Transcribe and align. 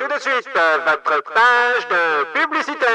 tout 0.00 0.08
de 0.08 0.18
suite 0.18 0.48
votre 0.86 1.22
page 1.34 1.86
de 1.90 2.02
publicité. 2.32 2.86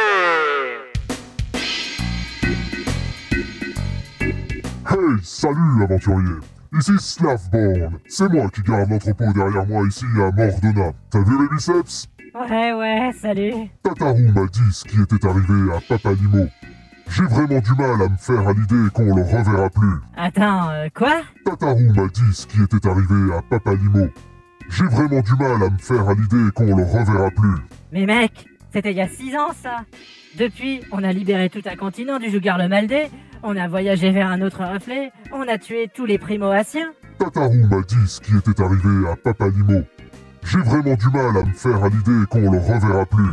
Hey, 4.90 5.24
salut 5.24 5.84
aventurier 5.84 6.40
Ici 6.74 6.94
Slavborn, 7.00 8.00
c'est 8.08 8.28
moi 8.28 8.50
qui 8.50 8.62
garde 8.64 8.90
l'entrepôt 8.90 9.32
derrière 9.36 9.68
moi 9.68 9.86
ici 9.88 10.06
à 10.16 10.32
Mordona. 10.32 10.94
T'as 11.12 11.20
vu 11.20 11.38
mes 11.38 11.48
biceps? 11.50 12.08
Ouais, 12.34 12.74
ouais, 12.74 13.12
salut. 13.22 13.70
Tataru 13.84 14.32
m'a 14.34 14.48
dit 14.48 14.74
ce 14.74 14.84
qui 14.86 15.00
était 15.00 15.28
arrivé 15.28 15.74
à 15.76 15.80
Papalimo. 15.88 16.48
J'ai 17.12 17.24
vraiment 17.24 17.60
du 17.60 17.72
mal 17.78 18.02
à 18.02 18.10
me 18.10 18.18
faire 18.18 18.48
à 18.48 18.54
l'idée 18.54 18.90
qu'on 18.96 19.16
le 19.16 19.22
reverra 19.22 19.70
plus. 19.70 20.02
Attends, 20.18 20.70
euh, 20.72 20.88
quoi? 20.94 21.22
Tataru 21.46 21.92
m'a 21.96 22.08
dit 22.08 22.34
ce 22.34 22.48
qui 22.48 22.64
était 22.64 22.88
arrivé 22.90 23.32
à 23.38 23.44
Papalimo. 23.44 24.10
J'ai 24.70 24.86
vraiment 24.86 25.22
du 25.22 25.34
mal 25.40 25.64
à 25.64 25.70
me 25.70 25.78
faire 25.78 26.08
à 26.10 26.14
l'idée 26.14 26.52
qu'on 26.54 26.76
le 26.76 26.84
reverra 26.84 27.30
plus. 27.32 27.56
Mais 27.92 28.06
mec, 28.06 28.46
c'était 28.74 28.92
il 28.92 28.98
y 28.98 29.02
a 29.02 29.08
6 29.08 29.36
ans 29.36 29.52
ça. 29.62 29.86
Depuis, 30.38 30.82
on 30.92 31.04
a 31.04 31.14
libéré 31.14 31.50
tout 31.50 31.62
un 31.66 31.76
continent 31.76 32.20
du 32.20 32.30
Jougar 32.30 32.58
le 32.58 32.68
Maldé, 32.68 33.10
on 33.42 33.56
a 33.56 33.68
voyagé 33.68 34.12
vers 34.12 34.28
un 34.28 34.42
autre 34.42 34.64
reflet, 34.66 35.12
on 35.32 35.48
a 35.48 35.58
tué 35.58 35.90
tous 35.94 36.06
les 36.06 36.18
primo-asiens. 36.18 36.92
Tataru 37.20 37.64
m'a 37.70 37.82
dit 37.82 38.08
ce 38.08 38.20
qui 38.20 38.36
était 38.36 38.62
arrivé 38.62 39.08
à 39.10 39.16
Papalimo. 39.16 39.84
J'ai 40.44 40.60
vraiment 40.60 40.96
du 40.96 41.08
mal 41.08 41.38
à 41.38 41.44
me 41.44 41.54
faire 41.54 41.84
à 41.84 41.90
l'idée 41.90 42.26
qu'on 42.30 42.52
le 42.52 42.60
reverra 42.60 43.06
plus. 43.06 43.32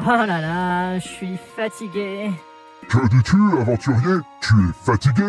Oh 0.00 0.06
là 0.06 0.40
là, 0.40 0.98
je 0.98 1.08
suis 1.08 1.38
fatigué. 1.56 2.30
Que 2.88 3.08
dis-tu, 3.08 3.36
aventurier? 3.60 4.20
Tu 4.40 4.54
es 4.54 4.84
fatigué 4.84 5.26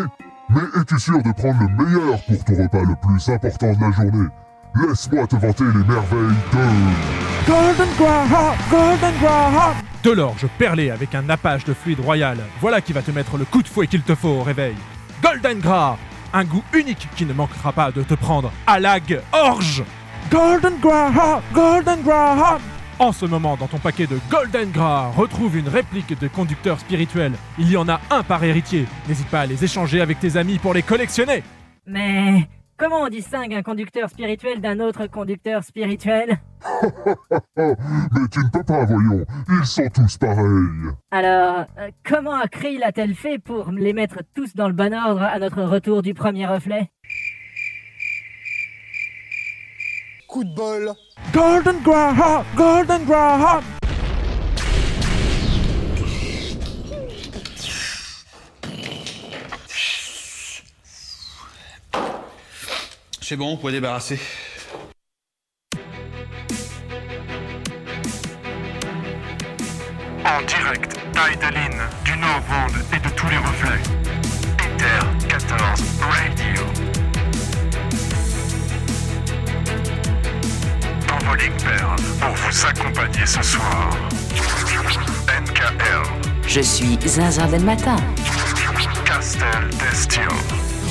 Mais 0.49 0.61
es-tu 0.79 0.99
sûr 0.99 1.21
de 1.23 1.31
prendre 1.31 1.59
le 1.61 1.83
meilleur 1.83 2.19
pour 2.25 2.45
ton 2.45 2.53
repas 2.63 2.81
le 2.81 2.95
plus 3.01 3.29
important 3.29 3.73
de 3.73 3.81
la 3.81 3.91
journée? 3.91 4.29
Laisse-moi 4.75 5.25
te 5.25 5.35
vanter 5.35 5.63
les 5.63 5.83
merveilles 5.83 6.37
de... 6.53 7.47
Golden 7.47 7.89
Graham 7.97 8.55
Golden 8.69 9.13
Graham 9.19 9.73
De 10.03 10.11
l'orge 10.11 10.45
perlé 10.59 10.91
avec 10.91 11.15
un 11.15 11.23
nappage 11.23 11.65
de 11.65 11.73
fluide 11.73 11.99
royal. 11.99 12.37
Voilà 12.61 12.79
qui 12.79 12.93
va 12.93 13.01
te 13.01 13.09
mettre 13.09 13.37
le 13.37 13.45
coup 13.45 13.63
de 13.63 13.67
fouet 13.67 13.87
qu'il 13.87 14.03
te 14.03 14.13
faut 14.13 14.29
au 14.29 14.43
réveil. 14.43 14.75
Golden 15.23 15.59
Gras 15.59 15.97
Un 16.33 16.43
goût 16.43 16.63
unique 16.73 17.07
qui 17.15 17.25
ne 17.25 17.33
manquera 17.33 17.71
pas 17.73 17.91
de 17.91 18.03
te 18.03 18.13
prendre 18.13 18.51
à 18.67 18.79
lag 18.79 19.21
orge 19.31 19.83
Golden 20.29 20.73
Graham 20.79 21.41
Golden 21.51 22.01
Graham 22.03 22.61
En 22.99 23.11
ce 23.11 23.25
moment, 23.25 23.57
dans 23.57 23.67
ton 23.67 23.79
paquet 23.79 24.05
de 24.05 24.19
Golden 24.29 24.69
Gras, 24.69 25.09
retrouve 25.17 25.57
une 25.57 25.67
réplique 25.69 26.17
de 26.19 26.27
conducteur 26.27 26.79
spirituel. 26.79 27.33
Il 27.57 27.71
y 27.71 27.77
en 27.77 27.89
a 27.89 27.99
un 28.11 28.21
par 28.21 28.43
héritier. 28.43 28.85
N'hésite 29.07 29.29
pas 29.29 29.41
à 29.41 29.45
les 29.47 29.63
échanger 29.63 29.99
avec 29.99 30.19
tes 30.19 30.37
amis 30.37 30.59
pour 30.59 30.75
les 30.75 30.83
collectionner. 30.83 31.43
Mais 31.87 32.47
comment 32.79 33.01
on 33.03 33.09
distingue 33.09 33.53
un 33.53 33.61
conducteur 33.61 34.09
spirituel 34.09 34.61
d'un 34.61 34.79
autre 34.79 35.05
conducteur 35.07 35.63
spirituel? 35.63 36.39
Mais 37.57 37.75
tu 38.31 38.39
ne 38.39 38.49
peux 38.51 38.63
pas, 38.63 38.85
voyons. 38.85 39.25
Ils 39.49 39.65
sont 39.65 39.89
tous 39.93 40.17
pareils. 40.17 40.93
Alors, 41.11 41.65
euh, 41.77 41.91
comment 42.03 42.39
Akril 42.39 42.81
a-t-elle 42.83 43.13
fait 43.13 43.37
pour 43.37 43.71
les 43.71 43.93
mettre 43.93 44.19
tous 44.33 44.55
dans 44.55 44.67
le 44.67 44.73
bon 44.73 44.93
ordre 44.93 45.21
à 45.21 45.37
notre 45.39 45.61
retour 45.63 46.01
du 46.01 46.13
premier 46.13 46.47
reflet? 46.47 46.89
Coup 50.27 50.43
de 50.43 50.55
bol. 50.55 50.93
Golden 51.33 51.75
Graham 51.83 52.43
Golden 52.55 53.03
Graham 53.05 53.63
C'est 63.29 63.35
bon, 63.35 63.51
on 63.51 63.57
peut 63.57 63.71
débarrasser. 63.71 64.19
En 70.25 70.41
direct 70.47 70.97
d'Aideline, 71.13 71.79
du 72.03 72.17
Nord-Monde 72.17 72.83
et 72.91 72.97
de 72.97 73.13
tous 73.13 73.29
les 73.29 73.37
reflets. 73.37 73.83
Ether 74.57 75.27
14 75.27 75.83
Radio. 75.99 76.63
Envoling 81.13 81.53
Pearl 81.63 82.01
pour 82.19 82.33
vous 82.33 82.65
accompagner 82.65 83.27
ce 83.27 83.43
soir. 83.43 83.91
NKL, 85.27 86.47
Je 86.47 86.61
suis 86.61 86.97
Zinzin 87.05 87.45
del 87.45 87.63
Matin. 87.63 87.97
Castel 89.05 89.69
Destio, 89.77 90.21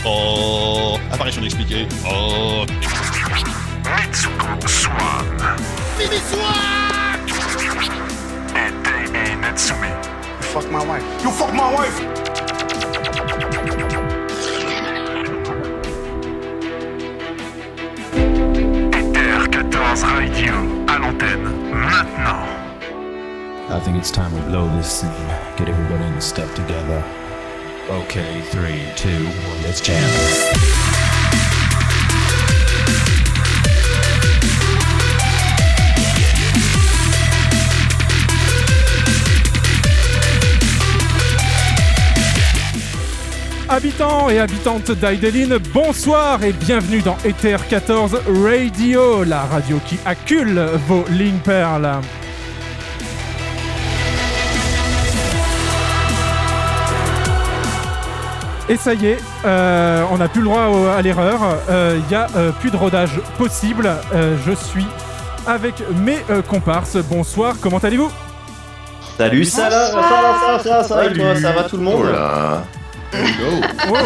Oh 0.04 0.98
Apparition 1.12 1.42
expliquée. 1.42 1.86
Oh 2.06 2.64
Mitsuko 3.84 4.69
Swan. 4.69 5.26
Et 6.00 6.09
Dei 8.82 9.37
Netsumi. 9.37 9.88
Fuck 10.41 10.70
my 10.70 10.84
wife. 10.84 11.04
You 11.22 11.31
fuck 11.31 11.53
my 11.53 11.75
wife. 11.75 12.00
Ether 18.92 19.48
14 19.50 20.04
Radio 20.04 20.54
à 20.87 20.98
l'antenne 20.98 21.48
maintenant. 21.72 22.47
I 23.70 23.81
think 23.81 23.97
it's 23.98 24.10
time 24.10 24.32
we 24.34 24.41
blow 24.50 24.69
this 24.76 24.91
scene. 24.91 25.10
Get 25.56 25.69
everybody 25.69 26.04
in 26.04 26.14
the 26.14 26.20
step 26.20 26.53
together. 26.54 27.03
Okay, 27.91 28.43
three, 28.50 28.84
two, 28.97 29.09
one, 29.09 29.62
let's 29.62 29.81
jam. 29.81 29.97
Habitants 43.71 44.28
et 44.28 44.38
habitantes 44.38 44.91
d'Aideline, 44.91 45.56
bonsoir 45.72 46.44
et 46.44 46.53
bienvenue 46.53 47.00
dans 47.00 47.16
Ether 47.25 47.56
14 47.70 48.20
Radio, 48.44 49.25
la 49.25 49.44
radio 49.44 49.78
qui 49.87 49.99
accule 50.05 50.60
vos 50.87 51.06
lignes 51.09 51.41
perles. 51.43 52.03
Et 58.68 58.76
ça 58.76 58.92
y 58.92 59.06
est, 59.06 59.18
euh, 59.46 60.04
on 60.10 60.18
n'a 60.18 60.28
plus 60.28 60.40
le 60.42 60.46
droit 60.46 60.66
au- 60.66 60.86
à 60.88 61.00
l'erreur. 61.00 61.40
Il 61.70 62.02
n'y 62.08 62.14
a 62.14 62.26
euh, 62.36 62.52
plus 62.52 62.70
de 62.70 62.76
rodage 62.76 63.18
possible. 63.38 63.90
Euh, 64.14 64.36
je 64.46 64.52
suis 64.52 64.86
avec 65.46 65.82
mes 66.04 66.18
euh, 66.30 66.42
comparses. 66.42 66.96
Bonsoir, 66.96 67.54
comment 67.62 67.78
allez-vous? 67.78 68.10
Salut, 69.16 69.44
ça 69.46 69.68
va, 69.70 69.70
ça 69.70 69.94
va, 69.96 70.02
ça 70.02 70.52
va, 70.52 70.58
ça 70.62 70.70
va, 70.70 70.84
ça 70.84 70.94
va, 70.96 71.06
et 71.06 71.12
toi, 71.14 71.34
ça 71.36 71.52
va 71.52 71.64
tout 71.64 71.76
le 71.78 71.82
monde? 71.82 72.06
Oh 73.10 73.96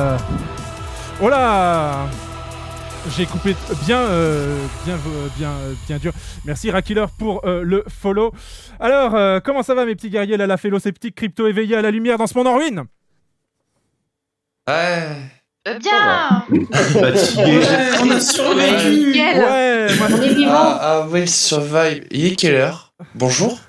Euh, 0.00 0.16
Oh 1.22 1.28
là 1.28 2.06
J'ai 3.14 3.26
coupé 3.26 3.54
bien, 3.84 3.98
euh, 3.98 4.56
bien, 4.86 4.94
euh, 4.94 5.26
bien, 5.36 5.48
euh, 5.50 5.72
bien 5.88 5.98
dur. 5.98 6.12
Merci 6.46 6.70
Rakiller 6.70 7.04
pour 7.18 7.42
euh, 7.44 7.62
le 7.64 7.84
follow. 7.88 8.32
Alors, 8.78 9.14
euh, 9.14 9.40
comment 9.44 9.62
ça 9.62 9.74
va 9.74 9.84
mes 9.84 9.94
petits 9.96 10.08
guerriers? 10.10 10.36
Là, 10.38 10.46
la 10.46 10.56
félo 10.56 10.78
sceptique, 10.78 11.16
crypto 11.16 11.46
éveillé 11.46 11.76
à 11.76 11.82
la 11.82 11.90
lumière 11.90 12.16
dans 12.16 12.26
ce 12.26 12.38
monde 12.38 12.46
en 12.46 12.56
ruine? 12.56 12.84
Ouais. 14.68 15.08
Bien 15.78 16.44
Fatigué. 16.72 17.60
on 18.02 18.10
a 18.10 18.20
survécu. 18.20 19.12
Ouais, 19.12 19.86
On 20.00 20.22
est 20.22 20.34
vivant. 20.34 20.52
Ah, 20.54 20.78
ah 21.02 21.06
ouais, 21.08 21.26
survive. 21.26 22.06
Il 22.10 22.26
est 22.26 22.36
quelle 22.36 22.54
heure? 22.54 22.89
Bonjour. 23.14 23.58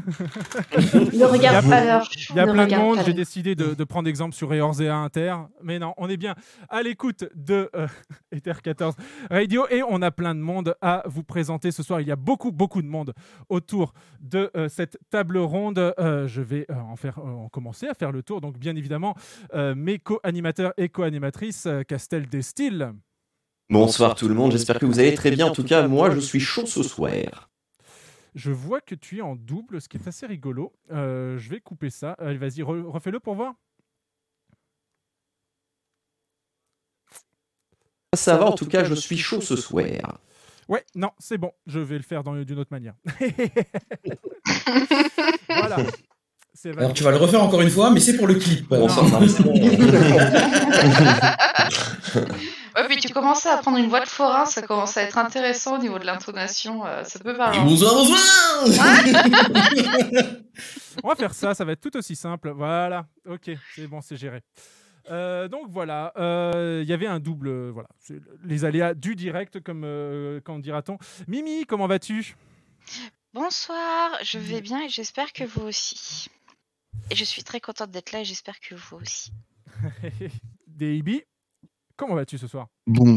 Ne 1.13 1.25
regarde 1.25 1.69
pas 1.69 1.83
l'heure. 1.83 2.07
Il 2.29 2.35
y 2.35 2.39
a 2.39 2.47
plein 2.47 2.67
de 2.67 2.75
monde, 2.75 2.99
j'ai 3.05 3.13
décidé 3.13 3.55
de, 3.55 3.73
de 3.73 3.83
prendre 3.83 4.07
exemple 4.07 4.33
sur 4.35 4.53
Eorzea 4.53 4.95
Inter. 4.95 5.35
Mais 5.61 5.79
non, 5.79 5.93
on 5.97 6.09
est 6.09 6.17
bien 6.17 6.35
à 6.69 6.81
l'écoute 6.81 7.25
de 7.35 7.69
euh, 7.75 7.87
Ether 8.31 8.53
14 8.63 8.95
Radio 9.29 9.65
et 9.69 9.83
on 9.83 10.01
a 10.01 10.11
plein 10.11 10.35
de 10.35 10.39
monde 10.39 10.75
à 10.81 11.03
vous 11.05 11.23
présenter 11.23 11.71
ce 11.71 11.83
soir. 11.83 12.01
Il 12.01 12.07
y 12.07 12.11
a 12.11 12.15
beaucoup, 12.15 12.51
beaucoup 12.51 12.81
de 12.81 12.87
monde 12.87 13.13
autour 13.49 13.93
de 14.21 14.49
euh, 14.55 14.69
cette 14.69 14.97
table 15.09 15.37
ronde. 15.37 15.93
Euh, 15.99 16.27
je 16.27 16.41
vais 16.41 16.65
euh, 16.69 16.75
en, 16.75 16.95
faire, 16.95 17.19
euh, 17.19 17.45
en 17.45 17.49
commencer 17.49 17.87
à 17.87 17.93
faire 17.93 18.11
le 18.11 18.23
tour. 18.23 18.41
Donc, 18.41 18.57
bien 18.57 18.75
évidemment, 18.75 19.15
euh, 19.53 19.75
mes 19.75 19.99
co-animateurs 19.99 20.73
et 20.77 20.89
co-animatrices, 20.89 21.65
euh, 21.65 21.83
Castel 21.83 22.27
Destil. 22.27 22.91
Bonsoir 23.69 24.15
tout 24.15 24.27
le 24.27 24.35
monde, 24.35 24.51
j'espère 24.51 24.79
que 24.79 24.85
vous 24.85 24.99
allez 24.99 25.13
très 25.13 25.31
bien. 25.31 25.47
En 25.47 25.51
tout 25.51 25.63
cas, 25.63 25.87
moi, 25.87 26.11
je 26.11 26.19
suis 26.19 26.41
chaud 26.41 26.65
ce 26.65 26.83
soir. 26.83 27.50
Je 28.33 28.51
vois 28.51 28.81
que 28.81 28.95
tu 28.95 29.17
es 29.17 29.21
en 29.21 29.35
double, 29.35 29.81
ce 29.81 29.89
qui 29.89 29.97
est 29.97 30.07
assez 30.07 30.25
rigolo. 30.25 30.73
Euh, 30.91 31.37
je 31.37 31.49
vais 31.49 31.59
couper 31.59 31.89
ça. 31.89 32.13
Allez, 32.13 32.37
vas-y, 32.37 32.61
re- 32.61 32.85
refais-le 32.85 33.19
pour 33.19 33.35
voir. 33.35 33.55
Ça 38.15 38.37
va, 38.37 38.45
en 38.45 38.53
tout 38.53 38.67
cas, 38.67 38.83
je 38.83 38.93
suis 38.93 39.17
chaud 39.17 39.41
ce 39.41 39.55
soir. 39.55 39.85
Ouais, 40.67 40.85
non, 40.95 41.11
c'est 41.19 41.37
bon. 41.37 41.51
Je 41.65 41.79
vais 41.79 41.97
le 41.97 42.03
faire 42.03 42.23
d'une 42.23 42.59
autre 42.59 42.71
manière. 42.71 42.93
voilà. 45.49 45.77
Alors 46.77 46.93
tu 46.93 47.03
vas 47.03 47.11
le 47.11 47.17
refaire 47.17 47.41
encore 47.41 47.61
une 47.61 47.69
fois, 47.69 47.89
mais 47.89 47.99
c'est 47.99 48.17
pour 48.17 48.27
le 48.27 48.35
clip. 48.35 48.67
Bon. 48.69 48.87
Ouais, 52.75 52.87
puis 52.87 52.97
tu 52.97 53.13
commençais 53.13 53.49
à 53.49 53.57
prendre 53.57 53.77
une 53.77 53.89
voix 53.89 53.99
de 53.99 54.07
forain, 54.07 54.45
ça 54.45 54.61
commence 54.61 54.95
à 54.97 55.03
être 55.03 55.17
intéressant 55.17 55.75
au 55.75 55.77
niveau 55.77 55.99
de 55.99 56.05
l'intonation. 56.05 56.85
euh, 56.85 57.03
ça 57.03 57.19
peut 57.19 57.35
parler. 57.35 57.59
Bonsoir, 57.59 57.93
On 61.03 61.09
va 61.09 61.15
faire 61.15 61.33
ça, 61.33 61.53
ça 61.53 61.65
va 61.65 61.73
être 61.73 61.81
tout 61.81 61.95
aussi 61.97 62.15
simple. 62.15 62.51
Voilà, 62.51 63.07
ok, 63.27 63.51
c'est 63.75 63.87
bon, 63.87 64.01
c'est 64.01 64.15
géré. 64.15 64.41
Euh, 65.09 65.47
donc 65.47 65.67
voilà, 65.69 66.13
euh, 66.17 66.81
il 66.83 66.89
y 66.89 66.93
avait 66.93 67.07
un 67.07 67.19
double, 67.19 67.47
euh, 67.47 67.71
voilà, 67.73 67.89
les 68.43 68.65
aléas 68.65 68.93
du 68.93 69.15
direct, 69.15 69.61
comme 69.61 69.83
euh, 69.83 70.39
quand 70.43 70.59
dira-t-on. 70.59 70.97
Mimi, 71.27 71.65
comment 71.65 71.87
vas-tu? 71.87 72.35
Bonsoir, 73.33 74.11
je 74.23 74.37
vais 74.37 74.61
bien 74.61 74.83
et 74.83 74.89
j'espère 74.89 75.33
que 75.33 75.43
vous 75.43 75.63
aussi. 75.63 76.27
Et 77.09 77.15
je 77.15 77.23
suis 77.23 77.43
très 77.43 77.59
contente 77.59 77.91
d'être 77.91 78.11
là 78.11 78.21
et 78.21 78.25
j'espère 78.25 78.59
que 78.59 78.75
vous 78.75 78.97
aussi. 78.97 79.31
DIB, 80.67 81.21
comment 82.01 82.15
vas-tu 82.15 82.37
ce 82.39 82.47
soir? 82.47 82.67
Bon, 82.87 83.15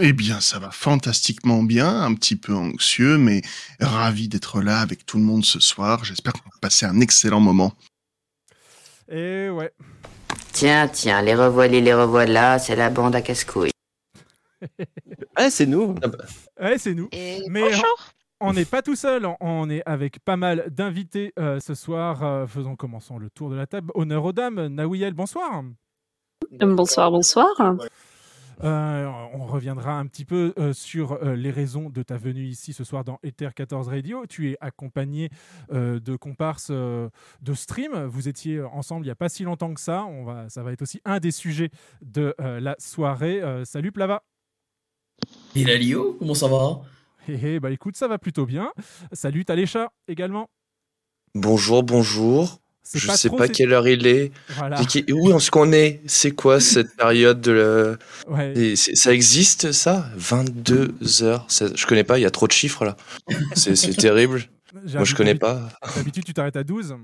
eh 0.00 0.12
bien, 0.12 0.40
ça 0.40 0.58
va 0.58 0.70
fantastiquement 0.72 1.62
bien, 1.62 2.02
un 2.02 2.12
petit 2.14 2.34
peu 2.36 2.52
anxieux, 2.54 3.18
mais 3.18 3.40
ravi 3.80 4.26
d'être 4.28 4.60
là 4.62 4.80
avec 4.80 5.06
tout 5.06 5.16
le 5.18 5.22
monde 5.24 5.44
ce 5.44 5.60
soir. 5.60 6.04
J'espère 6.04 6.32
qu'on 6.32 6.48
va 6.50 6.58
passer 6.60 6.86
un 6.86 7.00
excellent 7.00 7.38
moment. 7.40 7.72
Et 9.08 9.48
ouais, 9.50 9.72
Tiens, 10.52 10.88
tiens, 10.88 11.22
les 11.22 11.34
revoilà, 11.34 11.80
les 11.80 11.94
revoilà, 11.94 12.58
c'est 12.58 12.76
la 12.76 12.90
bande 12.90 13.14
à 13.14 13.22
casse-couilles. 13.22 13.70
Ah, 15.36 15.50
c'est 15.50 15.66
nous. 15.66 15.94
ouais, 16.60 16.78
c'est 16.78 16.94
nous. 16.94 17.08
Et 17.12 17.42
Mais 17.48 17.62
bonjour. 17.62 18.12
on 18.40 18.52
n'est 18.52 18.64
pas 18.64 18.82
tout 18.82 18.96
seul, 18.96 19.24
on- 19.26 19.36
on 19.40 19.70
est 19.70 19.82
avec 19.86 20.18
pas 20.20 20.36
mal 20.36 20.66
d'invités 20.70 21.32
euh, 21.38 21.60
ce 21.60 21.74
soir. 21.74 22.22
Euh, 22.24 22.46
faisons 22.46 22.74
commençons 22.76 23.18
le 23.18 23.30
tour 23.30 23.50
de 23.50 23.54
la 23.56 23.66
table. 23.66 23.90
Honneur 23.94 24.24
aux 24.24 24.32
dames. 24.32 24.66
Nawiel, 24.66 25.14
bonsoir. 25.14 25.62
Bonsoir, 26.50 27.10
bonsoir. 27.10 27.48
Euh, 28.62 29.06
on 29.32 29.46
reviendra 29.46 29.98
un 29.98 30.06
petit 30.06 30.24
peu 30.26 30.52
euh, 30.58 30.74
sur 30.74 31.12
euh, 31.12 31.34
les 31.34 31.50
raisons 31.50 31.88
de 31.88 32.02
ta 32.02 32.18
venue 32.18 32.44
ici 32.44 32.74
ce 32.74 32.84
soir 32.84 33.04
dans 33.04 33.18
Ether 33.22 33.48
14 33.54 33.88
Radio. 33.88 34.26
Tu 34.26 34.50
es 34.50 34.58
accompagné 34.60 35.30
euh, 35.72 35.98
de 35.98 36.16
comparses 36.16 36.68
euh, 36.70 37.08
de 37.40 37.54
stream. 37.54 38.04
Vous 38.04 38.28
étiez 38.28 38.60
ensemble 38.60 39.06
il 39.06 39.08
n'y 39.08 39.12
a 39.12 39.16
pas 39.16 39.30
si 39.30 39.44
longtemps 39.44 39.72
que 39.72 39.80
ça. 39.80 40.04
On 40.04 40.24
va, 40.24 40.48
ça 40.50 40.62
va 40.62 40.72
être 40.72 40.82
aussi 40.82 41.00
un 41.06 41.20
des 41.20 41.30
sujets 41.30 41.70
de 42.02 42.34
euh, 42.40 42.60
la 42.60 42.76
soirée. 42.78 43.40
Euh, 43.40 43.64
salut 43.64 43.92
Plava. 43.92 44.22
Et 45.56 45.64
la 45.64 45.76
Lio, 45.78 46.16
comment 46.18 46.34
ça 46.34 46.48
va? 46.48 46.80
Hé 47.28 47.54
hé, 47.54 47.60
bah 47.60 47.70
écoute, 47.70 47.96
ça 47.96 48.08
va 48.08 48.18
plutôt 48.18 48.44
bien. 48.44 48.72
Salut 49.12 49.44
Talécha 49.44 49.90
également. 50.08 50.50
Bonjour, 51.34 51.82
bonjour. 51.82 52.59
C'est 52.82 52.98
Je 52.98 53.06
pas 53.06 53.16
sais 53.16 53.28
trop, 53.28 53.36
pas 53.36 53.46
c'est- 53.46 53.52
quelle 53.52 53.72
heure 53.72 53.86
il 53.86 54.06
est. 54.06 54.32
Voilà. 54.56 54.80
C'est 54.88 55.10
Où 55.12 55.36
est-ce 55.36 55.50
qu'on 55.50 55.70
est? 55.72 56.00
C'est 56.06 56.32
quoi 56.32 56.58
cette 56.60 56.96
période 56.96 57.40
de. 57.40 57.98
Ouais. 58.28 58.74
C'est- 58.76 58.96
Ça 58.96 59.12
existe 59.12 59.70
ça? 59.72 60.06
22 60.16 60.94
heures. 61.22 61.44
Ça- 61.48 61.66
Je 61.74 61.86
connais 61.86 62.04
pas, 62.04 62.18
il 62.18 62.22
y 62.22 62.26
a 62.26 62.30
trop 62.30 62.46
de 62.46 62.52
chiffres 62.52 62.84
là. 62.84 62.96
C'est 63.54 63.76
c'est 63.76 63.94
terrible. 63.94 64.42
Moi 64.94 65.04
je 65.04 65.14
connais 65.14 65.34
pas. 65.34 65.68
D'habitude, 65.96 66.24
tu 66.24 66.32
t'arrêtes 66.34 66.56
à 66.56 66.64
12. 66.64 66.96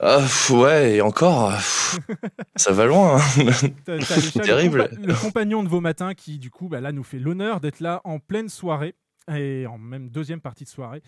Ah 0.00 0.22
ouais, 0.50 0.96
et 0.96 1.00
encore, 1.00 1.52
pff, 1.52 1.98
ça 2.56 2.72
va 2.72 2.84
loin. 2.86 3.16
hein. 3.16 3.44
Alécha, 3.86 4.16
le 4.16 4.40
Terrible. 4.42 4.82
compa- 4.92 5.06
Le, 5.06 5.14
compagnon 5.14 5.62
de 5.62 5.68
vos 5.68 5.80
matins 5.80 6.14
qui, 6.14 6.38
du 6.38 6.50
coup, 6.50 6.68
bah, 6.68 6.80
là, 6.80 6.90
nous 6.90 7.04
fait 7.04 7.20
l'honneur 7.20 7.60
d'être 7.60 7.78
là 7.80 8.00
en 8.04 8.18
pleine 8.18 8.48
soirée 8.48 8.96
et 9.32 9.66
en 9.66 9.78
même 9.78 10.08
deuxième 10.10 10.40
partie 10.40 10.64
de 10.64 10.68
soirée. 10.68 11.02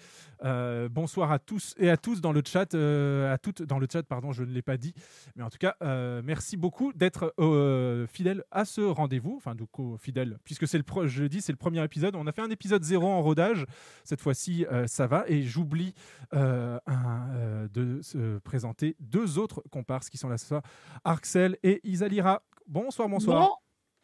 Euh, 0.45 0.89
bonsoir 0.89 1.33
à 1.33 1.39
tous 1.39 1.75
et 1.79 1.91
à 1.91 1.97
tous 1.97 2.21
dans 2.21 2.33
le 2.33 2.43
chat, 2.47 2.75
euh, 2.75 3.33
à 3.33 3.39
toutes 3.39 3.63
dans 3.63 3.79
le 3.79 3.87
chat, 3.91 4.03
pardon, 4.03 4.33
je 4.33 4.43
ne 4.45 4.53
l'ai 4.53 4.63
pas 4.63 4.77
dit, 4.77 4.95
mais 5.35 5.43
en 5.43 5.51
tout 5.51 5.59
cas, 5.59 5.77
euh, 5.83 6.23
merci 6.25 6.57
beaucoup 6.57 6.93
d'être 6.93 7.35
euh, 7.39 8.07
fidèle 8.07 8.45
à 8.51 8.65
ce 8.65 8.81
rendez-vous, 8.81 9.35
enfin, 9.37 9.55
du 9.55 9.67
coup, 9.67 9.97
fidèle, 10.01 10.39
puisque 10.45 10.67
c'est 10.67 10.79
le, 10.79 10.85
pro- 10.85 11.07
je 11.07 11.23
le 11.23 11.29
dis, 11.29 11.41
c'est 11.41 11.53
le 11.53 11.59
premier 11.59 11.83
épisode. 11.85 12.17
On 12.17 12.27
a 12.27 12.33
fait 12.33 12.43
un 12.43 12.51
épisode 12.51 12.83
zéro 12.83 13.07
en 13.07 13.23
rodage, 13.23 13.67
cette 14.05 14.21
fois-ci, 14.21 14.67
euh, 14.73 14.87
ça 14.87 15.07
va, 15.07 15.25
et 15.29 15.43
j'oublie 15.43 15.95
euh, 16.35 16.79
euh, 16.89 17.69
de 17.73 18.01
se 18.03 18.39
présenter 18.39 18.97
deux 19.01 19.39
autres 19.39 19.63
comparses 19.71 20.09
qui 20.11 20.19
sont 20.19 20.29
là 20.29 20.39
ce 20.39 20.47
soir, 20.47 20.63
Arxel 21.05 21.57
et 21.63 21.81
Isalira. 21.85 22.43
Bonsoir, 22.67 23.09
bonsoir. 23.09 23.41
Bon- 23.49 23.57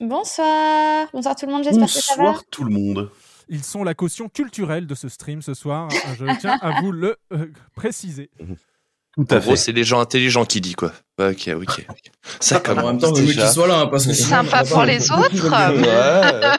Bonsoir. 0.09 1.09
Bonsoir 1.13 1.37
tout 1.37 1.47
le 1.47 1.53
monde, 1.53 1.63
j'espère 1.63 1.87
que 1.87 1.93
ça 1.93 2.17
va. 2.21 2.35
tout 2.51 2.65
le 2.65 2.71
monde. 2.71 3.09
Ils 3.49 3.65
sont 3.65 3.85
la 3.85 3.95
caution 3.95 4.29
culturelle 4.29 4.87
de 4.87 4.95
ce 4.95 5.09
stream 5.09 5.43
ce 5.43 5.55
soir. 5.55 5.89
Je 6.19 6.25
tiens 6.41 6.59
à 6.63 6.81
vous 6.81 6.93
le 6.93 7.17
euh, 7.33 7.47
préciser. 7.75 8.31
en 9.19 9.23
gros, 9.23 9.57
c'est 9.57 9.73
les 9.73 9.85
gens 9.85 10.01
intelligents 10.01 10.45
qui 10.45 10.61
disent 10.61 10.77
quoi. 10.77 10.93
Ok, 11.21 11.51
ok. 11.55 11.87
Ça 12.41 12.57
En 12.57 12.61
commence 12.61 12.85
même 12.85 12.99
temps, 12.99 13.13
déjà. 13.13 13.43
qu'ils 13.43 13.53
soient 13.53 13.69
là, 13.69 13.81
hein, 13.81 13.87
parce 13.89 14.07
que 14.07 14.13
sinon, 14.13 14.29
Sympa 14.29 14.65
pour 14.65 14.79
pas- 14.79 14.87
les 14.87 15.11
autres. 15.11 15.51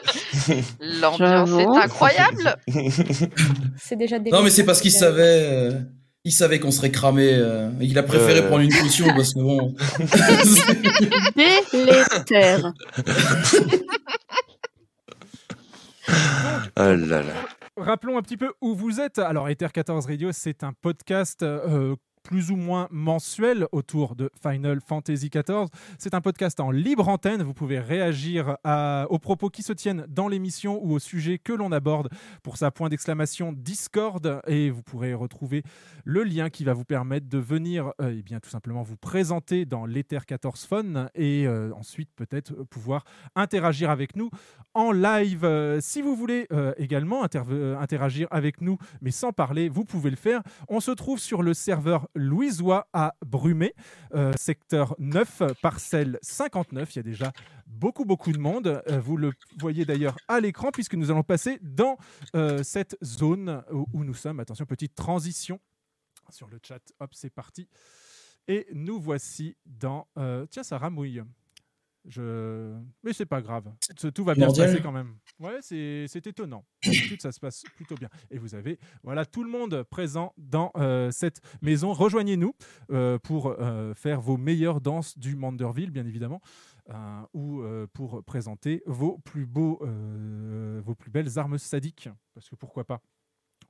L'ambiance 0.80 1.50
est 1.50 1.66
incroyable. 1.84 2.56
C'est 3.78 3.96
déjà 3.96 4.18
des 4.18 4.30
Non, 4.30 4.42
mais 4.42 4.50
c'est 4.50 4.64
parce 4.64 4.80
qu'il 4.80 4.92
savait, 4.92 5.22
euh, 5.22 5.80
il 6.24 6.32
savait 6.32 6.58
qu'on 6.60 6.70
serait 6.70 6.90
cramé. 6.90 7.28
euh, 7.32 7.70
il 7.80 7.98
a 7.98 8.02
préféré 8.02 8.40
Euh. 8.40 8.46
prendre 8.46 8.62
une 8.62 8.74
potion 8.74 9.06
parce 9.14 9.34
que 9.34 9.40
bon. 9.40 9.74
Délétère. 11.72 12.72
Ah. 16.76 16.94
Rappelons 17.76 18.16
un 18.18 18.22
petit 18.22 18.36
peu 18.36 18.52
où 18.60 18.74
vous 18.74 19.00
êtes. 19.00 19.18
Alors, 19.18 19.48
Ether 19.48 19.68
14 19.72 20.06
Radio, 20.06 20.30
c'est 20.32 20.62
un 20.62 20.72
podcast 20.72 21.42
euh, 21.42 21.96
plus 22.24 22.50
ou 22.50 22.56
moins 22.56 22.88
mensuel 22.90 23.66
autour 23.70 24.16
de 24.16 24.30
Final 24.42 24.80
Fantasy 24.80 25.28
XIV. 25.30 25.66
C'est 25.98 26.14
un 26.14 26.20
podcast 26.20 26.58
en 26.58 26.70
libre 26.72 27.06
antenne. 27.08 27.42
Vous 27.42 27.54
pouvez 27.54 27.78
réagir 27.78 28.56
à- 28.64 29.06
aux 29.10 29.18
propos 29.20 29.50
qui 29.50 29.62
se 29.62 29.72
tiennent 29.72 30.06
dans 30.08 30.26
l'émission 30.26 30.82
ou 30.82 30.92
au 30.94 30.98
sujet 30.98 31.38
que 31.38 31.52
l'on 31.52 31.70
aborde 31.70 32.08
pour 32.42 32.56
sa 32.56 32.70
point 32.72 32.88
d'exclamation 32.88 33.52
Discord. 33.52 34.40
Et 34.46 34.70
vous 34.70 34.82
pourrez 34.82 35.14
retrouver 35.14 35.62
le 36.04 36.24
lien 36.24 36.50
qui 36.50 36.64
va 36.64 36.72
vous 36.72 36.84
permettre 36.84 37.28
de 37.28 37.38
venir 37.38 37.92
euh, 38.00 38.14
eh 38.18 38.22
bien, 38.22 38.40
tout 38.40 38.50
simplement 38.50 38.82
vous 38.82 38.96
présenter 38.96 39.66
dans 39.66 39.84
l'Ether 39.86 40.20
14 40.26 40.64
Fun 40.64 41.08
et 41.14 41.46
euh, 41.46 41.72
ensuite 41.74 42.08
peut-être 42.16 42.54
pouvoir 42.64 43.04
interagir 43.36 43.90
avec 43.90 44.16
nous 44.16 44.30
en 44.72 44.92
live. 44.92 45.44
Euh, 45.44 45.78
si 45.82 46.00
vous 46.00 46.16
voulez 46.16 46.46
euh, 46.52 46.72
également 46.78 47.22
euh, 47.50 47.76
interagir 47.78 48.28
avec 48.30 48.62
nous, 48.62 48.78
mais 49.02 49.10
sans 49.10 49.32
parler, 49.32 49.68
vous 49.68 49.84
pouvez 49.84 50.08
le 50.10 50.16
faire. 50.16 50.42
On 50.68 50.80
se 50.80 50.90
trouve 50.90 51.18
sur 51.18 51.42
le 51.42 51.52
serveur 51.52 52.08
louisois 52.14 52.88
à 52.92 53.14
Brumé, 53.24 53.74
euh, 54.14 54.32
secteur 54.36 54.94
9, 54.98 55.42
parcelle 55.60 56.18
59. 56.22 56.94
Il 56.94 56.98
y 56.98 57.00
a 57.00 57.02
déjà 57.02 57.32
beaucoup, 57.66 58.04
beaucoup 58.04 58.32
de 58.32 58.38
monde. 58.38 58.82
Euh, 58.88 59.00
vous 59.00 59.16
le 59.16 59.32
voyez 59.58 59.84
d'ailleurs 59.84 60.16
à 60.28 60.40
l'écran, 60.40 60.70
puisque 60.70 60.94
nous 60.94 61.10
allons 61.10 61.22
passer 61.22 61.58
dans 61.62 61.96
euh, 62.34 62.62
cette 62.62 62.96
zone 63.02 63.62
où, 63.70 64.04
nous 64.04 64.14
sommes. 64.14 64.40
Attention, 64.40 64.66
petite 64.66 64.94
transition 64.94 65.60
sur 66.30 66.48
le 66.48 66.58
chat. 66.62 66.80
Hop, 67.00 67.10
c'est 67.14 67.30
parti. 67.30 67.68
Et 68.46 68.66
nous 68.72 69.00
voici 69.00 69.56
dans... 69.64 70.06
Tiens, 70.50 70.62
ça 70.62 70.76
ramouille. 70.76 71.22
Je... 72.06 72.74
Mais 73.02 73.12
c'est 73.12 73.26
pas 73.26 73.40
grave. 73.40 73.72
Tout 74.14 74.24
va 74.24 74.34
bien 74.34 74.50
se 74.50 74.60
passer 74.60 74.80
quand 74.82 74.92
même. 74.92 75.14
Ouais, 75.40 75.58
c'est 75.62 76.26
étonnant. 76.26 76.64
D'habitude, 76.84 77.20
ça 77.22 77.32
se 77.32 77.40
passe 77.40 77.62
plutôt 77.76 77.94
bien. 77.94 78.08
Et 78.30 78.38
vous 78.38 78.54
avez 78.54 78.78
voilà 79.02 79.24
tout 79.24 79.42
le 79.42 79.50
monde 79.50 79.82
présent 79.84 80.32
dans 80.36 80.70
euh, 80.76 81.10
cette 81.10 81.40
maison. 81.62 81.92
Rejoignez-nous 81.92 82.54
euh, 82.90 83.18
pour 83.18 83.48
euh, 83.48 83.94
faire 83.94 84.20
vos 84.20 84.36
meilleures 84.36 84.80
danses 84.80 85.18
du 85.18 85.36
Manderville, 85.36 85.90
bien 85.90 86.06
évidemment, 86.06 86.40
ou 87.32 87.62
pour 87.94 88.22
présenter 88.24 88.82
vos 88.86 89.18
plus 89.18 89.46
beaux, 89.46 89.80
vos 90.84 90.94
plus 90.94 91.10
belles 91.10 91.38
armes 91.38 91.56
sadiques, 91.56 92.10
parce 92.34 92.50
que 92.50 92.56
pourquoi 92.56 92.84
pas? 92.84 93.00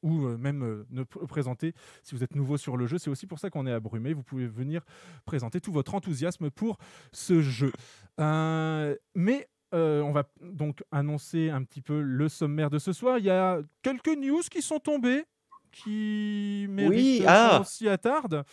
Ou 0.05 0.27
euh, 0.27 0.37
même 0.37 0.63
euh, 0.63 0.87
ne 0.91 1.03
pr- 1.03 1.27
présenter 1.27 1.75
si 2.03 2.15
vous 2.15 2.23
êtes 2.23 2.37
nouveau 2.37 2.57
sur 2.57 2.77
le 2.77 2.87
jeu. 2.87 2.99
C'est 2.99 3.11
aussi 3.11 3.27
pour 3.27 3.39
ça 3.39 3.51
qu'on 3.51 3.67
est 3.67 3.73
abrumé. 3.73 4.13
Vous 4.13 4.23
pouvez 4.23 4.47
venir 4.47 4.83
présenter 5.25 5.61
tout 5.61 5.73
votre 5.73 5.95
enthousiasme 5.95 6.51
pour 6.51 6.77
ce 7.11 7.41
jeu. 7.41 7.73
Euh, 8.21 8.95
mais 9.15 9.49
euh, 9.75 10.03
on 10.03 10.13
va 10.13 10.25
donc 10.41 10.85
annoncer 10.93 11.51
un 11.51 11.65
petit 11.65 11.81
peu 11.81 12.01
le 12.01 12.29
sommaire 12.29 12.71
de 12.71 12.79
ce 12.79 12.93
soir. 12.93 13.19
Il 13.19 13.25
y 13.25 13.31
a 13.31 13.61
quelques 13.83 14.17
news 14.17 14.43
qui 14.51 14.63
sont 14.63 14.79
tombées 14.79 15.25
qui 15.73 16.67
méritent 16.69 17.25
ah. 17.27 17.57
qu'on 17.59 17.65
s'y 17.65 17.89
attarde. 17.89 18.45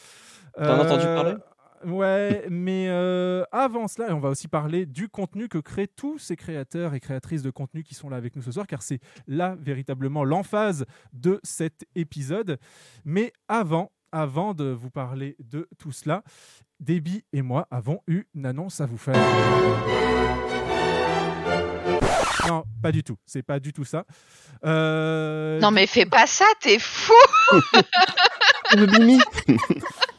T'en 0.56 0.64
as 0.64 0.86
entendu 0.86 1.04
parler? 1.04 1.36
Ouais, 1.86 2.46
mais 2.50 2.88
euh, 2.90 3.44
avant 3.52 3.88
cela, 3.88 4.10
et 4.10 4.12
on 4.12 4.20
va 4.20 4.30
aussi 4.30 4.48
parler 4.48 4.86
du 4.86 5.10
contenu 5.10 5.48
que 5.48 5.58
créent 5.58 5.88
tous 5.88 6.20
ces 6.20 6.36
créateurs 6.36 6.94
et 6.94 7.00
créatrices 7.00 7.42
de 7.42 7.50
contenu 7.52 7.84
qui 7.84 7.96
sont 7.96 8.10
là 8.10 8.18
avec 8.18 8.36
nous 8.36 8.42
ce 8.42 8.52
soir, 8.52 8.68
car 8.68 8.82
c'est 8.82 9.00
là 9.28 9.56
véritablement 9.60 10.24
l'emphase 10.24 10.86
de 11.14 11.40
cet 11.44 11.86
épisode. 11.96 12.60
Mais 13.06 13.34
avant, 13.48 13.92
avant 14.12 14.54
de 14.54 14.66
vous 14.66 14.90
parler 14.90 15.36
de 15.40 15.68
tout 15.78 15.92
cela, 15.92 16.24
Déby 16.80 17.24
et 17.34 17.42
moi 17.42 17.68
avons 17.72 18.02
eu 18.08 18.24
une 18.34 18.46
annonce 18.46 18.82
à 18.82 18.86
vous 18.86 18.98
faire. 18.98 19.16
Non, 22.48 22.64
pas 22.82 22.92
du 22.92 23.04
tout. 23.04 23.18
C'est 23.26 23.44
pas 23.44 23.60
du 23.60 23.72
tout 23.72 23.86
ça. 23.86 24.06
Euh, 24.66 25.60
Non 25.60 25.72
mais 25.72 25.86
fais 25.88 26.06
pas 26.06 26.26
ça, 26.26 26.46
t'es 26.60 26.80
fou. 26.80 27.14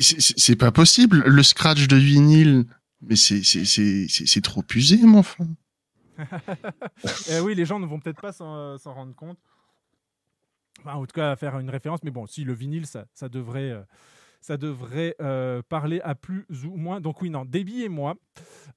C'est- 0.00 0.56
pas 0.56 0.70
possible. 0.72 1.22
Le 1.26 1.42
scratch 1.42 1.88
de 1.88 1.96
vinyle 1.96 2.64
Mais 3.00 3.16
c'est 3.16 4.40
trop 4.42 4.64
usé, 4.74 4.98
mon 5.02 5.18
enfant. 5.18 5.46
Eh 7.30 7.40
oui, 7.40 7.54
les 7.54 7.64
gens 7.64 7.78
ne 7.78 7.86
vont 7.86 8.00
peut-être 8.00 8.20
pas 8.20 8.32
s'en 8.32 8.76
s'en 8.78 8.92
rendre 8.94 9.14
compte. 9.14 9.38
Enfin, 10.80 10.94
en 10.94 11.06
tout 11.06 11.14
cas, 11.14 11.36
faire 11.36 11.58
une 11.58 11.70
référence. 11.70 12.00
Mais 12.02 12.10
bon, 12.10 12.26
si 12.26 12.44
le 12.44 12.52
vinyle, 12.52 12.86
ça, 12.86 13.06
ça 13.14 13.28
devrait, 13.28 13.70
euh, 13.70 13.82
ça 14.40 14.56
devrait 14.56 15.14
euh, 15.20 15.62
parler 15.68 16.00
à 16.02 16.14
plus 16.14 16.44
ou 16.64 16.76
moins. 16.76 17.00
Donc 17.00 17.22
oui, 17.22 17.30
non, 17.30 17.44
Debbie 17.44 17.82
et 17.82 17.88
moi 17.88 18.14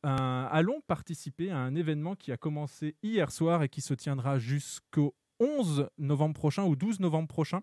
euh, 0.06 0.48
allons 0.51 0.82
participer 0.88 1.51
à 1.51 1.58
un 1.58 1.75
événement 1.75 2.16
qui 2.16 2.32
a 2.32 2.38
commencé 2.38 2.96
hier 3.04 3.32
soir 3.32 3.62
et 3.63 3.70
qui 3.70 3.82
se 3.82 3.94
tiendra 3.94 4.40
jusqu'au 4.40 5.16
11 5.40 5.88
novembre 5.98 6.34
prochain 6.36 6.63
ou 6.63 6.75
12 6.75 7.00
novembre 7.00 7.28
prochain. 7.28 7.62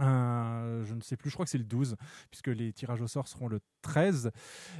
Euh, 0.00 0.84
je 0.84 0.94
ne 0.94 1.00
sais 1.00 1.16
plus, 1.16 1.28
je 1.28 1.34
crois 1.34 1.44
que 1.44 1.50
c'est 1.50 1.58
le 1.58 1.64
12, 1.64 1.96
puisque 2.30 2.48
les 2.48 2.72
tirages 2.72 3.02
au 3.02 3.06
sort 3.06 3.28
seront 3.28 3.48
le 3.48 3.60
13. 3.82 4.30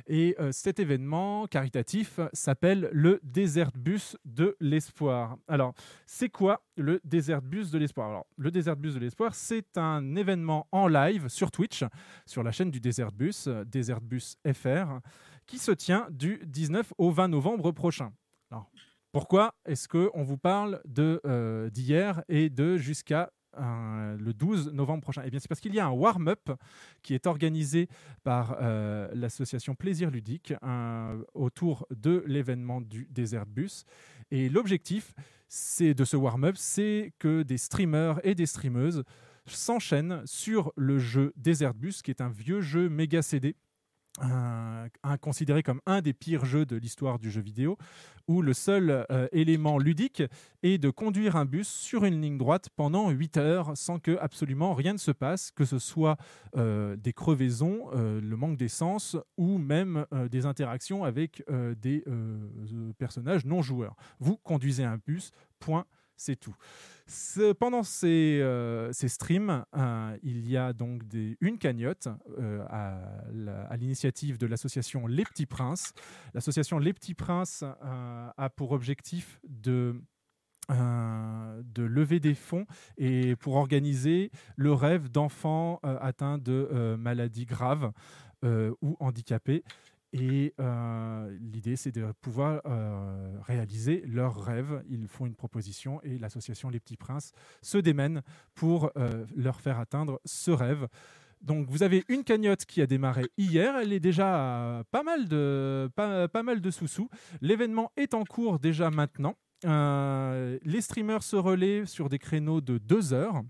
Et 0.07 0.35
euh, 0.41 0.53
cet 0.53 0.81
événement 0.81 1.47
caritatif 1.47 2.21
s'appelle 2.33 2.89
le 2.93 3.21
Desert 3.23 3.73
Bus 3.75 4.17
de 4.25 4.57
l'Espoir. 4.61 5.37
Alors, 5.49 5.75
c'est 6.07 6.31
quoi 6.31 6.63
le 6.77 7.01
Desert 7.05 7.43
Bus 7.43 7.71
de 7.71 7.79
l'Espoir? 7.79 8.09
Alors, 8.09 8.27
le 8.39 8.51
Desert 8.51 8.77
Bus 8.77 8.95
de 8.95 9.01
l'Espoir, 9.01 9.35
c'est 9.35 9.77
un 9.77 10.17
événement 10.17 10.67
en 10.73 10.89
live 10.89 11.29
sur 11.29 11.51
Twitch, 11.51 11.85
sur 12.27 12.43
la 12.43 12.53
chaîne 12.53 12.71
du 12.71 12.81
Desert 12.81 13.13
Bus, 13.13 13.49
Desert 13.67 14.01
Bus 14.01 14.37
FR, 14.51 15.01
qui 15.47 15.59
se 15.59 15.73
tient 15.73 16.07
du 16.11 16.41
19 16.47 16.95
au 16.97 17.11
20 17.11 17.29
novembre 17.29 17.73
prochain. 17.73 18.13
Alors, 18.51 18.71
pourquoi 19.13 19.55
est-ce 19.67 19.89
qu'on 19.89 20.23
vous 20.23 20.39
parle 20.39 20.81
euh, 20.99 21.69
d'hier 21.69 22.23
et 22.31 22.49
de 22.49 22.79
jusqu'à 22.79 23.31
le 23.59 24.33
12 24.33 24.73
novembre 24.73 25.03
prochain 25.03 25.23
Eh 25.25 25.31
bien, 25.31 25.41
c'est 25.41 25.49
parce 25.49 25.61
qu'il 25.61 25.75
y 25.75 25.81
a 25.81 25.87
un 25.87 25.91
warm-up 25.91 26.51
qui 27.03 27.15
est 27.15 27.27
organisé 27.27 27.89
par 28.23 28.57
euh, 28.61 29.09
l'association 29.15 29.75
Plaisir 29.75 30.11
Ludique 30.11 30.55
autour 31.35 31.87
de 31.91 32.25
l'événement 32.27 32.81
du 32.81 33.07
Desert 33.11 33.47
Bus. 33.47 33.85
Et 34.31 34.49
l'objectif 34.49 35.15
c'est 35.55 35.93
de 35.93 36.07
ce 36.07 36.17
warm-up, 36.17 36.57
c'est 36.57 37.13
que 37.19 37.43
des 37.43 37.59
streamers 37.59 38.25
et 38.25 38.35
des 38.35 38.47
streameuses 38.47 39.05
s'enchaînent 39.45 40.23
sur 40.25 40.73
le 40.77 40.99
jeu 40.99 41.35
Desert 41.37 41.75
Bus, 41.75 42.01
qui 42.01 42.11
est 42.11 42.23
un 42.23 42.31
vieux 42.31 42.63
jeu 42.63 42.89
méga 42.89 43.21
CD 43.21 43.55
considéré 45.21 45.63
comme 45.63 45.81
un 45.87 46.01
des 46.01 46.13
pires 46.13 46.45
jeux 46.45 46.67
de 46.67 46.77
l'histoire 46.77 47.19
du 47.19 47.31
jeu 47.31 47.41
vidéo, 47.41 47.79
où 48.29 48.43
le 48.43 48.53
seul 48.55 49.07
euh, 49.11 49.29
élément 49.33 49.79
ludique 49.79 50.23
est 50.63 50.79
de 50.79 50.91
conduire 50.91 51.37
un 51.37 51.45
bus 51.45 51.69
sur 51.69 52.05
une 52.05 52.21
ligne 52.21 52.39
droite 52.39 52.69
pendant 52.77 53.11
8 53.11 53.37
heures 53.37 53.73
sans 53.75 53.99
que 53.99 54.17
absolument 54.19 54.75
rien 54.75 54.93
ne 54.93 54.99
se 54.99 55.11
passe, 55.11 55.51
que 55.51 55.65
ce 55.65 55.79
soit 55.79 56.17
euh, 56.57 56.97
des 56.97 57.13
crevaisons, 57.13 57.91
euh, 57.95 58.21
le 58.21 58.37
manque 58.37 58.57
d'essence 58.57 59.17
ou 59.37 59.59
même 59.59 60.07
des 60.31 60.47
interactions 60.47 61.05
avec 61.05 61.43
des 61.81 62.05
personnages 62.99 63.45
non 63.45 63.63
joueurs. 63.63 63.97
Vous 64.21 64.37
conduisez 64.37 64.85
un 64.85 64.99
bus, 65.05 65.31
point, 65.59 65.87
c'est 66.23 66.37
tout. 66.37 66.55
Pendant 67.59 67.83
ces, 67.83 68.41
euh, 68.41 68.93
streams, 68.93 69.65
euh, 69.77 70.17
il 70.23 70.49
y 70.49 70.57
a 70.57 70.73
donc 70.73 71.03
une 71.41 71.59
cagnotte 71.59 72.09
euh, 72.39 72.65
à 72.69 73.77
l'initiative 73.77 74.39
de 74.39 74.47
l'association 74.47 75.07
Les 75.07 75.25
Petits 75.25 75.47
Princes. 75.47 75.93
L'association 76.33 76.79
Les 76.79 76.93
Petits 76.93 77.15
Princes 77.15 77.65
a 77.83 78.51
pour 78.51 78.73
objectif 78.73 79.41
de 79.45 80.01
lever 80.69 82.21
des 82.21 82.35
fonds 82.35 82.67
et 82.97 83.35
pour 83.37 83.57
organiser 83.57 84.31
le 84.57 84.73
rêve 84.73 85.11
d'enfants 85.11 85.81
atteints 85.83 86.39
de 86.39 86.97
maladies 86.99 87.47
graves 87.47 87.93
ou 88.45 88.97
handicapés. 89.01 89.65
Et 90.13 90.53
euh, 90.61 91.37
l'idée, 91.41 91.77
c'est 91.77 91.93
de 91.93 92.13
pouvoir 92.21 92.61
euh, 92.67 93.35
réaliser 93.47 94.03
leurs 94.07 94.45
rêves. 94.45 94.83
Ils 94.89 95.09
font 95.09 95.25
une 95.25 95.35
proposition 95.35 96.03
et 96.03 96.19
l'association 96.19 96.69
Les 96.69 96.81
Petits 96.81 96.99
Princes 96.99 97.33
se 97.63 97.79
démène 97.79 98.23
pour 98.55 98.91
euh, 98.97 99.25
leur 99.35 99.61
faire 99.61 99.79
atteindre 99.79 100.21
ce 100.27 100.51
rêve. 100.51 100.87
Donc 101.41 101.69
vous 101.69 101.83
avez 101.83 102.05
une 102.09 102.25
cagnotte 102.25 102.67
qui 102.67 102.83
a 102.83 102.87
démarré 102.87 103.25
hier, 103.37 103.75
elle 103.77 103.93
est 103.93 104.01
déjà 104.01 104.79
à 104.79 104.85
pas 104.85 105.03
mal 105.03 105.27
de, 105.27 105.91
pas, 105.97 106.29
pas 106.29 106.43
mal 106.43 106.61
de 106.61 106.71
sous-sous. 106.71 107.09
L'événement 107.41 107.91
est 107.97 108.15
en 108.15 108.25
cours 108.25 108.61
déjà 108.61 108.91
maintenant. 108.91 109.35
Les 109.65 110.81
streamers 110.81 111.23
se 111.23 111.37
relaient 111.37 111.85
sur 111.87 112.09
des 112.09 112.19
créneaux 112.19 112.61
de 112.61 112.79
deux 112.79 113.13
heures. 113.13 113.43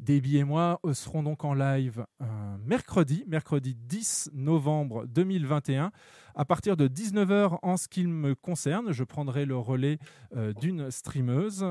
Déby 0.00 0.38
et 0.38 0.44
moi 0.44 0.80
euh, 0.86 0.94
serons 0.94 1.22
donc 1.22 1.44
en 1.44 1.52
live 1.52 2.06
euh, 2.22 2.56
mercredi, 2.64 3.24
mercredi 3.28 3.74
10 3.74 4.30
novembre 4.32 5.04
2021. 5.06 5.92
À 6.34 6.44
partir 6.44 6.76
de 6.76 6.88
19h, 6.88 7.58
en 7.62 7.76
ce 7.76 7.88
qui 7.88 8.06
me 8.06 8.34
concerne, 8.34 8.92
je 8.92 9.04
prendrai 9.04 9.44
le 9.44 9.56
relais 9.56 9.98
euh, 10.36 10.52
d'une 10.54 10.90
streameuse 10.90 11.64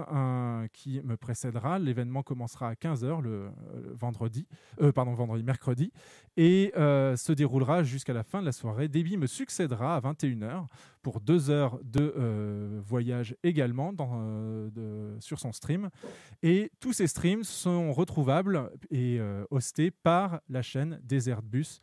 qui 0.74 1.01
me 1.04 1.16
précédera. 1.18 1.80
L'événement 1.80 2.24
commencera 2.24 2.70
à 2.70 2.74
15h 2.74 3.22
le, 3.22 3.30
euh, 3.30 3.50
vendredi, 3.94 4.48
euh, 4.82 4.92
pardon, 4.92 5.13
vendredi, 5.13 5.44
mercredi, 5.44 5.92
et 6.38 6.72
se 6.75 7.32
déroulera 7.32 7.84
jusqu'à 7.84 8.13
la 8.13 8.24
fin 8.24 8.42
de 8.42 8.46
la 8.46 8.51
soirée. 8.51 8.88
Déby 8.88 9.18
me 9.18 9.28
succédera 9.28 9.96
à 9.96 10.00
21h 10.00 10.66
pour 11.01 11.22
deux 11.22 11.50
heures 11.50 11.80
de 11.84 12.82
voyage 12.86 13.36
également 13.44 13.94
sur 15.20 15.39
son 15.39 15.51
stream. 15.51 15.89
Et 16.44 16.72
tous 16.80 16.94
ces 16.94 17.08
streams 17.08 17.44
sont 17.44 17.92
retrouvables 17.92 18.72
et 18.89 19.20
hostés 19.50 19.92
par 19.92 20.39
la 20.50 20.62
chaîne 20.62 21.00
Desert 21.04 21.42
Bus 21.42 21.82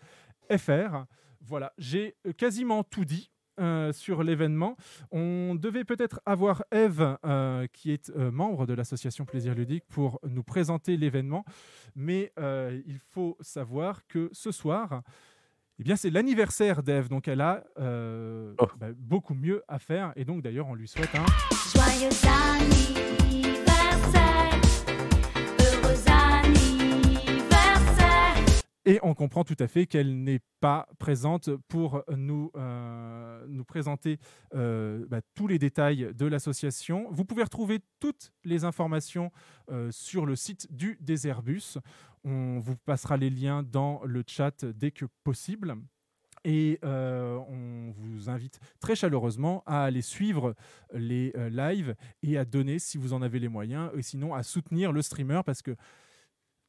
FR. 0.50 1.04
Voilà, 1.46 1.72
j'ai 1.78 2.16
euh, 2.26 2.32
quasiment 2.32 2.82
tout 2.84 3.04
dit. 3.04 3.30
euh, 3.58 3.90
sur 3.92 4.22
l'événement. 4.22 4.76
On 5.10 5.54
devait 5.54 5.84
peut-être 5.84 6.20
avoir 6.26 6.62
Eve, 6.70 7.16
euh, 7.24 7.66
qui 7.72 7.90
est 7.90 8.10
euh, 8.10 8.30
membre 8.30 8.66
de 8.66 8.74
l'association 8.74 9.24
Plaisir 9.24 9.54
Ludique, 9.54 9.84
pour 9.88 10.20
nous 10.28 10.42
présenter 10.42 10.98
l'événement. 10.98 11.42
Mais 11.94 12.32
euh, 12.38 12.82
il 12.86 12.98
faut 12.98 13.38
savoir 13.40 14.06
que 14.08 14.28
ce 14.32 14.52
soir, 14.52 15.00
eh 15.78 15.84
bien, 15.84 15.96
c'est 15.96 16.10
l'anniversaire 16.10 16.82
d'Eve, 16.82 17.08
donc 17.08 17.28
elle 17.28 17.40
a 17.40 17.64
euh, 17.78 18.52
bah, 18.78 18.88
beaucoup 18.94 19.32
mieux 19.34 19.62
à 19.68 19.78
faire. 19.78 20.12
Et 20.16 20.26
donc, 20.26 20.42
d'ailleurs, 20.42 20.66
on 20.68 20.74
lui 20.74 20.86
souhaite 20.88 21.14
un. 21.14 21.24
Joyeux 21.74 22.10
anniversaire, 22.28 23.65
Et 28.88 29.00
on 29.02 29.14
comprend 29.14 29.42
tout 29.42 29.56
à 29.58 29.66
fait 29.66 29.86
qu'elle 29.86 30.22
n'est 30.22 30.42
pas 30.60 30.88
présente 31.00 31.50
pour 31.66 32.04
nous, 32.16 32.52
euh, 32.54 33.44
nous 33.48 33.64
présenter 33.64 34.20
euh, 34.54 35.04
bah, 35.08 35.20
tous 35.34 35.48
les 35.48 35.58
détails 35.58 36.14
de 36.14 36.24
l'association. 36.24 37.08
Vous 37.10 37.24
pouvez 37.24 37.42
retrouver 37.42 37.80
toutes 37.98 38.32
les 38.44 38.62
informations 38.62 39.32
euh, 39.72 39.90
sur 39.90 40.24
le 40.24 40.36
site 40.36 40.72
du 40.72 40.98
Déserbus. 41.00 41.78
On 42.22 42.60
vous 42.60 42.76
passera 42.76 43.16
les 43.16 43.28
liens 43.28 43.64
dans 43.64 44.02
le 44.04 44.22
chat 44.24 44.64
dès 44.64 44.92
que 44.92 45.06
possible. 45.24 45.74
Et 46.44 46.78
on 46.84 47.92
vous 47.96 48.30
invite 48.30 48.60
très 48.78 48.94
chaleureusement 48.94 49.64
à 49.66 49.82
aller 49.82 50.00
suivre 50.00 50.54
les 50.94 51.32
lives 51.50 51.96
et 52.22 52.38
à 52.38 52.44
donner, 52.44 52.78
si 52.78 52.98
vous 52.98 53.14
en 53.14 53.20
avez 53.20 53.40
les 53.40 53.48
moyens, 53.48 53.90
et 53.96 54.02
sinon 54.02 54.32
à 54.32 54.44
soutenir 54.44 54.92
le 54.92 55.02
streamer 55.02 55.40
parce 55.44 55.60
que 55.60 55.74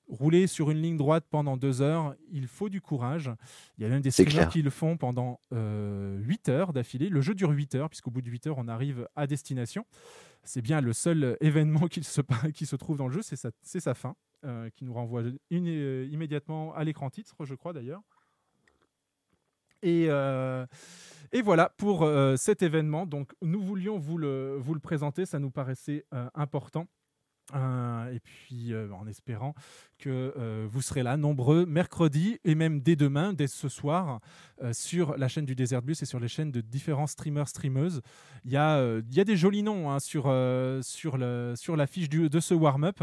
rouler 0.07 0.47
sur 0.47 0.71
une 0.71 0.81
ligne 0.81 0.97
droite 0.97 1.25
pendant 1.29 1.57
deux 1.57 1.81
heures, 1.81 2.15
il 2.31 2.47
faut 2.47 2.69
du 2.69 2.81
courage. 2.81 3.29
Il 3.77 3.83
y 3.83 3.85
a 3.85 3.89
même 3.89 4.01
des 4.01 4.11
streamers 4.23 4.47
qui 4.51 4.61
le 4.61 4.69
font 4.69 4.97
pendant 4.97 5.39
euh, 5.53 6.17
8 6.19 6.49
heures 6.49 6.73
d'affilée. 6.73 7.09
Le 7.09 7.21
jeu 7.21 7.35
dure 7.35 7.49
8 7.51 7.75
heures, 7.75 7.89
puisqu'au 7.89 8.11
bout 8.11 8.21
de 8.21 8.29
8 8.29 8.47
heures, 8.47 8.57
on 8.57 8.67
arrive 8.67 9.07
à 9.15 9.27
destination. 9.27 9.85
C'est 10.43 10.61
bien 10.61 10.79
le 10.81 10.93
seul 10.93 11.37
événement 11.41 11.87
qui 11.89 12.03
se, 12.03 12.21
qui 12.53 12.65
se 12.65 12.75
trouve 12.75 12.97
dans 12.97 13.07
le 13.07 13.13
jeu, 13.13 13.21
c'est 13.21 13.35
sa, 13.35 13.51
sa 13.63 13.93
fin, 13.93 14.15
euh, 14.45 14.69
qui 14.69 14.85
nous 14.85 14.93
renvoie 14.93 15.23
une- 15.49 15.67
euh, 15.67 16.07
immédiatement 16.09 16.73
à 16.73 16.83
l'écran 16.83 17.09
titre, 17.09 17.43
je 17.45 17.53
crois 17.55 17.73
d'ailleurs. 17.73 18.01
Et, 19.83 20.07
euh, 20.09 20.65
et 21.31 21.41
voilà 21.41 21.69
pour 21.77 22.03
euh, 22.03 22.35
cet 22.35 22.63
événement. 22.63 23.05
Donc, 23.05 23.33
nous 23.41 23.61
voulions 23.61 23.99
vous 23.99 24.17
le, 24.17 24.55
vous 24.57 24.73
le 24.73 24.79
présenter, 24.79 25.25
ça 25.25 25.37
nous 25.37 25.51
paraissait 25.51 26.05
euh, 26.13 26.29
important. 26.33 26.87
Euh, 27.55 28.11
et 28.13 28.19
puis 28.19 28.73
euh, 28.73 28.91
en 28.91 29.07
espérant 29.07 29.53
que 29.99 30.33
euh, 30.37 30.67
vous 30.69 30.81
serez 30.81 31.01
là 31.01 31.15
nombreux 31.17 31.65
mercredi 31.65 32.39
et 32.43 32.55
même 32.55 32.81
dès 32.81 32.95
demain, 32.97 33.31
dès 33.33 33.47
ce 33.47 33.69
soir, 33.69 34.19
sur 34.71 35.15
la 35.17 35.27
chaîne 35.27 35.45
du 35.45 35.53
Desert 35.55 35.83
Bus 35.83 36.01
et 36.01 36.05
sur 36.05 36.19
les 36.19 36.27
chaînes 36.27 36.51
de 36.51 36.61
différents 36.61 37.05
streamers, 37.05 37.47
streameuses. 37.47 38.01
Il 38.43 38.51
y 38.51 38.57
a, 38.57 38.99
y 39.11 39.19
a 39.19 39.23
des 39.23 39.37
jolis 39.37 39.61
noms 39.61 39.91
hein, 39.91 39.99
sur, 39.99 40.23
sur, 40.81 41.17
le, 41.17 41.53
sur 41.55 41.75
la 41.75 41.85
fiche 41.85 42.09
du- 42.09 42.27
de 42.29 42.39
ce 42.39 42.55
warm-up. 42.55 43.01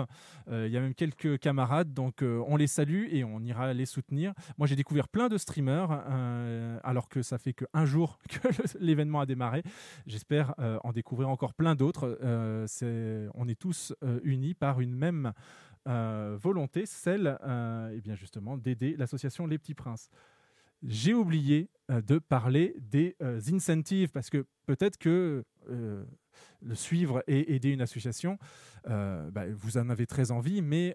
Il 0.50 0.66
y 0.68 0.76
a 0.76 0.80
même 0.80 0.94
quelques 0.94 1.38
camarades, 1.38 1.94
donc 1.94 2.22
on 2.22 2.56
les 2.56 2.66
salue 2.66 3.06
et 3.12 3.22
on 3.22 3.40
ira 3.40 3.72
les 3.72 3.86
soutenir. 3.86 4.32
Moi 4.58 4.66
j'ai 4.66 4.74
découvert 4.76 5.06
plein 5.08 5.28
de 5.28 5.38
streamers 5.38 5.92
alors 6.82 7.08
que 7.08 7.22
ça 7.22 7.38
fait 7.38 7.52
qu'un 7.52 7.84
jour 7.84 8.18
que 8.28 8.48
l'événement 8.80 9.20
a 9.20 9.26
démarré. 9.26 9.62
J'espère 10.08 10.54
en 10.82 10.90
découvrir 10.92 11.28
encore 11.28 11.54
plein 11.54 11.74
d'autres. 11.76 12.18
C'est- 12.66 13.28
on 13.34 13.46
est 13.48 13.58
tous 13.58 13.94
par 14.54 14.80
une 14.80 14.94
même 14.94 15.32
euh, 15.86 16.38
volonté, 16.40 16.86
celle 16.86 17.38
euh, 17.44 17.92
eh 17.94 18.00
bien 18.00 18.14
justement 18.14 18.56
d'aider 18.56 18.96
l'association 18.96 19.46
Les 19.46 19.58
Petits 19.58 19.74
Princes. 19.74 20.08
j'ai 20.82 21.12
oublié 21.12 21.68
euh, 21.90 22.00
de 22.00 22.18
parler 22.18 22.74
des 22.78 23.16
incentives 23.52 24.10
parce 24.10 24.30
que 24.30 24.46
peut-être 24.64 24.96
que 24.96 25.44
le 25.68 26.74
suivre 26.74 27.22
et 27.26 27.54
aider 27.54 27.70
une 27.70 27.82
association, 27.82 28.38
bah, 28.86 29.44
vous 29.52 29.76
en 29.76 29.90
avez 29.90 30.06
très 30.06 30.30
envie, 30.30 30.62
mais 30.62 30.94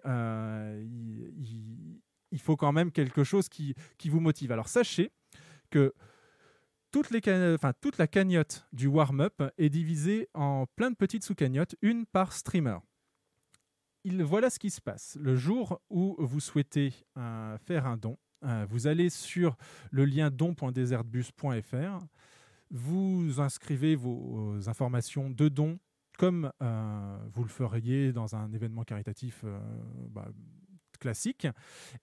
il, 2.32 2.38
faut 2.38 2.56
quand 2.56 2.72
même 2.72 2.90
quelque 2.90 3.22
chose 3.22 3.48
qui, 3.48 3.74
vous 4.06 4.20
motive. 4.20 4.50
Alors 4.50 4.68
sachez 4.68 5.12
que 5.70 5.94
toute 6.90 7.10
la 7.98 8.06
cagnotte 8.08 8.66
du 8.72 8.88
warm-up 8.88 9.42
est 9.56 9.70
divisée 9.70 10.28
en 10.34 10.66
plein 10.74 10.90
de 10.90 10.96
petites 10.96 11.22
sous-cagnottes, 11.22 11.76
une 11.80 12.06
par 12.06 12.32
streamer. 12.32 12.78
Il, 14.04 14.22
voilà 14.22 14.48
ce 14.48 14.58
qui 14.58 14.70
se 14.70 14.80
passe. 14.80 15.18
Le 15.20 15.36
jour 15.36 15.80
où 15.90 16.16
vous 16.18 16.40
souhaitez 16.40 16.94
euh, 17.18 17.58
faire 17.58 17.86
un 17.86 17.98
don, 17.98 18.16
euh, 18.44 18.64
vous 18.68 18.86
allez 18.86 19.10
sur 19.10 19.56
le 19.90 20.06
lien 20.06 20.30
don.desertbus.fr, 20.30 22.06
vous 22.70 23.40
inscrivez 23.40 23.96
vos 23.96 24.56
informations 24.68 25.28
de 25.28 25.48
don 25.48 25.78
comme 26.18 26.50
euh, 26.62 27.18
vous 27.32 27.42
le 27.42 27.48
feriez 27.48 28.12
dans 28.12 28.36
un 28.36 28.52
événement 28.52 28.84
caritatif 28.84 29.44
bah, 30.08 30.28
classique. 30.98 31.46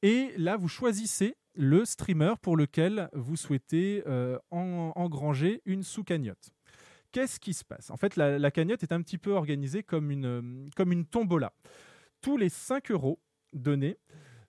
Et 0.02 0.34
là, 0.38 0.58
vous 0.58 0.68
choisissez 0.68 1.36
le 1.56 1.86
streamer 1.86 2.34
pour 2.42 2.58
lequel 2.58 3.10
vous 3.14 3.36
souhaitez 3.36 4.04
en- 4.52 4.92
engranger 4.96 5.62
une 5.66 5.84
sous-cagnotte. 5.84 6.52
Qu'est-ce 7.12 7.40
qui 7.40 7.54
se 7.54 7.64
passe? 7.64 7.90
En 7.90 7.98
fait, 7.98 8.16
la, 8.16 8.52
cagnotte 8.52 8.84
est 8.84 8.92
un 8.92 9.02
petit 9.02 9.18
peu 9.18 9.32
organisée 9.32 9.84
comme 9.84 10.12
une 10.12 11.06
tombola. 11.10 11.54
Tous 12.22 12.38
les 12.38 12.50
5 12.50 12.92
euros 12.92 13.20
donnés, 13.54 13.98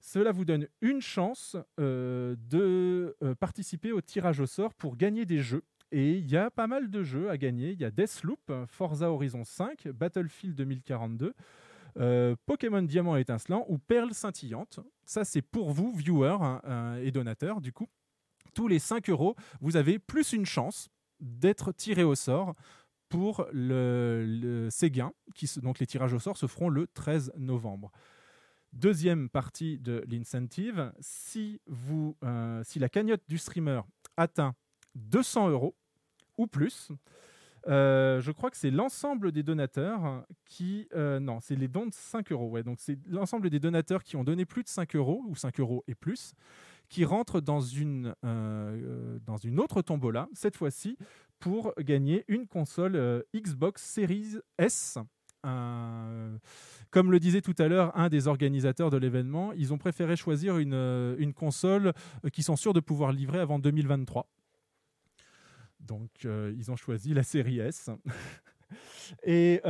cela 0.00 0.32
vous 0.32 0.44
donne 0.44 0.68
une 0.80 1.00
chance 1.00 1.56
euh, 1.80 2.36
de 2.38 3.16
euh, 3.22 3.34
participer 3.34 3.92
au 3.92 4.00
tirage 4.00 4.40
au 4.40 4.46
sort 4.46 4.74
pour 4.74 4.96
gagner 4.96 5.24
des 5.24 5.40
jeux. 5.40 5.64
Et 5.90 6.12
il 6.12 6.30
y 6.30 6.36
a 6.36 6.50
pas 6.50 6.66
mal 6.66 6.90
de 6.90 7.02
jeux 7.02 7.30
à 7.30 7.38
gagner. 7.38 7.70
Il 7.70 7.80
y 7.80 7.84
a 7.84 7.90
Deathloop, 7.90 8.52
Forza 8.66 9.10
Horizon 9.10 9.44
5, 9.44 9.88
Battlefield 9.88 10.54
2042, 10.54 11.34
euh, 11.98 12.36
Pokémon 12.46 12.82
Diamant 12.82 13.16
étincelant 13.16 13.64
ou 13.68 13.78
Perle 13.78 14.12
scintillante. 14.12 14.80
Ça, 15.04 15.24
c'est 15.24 15.42
pour 15.42 15.70
vous, 15.70 15.92
viewers 15.92 16.36
hein, 16.42 16.96
et 17.02 17.10
donateurs. 17.10 17.62
Du 17.62 17.72
coup, 17.72 17.88
tous 18.54 18.68
les 18.68 18.78
5 18.78 19.08
euros, 19.08 19.34
vous 19.60 19.76
avez 19.76 19.98
plus 19.98 20.32
une 20.32 20.44
chance 20.44 20.90
d'être 21.20 21.72
tiré 21.72 22.04
au 22.04 22.14
sort 22.14 22.54
pour 23.08 23.46
le, 23.52 24.24
le- 24.26 24.68
donc, 25.60 25.78
les 25.78 25.86
tirages 25.86 26.12
au 26.12 26.18
sort 26.18 26.36
se 26.36 26.46
feront 26.46 26.68
le 26.68 26.86
13 26.86 27.32
novembre. 27.36 27.90
Deuxième 28.72 29.30
partie 29.30 29.78
de 29.78 30.04
l'incentive, 30.08 30.92
si, 31.00 31.60
euh, 32.22 32.62
la 32.76 32.88
cagnotte 32.88 33.22
du 33.26 33.38
streamer 33.38 33.80
atteint 34.16 34.54
200 34.94 35.48
euros 35.48 35.74
ou 36.36 36.46
plus, 36.46 36.90
euh, 37.66 38.20
je 38.20 38.30
crois 38.30 38.50
que 38.50 38.56
c'est 38.56 38.70
l'ensemble 38.70 39.32
des 39.32 39.42
donateurs 39.42 40.24
qui... 40.44 40.86
euh, 40.94 41.18
non, 41.18 41.40
c'est 41.40 41.56
les 41.56 41.68
dons 41.68 41.86
de 41.86 41.94
5 41.94 42.30
euros. 42.30 42.48
Ouais, 42.50 42.62
donc 42.62 42.78
c'est 42.78 42.98
l'ensemble 43.06 43.50
des 43.50 43.58
donateurs 43.58 44.02
qui 44.02 44.16
ont 44.16 44.24
donné 44.24 44.44
plus 44.44 44.62
de 44.62 44.68
5 44.68 44.94
euros, 44.96 45.24
ou 45.26 45.34
5 45.34 45.58
euros 45.60 45.82
et 45.86 45.94
plus, 45.94 46.34
qui 46.88 47.04
rentrent 47.04 47.40
dans 47.40 47.60
une 47.62 49.60
autre 49.60 49.82
tombola, 49.82 50.28
cette 50.34 50.56
fois-ci, 50.56 50.96
pour 51.38 51.72
gagner 51.78 52.24
une 52.28 52.46
console 52.46 52.96
euh, 52.96 53.22
Xbox 53.34 53.82
Series 53.82 54.38
S. 54.58 54.98
Comme 56.90 57.10
le 57.12 57.20
disait 57.20 57.40
tout 57.40 57.54
à 57.58 57.68
l'heure 57.68 57.96
un 57.96 58.08
des 58.08 58.26
organisateurs 58.26 58.90
de 58.90 58.96
l'événement, 58.96 59.52
ils 59.52 59.72
ont 59.72 59.78
préféré 59.78 60.16
choisir 60.16 60.58
une, 60.58 60.74
euh, 60.74 61.32
console 61.32 61.92
euh, 62.24 62.28
qu'ils 62.28 62.44
sont 62.44 62.56
sûrs 62.56 62.74
de 62.74 62.80
pouvoir 62.80 63.12
livrer 63.12 63.38
avant 63.38 63.58
2023. 63.58 64.28
Donc, 65.80 66.10
ils 66.24 66.70
ont 66.70 66.76
choisi 66.76 67.14
la 67.14 67.22
série 67.22 67.60
S. 67.60 67.88
et, 69.22 69.60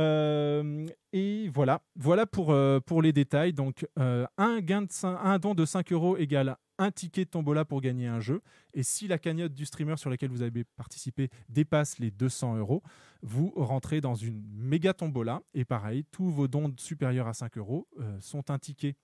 voilà, 1.53 1.81
voilà 1.95 2.25
pour, 2.25 3.01
les 3.01 3.13
détails. 3.13 3.53
Donc, 3.53 3.87
un, 3.95 4.59
gain 4.59 4.81
de 4.81 4.87
cin- 4.87 5.17
un 5.23 5.39
don 5.39 5.55
de 5.55 5.63
5 5.63 5.93
euros 5.93 6.17
égale 6.17 6.57
un 6.79 6.91
ticket 6.91 7.25
de 7.25 7.29
tombola 7.29 7.65
pour 7.65 7.81
gagner 7.81 8.07
un 8.07 8.19
jeu. 8.19 8.41
Et 8.73 8.81
si 8.81 9.07
la 9.07 9.19
cagnotte 9.19 9.53
du 9.53 9.65
streamer 9.65 9.97
sur 9.97 10.09
laquelle 10.09 10.31
vous 10.31 10.41
avez 10.41 10.63
participé 10.63 11.29
dépasse 11.49 11.99
les 11.99 12.09
200 12.09 12.57
euros, 12.57 12.81
vous 13.21 13.51
rentrez 13.55 14.01
dans 14.01 14.15
une 14.15 14.41
méga 14.55 14.93
tombola. 14.93 15.41
Et 15.53 15.65
pareil, 15.65 16.05
tous 16.11 16.31
vos 16.31 16.47
dons 16.47 16.73
supérieurs 16.77 17.27
à 17.27 17.33
5 17.33 17.57
euros 17.57 17.87
euh, 17.99 18.19
sont 18.21 18.49
un 18.49 18.57
ticket 18.57 18.95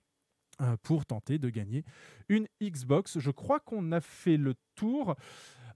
euh, 0.61 0.77
pour 0.83 1.05
tenter 1.05 1.37
de 1.37 1.49
gagner 1.49 1.83
une 2.29 2.47
Xbox. 2.63 3.19
Je 3.19 3.31
crois 3.31 3.59
qu'on 3.59 3.91
a 3.91 3.99
fait 3.99 4.37
le 4.37 4.55
tour. 4.75 5.15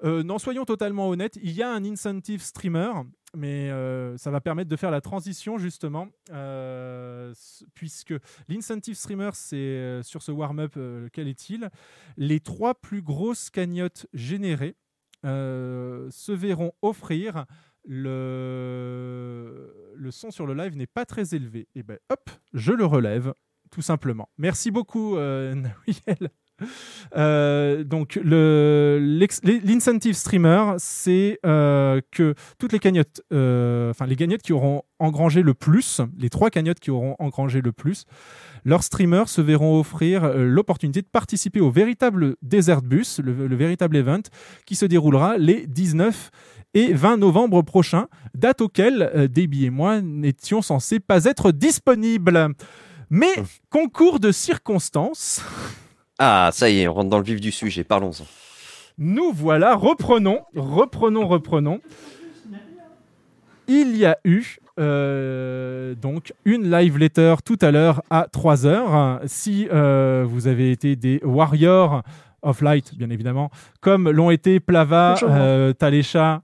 Euh, 0.05 0.23
non, 0.23 0.39
soyons 0.39 0.63
totalement 0.63 1.09
honnêtes, 1.09 1.37
il 1.41 1.51
y 1.51 1.61
a 1.61 1.69
un 1.69 1.83
incentive 1.83 2.41
streamer, 2.41 2.91
mais 3.35 3.69
euh, 3.69 4.17
ça 4.17 4.31
va 4.31 4.41
permettre 4.41 4.69
de 4.69 4.75
faire 4.75 4.91
la 4.91 5.01
transition 5.01 5.57
justement, 5.57 6.07
euh, 6.31 7.33
puisque 7.73 8.13
l'incentive 8.47 8.95
streamer, 8.95 9.31
c'est 9.33 9.55
euh, 9.57 10.03
sur 10.03 10.21
ce 10.21 10.31
warm-up, 10.31 10.73
euh, 10.77 11.09
quel 11.13 11.27
est-il? 11.27 11.69
Les 12.17 12.39
trois 12.39 12.75
plus 12.75 13.01
grosses 13.01 13.49
cagnottes 13.49 14.07
générées 14.13 14.75
se 15.23 16.31
verront 16.31 16.71
offrir 16.81 17.45
le, 17.83 19.73
le 19.95 20.11
son 20.11 20.31
sur 20.31 20.47
le 20.47 20.53
live 20.53 20.77
n'est 20.77 20.87
pas 20.87 21.05
très 21.05 21.35
élevé. 21.35 21.67
Et 21.75 21.83
ben 21.83 21.97
hop, 22.09 22.29
je 22.53 22.71
le 22.71 22.85
relève, 22.85 23.33
tout 23.69 23.81
simplement. 23.81 24.29
Merci 24.37 24.71
beaucoup, 24.71 25.15
Nawiel. 25.17 26.29
Euh, 27.15 27.83
donc 27.83 28.19
l'incentive 28.23 30.13
streamer, 30.15 30.73
c'est 30.77 31.39
euh, 31.45 32.01
que 32.11 32.35
toutes 32.57 32.73
les 32.73 32.79
cagnottes, 32.79 33.21
euh, 33.33 33.91
enfin 33.91 34.05
les 34.05 34.15
cagnottes 34.15 34.41
qui 34.41 34.53
auront 34.53 34.83
engrangé 34.99 35.41
le 35.41 35.53
plus, 35.53 36.01
les 36.17 36.29
trois 36.29 36.49
cagnottes 36.49 36.79
qui 36.79 36.91
auront 36.91 37.15
engrangé 37.19 37.61
le 37.61 37.71
plus, 37.71 38.05
leurs 38.65 38.83
streamers 38.83 39.29
se 39.29 39.41
verront 39.41 39.79
offrir 39.79 40.33
l'opportunité 40.35 41.01
de 41.01 41.07
participer 41.07 41.61
au 41.61 41.71
véritable 41.71 42.35
Desert 42.41 42.81
Bus, 42.81 43.19
le, 43.19 43.47
le 43.47 43.55
véritable 43.55 43.95
event, 43.95 44.21
qui 44.65 44.75
se 44.75 44.85
déroulera 44.85 45.37
les 45.37 45.65
19 45.67 46.31
et 46.73 46.93
20 46.93 47.17
novembre 47.17 47.61
prochains, 47.61 48.07
date 48.35 48.61
auquel 48.61 49.29
Debbie 49.33 49.65
et 49.65 49.69
moi 49.69 50.01
n'étions 50.01 50.61
censés 50.61 50.99
pas 50.99 51.25
être 51.25 51.51
disponibles. 51.51 52.49
Mais 53.09 53.33
concours 53.69 54.19
de 54.19 54.31
circonstances. 54.31 55.41
Ah, 56.19 56.49
ça 56.51 56.69
y 56.69 56.81
est, 56.81 56.87
on 56.87 56.93
rentre 56.93 57.09
dans 57.09 57.17
le 57.17 57.23
vif 57.23 57.39
du 57.39 57.51
sujet, 57.51 57.85
parlons-en. 57.85 58.25
Nous 58.97 59.31
voilà, 59.33 59.75
reprenons, 59.75 60.41
reprenons, 60.53 61.25
reprenons. 61.25 61.79
Il 63.69 63.95
y 63.95 64.05
a 64.05 64.17
eu 64.25 64.57
euh, 64.79 65.95
donc 65.95 66.33
une 66.43 66.69
live 66.69 66.97
letter 66.97 67.35
tout 67.45 67.57
à 67.61 67.71
l'heure 67.71 68.01
à 68.09 68.27
3h. 68.33 69.21
Si 69.27 69.69
euh, 69.71 70.25
vous 70.27 70.47
avez 70.47 70.71
été 70.71 70.97
des 70.97 71.21
Warriors 71.23 72.03
of 72.41 72.61
Light, 72.61 72.97
bien 72.97 73.09
évidemment, 73.09 73.49
comme 73.79 74.09
l'ont 74.09 74.29
été 74.29 74.59
Plava, 74.59 75.15
euh, 75.23 75.71
Talécha, 75.71 76.41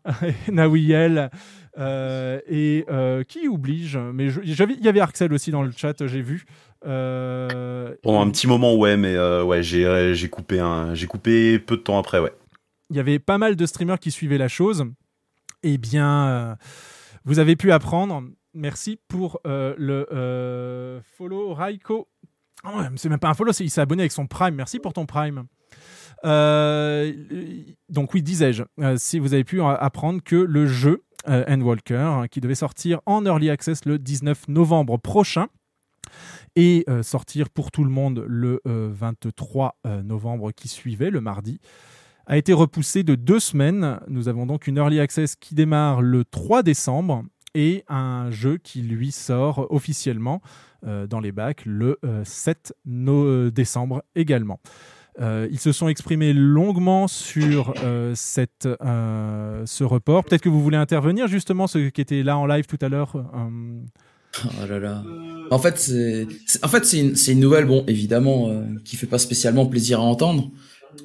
Nawiel, 0.51 1.29
euh, 1.77 2.39
et 2.47 2.85
euh, 2.89 3.23
qui 3.23 3.49
oblige, 3.49 3.97
mais 4.13 4.27
il 4.43 4.83
y 4.83 4.87
avait 4.87 5.01
Arxel 5.01 5.33
aussi 5.33 5.51
dans 5.51 5.61
le 5.61 5.71
chat, 5.75 6.05
j'ai 6.07 6.21
vu. 6.21 6.45
Euh, 6.85 7.95
Pendant 8.03 8.21
un 8.21 8.29
petit 8.29 8.47
moment, 8.47 8.75
ouais, 8.75 8.97
mais 8.97 9.15
euh, 9.15 9.43
ouais, 9.43 9.63
j'ai 9.63 10.13
j'ai 10.15 10.29
coupé 10.29 10.61
j'ai 10.93 11.07
coupé 11.07 11.59
peu 11.59 11.77
de 11.77 11.81
temps 11.81 11.97
après, 11.97 12.19
ouais. 12.19 12.33
il 12.89 12.95
y 12.95 12.99
avait 12.99 13.19
pas 13.19 13.37
mal 13.37 13.55
de 13.55 13.65
streamers 13.65 13.99
qui 13.99 14.11
suivaient 14.11 14.37
la 14.37 14.47
chose. 14.47 14.85
Eh 15.63 15.77
bien, 15.77 16.27
euh, 16.27 16.55
vous 17.23 17.39
avez 17.39 17.55
pu 17.55 17.71
apprendre. 17.71 18.23
Merci 18.53 18.99
pour 19.07 19.39
euh, 19.47 19.73
le 19.77 20.07
euh, 20.13 21.01
follow 21.17 21.53
Raiko. 21.53 22.07
Oh, 22.65 22.69
c'est 22.95 23.09
même 23.09 23.19
pas 23.19 23.29
un 23.29 23.33
follow, 23.33 23.51
c'est- 23.51 23.63
il 23.65 23.69
s'est 23.69 23.81
abonné 23.81 24.03
avec 24.03 24.11
son 24.11 24.27
Prime. 24.27 24.55
Merci 24.55 24.79
pour 24.79 24.93
ton 24.93 25.05
Prime. 25.05 25.43
Euh, 26.23 27.11
donc 27.89 28.13
oui, 28.13 28.21
disais-je, 28.23 28.63
euh, 28.79 28.95
si 28.97 29.19
vous 29.19 29.33
avez 29.33 29.43
pu 29.43 29.61
apprendre 29.61 30.21
que 30.23 30.35
le 30.35 30.65
jeu 30.65 31.03
euh, 31.27 31.43
Endwalker, 31.47 31.95
hein, 31.97 32.27
qui 32.29 32.39
devait 32.41 32.55
sortir 32.55 33.01
en 33.05 33.25
Early 33.25 33.49
Access 33.49 33.85
le 33.85 33.97
19 33.99 34.47
novembre 34.47 34.97
prochain, 34.97 35.47
et 36.55 36.83
euh, 36.89 37.03
sortir 37.03 37.49
pour 37.49 37.71
tout 37.71 37.83
le 37.83 37.89
monde 37.89 38.23
le 38.27 38.61
euh, 38.67 38.89
23 38.93 39.77
euh, 39.85 40.03
novembre 40.03 40.51
qui 40.51 40.67
suivait, 40.67 41.09
le 41.09 41.21
mardi, 41.21 41.59
a 42.27 42.37
été 42.37 42.53
repoussé 42.53 43.03
de 43.03 43.15
deux 43.15 43.39
semaines. 43.39 43.99
Nous 44.07 44.27
avons 44.27 44.45
donc 44.45 44.67
une 44.67 44.77
Early 44.77 44.99
Access 44.99 45.35
qui 45.35 45.53
démarre 45.55 46.01
le 46.01 46.23
3 46.25 46.63
décembre 46.63 47.23
et 47.53 47.83
un 47.87 48.31
jeu 48.31 48.57
qui 48.57 48.81
lui 48.81 49.11
sort 49.11 49.67
officiellement 49.69 50.41
euh, 50.87 51.07
dans 51.07 51.19
les 51.19 51.31
bacs 51.31 51.63
le 51.65 51.97
euh, 52.03 52.23
7 52.25 52.73
no- 52.85 53.25
euh, 53.25 53.51
décembre 53.51 54.03
également. 54.15 54.59
Euh, 55.21 55.47
ils 55.49 55.59
se 55.59 55.71
sont 55.71 55.87
exprimés 55.87 56.33
longuement 56.33 57.07
sur 57.07 57.73
euh, 57.83 58.11
cette, 58.15 58.67
euh, 58.81 59.65
ce 59.65 59.83
report. 59.85 60.25
Peut-être 60.25 60.41
que 60.41 60.49
vous 60.49 60.61
voulez 60.61 60.75
intervenir 60.77 61.27
justement, 61.27 61.67
ceux 61.67 61.89
qui 61.89 62.01
étaient 62.01 62.23
là 62.23 62.37
en 62.37 62.45
live 62.45 62.65
tout 62.65 62.79
à 62.81 62.89
l'heure. 62.89 63.15
Oh 64.43 64.65
là 64.67 64.79
là. 64.79 65.03
En 65.51 65.59
fait, 65.59 65.77
c'est 65.77 66.27
en 66.63 66.67
fait 66.67 66.85
c'est 66.85 66.99
une, 66.99 67.15
une 67.27 67.39
nouvelle, 67.39 67.65
bon, 67.65 67.83
évidemment, 67.87 68.49
euh, 68.49 68.63
qui 68.83 68.95
fait 68.95 69.07
pas 69.07 69.19
spécialement 69.19 69.65
plaisir 69.65 69.99
à 69.99 70.03
entendre. 70.03 70.49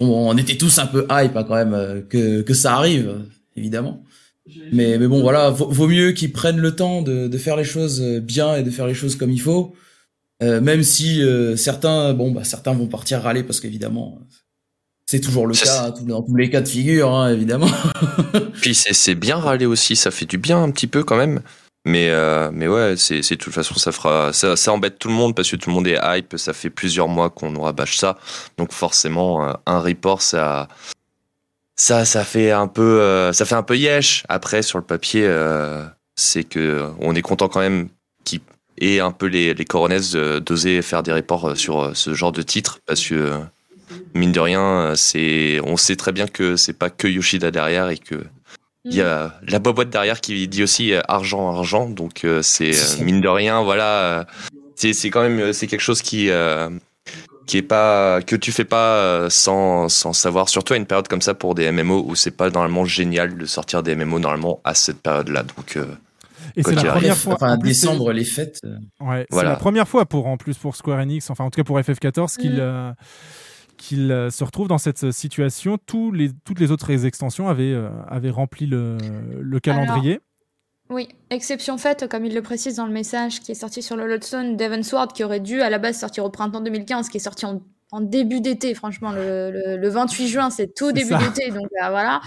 on, 0.00 0.06
on 0.06 0.36
était 0.36 0.56
tous 0.56 0.78
un 0.78 0.86
peu 0.86 1.06
hype 1.10 1.36
hein, 1.36 1.44
quand 1.44 1.54
même 1.54 1.74
euh, 1.74 2.00
que, 2.00 2.42
que 2.42 2.54
ça 2.54 2.74
arrive, 2.74 3.14
évidemment. 3.56 4.02
Mais, 4.72 4.98
mais 4.98 5.06
bon, 5.06 5.20
voilà, 5.20 5.50
vaut, 5.50 5.68
vaut 5.70 5.86
mieux 5.86 6.12
qu'ils 6.12 6.32
prennent 6.32 6.58
le 6.58 6.74
temps 6.74 7.02
de, 7.02 7.28
de 7.28 7.38
faire 7.38 7.56
les 7.56 7.64
choses 7.64 8.00
euh, 8.02 8.20
bien 8.20 8.56
et 8.56 8.62
de 8.62 8.70
faire 8.70 8.86
les 8.86 8.94
choses 8.94 9.14
comme 9.16 9.30
il 9.30 9.40
faut. 9.40 9.74
Euh, 10.42 10.60
même 10.60 10.82
si 10.82 11.22
euh, 11.22 11.54
certains, 11.54 12.14
bon, 12.14 12.32
bah, 12.32 12.44
certains 12.44 12.72
vont 12.72 12.86
partir 12.86 13.20
râler 13.20 13.42
parce 13.44 13.60
qu'évidemment, 13.60 14.18
c'est 15.06 15.20
toujours 15.20 15.46
le 15.46 15.54
cas 15.54 15.88
hein, 15.88 15.94
dans 16.06 16.22
tous 16.22 16.34
les 16.34 16.48
cas 16.48 16.62
de 16.62 16.68
figure, 16.68 17.14
hein, 17.14 17.32
évidemment. 17.32 17.68
Puis 18.60 18.74
c'est 18.74 19.14
bien 19.14 19.36
râler 19.36 19.66
aussi, 19.66 19.96
ça 19.96 20.10
fait 20.10 20.26
du 20.26 20.38
bien 20.38 20.62
un 20.62 20.70
petit 20.70 20.86
peu 20.86 21.04
quand 21.04 21.16
même. 21.18 21.40
Mais, 21.86 22.10
euh, 22.10 22.50
mais 22.52 22.68
ouais, 22.68 22.94
c'est 22.96 23.20
de 23.20 23.34
toute 23.36 23.54
façon, 23.54 23.74
ça 23.76 23.90
fera, 23.90 24.32
ça, 24.32 24.72
embête 24.72 24.98
tout 24.98 25.08
le 25.08 25.14
monde 25.14 25.34
parce 25.34 25.50
que 25.50 25.56
tout 25.56 25.70
le 25.70 25.74
monde 25.74 25.86
est 25.86 25.98
hype. 26.02 26.36
Ça 26.36 26.52
fait 26.52 26.70
plusieurs 26.70 27.08
mois 27.08 27.30
qu'on 27.30 27.50
nous 27.50 27.62
rabâche 27.62 27.96
ça. 27.96 28.18
Donc 28.58 28.72
forcément, 28.72 29.48
euh, 29.48 29.52
un 29.66 29.80
report, 29.80 30.20
ça, 30.20 30.68
ça, 31.76 32.04
ça 32.04 32.24
fait 32.24 32.50
un 32.50 32.68
peu, 32.68 33.00
euh, 33.00 33.32
ça 33.32 33.46
fait 33.46 33.54
un 33.54 33.62
peu 33.62 33.76
yesh. 33.76 34.24
Après, 34.28 34.62
sur 34.62 34.78
le 34.78 34.84
papier, 34.84 35.26
c'est 36.16 36.44
que 36.44 36.90
on 37.00 37.14
est 37.14 37.22
content 37.22 37.48
quand 37.48 37.60
même 37.60 37.88
qu'ils 38.24 38.40
aient 38.78 39.00
un 39.00 39.12
peu 39.12 39.26
les, 39.26 39.54
les 39.54 39.64
d'oser 39.64 40.82
faire 40.82 41.02
des 41.02 41.12
reports 41.12 41.56
sur 41.56 41.96
ce 41.96 42.12
genre 42.12 42.32
de 42.32 42.42
titre 42.42 42.80
parce 42.84 43.02
que 43.06 43.40
mine 44.14 44.32
de 44.32 44.40
rien, 44.40 44.92
c'est, 44.96 45.60
on 45.64 45.78
sait 45.78 45.96
très 45.96 46.12
bien 46.12 46.26
que 46.26 46.56
c'est 46.56 46.74
pas 46.74 46.90
que 46.90 47.08
Yoshida 47.08 47.50
derrière 47.50 47.88
et 47.88 47.96
que 47.96 48.22
il 48.84 48.94
y 48.94 49.02
a 49.02 49.34
la 49.46 49.58
boîte 49.58 49.90
derrière 49.90 50.20
qui 50.20 50.48
dit 50.48 50.62
aussi 50.62 50.92
euh, 50.92 51.00
argent, 51.08 51.48
argent. 51.54 51.88
Donc 51.88 52.24
euh, 52.24 52.42
c'est 52.42 52.70
euh, 52.74 53.04
mine 53.04 53.20
de 53.20 53.28
rien, 53.28 53.62
voilà, 53.62 53.98
euh, 54.20 54.24
c'est 54.76 54.92
c'est 54.92 55.10
quand 55.10 55.22
même 55.22 55.52
c'est 55.52 55.66
quelque 55.66 55.80
chose 55.80 56.00
qui 56.02 56.30
euh, 56.30 56.70
qui 57.46 57.58
est 57.58 57.62
pas 57.62 58.22
que 58.22 58.36
tu 58.36 58.52
fais 58.52 58.64
pas 58.64 59.28
sans 59.28 59.88
sans 59.88 60.12
savoir. 60.12 60.48
Surtout 60.48 60.72
à 60.74 60.76
une 60.76 60.86
période 60.86 61.08
comme 61.08 61.20
ça 61.22 61.34
pour 61.34 61.54
des 61.54 61.70
MMO 61.70 62.04
où 62.06 62.14
c'est 62.14 62.30
pas 62.30 62.48
normalement 62.50 62.84
génial 62.84 63.36
de 63.36 63.44
sortir 63.46 63.82
des 63.82 63.94
MMO 63.94 64.18
normalement 64.18 64.60
à 64.64 64.74
cette 64.74 65.02
période-là. 65.02 65.42
Donc 65.42 65.76
euh, 65.76 65.84
Et 66.56 66.62
quoi 66.62 66.72
c'est 66.72 66.76
la 66.76 66.82
qu'il 66.82 66.90
première 66.90 67.16
fois. 67.16 67.34
Enfin, 67.34 67.52
en 67.54 67.58
plus, 67.58 67.74
c'est- 67.74 67.86
décembre, 67.86 68.12
les 68.12 68.24
fêtes. 68.24 68.60
Ouais, 69.00 69.26
c'est 69.30 69.42
la 69.44 69.56
première 69.56 69.86
fois 69.88 70.06
pour 70.06 70.26
en 70.26 70.36
plus 70.36 70.56
pour 70.56 70.74
Square 70.76 70.98
Enix, 71.00 71.28
enfin 71.30 71.44
en 71.44 71.50
tout 71.50 71.60
cas 71.60 71.64
pour 71.64 71.78
FF14, 71.78 72.36
qu'il 72.38 72.54
Mm. 72.54 72.60
euh, 72.60 72.92
qu'il 73.80 74.12
euh, 74.12 74.30
se 74.30 74.44
retrouve 74.44 74.68
dans 74.68 74.78
cette 74.78 75.10
situation. 75.10 75.78
Tous 75.86 76.12
les, 76.12 76.30
toutes 76.44 76.60
les 76.60 76.70
autres 76.70 77.04
extensions 77.06 77.48
avaient, 77.48 77.72
euh, 77.72 77.88
avaient 78.06 78.30
rempli 78.30 78.66
le, 78.66 78.96
le 79.40 79.60
calendrier. 79.60 80.20
Oui, 80.90 81.08
exception 81.30 81.78
faite, 81.78 82.08
comme 82.08 82.24
il 82.24 82.34
le 82.34 82.42
précise 82.42 82.76
dans 82.76 82.86
le 82.86 82.92
message 82.92 83.40
qui 83.40 83.52
est 83.52 83.54
sorti 83.56 83.80
sur 83.82 83.96
le 83.96 84.06
Lodestone, 84.06 84.56
Devon 84.56 84.82
Sword, 84.82 85.12
qui 85.12 85.22
aurait 85.24 85.40
dû 85.40 85.62
à 85.62 85.70
la 85.70 85.78
base 85.78 85.98
sortir 85.98 86.24
au 86.24 86.30
printemps 86.30 86.60
2015, 86.60 87.08
qui 87.08 87.18
est 87.18 87.20
sorti 87.20 87.46
en, 87.46 87.62
en 87.92 88.00
début 88.00 88.40
d'été, 88.40 88.74
franchement, 88.74 89.12
le, 89.12 89.50
le- 89.52 89.76
le 89.76 89.88
28 89.88 90.28
juin, 90.28 90.50
c'est 90.50 90.74
tout 90.74 90.90
début 90.92 91.14
d'été, 91.16 91.50
donc 91.50 91.68
euh, 91.82 91.88
voilà. 91.90 92.20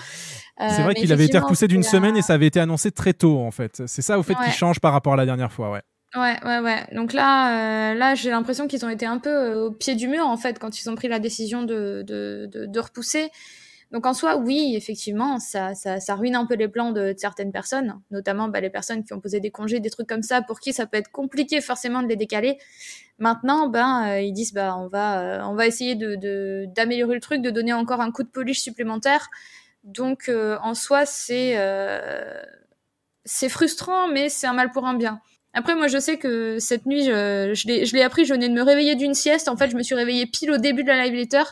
Euh, 0.62 0.68
c'est 0.70 0.84
vrai 0.84 0.94
qu'il 0.96 1.12
avait 1.12 1.26
été 1.26 1.38
repoussé 1.40 1.68
d'une 1.68 1.84
semaine 1.84 2.16
et 2.16 2.22
ça 2.22 2.34
avait 2.34 2.48
été 2.48 2.60
annoncé 2.60 2.92
très 2.92 3.14
tôt 3.14 3.40
en 3.40 3.52
fait. 3.52 3.82
C'est 3.88 4.02
ça 4.04 4.18
au 4.20 4.24
fait 4.24 4.38
Ouais. 4.38 4.46
qui 4.46 4.52
change 4.52 4.80
par 4.80 4.94
rapport 4.94 5.14
à 5.14 5.18
la 5.18 5.26
dernière 5.26 5.52
fois, 5.52 5.72
ouais. 5.72 5.82
Ouais, 6.16 6.38
ouais, 6.46 6.60
ouais. 6.60 6.86
Donc 6.92 7.12
là, 7.12 7.92
euh, 7.92 7.96
là, 7.96 8.14
j'ai 8.14 8.30
l'impression 8.30 8.68
qu'ils 8.68 8.86
ont 8.86 8.90
été 8.90 9.06
un 9.06 9.18
peu 9.18 9.30
euh, 9.32 9.66
au 9.66 9.72
pied 9.72 9.96
du 9.96 10.08
mur 10.08 10.28
en 10.28 10.38
fait 10.38 10.60
quand 10.60 10.80
ils 10.80 10.88
ont 10.90 10.94
pris 10.96 11.08
la 11.08 11.18
décision 11.18 11.64
de, 11.64 12.04
de, 12.06 12.48
de, 12.48 12.80
repousser. 12.80 13.32
Donc 13.92 14.06
en 14.06 14.14
soi, 14.14 14.38
oui, 14.38 14.74
effectivement, 14.76 15.40
ça, 15.40 15.74
ça, 15.76 16.16
ruine 16.16 16.36
un 16.36 16.46
peu 16.46 16.56
les 16.56 16.68
plans 16.68 16.92
de, 16.92 17.16
certaines 17.18 17.52
personnes, 17.52 18.00
notamment 18.12 18.48
bah, 18.48 18.60
les 18.62 18.70
personnes 18.70 19.04
qui 19.04 19.14
ont 19.14 19.20
posé 19.20 19.40
des 19.40 19.50
congés, 19.52 19.80
des 19.80 19.90
trucs 19.90 20.08
comme 20.08 20.22
ça, 20.24 20.42
pour 20.44 20.60
qui 20.60 20.72
ça 20.74 20.86
peut 20.86 20.98
être 20.98 21.12
compliqué 21.12 21.62
forcément 21.62 22.04
de 22.04 22.08
les 22.08 22.16
décaler. 22.16 22.58
Maintenant, 23.20 23.68
ben, 23.68 24.08
euh, 24.10 24.22
ils 24.22 24.34
disent, 24.34 24.54
bah, 24.54 24.76
on 24.78 24.88
va, 24.88 25.48
on 25.50 25.56
va 25.56 25.66
essayer 25.68 25.96
de, 25.96 26.66
d'améliorer 26.76 27.16
le 27.16 27.22
truc, 27.22 27.42
de 27.42 27.50
donner 27.52 27.74
encore 27.74 28.02
un 28.02 28.12
coup 28.12 28.24
de 28.24 28.30
polish 28.30 28.60
supplémentaire. 28.62 29.30
Donc 29.84 30.30
en 30.62 30.74
soi, 30.76 31.06
c'est, 31.06 31.56
c'est 33.26 33.50
frustrant, 33.50 34.08
mais 34.08 34.30
c'est 34.30 34.48
un 34.48 34.54
mal 34.54 34.72
pour 34.72 34.86
un 34.86 34.96
bien. 34.96 35.22
Après, 35.54 35.76
moi, 35.76 35.88
je 35.88 36.00
sais 36.00 36.18
que 36.18 36.58
cette 36.60 36.86
nuit, 36.86 37.04
je, 37.04 37.52
je 37.54 37.68
l'ai 37.68 37.86
je 37.86 37.94
l'ai 37.96 38.02
appris, 38.02 38.26
je 38.26 38.34
venais 38.34 38.50
de 38.50 38.54
me 38.54 38.64
réveiller 38.64 38.96
d'une 38.96 39.14
sieste. 39.14 39.48
En 39.48 39.56
fait, 39.56 39.70
je 39.70 39.76
me 39.76 39.84
suis 39.84 39.96
réveillée 39.96 40.26
pile 40.26 40.52
au 40.52 40.58
début 40.58 40.84
de 40.84 40.88
la 40.88 41.06
live 41.06 41.14
letter. 41.14 41.44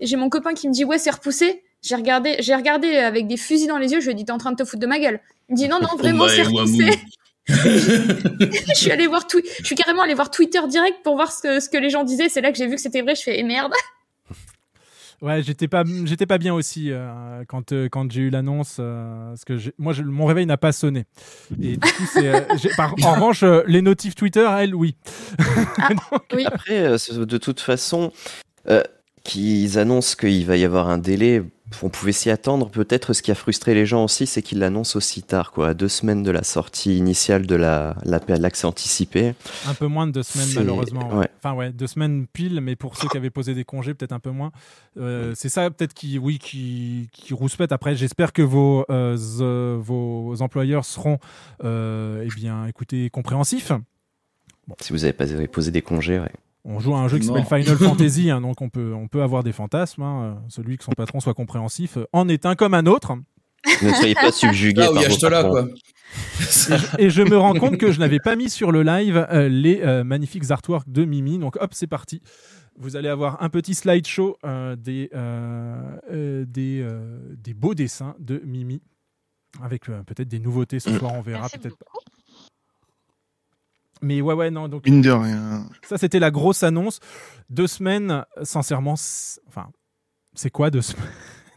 Et 0.00 0.06
j'ai 0.06 0.16
mon 0.16 0.30
copain 0.30 0.54
qui 0.54 0.68
me 0.68 0.72
dit, 0.72 0.84
ouais, 0.84 0.98
c'est 0.98 1.10
repoussé. 1.10 1.62
J'ai 1.82 1.96
regardé, 1.96 2.36
j'ai 2.38 2.54
regardé 2.54 2.96
avec 2.96 3.26
des 3.26 3.36
fusils 3.36 3.68
dans 3.68 3.78
les 3.78 3.92
yeux. 3.92 4.00
Je 4.00 4.06
lui 4.06 4.12
ai 4.12 4.14
dit, 4.14 4.24
t'es 4.24 4.32
en 4.32 4.38
train 4.38 4.52
de 4.52 4.56
te 4.56 4.64
foutre 4.64 4.80
de 4.80 4.86
ma 4.86 4.98
gueule. 4.98 5.20
Il 5.48 5.52
me 5.52 5.56
dit, 5.56 5.68
non, 5.68 5.80
non, 5.80 5.96
vraiment, 5.98 6.28
c'est 6.28 6.42
repoussé. 6.42 6.90
je 7.48 8.72
suis 8.74 8.92
allée 8.92 9.08
voir 9.08 9.26
je 9.32 9.64
suis 9.64 9.74
carrément 9.74 10.02
allée 10.02 10.14
voir 10.14 10.30
Twitter 10.30 10.60
direct 10.68 10.98
pour 11.02 11.16
voir 11.16 11.32
ce 11.32 11.42
que, 11.42 11.58
ce 11.58 11.68
que 11.68 11.76
les 11.76 11.90
gens 11.90 12.04
disaient. 12.04 12.28
C'est 12.28 12.40
là 12.40 12.52
que 12.52 12.58
j'ai 12.58 12.68
vu 12.68 12.76
que 12.76 12.80
c'était 12.80 13.02
vrai. 13.02 13.14
Je 13.16 13.22
fais, 13.22 13.38
eh 13.38 13.42
merde. 13.42 13.72
Ouais, 15.22 15.40
j'étais 15.42 15.68
pas, 15.68 15.84
j'étais 16.04 16.26
pas 16.26 16.36
bien 16.38 16.52
aussi 16.52 16.90
euh, 16.90 17.44
quand, 17.46 17.70
euh, 17.70 17.88
quand 17.88 18.10
j'ai 18.10 18.22
eu 18.22 18.30
l'annonce. 18.30 18.78
euh, 18.80 19.28
parce 19.30 19.44
que 19.44 19.56
moi, 19.78 19.92
je- 19.92 20.02
mon 20.02 20.26
réveil 20.26 20.46
n'a 20.46 20.56
pas 20.56 20.72
sonné. 20.72 21.04
Et 21.62 21.76
du 21.76 21.78
coup, 21.78 22.04
c'est, 22.12 22.26
euh, 22.28 22.40
j'ai- 22.60 22.70
par- 22.76 22.92
en 23.04 23.14
revanche, 23.14 23.44
euh, 23.44 23.62
les 23.68 23.82
notifs 23.82 24.16
Twitter, 24.16 24.44
elles, 24.58 24.74
oui. 24.74 24.96
oui. 26.34 26.44
Après, 26.46 26.80
euh, 26.86 26.96
de 27.24 27.38
toute 27.38 27.60
façon, 27.60 28.12
euh, 28.68 28.82
qu'ils 29.24 29.78
annoncent 29.78 30.16
qu'il 30.18 30.44
va 30.44 30.56
y 30.56 30.64
avoir 30.64 30.88
un 30.88 30.98
délai, 30.98 31.42
on 31.82 31.88
pouvait 31.88 32.12
s'y 32.12 32.30
attendre. 32.30 32.70
Peut-être 32.70 33.12
ce 33.12 33.22
qui 33.22 33.30
a 33.30 33.34
frustré 33.34 33.74
les 33.74 33.86
gens 33.86 34.04
aussi, 34.04 34.26
c'est 34.26 34.42
qu'ils 34.42 34.58
l'annoncent 34.58 34.96
aussi 34.96 35.22
tard, 35.22 35.52
quoi, 35.52 35.68
à 35.68 35.74
deux 35.74 35.88
semaines 35.88 36.22
de 36.22 36.30
la 36.30 36.42
sortie 36.42 36.96
initiale 36.96 37.46
de 37.46 37.54
la, 37.54 37.96
la 38.04 38.20
l'accès 38.28 38.66
anticipé. 38.66 39.34
Un 39.66 39.74
peu 39.74 39.86
moins 39.86 40.06
de 40.06 40.12
deux 40.12 40.22
semaines, 40.22 40.48
malheureusement. 40.54 41.08
ouais. 41.10 41.18
ouais. 41.18 41.28
Enfin, 41.38 41.54
ouais, 41.54 41.72
deux 41.72 41.86
semaines 41.86 42.26
pile, 42.32 42.60
mais 42.60 42.76
pour 42.76 42.96
ceux 42.96 43.08
qui 43.08 43.16
avaient 43.16 43.30
posé 43.30 43.54
des 43.54 43.64
congés, 43.64 43.94
peut-être 43.94 44.12
un 44.12 44.20
peu 44.20 44.30
moins. 44.30 44.52
Euh, 44.98 45.32
c'est 45.34 45.48
ça, 45.48 45.70
peut-être, 45.70 45.94
qui, 45.94 46.18
oui, 46.18 46.38
qui, 46.38 47.08
qui 47.12 47.34
rouspète. 47.34 47.72
Après, 47.72 47.96
j'espère 47.96 48.32
que 48.32 48.42
vos, 48.42 48.84
euh, 48.90 49.78
vos 49.80 50.40
employeurs 50.40 50.84
seront, 50.84 51.18
euh, 51.64 52.24
eh 52.24 52.34
bien, 52.34 52.66
écoutez, 52.66 53.10
compréhensifs. 53.10 53.72
Si 54.80 54.92
vous 54.92 55.04
avez 55.04 55.12
pas 55.12 55.26
posé 55.50 55.70
des 55.70 55.82
congés, 55.82 56.18
ouais. 56.18 56.32
On 56.64 56.78
joue 56.78 56.94
à 56.94 56.98
un 56.98 57.08
jeu 57.08 57.18
qui 57.18 57.26
s'appelle. 57.26 57.44
Final 57.44 57.76
Fantasy, 57.88 58.30
hein, 58.30 58.40
donc 58.40 58.60
on 58.60 58.68
peut, 58.68 58.92
on 58.94 59.08
peut 59.08 59.22
avoir 59.22 59.42
des 59.42 59.52
fantasmes. 59.52 60.02
hein. 60.02 60.42
Celui 60.48 60.78
que 60.78 60.84
son 60.84 60.92
patron 60.92 61.20
soit 61.20 61.34
compréhensif 61.34 61.98
en 62.12 62.28
est 62.28 62.46
un 62.46 62.54
comme 62.54 62.74
un 62.74 62.86
autre. 62.86 63.12
Ne 63.82 63.92
soyez 63.92 64.14
pas 64.14 64.32
subjugués 64.32 64.82
Ah 64.88 64.92
par 64.92 65.02
vos 65.08 65.50
quoi. 65.50 65.66
Et 66.40 66.76
je, 66.76 66.96
et 66.98 67.10
je 67.10 67.22
me 67.22 67.36
rends 67.38 67.54
compte 67.54 67.78
que 67.78 67.90
je 67.92 67.98
n'avais 68.00 68.18
pas 68.18 68.36
mis 68.36 68.50
sur 68.50 68.70
le 68.72 68.82
live 68.82 69.26
euh, 69.30 69.48
les 69.48 69.80
euh, 69.82 70.04
magnifiques 70.04 70.50
artworks 70.50 70.88
de 70.88 71.04
Mimi. 71.04 71.38
Donc 71.38 71.56
hop, 71.60 71.70
c'est 71.72 71.86
parti. 71.86 72.20
Vous 72.78 72.96
allez 72.96 73.08
avoir 73.08 73.42
un 73.42 73.48
petit 73.50 73.74
slideshow 73.74 74.36
euh, 74.44 74.76
des, 74.76 75.10
euh, 75.14 75.96
euh, 76.10 76.44
des, 76.46 76.80
euh, 76.82 77.18
des 77.36 77.54
beaux 77.54 77.74
dessins 77.74 78.14
de 78.18 78.40
Mimi. 78.44 78.82
Avec 79.62 79.88
euh, 79.88 80.02
peut-être 80.04 80.28
des 80.28 80.40
nouveautés 80.40 80.80
ce 80.80 80.96
soir, 80.98 81.12
on 81.14 81.20
verra. 81.22 81.48
Peut-être 81.48 81.76
pas. 81.76 81.86
Mais 84.02 84.20
ouais, 84.20 84.34
ouais, 84.34 84.50
non. 84.50 84.68
Donc, 84.68 84.84
Mine 84.86 85.00
de 85.00 85.10
rien. 85.10 85.66
ça, 85.84 85.96
c'était 85.96 86.18
la 86.18 86.30
grosse 86.30 86.62
annonce. 86.62 86.98
Deux 87.50 87.66
semaines, 87.68 88.24
sincèrement, 88.42 88.96
c'est- 88.96 89.40
enfin, 89.48 89.68
c'est 90.34 90.50
quoi 90.50 90.70
deux 90.70 90.82
semaines? 90.82 91.06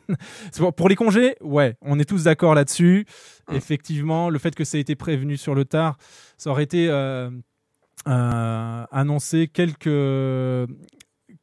Pour 0.78 0.88
les 0.88 0.96
congés, 0.96 1.36
ouais, 1.42 1.76
on 1.82 1.98
est 2.00 2.06
tous 2.06 2.26
d'accord 2.26 2.54
là-dessus. 2.54 3.06
Effectivement, 3.52 4.30
le 4.30 4.38
fait 4.38 4.54
que 4.54 4.64
ça 4.64 4.78
ait 4.78 4.82
été 4.82 4.96
prévenu 4.96 5.36
sur 5.38 5.56
le 5.56 5.66
tard, 5.66 5.98
ça 6.38 6.52
aurait 6.52 6.64
été 6.64 6.88
euh, 6.90 7.32
euh, 8.08 8.86
annoncé 8.92 9.48
quelques 9.48 9.90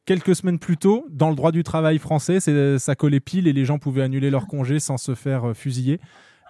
quelques 0.05 0.35
semaines 0.35 0.59
plus 0.59 0.77
tôt 0.77 1.05
dans 1.09 1.29
le 1.29 1.35
droit 1.35 1.51
du 1.51 1.63
travail 1.63 1.97
français. 1.97 2.39
C'est 2.39 2.79
ça 2.79 2.95
collait 2.95 3.19
pile 3.19 3.47
et 3.47 3.53
les 3.53 3.65
gens 3.65 3.79
pouvaient 3.79 4.01
annuler 4.03 4.29
leurs 4.29 4.47
congés 4.47 4.79
sans 4.79 4.97
se 4.97 5.15
faire 5.15 5.49
euh, 5.49 5.53
fusiller. 5.53 5.99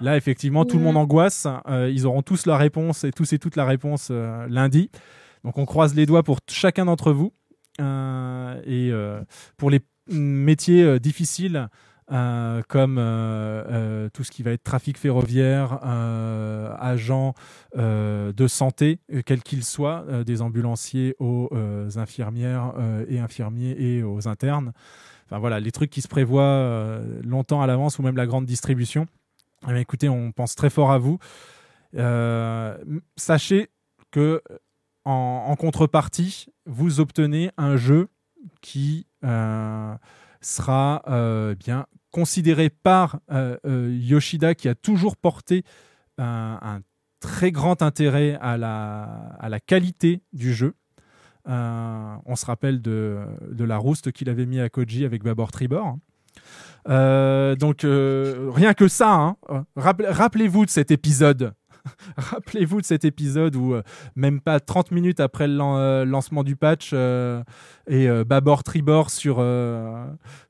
Là, 0.01 0.17
effectivement, 0.17 0.65
tout 0.65 0.77
le 0.77 0.83
monde 0.83 0.97
angoisse. 0.97 1.47
Euh, 1.67 1.89
ils 1.93 2.05
auront 2.05 2.21
tous 2.21 2.45
la 2.45 2.57
réponse 2.57 3.03
et 3.03 3.11
tous 3.11 3.33
et 3.33 3.39
toutes 3.39 3.55
la 3.55 3.65
réponse 3.65 4.09
euh, 4.11 4.47
lundi. 4.49 4.89
Donc, 5.43 5.57
on 5.57 5.65
croise 5.65 5.95
les 5.95 6.05
doigts 6.05 6.23
pour 6.23 6.39
chacun 6.49 6.85
d'entre 6.85 7.11
vous. 7.11 7.33
Euh, 7.81 8.61
et 8.65 8.91
pour 9.57 9.69
les 9.69 9.81
métiers 10.07 10.99
difficiles, 10.99 11.67
euh, 12.11 12.61
comme 12.67 12.97
euh, 12.99 13.63
euh, 13.71 14.09
tout 14.09 14.25
ce 14.25 14.31
qui 14.31 14.43
va 14.43 14.51
être 14.51 14.63
trafic 14.63 14.97
ferroviaire, 14.97 15.79
agents 16.79 17.33
de 17.75 18.47
santé, 18.47 18.99
quels 19.25 19.41
qu'ils 19.41 19.63
soient, 19.63 20.05
des 20.25 20.41
ambulanciers 20.41 21.15
aux 21.19 21.49
infirmières 21.95 22.73
et 23.07 23.19
infirmiers 23.19 23.75
et 23.79 24.03
aux 24.03 24.27
internes. 24.27 24.73
Enfin 25.25 25.39
voilà, 25.39 25.59
les 25.59 25.71
trucs 25.71 25.89
qui 25.89 26.01
se 26.01 26.07
prévoient 26.07 26.99
longtemps 27.23 27.61
à 27.61 27.67
l'avance 27.67 27.99
ou 27.99 28.03
même 28.03 28.17
la 28.17 28.25
grande 28.25 28.45
distribution. 28.45 29.07
Eh 29.69 29.79
écoutez, 29.79 30.09
on 30.09 30.31
pense 30.31 30.55
très 30.55 30.69
fort 30.69 30.91
à 30.91 30.97
vous. 30.97 31.19
Euh, 31.95 32.77
sachez 33.15 33.69
que 34.11 34.41
en, 35.05 35.45
en 35.47 35.55
contrepartie, 35.55 36.47
vous 36.65 36.99
obtenez 36.99 37.51
un 37.57 37.77
jeu 37.77 38.09
qui 38.61 39.07
euh, 39.23 39.95
sera 40.41 41.01
euh, 41.07 41.55
bien 41.55 41.85
considéré 42.11 42.69
par 42.69 43.19
euh, 43.31 43.57
euh, 43.65 43.97
Yoshida, 43.99 44.53
qui 44.55 44.69
a 44.69 44.75
toujours 44.75 45.17
porté 45.17 45.63
un, 46.17 46.81
très 47.19 47.51
grand 47.51 47.81
intérêt 47.81 48.37
à 48.41 48.57
la, 48.57 49.59
qualité 49.65 50.21
du 50.33 50.53
jeu. 50.53 50.75
Euh, 51.49 52.15
on 52.25 52.35
se 52.35 52.45
rappelle 52.45 52.81
de, 52.81 53.25
la 53.59 53.77
rouste 53.77 54.11
qu'il 54.11 54.29
avait 54.29 54.45
mis 54.45 54.59
à 54.59 54.69
Koji 54.69 55.05
avec 55.05 55.23
Babor 55.23 55.51
Tribor. 55.51 55.97
Euh, 56.89 57.55
donc 57.55 57.83
euh, 57.85 58.49
rien 58.53 58.73
que 58.73 58.87
ça, 58.87 59.11
hein, 59.13 59.37
rappel- 59.77 60.09
rappelez-vous 60.09 60.65
de 60.65 60.69
cet 60.69 60.91
épisode. 60.91 61.53
rappelez-vous 62.17 62.79
de 62.81 62.85
cet 62.85 63.03
épisode 63.05 63.55
où 63.57 63.73
euh, 63.73 63.81
même 64.15 64.39
pas 64.39 64.59
30 64.61 64.91
minutes 64.91 65.19
après 65.19 65.47
le 65.47 65.55
lan- 65.55 66.05
lancement 66.05 66.43
du 66.43 66.55
patch 66.55 66.93
et 66.93 66.95
euh, 66.97 68.23
Babor 68.25 68.63
Tribor 68.63 69.09
sur 69.09 69.35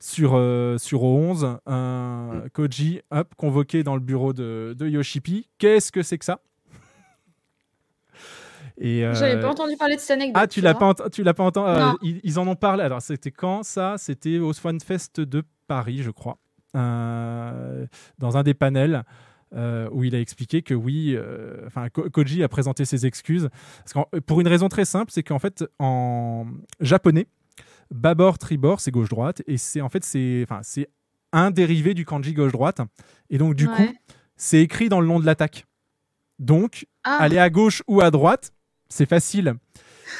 sur 0.00 0.30
sur 0.78 1.02
O11, 1.02 1.58
euh, 1.68 2.48
Koji 2.52 3.00
hop 3.10 3.34
convoqué 3.36 3.82
dans 3.82 3.94
le 3.94 4.00
bureau 4.00 4.32
de, 4.32 4.74
de 4.78 4.86
Yoshipi. 4.88 5.48
Qu'est-ce 5.58 5.90
que 5.92 6.02
c'est 6.02 6.18
que 6.18 6.24
ça? 6.24 6.40
Euh, 8.82 9.14
J'avais 9.14 9.40
pas 9.40 9.50
entendu 9.50 9.76
parler 9.76 9.94
de 9.94 10.00
cette 10.00 10.10
anecdote. 10.12 10.36
ah, 10.36 10.48
tu 10.48 10.60
l'as 10.60 10.74
pas, 10.74 10.86
ent- 10.86 11.08
tu 11.12 11.22
l'as 11.22 11.32
pas 11.34 11.44
entendu? 11.44 11.96
Ils, 12.02 12.20
ils 12.24 12.38
en 12.40 12.48
ont 12.48 12.56
parlé. 12.56 12.82
Alors, 12.82 13.00
c'était 13.02 13.30
quand 13.30 13.62
ça? 13.62 13.94
C'était 13.98 14.38
au 14.40 14.52
Swanfest 14.52 15.20
de 15.20 15.44
Paris, 15.66 16.02
je 16.02 16.10
crois, 16.10 16.38
Euh, 16.76 17.86
dans 18.18 18.36
un 18.36 18.42
des 18.42 18.54
panels. 18.54 19.04
euh, 19.56 19.88
où 19.92 20.02
il 20.02 20.16
a 20.16 20.20
expliqué 20.20 20.62
que 20.62 20.74
oui, 20.74 21.14
euh, 21.14 21.62
enfin 21.68 21.88
Ko- 21.88 22.10
Koji 22.10 22.42
a 22.42 22.48
présenté 22.48 22.84
ses 22.84 23.06
excuses 23.06 23.48
Parce 23.84 24.08
pour 24.26 24.40
une 24.40 24.48
raison 24.48 24.68
très 24.68 24.84
simple, 24.84 25.12
c'est 25.12 25.22
qu'en 25.22 25.38
fait 25.38 25.62
en 25.78 26.44
japonais, 26.80 27.28
Babor 27.92 28.38
Tribor 28.38 28.80
c'est 28.80 28.90
gauche 28.90 29.10
droite 29.10 29.42
et 29.46 29.56
c'est 29.56 29.80
en 29.80 29.88
fait 29.88 30.02
c'est 30.04 30.40
enfin 30.42 30.58
c'est 30.64 30.88
un 31.32 31.52
dérivé 31.52 31.94
du 31.94 32.04
kanji 32.04 32.32
gauche 32.34 32.50
droite 32.50 32.80
et 33.30 33.38
donc 33.38 33.54
du 33.54 33.68
Ouais. 33.68 33.76
coup 33.76 33.94
c'est 34.36 34.60
écrit 34.60 34.88
dans 34.88 35.00
le 35.00 35.06
nom 35.06 35.20
de 35.20 35.26
l'attaque. 35.26 35.66
Donc 36.40 36.88
Ah. 37.04 37.18
aller 37.20 37.38
à 37.38 37.48
gauche 37.48 37.84
ou 37.86 38.00
à 38.00 38.10
droite, 38.10 38.52
c'est 38.88 39.06
facile. 39.08 39.54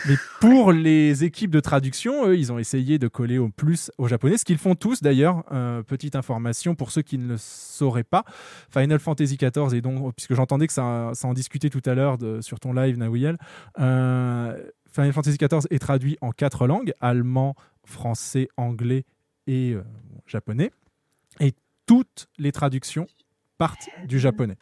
Mais 0.06 0.16
pour 0.40 0.72
les 0.72 1.24
équipes 1.24 1.50
de 1.50 1.60
traduction, 1.60 2.26
eux, 2.26 2.36
ils 2.38 2.52
ont 2.52 2.58
essayé 2.58 2.98
de 2.98 3.08
coller 3.08 3.38
au 3.38 3.48
plus 3.48 3.90
au 3.98 4.08
japonais, 4.08 4.38
ce 4.38 4.44
qu'ils 4.44 4.58
font 4.58 4.74
tous 4.74 5.02
d'ailleurs. 5.02 5.44
Euh, 5.52 5.82
petite 5.82 6.16
information 6.16 6.74
pour 6.74 6.90
ceux 6.90 7.02
qui 7.02 7.18
ne 7.18 7.28
le 7.28 7.36
sauraient 7.38 8.04
pas. 8.04 8.24
Final 8.70 8.98
Fantasy 8.98 9.36
XIV, 9.36 9.74
et 9.74 9.80
donc, 9.80 10.14
puisque 10.14 10.34
j'entendais 10.34 10.66
que 10.66 10.72
ça, 10.72 11.10
ça 11.14 11.28
en 11.28 11.34
discutait 11.34 11.70
tout 11.70 11.82
à 11.86 11.94
l'heure 11.94 12.18
sur 12.40 12.60
ton 12.60 12.72
live, 12.72 12.98
Nawiel, 12.98 13.38
euh, 13.78 14.56
Final 14.90 15.12
Fantasy 15.12 15.38
XIV 15.38 15.66
est 15.70 15.78
traduit 15.78 16.16
en 16.20 16.30
quatre 16.30 16.66
langues 16.66 16.92
allemand, 17.00 17.56
français, 17.84 18.48
anglais 18.56 19.04
et 19.46 19.72
euh, 19.72 19.82
japonais. 20.26 20.70
Et 21.40 21.52
toutes 21.86 22.28
les 22.38 22.52
traductions 22.52 23.06
partent 23.58 23.88
du 24.06 24.18
japonais. 24.18 24.56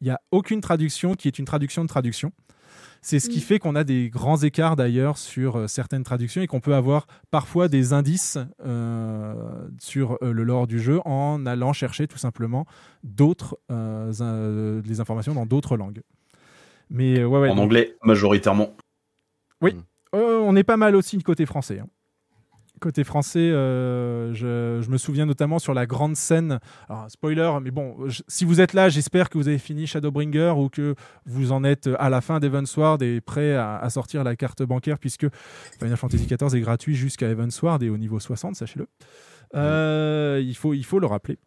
Il 0.00 0.04
n'y 0.04 0.10
a 0.10 0.20
aucune 0.30 0.60
traduction 0.60 1.14
qui 1.14 1.26
est 1.26 1.38
une 1.38 1.44
traduction 1.44 1.82
de 1.82 1.88
traduction. 1.88 2.32
C'est 3.00 3.20
ce 3.20 3.28
qui 3.30 3.40
fait 3.40 3.58
qu'on 3.58 3.74
a 3.76 3.84
des 3.84 4.10
grands 4.10 4.38
écarts 4.38 4.74
d'ailleurs 4.76 5.18
sur 5.18 5.56
euh, 5.56 5.66
certaines 5.68 6.02
traductions 6.02 6.42
et 6.42 6.46
qu'on 6.46 6.60
peut 6.60 6.74
avoir 6.74 7.06
parfois 7.30 7.68
des 7.68 7.92
indices 7.92 8.38
euh, 8.66 9.68
sur 9.78 10.18
euh, 10.22 10.32
le 10.32 10.42
lore 10.42 10.66
du 10.66 10.80
jeu 10.80 11.00
en 11.04 11.46
allant 11.46 11.72
chercher 11.72 12.06
tout 12.08 12.18
simplement 12.18 12.66
d'autres 13.04 13.58
euh, 13.70 14.12
in- 14.20 14.80
des 14.86 15.00
informations 15.00 15.34
dans 15.34 15.46
d'autres 15.46 15.76
langues. 15.76 16.02
Mais 16.90 17.18
euh, 17.20 17.26
ouais, 17.26 17.38
ouais, 17.40 17.48
En 17.50 17.54
donc- 17.54 17.64
anglais, 17.66 17.96
majoritairement. 18.02 18.74
oui, 19.62 19.76
Euh, 20.14 20.40
on 20.40 20.56
est 20.56 20.64
pas 20.64 20.76
mal 20.78 20.96
aussi 20.96 21.18
côté 21.22 21.44
français. 21.46 21.80
hein. 21.80 21.86
Côté 22.78 23.04
français, 23.04 23.38
euh, 23.38 24.32
je, 24.34 24.88
me 24.88 24.98
souviens 24.98 25.26
notamment 25.26 25.58
sur 25.58 25.74
la 25.74 25.86
grande 25.86 26.16
scène. 26.16 26.60
Alors, 26.88 27.10
spoiler, 27.10 27.50
mais 27.62 27.70
bon, 27.70 27.96
si 28.28 28.44
vous 28.44 28.60
êtes 28.60 28.72
là, 28.72 28.88
j'espère 28.88 29.30
que 29.30 29.38
vous 29.38 29.48
avez 29.48 29.58
fini 29.58 29.86
Shadowbringer 29.86 30.54
ou 30.56 30.68
que 30.68 30.94
vous 31.26 31.52
en 31.52 31.64
êtes 31.64 31.88
à 31.98 32.10
la 32.10 32.20
fin 32.20 32.40
d'Evansward 32.40 33.02
et 33.02 33.20
prêt 33.20 33.54
à, 33.54 33.88
sortir 33.90 34.24
la 34.24 34.36
carte 34.36 34.62
bancaire, 34.62 34.98
puisque 34.98 35.26
Final 35.78 35.96
Fantasy 35.96 36.26
XIV 36.26 36.54
est 36.54 36.60
gratuit 36.60 36.94
jusqu'à 36.94 37.28
Evansward 37.28 37.82
et 37.82 37.90
au 37.90 37.96
niveau 37.96 38.20
60, 38.20 38.54
sachez-le. 38.56 38.86
Euh, 39.54 40.40
il, 40.44 40.54
faut, 40.54 40.74
il 40.74 40.84
faut 40.84 40.98
le 40.98 41.06
rappeler. 41.06 41.38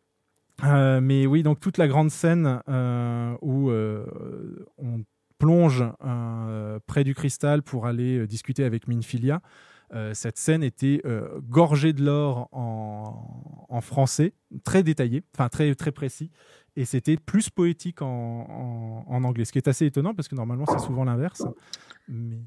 Euh, 0.63 1.01
mais 1.01 1.25
oui, 1.25 1.43
donc 1.43 1.59
toute 1.59 1.77
la 1.77 1.87
grande 1.87 2.11
scène 2.11 2.61
où 3.41 3.71
on 3.71 5.03
plonge 5.37 5.83
près 6.87 7.03
du 7.03 7.15
cristal 7.15 7.63
pour 7.63 7.85
aller 7.85 8.27
discuter 8.27 8.63
avec 8.63 8.87
Minfilia. 8.87 9.41
Euh, 9.93 10.13
cette 10.13 10.37
scène 10.37 10.63
était 10.63 11.01
euh, 11.05 11.27
gorgée 11.49 11.91
de 11.91 12.01
l'or 12.03 12.47
en, 12.53 13.65
en 13.67 13.81
français, 13.81 14.33
très 14.63 14.83
détaillé, 14.83 15.23
enfin 15.35 15.49
très, 15.49 15.75
très 15.75 15.91
précis, 15.91 16.31
et 16.77 16.85
c'était 16.85 17.17
plus 17.17 17.49
poétique 17.49 18.01
en, 18.01 18.05
en- 18.07 19.05
en 19.13 19.23
anglais, 19.25 19.43
ce 19.43 19.51
qui 19.51 19.57
est 19.57 19.67
assez 19.67 19.85
étonnant 19.85 20.13
parce 20.15 20.29
que 20.29 20.35
normalement 20.35 20.65
c'est 20.65 20.79
souvent 20.79 21.03
l'inverse. 21.03 21.43
Mais... 22.07 22.37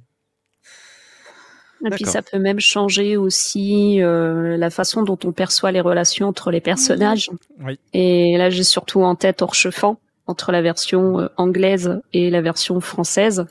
Et 1.85 1.91
puis 1.91 2.07
ça 2.07 2.23
peut 2.23 2.39
même 2.39 2.61
changer 2.61 3.19
aussi 3.19 4.01
euh, 4.01 4.57
la 4.57 4.71
façon 4.71 5.03
dont 5.03 5.19
on 5.25 5.33
perçoit 5.33 5.71
les 5.71 5.83
relations 5.83 6.29
entre 6.29 6.51
les 6.51 6.63
personnages. 6.63 7.31
Oui. 7.61 7.79
Et 7.93 8.39
là, 8.39 8.49
j'ai 8.49 8.65
surtout 8.65 9.03
en 9.03 9.17
tête 9.17 9.43
Orchefant, 9.43 10.01
entre 10.27 10.51
la 10.51 10.63
version 10.63 11.21
euh, 11.21 11.29
anglaise 11.37 12.01
et 12.15 12.31
la 12.31 12.41
version 12.41 12.81
française. 12.81 13.45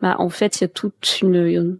Bah, 0.00 0.16
en 0.18 0.30
fait, 0.30 0.58
il 0.58 0.60
y 0.62 0.64
a 0.64 0.68
toute 0.68 1.18
une, 1.20 1.34
une- 1.34 1.78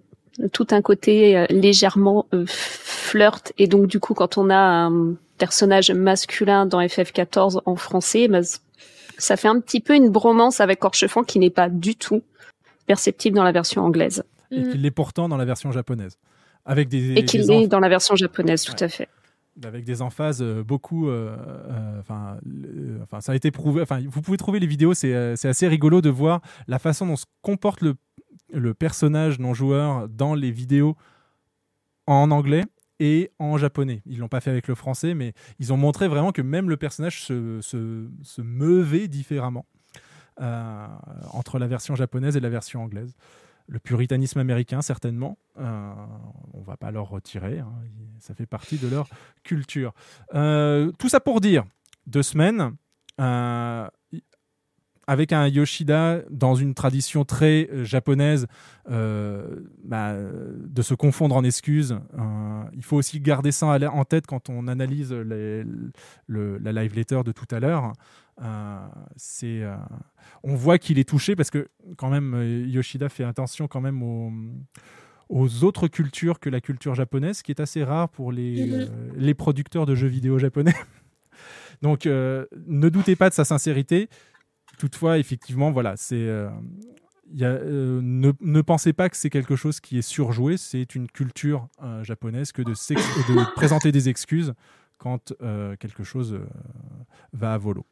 tout 0.53 0.67
un 0.71 0.83
côté 0.83 1.37
euh, 1.37 1.47
légèrement 1.51 2.27
euh, 2.35 2.45
flirt. 2.49 3.53
Et 3.59 3.67
donc, 3.67 3.87
du 3.87 4.01
coup, 4.01 4.15
quand 4.15 4.39
on 4.39 4.51
a 4.51 4.57
un 4.57 5.15
personnage 5.39 5.91
masculin 5.91 6.67
dans 6.67 6.81
FF14 6.81 7.61
en 7.65 7.77
français, 7.77 8.29
bah, 8.29 8.41
ça 9.19 9.37
fait 9.37 9.49
un 9.49 9.61
petit 9.61 9.81
peu 9.81 9.95
une 9.95 10.11
bromance 10.11 10.61
avec 10.61 10.85
Orchefant 10.85 11.23
qui 11.25 11.39
n'est 11.39 11.51
pas 11.51 11.69
du 11.69 11.95
tout 11.97 12.23
perceptible 12.87 13.37
dans 13.37 13.45
la 13.45 13.53
version 13.53 13.83
anglaise. 13.83 14.23
Et 14.51 14.63
qu'il 14.63 14.83
l'est 14.83 14.91
pourtant 14.91 15.29
dans 15.29 15.37
la 15.37 15.45
version 15.45 15.73
japonaise. 15.73 16.19
Avec 16.65 16.89
des, 16.89 17.15
Et 17.15 17.25
qu'il 17.25 17.51
est 17.51 17.67
dans 17.67 17.81
la 17.81 17.89
version 17.89 18.15
japonaise, 18.17 18.63
tout 18.65 18.73
Ouais. 18.75 18.83
à 18.85 18.89
fait. 18.89 19.09
avec 19.65 19.85
des 19.85 20.03
emphases 20.03 20.43
euh, 20.43 20.63
beaucoup. 20.63 21.09
euh, 21.09 21.35
euh, 21.71 22.01
Enfin, 23.03 23.21
ça 23.21 23.33
a 23.33 23.35
été 23.35 23.51
prouvé. 23.51 23.83
Enfin, 23.83 24.01
vous 24.07 24.21
pouvez 24.23 24.37
trouver 24.37 24.59
les 24.61 24.67
vidéos. 24.67 24.93
C'est 24.95 25.15
euh, 25.15 25.35
c'est 25.37 25.49
assez 25.49 25.67
rigolo 25.69 26.01
de 26.01 26.11
voir 26.11 26.41
la 26.69 26.79
façon 26.79 27.07
dont 27.07 27.17
se 27.17 27.25
comporte 27.43 27.81
le, 27.83 27.95
le 28.53 28.75
personnage 28.75 29.39
non 29.39 29.55
joueur 29.55 30.09
dans 30.09 30.35
les 30.35 30.51
vidéos 30.51 30.97
en 32.07 32.31
anglais 32.31 32.65
et 33.01 33.31
en 33.39 33.59
japonais. 33.59 34.03
Ils 34.07 34.19
l'ont 34.19 34.29
pas 34.29 34.41
fait 34.41 34.51
avec 34.51 34.69
le 34.69 34.75
français, 34.75 35.15
mais 35.15 35.33
ils 35.59 35.73
ont 35.73 35.77
montré 35.77 36.09
vraiment 36.09 36.33
que 36.33 36.43
même 36.43 36.71
le 36.71 36.77
personnage 36.77 37.23
se, 37.23 37.61
se, 37.61 38.09
se 38.23 38.41
meuvait 38.43 39.09
différemment 39.09 39.67
euh, 40.41 40.87
entre 41.33 41.59
la 41.59 41.67
version 41.67 41.95
japonaise 41.95 42.37
et 42.37 42.41
la 42.41 42.49
version 42.49 42.83
anglaise. 42.83 43.15
Le 43.69 43.81
puritanisme 43.81 44.39
américain, 44.39 44.81
certainement. 44.81 45.39
Euh, 45.59 45.93
on 46.55 46.63
va 46.63 46.77
pas 46.77 46.93
leur 46.93 47.09
retirer. 47.09 47.59
hein. 47.59 47.73
Ça 48.21 48.35
fait 48.35 48.47
partie 48.47 48.79
de 48.79 48.87
leur 48.89 49.09
culture. 49.43 49.93
Euh, 50.35 50.93
tout 50.99 51.09
ça 51.09 51.19
pour 51.21 51.41
dire, 51.41 51.65
deux 52.07 52.23
semaines, 52.23 52.77
euh, 53.21 53.89
avec 55.07 55.33
un 55.33 55.47
Yoshida 55.47 56.21
dans 56.31 56.55
une 56.57 56.75
tradition 56.75 57.25
très 57.25 57.69
euh, 57.73 57.85
japonaise, 57.85 58.47
euh, 58.91 59.61
bah, 59.85 60.15
de 60.17 60.83
se 60.83 60.95
confondre 60.95 61.37
en 61.37 61.45
excuses. 61.45 61.99
Euh, 62.19 62.63
il 62.75 62.83
faut 62.83 62.97
aussi 62.97 63.21
garder 63.21 63.53
ça 63.53 63.67
en 63.69 64.05
tête 64.05 64.27
quand 64.27 64.49
on 64.51 64.67
analyse 64.69 65.13
les- 65.13 65.65
le- 66.27 66.59
la 66.59 66.73
live 66.73 66.95
letter 66.95 67.21
de 67.25 67.33
tout 67.33 67.47
à 67.53 67.61
l'heure. 67.61 67.93
Euh, 68.43 68.79
c'est, 69.17 69.63
euh, 69.63 69.77
on 70.43 70.55
voit 70.57 70.79
qu'il 70.79 70.99
est 70.99 71.09
touché 71.09 71.37
parce 71.37 71.51
que 71.51 71.69
quand 71.97 72.11
même 72.11 72.65
Yoshida 72.67 73.09
fait 73.09 73.25
attention 73.25 73.69
quand 73.69 73.81
même 73.81 74.03
aux, 74.03 74.31
aux 75.29 75.65
autres 75.65 75.89
cultures 75.89 76.39
que 76.41 76.51
la 76.51 76.61
culture 76.61 76.95
japonaise, 76.95 77.39
ce 77.39 77.43
qui 77.43 77.53
est 77.53 77.61
assez 77.61 77.83
rare 77.85 78.09
pour 78.09 78.33
les, 78.33 78.67
les 79.17 79.35
producteurs 79.35 79.87
de 79.87 79.95
jeux 79.95 80.09
vidéo 80.09 80.39
japonais. 80.39 80.75
Donc 81.83 82.07
euh, 82.07 82.47
ne 82.67 82.89
doutez 82.89 83.17
pas 83.17 83.29
de 83.29 83.35
sa 83.35 83.45
sincérité. 83.45 84.09
Toutefois, 84.79 85.19
effectivement, 85.19 85.71
voilà, 85.71 85.97
c'est 85.97 86.17
euh, 86.17 86.51
il 87.31 87.39
y 87.39 87.45
a, 87.45 87.49
euh, 87.51 88.01
ne, 88.03 88.33
ne 88.41 88.61
pensez 88.61 88.93
pas 88.93 89.09
que 89.09 89.17
c'est 89.17 89.31
quelque 89.31 89.57
chose 89.57 89.81
qui 89.81 89.99
est 89.99 90.03
surjoué. 90.03 90.57
C'est 90.57 90.95
une 90.95 91.09
culture 91.09 91.69
euh, 91.83 92.05
japonaise 92.05 92.53
que 92.53 92.63
de, 92.63 92.71
de 92.71 93.55
présenter 93.55 93.93
des 93.93 94.09
excuses 94.09 94.55
quand 94.99 95.35
quelque 95.79 96.05
chose 96.05 96.41
va 97.35 97.53
à 97.53 97.59
volo. 97.59 97.85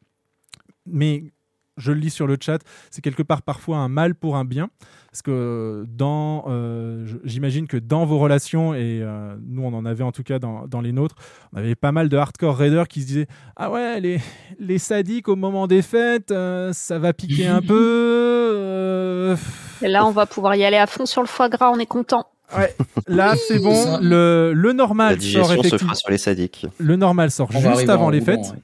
Mais 0.86 1.32
je 1.76 1.92
le 1.92 1.98
lis 2.00 2.10
sur 2.10 2.26
le 2.26 2.36
chat, 2.40 2.58
c'est 2.90 3.02
quelque 3.02 3.22
part 3.22 3.42
parfois 3.42 3.78
un 3.78 3.88
mal 3.88 4.14
pour 4.14 4.36
un 4.36 4.44
bien, 4.44 4.68
parce 5.10 5.22
que 5.22 5.84
dans, 5.88 6.44
euh, 6.48 7.06
j'imagine 7.24 7.66
que 7.66 7.76
dans 7.76 8.04
vos 8.04 8.18
relations 8.18 8.74
et 8.74 9.00
euh, 9.02 9.34
nous 9.46 9.62
on 9.62 9.72
en 9.74 9.84
avait 9.84 10.04
en 10.04 10.12
tout 10.12 10.22
cas 10.22 10.38
dans, 10.38 10.66
dans 10.66 10.80
les 10.80 10.92
nôtres, 10.92 11.16
on 11.52 11.58
avait 11.58 11.74
pas 11.74 11.92
mal 11.92 12.08
de 12.08 12.16
hardcore 12.16 12.56
raiders 12.56 12.88
qui 12.88 13.02
se 13.02 13.06
disaient 13.06 13.26
ah 13.56 13.70
ouais 13.70 14.00
les, 14.00 14.20
les 14.58 14.78
sadiques 14.78 15.28
au 15.28 15.36
moment 15.36 15.66
des 15.66 15.82
fêtes, 15.82 16.30
euh, 16.30 16.72
ça 16.72 16.98
va 16.98 17.12
piquer 17.12 17.46
un 17.48 17.60
peu. 17.62 18.54
euh, 18.56 19.36
Et 19.82 19.88
là, 19.88 20.06
on 20.06 20.10
va 20.10 20.26
pouvoir 20.26 20.54
y 20.56 20.64
aller 20.64 20.76
à 20.76 20.86
fond 20.86 21.06
sur 21.06 21.20
le 21.22 21.26
foie 21.28 21.48
gras, 21.48 21.70
on 21.72 21.78
est 21.78 21.86
content. 21.86 22.26
Ouais, 22.56 22.74
là 23.08 23.34
c'est 23.48 23.58
bon. 23.58 23.98
Le, 24.02 24.52
le 24.54 24.72
normal 24.74 25.14
La 25.14 25.20
sort 25.20 25.48
digestion 25.48 25.62
se 25.78 25.78
fera 25.82 25.94
sur 25.94 26.10
les 26.10 26.18
sadiques. 26.18 26.66
Le 26.78 26.94
normal 26.96 27.30
sort 27.30 27.48
On 27.54 27.58
juste 27.74 27.88
avant 27.88 28.10
les 28.10 28.20
fêtes. 28.20 28.38
ouais. 28.40 28.58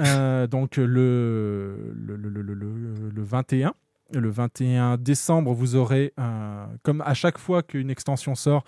Euh, 0.00 0.46
donc 0.46 0.76
le, 0.76 0.86
le, 0.86 2.16
le, 2.16 2.28
le, 2.28 2.42
le- 2.42 2.54
le- 2.54 3.10
le 3.10 3.22
21. 3.22 3.72
le 4.14 4.30
21 4.30 4.96
décembre, 4.96 5.52
vous 5.52 5.76
aurez, 5.76 6.14
euh, 6.18 6.66
comme 6.82 7.02
à 7.02 7.12
chaque 7.14 7.36
fois 7.38 7.62
qu'une 7.62 7.90
extension 7.90 8.34
sort, 8.34 8.64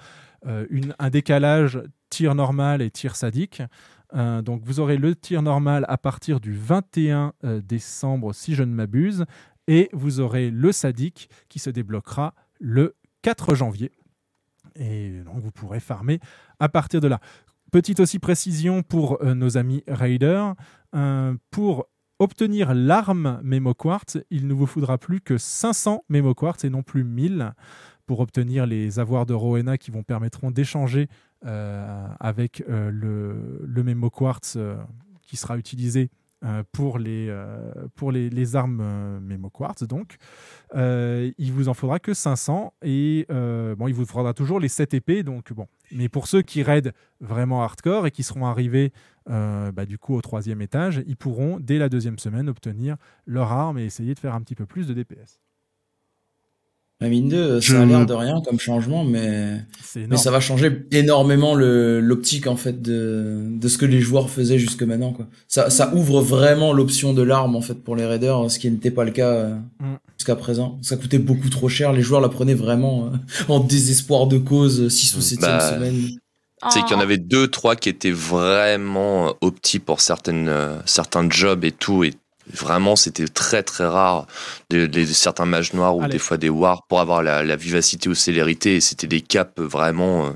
euh, 0.46 0.66
une- 0.70 0.94
un 0.98 1.08
décalage 1.10 1.80
tir 2.10 2.34
normal 2.34 2.82
et 2.82 2.90
tir 2.90 3.16
sadique. 3.16 3.62
Donc 4.42 4.62
vous 4.64 4.80
aurez 4.80 4.96
le 4.96 5.14
tir 5.14 5.40
normal 5.40 5.84
à 5.88 5.96
partir 5.96 6.40
du 6.40 6.52
21 6.52 7.32
euh, 7.44 7.60
décembre, 7.60 8.34
si 8.34 8.56
je 8.56 8.64
ne 8.64 8.74
m'abuse, 8.74 9.24
et 9.68 9.88
vous 9.92 10.18
aurez 10.18 10.50
le 10.50 10.72
sadique 10.72 11.30
qui 11.48 11.60
se 11.60 11.70
débloquera 11.70 12.34
le 12.58 12.96
4 13.22 13.54
janvier. 13.54 13.92
Et 14.74 15.20
donc 15.24 15.38
vous 15.38 15.52
pourrez 15.52 15.78
farmer 15.78 16.18
à 16.58 16.68
partir 16.68 17.00
de 17.00 17.06
là. 17.06 17.20
Petite 17.70 18.00
aussi 18.00 18.18
précision 18.18 18.83
pour 18.83 19.22
euh, 19.22 19.35
nos 19.35 19.56
amis 19.56 19.85
raiders. 19.87 20.54
euh, 20.96 21.35
pour 21.52 21.87
obtenir 22.18 22.74
l'arme 22.74 23.40
Memo 23.44 23.74
Quartz, 23.74 24.18
il 24.30 24.48
ne 24.48 24.54
vous 24.54 24.66
faudra 24.66 24.98
plus 24.98 25.20
que 25.20 25.38
500 25.38 26.04
Memo 26.09 26.35
Quartz 26.35 26.64
et 26.64 26.70
non 26.70 26.83
plus 26.83 27.04
1000 27.04 27.54
pour 28.06 28.18
obtenir 28.18 28.66
les 28.66 28.98
avoirs 28.98 29.24
de 29.24 29.35
Rowena 29.35 29.78
qui 29.78 29.92
vous 29.92 30.02
permettront 30.02 30.50
d'échanger 30.50 31.06
euh, 31.46 32.09
avec 32.18 32.64
le, 32.66 33.62
le 33.64 33.83
Memo 33.85 34.11
Quartz 34.11 34.59
qui 35.22 35.37
sera 35.37 35.56
utilisé 35.56 36.11
pour, 36.72 36.98
les, 36.98 37.33
pour 37.94 38.11
les, 38.11 38.56
armes 38.56 39.20
Memo 39.20 39.48
Quartz. 39.48 39.85
Donc, 39.85 40.16
il 40.74 41.52
vous 41.52 41.68
en 41.68 41.74
faudra 41.74 42.00
que 42.00 42.12
500 42.12 42.74
et 42.83 43.26
il 43.30 43.94
vous 43.94 44.04
faudra 44.04 44.35
toujours 44.35 44.59
les 44.59 44.68
7 44.68 44.92
épées. 44.92 45.22
Donc, 45.22 45.52
bon. 45.52 45.68
Mais 45.92 46.09
pour 46.09 46.26
ceux 46.26 46.42
qui 46.42 46.62
raident 46.62 46.92
vraiment 47.20 47.62
hardcore 47.62 48.07
et 48.07 48.11
qui 48.11 48.22
seront 48.22 48.46
arrivés 48.46 48.92
euh, 49.29 49.72
bah, 49.72 49.87
du 49.87 49.98
coup 49.98 50.14
au 50.14 50.20
troisième 50.20 50.62
étage, 50.62 51.03
ils 51.07 51.16
pourront 51.16 51.59
dès 51.61 51.79
la 51.79 51.88
deuxième 51.88 52.18
semaine 52.18 52.48
obtenir 52.48 52.96
leur 53.26 53.53
arme 53.53 53.79
et 53.79 53.85
essayer 53.85 54.14
de 54.14 54.18
faire 54.18 54.35
un 54.35 54.40
petit 54.40 54.55
peu 54.55 54.66
plus 54.66 54.87
de 54.87 54.94
DPS. 54.94 55.40
La 57.02 57.08
mine 57.08 57.28
2, 57.30 57.60
Je 57.60 57.72
ça 57.72 57.80
a 57.80 57.84
l'air 57.86 58.04
de 58.04 58.12
rien 58.12 58.42
comme 58.44 58.58
changement, 58.60 59.04
mais, 59.04 59.56
mais 59.96 60.18
ça 60.18 60.30
va 60.30 60.38
changer 60.40 60.82
énormément 60.92 61.54
le- 61.54 61.98
l'optique 62.00 62.46
en 62.46 62.56
fait 62.56 62.82
de, 62.82 63.38
de 63.48 63.68
ce 63.68 63.78
que 63.78 63.86
les 63.86 64.00
joueurs 64.00 64.28
faisaient 64.28 64.58
jusque 64.58 64.82
maintenant. 64.82 65.12
Quoi. 65.12 65.26
Ça, 65.48 65.70
ça 65.70 65.94
ouvre 65.94 66.20
vraiment 66.20 66.74
l'option 66.74 67.14
de 67.14 67.22
l'arme 67.22 67.56
en 67.56 67.62
fait 67.62 67.74
pour 67.82 67.96
les 67.96 68.04
raiders, 68.04 68.50
ce 68.50 68.58
qui 68.58 68.70
n'était 68.70 68.90
pas 68.90 69.04
le 69.04 69.12
cas 69.12 69.28
euh, 69.30 69.54
Mm. 69.80 69.96
jusqu'à 70.18 70.36
présent. 70.36 70.78
Ça 70.82 70.96
coûtait 70.98 71.18
beaucoup 71.18 71.48
trop 71.48 71.70
cher, 71.70 71.92
les 71.94 72.02
joueurs 72.02 72.20
la 72.20 72.28
prenaient 72.28 72.52
vraiment 72.52 73.06
euh, 73.06 73.16
en 73.48 73.60
désespoir 73.60 74.26
de 74.26 74.36
cause 74.36 74.88
6 74.88 75.16
ou 75.16 75.20
7 75.22 75.40
Bah, 75.40 75.58
semaine. 75.74 76.02
C'est 76.68 76.82
qu'il 76.82 76.94
y 76.94 76.94
en 76.94 77.00
avait 77.00 77.16
deux, 77.16 77.48
trois 77.48 77.74
qui 77.76 77.88
étaient 77.88 78.10
vraiment 78.10 79.28
euh, 79.28 79.32
opti 79.40 79.78
pour 79.78 80.02
certaines, 80.02 80.50
euh, 80.50 80.76
certains 80.84 81.26
jobs 81.30 81.64
et 81.64 81.72
tout. 81.72 82.04
Et 82.04 82.12
vraiment, 82.52 82.96
c'était 82.96 83.26
très 83.28 83.62
très 83.62 83.86
rare. 83.86 84.26
Des, 84.70 84.88
des- 84.88 85.06
certains 85.06 85.46
mages 85.46 85.72
noirs 85.74 85.96
ou 85.96 86.02
Allez. 86.02 86.12
des 86.12 86.18
fois 86.18 86.36
des 86.36 86.48
wars 86.48 86.82
pour 86.88 87.00
avoir 87.00 87.22
la, 87.22 87.42
la 87.42 87.56
vivacité 87.56 88.08
ou 88.08 88.14
célérité. 88.14 88.76
Et 88.76 88.80
c'était 88.80 89.06
des 89.06 89.20
caps 89.20 89.58
vraiment 89.60 90.26
euh, 90.26 90.30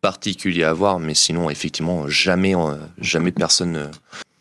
particuliers 0.00 0.64
à 0.64 0.70
avoir. 0.70 0.98
Mais 0.98 1.14
sinon, 1.14 1.50
effectivement, 1.50 2.08
jamais, 2.08 2.54
euh, 2.56 2.76
jamais 2.98 3.32
personne 3.32 3.76
euh, 3.76 3.86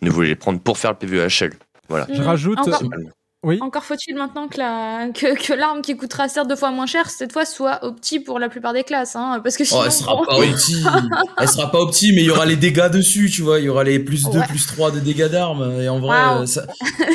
ne 0.02 0.10
voulait 0.10 0.30
les 0.30 0.36
prendre 0.36 0.60
pour 0.60 0.78
faire 0.78 0.92
le 0.92 0.98
PVHL. 0.98 1.54
Voilà. 1.90 2.08
Je 2.14 2.22
rajoute. 2.22 2.60
Encore- 2.60 2.82
Oui. 3.42 3.58
Encore 3.62 3.86
faut-il 3.86 4.16
maintenant 4.16 4.50
que 4.50 4.58
la 4.58 5.08
que, 5.14 5.34
que 5.34 5.54
l'arme 5.54 5.82
qui 5.82 5.96
coûtera 5.96 6.28
certes 6.28 6.50
deux 6.50 6.58
fois 6.58 6.72
moins 6.72 6.86
cher 6.88 7.10
cette 7.10 7.32
fois 7.32 7.46
soit 7.46 7.86
opti 7.86 8.20
pour 8.20 8.38
la 8.38 8.50
plupart 8.50 8.74
des 8.74 8.84
classes, 8.84 9.16
hein, 9.16 9.40
parce 9.42 9.56
que 9.56 9.64
sinon. 9.64 9.80
Oh, 9.82 9.86
elle 9.86 9.92
sera 9.94 10.16
bon. 10.16 10.26
pas 10.26 10.38
opti. 10.40 10.84
elle 11.40 11.48
sera 11.48 11.72
pas 11.72 11.80
opti, 11.80 12.12
mais 12.12 12.22
il 12.22 12.26
y 12.26 12.30
aura 12.32 12.46
les 12.46 12.58
dégâts 12.58 12.90
dessus, 12.92 13.30
tu 13.32 13.42
vois. 13.42 13.60
Il 13.60 13.66
y 13.66 13.70
aura 13.70 13.86
les 13.86 14.00
plus 14.00 14.24
2, 14.26 14.40
Ouais. 14.40 14.48
plus 14.48 14.68
3 14.68 14.92
de 14.92 15.00
dégâts 15.00 15.28
d'armes. 15.30 15.80
Et 15.80 15.88
en 15.88 16.00
vrai, 16.00 16.46
ça, 16.48 16.66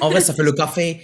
en 0.01 0.09
vrai, 0.09 0.23
ça 0.23 0.33
fait 0.33 0.43
le 0.43 0.53
café. 0.53 1.03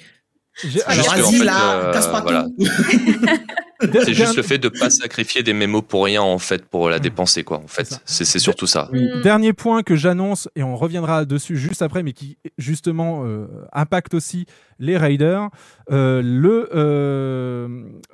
J'ai- 0.65 0.83
Alors, 0.85 1.07
en 1.11 1.17
vas-y, 1.17 1.39
fait, 1.39 1.45
là, 1.45 1.73
euh, 1.75 1.93
casse 1.93 2.07
pas 2.09 2.21
voilà. 2.23 2.45
tout. 2.59 2.65
C'est 3.81 4.15
juste 4.15 4.37
le 4.37 4.43
fait 4.43 4.59
de 4.59 4.69
pas 4.69 4.91
sacrifier 4.91 5.43
des 5.43 5.53
mémos 5.53 5.83
pour 5.87 6.05
rien 6.05 6.23
en 6.23 6.39
fait 6.39 6.65
pour 6.67 6.89
la 6.91 6.99
dépenser 6.99 7.45
quoi. 7.45 7.59
En 7.59 7.69
fait, 7.69 8.01
c'est 8.05 8.25
c'est 8.25 8.39
surtout 8.39 8.67
ça. 8.67 8.91
Dernier 9.23 9.53
point 9.53 9.83
que 9.83 9.97
j'annonce, 9.97 10.49
et 10.57 10.63
on 10.63 10.77
reviendra 10.77 11.25
dessus 11.25 11.57
juste 11.57 11.83
après, 11.83 12.03
mais 12.03 12.13
qui 12.13 12.39
justement 12.59 13.23
euh, 13.25 13.47
impacte 13.73 14.15
aussi 14.15 14.47
les 14.79 14.97
raiders. 14.97 15.49
Euh, 15.91 16.23
le, 16.25 16.69
euh, 16.75 17.69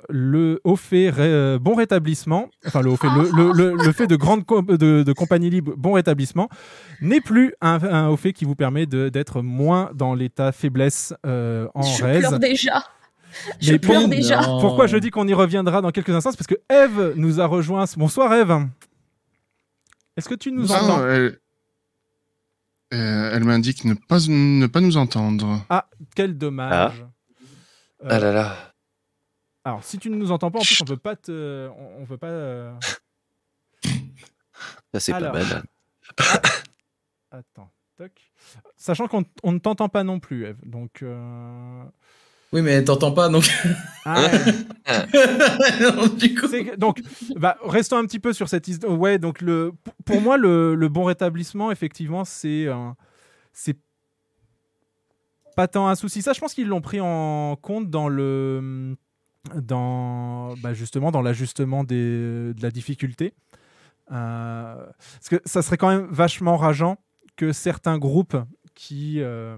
le 0.09 0.59
haut 0.63 0.75
fait 0.75 1.09
ré- 1.09 1.23
euh, 1.23 1.59
bon 1.59 1.75
rétablissement, 1.75 2.49
enfin 2.65 2.81
le 2.81 2.95
fait, 2.95 3.07
le, 3.07 3.29
le, 3.35 3.51
le- 3.53 3.75
le 3.85 3.91
fait 3.91 4.07
de 4.07 4.15
grande 4.15 4.43
de, 4.67 5.03
de 5.03 5.13
compagnie 5.13 5.49
libre 5.49 5.73
bon 5.77 5.93
rétablissement 5.93 6.49
n'est 7.01 7.21
plus 7.21 7.53
un, 7.61 7.79
un 7.83 8.07
haut 8.09 8.17
fait 8.17 8.33
qui 8.33 8.45
vous 8.45 8.55
permet 8.55 8.85
de- 8.85 9.09
d'être 9.09 9.41
moins 9.41 9.91
dans 9.93 10.13
l'état 10.15 10.51
faiblesse 10.51 11.13
euh, 11.25 11.67
en 11.75 11.83
Je 11.83 12.03
raise. 12.03 12.19
pleure 12.19 12.39
déjà. 12.39 12.83
Je 13.59 13.71
Mais 13.73 13.79
pleure 13.79 14.01
pour- 14.01 14.09
déjà. 14.09 14.39
Pourquoi 14.41 14.87
je 14.87 14.97
dis 14.97 15.09
qu'on 15.11 15.27
y 15.27 15.33
reviendra 15.33 15.81
dans 15.81 15.91
quelques 15.91 16.09
instants? 16.09 16.31
C'est 16.31 16.37
parce 16.37 16.47
que 16.47 16.61
Eve 16.73 17.13
nous 17.15 17.39
a 17.41 17.45
rejoint. 17.45 17.85
Bonsoir 17.97 18.33
Eve. 18.33 18.67
Est-ce 20.15 20.27
que 20.29 20.35
tu 20.35 20.51
nous 20.51 20.71
Ah, 20.71 20.81
entends? 20.83 21.07
elle, 21.07 21.39
euh, 22.93 23.31
elle 23.33 23.43
m'indique 23.43 23.83
ne 23.85 23.93
pas, 23.93 24.17
ne 24.27 24.65
pas 24.67 24.81
nous 24.81 24.97
entendre. 24.97 25.63
Ah, 25.69 25.87
quel 26.15 26.37
dommage. 26.37 27.01
Euh, 28.03 28.07
Ah 28.09 28.19
là 28.19 28.31
là. 28.31 28.55
Alors, 29.63 29.83
si 29.83 29.97
tu 29.97 30.09
ne 30.09 30.15
nous 30.15 30.31
entends 30.31 30.49
pas, 30.49 30.59
en 30.59 30.63
plus, 30.63 30.81
on 30.81 30.85
peut 30.85 30.97
pas 30.97 31.15
te, 31.15 31.67
on, 31.69 32.01
on 32.03 32.05
peut 32.05 32.17
pas. 32.17 32.27
euh, 32.27 32.73
Ça, 34.93 34.99
c'est 34.99 35.11
pas 35.11 35.31
mal. 35.31 35.63
Attends, 37.31 37.69
toc. 37.97 38.11
Sachant 38.77 39.07
qu'on 39.07 39.25
on 39.43 39.51
ne 39.51 39.59
t'entend 39.59 39.89
pas 39.89 40.03
non 40.03 40.19
plus, 40.19 40.45
Eve. 40.45 40.57
Donc. 40.65 41.03
Oui, 42.57 42.63
mais 42.63 42.83
t'entends 42.83 43.11
pas, 43.11 43.29
donc. 43.29 43.47
Ah 44.03 44.19
Non, 45.81 46.07
du 46.17 46.33
coup. 46.33 46.47
C'est 46.47 46.65
que- 46.65 46.75
donc, 46.75 47.01
bah, 47.35 47.55
restons 47.63 47.97
un 47.97 48.05
petit 48.05 48.19
peu 48.19 48.33
sur 48.33 48.49
cette 48.49 48.67
histoire. 48.67 48.97
Ouais, 48.97 49.19
donc 49.19 49.41
le, 49.41 49.73
pour- 49.83 49.93
pour 50.05 50.21
moi, 50.21 50.37
le, 50.37 50.73
le 50.73 50.89
bon 50.89 51.03
rétablissement, 51.03 51.71
effectivement, 51.71 52.25
c'est 52.25 52.67
un- 52.67 52.95
c'est 53.53 53.77
pas 55.55 55.67
tant 55.67 55.87
un 55.87 55.93
souci. 55.95 56.23
Ça, 56.23 56.33
je 56.33 56.39
pense 56.39 56.53
qu'ils 56.55 56.67
l'ont 56.67 56.81
pris 56.81 56.99
en 56.99 57.55
compte 57.61 57.91
dans 57.91 58.09
le, 58.09 58.95
dans, 59.55 60.55
bah, 60.63 60.73
justement, 60.73 61.11
dans 61.11 61.21
l'ajustement 61.21 61.83
des- 61.83 62.53
de 62.55 62.61
la 62.61 62.71
difficulté. 62.71 63.33
Euh, 64.11 64.75
parce 65.19 65.29
que 65.29 65.41
ça 65.45 65.61
serait 65.61 65.77
quand 65.77 65.89
même 65.89 66.07
vachement 66.09 66.57
rageant 66.57 66.97
que 67.35 67.51
certains 67.51 67.97
groupes 67.99 68.37
qui 68.73 69.19
euh, 69.21 69.57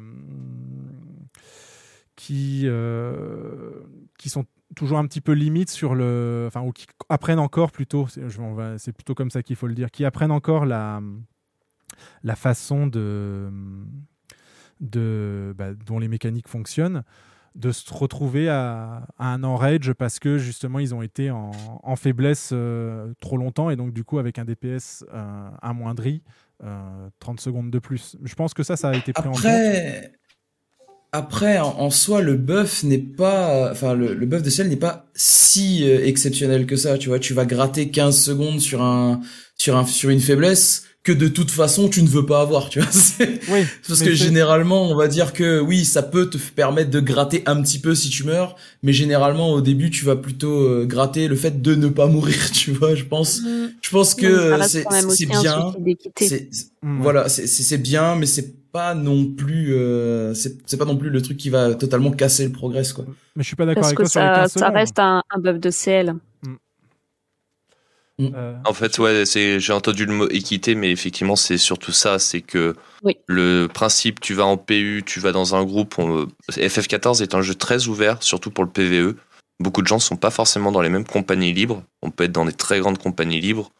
qui 2.29 2.61
euh, 2.65 3.71
qui 4.19 4.29
sont 4.29 4.45
toujours 4.75 4.99
un 4.99 5.07
petit 5.07 5.19
peu 5.19 5.31
limites 5.31 5.71
sur 5.71 5.95
le 5.95 6.43
enfin 6.45 6.61
ou 6.61 6.71
qui 6.71 6.85
apprennent 7.09 7.39
encore 7.39 7.71
plutôt 7.71 8.05
c'est 8.07 8.91
plutôt 8.91 9.15
comme 9.15 9.31
ça 9.31 9.41
qu'il 9.41 9.55
faut 9.55 9.65
le 9.65 9.73
dire 9.73 9.89
qui 9.89 10.05
apprennent 10.05 10.29
encore 10.29 10.67
la 10.67 11.01
la 12.21 12.35
façon 12.35 12.85
de 12.85 13.49
de 14.79 15.55
bah, 15.57 15.73
dont 15.73 15.97
les 15.97 16.07
mécaniques 16.07 16.47
fonctionnent 16.47 17.03
de 17.55 17.71
se 17.71 17.91
retrouver 17.91 18.47
à, 18.47 19.07
à 19.17 19.33
un 19.33 19.43
enrage 19.43 19.91
parce 19.93 20.19
que 20.19 20.37
justement 20.37 20.77
ils 20.77 20.93
ont 20.93 21.01
été 21.01 21.31
en, 21.31 21.49
en 21.81 21.95
faiblesse 21.95 22.51
euh, 22.53 23.11
trop 23.21 23.37
longtemps 23.37 23.71
et 23.71 23.75
donc 23.75 23.91
du 23.91 24.03
coup 24.03 24.19
avec 24.19 24.37
un 24.37 24.45
DPS 24.45 25.03
euh, 25.11 25.49
amoindri 25.63 26.21
euh, 26.63 27.09
30 27.19 27.39
secondes 27.39 27.71
de 27.71 27.79
plus. 27.79 28.17
Je 28.21 28.35
pense 28.35 28.53
que 28.53 28.61
ça 28.61 28.77
ça 28.77 28.89
a 28.89 28.95
été 28.95 29.13
pris 29.13 29.27
en 29.27 29.31
compte 29.31 29.41
Après, 31.11 31.57
en, 31.59 31.69
en 31.79 31.89
soi, 31.89 32.21
le 32.21 32.35
buff 32.35 32.83
n'est 32.83 32.97
pas, 32.99 33.69
enfin, 33.71 33.93
le, 33.95 34.13
le 34.13 34.25
buff 34.27 34.43
de 34.43 34.49
ciel 34.49 34.69
n'est 34.69 34.75
pas 34.75 35.07
si 35.15 35.83
euh, 35.89 36.05
exceptionnel 36.05 36.65
que 36.67 36.75
ça. 36.75 36.97
Tu 36.97 37.09
vois, 37.09 37.17
tu 37.19 37.33
vas 37.33 37.45
gratter 37.45 37.89
15 37.89 38.15
secondes 38.21 38.59
sur 38.61 38.81
un, 38.83 39.19
sur 39.55 39.75
un, 39.75 39.85
sur 39.85 40.09
une 40.11 40.19
faiblesse 40.19 40.83
que 41.01 41.13
de 41.13 41.29
toute 41.29 41.49
façon 41.49 41.87
tu 41.87 42.03
ne 42.03 42.07
veux 42.09 42.25
pas 42.25 42.41
avoir. 42.41 42.69
Tu 42.69 42.79
vois, 42.81 42.89
Oui, 43.49 43.61
parce 43.87 44.01
que 44.01 44.13
généralement, 44.13 44.83
on 44.91 44.95
va 44.95 45.07
dire 45.07 45.31
que 45.33 45.59
oui, 45.59 45.83
ça 45.85 46.03
peut 46.03 46.29
te 46.29 46.37
permettre 46.37 46.91
de 46.91 46.99
gratter 46.99 47.41
un 47.47 47.59
petit 47.63 47.79
peu 47.79 47.95
si 47.95 48.09
tu 48.09 48.25
meurs, 48.25 48.55
mais 48.83 48.91
généralement 48.93 49.51
au 49.53 49.61
début, 49.61 49.89
tu 49.89 50.03
vas 50.05 50.17
plutôt 50.17 50.59
euh, 50.61 50.85
gratter 50.85 51.27
le 51.29 51.35
fait 51.37 51.61
de 51.61 51.73
ne 51.73 51.87
pas 51.87 52.05
mourir. 52.07 52.35
Tu 52.51 52.71
vois, 52.73 52.93
je 52.93 53.05
pense, 53.05 53.41
je 53.81 53.89
pense 53.89 54.13
que 54.13 54.27
Mm. 54.27 54.59
Donc, 54.59 54.69
ça 54.69 54.77
euh, 54.77 55.09
c'est 55.09 55.25
bien. 55.25 55.41
souci 55.71 55.81
d'équité. 55.83 56.27
C'est- 56.27 56.47
c'est- 56.51 56.65
Mm. 56.81 57.01
Voilà, 57.01 57.27
c'est 57.27 57.77
bien, 57.77 58.15
mais 58.15 58.25
c'est 58.25 58.53
pas 58.71 58.93
non 58.95 59.25
plus, 59.25 59.73
euh, 59.73 60.33
c'est 60.33 60.77
pas 60.77 60.85
non 60.85 60.97
plus 60.97 61.09
le 61.09 61.21
truc 61.21 61.37
qui 61.37 61.49
va 61.49 61.73
totalement 61.75 62.11
casser 62.11 62.45
le 62.45 62.51
progress, 62.51 62.93
quoi. 62.93 63.05
mais 63.35 63.43
je 63.43 63.47
suis 63.47 63.55
pas 63.55 63.65
d'accord 63.65 63.81
Parce 63.81 63.87
avec 63.93 63.97
que 63.97 64.03
toi 64.03 64.09
sur 64.09 64.21
les 64.21 64.27
ça, 64.27 64.41
15 64.41 64.51
ça 64.53 64.69
reste 64.69 64.99
un, 64.99 65.23
un 65.29 65.39
buff 65.39 65.59
de 65.59 65.69
CL. 65.71 66.13
Euh, 68.21 68.53
En 68.65 68.73
fait, 68.73 68.99
ouais, 68.99 69.25
c'est, 69.25 69.61
j'ai 69.61 69.71
entendu 69.71 70.05
le 70.05 70.11
mot 70.13 70.27
équité, 70.29 70.75
mais 70.75 70.91
effectivement, 70.91 71.37
c'est 71.37 71.57
surtout 71.57 71.93
ça, 71.93 72.19
c'est 72.19 72.41
que 72.41 72.75
Oui. 73.01 73.15
le 73.27 73.67
principe, 73.67 74.19
tu 74.19 74.33
vas 74.33 74.45
en 74.45 74.57
PU, 74.57 75.03
tu 75.05 75.21
vas 75.21 75.31
dans 75.31 75.55
un 75.55 75.63
groupe. 75.63 75.97
on- 75.99 76.27
FF14 76.51 77.21
est 77.21 77.33
un 77.33 77.41
jeu 77.41 77.55
très 77.55 77.87
ouvert, 77.87 78.21
surtout 78.21 78.51
pour 78.51 78.65
le 78.65 78.69
PVE. 78.69 79.15
Beaucoup 79.61 79.81
de 79.81 79.87
gens 79.87 79.99
sont 79.99 80.17
pas 80.17 80.31
forcément 80.31 80.71
dans 80.73 80.81
les 80.81 80.89
mêmes 80.89 81.05
compagnies 81.05 81.53
libres. 81.53 81.81
On 82.01 82.11
peut 82.11 82.25
être 82.25 82.31
dans 82.33 82.45
des 82.45 82.51
très 82.53 82.79
grandes 82.81 82.97
compagnies 82.97 83.39
libres. 83.39 83.71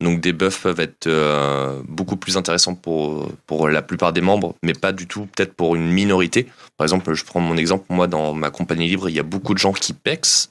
Donc 0.00 0.20
des 0.20 0.32
buffs 0.32 0.62
peuvent 0.62 0.80
être 0.80 1.06
euh, 1.06 1.80
beaucoup 1.88 2.16
plus 2.16 2.36
intéressants 2.36 2.74
pour, 2.74 3.30
pour 3.46 3.68
la 3.68 3.80
plupart 3.80 4.12
des 4.12 4.20
membres, 4.20 4.54
mais 4.62 4.74
pas 4.74 4.92
du 4.92 5.06
tout 5.06 5.26
peut-être 5.34 5.54
pour 5.54 5.74
une 5.74 5.90
minorité. 5.90 6.46
Par 6.76 6.84
exemple, 6.84 7.14
je 7.14 7.24
prends 7.24 7.40
mon 7.40 7.56
exemple, 7.56 7.86
moi 7.88 8.06
dans 8.06 8.34
ma 8.34 8.50
compagnie 8.50 8.88
libre, 8.88 9.08
il 9.08 9.14
y 9.14 9.20
a 9.20 9.24
beaucoup 9.24 9.54
de 9.54 9.58
gens 9.58 9.72
qui 9.72 9.94
pex. 9.94 10.50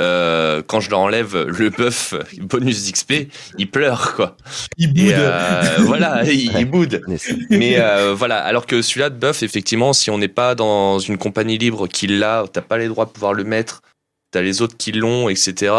Euh, 0.00 0.62
quand 0.64 0.78
je 0.78 0.90
leur 0.90 1.00
enlève 1.00 1.36
le 1.36 1.70
buff 1.70 2.14
bonus 2.40 2.92
XP, 2.92 3.28
ils 3.58 3.68
pleurent 3.68 4.14
quoi. 4.14 4.36
Ils 4.76 4.94
boudent. 4.94 5.86
voilà, 5.86 6.22
ils, 6.32 6.56
ils 6.56 6.64
boudent. 6.64 7.02
Mais 7.50 7.80
euh, 7.80 8.14
voilà, 8.14 8.38
alors 8.38 8.66
que 8.66 8.80
celui-là 8.80 9.10
de 9.10 9.16
buff, 9.16 9.42
effectivement, 9.42 9.92
si 9.92 10.10
on 10.10 10.18
n'est 10.18 10.28
pas 10.28 10.54
dans 10.54 11.00
une 11.00 11.18
compagnie 11.18 11.58
libre 11.58 11.88
qui 11.88 12.06
l'a, 12.06 12.44
t'as 12.52 12.60
pas 12.60 12.78
les 12.78 12.86
droits 12.86 13.06
de 13.06 13.10
pouvoir 13.10 13.34
le 13.34 13.42
mettre, 13.42 13.82
t'as 14.30 14.42
les 14.42 14.62
autres 14.62 14.76
qui 14.76 14.92
l'ont, 14.92 15.28
etc. 15.28 15.72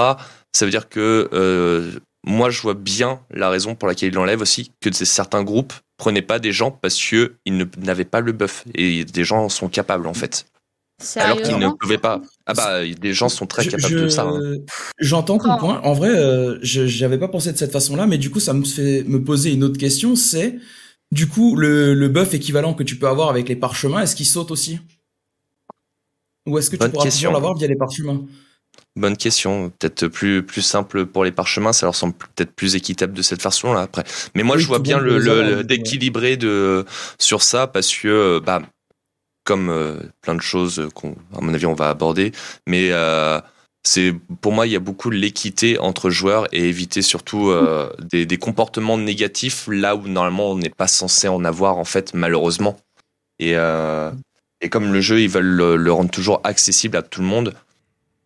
Ça 0.52 0.66
veut 0.66 0.72
dire 0.72 0.90
que 0.90 1.30
euh, 1.32 1.92
moi, 2.26 2.50
je 2.50 2.62
vois 2.62 2.74
bien 2.74 3.22
la 3.32 3.50
raison 3.50 3.76
pour 3.76 3.88
laquelle 3.88 4.10
il 4.10 4.16
l'enlève 4.16 4.42
aussi, 4.42 4.72
que 4.82 4.92
ces- 4.92 5.06
certains 5.06 5.44
groupes 5.44 5.74
prenaient 5.98 6.22
pas 6.22 6.40
des 6.40 6.52
gens 6.52 6.72
parce 6.72 7.02
que 7.02 7.36
ils 7.46 7.58
ne- 7.58 7.66
n'avaient 7.78 8.06
pas 8.06 8.20
le 8.22 8.32
buff 8.32 8.64
et 8.76 9.06
des 9.06 9.24
gens 9.24 9.50
sont 9.50 9.70
capables 9.70 10.08
en 10.08 10.14
fait. 10.14 10.46
Alors 11.16 11.42
qu'ils 11.42 11.58
ne 11.58 11.70
pouvaient 11.70 11.98
pas. 11.98 12.22
Ah 12.46 12.54
bah, 12.54 12.86
des 12.86 13.14
gens 13.14 13.30
sont 13.30 13.46
très 13.48 13.64
Je- 13.64 13.70
capables 13.72 13.94
je- 13.94 13.98
de 14.00 14.10
ça. 14.10 14.24
hein. 14.24 14.56
J'entends 15.00 15.38
ton 15.38 15.58
point. 15.58 15.80
En 15.84 15.94
vrai, 15.94 16.10
euh, 16.10 16.60
je 16.62 16.88
j'avais 16.88 17.18
pas 17.18 17.30
pensé 17.30 17.54
de 17.54 17.58
cette 17.58 17.72
façon-là, 17.72 18.06
mais 18.06 18.18
du 18.18 18.30
coup, 18.30 18.42
ça 18.42 18.54
me 18.54 18.66
fait 18.66 19.04
me 19.06 19.24
poser 19.24 19.54
une 19.54 19.64
autre 19.64 19.78
question. 19.78 20.18
C'est 20.18 20.58
du 21.14 21.28
coup 21.28 21.56
le, 21.56 21.94
le 21.94 22.08
buff 22.10 22.34
équivalent 22.34 22.74
que 22.74 22.84
tu 22.84 22.98
peux 22.98 23.08
avoir 23.08 23.30
avec 23.30 23.48
les 23.48 23.56
parchemins, 23.56 24.02
est-ce 24.02 24.14
qu'il 24.16 24.26
saute 24.26 24.52
aussi? 24.52 24.80
Ou 26.46 26.58
est-ce 26.58 26.70
que 26.70 26.76
tu 26.76 26.80
Bonne 26.80 26.92
pourras 26.92 27.06
question. 27.06 27.30
toujours 27.30 27.34
l'avoir 27.34 27.56
via 27.58 27.68
les 27.68 27.76
parchemins? 27.78 28.26
Bonne 28.96 29.18
question. 29.18 29.72
Peut-être 29.80 30.08
plus, 30.08 30.44
plus 30.44 30.62
simple 30.62 31.06
pour 31.06 31.24
les 31.24 31.32
parchemins, 31.32 31.74
ça 31.74 31.86
leur 31.86 31.96
semble 31.96 32.14
peut-être 32.14 32.54
plus 32.54 32.76
équitable 32.76 33.14
de 33.14 33.22
cette 33.22 33.42
façon-là 33.42 33.82
après. 33.82 34.04
Mais 34.36 34.44
moi, 34.44 34.56
Oui, 34.56 34.62
je 34.62 34.68
vois 34.68 34.80
bien 34.80 35.00
le, 35.00 35.64
d'équilibrer 35.64 36.38
de, 36.38 36.86
sur 37.18 37.44
ça 37.44 37.68
parce 37.68 37.96
que, 37.96 38.08
euh, 38.08 38.40
bah, 38.40 38.62
comme 39.46 39.70
euh, 39.70 40.00
plein 40.22 40.36
de 40.36 40.42
choses 40.42 40.90
qu'on, 40.94 41.16
à 41.36 41.42
mon 41.42 41.54
avis, 41.54 41.66
on 41.66 41.74
va 41.74 41.90
aborder, 41.90 42.32
mais 42.68 42.90
euh, 42.92 43.40
c'est 43.84 44.14
pour 44.42 44.52
moi, 44.52 44.68
il 44.68 44.74
y 44.74 44.76
a 44.76 44.80
beaucoup 44.80 45.10
l'équité 45.10 45.80
entre 45.80 46.10
joueurs 46.10 46.48
et 46.52 46.68
éviter 46.68 47.02
surtout 47.02 47.50
euh, 47.50 47.92
des, 48.12 48.26
des 48.26 48.38
comportements 48.38 48.98
négatifs 48.98 49.68
là 49.72 49.96
où 49.96 50.08
normalement 50.08 50.52
on 50.52 50.58
n'est 50.58 50.70
pas 50.70 50.88
censé 50.88 51.28
en 51.28 51.44
avoir 51.46 51.78
en 51.78 51.86
fait, 51.86 52.14
malheureusement. 52.14 52.78
Et, 53.40 53.56
euh, 53.56 54.12
et 54.62 54.70
comme 54.70 54.92
le 54.92 55.02
jeu, 55.02 55.22
ils 55.22 55.30
veulent 55.30 55.46
le, 55.46 55.76
le 55.78 55.92
rendre 55.92 56.12
toujours 56.12 56.42
accessible 56.44 56.98
à 56.98 57.02
tout 57.02 57.22
le 57.22 57.28
monde, 57.28 57.56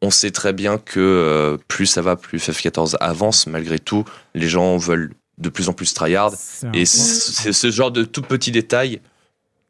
on 0.03 0.11
sait 0.11 0.31
très 0.31 0.51
bien 0.53 0.77
que 0.77 0.99
euh, 0.99 1.57
plus 1.67 1.85
ça 1.85 2.01
va, 2.01 2.15
plus 2.17 2.37
FF14 2.37 2.97
avance. 2.99 3.47
Malgré 3.47 3.79
tout, 3.79 4.03
les 4.35 4.49
gens 4.49 4.77
veulent 4.77 5.13
de 5.37 5.49
plus 5.49 5.69
en 5.69 5.73
plus 5.73 5.93
tryhard. 5.93 6.33
Et 6.73 6.85
ce 6.85 7.71
genre 7.71 7.89
de 7.89 8.03
tout 8.03 8.21
petits 8.21 8.51
détails 8.51 8.99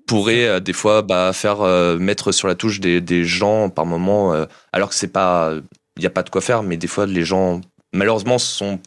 pourrait 0.08 0.46
euh, 0.46 0.60
des 0.60 0.74
fois 0.74 1.04
bah, 1.04 1.32
faire 1.34 1.62
euh, 1.62 1.98
mettre 1.98 2.32
sur 2.32 2.48
la 2.48 2.56
touche 2.56 2.80
des, 2.80 3.00
des 3.00 3.24
gens 3.24 3.70
par 3.70 3.86
moment, 3.86 4.34
euh, 4.34 4.46
alors 4.74 4.90
que 4.90 4.96
c'est 4.96 5.08
pas, 5.08 5.54
il 5.98 6.00
n'y 6.02 6.08
a 6.08 6.10
pas 6.10 6.24
de 6.24 6.30
quoi 6.30 6.42
faire, 6.42 6.64
mais 6.64 6.76
des 6.78 6.88
fois 6.88 7.06
les 7.06 7.24
gens 7.24 7.62
malheureusement 7.94 8.38
sont 8.38 8.80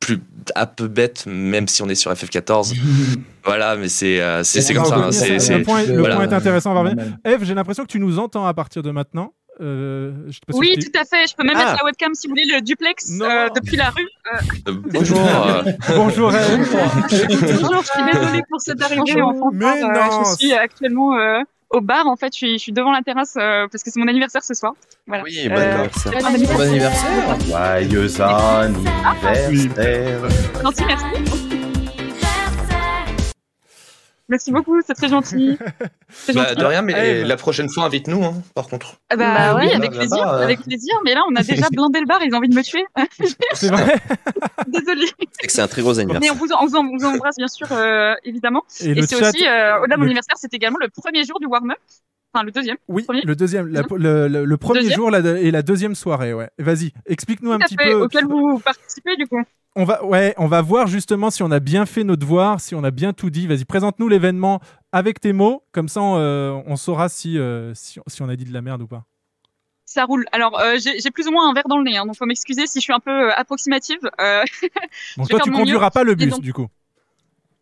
plus 0.00 0.20
un 0.54 0.66
peu 0.66 0.88
bêtes, 0.88 1.26
même 1.26 1.68
si 1.68 1.82
on 1.82 1.88
est 1.88 1.94
sur 1.94 2.10
FF14. 2.12 2.74
voilà, 3.44 3.76
mais 3.76 3.88
c'est 3.88 4.20
euh, 4.20 4.42
c'est 4.42 4.74
comme 4.74 4.84
ça. 4.84 4.96
hein, 4.96 5.10
le 5.10 5.62
point, 5.62 5.84
le 5.84 5.98
voilà. 5.98 6.16
point 6.16 6.28
est 6.28 6.32
intéressant. 6.32 6.70
on 6.70 6.74
va 6.74 6.80
revenir. 6.80 6.96
Normal. 6.96 7.20
Eve, 7.24 7.44
j'ai 7.44 7.54
l'impression 7.54 7.84
que 7.84 7.90
tu 7.90 8.00
nous 8.00 8.18
entends 8.18 8.46
à 8.46 8.54
partir 8.54 8.82
de 8.82 8.90
maintenant. 8.90 9.32
Euh, 9.60 10.12
je 10.28 10.38
pas 10.46 10.56
Oui, 10.58 10.76
tout 10.78 10.98
à 10.98 11.04
fait. 11.04 11.26
Je 11.28 11.34
peux 11.34 11.42
même 11.44 11.56
Ah. 11.56 11.64
mettre 11.64 11.76
la 11.78 11.84
webcam 11.84 12.14
si 12.14 12.26
vous 12.26 12.32
voulez, 12.32 12.44
le 12.44 12.60
duplex 12.60 13.10
euh, 13.20 13.48
depuis 13.54 13.76
la 13.76 13.90
rue. 13.90 14.02
Euh, 14.34 14.38
Euh, 14.68 14.72
bonjour. 14.92 15.18
Bonjour. 15.96 16.30
Bonjour, 16.30 17.82
je 17.82 17.90
suis 17.92 18.04
désolée 18.12 18.42
pour 18.50 18.60
cette 18.60 18.82
arrivée 18.82 19.22
en 19.22 19.32
fanfare. 19.34 19.74
Euh, 20.20 20.24
je 20.30 20.36
suis 20.38 20.52
actuellement 20.52 21.16
euh, 21.16 21.40
au 21.70 21.80
bar. 21.80 22.06
En 22.06 22.16
fait, 22.16 22.32
je 22.32 22.36
suis, 22.36 22.52
je 22.58 22.62
suis 22.64 22.72
devant 22.72 22.92
la 22.92 23.02
terrasse 23.02 23.36
euh, 23.38 23.66
parce 23.70 23.82
que 23.82 23.90
c'est 23.90 24.00
mon 24.00 24.08
anniversaire 24.08 24.42
ce 24.42 24.54
soir. 24.54 24.74
Voilà. 25.06 25.22
Oui, 25.24 25.48
bon 25.48 25.54
anniversaire. 25.56 26.12
bon 26.12 26.26
anniversaire. 26.26 26.56
Bon 26.56 26.62
anniversaire. 26.62 27.40
Joyeux 27.46 28.20
anniversaire. 29.46 30.20
Gentil, 30.62 30.84
merci. 30.86 31.45
Merci 34.28 34.50
beaucoup, 34.50 34.80
c'est 34.84 34.94
très 34.94 35.08
gentil. 35.08 35.56
Bah, 36.28 36.32
gentil. 36.48 36.54
de 36.56 36.64
rien, 36.64 36.82
mais 36.82 36.92
Eve. 36.92 37.26
la 37.26 37.36
prochaine 37.36 37.68
fois, 37.68 37.84
invite-nous, 37.84 38.24
hein, 38.24 38.34
par 38.54 38.68
contre. 38.68 38.94
Ah 39.10 39.16
Bah, 39.16 39.34
Bah 39.52 39.56
oui, 39.58 39.66
oui, 39.66 39.72
avec 39.74 39.90
plaisir, 39.92 40.26
euh. 40.28 40.42
avec 40.42 40.60
plaisir. 40.62 40.94
Mais 41.04 41.14
là, 41.14 41.22
on 41.30 41.34
a 41.36 41.42
déjà 41.42 41.66
blindé 41.72 42.00
le 42.00 42.06
bar, 42.06 42.20
ils 42.22 42.32
ont 42.34 42.38
envie 42.38 42.48
de 42.48 42.54
me 42.54 42.62
tuer. 42.62 42.84
C'est 43.54 43.68
vrai. 43.68 43.96
Désolée. 44.68 45.06
C'est 45.32 45.46
que 45.46 45.52
c'est 45.52 45.62
un 45.62 45.68
très 45.68 45.82
gros 45.82 45.94
Mais 45.94 46.00
anniversaire. 46.02 46.32
on 46.32 46.36
vous, 46.36 46.46
on 46.60 46.66
vous, 46.66 46.76
on 46.76 46.96
vous 46.98 47.04
embrasse 47.04 47.36
bien 47.36 47.48
sûr, 47.48 47.66
euh, 47.72 48.14
évidemment. 48.24 48.62
Et 48.80 48.90
Et, 48.90 48.94
le 48.94 49.02
c'est 49.06 49.18
chat- 49.18 49.28
aussi, 49.30 49.46
euh, 49.46 49.80
au-delà 49.80 49.94
de 49.96 50.00
mon 50.00 50.04
le- 50.04 50.10
anniversaire, 50.10 50.36
c'est 50.38 50.52
également 50.54 50.78
le 50.80 50.88
premier 50.88 51.24
jour 51.24 51.38
du 51.40 51.46
warm-up. 51.46 51.76
Enfin, 52.36 52.44
le 52.44 52.52
deuxième. 52.52 52.76
Oui, 52.88 53.02
Premier. 53.04 53.22
le 53.22 53.34
deuxième, 53.36 53.66
la- 53.68 53.82
le, 53.82 54.28
le- 54.28 54.44
le 54.44 54.56
premier 54.56 54.80
Deuxième 54.80 54.96
jour 54.96 55.10
la- 55.10 55.18
et 55.40 55.50
la 55.50 55.62
deuxième 55.62 55.94
soirée. 55.94 56.34
Ouais. 56.34 56.50
Vas-y, 56.58 56.92
explique-nous 57.06 57.52
un 57.52 57.58
petit 57.58 57.76
fait, 57.76 57.90
peu. 57.92 58.02
auquel 58.02 58.26
vous 58.26 58.58
participez 58.60 59.16
du 59.16 59.26
coup. 59.26 59.42
On 59.78 59.84
va, 59.84 60.04
ouais, 60.04 60.34
on 60.38 60.46
va 60.46 60.62
voir 60.62 60.86
justement 60.86 61.30
si 61.30 61.42
on 61.42 61.50
a 61.50 61.60
bien 61.60 61.84
fait 61.86 62.02
nos 62.04 62.16
devoirs, 62.16 62.60
si 62.60 62.74
on 62.74 62.82
a 62.84 62.90
bien 62.90 63.12
tout 63.12 63.28
dit. 63.30 63.46
Vas-y, 63.46 63.64
présente-nous 63.66 64.08
l'événement 64.08 64.60
avec 64.92 65.20
tes 65.20 65.32
mots, 65.34 65.62
comme 65.72 65.88
ça 65.88 66.00
on, 66.00 66.16
euh, 66.18 66.58
on 66.66 66.76
saura 66.76 67.08
si, 67.10 67.38
euh, 67.38 67.74
si, 67.74 68.00
si 68.06 68.22
on 68.22 68.28
a 68.28 68.36
dit 68.36 68.44
de 68.44 68.52
la 68.54 68.62
merde 68.62 68.80
ou 68.82 68.86
pas. 68.86 69.04
Ça 69.84 70.04
roule. 70.04 70.24
Alors, 70.32 70.58
euh, 70.58 70.76
j'ai 70.78 71.10
plus 71.10 71.28
ou 71.28 71.30
moins 71.30 71.48
un 71.48 71.52
verre 71.54 71.68
dans 71.68 71.78
le 71.78 71.84
nez, 71.84 71.96
hein, 71.96 72.06
donc 72.06 72.16
faut 72.16 72.26
m'excuser 72.26 72.66
si 72.66 72.80
je 72.80 72.84
suis 72.84 72.92
un 72.92 73.00
peu 73.00 73.32
approximative. 73.34 73.98
Donc 75.16 75.28
toi, 75.28 75.40
tu 75.40 75.50
conduiras 75.50 75.86
mieux. 75.86 75.90
pas 75.90 76.04
le 76.04 76.14
bus 76.14 76.30
donc- 76.30 76.40
du 76.42 76.52
coup. 76.52 76.66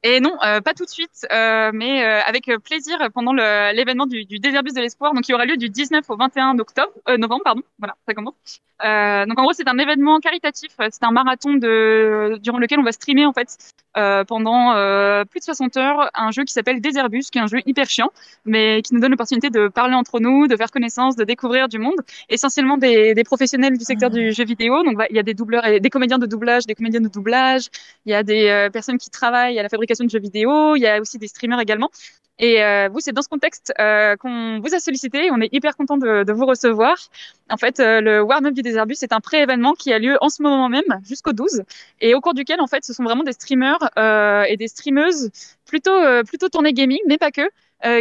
Et 0.07 0.20
non, 0.20 0.36
euh, 0.44 0.61
pas 0.61 0.74
tout 0.74 0.84
de 0.84 0.90
suite, 0.90 1.26
euh, 1.32 1.70
mais 1.72 2.05
euh, 2.05 2.20
avec 2.26 2.46
euh, 2.50 2.59
plaisir 2.59 2.98
pendant 3.14 3.32
l'événement 3.32 4.07
du, 4.07 4.26
du 4.26 4.38
de 4.38 4.80
l'Espoir, 4.80 5.14
donc 5.14 5.24
qui 5.24 5.32
aura 5.32 5.46
lieu 5.46 5.57
du 5.57 5.70
19 5.70 6.05
au 6.11 6.16
21 6.16 6.59
octobre, 6.59 6.92
euh, 7.09 7.16
novembre, 7.16 7.42
pardon. 7.42 7.62
Voilà, 7.78 7.96
ça 8.07 8.12
commence. 8.12 8.34
Euh, 8.85 9.25
donc 9.27 9.39
en 9.39 9.43
gros, 9.45 9.53
c'est 9.53 9.68
un 9.68 9.79
événement 9.79 10.18
caritatif. 10.18 10.72
C'est 10.91 11.05
un 11.05 11.12
marathon 11.12 11.55
de 11.55 12.39
durant 12.43 12.59
lequel 12.59 12.81
on 12.81 12.83
va 12.83 12.93
streamer 12.93 13.25
en 13.25 13.33
fait 13.33 13.57
euh, 13.97 14.25
pendant 14.25 14.72
euh, 14.75 15.25
plus 15.25 15.39
de 15.41 15.45
60 15.45 15.77
heures 15.77 16.11
un 16.14 16.33
jeu 16.33 16.43
qui 16.45 16.53
s'appelle 16.53 16.81
Déserbus, 16.81 17.22
qui 17.31 17.39
est 17.39 17.41
un 17.41 17.47
jeu 17.47 17.59
hyper 17.66 17.89
chiant, 17.89 18.11
mais 18.45 18.83
qui 18.83 18.93
nous 18.95 19.01
donne 19.01 19.12
l'opportunité 19.12 19.49
de 19.51 19.68
parler 19.68 19.95
entre 19.95 20.18
nous, 20.18 20.49
de 20.49 20.57
faire 20.57 20.70
connaissance, 20.72 21.14
de 21.14 21.22
découvrir 21.25 21.68
du 21.68 21.79
monde, 21.79 21.95
essentiellement 22.29 22.77
des, 22.77 23.14
des 23.14 23.25
professionnels 23.25 23.79
du 23.79 23.85
secteur 23.85 24.11
du 24.11 24.33
jeu 24.33 24.45
vidéo. 24.45 24.83
Donc 24.83 24.97
va- 24.97 25.07
il 25.09 25.16
y 25.16 25.20
a 25.20 25.22
des 25.22 25.35
doubleurs, 25.35 25.64
et 25.66 25.79
des 25.79 25.91
comédiens 25.91 26.18
de 26.18 26.27
doublage, 26.27 26.66
des 26.66 26.75
comédiens 26.75 27.01
de 27.01 27.09
doublage, 27.09 27.68
il 28.07 28.11
y 28.12 28.14
a 28.14 28.25
des 28.25 28.49
euh, 28.49 28.70
personnes 28.70 28.99
qui 28.99 29.09
travaillent 29.11 29.59
à 29.59 29.62
la 29.62 29.68
fabrication 29.68 30.05
de 30.05 30.11
jeux 30.11 30.18
vidéo, 30.20 30.75
il 30.75 30.81
y 30.81 30.87
a 30.89 31.01
aussi 31.01 31.18
des 31.18 31.29
streamers 31.29 31.61
également. 31.61 31.91
Et 32.39 32.62
euh, 32.64 32.89
vous, 32.91 33.01
c'est 33.01 33.12
dans 33.12 33.22
ce 33.22 33.28
contexte 33.28 33.72
euh, 33.78 34.16
qu'on 34.16 34.61
vous 34.61 34.74
a 34.74 34.80
sollicité. 34.80 35.30
On 35.30 35.41
est 35.41 35.53
hyper 35.53 35.76
content 35.76 35.97
de, 35.97 36.24
de 36.24 36.32
vous 36.32 36.47
recevoir. 36.47 36.97
En 37.51 37.57
fait, 37.57 37.78
euh, 37.78 38.01
le 38.01 38.22
Warm 38.22 38.47
Up 38.47 38.55
du 38.55 38.62
Déserbus, 38.62 38.97
c'est 38.97 39.12
un 39.12 39.20
pré-événement 39.20 39.74
qui 39.74 39.93
a 39.93 39.99
lieu 39.99 40.16
en 40.20 40.28
ce 40.28 40.43
moment 40.43 40.68
même, 40.68 40.82
jusqu'au 41.05 41.32
12, 41.32 41.62
et 42.01 42.14
au 42.14 42.20
cours 42.20 42.35
duquel, 42.35 42.61
en 42.61 42.66
fait, 42.66 42.85
ce 42.85 42.93
sont 42.93 43.05
vraiment 43.05 43.22
des 43.22 43.32
streamers 43.32 43.91
euh, 43.99 44.45
et 44.49 44.57
des 44.57 44.68
streameuses 44.68 45.30
plutôt 45.66 45.93
euh, 45.93 46.22
plutôt 46.22 46.49
tournés 46.49 46.72
gaming, 46.72 47.01
mais 47.07 47.18
pas 47.18 47.30
que, 47.30 47.49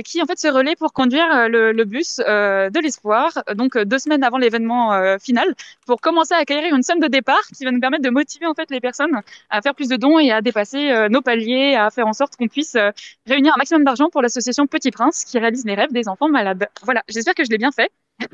qui 0.01 0.21
en 0.21 0.25
fait 0.25 0.39
se 0.39 0.47
relaient 0.47 0.75
pour 0.75 0.93
conduire 0.93 1.25
euh, 1.33 1.47
le, 1.47 1.71
le 1.71 1.85
bus 1.85 2.21
euh, 2.27 2.69
de 2.69 2.79
l'espoir, 2.79 3.43
donc 3.55 3.75
euh, 3.75 3.85
deux 3.85 3.99
semaines 3.99 4.23
avant 4.23 4.37
l'événement 4.37 4.93
euh, 4.93 5.17
final, 5.19 5.55
pour 5.85 5.99
commencer 5.99 6.33
à 6.33 6.37
acquérir 6.37 6.73
une 6.73 6.83
somme 6.83 6.99
de 6.99 7.07
départ 7.07 7.41
qui 7.55 7.65
va 7.65 7.71
nous 7.71 7.79
permettre 7.79 8.03
de 8.03 8.09
motiver 8.09 8.45
en 8.45 8.53
fait 8.53 8.69
les 8.71 8.79
personnes 8.79 9.21
à 9.49 9.61
faire 9.61 9.75
plus 9.75 9.89
de 9.89 9.95
dons 9.95 10.19
et 10.19 10.31
à 10.31 10.41
dépasser 10.41 10.91
euh, 10.91 11.09
nos 11.09 11.21
paliers, 11.21 11.75
à 11.75 11.89
faire 11.89 12.07
en 12.07 12.13
sorte 12.13 12.35
qu'on 12.37 12.47
puisse 12.47 12.75
euh, 12.75 12.91
réunir 13.27 13.53
un 13.53 13.57
maximum 13.57 13.83
d'argent 13.83 14.09
pour 14.09 14.21
l'association 14.21 14.67
Petit 14.67 14.91
Prince 14.91 15.25
qui 15.25 15.37
réalise 15.39 15.65
les 15.65 15.75
rêves 15.75 15.91
des 15.91 16.07
enfants 16.07 16.29
malades. 16.29 16.67
Voilà, 16.83 17.03
j'espère 17.09 17.33
que 17.33 17.43
je 17.43 17.49
l'ai 17.49 17.57
bien 17.57 17.71
fait. 17.71 17.91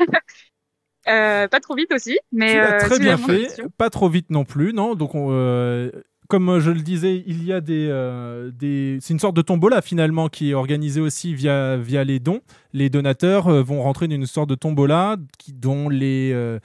Euh, 1.07 1.47
pas 1.47 1.59
trop 1.59 1.75
vite 1.75 1.91
aussi, 1.93 2.19
mais 2.31 2.53
tu 2.53 2.59
euh, 2.59 2.79
très 2.79 2.99
bien 2.99 3.17
fait, 3.17 3.47
pas 3.77 3.89
trop 3.89 4.09
vite 4.09 4.29
non 4.29 4.43
plus, 4.43 4.73
non? 4.73 4.95
Donc, 4.95 5.15
on, 5.15 5.29
euh, 5.31 5.91
comme 6.29 6.59
je 6.59 6.69
le 6.71 6.79
disais, 6.81 7.23
il 7.27 7.43
y 7.43 7.51
a 7.51 7.59
des, 7.59 7.87
euh, 7.89 8.51
des... 8.51 8.99
c'est 9.01 9.13
une 9.13 9.19
sorte 9.19 9.35
de 9.35 9.41
tombola 9.41 9.81
finalement 9.81 10.29
qui 10.29 10.51
est 10.51 10.53
organisée 10.53 11.01
aussi 11.01 11.33
via 11.33 11.75
via 11.75 12.03
les 12.03 12.19
dons. 12.19 12.39
Les 12.71 12.89
donateurs 12.89 13.47
euh, 13.47 13.63
vont 13.63 13.81
rentrer 13.81 14.07
dans 14.07 14.13
une 14.15 14.27
sorte 14.27 14.47
de 14.49 14.55
tombola 14.55 15.17
dont 15.53 15.89
les 15.89 16.31
euh, 16.33 16.59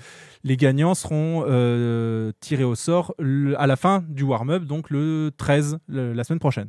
les 0.44 0.56
gagnants 0.58 0.94
seront 0.94 1.44
euh, 1.48 2.30
tirés 2.40 2.62
au 2.64 2.74
sort 2.74 3.14
à 3.56 3.66
la 3.66 3.76
fin 3.76 4.04
du 4.08 4.22
warm-up, 4.22 4.64
donc 4.64 4.90
le 4.90 5.30
13, 5.36 5.78
le- 5.88 6.12
la 6.12 6.22
semaine 6.24 6.38
prochaine. 6.40 6.68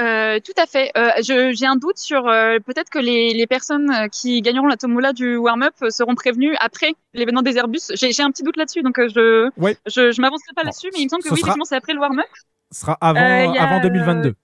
Euh, 0.00 0.40
tout 0.40 0.52
à 0.56 0.66
fait. 0.66 0.90
Euh, 0.96 1.10
J'ai 1.20 1.66
un 1.66 1.76
doute 1.76 1.98
sur 1.98 2.26
euh, 2.26 2.58
peut-être 2.64 2.88
que 2.90 2.98
les, 2.98 3.34
les 3.34 3.46
personnes 3.46 3.90
euh, 3.90 4.08
qui 4.08 4.40
gagneront 4.40 4.66
la 4.66 4.76
tombola 4.76 5.12
du 5.12 5.36
warm-up 5.36 5.74
euh, 5.82 5.90
seront 5.90 6.14
prévenues 6.14 6.56
après 6.58 6.92
l'événement 7.12 7.42
des 7.42 7.56
Airbus. 7.58 7.80
J'ai 7.94 8.22
un 8.22 8.30
petit 8.30 8.42
doute 8.42 8.56
là-dessus, 8.56 8.82
donc 8.82 8.98
euh, 8.98 9.08
je 9.08 9.50
Ouais. 9.60 9.76
je, 9.86 10.10
je 10.10 10.20
m'avancerai 10.22 10.52
pas 10.54 10.62
là-dessus, 10.64 10.88
mais 10.94 11.00
il 11.00 11.04
me 11.04 11.08
semble 11.10 11.22
que 11.22 11.28
oui, 11.28 11.36
sera- 11.36 11.48
effectivement, 11.48 11.64
c'est 11.64 11.76
après 11.76 11.92
le 11.92 12.00
warm-up. 12.00 12.26
Ce 12.72 12.80
sera 12.80 12.96
avant 13.00 13.20
a, 13.20 13.60
avant 13.62 13.80
2022. 13.80 14.34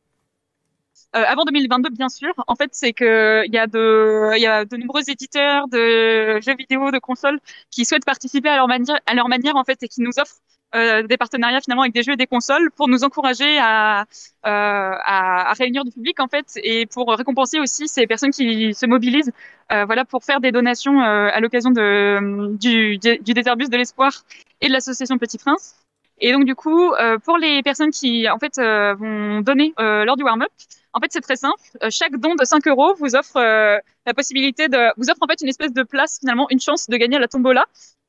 Euh, 1.14 1.22
avant 1.26 1.44
2022, 1.44 1.90
bien 1.90 2.08
sûr. 2.08 2.32
En 2.46 2.56
fait, 2.56 2.70
c'est 2.72 2.92
que 2.92 3.42
il 3.46 3.54
y 3.54 3.58
a 3.58 3.66
de, 3.66 4.32
il 4.36 4.42
y 4.42 4.46
a 4.46 4.64
de 4.64 4.76
nombreux 4.76 5.08
éditeurs 5.08 5.68
de 5.68 6.40
jeux 6.40 6.56
vidéo, 6.56 6.90
de 6.90 6.98
consoles 6.98 7.38
qui 7.70 7.84
souhaitent 7.84 8.04
participer 8.04 8.48
à 8.50 8.56
leur 8.56 8.68
manière, 8.68 8.98
à 9.06 9.14
leur 9.14 9.28
manière 9.28 9.56
en 9.56 9.64
fait, 9.64 9.82
et 9.82 9.88
qui 9.88 10.02
nous 10.02 10.18
offrent 10.18 10.36
des 10.74 11.16
partenariats 11.16 11.60
finalement 11.60 11.82
avec 11.82 11.94
des 11.94 12.02
jeux 12.02 12.12
et 12.12 12.16
des 12.16 12.26
consoles 12.26 12.70
pour 12.72 12.88
nous 12.88 13.02
encourager 13.04 13.58
à, 13.58 14.02
euh, 14.02 14.04
à, 14.44 15.50
à 15.50 15.52
réunir 15.54 15.84
du 15.84 15.90
public 15.90 16.20
en 16.20 16.28
fait 16.28 16.46
et 16.62 16.84
pour 16.86 17.10
récompenser 17.10 17.58
aussi 17.60 17.88
ces 17.88 18.06
personnes 18.06 18.30
qui 18.30 18.74
se 18.74 18.84
mobilisent 18.84 19.32
euh, 19.72 19.84
voilà 19.86 20.04
pour 20.04 20.22
faire 20.24 20.40
des 20.40 20.52
donations 20.52 21.00
euh, 21.02 21.28
à 21.32 21.40
l'occasion 21.40 21.70
de 21.70 22.54
du, 22.56 22.98
du 22.98 23.32
Déserbus 23.34 23.68
de 23.68 23.76
l'espoir 23.76 24.12
et 24.60 24.68
de 24.68 24.72
l'association 24.72 25.18
Petit 25.18 25.38
Prince. 25.38 25.76
Et 26.18 26.32
donc 26.32 26.44
du 26.44 26.54
coup, 26.54 26.92
euh, 26.94 27.18
pour 27.18 27.36
les 27.36 27.62
personnes 27.62 27.90
qui 27.90 28.28
en 28.28 28.38
fait 28.38 28.58
euh, 28.58 28.94
vont 28.94 29.40
donner 29.42 29.74
euh, 29.78 30.04
lors 30.04 30.16
du 30.16 30.22
warm-up, 30.22 30.48
en 30.94 31.00
fait 31.00 31.08
c'est 31.10 31.20
très 31.20 31.36
simple. 31.36 31.60
Euh, 31.82 31.88
chaque 31.90 32.16
don 32.16 32.34
de 32.34 32.44
5 32.44 32.66
euros 32.68 32.94
vous 32.94 33.14
offre 33.16 33.36
euh, 33.36 33.78
la 34.06 34.14
possibilité 34.14 34.68
de 34.68 34.78
vous 34.96 35.10
offre 35.10 35.18
en 35.20 35.26
fait 35.26 35.40
une 35.42 35.48
espèce 35.48 35.72
de 35.74 35.82
place 35.82 36.18
finalement, 36.20 36.46
une 36.50 36.60
chance 36.60 36.88
de 36.88 36.96
gagner 36.96 37.16
à 37.16 37.20
la 37.20 37.28
tombola. 37.28 37.64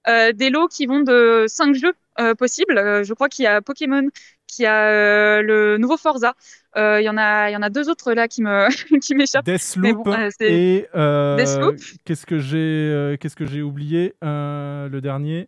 Euh, 0.07 0.31
des 0.31 0.49
lots 0.49 0.67
qui 0.67 0.85
vont 0.85 1.01
de 1.01 1.45
5 1.47 1.75
jeux 1.75 1.93
euh, 2.19 2.33
possibles. 2.33 2.77
Euh, 2.77 3.03
je 3.03 3.13
crois 3.13 3.27
qu'il 3.27 3.43
y 3.43 3.47
a 3.47 3.61
Pokémon, 3.61 4.07
qu'il 4.47 4.63
y 4.63 4.65
a 4.65 5.41
le 5.41 5.77
nouveau 5.77 5.97
Forza. 5.97 6.33
Il 6.75 7.01
y 7.01 7.09
en 7.09 7.17
a, 7.17 7.49
il 7.49 7.53
y 7.53 7.57
en 7.57 7.61
a 7.61 7.69
deux 7.69 7.89
autres 7.89 8.13
là 8.13 8.27
qui 8.27 8.41
me 8.41 8.67
qui 8.99 9.15
m'échappent. 9.15 9.45
Deathloop 9.45 10.05
bon, 10.05 10.15
et 10.41 10.87
Deathloop. 10.93 11.77
qu'est-ce 12.05 12.25
que 12.25 12.37
j'ai 12.37 13.17
qu'est-ce 13.19 13.35
que 13.35 13.45
j'ai 13.45 13.61
oublié 13.61 14.13
le 14.21 14.99
dernier 14.99 15.47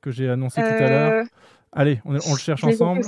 que 0.00 0.10
j'ai 0.10 0.28
annoncé 0.28 0.62
tout 0.62 0.84
à 0.84 0.88
l'heure. 0.88 1.26
Allez, 1.72 2.00
on, 2.04 2.14
on 2.14 2.32
le 2.32 2.38
cherche 2.38 2.64
ensemble. 2.64 3.02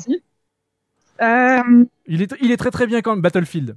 Il 1.18 2.22
est 2.22 2.34
il 2.40 2.53
est 2.53 2.57
très 2.57 2.70
très 2.70 2.86
bien 2.86 3.00
quand 3.00 3.12
même 3.12 3.22
Battlefield. 3.22 3.76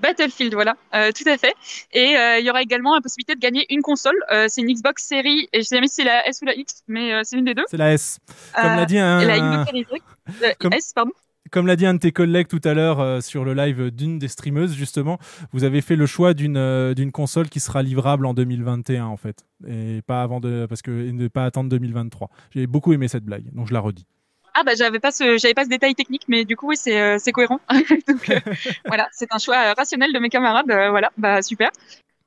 Battlefield, 0.00 0.54
voilà, 0.54 0.76
euh, 0.94 1.10
tout 1.12 1.28
à 1.28 1.36
fait. 1.38 1.54
Et 1.92 2.16
euh, 2.16 2.38
il 2.38 2.46
y 2.46 2.50
aura 2.50 2.62
également 2.62 2.94
la 2.94 3.00
possibilité 3.00 3.34
de 3.34 3.40
gagner 3.40 3.66
une 3.72 3.82
console. 3.82 4.16
Euh, 4.32 4.46
c'est 4.48 4.60
une 4.62 4.72
Xbox 4.72 5.04
série, 5.04 5.48
et 5.52 5.58
je 5.60 5.66
sais 5.66 5.76
jamais 5.76 5.88
si 5.88 5.96
c'est 5.96 6.04
la 6.04 6.26
S 6.26 6.40
ou 6.42 6.46
la 6.46 6.54
X, 6.54 6.82
mais 6.88 7.12
c'est 7.24 7.36
une 7.36 7.44
des 7.44 7.54
deux. 7.54 7.64
C'est 7.70 7.76
la 7.76 7.92
S. 7.92 8.18
Comme 8.54 8.76
l'a 8.76 8.86
dit 8.86 8.98
un 8.98 9.24
la 9.24 9.64
Xbox 9.72 10.02
Comme- 10.58 10.72
S, 10.72 10.92
pardon. 10.94 11.12
Comme 11.50 11.66
l'a 11.66 11.74
dit 11.74 11.86
un 11.86 11.94
de 11.94 11.98
tes 11.98 12.12
collègues 12.12 12.46
tout 12.46 12.60
à 12.62 12.74
l'heure 12.74 13.22
sur 13.22 13.44
le 13.44 13.54
live 13.54 13.90
d'une 13.90 14.18
des 14.20 14.28
streameuses, 14.28 14.74
justement, 14.74 15.18
vous 15.52 15.64
avez 15.64 15.80
fait 15.80 15.96
le 15.96 16.06
choix 16.06 16.32
d'une 16.32 16.94
d'une 16.94 17.10
console 17.10 17.48
qui 17.48 17.58
sera 17.58 17.82
livrable 17.82 18.26
en 18.26 18.34
2021 18.34 19.06
en 19.06 19.16
fait, 19.16 19.44
et 19.66 20.00
pas 20.06 20.22
avant 20.22 20.38
de 20.38 20.66
parce 20.68 20.82
que 20.82 20.90
et 21.08 21.12
ne 21.12 21.26
pas 21.26 21.44
attendre 21.44 21.68
2023. 21.70 22.30
J'ai 22.54 22.66
beaucoup 22.68 22.92
aimé 22.92 23.08
cette 23.08 23.24
blague, 23.24 23.52
donc 23.52 23.66
je 23.66 23.72
la 23.74 23.80
redis. 23.80 24.06
Ah 24.54 24.64
bah 24.64 24.74
j'avais 24.76 24.98
pas 25.00 25.12
ce 25.12 25.38
j'avais 25.38 25.54
pas 25.54 25.64
ce 25.64 25.68
détail 25.68 25.94
technique, 25.94 26.24
mais 26.28 26.44
du 26.44 26.56
coup 26.56 26.68
oui 26.68 26.76
c'est 26.76 27.00
euh, 27.00 27.18
c'est 27.18 27.32
cohérent. 27.32 27.60
Donc 28.08 28.28
euh, 28.30 28.40
voilà, 28.86 29.08
c'est 29.12 29.32
un 29.32 29.38
choix 29.38 29.56
euh, 29.70 29.74
rationnel 29.76 30.12
de 30.12 30.18
mes 30.18 30.28
camarades. 30.28 30.70
euh, 30.70 30.90
voilà, 30.90 31.10
bah 31.16 31.42
super. 31.42 31.70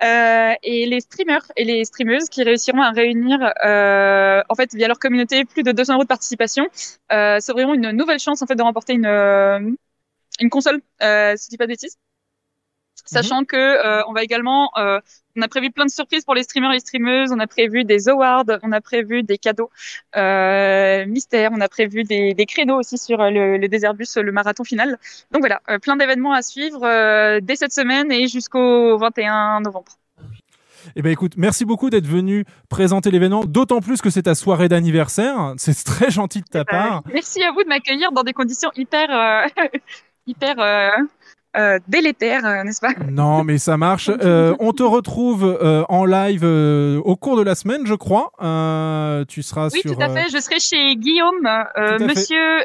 Euh, 0.04 0.54
et 0.64 0.86
les 0.88 1.02
streamers 1.02 1.46
et 1.58 1.64
les 1.66 1.86
streameuses 1.86 2.30
qui 2.30 2.44
réussiront 2.44 2.82
à 2.82 2.92
réunir, 2.92 3.40
euh, 3.66 4.42
en 4.50 4.56
fait, 4.56 4.74
via 4.76 4.88
leur 4.88 5.00
communauté, 5.00 5.46
plus 5.46 5.64
de 5.64 5.72
200 5.72 5.94
euros 5.96 6.04
de 6.04 6.08
participation, 6.10 6.68
euh, 7.14 7.40
s'ouvriront 7.40 7.74
une 7.76 7.92
nouvelle 7.92 8.20
chance 8.20 8.42
en 8.42 8.48
fait 8.48 8.56
de 8.56 8.64
remporter 8.64 8.94
une 8.94 9.78
une 10.40 10.50
console, 10.50 10.82
euh, 11.02 11.36
si 11.38 11.46
je 11.46 11.50
dis 11.52 11.58
pas 11.58 11.66
de 11.66 11.72
bêtises. 11.72 11.98
Sachant 13.06 13.44
que 13.44 13.58
euh, 13.58 14.02
on 14.08 14.14
va 14.14 14.24
également, 14.24 14.72
euh, 14.78 15.00
on 15.36 15.42
a 15.42 15.48
prévu 15.48 15.72
plein 15.72 15.86
de 15.86 15.92
surprises 15.92 16.24
pour 16.24 16.36
les 16.36 16.44
streamers 16.44 16.72
et 16.72 16.76
les 16.76 16.80
streameuses. 16.80 17.32
On 17.32 17.40
a 17.40 17.48
prévu 17.48 17.84
des 17.84 18.08
awards, 18.08 18.46
on 18.62 18.72
a 18.72 18.82
prévu 18.82 19.24
des 19.24 19.38
cadeaux 19.38 19.70
euh, 20.16 21.06
mystères, 21.06 21.52
on 21.54 21.62
a 21.62 21.68
prévu 21.68 22.04
des, 22.04 22.34
des 22.34 22.46
créneaux 22.46 22.80
aussi 22.80 22.98
sur 22.98 23.18
le, 23.18 23.58
le 23.58 23.68
Déserbus, 23.68 24.08
le 24.16 24.32
marathon 24.32 24.64
final. 24.64 24.98
Donc 25.32 25.42
voilà, 25.42 25.62
euh, 25.70 25.80
plein 25.80 25.96
d'événements 25.96 26.34
à 26.34 26.42
suivre 26.42 26.84
euh, 26.84 27.40
dès 27.42 27.56
cette 27.56 27.74
semaine 27.74 28.12
et 28.12 28.28
jusqu'au 28.28 28.98
21 28.98 29.62
novembre. 29.62 29.92
Eh 30.96 31.02
ben 31.02 31.12
écoute, 31.12 31.34
merci 31.38 31.66
beaucoup 31.66 31.90
d'être 31.90 32.08
venu 32.08 32.46
présenter 32.70 33.10
l'événement, 33.10 33.46
d'autant 33.46 33.80
plus 33.80 34.02
que 34.02 34.10
c'est 34.10 34.24
ta 34.24 34.36
soirée 34.36 34.68
d'anniversaire. 34.68 35.54
C'est 35.58 35.82
très 35.84 36.12
gentil 36.12 36.42
de 36.42 36.48
ta 36.48 36.66
part. 36.66 37.04
Merci 37.14 37.42
à 37.42 37.52
vous 37.52 37.64
de 37.64 37.70
m'accueillir 37.70 38.12
dans 38.12 38.24
des 38.24 38.34
conditions 38.34 38.70
hyper, 38.76 39.10
euh, 39.10 39.48
hyper 40.28 40.56
euh, 41.56 41.80
délétères, 41.88 42.46
euh, 42.46 42.64
n'est-ce 42.64 42.82
pas? 42.82 42.94
Non, 43.10 43.44
mais 43.44 43.58
ça 43.58 43.78
marche. 43.78 44.10
Euh, 44.24 44.56
on 44.60 44.72
te 44.72 44.84
retrouve 44.84 45.44
euh, 45.44 45.84
en 45.90 46.06
live 46.06 46.44
au 46.46 47.16
cours 47.18 47.36
de 47.36 47.42
la 47.42 47.56
semaine, 47.56 47.82
je 47.86 47.94
crois. 47.94 48.32
Tu 49.28 49.44
seras 49.44 49.70
Oui, 49.74 49.82
sur. 49.82 49.96
tout 49.96 50.02
à 50.02 50.10
fait. 50.10 50.30
Je 50.32 50.38
serai 50.40 50.60
chez 50.60 50.96
Guillaume, 50.96 51.42
Tout 51.42 51.82
à. 51.82 51.98
Monsieur 52.00 52.60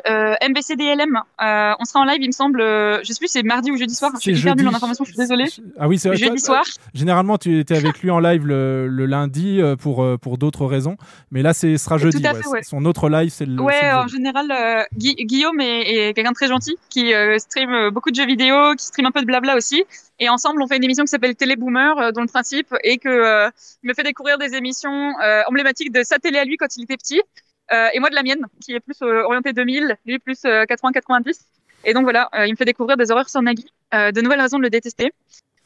MBCDLM. 0.48 1.18
On 1.40 1.84
sera 1.84 2.00
en 2.00 2.04
live, 2.04 2.18
il 2.20 2.28
me 2.28 2.32
semble. 2.32 2.60
je 2.60 3.04
sais 3.04 3.18
plus, 3.18 3.28
c'est 3.28 3.42
mardi 3.42 3.70
ou 3.72 3.76
jeudi 3.76 3.94
soir. 3.94 4.12
Je 4.16 4.20
suis 4.20 4.34
C'est 4.34 4.40
hyper 4.40 4.56
nulle 4.56 4.68
en 4.68 4.74
information. 4.74 5.04
Je 5.04 5.10
suis 5.10 5.18
désolée. 5.18 5.46
Ah 5.78 5.88
oui, 5.88 5.98
c'est. 5.98 6.14
Jeudi 6.16 6.38
soir. 6.38 6.62
Généralement, 6.94 7.38
tu 7.38 7.58
étais 7.58 7.76
avec 7.76 8.00
lui 8.02 8.10
en 8.10 8.20
live 8.20 8.46
le, 8.46 8.86
le 8.88 9.06
lundi 9.06 9.60
pour, 9.80 10.06
pour 10.20 10.38
d'autres 10.38 10.66
raisons. 10.66 10.96
Mais 11.30 11.42
là, 11.42 11.54
ce 11.54 11.76
sera 11.76 11.98
jeudi. 11.98 12.24
à 12.26 12.32
ouais. 12.34 12.42
fait, 12.42 12.48
ouais. 12.48 12.62
Son 12.62 12.84
autre 12.84 13.08
live, 13.08 13.30
c'est 13.30 13.46
le. 13.46 13.56
c'est 13.56 13.62
Ouais, 13.62 13.92
en 13.92 14.06
général, 14.06 14.46
Gui- 14.96 15.16
Guillaume 15.16 15.60
est, 15.60 16.08
est 16.08 16.14
quelqu'un 16.14 16.30
de 16.30 16.36
très 16.36 16.48
gentil 16.48 16.76
qui 16.88 17.12
stream 17.38 17.90
beaucoup 17.90 18.10
de 18.10 18.16
jeux 18.16 18.26
vidéo, 18.26 18.74
qui 18.78 18.86
stream 18.86 19.06
un 19.06 19.10
peu 19.10 19.20
de 19.20 19.26
blabla 19.26 19.56
aussi. 19.56 19.84
Et 20.18 20.28
ensemble, 20.28 20.62
on 20.62 20.66
fait 20.66 20.76
une 20.76 20.84
émission 20.84 21.04
qui 21.04 21.10
s'appelle 21.10 21.36
Télé 21.36 21.56
Boomer, 21.56 21.98
euh, 21.98 22.12
dont 22.12 22.22
le 22.22 22.28
principe 22.28 22.74
est 22.82 22.98
que 22.98 23.08
euh, 23.08 23.50
il 23.82 23.88
me 23.88 23.94
fait 23.94 24.02
découvrir 24.02 24.38
des 24.38 24.54
émissions 24.54 25.12
euh, 25.20 25.42
emblématiques 25.46 25.92
de 25.92 26.02
sa 26.02 26.18
télé 26.18 26.38
à 26.38 26.44
lui 26.44 26.56
quand 26.56 26.76
il 26.76 26.84
était 26.84 26.96
petit, 26.96 27.20
euh, 27.72 27.88
et 27.92 28.00
moi 28.00 28.08
de 28.08 28.14
la 28.14 28.22
mienne, 28.22 28.46
qui 28.62 28.72
est 28.72 28.80
plus 28.80 29.02
orientée 29.02 29.52
2000, 29.52 29.96
lui 30.06 30.18
plus 30.18 30.44
euh, 30.46 30.64
80-90. 30.64 31.40
Et 31.84 31.94
donc 31.94 32.02
voilà, 32.02 32.28
il 32.46 32.50
me 32.50 32.56
fait 32.56 32.64
découvrir 32.64 32.96
des 32.96 33.12
horreurs 33.12 33.28
sur 33.28 33.40
Nagui, 33.40 33.72
de 33.92 34.20
nouvelles 34.20 34.40
raisons 34.40 34.58
de 34.58 34.64
le 34.64 34.70
détester. 34.70 35.12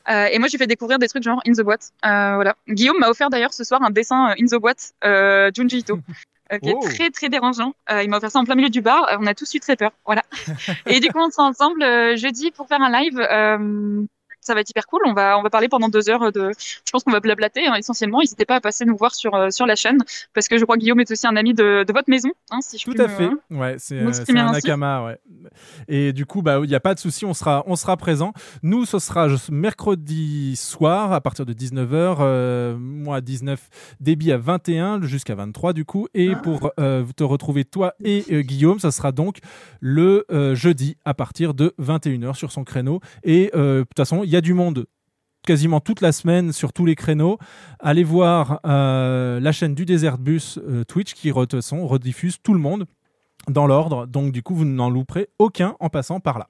Et 0.07 0.39
moi, 0.39 0.49
j'ai 0.49 0.59
fait 0.59 0.67
découvrir 0.67 0.99
des 0.99 1.09
trucs 1.09 1.23
genre 1.23 1.41
In 1.47 1.53
the 1.53 1.63
Boîte. 1.63 1.91
Voilà. 2.03 2.55
Guillaume 2.69 2.99
m'a 2.99 3.09
offert 3.09 3.31
d'ailleurs 3.31 3.55
ce 3.55 3.65
soir 3.65 3.83
un 3.83 3.89
dessin 3.89 4.35
In 4.39 4.45
the 4.45 4.61
Boîte, 4.61 4.93
Junji 5.57 5.79
Ito, 5.79 6.01
euh, 6.53 6.59
qui 6.59 6.73
Oh. 6.75 6.85
est 6.87 6.95
très 6.95 7.11
très 7.11 7.29
dérangeant. 7.29 7.75
Euh, 7.91 8.03
il 8.03 8.11
m'a 8.11 8.19
offert 8.19 8.31
ça 8.31 8.39
en 8.39 8.45
plein 8.45 8.55
milieu 8.55 8.71
du 8.71 8.81
bar. 8.81 9.09
Euh, 9.11 9.17
on 9.21 9.27
a 9.27 9.35
tous 9.35 9.53
eu 9.55 9.61
très 9.61 9.77
peur. 9.77 9.91
Voilà. 10.05 10.23
et 10.87 11.01
du 11.01 11.09
coup, 11.09 11.19
on 11.21 11.31
sera 11.31 11.45
ensemble 11.45 11.83
euh, 11.83 12.17
jeudi 12.17 12.51
pour 12.51 12.69
faire 12.69 12.81
un 12.83 12.91
live. 12.91 13.19
Ça 14.43 14.55
va 14.55 14.61
être 14.61 14.69
hyper 14.69 14.87
cool. 14.87 15.01
On 15.07 15.15
va 15.15 15.39
on 15.39 15.43
va 15.43 15.49
parler 15.51 15.69
pendant 15.69 15.89
deux 15.89 16.11
heures 16.11 16.31
de. 16.33 16.51
Je 16.59 16.91
pense 16.91 17.05
qu'on 17.05 17.13
va 17.13 17.21
blablater 17.21 17.67
hein, 17.67 17.75
essentiellement. 17.77 18.19
N'hésitez 18.21 18.45
pas 18.45 18.57
à 18.57 18.61
passer 18.61 18.85
nous 18.85 18.97
voir 18.97 19.15
sur 19.15 19.35
euh, 19.35 19.49
sur 19.51 19.65
la 19.67 19.77
chaîne 19.77 19.99
parce 20.35 20.49
que 20.49 20.59
je 20.59 20.65
crois 20.65 20.77
que 20.77 20.81
Guillaume 20.81 21.01
est 21.01 21.11
aussi 21.11 21.27
un 21.27 21.37
ami 21.37 21.55
de, 21.55 21.85
de 21.85 21.93
votre 21.93 22.11
maison, 22.11 22.31
hein, 22.51 22.59
si 22.61 22.77
je 22.77 22.85
Tout 22.85 22.95
à 22.99 23.05
me- 23.05 23.09
fait. 23.09 23.31
Ouais, 23.51 23.77
c'est 23.79 23.99
euh, 23.99 24.07
un 24.07 24.09
ainsi. 24.49 24.71
Ouais. 24.71 25.19
Et 25.89 26.13
du 26.13 26.27
coup, 26.27 26.43
bah, 26.43 26.59
il 26.63 26.69
n'y 26.69 26.75
a 26.75 26.81
pas 26.81 26.95
de 26.95 26.99
souci, 26.99 27.25
on 27.25 27.35
sera, 27.35 27.63
on 27.67 27.77
sera 27.77 27.97
présent. 27.97 28.33
Nous, 28.63 28.85
ce 28.85 28.99
sera 28.99 29.29
mercredi 29.51 30.57
soir 30.57 31.13
à 31.13 31.21
partir 31.21 31.47
de 31.47 31.53
19h, 31.53 32.17
euh, 32.21 32.77
moi 32.79 33.17
à 33.17 33.21
19, 33.21 33.69
débit 34.01 34.33
à 34.33 34.39
21 34.39 35.03
jusqu'à 35.03 35.35
23 35.35 35.73
du 35.73 35.85
coup. 35.85 36.09
Et 36.15 36.35
pour 36.43 36.73
euh, 36.81 37.05
te 37.17 37.25
retrouver 37.25 37.65
toi 37.65 37.95
et 38.05 38.25
euh, 38.33 38.43
Guillaume, 38.43 38.79
ça 38.81 38.91
sera 38.91 39.13
donc 39.13 39.39
le 39.81 40.27
jeudi 40.55 40.97
à 41.05 41.15
partir 41.15 41.55
de 41.55 41.75
21h 41.81 42.35
sur 42.35 42.53
son 42.53 42.65
créneau. 42.65 43.01
Et 43.25 43.51
de 43.55 43.83
toute 43.83 43.97
façon, 43.97 44.23
il 44.25 44.31
y 44.33 44.37
a 44.37 44.41
du 44.41 44.55
monde 44.55 44.87
quasiment 45.47 45.81
toute 45.81 46.01
la 46.01 46.13
semaine 46.13 46.53
sur 46.53 46.73
tous 46.73 46.87
les 46.87 46.95
créneaux. 46.95 47.39
Allez 47.81 48.05
voir 48.05 48.61
euh, 48.65 49.41
la 49.41 49.53
chaîne 49.53 49.75
du 49.75 49.85
Desert 49.85 50.19
Bus 50.19 50.59
euh, 50.59 50.85
Twitch 50.85 51.15
qui 51.15 51.31
rediffuse 51.31 52.39
tout 52.43 52.55
le 52.55 52.61
monde 52.61 52.87
dans 53.49 53.67
l'ordre. 53.67 54.07
Donc 54.07 54.33
du 54.33 54.43
coup, 54.43 54.55
vous 54.55 54.65
n'en 54.65 54.91
louperez 54.91 55.29
aucun 55.39 55.75
en 55.81 55.89
passant 55.89 56.21
par 56.21 56.39
là. 56.39 56.49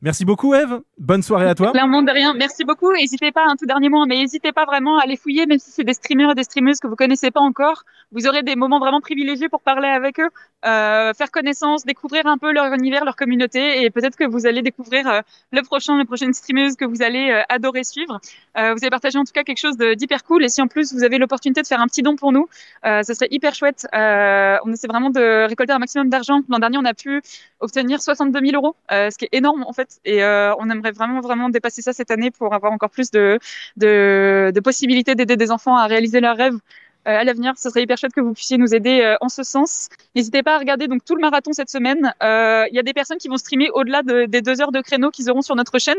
Merci 0.00 0.24
beaucoup 0.24 0.54
Eve. 0.54 0.80
Bonne 0.98 1.22
soirée 1.22 1.48
à 1.48 1.54
toi. 1.54 1.72
Clairement 1.72 2.02
de 2.02 2.10
rien. 2.10 2.34
Merci 2.34 2.64
beaucoup. 2.64 2.92
N'hésitez 2.92 3.32
pas, 3.32 3.44
un 3.46 3.56
tout 3.56 3.66
dernier 3.66 3.88
mot, 3.88 4.04
mais 4.06 4.18
n'hésitez 4.18 4.52
pas 4.52 4.64
vraiment 4.64 4.98
à 4.98 5.06
les 5.06 5.16
fouiller, 5.16 5.46
même 5.46 5.58
si 5.58 5.70
c'est 5.70 5.84
des 5.84 5.94
streamers 5.94 6.30
et 6.30 6.34
des 6.34 6.44
streameuses 6.44 6.78
que 6.78 6.86
vous 6.86 6.96
connaissez 6.96 7.30
pas 7.30 7.40
encore. 7.40 7.84
Vous 8.10 8.26
aurez 8.26 8.42
des 8.42 8.56
moments 8.56 8.78
vraiment 8.78 9.00
privilégiés 9.00 9.48
pour 9.48 9.62
parler 9.62 9.88
avec 9.88 10.20
eux, 10.20 10.28
euh, 10.66 11.12
faire 11.14 11.30
connaissance, 11.30 11.84
découvrir 11.84 12.26
un 12.26 12.38
peu 12.38 12.52
leur 12.52 12.72
univers, 12.72 13.04
leur 13.04 13.16
communauté, 13.16 13.82
et 13.82 13.90
peut-être 13.90 14.16
que 14.16 14.24
vous 14.24 14.46
allez 14.46 14.62
découvrir 14.62 15.08
euh, 15.08 15.20
le 15.50 15.62
prochain, 15.62 15.96
la 15.96 16.04
prochaine 16.04 16.32
streameuse 16.34 16.76
que 16.76 16.84
vous 16.84 17.02
allez 17.02 17.30
euh, 17.30 17.42
adorer 17.48 17.84
suivre. 17.84 18.20
Vous 18.54 18.60
avez 18.60 18.90
partagé 18.90 19.18
en 19.18 19.24
tout 19.24 19.32
cas 19.32 19.44
quelque 19.44 19.60
chose 19.60 19.78
d'hyper 19.78 20.24
cool, 20.24 20.44
et 20.44 20.48
si 20.48 20.60
en 20.60 20.66
plus 20.66 20.92
vous 20.92 21.04
avez 21.04 21.16
l'opportunité 21.16 21.62
de 21.62 21.66
faire 21.66 21.80
un 21.80 21.86
petit 21.86 22.02
don 22.02 22.16
pour 22.16 22.32
nous, 22.32 22.48
ça 22.82 23.02
serait 23.02 23.28
hyper 23.30 23.54
chouette. 23.54 23.86
On 23.92 24.72
essaie 24.72 24.86
vraiment 24.88 25.10
de 25.10 25.48
récolter 25.48 25.72
un 25.72 25.78
maximum 25.78 26.10
d'argent. 26.10 26.31
L'an 26.48 26.58
dernier, 26.58 26.78
on 26.78 26.84
a 26.84 26.94
pu 26.94 27.22
obtenir 27.60 28.00
62 28.00 28.40
000 28.40 28.52
euros, 28.54 28.76
euh, 28.90 29.10
ce 29.10 29.18
qui 29.18 29.24
est 29.26 29.34
énorme 29.36 29.64
en 29.66 29.72
fait. 29.72 29.98
Et 30.04 30.22
euh, 30.24 30.54
on 30.58 30.70
aimerait 30.70 30.92
vraiment 30.92 31.20
vraiment 31.20 31.48
dépasser 31.50 31.82
ça 31.82 31.92
cette 31.92 32.10
année 32.10 32.30
pour 32.30 32.54
avoir 32.54 32.72
encore 32.72 32.90
plus 32.90 33.10
de 33.10 34.60
possibilités 34.60 35.14
d'aider 35.14 35.36
des 35.36 35.50
enfants 35.50 35.76
à 35.76 35.86
réaliser 35.86 36.20
leurs 36.20 36.36
rêves. 36.36 36.58
Euh, 37.08 37.18
à 37.18 37.24
l'avenir, 37.24 37.54
ce 37.58 37.68
serait 37.68 37.82
hyper 37.82 37.98
chouette 37.98 38.12
que 38.12 38.20
vous 38.20 38.32
puissiez 38.32 38.58
nous 38.58 38.76
aider 38.76 39.16
en 39.20 39.28
ce 39.28 39.42
sens. 39.42 39.88
N'hésitez 40.14 40.44
pas 40.44 40.54
à 40.54 40.58
regarder 40.58 40.86
donc 40.86 41.04
tout 41.04 41.16
le 41.16 41.20
marathon 41.20 41.52
cette 41.52 41.68
semaine. 41.68 42.14
Il 42.20 42.74
y 42.74 42.78
a 42.78 42.82
des 42.84 42.92
personnes 42.94 43.18
qui 43.18 43.26
vont 43.28 43.36
streamer 43.36 43.70
au-delà 43.70 44.02
de- 44.04 44.26
des 44.26 44.40
deux 44.40 44.60
heures 44.60 44.70
de 44.70 44.80
créneau 44.80 45.10
qu'ils 45.10 45.28
auront 45.28 45.42
sur 45.42 45.56
notre 45.56 45.80
chaîne. 45.80 45.98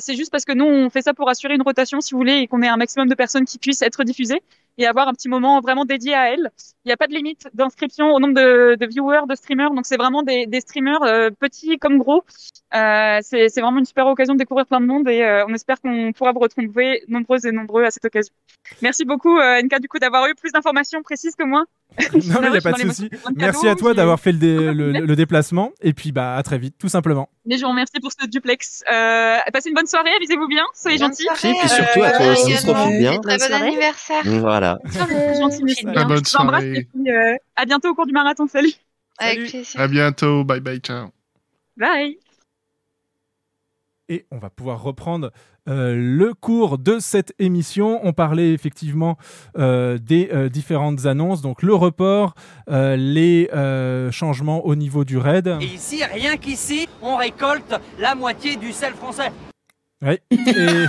C'est 0.00 0.16
juste 0.16 0.32
parce 0.32 0.44
que 0.44 0.52
nous, 0.52 0.64
on 0.64 0.90
fait 0.90 1.02
ça 1.02 1.14
pour 1.14 1.28
assurer 1.28 1.54
une 1.54 1.62
rotation, 1.62 2.00
si 2.00 2.12
vous 2.12 2.18
voulez, 2.18 2.38
et 2.38 2.46
qu'on 2.48 2.62
ait 2.62 2.68
un 2.68 2.76
maximum 2.76 3.08
de 3.08 3.14
personnes 3.14 3.44
qui 3.44 3.58
puissent 3.58 3.82
être 3.82 4.02
diffusées 4.02 4.42
et 4.78 4.86
avoir 4.86 5.08
un 5.08 5.12
petit 5.12 5.28
moment 5.28 5.60
vraiment 5.60 5.84
dédié 5.84 6.14
à 6.14 6.32
elles. 6.32 6.50
Il 6.84 6.88
n'y 6.88 6.92
a 6.92 6.96
pas 6.96 7.06
de 7.06 7.14
limite 7.14 7.48
d'inscription 7.54 8.12
au 8.12 8.20
nombre 8.20 8.34
de, 8.34 8.76
de 8.76 8.86
viewers, 8.86 9.26
de 9.28 9.34
streamers. 9.34 9.70
Donc 9.70 9.86
c'est 9.86 9.96
vraiment 9.96 10.22
des, 10.22 10.46
des 10.46 10.60
streamers 10.60 11.02
euh, 11.02 11.30
petits 11.30 11.78
comme 11.78 11.98
gros. 11.98 12.22
Euh, 12.74 13.18
c'est 13.22 13.48
c'est 13.48 13.60
vraiment 13.60 13.78
une 13.78 13.84
super 13.84 14.06
occasion 14.06 14.34
de 14.34 14.38
découvrir 14.38 14.66
plein 14.66 14.80
de 14.80 14.86
monde 14.86 15.08
et 15.08 15.22
euh, 15.22 15.46
on 15.46 15.54
espère 15.54 15.80
qu'on 15.80 16.12
pourra 16.12 16.32
vous 16.32 16.40
retrouver 16.40 17.04
nombreuses 17.08 17.46
et 17.46 17.52
nombreux 17.52 17.84
à 17.84 17.90
cette 17.90 18.04
occasion. 18.04 18.34
Merci 18.82 19.04
beaucoup 19.04 19.38
euh, 19.38 19.62
NK 19.62 19.80
du 19.80 19.88
coup 19.88 19.98
d'avoir 19.98 20.26
eu 20.26 20.34
plus 20.34 20.52
d'informations 20.52 21.02
précises 21.02 21.36
que 21.36 21.44
moi. 21.44 21.64
Non, 22.14 22.40
mais 22.40 22.46
il 22.48 22.50
n'y 22.52 22.58
a 22.58 22.60
pas 22.60 22.72
de 22.72 22.78
souci. 22.78 23.08
Merci 23.36 23.68
à 23.68 23.74
toi 23.76 23.94
d'avoir 23.94 24.18
fait 24.20 24.32
le, 24.32 24.38
dé- 24.38 24.56
le- 24.74 24.92
le 24.92 25.16
déplacement. 25.16 25.72
Et 25.80 25.92
puis, 25.92 26.12
bah, 26.12 26.36
à 26.36 26.42
très 26.42 26.58
vite, 26.58 26.76
tout 26.78 26.88
simplement. 26.88 27.28
Mais 27.46 27.56
je 27.56 27.62
vous 27.62 27.68
remercie 27.70 28.00
pour 28.00 28.10
ce 28.12 28.26
duplex. 28.26 28.82
Euh, 28.92 29.36
passez 29.52 29.68
une 29.68 29.74
bonne 29.74 29.86
soirée, 29.86 30.10
avisez-vous 30.16 30.48
bien, 30.48 30.64
soyez 30.74 30.98
Bonne 30.98 31.08
gentils. 31.08 31.22
soirée, 31.24 31.50
Et 31.50 31.60
puis 31.60 31.68
surtout 31.68 32.02
à 32.02 32.10
toi 32.12 32.32
aussi, 32.32 32.66
profite 32.66 32.98
bien. 32.98 33.20
Très 33.20 33.38
bon 33.38 33.52
anniversaire. 33.54 34.22
Voilà. 34.24 34.78
C'est 34.90 34.98
gentil, 35.40 35.64
merci. 35.64 35.86
Ah, 35.94 36.04
bonne 36.04 36.24
Je 36.24 36.30
vous 36.30 36.36
embrasse 36.36 36.62
soirée. 36.62 36.78
et 36.78 36.84
puis 36.84 37.10
euh, 37.10 37.36
à 37.56 37.64
bientôt 37.64 37.88
au 37.90 37.94
cours 37.94 38.06
du 38.06 38.12
marathon. 38.12 38.46
Salut. 38.46 38.72
Avec 39.18 39.48
plaisir. 39.48 39.80
À 39.80 39.86
bientôt. 39.88 40.44
Bye 40.44 40.60
bye. 40.60 40.78
Ciao. 40.80 41.08
Bye. 41.76 42.18
Et 44.08 44.26
on 44.30 44.38
va 44.38 44.50
pouvoir 44.50 44.82
reprendre 44.82 45.30
euh, 45.68 45.94
le 45.96 46.34
cours 46.34 46.78
de 46.78 46.98
cette 46.98 47.32
émission. 47.38 48.00
On 48.02 48.12
parlait 48.12 48.52
effectivement 48.52 49.16
euh, 49.58 49.98
des 49.98 50.30
euh, 50.32 50.48
différentes 50.48 51.06
annonces, 51.06 51.42
donc 51.42 51.62
le 51.62 51.74
report, 51.74 52.34
euh, 52.70 52.96
les 52.96 53.48
euh, 53.54 54.10
changements 54.10 54.64
au 54.66 54.74
niveau 54.74 55.04
du 55.04 55.18
raid. 55.18 55.48
Et 55.60 55.64
ici, 55.64 56.02
rien 56.04 56.36
qu'ici, 56.36 56.88
on 57.02 57.16
récolte 57.16 57.74
la 57.98 58.14
moitié 58.14 58.56
du 58.56 58.72
sel 58.72 58.92
français. 58.94 59.30
Ouais. 60.02 60.20
Et- 60.30 60.36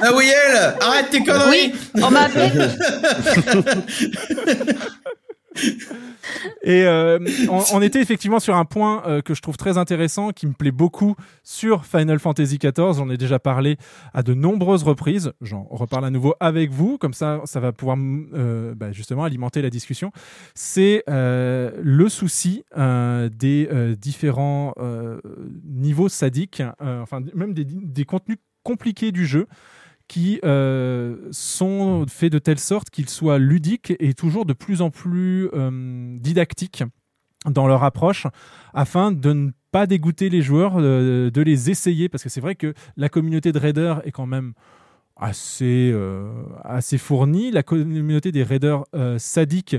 Ah 0.00 0.10
oui, 0.16 0.28
elle 0.28 0.74
Arrête 0.80 1.10
tes 1.10 1.22
conneries 1.22 1.72
Oui, 1.94 2.02
on 2.02 2.10
m'a 2.10 2.22
appelé. 2.22 2.50
Et 6.62 6.84
euh, 6.84 7.18
on, 7.72 7.82
était 7.82 8.00
effectivement 8.00 8.40
sur 8.40 8.56
un 8.56 8.64
point 8.64 9.02
euh, 9.06 9.20
que 9.20 9.34
je 9.34 9.42
trouve 9.42 9.56
très 9.56 9.78
intéressant, 9.78 10.30
qui 10.30 10.46
me 10.46 10.52
plaît 10.52 10.72
beaucoup 10.72 11.14
sur 11.42 11.84
Final 11.84 12.18
Fantasy 12.18 12.58
XIV. 12.58 12.94
J'en 12.96 13.10
ai 13.10 13.16
déjà 13.16 13.38
parlé 13.38 13.76
à 14.12 14.22
de 14.22 14.34
nombreuses 14.34 14.82
reprises. 14.82 15.32
J'en 15.40 15.64
reparle 15.64 16.04
à 16.04 16.10
nouveau 16.10 16.34
avec 16.40 16.70
vous, 16.70 16.98
comme 16.98 17.14
ça, 17.14 17.40
ça 17.44 17.60
va 17.60 17.72
pouvoir 17.72 17.98
euh, 17.98 18.74
bah, 18.74 18.92
justement 18.92 19.24
alimenter 19.24 19.62
la 19.62 19.70
discussion. 19.70 20.12
C'est 20.54 21.04
le 21.06 22.06
souci 22.08 22.64
des 22.76 23.68
différents 23.98 24.74
niveaux 25.64 26.08
sadiques, 26.08 26.62
enfin 26.80 27.20
même 27.34 27.54
des 27.54 28.04
contenus 28.04 28.38
compliqués 28.62 29.12
du 29.12 29.26
jeu 29.26 29.46
qui 30.08 30.38
euh, 30.44 31.16
sont 31.30 32.04
faits 32.08 32.32
de 32.32 32.38
telle 32.38 32.58
sorte 32.58 32.90
qu'ils 32.90 33.08
soient 33.08 33.38
ludiques 33.38 33.94
et 33.98 34.14
toujours 34.14 34.44
de 34.44 34.52
plus 34.52 34.82
en 34.82 34.90
plus 34.90 35.48
euh, 35.54 36.16
didactiques 36.18 36.84
dans 37.48 37.66
leur 37.66 37.84
approche 37.84 38.26
afin 38.72 39.12
de 39.12 39.32
ne 39.32 39.50
pas 39.70 39.86
dégoûter 39.86 40.28
les 40.28 40.42
joueurs, 40.42 40.74
euh, 40.78 41.30
de 41.30 41.42
les 41.42 41.70
essayer 41.70 42.08
parce 42.08 42.22
que 42.22 42.28
c'est 42.28 42.40
vrai 42.40 42.54
que 42.54 42.74
la 42.96 43.08
communauté 43.08 43.52
de 43.52 43.58
raiders 43.58 44.06
est 44.06 44.12
quand 44.12 44.26
même 44.26 44.52
assez, 45.16 45.94
assez 46.64 46.98
fournie. 46.98 47.52
La 47.52 47.62
communauté 47.62 48.32
des 48.32 48.42
raiders 48.42 48.84
sadiques 49.18 49.76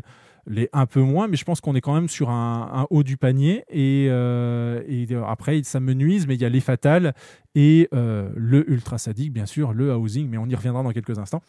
l'est 0.48 0.70
un 0.74 0.86
peu 0.86 1.02
moins, 1.02 1.28
mais 1.28 1.38
je 1.38 1.44
pense 1.46 1.62
qu'on 1.62 1.76
est 1.76 1.82
quand 1.82 1.94
même 1.96 2.08
sur 2.10 2.30
un, 2.30 2.70
un 2.74 2.88
haut 2.90 3.04
du 3.04 3.18
panier. 3.18 3.64
Et, 3.70 4.08
euh, 4.10 4.82
et 4.88 5.08
après, 5.28 5.62
ça 5.64 5.80
me 5.80 5.94
nuise, 5.94 6.28
mais 6.28 6.36
il 6.36 6.42
y 6.42 6.46
a 6.46 6.50
les 6.50 6.60
fatales 6.60 7.14
et 7.56 7.88
euh, 7.94 8.30
le 8.36 8.70
ultra 8.70 8.98
sadique, 8.98 9.34
bien 9.34 9.46
sûr, 9.46 9.74
le 9.74 9.94
housing, 9.96 10.28
mais 10.30 10.38
on 10.38 10.46
y 10.48 10.56
reviendra 10.56 10.84
dans 10.84 10.92
quelques 10.92 11.18
instants. 11.20 11.42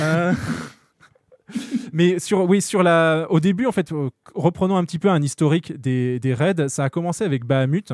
Euh, 0.00 0.32
mais 1.92 2.18
sur, 2.18 2.48
oui, 2.48 2.62
sur 2.62 2.82
la, 2.82 3.26
au 3.30 3.40
début, 3.40 3.66
en 3.66 3.72
fait, 3.72 3.92
euh, 3.92 4.10
reprenons 4.34 4.76
un 4.76 4.84
petit 4.84 4.98
peu 4.98 5.10
un 5.10 5.22
historique 5.22 5.78
des, 5.80 6.18
des 6.20 6.34
raids. 6.34 6.68
Ça 6.68 6.84
a 6.84 6.90
commencé 6.90 7.24
avec 7.24 7.44
Bahamut. 7.44 7.92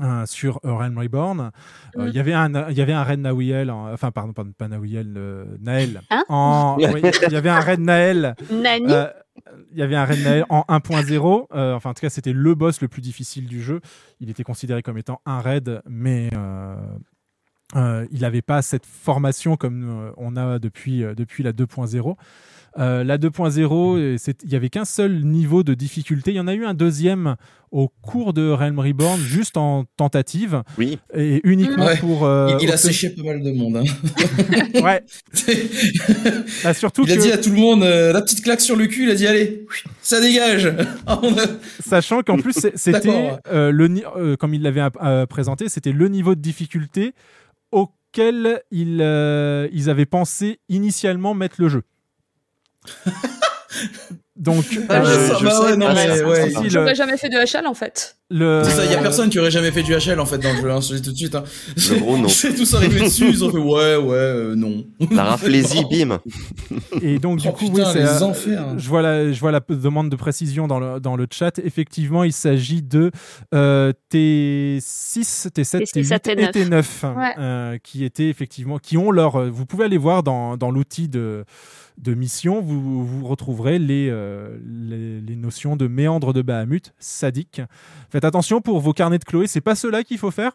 euh, 0.00 0.24
sur 0.26 0.58
euh, 0.64 0.72
Realm 0.72 0.98
Reborn, 0.98 1.50
Euh, 1.98 2.08
il 2.08 2.14
y 2.14 2.18
avait 2.18 2.32
un 2.32 2.70
il 2.70 2.76
y 2.78 2.80
avait 2.80 2.94
un 2.94 3.02
raid 3.02 3.20
Nawiel 3.20 3.70
en- 3.70 3.92
enfin 3.92 4.10
pardon, 4.10 4.32
pardon 4.32 4.52
pas 4.56 4.66
euh, 4.72 5.44
Naël 5.60 6.00
Hein 6.08 6.24
en 6.30 6.76
oui, 6.94 7.02
il 7.26 7.32
y 7.32 7.36
avait 7.36 7.50
un 7.50 7.60
raid 7.60 7.78
Naël 7.78 8.34
Nani? 8.50 8.86
euh, 8.88 9.08
il 9.72 9.78
y 9.78 9.82
avait 9.82 9.96
un 9.96 10.04
raid 10.04 10.22
Naël 10.22 10.44
en 10.48 10.60
1.0 10.68 11.46
euh, 11.52 11.74
enfin 11.74 11.90
en 11.90 11.94
tout 11.94 12.00
cas 12.00 12.10
c'était 12.10 12.32
le 12.32 12.54
boss 12.54 12.80
le 12.80 12.88
plus 12.88 13.02
difficile 13.02 13.46
du 13.46 13.62
jeu 13.62 13.80
il 14.20 14.30
était 14.30 14.44
considéré 14.44 14.82
comme 14.82 14.98
étant 14.98 15.20
un 15.26 15.40
raid 15.40 15.82
mais 15.86 16.30
euh, 16.34 16.76
euh, 17.76 18.06
il 18.10 18.20
n'avait 18.20 18.42
pas 18.42 18.62
cette 18.62 18.86
formation 18.86 19.56
comme 19.56 20.12
on 20.16 20.36
a 20.36 20.58
depuis, 20.58 21.00
depuis 21.16 21.42
la 21.42 21.52
2.0. 21.52 22.16
Euh, 22.78 23.04
la 23.04 23.18
2.0, 23.18 23.96
euh, 23.98 24.16
il 24.42 24.48
n'y 24.48 24.54
avait 24.54 24.70
qu'un 24.70 24.84
seul 24.84 25.24
niveau 25.24 25.62
de 25.62 25.74
difficulté. 25.74 26.30
Il 26.30 26.36
y 26.36 26.40
en 26.40 26.48
a 26.48 26.54
eu 26.54 26.64
un 26.64 26.74
deuxième 26.74 27.36
au 27.70 27.88
cours 28.02 28.32
de 28.32 28.48
Realm 28.50 28.78
Reborn, 28.78 29.20
juste 29.20 29.56
en 29.56 29.84
tentative. 29.96 30.62
Oui. 30.78 30.98
Et 31.14 31.40
uniquement 31.44 31.86
Ouais. 31.86 31.96
pour. 31.98 32.24
euh, 32.24 32.56
il, 32.60 32.64
il 32.64 32.72
a 32.72 32.76
séché 32.76 33.10
pas 33.10 33.22
mal 33.22 33.42
de 33.42 33.50
monde. 33.52 33.76
hein. 33.76 33.82
Ouais. 34.82 35.02
Bah, 36.64 36.74
surtout 36.74 37.04
il 37.06 37.12
a 37.12 37.16
que- 37.16 37.22
dit 37.22 37.32
à 37.32 37.38
tout 37.38 37.50
le 37.50 37.56
monde 37.56 37.82
euh, 37.82 38.12
la 38.12 38.22
petite 38.22 38.42
claque 38.42 38.60
sur 38.60 38.76
le 38.76 38.86
cul. 38.86 39.04
Il 39.04 39.10
a 39.10 39.14
dit 39.14 39.26
allez, 39.26 39.66
ça 40.00 40.20
dégage. 40.20 40.72
On 41.06 41.36
a- 41.38 41.46
Sachant 41.80 42.22
qu'en 42.22 42.36
plus, 42.38 42.54
c'était 42.74 43.32
euh, 43.52 43.70
le 43.70 43.88
euh, 44.16 44.36
comme 44.36 44.54
il 44.54 44.62
l'avait 44.62 44.82
euh, 45.02 45.26
présenté, 45.26 45.68
c'était 45.68 45.92
le 45.92 46.08
niveau 46.08 46.34
de 46.34 46.40
difficulté 46.40 47.12
auquel 47.70 48.60
ils, 48.70 48.98
euh, 49.00 49.68
ils 49.72 49.88
avaient 49.90 50.06
pensé 50.06 50.60
initialement 50.68 51.34
mettre 51.34 51.56
le 51.58 51.68
jeu. 51.68 51.82
Donc, 54.34 54.64
Ah, 54.88 55.04
je 55.04 55.10
euh, 55.10 55.28
bah 55.28 55.36
J'aurais 55.40 56.90
le- 56.90 56.94
jamais 56.94 57.16
fait 57.16 57.28
de 57.28 57.36
HL 57.36 57.66
en 57.66 57.74
fait. 57.74 58.16
le- 58.30 58.62
C'est 58.64 58.70
ça, 58.72 58.84
il 58.86 58.90
y 58.90 58.94
a 58.94 58.98
personne 58.98 59.28
qui 59.30 59.38
aurait 59.38 59.50
jamais 59.50 59.70
fait 59.70 59.82
du 59.82 59.92
HL 59.94 60.18
en 60.18 60.26
fait 60.26 60.38
dans 60.38 60.52
le 60.52 60.60
jeu, 60.60 60.70
hein, 60.70 60.80
je 60.80 60.94
le 60.94 61.00
dis 61.00 61.04
tout 61.06 61.12
de 61.12 61.16
suite. 61.16 61.34
Hein. 61.34 61.44
Le 61.76 61.98
gros 62.00 62.16
non. 62.18 62.28
C'est 62.28 62.54
tous 62.54 62.74
arrivés 62.74 63.00
dessus, 63.02 63.28
ils 63.28 63.44
ont 63.44 63.50
fait 63.50 63.58
ouais, 63.58 63.96
ouais, 63.96 64.14
euh, 64.16 64.54
non. 64.56 64.84
La 65.12 65.24
raflésie, 65.24 65.84
bim. 65.88 66.18
Et 67.02 67.18
donc, 67.18 67.38
du 67.40 67.48
Oh, 67.48 67.52
coup, 67.52 67.66
putain, 67.70 67.84
oui, 67.84 67.90
c'est, 67.92 67.98
les 68.00 68.04
euh, 68.08 68.22
enfers. 68.22 68.78
Je 68.78 68.88
vois, 68.88 69.02
la, 69.02 69.32
je 69.32 69.38
vois 69.38 69.52
la 69.52 69.60
demande 69.68 70.08
de 70.10 70.16
précision 70.16 70.66
dans 70.66 70.80
le, 70.80 70.98
dans 70.98 71.14
le 71.14 71.26
chat. 71.30 71.58
Effectivement, 71.58 72.24
il 72.24 72.32
s'agit 72.32 72.82
de 72.82 73.10
euh, 73.54 73.92
T6, 74.12 75.48
T7, 75.50 75.82
T6 75.84 75.92
T8 75.92 76.12
à 76.12 76.16
et 76.32 76.46
T9. 76.46 76.52
T9 76.52 77.16
Ouais. 77.16 77.34
euh, 77.38 77.78
qui 77.82 78.04
étaient 78.04 78.28
effectivement, 78.28 78.78
qui 78.78 78.96
ont 78.96 79.10
leur. 79.10 79.36
euh, 79.36 79.50
Vous 79.50 79.66
pouvez 79.66 79.84
aller 79.84 79.98
voir 79.98 80.22
dans, 80.22 80.56
dans 80.56 80.70
l'outil 80.70 81.08
de, 81.08 81.44
de 81.98 82.14
mission, 82.14 82.60
vous, 82.60 83.04
vous 83.06 83.26
retrouverez 83.26 83.78
les, 83.78 84.08
euh, 84.10 84.56
les, 84.66 85.20
les 85.20 85.36
notions 85.36 85.76
de 85.76 85.86
méandre 85.86 86.32
de 86.32 86.42
Bahamut, 86.42 86.92
sadique. 86.98 87.60
Faites 88.10 88.24
attention 88.24 88.60
pour 88.60 88.80
vos 88.80 88.92
carnets 88.92 89.18
de 89.18 89.24
Chloé, 89.24 89.46
c'est 89.46 89.60
pas 89.60 89.74
ceux-là 89.74 90.02
qu'il 90.04 90.18
faut 90.18 90.30
faire. 90.30 90.52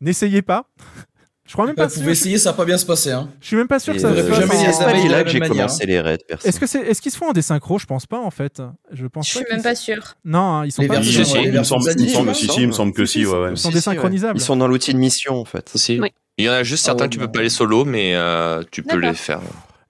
N'essayez 0.00 0.42
pas. 0.42 0.66
Je 1.44 1.54
crois 1.54 1.66
même 1.66 1.74
pas 1.74 1.86
vous 1.86 1.92
sûr. 1.92 2.02
pouvez 2.02 2.12
essayer, 2.12 2.38
ça 2.38 2.52
va 2.52 2.56
pas 2.56 2.64
bien 2.64 2.78
se 2.78 2.86
passer. 2.86 3.10
Hein. 3.10 3.28
Je 3.40 3.48
suis 3.48 3.56
même 3.56 3.66
pas 3.66 3.80
sûr 3.80 3.92
que 3.92 3.98
ça 3.98 4.06
euh, 4.08 4.32
jamais 4.32 4.54
C'est 4.72 5.08
là 5.08 5.24
que 5.24 5.28
j'ai 5.28 5.40
commencé 5.40 5.84
les 5.86 6.00
raids. 6.00 6.18
Est-ce 6.44 6.60
que 6.60 6.66
c'est 6.68 6.78
est-ce 6.82 7.02
qu'ils 7.02 7.10
se 7.10 7.18
font 7.18 7.30
en 7.30 7.32
désynchro 7.32 7.78
Je 7.80 7.84
pense 7.84 8.06
pas 8.06 8.20
en 8.20 8.30
fait. 8.30 8.62
Je 8.92 9.06
pense 9.08 9.28
Je 9.28 9.34
pas 9.40 9.44
suis 9.44 9.52
même 9.54 9.62
pas 9.62 9.74
sûre. 9.74 10.14
Non, 10.24 10.38
hein, 10.38 10.64
ils 10.66 10.70
sont 10.70 10.82
Les 10.82 10.88
pas. 10.88 10.94
versions- 11.00 11.24
Si, 11.24 11.30
si, 11.32 11.38
les 11.38 11.48
il 11.48 11.58
me 11.58 11.64
semble, 11.64 11.82
il 11.82 11.86
me 11.86 11.90
zadistes, 11.90 12.14
semble, 12.14 12.28
là, 12.28 12.34
si, 12.34 12.46
si, 12.46 12.60
il 12.62 12.66
me 12.68 12.72
semble 12.72 12.92
que 12.92 13.04
si, 13.04 13.26
ouais, 13.26 13.36
ouais. 13.38 13.50
Ils 13.50 13.56
sont 13.58 13.70
désynchronisables. 13.70 14.38
Ils 14.38 14.42
sont 14.42 14.56
dans 14.56 14.68
l'outil 14.68 14.94
de 14.94 14.98
mission, 14.98 15.34
en 15.40 15.44
fait. 15.44 15.68
Si. 15.74 16.00
Il 16.38 16.44
y 16.44 16.48
en 16.48 16.52
a 16.52 16.62
juste 16.62 16.84
Ah 16.84 16.90
certains 16.92 17.04
ouais, 17.04 17.08
que 17.08 17.14
tu 17.14 17.18
bah. 17.18 17.26
peux 17.26 17.32
pas 17.32 17.42
les 17.42 17.50
solo, 17.50 17.84
mais 17.84 18.14
euh, 18.14 18.62
tu 18.70 18.84
peux 18.84 18.96
les 18.98 19.12
faire. 19.12 19.40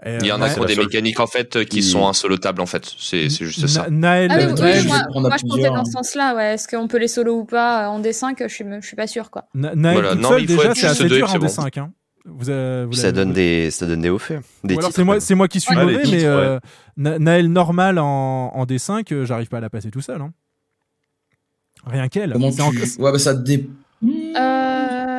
Il 0.04 0.26
y 0.26 0.32
en 0.32 0.42
a 0.42 0.48
euh, 0.48 0.52
qui 0.52 0.58
ont 0.60 0.64
des 0.64 0.74
mécaniques 0.76 1.20
en 1.20 1.26
fait 1.26 1.64
qui 1.64 1.82
sont 1.82 2.06
insolotables 2.08 2.60
en 2.60 2.66
fait. 2.66 2.90
C'est 2.98 3.28
c'est 3.30 3.44
juste 3.44 3.66
ça. 3.68 3.82
Na- 3.88 3.90
Naël, 3.90 4.30
Ah 4.32 4.38
euh, 4.38 4.48
moi, 4.48 4.56
je 4.56 5.28
pensais 5.28 5.46
plusieurs, 5.48 5.74
dans 5.74 5.80
hein. 5.80 5.84
ce 5.84 5.92
sens-là, 5.92 6.34
ouais. 6.34 6.54
Est-ce 6.54 6.66
qu'on 6.68 6.88
peut 6.88 6.98
les 6.98 7.06
solo 7.08 7.38
ou 7.38 7.44
pas 7.44 7.84
euh, 7.84 7.88
en 7.90 8.00
D5 8.00 8.34
je 8.40 8.48
suis, 8.52 8.64
je 8.80 8.86
suis 8.86 8.96
pas 8.96 9.06
sûre 9.06 9.30
quoi. 9.30 9.44
Na- 9.54 9.74
Naël 9.74 10.16
déjà, 10.46 10.64
être 10.70 10.76
c'est 10.76 10.86
assez 10.86 11.04
dur 11.08 11.28
en 11.28 11.32
c'est 11.32 11.38
bon. 11.38 11.46
D5. 11.46 11.78
Hein. 11.80 11.92
Vous, 12.24 12.50
avez- 12.50 12.84
vous 12.84 12.90
Puis 12.90 12.98
ça 13.00 13.10
donne 13.12 13.32
des, 13.32 13.70
ça 13.70 13.86
donne 13.86 14.00
des 14.00 14.08
hauts 14.10 14.18
faits. 14.18 14.40
Des 14.64 14.76
alors 14.76 14.92
c'est 14.92 15.04
moi, 15.04 15.20
c'est 15.20 15.34
moi 15.34 15.48
qui 15.48 15.60
suis 15.60 15.74
Ouais, 15.76 15.82
mauvais, 15.84 16.02
mais 16.10 16.24
euh, 16.24 16.58
Na- 16.96 17.18
Naël 17.18 17.48
normal 17.48 17.98
en, 17.98 18.04
en 18.54 18.64
D5, 18.64 19.12
euh, 19.12 19.24
j'arrive 19.24 19.48
pas 19.48 19.58
à 19.58 19.60
la 19.60 19.70
passer 19.70 19.90
tout 19.90 20.00
seul. 20.00 20.20
hein. 20.20 20.32
Rien 21.86 22.08
qu'elle. 22.08 22.32
Tu... 22.32 22.60
en- 22.62 22.70
Ouais, 22.70 23.10
bah 23.12 23.18
ça 23.18 23.34
dé... 23.34 23.68
Euh... 24.04 24.61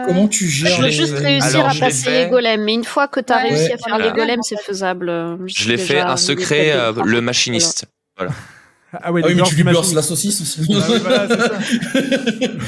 Comment 0.05 0.27
tu 0.27 0.47
gères 0.47 0.75
Je 0.75 0.81
veux 0.81 0.87
les- 0.87 0.91
juste 0.93 1.13
réussir 1.17 1.59
Alors, 1.59 1.69
à 1.69 1.75
passer 1.75 2.03
fait. 2.05 2.23
les 2.25 2.29
golems, 2.29 2.63
mais 2.63 2.73
une 2.73 2.83
fois 2.83 3.07
que 3.07 3.19
tu 3.19 3.31
as 3.33 3.37
Ouais, 3.37 3.49
réussi 3.49 3.65
à 3.73 3.77
faire 3.77 3.95
voilà. 3.95 4.05
les 4.07 4.11
golems, 4.13 4.41
c'est 4.43 4.59
faisable. 4.61 5.11
Je 5.47 5.69
l'ai 5.69 5.77
fait 5.77 5.99
un 5.99 6.17
secret, 6.17 6.71
euh, 6.73 6.91
le 7.05 7.21
machiniste. 7.21 7.85
Voilà. 8.17 8.31
Ah 9.01 9.11
ouais, 9.11 9.21
Ah 9.23 9.27
oui, 9.27 9.33
mais 9.35 9.41
tu 9.43 9.55
lui 9.55 9.63
machin. 9.63 9.95
la 9.95 10.01
saucisse 10.03 10.39
aussi. 10.41 10.61
Ah 10.69 10.85
oui, 10.89 10.99
voilà, 11.01 11.27
c'est 11.27 11.39
ça. 11.39 11.51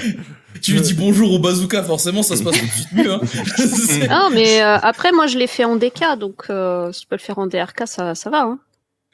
tu 0.62 0.72
lui 0.74 0.82
dis 0.82 0.94
bonjour 0.96 1.32
au 1.34 1.38
bazooka, 1.40 1.84
forcément, 1.84 2.24
ça 2.24 2.36
se 2.36 2.42
passe 2.44 2.58
tout 2.58 2.66
de 2.66 2.72
suite 2.72 2.92
mieux. 2.94 3.12
Hein. 3.14 3.20
Non, 4.10 4.30
mais 4.34 4.64
euh, 4.64 4.78
après, 4.82 5.12
moi, 5.12 5.28
je 5.28 5.38
l'ai 5.38 5.46
fait 5.48 5.66
en 5.66 5.76
DK, 5.76 6.18
donc 6.20 6.46
euh, 6.50 6.92
si 6.92 7.02
tu 7.02 7.08
peux 7.08 7.16
le 7.16 7.22
faire 7.22 7.38
en 7.38 7.46
DRK, 7.46 7.84
ça, 7.86 8.16
ça 8.16 8.30
va. 8.32 8.42
Hein. 8.42 8.58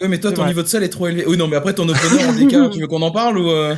Ouais, 0.01 0.07
mais 0.07 0.19
toi, 0.21 0.31
ton 0.31 0.41
vrai. 0.43 0.51
niveau 0.51 0.63
de 0.63 0.67
sel 0.67 0.83
est 0.83 0.89
trop 0.89 1.07
élevé. 1.07 1.25
Oui, 1.27 1.35
non, 1.37 1.47
mais 1.49 1.57
après, 1.57 1.73
ton 1.73 1.87
opener 1.89 2.23
en 2.25 2.31
DK, 2.33 2.69
tu 2.73 2.79
veux 2.79 2.87
qu'on 2.87 3.01
en 3.01 3.11
parle 3.11 3.37
ou... 3.39 3.51
euh, 3.51 3.75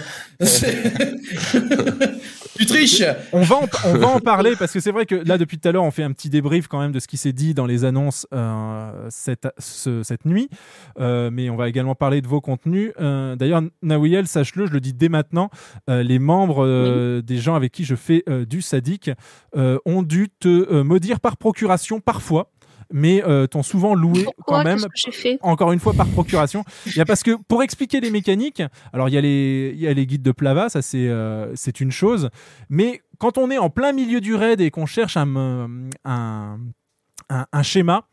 tu 2.64 2.68
triches 2.68 3.04
On 3.32 3.42
va, 3.42 3.56
en, 3.58 3.68
on 3.86 3.98
va 3.98 4.08
en 4.08 4.20
parler 4.20 4.56
parce 4.58 4.72
que 4.72 4.80
c'est 4.80 4.92
vrai 4.92 5.06
que 5.06 5.16
là, 5.16 5.38
depuis 5.38 5.58
tout 5.60 5.68
à 5.68 5.72
l'heure, 5.72 5.84
on 5.84 5.92
fait 5.92 6.04
un 6.04 6.12
petit 6.12 6.30
débrief 6.30 6.68
quand 6.68 6.80
même 6.80 6.92
de 6.92 7.00
ce 7.00 7.08
qui 7.08 7.18
s'est 7.18 7.34
dit 7.34 7.54
dans 7.54 7.66
les 7.66 7.86
annonces 7.86 8.26
euh, 8.34 9.08
cette, 9.10 9.48
ce- 9.58 10.04
cette 10.04 10.26
nuit. 10.26 10.50
Euh, 11.00 11.30
mais 11.32 11.50
on 11.50 11.56
va 11.56 11.70
également 11.70 11.96
parler 11.96 12.22
de 12.22 12.28
vos 12.28 12.42
contenus. 12.42 12.92
Euh, 13.00 13.36
D'ailleurs, 13.36 13.62
Nawiel, 13.82 14.28
sache-le, 14.28 14.68
je 14.68 14.72
le 14.72 14.80
dis 14.80 14.94
dès 14.94 15.10
maintenant, 15.10 15.50
euh, 15.90 16.04
les 16.04 16.20
membres 16.20 16.66
euh, 16.66 17.22
des 17.22 17.38
gens 17.38 17.56
avec 17.56 17.72
qui 17.72 17.84
je 17.84 17.96
fais 17.96 18.24
euh, 18.30 18.46
du 18.46 18.62
sadique 18.62 19.12
euh, 19.56 19.78
ont 19.86 20.04
dû 20.04 20.30
te 20.40 20.48
euh, 20.48 20.84
maudire 20.84 21.20
par 21.20 21.38
procuration 21.38 22.00
parfois. 22.00 22.50
Mais 22.94 23.22
euh, 23.26 23.48
t'ont 23.48 23.64
souvent 23.64 23.94
loué 23.96 24.24
Pourquoi 24.24 24.60
quand 24.60 24.64
même. 24.64 24.80
Que 24.80 25.12
fait? 25.12 25.38
Encore 25.42 25.74
une 25.74 25.80
fois 25.80 25.94
par 25.94 26.08
procuration. 26.08 26.64
Il 26.86 26.96
y 26.96 27.02
a 27.02 27.06
parce 27.06 27.24
que 27.24 27.32
pour 27.50 27.62
expliquer 27.64 28.00
les 28.00 28.12
mécaniques, 28.12 28.64
alors 28.94 29.10
il 29.10 29.16
y 29.16 29.18
a 29.18 29.22
les, 29.22 29.72
il 29.74 29.82
y 29.82 29.88
a 29.88 29.94
les 29.94 30.06
guides 30.06 30.22
de 30.22 30.32
Plava, 30.32 30.70
ça 30.70 30.82
c'est 30.82 31.10
euh, 31.10 31.54
c'est 31.56 31.82
une 31.82 31.92
chose, 31.92 32.30
mais 32.70 33.02
quand 33.18 33.38
on 33.38 33.50
est 33.52 33.58
en 33.58 33.70
plein 33.70 33.92
milieu 33.92 34.22
du 34.22 34.36
raid 34.36 34.62
et 34.62 34.72
qu'on 34.72 34.86
cherche 34.86 35.18
un, 35.18 35.36
un, 36.06 36.60
un, 37.30 37.46
un 37.52 37.64
schéma, 37.64 38.08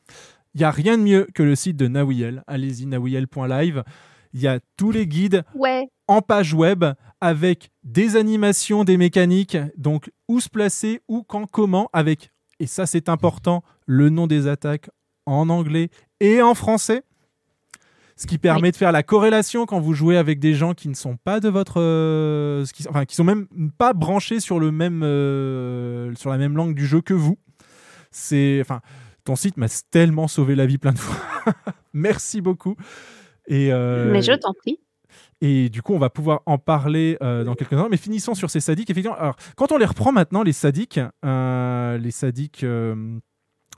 il 0.55 0.61
y 0.61 0.65
a 0.65 0.71
rien 0.71 0.99
de 0.99 1.03
mieux 1.03 1.29
que 1.35 1.43
le 1.43 1.55
site 1.55 1.77
de 1.77 1.87
Nawiel. 1.87 2.43
Allez-y, 2.47 2.87
nawiel.live. 2.87 3.85
Il 4.33 4.41
y 4.41 4.47
a 4.49 4.61
tous 4.77 4.93
les 4.93 5.07
guides 5.07 5.43
Ouais. 5.55 5.89
en 6.07 6.23
page 6.23 6.55
web 6.55 6.85
avec 7.21 7.71
des 7.83 8.17
animations, 8.17 8.85
des 8.85 8.97
mécaniques, 8.97 9.57
donc 9.77 10.11
où 10.29 10.41
se 10.41 10.49
placer, 10.49 11.01
où, 11.09 11.23
quand, 11.25 11.47
comment, 11.51 11.91
avec, 11.93 12.31
et 12.61 12.67
ça 12.67 12.87
c'est 12.87 13.09
important, 13.09 13.63
le 13.91 14.09
nom 14.09 14.29
des 14.29 14.47
attaques 14.47 14.89
en 15.27 15.49
anglais 15.49 15.91
et 16.21 16.43
en 16.43 16.55
français. 16.55 17.03
Ce 18.15 18.27
qui 18.27 18.39
permet 18.39 18.71
de 18.71 18.77
faire 18.77 18.93
la 18.93 19.03
corrélation 19.03 19.67
quand 19.67 19.81
vous 19.81 19.95
jouez 19.95 20.17
avec 20.17 20.39
des 20.39 20.55
gens 20.55 20.75
qui 20.75 20.89
ne 20.89 20.95
sont 20.95 21.17
pas 21.17 21.41
de 21.41 21.49
votre, 21.49 21.81
euh, 21.81 22.65
qui, 22.67 22.87
enfin 22.89 23.05
qui 23.05 23.17
sont 23.17 23.25
même 23.25 23.49
pas 23.79 23.93
branchés 23.93 24.39
sur 24.39 24.61
le 24.61 24.71
même, 24.71 25.03
euh, 25.03 26.15
sur 26.15 26.31
la 26.31 26.37
même 26.37 26.55
langue 26.55 26.75
du 26.75 26.87
jeu 26.87 27.01
que 27.01 27.15
vous. 27.15 27.39
C'est, 28.13 28.59
enfin, 28.61 28.81
ton 29.25 29.35
site 29.35 29.57
m'a 29.57 29.67
tellement 29.91 30.29
sauvé 30.29 30.55
la 30.55 30.67
vie 30.67 30.79
plein 30.79 30.93
de 30.93 30.99
fois. 31.01 31.55
Merci 31.93 32.41
beaucoup. 32.41 32.77
Et 33.49 33.73
euh, 33.73 34.13
Mais 34.13 34.23
je 34.23 34.33
t'en 34.35 34.53
prie. 34.53 34.79
et 35.41 35.69
du 35.69 35.83
coup, 35.83 35.95
on 35.95 35.99
va 35.99 36.11
pouvoir 36.11 36.43
en 36.47 36.59
parler 36.59 37.17
euh, 37.23 37.43
dans 37.43 37.55
quelques 37.55 37.73
instants. 37.73 37.89
Mais 37.91 37.97
finissons 37.97 38.35
sur 38.35 38.51
ces 38.51 38.61
sadiques. 38.61 38.91
Effectivement, 38.91 39.17
alors, 39.19 39.37
quand 39.57 39.73
on 39.73 39.79
les 39.79 39.87
reprend 39.87 40.13
maintenant, 40.13 40.45
les 40.45 40.53
sadiques, 40.53 41.01
euh, 41.25 41.99
les 41.99 42.11
sadiques 42.13 42.65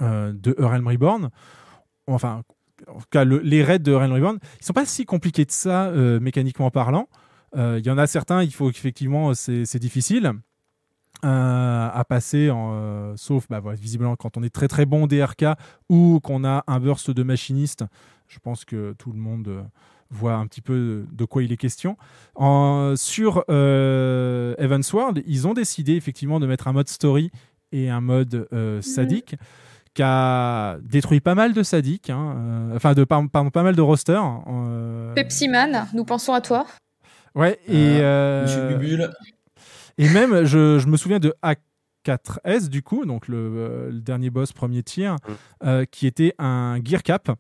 de 0.03 0.55
Realm 0.59 0.87
Reborn, 0.87 1.31
enfin, 2.07 2.43
en 2.89 2.99
tout 2.99 3.07
cas, 3.11 3.25
le- 3.25 3.39
les 3.39 3.63
raids 3.63 3.79
de 3.79 3.93
Realm 3.93 4.13
Reborn, 4.13 4.39
ils 4.61 4.65
sont 4.65 4.73
pas 4.73 4.87
si 4.87 5.05
compliqués 5.05 5.45
de 5.45 5.51
ça, 5.53 5.87
euh, 5.87 6.19
mécaniquement 6.21 6.71
parlant. 6.71 7.09
Euh, 7.57 7.79
Il 7.79 7.87
y 7.87 7.91
en 7.91 7.99
a 7.99 8.07
certains, 8.07 8.43
il 8.43 8.53
faut 8.53 8.69
effectivement, 8.71 9.35
c'est 9.35 9.79
difficile. 9.79 10.33
euh, 11.25 11.89
à 11.93 12.05
passer, 12.05 12.51
en, 12.51 12.71
euh, 12.75 13.13
sauf 13.17 13.47
bah, 13.49 13.61
voilà, 13.61 13.77
visiblement 13.79 14.17
quand 14.17 14.37
on 14.37 14.43
est 14.43 14.51
très 14.53 14.67
très 14.67 14.87
bon 14.87 15.07
DRK 15.07 15.45
ou 15.89 16.19
qu'on 16.21 16.45
a 16.45 16.65
un 16.67 16.81
burst 16.81 17.13
de 17.13 17.23
machiniste. 17.23 17.85
Je 18.27 18.41
pense 18.41 18.65
que 18.65 18.95
tout 18.99 19.13
le 19.13 19.19
monde 19.21 19.47
euh, 19.47 19.63
voit 20.11 20.35
un 20.35 20.47
petit 20.49 20.63
peu 20.63 21.05
de 21.13 21.25
quoi 21.25 21.45
il 21.45 21.53
est 21.53 21.57
question. 21.57 21.97
En, 22.35 22.95
sur 22.97 23.45
euh, 23.51 24.55
Evansward, 24.59 25.21
ils 25.27 25.47
ont 25.47 25.55
décidé 25.55 25.93
effectivement 25.95 26.41
de 26.41 26.47
mettre 26.47 26.67
un 26.67 26.73
mode 26.73 26.89
story 26.89 27.31
et 27.71 27.89
un 27.89 28.01
mode 28.01 28.49
euh, 28.53 28.83
sadique 28.83 29.37
qui 29.95 30.03
a 30.03 30.79
détruit 30.83 31.21
pas 31.21 31.35
mal 31.35 31.53
de 31.53 31.63
sadiques, 31.63 32.11
hein, 32.11 32.35
euh, 32.37 32.77
enfin 32.77 32.95
de 32.95 33.05
pardon, 33.05 33.29
pas 33.51 33.63
mal 33.63 33.77
de 33.77 33.83
rosters. 33.83 34.23
euh, 34.49 35.13
Pepsi 35.15 35.49
Man, 35.49 35.87
nous 35.95 36.05
pensons 36.05 36.33
à 36.33 36.41
toi. 36.41 36.67
Ouais, 37.35 37.59
et. 37.67 37.99
euh, 38.01 38.43
Monsieur 38.43 38.63
Bubule. 38.69 39.11
Et 39.99 40.09
même, 40.09 40.45
je, 40.45 40.79
je 40.79 40.87
me 40.87 40.97
souviens 40.97 41.19
de 41.19 41.35
A4S, 42.07 42.69
du 42.69 42.83
coup, 42.83 43.05
donc 43.05 43.29
le, 43.29 43.91
le 43.91 44.01
dernier 44.01 44.31
boss 44.31 44.53
premier 44.53 44.83
tir, 44.83 45.17
euh, 45.65 45.85
qui 45.85 46.07
était 46.07 46.35
un 46.39 46.79
gear 46.83 47.03
cap. 47.03 47.31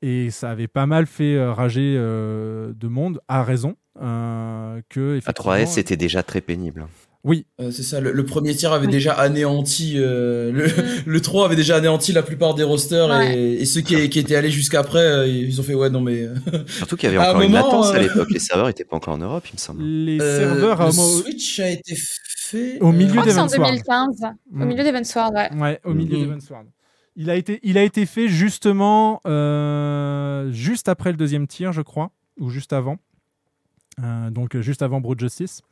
Et 0.00 0.30
ça 0.30 0.50
avait 0.50 0.68
pas 0.68 0.86
mal 0.86 1.06
fait 1.06 1.44
rager 1.48 1.94
euh, 1.98 2.72
de 2.74 2.88
monde, 2.88 3.20
à 3.28 3.42
raison. 3.42 3.76
euh, 4.00 4.80
que, 4.88 5.14
À 5.14 5.16
effectivement, 5.18 5.52
3S, 5.54 5.66
c'était 5.66 5.96
déjà 5.96 6.22
très 6.22 6.40
pénible. 6.40 6.86
Oui. 7.28 7.46
Euh, 7.60 7.70
c'est 7.70 7.82
ça, 7.84 8.00
le, 8.00 8.10
le 8.10 8.24
premier 8.24 8.54
tir 8.56 8.72
avait 8.72 8.86
déjà 8.88 9.12
anéanti, 9.12 9.94
euh, 9.96 10.50
le, 10.50 10.66
le 11.06 11.20
3 11.20 11.44
avait 11.44 11.56
déjà 11.56 11.76
anéanti 11.76 12.12
la 12.12 12.22
plupart 12.22 12.54
des 12.54 12.64
rosters 12.64 13.08
Ouais. 13.10 13.38
et, 13.38 13.60
et 13.60 13.64
ceux 13.66 13.82
qui, 13.82 14.08
qui 14.08 14.18
étaient 14.18 14.34
allés 14.34 14.50
jusqu'après, 14.50 15.04
euh, 15.06 15.26
ils 15.28 15.60
ont 15.60 15.62
fait 15.62 15.74
ouais 15.74 15.90
non 15.90 16.00
mais... 16.00 16.26
Surtout 16.66 16.96
qu'il 16.96 17.10
y 17.12 17.14
avait 17.14 17.18
À 17.24 17.28
un 17.28 17.30
encore 17.32 17.42
une 17.42 17.52
moment, 17.52 17.64
latence 17.66 17.90
à 17.92 17.98
l'époque. 17.98 18.28
Les 18.30 18.38
serveurs 18.40 18.66
n'étaient 18.66 18.84
pas 18.84 18.96
encore 18.96 19.14
en 19.14 19.18
Europe, 19.18 19.44
il 19.48 19.52
me 19.54 19.58
semble. 19.58 19.82
Les 19.82 20.20
euh, 20.20 20.38
serveurs 20.38 20.84
le 20.86 20.90
Switch 20.92 21.60
a 21.60 21.68
été 21.70 21.94
fait... 21.96 22.78
Au 22.80 22.92
milieu 22.92 23.20
c'est 23.24 23.38
en 23.38 23.46
d'Evansward. 23.46 23.70
2015, 23.72 24.16
au 24.24 24.56
Mm. 24.56 24.64
milieu 24.64 24.82
d'Evansward, 24.84 25.34
ouais. 25.34 25.54
Ouais, 25.60 25.80
au 25.84 25.92
milieu 25.94 26.16
d'Evansward. 26.18 26.66
Il 27.16 27.28
a 27.30 27.34
été, 27.34 27.58
il 27.62 27.76
a 27.76 27.82
été 27.82 28.06
fait 28.06 28.28
justement 28.28 29.20
euh, 29.26 30.50
juste 30.52 30.88
après 30.88 31.10
le 31.10 31.16
deuxième 31.18 31.46
tir, 31.46 31.72
je 31.72 31.82
crois, 31.82 32.10
ou 32.38 32.48
juste 32.48 32.72
avant. 32.72 32.96
Euh, 34.02 34.30
donc 34.30 34.56
juste 34.60 34.82
avant 34.82 35.00
Broad 35.00 35.18
Justice. 35.20 35.62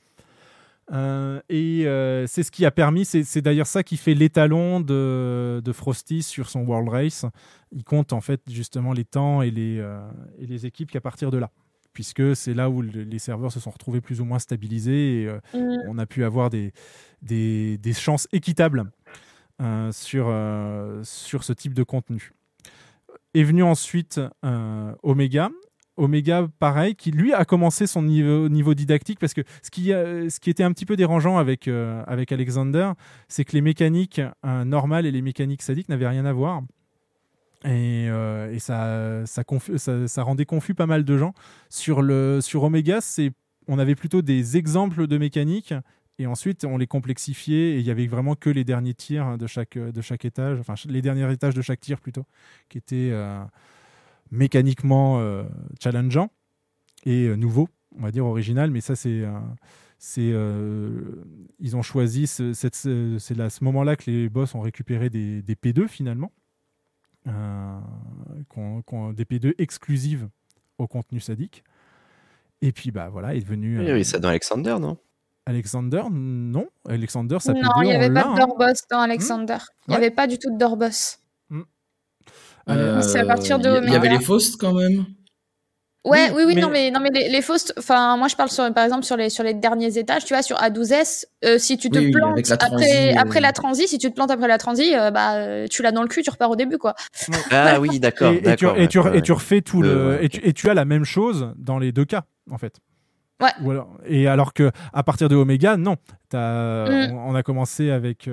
Euh, 0.93 1.41
et 1.49 1.87
euh, 1.87 2.27
c'est 2.29 2.45
ce 2.45 2.51
qui 2.53 2.65
a 2.65 2.71
permis, 2.71 3.05
c'est 3.05 3.41
d'ailleurs 3.43 3.67
ça 3.67 3.83
qui 3.83 3.97
fait 3.97 4.15
l'étalon 4.15 4.81
de, 4.81 5.61
de 5.65 5.73
Frosty 5.73 6.23
sur 6.23 6.49
son 6.49 6.61
World 6.65 6.89
Race. 6.89 7.25
Il 7.73 7.83
compte 7.83 8.13
en 8.13 8.21
fait 8.21 8.41
justement 8.49 8.93
les 8.93 9.05
temps 9.05 9.43
et 9.43 9.51
les, 9.51 9.79
euh, 9.81 10.01
et 10.39 10.47
les 10.47 10.65
équipes 10.67 10.91
qu'à 10.91 11.01
partir 11.01 11.31
de 11.31 11.39
là. 11.39 11.51
Puisque 11.93 12.37
c'est 12.37 12.55
là 12.55 12.69
où 12.71 12.83
le- 12.83 13.03
les 13.03 13.19
serveurs 13.19 13.51
se 13.51 13.59
sont 13.59 13.71
retrouvés 13.71 14.01
plus 14.01 14.21
ou 14.21 14.25
moins 14.25 14.39
stabilisés 14.39 15.23
et 15.23 15.29
Mm. 15.55 15.79
on 15.89 15.99
a 15.99 16.07
pu 16.07 16.23
avoir 16.25 16.51
des, 16.51 16.73
des, 17.23 17.79
des 17.79 17.93
chances 17.95 18.29
équitables 18.33 18.85
sur, 19.93 20.27
sur 21.03 21.43
ce 21.45 21.53
type 21.55 21.73
de 21.75 21.83
contenu. 21.83 22.33
Est 23.35 23.43
venu 23.45 23.63
ensuite 23.63 24.21
Omega. 25.03 25.49
Omega, 25.97 26.47
pareil, 26.59 26.95
qui 26.95 27.11
lui 27.11 27.33
a 27.33 27.45
commencé 27.45 27.87
son 27.87 28.03
niveau, 28.03 28.75
didactique 28.75 29.19
parce 29.19 29.35
que 29.35 29.43
ce 29.63 29.71
qui, 29.71 29.93
euh, 29.93 30.29
ce 30.29 30.41
qui 30.41 30.51
était 30.51 30.63
un 30.63 30.73
petit 30.73 30.87
peu 30.87 30.97
dérangeant 30.97 31.39
avec, 31.39 31.69
euh, 31.69 32.03
avec 32.07 32.33
Alexander, 32.33 32.93
c'est 33.29 33.45
que 33.45 33.53
les 33.53 33.63
mécaniques 33.63 34.21
euh, 34.45 34.65
normales 34.65 35.07
et 35.07 35.11
les 35.11 35.23
mécaniques 35.23 35.63
sadiques 35.63 35.89
n'avaient 35.89 36.09
rien 36.09 36.27
à 36.27 36.33
voir. 36.33 36.63
Et, 37.65 38.09
ça, 38.59 39.25
rendait 40.19 40.45
confus 40.45 40.75
pas 40.75 40.87
mal 40.87 41.05
de 41.05 41.19
gens. 41.19 41.33
Sur, 41.69 42.03
le, 42.03 42.41
sur 42.41 42.63
Omega, 42.63 43.01
on 43.67 43.79
avait 43.79 43.97
plutôt 43.97 44.23
des 44.23 44.57
exemples 44.57 45.07
de 45.07 45.19
mécaniques 45.19 45.75
et 46.19 46.27
ensuite 46.27 46.65
on 46.65 46.77
les 46.79 46.87
complexifiait 46.87 47.73
et 47.73 47.79
il 47.79 47.85
y 47.85 47.91
avait 47.91 48.07
vraiment 48.07 48.37
que 48.37 48.51
les 48.51 48.65
derniers 48.65 48.95
tirs 48.95 49.37
de 49.37 49.47
chaque, 49.47 49.77
de 49.77 50.01
chaque 50.01 50.25
étage, 50.25 50.61
enfin 50.61 50.75
les 50.89 51.03
derniers 51.03 51.31
étages 51.33 51.55
de 51.55 51.63
chaque 51.63 51.81
tir 51.81 52.01
plutôt, 52.01 52.25
qui 52.69 52.79
étaient 52.79 53.13
mécaniquement 54.31 55.19
euh, 55.21 55.45
challengeants 55.83 56.31
et 57.05 57.27
euh, 57.27 57.37
nouveaux, 57.37 57.69
on 57.97 58.03
va 58.03 58.11
dire 58.11 58.27
original, 58.27 58.71
mais 58.71 58.81
ça 58.81 58.97
c'est... 58.97 59.21
euh, 59.23 59.39
c'est, 59.99 60.31
euh, 60.31 61.25
ils 61.59 61.75
ont 61.75 61.81
choisi, 61.81 62.27
ce- 62.27 62.53
c'est 62.53 63.41
à 63.41 63.49
ce 63.51 63.65
moment-là 63.65 63.97
que 63.97 64.11
les 64.11 64.29
boss 64.29 64.55
ont 64.55 64.61
récupéré 64.61 65.09
des, 65.09 65.41
des 65.41 65.55
P2 65.55 65.89
finalement, 65.89 66.33
euh, 67.27 67.81
des 69.15 69.25
P2 69.25 69.55
exclusives 69.59 70.29
au 70.79 70.87
contenu 70.87 71.19
sadique. 71.19 71.65
Et 72.61 72.73
puis 72.73 72.91
bah 72.91 73.09
voilà, 73.11 73.35
est 73.35 73.41
devenu. 73.41 73.79
Euh, 73.79 73.91
avait 73.91 74.05
ça 74.05 74.19
dans 74.19 74.29
Alexander, 74.29 74.77
non? 74.81 74.99
Alexander, 75.47 76.03
non. 76.11 76.69
Alexander, 76.89 77.39
ça 77.41 77.53
Non, 77.55 77.61
P2, 77.61 77.71
il 77.85 77.87
n'y 77.89 77.95
avait 77.95 78.13
pas 78.13 78.23
de 78.25 78.29
hein. 78.29 78.35
Dorboss 78.35 78.83
dans 78.91 79.01
Alexander. 79.01 79.59
Il 79.89 79.91
n'y 79.93 79.97
Ouais. 79.97 80.05
avait 80.07 80.15
pas 80.15 80.27
du 80.27 80.39
tout 80.39 80.51
de 80.53 80.59
Dorboss. 80.59 81.21
Euh, 82.69 83.01
C'est 83.03 83.21
à 83.21 83.25
partir 83.27 83.59
de 83.59 83.69
Il 83.69 83.85
y- 83.85 83.87
il 83.89 83.93
y 83.93 83.97
avait 83.97 84.07
Omega. 84.09 84.19
les 84.19 84.25
Faust 84.25 84.57
quand 84.61 84.75
même. 84.75 85.05
Ouais, 86.05 86.31
Oui, 86.31 86.35
oui, 86.37 86.45
oui, 86.47 86.55
mais- 86.55 86.61
non, 86.61 86.71
mais, 86.71 86.91
non, 86.93 87.01
mais 87.01 87.11
les, 87.11 87.29
les 87.29 87.43
fausses, 87.43 87.73
enfin, 87.77 88.17
moi 88.17 88.29
je 88.29 88.37
parle 88.37 88.49
sur, 88.49 88.73
par 88.73 88.85
exemple 88.85 89.03
sur 89.05 89.17
les, 89.17 89.29
sur 89.29 89.43
les 89.43 89.55
derniers 89.55 89.99
étages, 89.99 90.25
tu 90.25 90.35
vois, 90.35 90.43
sur 90.43 90.57
A12S, 90.57 91.25
euh, 91.45 91.59
si 91.59 91.77
tu 91.79 91.91
te 91.91 91.99
Oui, 91.99 92.13
plantes 92.13 92.47
la 92.49 92.55
après, 92.55 92.69
transi, 92.69 92.85
euh. 93.09 93.15
après 93.19 93.41
la 93.41 93.53
transi, 93.53 93.89
si 93.89 93.99
tu 93.99 94.09
te 94.11 94.15
plantes 94.15 94.31
après 94.31 94.47
la 94.47 94.57
transi, 94.59 94.95
euh, 94.95 95.11
bah, 95.11 95.35
euh, 95.35 95.67
tu 95.69 95.83
l'as 95.83 95.91
dans 95.91 96.03
le 96.03 96.09
cul, 96.09 96.23
tu 96.23 96.31
repars 96.31 96.49
au 96.51 96.55
début, 96.55 96.79
quoi. 96.79 96.95
Ah 97.51 97.81
oui, 97.81 97.99
d'accord. 97.99 98.31
Et, 98.31 98.37
et 98.37 98.43
tu, 98.43 98.51
et 98.51 98.57
tu- 98.57 98.67
ouais, 99.01 99.19
et 99.19 99.23
tu 99.23 99.33
ouais. 99.33 99.37
refais 99.37 99.63
tout 99.63 99.83
Euh, 99.83 99.85
le. 99.85 100.09
ouais, 100.19 100.25
et, 100.25 100.29
tu, 100.29 100.47
et 100.47 100.53
tu 100.53 100.71
as 100.71 100.75
la 100.75 100.85
même 100.85 101.03
chose 101.05 101.53
dans 101.57 101.81
les 101.81 101.91
deux 101.91 102.05
cas, 102.05 102.23
en 102.53 102.59
fait. 102.59 102.77
Ouais. 103.43 103.51
Ou 103.65 103.73
alors- 103.73 103.91
et 104.07 104.29
alors 104.29 104.53
que 104.55 104.71
à 104.93 105.03
partir 105.03 105.29
de 105.29 105.35
Omega, 105.35 105.77
non. 105.77 105.97
Mm. 106.33 106.37
on, 106.37 107.31
on 107.31 107.35
a 107.35 107.43
commencé 107.43 107.91
avec. 107.91 108.29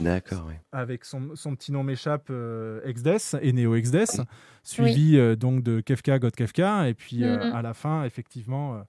D'accord, 0.00 0.44
oui. 0.48 0.54
avec 0.72 1.04
son, 1.04 1.36
son 1.36 1.54
petit 1.54 1.70
nom 1.70 1.82
m'échappe 1.84 2.26
euh, 2.30 2.80
Exdes 2.84 3.38
et 3.42 3.52
Neo 3.52 3.74
Exdes, 3.76 4.24
suivi 4.62 5.16
euh, 5.16 5.36
donc 5.36 5.62
de 5.62 5.80
Kefka, 5.80 6.18
God 6.18 6.34
Kefka, 6.34 6.88
et 6.88 6.94
puis 6.94 7.22
euh, 7.24 7.36
Mhm. 7.50 7.54
à 7.54 7.62
la 7.62 7.74
fin, 7.74 8.04
effectivement, 8.04 8.74
euh, 8.74 8.82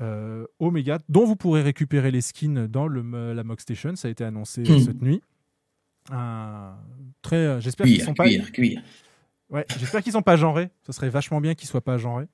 euh, 0.00 0.46
Omega, 0.58 0.98
dont 1.08 1.26
vous 1.26 1.36
pourrez 1.36 1.62
récupérer 1.62 2.10
les 2.10 2.22
skins 2.22 2.66
dans 2.66 2.86
le, 2.88 3.32
la 3.34 3.44
Mock 3.44 3.60
Station, 3.60 3.94
ça 3.94 4.08
a 4.08 4.10
été 4.10 4.24
annoncé 4.24 4.62
Mhm. 4.62 4.78
cette 4.80 5.02
nuit. 5.02 5.22
Euh, 6.12 6.72
très, 7.22 7.60
j'espère 7.60 7.86
qu'ils 7.86 8.02
sont 8.02 8.14
pas. 8.14 8.24
cuir, 8.28 8.50
cuir. 8.52 8.82
Ouais, 9.50 9.64
j'espère 9.78 10.02
qu'ils 10.02 10.12
sont 10.12 10.22
pas 10.22 10.36
genrés. 10.36 10.70
Ce 10.86 10.92
serait 10.92 11.10
vachement 11.10 11.40
bien 11.40 11.54
qu'ils 11.54 11.68
soient 11.68 11.82
pas 11.84 11.98
genrés. 11.98 12.26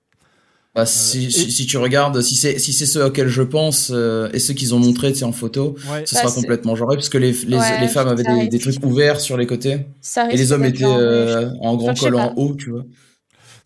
Bah, 0.75 0.87
si, 0.87 1.27
et- 1.27 1.31
si, 1.31 1.51
si 1.51 1.67
tu 1.67 1.77
regardes, 1.79 2.21
si 2.23 2.37
c'est 2.37 2.59
si 2.59 2.73
c'est 2.73 2.87
ceux 2.87 3.05
auxquels 3.05 3.29
je 3.29 3.43
pense 3.43 3.91
euh, 3.93 4.29
et 4.33 4.39
ceux 4.39 4.55
qu'ils 4.55 4.75
ont 4.75 4.79
montré 4.79 5.13
en 5.23 5.33
photo, 5.33 5.75
Ouais. 5.91 6.05
ce 6.07 6.15
Bah, 6.15 6.21
sera 6.21 6.29
c'est- 6.29 6.41
complètement 6.41 6.77
genré 6.77 6.97
parce 6.97 7.09
que 7.09 7.19
les, 7.19 7.33
les, 7.33 7.57
Ouais, 7.57 7.81
les 7.81 7.89
femmes 7.89 8.07
avaient 8.09 8.49
des, 8.49 8.59
trucs 8.59 8.85
ouverts 8.85 9.21
sur 9.21 9.37
les 9.37 9.47
côtés 9.47 9.87
Ça 10.01 10.31
et 10.31 10.37
les 10.37 10.53
hommes 10.53 10.65
étaient 10.65 10.85
euh, 10.85 11.51
en 11.61 11.77
grand 11.77 11.91
Enfin, 11.93 12.11
col 12.11 12.15
en 12.17 12.35
haut, 12.37 12.55
tu 12.55 12.71
vois. 12.71 12.85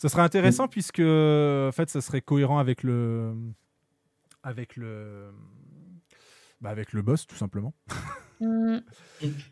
Ça 0.00 0.08
serait 0.08 0.22
intéressant 0.22 0.68
puisque 0.68 1.00
en 1.00 1.70
fait 1.72 1.90
ça 1.90 2.00
serait 2.00 2.20
cohérent 2.22 2.58
avec 2.58 2.82
le 2.82 3.32
avec 4.42 4.76
le 4.76 5.30
bah, 6.60 6.70
avec 6.70 6.92
le 6.92 7.02
boss 7.02 7.26
tout 7.26 7.36
simplement. 7.36 7.74
Mm. 8.42 8.78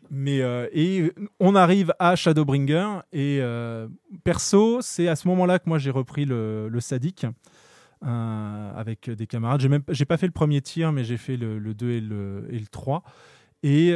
Mais 0.09 0.41
euh, 0.41 0.67
et 0.73 1.13
on 1.39 1.55
arrive 1.55 1.93
à 1.99 2.15
Shadowbringer 2.15 2.99
et 3.13 3.39
euh, 3.39 3.87
perso, 4.23 4.81
c'est 4.81 5.07
à 5.07 5.15
ce 5.15 5.27
moment-là 5.29 5.59
que 5.59 5.69
moi 5.69 5.77
j'ai 5.77 5.91
repris 5.91 6.25
le, 6.25 6.67
le 6.67 6.79
sadique 6.81 7.25
euh, 8.05 8.71
avec 8.75 9.09
des 9.09 9.27
camarades. 9.27 9.61
J'ai 9.61 9.69
même 9.69 9.83
j'ai 9.89 10.05
pas 10.05 10.17
fait 10.17 10.25
le 10.25 10.33
premier 10.33 10.61
tir, 10.61 10.91
mais 10.91 11.03
j'ai 11.03 11.17
fait 11.17 11.37
le, 11.37 11.57
le 11.57 11.73
2 11.73 11.91
et 11.91 12.01
le, 12.01 12.47
et 12.49 12.59
le 12.59 12.67
3. 12.67 13.03
Et 13.63 13.91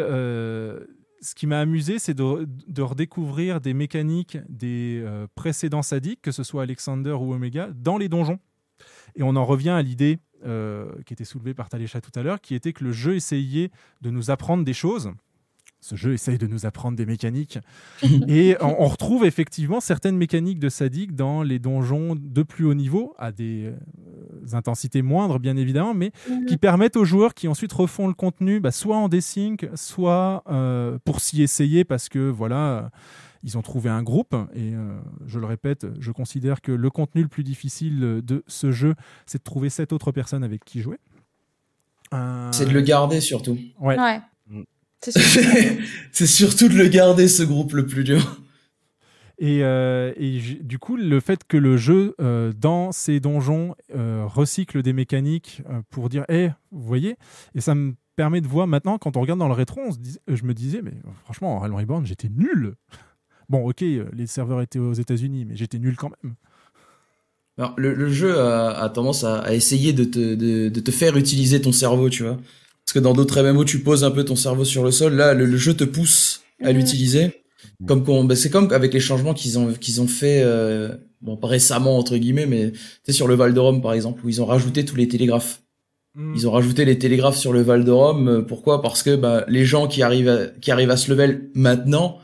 ce 1.22 1.34
qui 1.34 1.48
m'a 1.48 1.60
amusé, 1.60 1.98
c'est 1.98 2.14
de, 2.14 2.48
de 2.68 2.82
redécouvrir 2.84 3.60
des 3.60 3.74
mécaniques 3.74 4.38
des 4.48 5.04
précédents 5.34 5.82
sadiques, 5.82 6.22
que 6.22 6.32
ce 6.32 6.44
soit 6.44 6.64
Alexander 6.64 7.14
ou 7.14 7.34
Omega, 7.34 7.70
dans 7.74 7.98
les 7.98 8.08
donjons. 8.08 8.40
Et 9.16 9.24
on 9.24 9.36
en 9.36 9.46
revient 9.46 9.72
à 9.72 9.82
l'idée 9.82 10.20
euh, 10.46 10.86
qui 11.06 11.14
était 11.14 11.26
soulevée 11.26 11.54
par 11.54 11.70
Talécha 11.70 12.02
tout 12.02 12.12
à 12.16 12.24
l'heure, 12.24 12.42
qui 12.42 12.56
était 12.56 12.74
que 12.74 12.84
le 12.84 12.92
jeu 12.92 13.16
essayait 13.16 13.72
de 14.02 14.10
nous 14.10 14.32
apprendre 14.32 14.64
des 14.64 14.74
choses. 14.74 15.12
Ce 15.82 15.96
jeu 15.96 16.14
essaye 16.14 16.40
de 16.40 16.48
nous 16.48 16.66
apprendre 16.66 16.98
des 16.98 17.06
mécaniques. 17.06 17.60
Et 18.28 18.56
on, 18.60 18.82
on 18.84 18.88
retrouve 18.88 19.24
effectivement 19.24 19.80
certaines 19.80 20.18
mécaniques 20.18 20.58
de 20.58 20.68
Sadic 20.70 21.14
dans 21.16 21.44
les 21.44 21.60
donjons 21.60 22.16
de 22.20 22.42
plus 22.42 22.66
haut 22.66 22.74
niveau, 22.74 23.14
à 23.20 23.32
des 23.32 23.66
euh, 23.66 23.76
intensités 24.54 25.04
moindres, 25.04 25.40
bien 25.40 25.56
évidemment, 25.58 25.94
mais 25.94 26.12
Mhm. 26.28 26.46
qui 26.46 26.58
permettent 26.58 26.96
aux 26.98 27.06
joueurs 27.06 27.36
qui 27.36 27.48
ensuite 27.48 27.74
refont 27.74 28.08
le 28.08 28.16
contenu, 28.16 28.60
bah, 28.60 28.72
soit 28.72 28.98
en 28.98 29.10
desync, 29.10 29.68
soit 29.76 30.44
euh, 30.50 30.98
pour 31.06 31.20
s'y 31.20 31.44
essayer, 31.44 31.84
parce 31.84 32.10
que 32.10 32.30
voilà. 32.30 32.90
Ils 33.48 33.58
ont 33.60 33.62
trouvé 33.62 33.92
un 33.92 34.02
groupe 34.02 34.36
et 34.56 34.74
euh, 34.74 34.98
je 35.28 35.38
le 35.40 35.46
répète, 35.46 35.86
je 36.00 36.12
considère 36.12 36.62
que 36.62 36.72
le 36.72 36.90
contenu 36.90 37.22
le 37.22 37.28
plus 37.28 37.44
difficile 37.44 38.00
de 38.24 38.44
ce 38.48 38.72
jeu, 38.72 38.96
c'est 39.28 39.38
de 39.38 39.44
trouver 39.44 39.70
sept 39.70 39.94
autres 39.94 40.12
personnes 40.12 40.44
avec 40.44 40.66
qui 40.66 40.82
jouer. 40.82 40.98
Euh, 42.14 42.52
C'est 42.52 42.66
de 42.66 42.72
le 42.72 42.82
garder 42.82 43.22
surtout. 43.22 43.58
Ouais. 43.80 43.98
Ouais. 44.00 44.20
C'est 46.12 46.26
surtout 46.26 46.68
de 46.70 46.74
le 46.74 46.88
garder 46.88 47.28
ce 47.28 47.44
groupe 47.44 47.74
le 47.74 47.86
plus 47.86 48.04
dur. 48.04 48.42
Et, 49.38 49.64
euh, 49.64 50.14
et 50.18 50.40
du 50.62 50.80
coup, 50.80 50.96
le 50.96 51.20
fait 51.20 51.44
que 51.48 51.58
le 51.58 51.78
jeu, 51.78 52.16
euh, 52.22 52.52
dans 52.54 52.92
ses 52.92 53.20
donjons, 53.20 53.76
euh, 53.94 54.26
recycle 54.26 54.82
des 54.82 54.94
mécaniques 54.94 55.62
euh, 55.70 55.82
pour 55.92 56.10
dire, 56.10 56.24
hé, 56.30 56.50
vous 56.72 56.82
voyez, 56.82 57.18
et 57.54 57.62
ça 57.62 57.76
me 57.76 57.94
permet 58.16 58.40
de 58.42 58.48
voir 58.48 58.66
maintenant, 58.66 58.98
quand 58.98 59.18
on 59.18 59.22
regarde 59.22 59.40
dans 59.40 59.50
le 59.50 59.54
rétro, 59.54 59.82
on 59.86 59.92
se 59.92 59.98
dis- 60.00 60.18
je 60.28 60.44
me 60.46 60.54
disais, 60.54 60.82
mais 60.82 60.94
franchement, 61.26 61.58
en 61.58 61.60
Realm 61.60 61.76
Reborn, 61.76 62.06
j'étais 62.06 62.30
nul. 62.30 62.76
Bon, 63.50 63.68
ok, 63.68 63.82
euh, 63.84 64.06
les 64.14 64.28
serveurs 64.28 64.62
étaient 64.62 64.80
aux 64.80 64.94
États-Unis, 64.94 65.46
mais 65.46 65.56
j'étais 65.56 65.80
nul 65.80 65.96
quand 65.96 66.12
même. 66.24 66.34
Alors, 67.58 67.74
le, 67.78 67.94
le 67.94 68.10
jeu 68.10 68.38
a, 68.38 68.72
a 68.72 68.90
tendance 68.90 69.24
à, 69.24 69.40
à 69.40 69.54
essayer 69.54 69.94
de 69.94 70.04
te, 70.04 70.36
de, 70.36 70.70
de 70.70 70.80
te 70.80 70.92
faire 70.92 71.16
utiliser 71.16 71.62
ton 71.62 71.72
cerveau, 71.72 72.10
tu 72.10 72.24
vois. 72.24 72.38
Parce 72.86 72.94
que 72.94 73.00
dans 73.00 73.14
d'autres 73.14 73.42
MMO, 73.42 73.64
tu 73.66 73.80
poses 73.80 74.04
un 74.04 74.12
peu 74.12 74.26
ton 74.26 74.36
cerveau 74.36 74.66
sur 74.66 74.84
le 74.84 74.92
sol. 74.92 75.14
Là, 75.14 75.34
le, 75.34 75.46
le 75.46 75.58
jeu 75.58 75.74
te 75.74 75.84
pousse 75.86 76.42
à 76.62 76.72
Mhm. 76.72 76.78
l'utiliser. 76.80 77.42
Comme 77.88 78.04
qu'on, 78.04 78.24
bah, 78.26 78.36
c'est 78.36 78.50
comme 78.50 78.72
avec 78.72 78.94
les 78.94 79.00
changements 79.00 79.34
qu'ils 79.34 79.58
ont, 79.58 79.74
qu'ils 79.74 80.00
ont 80.02 80.08
fait, 80.08 80.42
euh, 80.44 80.90
bon, 81.22 81.36
pas 81.36 81.48
récemment, 81.48 81.98
entre 81.98 82.16
guillemets, 82.18 82.46
mais 82.46 82.72
tu 82.72 82.80
sais, 83.04 83.12
sur 83.12 83.28
le 83.28 83.36
Val 83.36 83.54
de 83.54 83.60
Rome, 83.60 83.82
par 83.82 83.94
exemple, 83.94 84.24
où 84.26 84.30
ils 84.30 84.42
ont 84.42 84.46
rajouté 84.46 84.86
tous 84.86 84.96
les 84.96 85.08
télégraphes. 85.08 85.62
Ils 86.34 86.48
ont 86.48 86.52
rajouté 86.52 86.86
les 86.86 86.98
télégraphes 86.98 87.36
sur 87.38 87.52
le 87.52 87.62
Val 87.62 87.84
de 87.84 87.92
Rome. 87.92 88.46
Pourquoi? 88.48 88.82
Parce 88.82 89.04
que 89.04 89.18
bah, 89.18 89.44
les 89.50 89.66
gens 89.66 89.88
qui 89.88 90.02
arrivent 90.02 90.30
à, 90.30 90.46
qui 90.62 90.72
arrivent 90.72 90.92
à 90.92 90.96
ce 90.96 91.12
level 91.12 91.50
maintenant, 91.56 92.20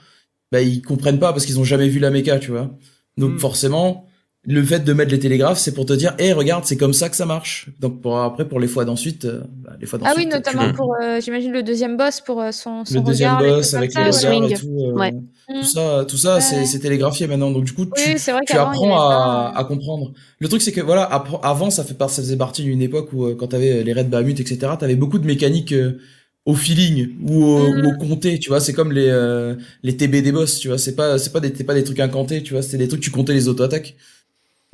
bah, 0.51 0.61
ils 0.61 0.81
comprennent 0.81 1.19
pas 1.19 1.31
parce 1.33 1.45
qu'ils 1.45 1.59
ont 1.59 1.63
jamais 1.63 1.87
vu 1.87 1.99
la 1.99 2.09
méca, 2.09 2.39
tu 2.39 2.51
vois. 2.51 2.69
Donc 3.17 3.39
forcément, 3.39 4.05
le 4.43 4.63
fait 4.63 4.79
de 4.79 4.93
mettre 4.93 5.11
les 5.11 5.19
télégraphes, 5.19 5.59
c'est 5.59 5.73
pour 5.73 5.85
te 5.85 5.93
dire, 5.93 6.15
hé, 6.17 6.33
regarde, 6.33 6.65
c'est 6.65 6.77
comme 6.77 6.93
ça 6.93 7.09
que 7.09 7.15
ça 7.15 7.25
marche. 7.27 7.69
Donc 7.79 8.01
pour, 8.01 8.17
après, 8.19 8.47
pour 8.47 8.59
les 8.59 8.67
fois 8.67 8.85
d'ensuite, 8.85 9.25
euh, 9.25 9.41
bah, 9.57 9.73
les 9.79 9.85
fois 9.85 9.99
Ah 10.01 10.13
oui, 10.17 10.25
d'ensuite, 10.25 10.33
notamment 10.47 10.73
pour, 10.73 10.95
euh, 11.01 11.21
j'imagine, 11.21 11.51
le 11.51 11.61
deuxième 11.61 11.95
boss 11.95 12.21
pour 12.21 12.41
euh, 12.41 12.51
son, 12.51 12.83
son 12.83 12.95
le 12.95 13.01
deuxième 13.01 13.35
regard, 13.35 13.57
boss 13.57 13.73
avec 13.75 13.91
regards 13.95 14.41
ouais. 14.41 14.51
et 14.51 14.53
tout, 14.55 14.79
euh, 14.79 14.93
Ouais. 14.93 15.13
tout 15.47 15.63
ça, 15.63 16.05
tout 16.07 16.17
ça, 16.17 16.41
c'est 16.41 16.55
Ouais. 16.61 16.65
c'est 16.65 16.79
télégraphié 16.79 17.27
maintenant. 17.27 17.51
Donc 17.51 17.65
du 17.65 17.73
coup, 17.73 17.85
tu, 17.85 18.01
Oui, 18.03 18.57
apprends 18.57 18.97
à, 18.99 19.53
à 19.55 19.63
comprendre. 19.63 20.11
Le 20.39 20.47
truc, 20.47 20.61
c'est 20.63 20.71
que 20.71 20.81
voilà, 20.81 21.03
avant, 21.03 21.69
ça 21.69 21.83
fait 21.83 21.95
ça 21.99 22.07
faisait 22.07 22.37
partie 22.37 22.63
d'une 22.63 22.81
époque 22.81 23.13
où 23.13 23.25
euh, 23.25 23.35
quand 23.35 23.47
t'avais 23.47 23.83
les 23.83 23.93
raids 23.93 24.05
Bahamut, 24.05 24.39
etc., 24.39 24.73
t'avais 24.79 24.95
beaucoup 24.95 25.19
de 25.19 25.27
mécaniques 25.27 25.73
euh, 25.73 25.99
au 26.45 26.55
feeling 26.55 27.09
ou 27.21 27.43
au, 27.43 27.69
Mm. 27.73 27.85
ou 27.85 27.89
au 27.89 27.97
compté. 27.97 28.39
Tu 28.39 28.49
vois, 28.49 28.59
c'est 28.59 28.73
comme 28.73 28.91
les 28.91 29.07
euh, 29.09 29.55
les 29.83 29.95
TB 29.97 30.21
des 30.23 30.31
boss. 30.31 30.59
Tu 30.59 30.67
vois, 30.69 30.77
c'est 30.77 30.95
pas 30.95 31.17
c'est 31.19 31.31
pas 31.31 31.39
des 31.39 31.53
c'est 31.55 31.63
pas 31.63 31.73
des 31.75 31.83
trucs 31.83 31.99
incantés. 31.99 32.41
Tu 32.43 32.53
vois, 32.53 32.61
c'était 32.61 32.77
des 32.79 32.87
trucs 32.87 33.01
tu 33.01 33.11
comptais 33.11 33.33
les 33.33 33.47
auto 33.47 33.63
attaques. 33.63 33.95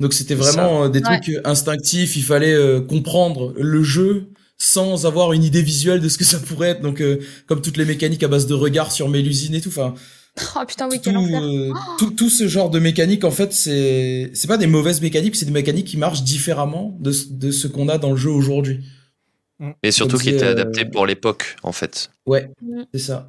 Donc 0.00 0.12
c'était 0.14 0.34
vraiment 0.36 0.84
euh, 0.84 0.88
des 0.88 1.00
Ouais. 1.00 1.20
trucs 1.20 1.36
euh, 1.36 1.40
instinctifs. 1.44 2.16
Il 2.16 2.22
fallait 2.22 2.54
euh, 2.54 2.80
comprendre 2.80 3.52
le 3.58 3.82
jeu 3.82 4.28
sans 4.56 5.06
avoir 5.06 5.32
une 5.32 5.44
idée 5.44 5.62
visuelle 5.62 6.00
de 6.00 6.08
ce 6.08 6.18
que 6.18 6.24
ça 6.24 6.38
pourrait 6.38 6.70
être. 6.70 6.82
Donc 6.82 7.00
euh, 7.00 7.18
comme 7.46 7.60
toutes 7.62 7.76
les 7.76 7.84
mécaniques 7.84 8.22
à 8.22 8.28
base 8.28 8.46
de 8.46 8.54
regard 8.54 8.90
sur 8.92 9.08
Mélusine 9.08 9.54
et 9.54 9.60
tout. 9.60 9.68
Enfin 9.70 9.94
Oh 10.56 10.60
putain, 10.68 10.88
oui, 10.88 11.00
tout, 11.02 11.10
euh, 11.10 11.72
tout, 11.98 12.10
tout 12.12 12.30
ce 12.30 12.46
genre 12.46 12.70
de 12.70 12.78
mécanique, 12.78 13.24
en 13.24 13.32
fait, 13.32 13.52
c'est 13.52 14.30
c'est 14.34 14.46
pas 14.46 14.56
des 14.56 14.68
mauvaises 14.68 15.00
mécaniques, 15.00 15.34
c'est 15.34 15.46
des 15.46 15.50
mécaniques 15.52 15.88
qui 15.88 15.96
marchent 15.96 16.22
différemment 16.22 16.96
de, 17.00 17.12
de 17.30 17.50
ce 17.50 17.66
qu'on 17.66 17.88
a 17.88 17.98
dans 17.98 18.10
le 18.12 18.16
jeu 18.16 18.30
aujourd'hui. 18.30 18.78
Et 19.82 19.90
surtout 19.90 20.16
Comme 20.16 20.22
qui 20.22 20.30
était 20.30 20.44
euh, 20.46 20.52
adapté 20.52 20.84
pour 20.84 21.04
l'époque, 21.06 21.56
en 21.62 21.72
fait. 21.72 22.10
Ouais, 22.26 22.50
Mm. 22.62 22.82
c'est 22.94 23.00
ça. 23.00 23.28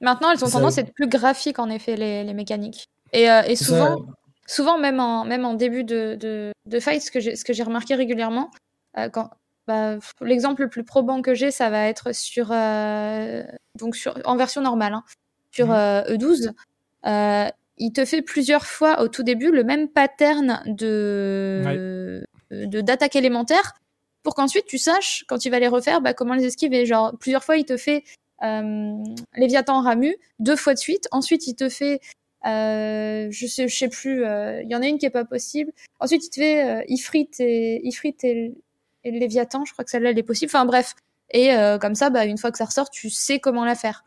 Maintenant, 0.00 0.30
elles 0.32 0.42
ont 0.44 0.48
tendance 0.48 0.78
à 0.78 0.80
être 0.80 0.94
plus 0.94 1.08
graphiques, 1.08 1.58
en 1.58 1.68
effet, 1.68 1.96
les, 1.96 2.24
les 2.24 2.32
mécaniques. 2.34 2.88
Et, 3.12 3.30
euh, 3.30 3.42
et 3.42 3.56
souvent, 3.56 3.98
ça. 3.98 4.04
souvent 4.46 4.78
même, 4.78 4.98
en, 5.00 5.24
même 5.26 5.44
en 5.44 5.52
début 5.54 5.84
de, 5.84 6.14
de, 6.14 6.52
de 6.66 6.80
fight, 6.80 7.02
ce 7.02 7.10
que 7.10 7.20
j'ai 7.20 7.36
ce 7.36 7.44
que 7.44 7.52
j'ai 7.52 7.62
remarqué 7.62 7.94
régulièrement, 7.94 8.50
euh, 8.96 9.10
quand, 9.10 9.28
bah, 9.66 9.98
l'exemple 10.22 10.62
le 10.62 10.68
plus 10.70 10.84
probant 10.84 11.20
que 11.20 11.34
j'ai, 11.34 11.50
ça 11.50 11.68
va 11.68 11.86
être 11.88 12.14
sur, 12.14 12.50
euh, 12.52 13.42
donc 13.78 13.94
sur, 13.96 14.14
en 14.24 14.36
version 14.36 14.62
normale, 14.62 14.94
hein, 14.94 15.04
sur 15.50 15.70
euh, 15.70 16.02
E12. 16.04 16.52
Euh, 17.06 17.48
il 17.76 17.92
te 17.92 18.04
fait 18.06 18.22
plusieurs 18.22 18.64
fois 18.66 19.02
au 19.02 19.08
tout 19.08 19.22
début 19.22 19.50
le 19.50 19.64
même 19.64 19.88
pattern 19.88 20.62
de 20.66 22.24
de 22.50 22.80
d'attaque 22.80 23.16
élémentaire 23.16 23.74
pour 24.22 24.34
qu'ensuite 24.34 24.66
tu 24.66 24.78
saches 24.78 25.24
quand 25.28 25.44
il 25.44 25.50
va 25.50 25.58
les 25.58 25.68
refaire 25.68 26.00
bah, 26.00 26.14
comment 26.14 26.34
les 26.34 26.44
esquiver. 26.44 26.86
Genre 26.86 27.16
plusieurs 27.18 27.44
fois 27.44 27.56
il 27.56 27.64
te 27.64 27.76
fait 27.76 28.04
euh, 28.42 28.94
Léviathan 29.36 29.82
Ramu 29.82 30.14
deux 30.38 30.56
fois 30.56 30.74
de 30.74 30.78
suite. 30.78 31.08
Ensuite 31.10 31.46
il 31.46 31.54
te 31.54 31.68
fait 31.68 32.00
euh, 32.46 33.28
je 33.30 33.46
sais 33.46 33.68
je 33.68 33.76
sais 33.76 33.88
plus. 33.88 34.24
euh, 34.24 34.62
Il 34.62 34.70
y 34.70 34.74
en 34.74 34.82
a 34.82 34.86
une 34.86 34.98
qui 34.98 35.06
est 35.06 35.10
pas 35.10 35.24
possible. 35.24 35.72
Ensuite 36.00 36.24
il 36.26 36.30
te 36.30 36.36
fait 36.36 36.64
euh, 36.80 36.84
Ifrit 36.88 37.28
et 37.38 37.86
Ifrit 37.86 38.16
et, 38.22 38.52
Léviathan. 39.04 39.64
Je 39.64 39.72
crois 39.72 39.84
que 39.84 39.90
celle-là 39.90 40.10
elle 40.10 40.18
est 40.18 40.22
possible. 40.22 40.50
Enfin 40.54 40.64
bref. 40.64 40.94
Et 41.30 41.52
euh, 41.54 41.78
comme 41.78 41.94
ça 41.94 42.10
bah 42.10 42.24
une 42.26 42.38
fois 42.38 42.50
que 42.50 42.58
ça 42.58 42.64
ressort 42.64 42.90
tu 42.90 43.08
sais 43.10 43.38
comment 43.40 43.64
la 43.64 43.74
faire. 43.74 44.04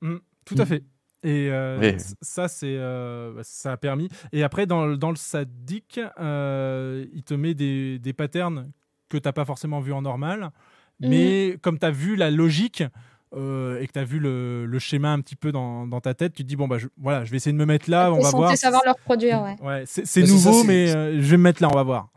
Mm, 0.00 0.16
tout 0.44 0.54
à 0.58 0.66
fait. 0.66 0.82
Et 1.24 1.50
euh, 1.52 1.78
Oui. 1.80 1.94
ça, 2.20 2.48
c'est, 2.48 2.66
euh, 2.66 3.40
ça 3.44 3.70
a 3.70 3.76
permis. 3.76 4.08
Et 4.32 4.42
après, 4.42 4.66
dans, 4.66 4.86
le- 4.86 4.96
dans 4.96 5.10
le 5.10 5.16
sadique, 5.16 6.00
euh, 6.18 7.06
il 7.12 7.22
te 7.22 7.32
met 7.34 7.54
des, 7.54 8.00
des 8.00 8.12
patterns 8.12 8.68
que 9.12 9.18
tu 9.18 9.28
n'as 9.28 9.32
pas 9.32 9.44
forcément 9.44 9.80
vu 9.80 9.92
en 9.92 10.02
normal. 10.02 10.50
Mais 11.00 11.56
comme 11.62 11.78
tu 11.78 11.86
as 11.86 11.90
vu 11.90 12.14
la 12.16 12.30
logique 12.30 12.84
euh, 13.34 13.80
et 13.80 13.86
que 13.88 13.92
tu 13.92 13.98
as 13.98 14.04
vu 14.04 14.18
le, 14.20 14.66
le 14.66 14.78
schéma 14.78 15.10
un 15.12 15.20
petit 15.20 15.34
peu 15.36 15.50
dans, 15.52 15.86
dans 15.86 16.00
ta 16.00 16.14
tête, 16.14 16.34
tu 16.34 16.42
te 16.44 16.48
dis, 16.48 16.54
bon, 16.54 16.68
bah, 16.68 16.78
je, 16.78 16.86
voilà, 16.96 17.24
je 17.24 17.30
vais 17.30 17.38
essayer 17.38 17.52
de 17.52 17.58
me 17.58 17.64
mettre 17.66 17.90
là, 17.90 18.12
on 18.12 18.18
T'es 18.18 18.22
va 18.24 18.30
voir. 18.30 18.56
savoir 18.56 18.82
le 18.84 18.92
reproduire 18.92 19.42
ouais. 19.42 19.56
Ouais, 19.60 19.82
c'est, 19.86 20.04
ça, 20.06 20.20
nouveau, 20.20 20.60
c'est- 20.60 20.66
mais 20.66 20.94
euh, 20.94 21.14
je 21.20 21.30
vais 21.30 21.36
me 21.38 21.42
mettre 21.42 21.60
là, 21.62 21.68
on 21.72 21.74
va 21.74 21.82
voir. 21.82 22.08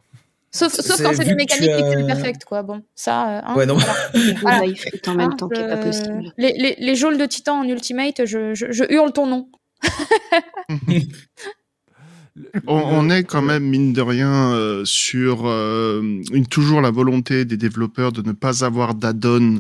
Sauf, 0.52 0.76
quand 0.76 0.96
c'est 1.14 1.26
des 1.26 1.36
mécaniques 1.36 1.72
c'est 1.76 2.06
perfect, 2.06 2.46
quoi. 2.46 2.64
Bon, 2.64 2.82
ça. 2.96 3.38
euh, 3.38 3.42
hein, 3.44 3.56
Ouais, 3.56 3.66
non. 3.66 3.76
voilà. 4.42 4.60
Là, 4.60 4.66
il 4.66 4.78
fait 4.78 5.08
en 5.10 5.16
même 5.16 5.36
temps 5.36 5.50
qui 5.50 5.60
est 5.60 5.68
pas 5.68 5.76
euh, 5.78 5.84
possible. 5.84 6.32
Les, 6.38 6.76
les, 6.80 6.94
de 6.96 7.26
titan 7.26 7.60
en 7.60 7.68
ultimate, 7.68 8.26
je, 8.26 8.54
je, 8.54 8.72
je 8.72 8.84
hurle 8.90 9.12
ton 9.12 9.26
nom. 9.28 9.50
On, 12.68 12.76
on 12.76 13.10
est 13.10 13.24
quand 13.24 13.42
même 13.42 13.64
mine 13.64 13.94
de 13.94 14.02
rien 14.02 14.52
euh, 14.52 14.84
sur 14.84 15.44
euh, 15.46 16.02
une 16.34 16.48
toujours 16.48 16.82
la 16.82 16.92
volonté 16.92 17.46
des 17.46 17.56
développeurs 17.56 18.12
de 18.12 18.22
ne 18.22 18.34
pas 18.34 18.66
avoir 18.66 18.94
d'add-on 18.94 19.60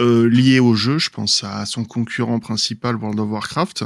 euh, 0.00 0.28
lié 0.28 0.60
au 0.60 0.74
jeu. 0.74 0.98
Je 0.98 1.08
pense 1.08 1.44
à 1.44 1.64
son 1.64 1.84
concurrent 1.84 2.38
principal 2.38 2.96
World 2.96 3.20
of 3.20 3.30
Warcraft. 3.30 3.84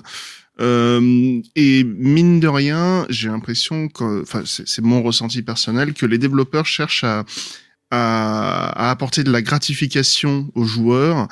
Euh, 0.61 1.41
et 1.57 1.85
mine 1.85 2.41
de 2.41 2.49
rien, 2.49 3.07
j'ai 3.09 3.29
l'impression 3.29 3.89
que, 3.89 4.23
enfin, 4.23 4.43
c'est 4.45 4.69
c'est 4.69 4.83
mon 4.83 5.03
ressenti 5.03 5.43
personnel, 5.43 5.95
que 5.95 6.07
les 6.07 6.19
développeurs 6.19 6.67
cherchent 6.67 7.05
à, 7.05 7.25
à, 7.91 8.87
à 8.87 8.91
apporter 8.91 9.25
de 9.25 9.33
la 9.33 9.43
gratification 9.43 10.51
aux 10.55 10.65
joueurs, 10.65 11.29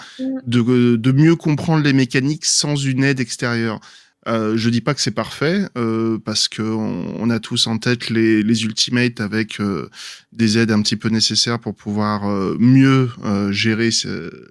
de, 0.47 0.97
de 0.97 1.13
mieux 1.13 1.37
comprendre 1.37 1.83
les 1.83 1.93
mécaniques 1.93 2.45
sans 2.45 2.77
une 2.77 3.05
aide 3.05 3.21
extérieure. 3.21 3.81
Euh, 4.29 4.57
je 4.57 4.71
dis 4.71 4.81
pas 4.81 4.95
que 4.95 5.01
c'est 5.01 5.11
parfait 5.11 5.63
euh, 5.77 6.17
parce 6.25 6.47
que 6.49 6.63
on, 6.63 7.15
on 7.19 7.29
a 7.31 7.41
tous 7.41 7.67
en 7.67 7.79
tête 7.79 8.09
les, 8.09 8.43
les 8.45 8.65
ultimates 8.65 9.21
avec 9.21 9.61
euh, 9.61 9.91
des 10.33 10.59
aides 10.59 10.71
un 10.71 10.81
petit 10.81 10.95
peu 10.97 11.09
nécessaires 11.09 11.59
pour 11.59 11.75
pouvoir 11.75 12.29
euh, 12.31 12.57
mieux 12.61 13.11
euh, 13.25 13.51
gérer 13.51 13.91
ce- 13.91 14.49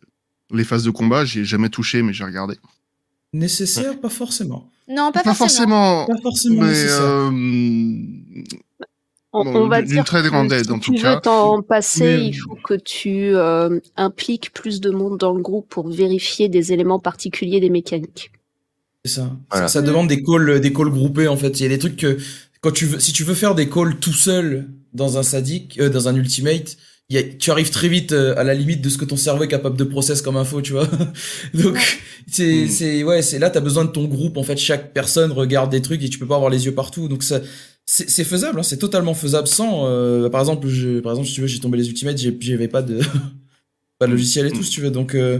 les 0.54 0.66
phases 0.66 0.84
de 0.84 0.92
combat. 0.92 1.24
J'y 1.24 1.40
ai 1.40 1.46
jamais 1.46 1.70
touché, 1.70 2.02
mais 2.02 2.12
j'ai 2.12 2.26
regardé. 2.26 2.56
Nécessaire, 3.32 3.98
pas 4.02 4.10
forcément. 4.10 4.70
Non, 4.90 5.14
pas, 5.14 5.24
Pas 5.24 5.34
forcément, 5.34 6.06
Pas 6.06 6.18
forcément 6.22 6.62
mais 6.64 6.68
nécessaire. 6.68 7.02
euh, 7.02 7.30
On, 9.34 9.46
Bon, 9.46 9.56
on 9.56 9.68
va 9.70 9.82
d'une 9.82 9.92
dire 9.92 10.04
très 10.04 10.22
que 10.22 10.28
grande 10.28 10.52
aide, 10.52 10.66
si 10.66 10.72
en 10.74 10.80
tout 10.80 10.92
tu 10.94 11.02
cas. 11.02 11.16
veux 11.16 11.22
t'en 11.22 11.62
passer, 11.62 12.04
Mais- 12.18 12.26
il 12.28 12.34
faut 12.34 12.58
que 12.62 12.74
tu 12.74 13.34
euh, 13.34 13.80
impliques 13.96 14.52
plus 14.52 14.82
de 14.82 14.90
monde 14.90 15.18
dans 15.18 15.32
le 15.32 15.42
groupe 15.42 15.70
pour 15.70 15.90
vérifier 15.90 16.50
des 16.50 16.74
éléments 16.74 17.00
particuliers 17.00 17.62
des 17.62 17.70
mécaniques. 17.70 18.34
C'est 19.06 19.14
ça. 19.14 19.32
Voilà. 19.50 19.68
Ça, 19.68 19.74
ça 19.76 19.82
demande 19.82 20.08
des 20.08 20.22
calls, 20.24 20.60
des 20.62 20.74
calls 20.74 20.90
groupés 20.90 21.28
en 21.28 21.38
fait. 21.38 21.60
Il 21.60 21.64
y 21.64 21.66
a 21.66 21.70
des 21.70 21.80
trucs 21.80 21.98
que 21.98 22.18
quand 22.62 22.72
tu 22.72 22.86
veux, 22.86 23.00
si 23.00 23.14
tu 23.14 23.24
veux 23.24 23.34
faire 23.34 23.56
des 23.56 23.68
calls 23.70 23.98
tout 24.00 24.14
seul 24.14 24.68
dans 24.94 25.18
un 25.18 25.24
sadique, 25.24 25.80
euh, 25.80 25.90
dans 25.90 26.08
un 26.08 26.16
ultimate, 26.16 26.78
il 27.10 27.16
y 27.16 27.20
a- 27.20 27.24
tu 27.24 27.50
arrives 27.52 27.72
très 27.72 27.88
vite 27.90 28.12
euh, 28.12 28.36
à 28.38 28.44
la 28.44 28.54
limite 28.54 28.82
de 28.82 28.90
ce 28.90 28.98
que 28.98 29.06
ton 29.06 29.18
cerveau 29.18 29.44
est 29.44 29.48
capable 29.48 29.76
de 29.78 29.84
process 29.84 30.22
comme 30.22 30.38
info, 30.38 30.62
tu 30.62 30.74
vois. 30.74 30.88
Donc 31.56 31.78
c'est 32.28 32.68
c'est 32.68 33.04
ouais, 33.04 33.22
c'est 33.24 33.40
là 33.40 33.50
t'as 33.50 33.60
besoin 33.60 33.86
de 33.86 33.90
ton 33.92 34.06
groupe 34.06 34.38
en 34.38 34.44
fait. 34.44 34.58
Chaque 34.58 34.94
personne 34.94 35.32
regarde 35.32 35.72
des 35.72 35.82
trucs 35.82 36.04
et 36.04 36.10
tu 36.10 36.20
peux 36.20 36.28
pas 36.28 36.36
avoir 36.36 36.52
les 36.52 36.66
yeux 36.66 36.74
partout. 36.76 37.08
Donc 37.08 37.24
ça 37.24 37.42
c'est 37.86 38.24
faisable, 38.24 38.60
hein, 38.60 38.64
c'est 38.64 38.78
totalement 38.78 39.14
faisable 39.16 39.48
sans. 39.48 39.88
euh, 39.88 40.30
par 40.30 40.40
exemple, 40.42 40.68
je, 40.70 41.00
par 41.02 41.12
exemple, 41.14 41.28
si 41.28 41.34
tu 41.34 41.42
veux, 41.42 41.48
j'ai 41.48 41.60
tombé 41.60 41.78
les 41.78 41.90
ultimates, 41.90 42.18
j'ai- 42.20 42.38
j'avais 42.40 42.68
pas 42.70 42.82
de 42.84 43.00
pas 44.00 44.08
de 44.08 44.12
logiciel 44.12 44.48
et 44.48 44.52
tout, 44.52 44.64
si 44.64 44.72
tu 44.72 44.82
veux. 44.82 44.92
Donc 44.92 45.16
euh, 45.16 45.40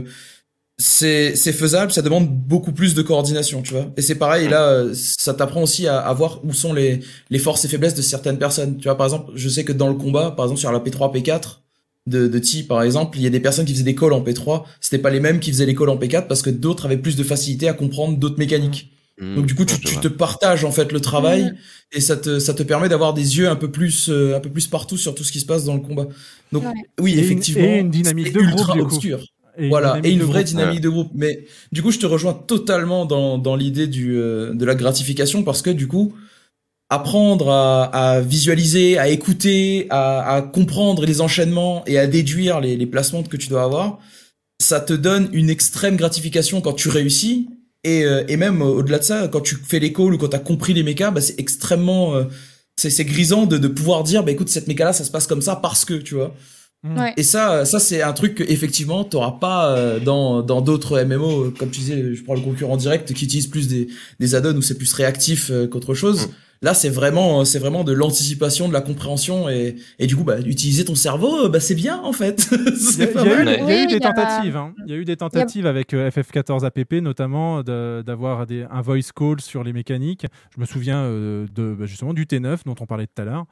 c'est 0.82 1.36
c'est 1.36 1.52
faisable, 1.52 1.92
ça 1.92 2.02
demande 2.02 2.28
beaucoup 2.28 2.72
plus 2.72 2.94
de 2.94 3.02
coordination, 3.02 3.62
tu 3.62 3.72
vois. 3.74 3.90
Et 3.96 4.02
c'est 4.02 4.16
pareil, 4.16 4.48
là, 4.48 4.68
euh, 4.68 4.94
ça 4.94 5.34
t'apprend 5.34 5.62
aussi 5.62 5.86
à, 5.86 5.98
à 5.98 6.12
voir 6.14 6.40
où 6.44 6.52
sont 6.52 6.72
les, 6.72 7.00
les 7.30 7.38
forces 7.38 7.64
et 7.64 7.68
faiblesses 7.68 7.94
de 7.94 8.02
certaines 8.02 8.38
personnes. 8.38 8.76
Tu 8.78 8.84
vois, 8.84 8.96
par 8.96 9.06
exemple, 9.06 9.32
je 9.34 9.48
sais 9.48 9.64
que 9.64 9.72
dans 9.72 9.88
le 9.88 9.94
combat, 9.94 10.30
par 10.32 10.46
exemple 10.46 10.60
sur 10.60 10.72
la 10.72 10.80
P3, 10.80 11.12
P4 11.12 11.60
de, 12.06 12.26
de 12.26 12.38
T, 12.38 12.64
par 12.64 12.82
exemple, 12.82 13.16
il 13.18 13.22
y 13.22 13.26
a 13.26 13.30
des 13.30 13.40
personnes 13.40 13.64
qui 13.64 13.72
faisaient 13.72 13.84
des 13.84 13.94
calls 13.94 14.12
en 14.12 14.22
P3, 14.22 14.64
c'était 14.80 14.98
pas 14.98 15.10
les 15.10 15.20
mêmes 15.20 15.38
qui 15.40 15.50
faisaient 15.52 15.66
les 15.66 15.74
calls 15.74 15.88
en 15.90 15.96
P4 15.96 16.26
parce 16.26 16.42
que 16.42 16.50
d'autres 16.50 16.86
avaient 16.86 16.96
plus 16.98 17.16
de 17.16 17.22
facilité 17.24 17.68
à 17.68 17.74
comprendre 17.74 18.18
d'autres 18.18 18.38
mécaniques. 18.38 18.88
Donc 19.36 19.46
du 19.46 19.54
coup, 19.54 19.64
tu, 19.64 19.78
tu 19.78 19.98
te 20.00 20.08
partages 20.08 20.64
en 20.64 20.72
fait 20.72 20.90
le 20.90 21.00
travail 21.00 21.52
et 21.92 22.00
ça 22.00 22.16
te 22.16 22.40
ça 22.40 22.54
te 22.54 22.64
permet 22.64 22.88
d'avoir 22.88 23.14
des 23.14 23.38
yeux 23.38 23.48
un 23.48 23.54
peu 23.54 23.70
plus 23.70 24.08
euh, 24.08 24.34
un 24.36 24.40
peu 24.40 24.50
plus 24.50 24.66
partout 24.66 24.96
sur 24.96 25.14
tout 25.14 25.22
ce 25.22 25.30
qui 25.30 25.38
se 25.38 25.46
passe 25.46 25.64
dans 25.64 25.74
le 25.74 25.80
combat. 25.80 26.08
Donc 26.50 26.64
Ouais. 26.64 26.72
oui, 26.98 27.12
Et 27.12 27.18
une- 27.18 27.24
effectivement, 27.24 27.64
et 27.64 27.78
une 27.78 27.90
dynamique 27.90 28.28
c'est 28.28 28.32
de 28.32 28.40
groupe, 28.40 28.58
ultra 28.58 28.72
du 28.72 28.80
coup. 28.80 28.86
obscur. 28.96 29.24
Et 29.58 29.68
voilà, 29.68 30.00
et 30.02 30.10
une 30.10 30.22
vraie 30.22 30.44
groupe. 30.44 30.44
dynamique 30.44 30.74
Ouais. 30.76 30.80
de 30.80 30.88
groupe. 30.88 31.10
Mais 31.14 31.44
du 31.72 31.82
coup, 31.82 31.90
je 31.90 31.98
te 31.98 32.06
rejoins 32.06 32.34
totalement 32.34 33.04
dans 33.06 33.38
dans 33.38 33.56
l'idée 33.56 33.86
du 33.86 34.16
euh, 34.16 34.54
de 34.54 34.64
la 34.64 34.74
gratification 34.74 35.42
parce 35.42 35.62
que 35.62 35.70
du 35.70 35.86
coup, 35.88 36.14
apprendre 36.90 37.50
à, 37.50 37.84
à 37.84 38.20
visualiser, 38.20 38.98
à 38.98 39.08
écouter, 39.08 39.86
à, 39.90 40.34
à 40.36 40.42
comprendre 40.42 41.04
les 41.06 41.20
enchaînements 41.20 41.84
et 41.86 41.98
à 41.98 42.06
déduire 42.06 42.60
les, 42.60 42.76
les 42.76 42.86
placements 42.86 43.22
que 43.22 43.36
tu 43.36 43.48
dois 43.48 43.62
avoir, 43.64 43.98
ça 44.60 44.80
te 44.80 44.92
donne 44.92 45.28
une 45.32 45.50
extrême 45.50 45.96
gratification 45.96 46.60
quand 46.60 46.74
tu 46.74 46.88
réussis. 46.88 47.48
Et, 47.84 48.04
euh, 48.04 48.24
et 48.28 48.36
même 48.36 48.62
euh, 48.62 48.66
au-delà 48.66 48.98
de 48.98 49.04
ça, 49.04 49.28
quand 49.28 49.40
tu 49.40 49.56
fais 49.56 49.80
les 49.80 49.92
calls 49.92 50.14
ou 50.14 50.18
quand 50.18 50.28
tu 50.28 50.36
as 50.36 50.40
compris 50.40 50.72
les 50.74 50.82
mécas, 50.84 51.10
bah, 51.10 51.20
c'est 51.20 51.38
extrêmement... 51.40 52.14
euh, 52.14 52.24
c'est 52.76 52.90
c'est 52.90 53.04
grisant 53.04 53.46
de, 53.46 53.58
de 53.58 53.68
pouvoir 53.68 54.02
dire, 54.02 54.22
bah 54.24 54.30
écoute, 54.32 54.48
cette 54.48 54.66
méca 54.68 54.84
là, 54.84 54.92
ça 54.92 55.04
se 55.04 55.10
passe 55.10 55.26
comme 55.26 55.42
ça 55.42 55.56
parce 55.56 55.84
que, 55.84 55.94
tu 55.94 56.14
vois. 56.14 56.34
Ouais. 56.84 57.12
Et 57.16 57.22
ça, 57.22 57.64
ça 57.64 57.78
c'est 57.78 58.02
un 58.02 58.12
truc 58.12 58.34
que 58.34 58.42
effectivement 58.44 59.04
t'auras 59.04 59.32
pas 59.40 59.68
euh, 59.76 60.00
dans 60.00 60.42
dans 60.42 60.60
d'autres 60.62 61.00
MMO, 61.04 61.44
euh, 61.44 61.54
comme 61.56 61.70
tu 61.70 61.80
disais, 61.80 62.14
je 62.14 62.24
prends 62.24 62.34
le 62.34 62.40
concurrent 62.40 62.76
direct 62.76 63.12
qui 63.12 63.24
utilise 63.24 63.46
plus 63.46 63.68
des 63.68 63.86
des 64.18 64.34
add-ons 64.34 64.56
où 64.56 64.62
c'est 64.62 64.76
plus 64.76 64.92
réactif 64.92 65.50
euh, 65.50 65.68
qu'autre 65.68 65.94
chose. 65.94 66.30
Là, 66.64 66.74
c'est 66.74 66.90
vraiment 66.90 67.44
c'est 67.44 67.58
vraiment 67.58 67.82
de 67.82 67.92
l'anticipation, 67.92 68.68
de 68.68 68.72
la 68.72 68.80
compréhension 68.80 69.48
et 69.48 69.76
et 69.98 70.06
du 70.06 70.14
coup, 70.16 70.22
bah 70.24 70.38
utiliser 70.40 70.84
ton 70.84 70.94
cerveau, 70.94 71.46
euh, 71.46 71.48
bah 71.48 71.58
c'est 71.60 71.74
bien 71.74 72.00
en 72.02 72.12
fait. 72.12 72.48
Il 73.66 73.68
y 73.68 73.72
a, 73.72 73.82
eu, 73.82 73.86
des 73.88 73.98
tentatives. 74.00 74.56
hein. 74.56 74.72
Il 74.86 74.92
y 74.92 74.94
a 74.94 74.98
eu 74.98 75.04
des 75.04 75.16
tentatives 75.16 75.66
avec 75.66 75.92
euh, 75.94 76.08
FF14 76.10 76.64
APP, 76.64 76.94
notamment 77.00 77.62
de- 77.64 78.02
d'avoir 78.06 78.46
des- 78.46 78.64
un 78.70 78.80
voice 78.80 79.10
call 79.14 79.40
sur 79.40 79.64
les 79.64 79.72
mécaniques. 79.72 80.26
Je 80.54 80.60
me 80.60 80.66
souviens 80.66 80.98
euh, 81.02 81.46
de, 81.54 81.74
bah, 81.78 81.86
justement 81.86 82.14
du 82.14 82.26
T9 82.26 82.58
dont 82.64 82.76
on 82.80 82.86
parlait 82.86 83.06
tout 83.08 83.20
à 83.20 83.24
l'heure, 83.24 83.44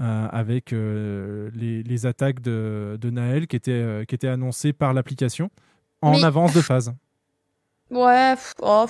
euh, 0.00 0.28
avec 0.30 0.72
euh, 0.72 1.50
les, 1.54 1.82
les 1.82 2.06
attaques 2.06 2.40
de, 2.40 2.98
de 3.00 3.10
Naël 3.10 3.46
qui 3.46 3.56
étaient, 3.56 3.72
euh, 3.72 4.04
qui 4.04 4.14
étaient 4.14 4.28
annoncées 4.28 4.72
par 4.72 4.92
l'application 4.94 5.50
en 6.02 6.12
Mais- 6.12 6.24
avance 6.24 6.54
de 6.54 6.60
phase. 6.60 6.92
Ouais, 7.90 8.34
pff, 8.34 8.54
oh. 8.62 8.86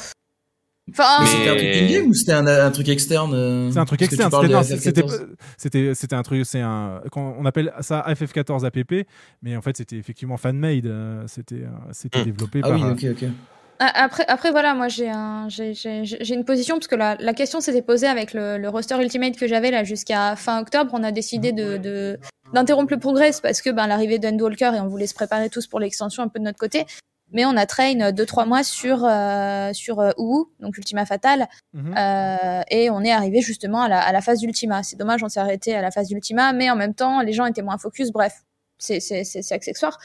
Enfin, 0.90 1.04
Mais 1.20 1.26
c'était 1.26 1.48
un 1.50 1.56
truc 1.56 1.68
in-game 1.68 2.06
ou 2.08 2.14
c'était 2.14 2.32
un, 2.32 2.46
un 2.46 2.70
truc 2.70 2.88
externe 2.88 3.32
euh, 3.34 3.70
C'est 3.70 3.78
un 3.78 3.84
truc 3.84 4.00
externe. 4.00 4.30
C'était, 4.30 4.48
de 4.48 4.52
non, 4.54 4.62
c'était, 4.62 5.00
FF14. 5.02 5.26
c'était, 5.58 5.94
c'était 5.94 6.14
un 6.16 6.22
truc. 6.22 6.46
C'est 6.46 6.60
un. 6.62 7.02
quand 7.12 7.36
on 7.38 7.44
appelle 7.44 7.72
ça 7.80 8.04
FF14 8.08 8.64
APP, 8.64 9.06
mais 9.42 9.54
en 9.54 9.60
fait 9.60 9.76
c'était 9.76 9.96
effectivement 9.96 10.38
fan-made. 10.38 10.90
C'était, 11.26 11.64
c'était 11.92 12.24
développé 12.24 12.60
Ah 12.64 12.68
par. 12.70 12.78
oui, 12.78 12.82
euh, 12.84 12.92
ok, 12.92 13.04
ok. 13.22 13.28
A- 13.28 13.32
Après, 13.80 14.24
après 14.26 14.50
voilà, 14.50 14.74
moi 14.74 14.88
j'ai 14.88 15.08
un, 15.08 15.46
une 15.48 16.44
position 16.44 16.76
parce 16.76 16.88
que 16.88 16.96
la, 16.96 17.16
la 17.20 17.32
question 17.32 17.60
s'était 17.60 17.82
posée 17.82 18.08
avec 18.08 18.32
le, 18.32 18.58
le 18.58 18.68
roster 18.68 18.96
Ultimate 19.00 19.36
que 19.36 19.46
j'avais 19.46 19.70
là 19.70 19.84
jusqu'à 19.84 20.34
fin 20.36 20.60
octobre. 20.60 20.90
On 20.94 21.04
a 21.04 21.12
décidé 21.12 21.52
de, 21.52 21.76
de 21.76 22.18
d'interrompre 22.52 22.92
le 22.92 22.98
progress 22.98 23.40
parce 23.40 23.62
que 23.62 23.70
ben 23.70 23.86
l'arrivée 23.86 24.18
d'Endwalker 24.18 24.72
et 24.74 24.80
on 24.80 24.88
voulait 24.88 25.06
se 25.06 25.14
préparer 25.14 25.48
tous 25.48 25.66
pour 25.66 25.78
l'extension 25.80 26.22
un 26.24 26.28
peu 26.28 26.38
de 26.40 26.44
notre 26.44 26.58
côté. 26.58 26.86
Mais 27.30 27.44
on 27.44 27.56
a 27.58 27.66
train 27.66 27.92
2-3 27.94 28.48
mois 28.48 28.64
sur 28.64 29.04
euh, 29.04 29.72
sur 29.74 30.00
euh, 30.00 30.12
Uwu, 30.18 30.46
donc 30.60 30.76
Ultima 30.78 31.04
Fatale, 31.04 31.46
Mhm. 31.74 31.94
euh, 31.96 32.62
et 32.70 32.88
on 32.90 33.02
est 33.02 33.12
arrivé 33.12 33.42
justement 33.42 33.82
à 33.82 33.88
la, 33.88 34.00
à 34.00 34.12
la 34.12 34.22
phase 34.22 34.40
d'Ultima. 34.40 34.82
C'est 34.82 34.96
dommage, 34.96 35.22
on 35.22 35.28
s'est 35.28 35.38
arrêté 35.38 35.74
à 35.74 35.82
la 35.82 35.90
phase 35.90 36.08
d'Ultima, 36.08 36.52
mais 36.54 36.70
en 36.70 36.76
même 36.76 36.94
temps, 36.94 37.20
les 37.20 37.34
gens 37.34 37.44
étaient 37.44 37.60
moins 37.62 37.76
focus. 37.76 38.10
Bref, 38.12 38.42
c'est 38.78 39.52
accessoire. 39.52 39.98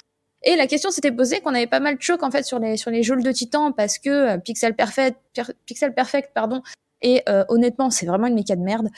Et 0.43 0.55
la 0.55 0.67
question 0.67 0.91
s'était 0.91 1.11
posée 1.11 1.39
qu'on 1.39 1.53
avait 1.55 1.67
pas 1.67 1.79
mal 1.79 1.95
de 1.97 2.01
choc 2.01 2.21
en 2.23 2.29
fait 2.31 2.43
sur 2.43 2.59
les 2.59 2.75
sur 2.77 2.91
les 2.91 3.01
geôles 3.03 3.23
de 3.23 3.31
Titan 3.31 3.71
parce 3.71 3.97
que 3.97 4.09
euh, 4.09 4.37
Pixel 4.37 4.75
Perfect, 4.75 5.17
Per- 5.33 5.53
Pixel 5.65 5.93
Perfect 5.93 6.31
pardon, 6.33 6.61
et 7.01 7.23
euh, 7.29 7.45
honnêtement 7.47 7.89
c'est 7.89 8.05
vraiment 8.05 8.27
une 8.27 8.35
méca 8.35 8.55
de 8.55 8.61
merde. 8.61 8.89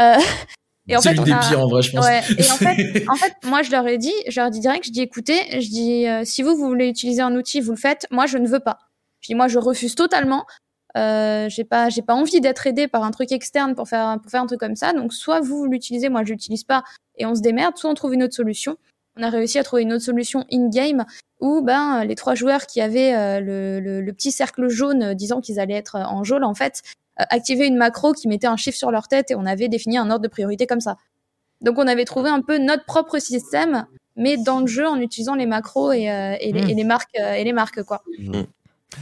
Euh, 0.00 0.14
et 0.88 0.96
en 0.96 1.00
fait, 1.00 1.18
on 1.18 1.22
des 1.22 1.32
a- 1.32 1.38
pires, 1.38 1.60
en 1.60 1.68
vrai, 1.68 1.82
je 1.82 1.92
pense. 1.92 2.04
Ouais. 2.04 2.20
Et 2.38 2.50
en 2.50 2.56
fait, 2.56 3.04
en 3.08 3.14
fait, 3.16 3.32
moi 3.44 3.62
je 3.62 3.70
leur 3.70 3.86
ai 3.86 3.96
dit, 3.98 4.12
je 4.28 4.38
leur 4.40 4.48
ai 4.48 4.50
dit 4.50 4.60
direct, 4.60 4.84
je 4.84 4.90
dis 4.90 5.00
écoutez, 5.00 5.38
je 5.60 5.68
dis 5.68 6.06
euh, 6.06 6.22
si 6.24 6.42
vous 6.42 6.54
vous 6.56 6.66
voulez 6.68 6.88
utiliser 6.88 7.22
un 7.22 7.34
outil, 7.34 7.60
vous 7.60 7.72
le 7.72 7.78
faites. 7.78 8.06
Moi 8.10 8.26
je 8.26 8.36
ne 8.38 8.46
veux 8.46 8.60
pas. 8.60 8.78
Je 9.20 9.28
dis 9.28 9.34
moi 9.34 9.48
je 9.48 9.58
refuse 9.58 9.94
totalement. 9.94 10.44
Euh, 10.96 11.48
j'ai 11.48 11.64
pas 11.64 11.88
j'ai 11.88 12.02
pas 12.02 12.14
envie 12.14 12.40
d'être 12.40 12.66
aidé 12.66 12.88
par 12.88 13.04
un 13.04 13.10
truc 13.12 13.30
externe 13.32 13.74
pour 13.76 13.88
faire 13.88 14.18
pour 14.20 14.30
faire 14.30 14.42
un 14.42 14.46
truc 14.46 14.60
comme 14.60 14.76
ça. 14.76 14.92
Donc 14.92 15.12
soit 15.14 15.40
vous, 15.40 15.58
vous 15.58 15.66
l'utilisez, 15.66 16.08
moi 16.08 16.24
je 16.24 16.32
l'utilise 16.32 16.64
pas 16.64 16.82
et 17.16 17.24
on 17.26 17.34
se 17.34 17.40
démerde, 17.40 17.76
soit 17.78 17.88
on 17.90 17.94
trouve 17.94 18.12
une 18.14 18.22
autre 18.24 18.34
solution. 18.34 18.76
On 19.20 19.22
a 19.22 19.30
réussi 19.30 19.58
à 19.58 19.62
trouver 19.64 19.82
une 19.82 19.92
autre 19.92 20.04
solution 20.04 20.44
in-game 20.50 21.04
où 21.40 21.60
ben 21.62 22.04
les 22.04 22.14
trois 22.14 22.34
joueurs 22.34 22.66
qui 22.66 22.80
avaient 22.80 23.14
euh, 23.14 23.40
le, 23.40 23.80
le, 23.80 24.00
le 24.00 24.12
petit 24.12 24.32
cercle 24.32 24.68
jaune 24.68 25.02
euh, 25.02 25.14
disant 25.14 25.40
qu'ils 25.42 25.60
allaient 25.60 25.74
être 25.74 25.96
en 25.96 26.24
jaune 26.24 26.42
en 26.44 26.54
fait 26.54 26.82
euh, 27.20 27.24
activaient 27.28 27.66
une 27.66 27.76
macro 27.76 28.12
qui 28.14 28.28
mettait 28.28 28.46
un 28.46 28.56
chiffre 28.56 28.78
sur 28.78 28.90
leur 28.90 29.08
tête 29.08 29.30
et 29.30 29.34
on 29.34 29.44
avait 29.46 29.68
défini 29.68 29.98
un 29.98 30.10
ordre 30.10 30.22
de 30.22 30.28
priorité 30.28 30.66
comme 30.66 30.80
ça. 30.80 30.96
Donc 31.60 31.76
on 31.78 31.86
avait 31.86 32.04
trouvé 32.06 32.30
un 32.30 32.40
peu 32.40 32.56
notre 32.58 32.84
propre 32.86 33.18
système 33.18 33.86
mais 34.16 34.36
dans 34.38 34.60
le 34.60 34.66
jeu 34.66 34.86
en 34.86 34.98
utilisant 35.00 35.34
les 35.34 35.46
macros 35.46 35.92
et, 35.92 36.10
euh, 36.10 36.34
et, 36.40 36.52
les, 36.52 36.60
et 36.70 36.74
les 36.74 36.84
marques 36.84 37.14
euh, 37.20 37.34
et 37.34 37.44
les 37.44 37.52
marques 37.52 37.82
quoi. 37.82 38.02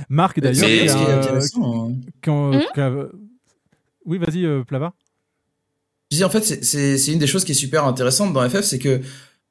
Marc 0.08 0.40
d'ailleurs. 0.40 0.96
Hein. 0.96 1.30
quand- 1.54 2.52
Hmm? 2.52 2.60
Oui, 4.04 4.18
vas-y, 4.18 4.44
euh, 4.44 4.64
Plava. 4.64 4.92
Je 6.10 6.16
dis 6.18 6.24
en 6.24 6.30
fait, 6.30 6.42
c'est 6.64 7.12
une 7.12 7.18
des 7.18 7.26
choses 7.26 7.44
qui 7.44 7.52
est 7.52 7.54
super 7.54 7.84
intéressante 7.84 8.32
dans 8.32 8.48
FF, 8.48 8.62
c'est 8.62 8.78
que 8.78 9.00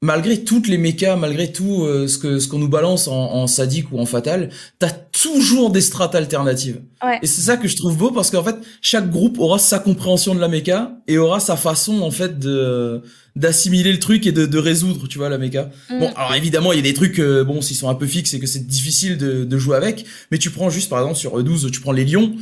malgré 0.02 0.44
toutes 0.44 0.68
les 0.68 0.78
mécas, 0.78 1.16
malgré 1.16 1.52
tout 1.52 1.84
euh, 1.84 2.08
ce 2.08 2.18
que 2.18 2.40
ce 2.40 2.48
qu'on 2.48 2.60
nous 2.60 2.68
balance 2.70 3.08
en, 3.08 3.16
en 3.34 3.48
sadique 3.48 3.92
ou 3.92 4.00
en 4.00 4.06
fatal, 4.06 4.50
t'as 4.80 4.92
toujours 4.92 5.72
des 5.72 5.82
strates 5.82 6.14
alternatives. 6.14 6.82
Ouais. 7.04 7.18
Et 7.24 7.28
c'est 7.28 7.42
ça 7.42 7.58
que 7.58 7.68
je 7.68 7.76
trouve 7.76 7.98
beau 7.98 8.12
parce 8.12 8.30
qu'en 8.30 8.44
fait, 8.44 8.56
chaque 8.82 9.10
groupe 9.10 9.40
aura 9.40 9.58
sa 9.58 9.80
compréhension 9.80 10.36
de 10.36 10.40
la 10.40 10.48
méca 10.48 10.92
et 11.08 11.18
aura 11.18 11.40
sa 11.40 11.56
façon 11.58 12.02
en 12.02 12.12
fait 12.12 12.38
de 12.40 13.02
d'assimiler 13.36 13.92
le 13.92 14.00
truc 14.00 14.26
et 14.26 14.32
de, 14.32 14.46
de 14.48 14.58
résoudre, 14.58 15.08
tu 15.08 15.18
vois, 15.20 15.30
la 15.30 15.38
méca. 15.38 15.70
Mm. 15.92 16.00
Bon, 16.00 16.12
alors 16.16 16.34
évidemment, 16.36 16.74
il 16.74 16.78
y 16.78 16.80
a 16.80 16.84
des 16.84 16.94
trucs, 16.96 17.20
euh, 17.20 17.44
bon, 17.44 17.62
s'ils 17.62 17.76
sont 17.78 17.88
un 17.90 17.94
peu 17.96 18.08
fixes 18.08 18.34
et 18.34 18.40
que 18.40 18.48
c'est 18.48 18.66
difficile 18.66 19.18
de, 19.18 19.44
de 19.46 19.58
jouer 19.60 19.78
avec, 19.78 20.06
mais 20.32 20.38
tu 20.40 20.50
prends 20.50 20.70
juste 20.72 20.90
par 20.90 21.00
exemple 21.00 21.18
sur 21.20 21.40
E12, 21.40 21.70
tu 21.72 21.80
prends 21.82 21.92
les 21.92 22.04
lions. 22.06 22.34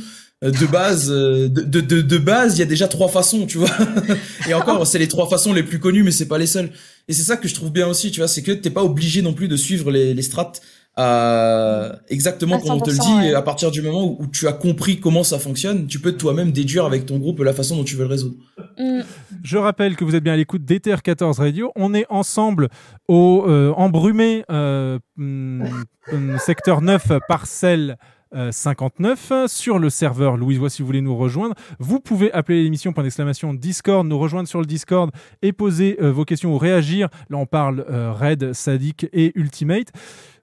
euh, 0.42 0.50
De 0.50 0.64
base, 0.66 1.10
euh, 1.10 1.48
de, 1.48 1.80
de, 1.80 2.00
de 2.00 2.18
base, 2.18 2.56
il 2.56 2.60
y 2.60 2.62
a 2.62 2.66
déjà 2.66 2.88
trois 2.88 3.08
façons, 3.08 3.44
tu 3.46 3.58
vois. 3.58 3.70
Et 4.48 4.54
encore, 4.54 4.86
c'est 4.86 4.98
les 4.98 5.08
trois 5.08 5.28
façons 5.28 5.52
les 5.52 5.62
plus 5.62 5.78
connues, 5.80 6.02
mais 6.02 6.12
c'est 6.12 6.28
pas 6.28 6.38
les 6.38 6.46
seules. 6.46 6.70
Et 7.08 7.12
c'est 7.12 7.22
ça 7.22 7.36
que 7.36 7.46
je 7.48 7.54
trouve 7.54 7.70
bien 7.70 7.86
aussi, 7.86 8.10
tu 8.10 8.20
vois, 8.20 8.28
c'est 8.28 8.42
que 8.42 8.52
t'es 8.52 8.70
pas 8.70 8.82
obligé 8.82 9.22
non 9.22 9.32
plus 9.32 9.48
de 9.48 9.56
suivre 9.56 9.90
les, 9.90 10.12
les 10.12 10.22
strates 10.22 10.60
à 10.96 11.96
exactement 12.08 12.58
comme 12.58 12.70
on 12.72 12.80
te 12.80 12.90
le 12.90 12.96
100%, 12.96 13.00
dit. 13.06 13.12
ouais. 13.18 13.28
Et 13.28 13.34
à 13.34 13.42
partir 13.42 13.70
du 13.70 13.82
moment 13.82 14.04
où, 14.04 14.16
où 14.18 14.26
tu 14.28 14.48
as 14.48 14.54
compris 14.54 14.98
comment 14.98 15.24
ça 15.24 15.38
fonctionne, 15.38 15.86
tu 15.86 16.00
peux 16.00 16.12
toi-même 16.12 16.52
déduire 16.52 16.86
avec 16.86 17.04
ton 17.04 17.18
groupe 17.18 17.40
la 17.40 17.52
façon 17.52 17.76
dont 17.76 17.84
tu 17.84 17.96
veux 17.96 18.04
le 18.04 18.10
résoudre. 18.10 18.36
Mm. 18.78 19.00
Je 19.42 19.58
rappelle 19.58 19.94
que 19.94 20.04
vous 20.04 20.14
êtes 20.14 20.24
bien 20.24 20.32
à 20.32 20.36
l'écoute 20.36 20.64
d'Ether 20.64 20.96
14 21.04 21.38
Radio. 21.38 21.70
On 21.76 21.92
est 21.92 22.06
ensemble 22.08 22.68
au 23.08 23.44
euh, 23.46 23.72
embrumé 23.76 24.44
euh, 24.50 24.98
hum, 25.18 25.68
secteur 26.38 26.80
9 26.80 27.12
parcelle 27.28 27.98
euh, 28.34 28.50
59 28.52 29.46
sur 29.46 29.78
le 29.78 29.90
serveur 29.90 30.36
Louise 30.36 30.58
Voix 30.58 30.70
si 30.70 30.82
vous 30.82 30.86
voulez 30.86 31.00
nous 31.00 31.16
rejoindre. 31.16 31.54
Vous 31.78 32.00
pouvez 32.00 32.32
appeler 32.32 32.62
l'émission 32.62 32.92
point 32.92 33.04
d'exclamation 33.04 33.54
Discord, 33.54 34.06
nous 34.06 34.18
rejoindre 34.18 34.48
sur 34.48 34.60
le 34.60 34.66
Discord 34.66 35.10
et 35.42 35.52
poser 35.52 35.96
euh, 36.00 36.10
vos 36.12 36.24
questions 36.24 36.54
ou 36.54 36.58
réagir. 36.58 37.08
Là 37.30 37.38
on 37.38 37.46
parle 37.46 37.84
euh, 37.90 38.12
Raid, 38.12 38.52
Sadik 38.52 39.06
et 39.12 39.32
Ultimate. 39.38 39.88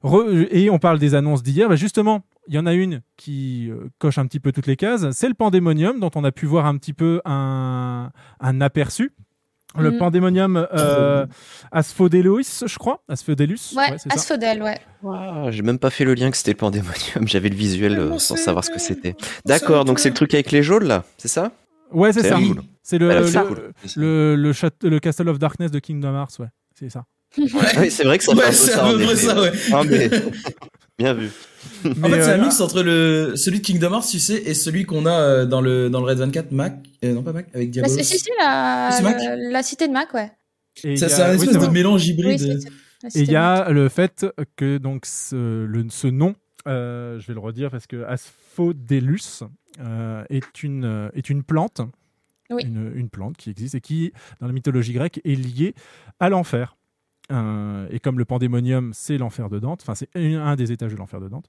Re- 0.04 0.48
et 0.52 0.70
on 0.70 0.80
parle 0.80 1.00
des 1.00 1.16
annonces 1.16 1.44
d'hier. 1.44 1.70
Bah, 1.70 1.76
justement, 1.78 2.22
il 2.48 2.54
y 2.54 2.60
en 2.60 2.66
a 2.66 2.74
une 2.74 3.02
qui 3.16 3.70
euh, 3.70 3.90
coche 4.00 4.18
un 4.18 4.26
petit 4.28 4.40
peu 4.42 4.52
toutes 4.52 4.68
les 4.68 4.76
cases. 4.76 5.10
C'est 5.12 5.30
le 5.30 5.34
Pandémonium 5.34 6.00
dont 6.00 6.12
on 6.16 6.24
a 6.26 6.32
pu 6.32 6.46
voir 6.46 6.66
un 6.66 6.78
petit 6.78 6.94
peu 6.94 7.22
un, 7.26 8.12
un 8.42 8.62
aperçu. 8.62 9.12
Le 9.78 9.92
Mm. 9.92 9.98
Pandemonium 9.98 10.68
euh, 10.74 11.26
Asphodelus, 11.72 12.64
je 12.66 12.78
crois. 12.78 13.02
Asphodelus. 13.10 13.74
Ouais. 13.76 13.96
Asphodel, 14.10 14.62
ouais. 14.62 14.80
Ah, 15.06 15.48
j'ai 15.50 15.62
même 15.64 15.80
pas 15.80 15.90
fait 15.90 16.06
le 16.06 16.14
lien 16.14 16.30
que 16.32 16.38
c'était 16.38 16.52
le 16.52 16.58
pandémonium. 16.58 16.94
J'avais 17.28 17.50
le 17.50 17.56
visuel 17.56 17.98
euh, 17.98 18.20
sans 18.20 18.36
savoir 18.36 18.64
ce 18.64 18.70
que 18.72 18.80
c'était. 18.80 19.16
D'accord, 19.46 19.86
donc 19.86 20.00
c'est 20.00 20.10
le 20.10 20.16
truc 20.16 20.34
avec 20.34 20.52
les 20.52 20.64
geôles 20.64 20.86
là, 20.86 21.04
c'est 21.18 21.28
ça? 21.28 21.52
Ouais, 21.92 22.12
c'est 22.14 22.24
ça. 22.28 22.36
cool. 22.36 22.62
C'est 22.82 22.98
le, 22.98 23.08
Ouais, 23.08 23.20
le, 23.20 23.46
cool. 23.48 23.72
le, 23.96 24.36
le 24.36 24.90
le 24.90 25.00
Castle 25.00 25.30
of 25.30 25.40
Darkness 25.40 25.72
de 25.72 25.80
Kingdom 25.80 26.14
Hearts, 26.16 26.40
ouais. 26.40 26.48
C'est 26.78 26.90
ça. 26.90 27.06
C'est 27.90 28.04
vrai 28.04 28.18
que 28.18 28.24
ça 28.24 28.34
Ouais, 28.36 28.52
c'est 28.52 28.72
ça. 28.72 28.86
à 28.86 28.92
peu 28.92 29.00
près 29.00 29.16
ça, 29.16 29.42
ouais. 29.42 29.52
Ah, 29.72 29.82
mais- 29.90 30.10
Bien 31.00 31.14
vu. 31.14 31.30
En 31.86 32.10
fait, 32.10 32.22
c'est 32.24 32.32
un 32.34 32.38
mix 32.44 32.60
entre 32.62 32.84
le 32.84 33.34
celui 33.36 33.60
de 33.60 33.66
Kingdom 33.66 33.92
Hearts, 33.94 34.08
tu 34.10 34.20
sais, 34.20 34.36
et 34.36 34.54
celui 34.54 34.86
qu'on 34.86 35.06
a 35.06 35.12
euh, 35.14 35.46
dans 35.46 35.60
le 35.62 35.90
dans 35.90 36.00
le 36.02 36.06
Red 36.06 36.20
24 36.20 36.52
Mac, 36.52 36.76
euh, 37.04 37.14
non 37.14 37.24
pas 37.24 37.34
Mac, 37.34 37.48
avec 37.54 37.70
Bah, 37.70 37.72
Diablo. 37.74 37.94
c'est 37.94 38.04
si, 38.04 38.20
si, 38.20 38.30
la, 38.40 38.90
C'est 38.92 39.04
Mac 39.04 39.18
la, 39.18 39.36
la 39.36 39.64
cité 39.64 39.88
de 39.88 39.94
Mac, 39.94 40.14
ouais. 40.14 40.32
Et 40.84 40.96
Ça, 40.98 41.10
c'est 41.10 41.22
un 41.24 41.34
espèce 41.34 41.58
de 41.58 41.68
mélange 41.68 42.06
hybride. 42.08 42.42
la 43.02 43.10
Et 43.16 43.22
il 43.24 43.32
y 43.32 43.36
a 43.36 43.70
le 43.70 43.90
fait 43.90 44.26
que 44.56 44.78
donc 44.78 45.06
ce, 45.06 45.66
le- 45.66 45.88
ce 45.90 46.08
nom, 46.08 46.36
euh, 46.68 47.20
je 47.20 47.28
vais 47.28 47.34
le 47.34 47.40
redire 47.40 47.70
parce 47.72 47.88
que 47.88 48.04
Asphodelus 48.06 49.42
euh, 49.82 50.24
est, 50.30 50.64
une, 50.64 51.10
est 51.16 51.30
une 51.30 51.44
plante, 51.44 51.82
Oui. 52.50 52.64
une, 52.64 52.92
une 52.96 53.10
plante 53.10 53.36
qui 53.38 53.50
existe 53.50 53.76
et 53.76 53.82
qui, 53.82 54.14
dans 54.40 54.48
la 54.48 54.54
mythologie 54.54 54.94
grecque, 54.94 55.20
est 55.26 55.36
liée 55.36 55.74
à 56.20 56.30
l'enfer. 56.30 56.76
Euh, 57.32 57.88
et 57.90 58.00
comme 58.00 58.20
le 58.20 58.26
pandémonium, 58.26 58.92
c'est 58.94 59.18
l'enfer 59.18 59.50
de 59.50 59.60
Dante, 59.60 59.82
enfin 59.82 59.96
c'est 59.96 60.10
un, 60.16 60.56
des 60.56 60.72
étages 60.72 60.92
de 60.92 60.98
l'enfer 60.98 61.22
de 61.22 61.30
Dante. 61.30 61.46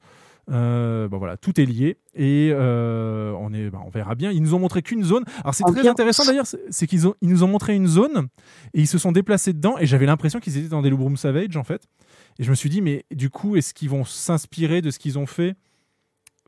euh, 0.51 1.09
bon 1.09 1.19
voilà, 1.19 1.37
tout 1.37 1.61
est 1.61 1.65
lié 1.65 1.99
et 2.15 2.51
euh, 2.53 3.33
on 3.41 3.53
est, 3.53 3.71
bah, 3.71 3.81
on 3.85 3.91
verra 3.91 4.15
bien. 4.15 4.31
Ils 4.31 4.43
nous 4.43 4.55
ont 4.55 4.61
montré 4.61 4.83
qu'une 4.83 5.03
zone. 5.03 5.25
Alors 5.43 5.55
c'est 5.55 5.65
très 5.65 5.89
intéressant 5.89 6.25
d'ailleurs, 6.25 6.47
c'est 6.47 6.87
qu'ils 6.87 7.09
ont, 7.09 7.15
ils 7.23 7.29
nous 7.29 7.43
ont 7.43 7.49
montré 7.49 7.75
une 7.75 7.89
zone 7.89 8.29
et 8.73 8.81
ils 8.81 8.87
se 8.87 8.99
sont 8.99 9.11
déplacés 9.11 9.53
dedans 9.53 9.77
et 9.79 9.87
j'avais 9.87 10.07
l'impression 10.07 10.39
qu'ils 10.39 10.59
étaient 10.59 10.69
dans 10.69 10.83
des 10.83 10.93
Room 10.93 11.17
Savage 11.17 11.57
en 11.57 11.65
fait. 11.65 11.89
Et 12.39 12.45
je 12.45 12.51
me 12.51 12.55
suis 12.55 12.69
dit, 12.69 12.81
mais 12.81 13.05
du 13.13 13.31
coup, 13.31 13.57
est-ce 13.57 13.75
qu'ils 13.75 13.91
vont 13.91 14.05
s'inspirer 14.05 14.81
de 14.83 14.91
ce 14.91 14.99
qu'ils 14.99 15.19
ont 15.19 15.27
fait 15.27 15.55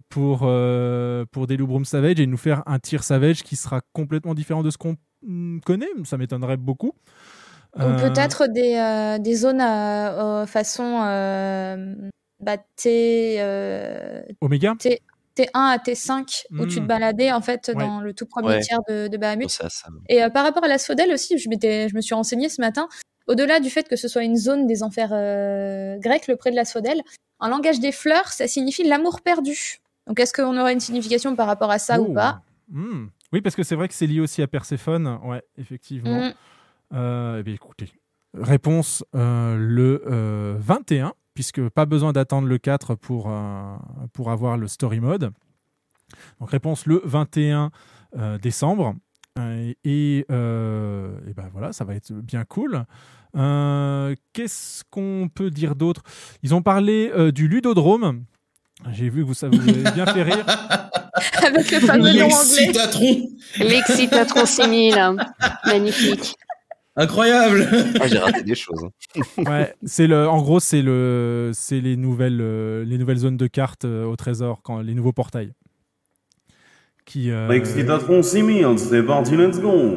pour, 0.08 0.38
pour 0.38 1.46
des 1.46 1.56
Room 1.56 1.84
Savage 1.84 2.20
et 2.20 2.26
nous 2.26 2.36
faire 2.36 2.62
un 2.66 2.78
tir 2.78 3.02
Savage 3.02 3.42
qui 3.42 3.56
sera 3.56 3.80
complètement 3.92 4.34
différent 4.34 4.62
de 4.62 4.70
ce 4.70 4.78
qu'on 4.78 4.96
mm, 5.22 5.60
connaît? 5.60 5.88
Ça 6.04 6.16
m'étonnerait 6.16 6.56
beaucoup. 6.56 6.92
Ou 7.78 7.82
Euh, 7.82 8.08
peut-être 8.08 8.46
des, 8.46 8.74
euh, 8.76 9.18
des 9.18 9.34
zones 9.34 9.60
euh, 9.60 10.46
façon 10.46 11.02
euh, 11.04 11.94
bah, 12.42 12.56
T, 12.76 13.36
euh, 13.38 14.22
Oméga 14.40 14.74
T, 14.78 15.02
T1 15.36 15.48
à 15.54 15.76
T5 15.78 16.44
où 16.58 16.66
tu 16.66 16.76
te 16.76 16.80
Mm. 16.80 16.86
baladais 16.86 17.32
en 17.32 17.40
fait 17.42 17.68
Ouais. 17.68 17.74
dans 17.84 18.00
le 18.00 18.14
tout 18.14 18.26
premier 18.26 18.48
Ouais. 18.48 18.60
tiers 18.60 18.80
de, 18.88 19.08
de 19.08 19.16
Bahamut. 19.18 19.50
Ça, 19.50 19.68
ça. 19.68 19.88
Et 20.08 20.22
euh, 20.24 20.30
par 20.30 20.44
rapport 20.44 20.64
à 20.64 20.68
l'asphodèle 20.68 21.12
aussi, 21.12 21.36
je, 21.38 21.48
m'étais- 21.48 21.88
je 21.88 21.94
me 21.96 22.00
suis 22.00 22.14
renseignée 22.14 22.48
ce 22.48 22.60
matin. 22.60 22.88
Au-delà 23.26 23.60
du 23.60 23.68
fait 23.70 23.88
que 23.88 23.96
ce 23.96 24.08
soit 24.08 24.22
une 24.22 24.36
zone 24.36 24.66
des 24.66 24.82
enfers 24.82 25.10
euh, 25.12 25.98
grecs, 25.98 26.28
le 26.28 26.36
pré 26.36 26.50
de 26.50 26.56
l'asphodèle, 26.56 27.02
en 27.40 27.48
langage 27.48 27.80
des 27.80 27.92
fleurs, 27.92 28.28
ça 28.28 28.46
signifie 28.48 28.84
l'amour 28.84 29.20
perdu. 29.20 29.78
Donc 30.06 30.20
est-ce 30.20 30.32
qu'on 30.32 30.56
aurait 30.58 30.72
une 30.72 30.80
signification 30.80 31.34
par 31.36 31.46
rapport 31.46 31.70
à 31.70 31.78
ça 31.78 31.96
Oh. 32.00 32.04
ou 32.08 32.14
pas? 32.14 32.40
Hmm. 32.70 33.08
Oui, 33.32 33.40
parce 33.42 33.56
que 33.56 33.64
c'est 33.64 33.74
vrai 33.74 33.88
que 33.88 33.94
c'est 33.94 34.06
lié 34.06 34.20
aussi 34.20 34.40
à 34.40 34.46
Perséphone. 34.46 35.18
Ouais, 35.24 35.42
effectivement. 35.58 36.28
Mm. 36.28 36.34
Euh, 36.94 37.38
eh 37.40 37.42
bien, 37.42 37.54
écoutez, 37.54 37.92
réponse 38.34 39.04
euh, 39.14 39.56
le 39.58 40.02
euh, 40.06 40.56
21, 40.58 41.12
puisque 41.34 41.68
pas 41.68 41.86
besoin 41.86 42.12
d'attendre 42.12 42.48
le 42.48 42.58
4 42.58 42.94
pour, 42.94 43.28
euh, 43.28 43.76
pour 44.12 44.30
avoir 44.30 44.56
le 44.56 44.68
story 44.68 45.00
mode. 45.00 45.30
Donc 46.40 46.50
réponse 46.50 46.86
le 46.86 47.00
21 47.04 47.70
euh, 48.16 48.38
décembre. 48.38 48.94
Euh, 49.38 49.72
et, 49.84 50.24
euh, 50.30 51.18
et 51.28 51.34
ben 51.34 51.48
voilà, 51.52 51.72
ça 51.72 51.84
va 51.84 51.94
être 51.94 52.12
bien 52.12 52.44
cool. 52.44 52.84
Euh, 53.36 54.14
Qu'est-ce 54.32 54.82
qu'on 54.90 55.28
peut 55.32 55.50
dire 55.50 55.74
d'autre? 55.74 56.02
Ils 56.42 56.54
ont 56.54 56.62
parlé 56.62 57.10
euh, 57.14 57.32
du 57.32 57.48
ludodrome. 57.48 58.24
J'ai 58.92 59.08
vu 59.08 59.22
que 59.22 59.26
vous, 59.26 59.34
ça 59.34 59.48
vous 59.48 59.60
avez 59.60 59.90
bien 59.90 60.06
fait 60.06 60.22
rire. 60.22 60.44
Avec 61.42 61.70
le 61.70 61.80
fameux 61.80 62.12
nom 62.12 62.26
anglais. 62.26 62.28
L'excitatron. 62.28 63.28
L'excitatron 63.58 64.46
6000. 64.46 65.16
Magnifique. 65.66 66.36
Incroyable. 66.96 67.68
Ah, 68.00 68.06
j'ai 68.08 68.18
raté 68.18 68.42
des 68.42 68.54
choses. 68.54 68.84
hein. 68.84 69.20
Ouais, 69.46 69.74
c'est 69.84 70.06
le, 70.06 70.26
en 70.28 70.40
gros, 70.40 70.60
c'est 70.60 70.82
le, 70.82 71.50
c'est 71.54 71.80
les 71.80 71.96
nouvelles, 71.96 72.40
euh, 72.40 72.84
les 72.84 72.96
nouvelles 72.98 73.18
zones 73.18 73.36
de 73.36 73.46
cartes 73.46 73.84
euh, 73.84 74.04
au 74.04 74.16
trésor, 74.16 74.60
quand 74.62 74.80
les 74.80 74.94
nouveaux 74.94 75.12
portails. 75.12 75.52
Qui. 77.04 77.30
euh, 77.30 77.48
L'excitatron 77.48 78.22
6000, 78.22 78.78
c'est 78.78 79.02
parti, 79.02 79.36
let's 79.36 79.60
go. 79.60 79.96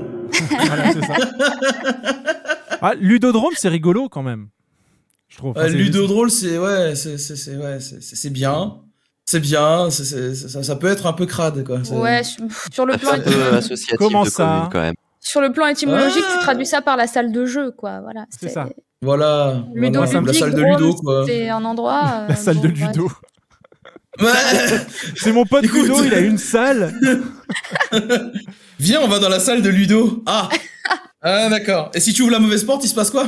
voilà, 0.50 0.94
c'est 0.94 1.06
ça. 1.06 1.16
Ah, 2.82 2.94
Ludodrome, 3.00 3.54
c'est 3.56 3.70
rigolo 3.70 4.10
quand 4.10 4.24
même. 4.24 4.50
Je 5.28 5.38
trouve. 5.38 5.52
Enfin, 5.52 5.62
Euh, 5.62 5.70
c'est- 5.70 5.76
Ludodrôle, 5.78 6.30
c'est 6.32 6.58
ouais, 6.58 6.96
c'est 6.96 7.18
c'est 7.18 7.36
c'est 7.36 7.56
ouais, 7.58 7.80
c'est 7.80 8.02
c'est- 8.02 8.16
c'est 8.16 8.30
bien, 8.30 8.78
c'est 9.26 9.40
bien, 9.40 9.90
c'est- 9.90 10.04
c'est- 10.06 10.36
ça, 10.36 10.64
ça 10.64 10.76
peut 10.76 10.88
être 10.88 11.06
un 11.08 11.14
peu 11.14 11.26
crade 11.26 11.64
quoi. 11.64 11.80
Ouais, 11.92 12.24
sur, 12.24 12.86
le 12.86 12.98
plan 12.98 13.12
Un 13.14 13.20
peu 13.20 13.54
associatif 13.56 13.96
Comment 13.98 14.24
de 14.24 14.30
ça 14.30 14.44
communes 14.46 14.70
quand 14.72 14.82
même. 14.82 14.96
Sur 15.30 15.42
le 15.42 15.52
plan 15.52 15.68
étymologique, 15.68 16.24
Ah. 16.28 16.34
tu 16.38 16.44
traduis 16.44 16.66
ça 16.66 16.82
par 16.82 16.98
la 16.98 17.06
salle 17.08 17.32
de 17.32 17.46
jeu, 17.46 17.72
quoi. 17.72 18.02
Voilà. 18.02 18.26
C'est 18.40 18.50
ça. 18.50 18.68
Voilà, 19.02 19.64
Ludo 19.74 20.04
voilà, 20.04 20.22
la 20.22 20.34
salle 20.34 20.54
de 20.54 20.62
Ludo 20.62 20.94
quoi. 20.96 21.24
C'est 21.26 21.48
un 21.50 21.64
endroit. 21.64 22.02
La 22.28 22.34
euh, 22.34 22.36
salle 22.36 22.60
de 22.60 22.68
bon. 22.68 22.86
Ludo. 22.88 23.12
Ouais. 24.20 24.28
C'est 25.16 25.32
mon 25.32 25.46
pote 25.46 25.64
Écoute. 25.64 25.84
Ludo, 25.84 26.04
il 26.04 26.14
a 26.14 26.20
une 26.20 26.38
salle. 26.38 26.94
Viens, 28.80 29.00
on 29.02 29.08
va 29.08 29.20
dans 29.20 29.30
la 29.30 29.40
salle 29.40 29.62
de 29.62 29.70
Ludo. 29.70 30.22
Ah. 30.26 30.50
Ah 31.22 31.50
d'accord. 31.50 31.92
Et 31.94 32.00
si 32.00 32.14
tu 32.14 32.22
ouvres 32.24 32.32
la 32.32 32.40
mauvaise 32.40 32.64
porte, 32.64 32.84
il 32.86 32.88
se 32.88 32.96
passe 32.96 33.12
quoi? 33.12 33.28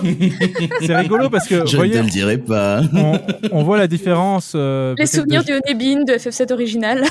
C'est 0.81 0.95
rigolo 0.95 1.29
parce 1.29 1.47
que, 1.47 1.65
Je 1.65 1.75
voyez, 1.75 1.93
ne 1.95 1.99
te 1.99 2.03
le 2.05 2.09
dirai 2.09 2.37
pas. 2.37 2.81
on, 2.93 3.19
on 3.51 3.63
voit 3.63 3.77
la 3.77 3.87
différence. 3.87 4.53
euh, 4.55 4.95
Les 4.97 5.05
souvenirs 5.05 5.43
de- 5.43 5.61
du 5.73 6.05
de 6.05 6.13
FF7 6.13 6.51
original. 6.53 7.03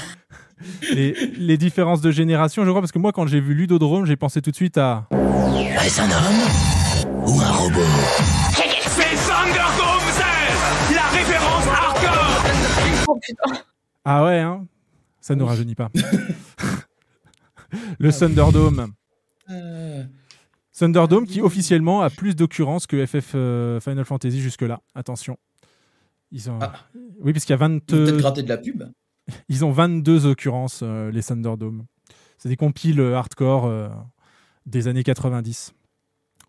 Les, 0.92 1.12
les 1.36 1.56
différences 1.56 2.00
de 2.00 2.10
génération, 2.10 2.64
je 2.64 2.70
crois, 2.70 2.80
parce 2.80 2.92
que 2.92 2.98
moi, 2.98 3.12
quand 3.12 3.26
j'ai 3.26 3.40
vu 3.40 3.54
Ludodrome, 3.54 4.06
j'ai 4.06 4.16
pensé 4.16 4.42
tout 4.42 4.50
de 4.50 4.56
suite 4.56 4.78
à. 4.78 5.06
Est-ce 5.12 6.00
un 6.00 6.10
homme 6.10 7.26
ou 7.26 7.40
un 7.40 7.50
robot? 7.50 7.80
C'est 8.86 9.16
Thunderdome 9.26 10.06
16 10.10 10.94
La 10.94 11.08
référence 11.08 11.66
hardcore 11.66 12.44
Oh 13.08 13.18
putain. 13.20 13.62
Ah 14.04 14.24
ouais, 14.24 14.38
hein 14.40 14.66
ça 15.20 15.34
ne 15.34 15.40
nous 15.40 15.46
rajeunit 15.46 15.74
pas. 15.74 15.90
le 17.98 18.12
Thunderdome. 18.12 18.92
Euh, 19.50 20.04
Thunderdome 20.72 21.26
qui 21.26 21.40
officiellement 21.40 22.02
a 22.02 22.10
plus 22.10 22.34
d'occurrences 22.34 22.86
que 22.86 23.04
FF 23.04 23.32
euh, 23.34 23.80
Final 23.80 24.04
Fantasy 24.04 24.40
jusque-là. 24.40 24.80
Attention. 24.94 25.36
Ils 26.32 26.50
ont... 26.50 26.58
Ah. 26.60 26.72
Oui, 27.20 27.32
parce 27.32 27.44
qu'il 27.44 27.52
y 27.52 27.54
a 27.54 27.58
20... 27.58 27.66
Ils 27.66 27.72
vont 27.76 27.80
peut-être 27.86 28.16
gratter 28.16 28.42
de 28.42 28.48
la 28.48 28.56
pub. 28.56 28.84
Ils 29.48 29.64
ont 29.64 29.72
22 29.72 30.26
occurrences, 30.26 30.80
euh, 30.82 31.10
les 31.10 31.22
Thunderdome. 31.22 31.84
C'est 32.40 32.48
des 32.48 32.56
compiles 32.56 33.00
euh, 33.00 33.16
hardcore 33.16 33.66
euh, 33.66 33.90
des 34.64 34.88
années 34.88 35.02
90. 35.02 35.74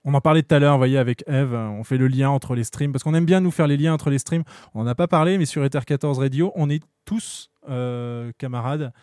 On 0.06 0.14
en 0.14 0.22
parlait 0.22 0.42
tout 0.42 0.56
à 0.56 0.60
l'heure, 0.60 0.76
vous 0.76 0.80
voyez, 0.80 0.98
avec 0.98 1.26
Eve, 1.28 1.54
euh, 1.54 1.68
on 1.68 1.84
fait 1.84 1.98
le 1.98 2.08
lien 2.08 2.30
entre 2.30 2.56
les 2.56 2.64
streams, 2.64 2.94
parce 2.94 3.04
qu'on 3.04 3.14
aime 3.14 3.26
bien 3.26 3.42
nous 3.42 3.52
faire 3.52 3.68
les 3.68 3.76
liens 3.76 3.94
entre 3.94 4.10
les 4.10 4.18
streams. 4.18 4.44
On 4.74 4.84
n'en 4.84 4.90
a 4.90 4.96
pas 4.96 5.08
parlé, 5.08 5.38
mais 5.38 5.46
sur 5.46 5.66
Ether 5.66 5.82
14 5.86 6.18
Radio, 6.18 6.54
on 6.56 6.70
est 6.70 6.82
tous 7.04 7.50
camarades. 8.38 8.94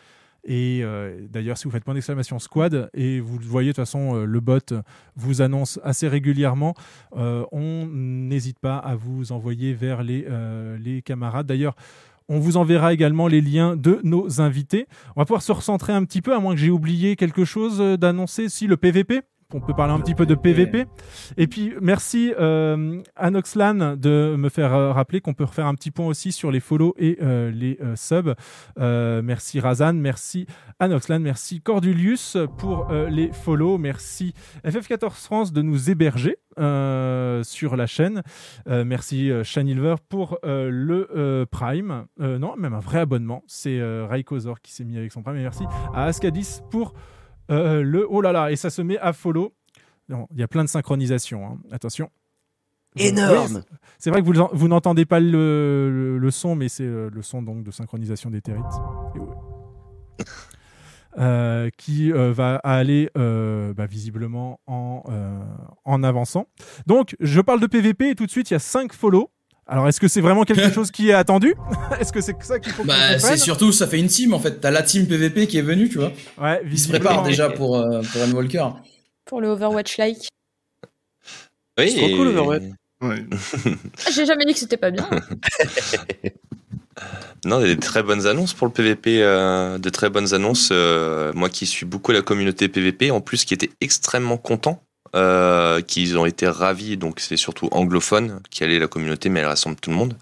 Et 0.45 0.83
d'ailleurs, 1.29 1.59
si 1.59 1.65
vous 1.65 1.71
faites 1.71 1.85
point 1.85 1.95
d'exclamation 1.95 2.39
squad, 2.39 2.91
et 2.95 3.21
vous 3.21 3.39
le 3.39 3.45
voyez 3.45 3.69
de 3.69 3.73
toute 3.73 3.85
façon, 3.85 4.25
le 4.25 4.41
bot 4.41 4.73
vous 5.15 5.43
annonce 5.43 5.79
assez 5.85 6.09
régulièrement, 6.09 6.75
on 7.13 7.87
n'hésite 7.87 8.59
pas 8.59 8.79
à 8.79 8.97
vous 8.97 9.31
envoyer 9.31 9.75
vers 9.75 10.03
les, 10.03 10.27
les 10.81 11.03
camarades. 11.03 11.47
D'ailleurs, 11.47 11.77
on 12.29 12.39
vous 12.39 12.57
enverra 12.57 12.93
également 12.93 13.27
les 13.27 13.41
liens 13.41 13.77
de 13.77 14.01
nos 14.05 14.41
invités. 14.41 14.87
On 15.17 15.21
va 15.21 15.25
pouvoir 15.25 15.43
se 15.43 15.53
recentrer 15.53 15.93
un 15.93 16.05
petit 16.05 16.23
peu, 16.23 16.35
à 16.35 16.41
moins 16.41 16.55
que 16.55 16.61
j'ai 16.61 16.71
oublié 16.71 17.17
quelque 17.17 17.45
chose 17.45 17.81
euh, 17.81 17.97
d'annoncer. 17.97 18.49
Si, 18.49 18.67
le 18.67 18.77
PVP. 18.77 19.23
On 19.55 19.61
peut 19.61 19.73
parler 19.73 19.95
un 19.95 20.01
petit 20.01 20.15
peu 20.15 20.27
de 20.27 20.35
PVP. 20.35 20.85
Et 21.39 21.47
puis, 21.47 21.73
merci 21.81 22.35
euh, 22.39 23.01
Anoxlan 23.17 23.97
de 23.97 24.37
me 24.37 24.51
faire 24.51 24.75
euh, 24.75 24.93
rappeler 24.93 25.23
qu'on 25.23 25.33
peut 25.33 25.45
refaire 25.45 25.67
un 25.67 25.75
petit 25.75 25.91
point 25.91 26.05
aussi 26.05 26.33
sur 26.33 26.51
les 26.51 26.61
follow 26.61 26.95
et 26.99 27.17
euh, 27.23 27.51
les 27.51 27.79
euh, 27.81 27.97
subs. 27.97 28.35
Merci 28.77 29.59
Razan, 29.59 29.95
merci 29.95 30.47
Anoxlan, 30.81 31.21
merci 31.21 31.63
Cordulius 31.63 32.37
pour 32.59 32.89
les 32.93 33.33
follow. 33.33 33.79
Merci 33.79 34.35
FF14 34.67 35.13
France 35.13 35.53
de 35.55 35.63
nous 35.63 35.89
héberger 35.89 36.37
sur 36.57 37.77
la 37.77 37.87
chaîne. 37.87 38.23
Merci 38.67 39.31
Shanilver 39.45 39.97
pour 40.11 40.39
le 40.45 41.47
Prime. 41.51 42.05
Non, 42.19 42.55
même 42.57 42.75
un 42.75 42.81
vrai 42.81 42.99
abonnement. 43.01 43.43
C'est 43.47 43.81
euh, 43.81 44.07
Raykozor 44.07 44.61
qui 44.61 44.73
s'est 44.73 44.85
mis 44.85 44.99
avec 44.99 45.13
son 45.13 45.23
Prime. 45.23 45.37
Et 45.37 45.43
merci 45.43 45.65
à 45.95 46.05
Ascadis 46.05 46.61
pour 46.71 46.93
euh, 47.51 47.83
le. 47.83 48.07
Oh 48.09 48.21
là 48.21 48.33
là, 48.33 48.51
et 48.53 48.57
ça 48.57 48.71
se 48.71 48.83
met 48.83 48.99
à 48.99 49.13
follow. 49.13 49.55
Il 50.09 50.39
y 50.39 50.43
a 50.43 50.49
plein 50.49 50.65
de 50.65 50.69
synchronisation. 50.69 51.45
hein. 51.47 51.59
Attention. 51.71 52.11
Énorme. 52.97 53.57
Oui, 53.57 53.79
c'est- 53.99 54.11
vrai 54.11 54.23
que 54.23 54.27
vous, 54.27 54.49
vous 54.53 54.69
n'entendez 54.69 55.05
pas 55.05 55.21
le, 55.21 55.91
le- 55.91 56.19
le 56.19 56.31
son, 56.31 56.55
mais 56.57 56.69
c'est 56.71 56.85
euh, 56.85 57.11
le 57.13 57.21
son 57.23 57.43
donc 57.43 57.63
de 57.63 57.71
synchronisation 57.71 58.31
des 58.31 58.41
territes. 58.41 58.65
Ouais. 59.15 60.25
euh, 61.19 61.69
qui 61.77 62.13
euh, 62.13 62.33
va 62.33 62.57
aller 62.57 63.11
euh, 63.17 63.75
bah, 63.75 63.87
visiblement 63.87 64.61
en, 64.67 65.03
en 65.85 66.03
avançant. 66.03 66.47
Donc, 66.87 67.17
je 67.21 67.41
parle 67.41 67.61
de 67.61 67.67
PVP 67.67 68.11
et 68.11 68.15
tout 68.15 68.27
de 68.27 68.31
suite, 68.31 68.51
il 68.51 68.55
y 68.55 68.57
a 68.57 68.61
5 68.61 68.93
follow. 68.93 69.31
Alors, 69.71 69.87
est-ce 69.87 70.01
que 70.01 70.09
c'est 70.09 70.23
vraiment 70.23 70.45
quelque 70.45 70.71
chose 70.73 70.91
qui 70.91 71.11
est 71.11 71.13
attendu? 71.13 71.55
Est-ce 72.01 72.11
que 72.13 72.23
c'est 72.23 72.35
ça 72.43 72.59
qu'il 72.59 72.73
faut 72.73 72.85
Bah, 72.85 73.19
c'est 73.19 73.37
surtout, 73.37 73.71
ça 73.71 73.87
fait 73.87 73.99
une 73.99 74.07
team 74.09 74.33
en 74.33 74.39
fait. 74.41 74.61
T'as 74.61 74.71
la 74.71 74.83
team 74.83 75.07
PVP 75.07 75.47
qui 75.47 75.59
est 75.59 75.63
venue, 75.63 75.89
tu 75.91 75.99
vois. 75.99 76.13
Ouais, 76.39 76.63
Ils 76.71 76.79
se 76.79 76.89
préparent 76.89 77.23
déjà 77.23 77.51
pour, 77.51 77.77
euh, 77.77 78.01
pour 78.13 78.23
Endwalker. 78.23 78.67
Pour 79.27 79.41
le 79.43 79.49
Overwatch-like. 79.49 80.29
Oui, 81.79 81.91
C'est 81.91 81.99
trop 81.99 82.17
cool, 82.17 82.29
Overwatch. 82.29 82.63
Ouais. 83.03 83.25
J'ai 84.13 84.25
jamais 84.27 84.45
dit 84.47 84.55
que 84.55 84.59
c'était 84.59 84.79
pas 84.79 84.91
bien. 84.91 85.09
Non, 87.45 87.61
des 87.61 87.77
très 87.77 88.03
bonnes 88.03 88.27
annonces 88.27 88.53
pour 88.55 88.67
le 88.67 88.73
PVP, 88.73 89.23
euh, 89.23 89.79
de 89.79 89.89
très 89.91 90.11
bonnes 90.11 90.35
annonces. 90.35 90.71
euh, 90.73 91.31
moi 91.35 91.49
qui 91.49 91.67
suis 91.67 91.87
beaucoup 91.87 92.11
la 92.11 92.23
communauté 92.23 92.69
PVP, 92.69 93.11
en 93.13 93.21
plus 93.21 93.45
qui 93.45 93.55
était 93.55 93.71
extrêmement 93.81 94.37
content, 94.39 94.83
euh, 95.15 95.81
qu'ils 95.81 96.19
ont 96.19 96.27
été 96.27 96.47
ravis, 96.49 96.97
donc 96.97 97.21
c'est 97.21 97.37
surtout 97.37 97.69
anglophone 97.73 98.41
qui 98.51 98.65
allait 98.65 98.79
la 98.79 98.89
communauté, 98.89 99.29
mais 99.29 99.41
elle 99.41 99.47
rassemble 99.47 99.77
tout 99.77 99.91
le 99.91 99.97
monde. 99.97 100.17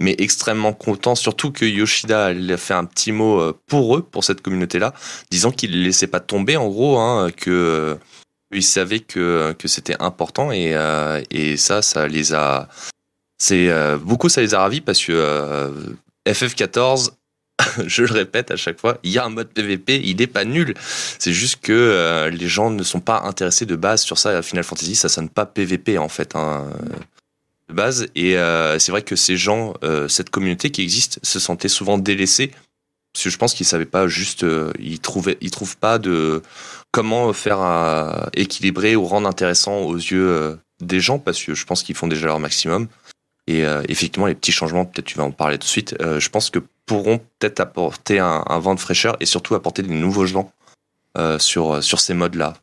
Mais 0.00 0.16
extrêmement 0.18 0.72
content, 0.72 1.14
surtout 1.14 1.52
que 1.52 1.64
Yoshida 1.64 2.26
a 2.26 2.56
fait 2.56 2.74
un 2.74 2.84
petit 2.84 3.12
mot 3.12 3.40
euh, 3.40 3.58
pour 3.66 3.96
eux, 3.96 4.02
pour 4.02 4.24
cette 4.24 4.42
communauté-là, 4.42 4.92
disant 5.30 5.52
qu'il 5.52 5.70
ne 5.70 5.84
laissait 5.84 6.08
pas 6.08 6.20
tomber, 6.20 6.56
en 6.56 6.68
gros, 6.68 6.98
hein, 6.98 7.30
que 7.30 7.50
euh, 7.50 8.60
savaient 8.60 9.00
que, 9.00 9.52
que 9.58 9.68
c'était 9.68 9.96
important 10.00 10.52
et, 10.52 10.74
euh, 10.74 11.22
ça, 11.56 11.82
ça 11.82 12.06
les 12.08 12.34
a, 12.34 12.68
beaucoup, 13.98 14.28
ça 14.28 14.40
les 14.40 14.54
a 14.54 14.60
ravis 14.60 14.80
parce 14.80 15.04
que 15.04 15.12
euh, 15.12 15.70
FF14, 16.26 17.10
je 17.86 18.02
le 18.02 18.12
répète 18.12 18.50
à 18.50 18.56
chaque 18.56 18.80
fois, 18.80 18.98
il 19.02 19.10
y 19.10 19.18
a 19.18 19.24
un 19.24 19.28
mode 19.28 19.48
PVP, 19.48 20.00
il 20.04 20.16
n'est 20.16 20.26
pas 20.26 20.44
nul. 20.44 20.74
C'est 21.18 21.32
juste 21.32 21.60
que 21.60 21.72
euh, 21.72 22.30
les 22.30 22.48
gens 22.48 22.70
ne 22.70 22.82
sont 22.82 23.00
pas 23.00 23.22
intéressés 23.24 23.66
de 23.66 23.76
base 23.76 24.02
sur 24.02 24.18
ça. 24.18 24.42
Final 24.42 24.64
Fantasy, 24.64 24.94
ça 24.94 25.08
sonne 25.08 25.28
pas 25.28 25.46
PVP 25.46 25.98
en 25.98 26.08
fait. 26.08 26.36
hein, 26.36 26.66
de 27.68 27.74
base 27.74 28.08
et 28.14 28.36
euh, 28.36 28.78
c'est 28.78 28.92
vrai 28.92 29.00
que 29.00 29.16
ces 29.16 29.38
gens 29.38 29.72
euh, 29.84 30.06
cette 30.06 30.28
communauté 30.28 30.70
qui 30.70 30.82
existe 30.82 31.18
se 31.22 31.40
sentaient 31.40 31.68
souvent 31.68 31.96
délaissés 31.96 32.50
parce 33.14 33.24
que 33.24 33.30
je 33.30 33.38
pense 33.38 33.54
qu'ils 33.54 33.64
savaient 33.64 33.86
pas 33.86 34.06
juste 34.06 34.44
ils 34.78 35.00
trouvaient 35.00 35.38
ils 35.40 35.50
trouvent 35.50 35.78
pas 35.78 35.98
de 35.98 36.42
comment 36.90 37.32
faire 37.32 38.28
équilibrer 38.34 38.96
ou 38.96 39.06
rendre 39.06 39.26
intéressant 39.26 39.78
aux 39.78 39.96
yeux 39.96 40.58
des 40.82 41.00
gens 41.00 41.18
parce 41.18 41.42
que 41.42 41.54
je 41.54 41.64
pense 41.64 41.82
qu'ils 41.82 41.94
font 41.94 42.06
déjà 42.06 42.26
leur 42.26 42.38
maximum 42.38 42.86
et 43.46 43.64
euh, 43.64 43.82
effectivement 43.88 44.26
les 44.26 44.34
petits 44.34 44.52
changements 44.52 44.84
peut-être 44.84 45.04
tu 45.04 45.18
vas 45.18 45.24
en 45.24 45.30
parler 45.30 45.58
tout 45.58 45.64
de 45.64 45.68
suite 45.68 45.94
euh, 46.00 46.20
je 46.20 46.28
pense 46.30 46.50
que 46.50 46.60
pourront 46.86 47.18
peut-être 47.38 47.60
apporter 47.60 48.18
un, 48.18 48.58
vent 48.58 48.74
de 48.74 48.80
fraîcheur 48.80 49.16
et 49.20 49.26
surtout 49.26 49.54
apporter 49.54 49.82
des 49.82 49.94
nouveaux 49.94 50.26
gens 50.26 50.52
euh, 51.16 51.38
sur 51.38 51.82
sur 51.82 52.00
ces 52.00 52.14
modes 52.14 52.34
là 52.34 52.54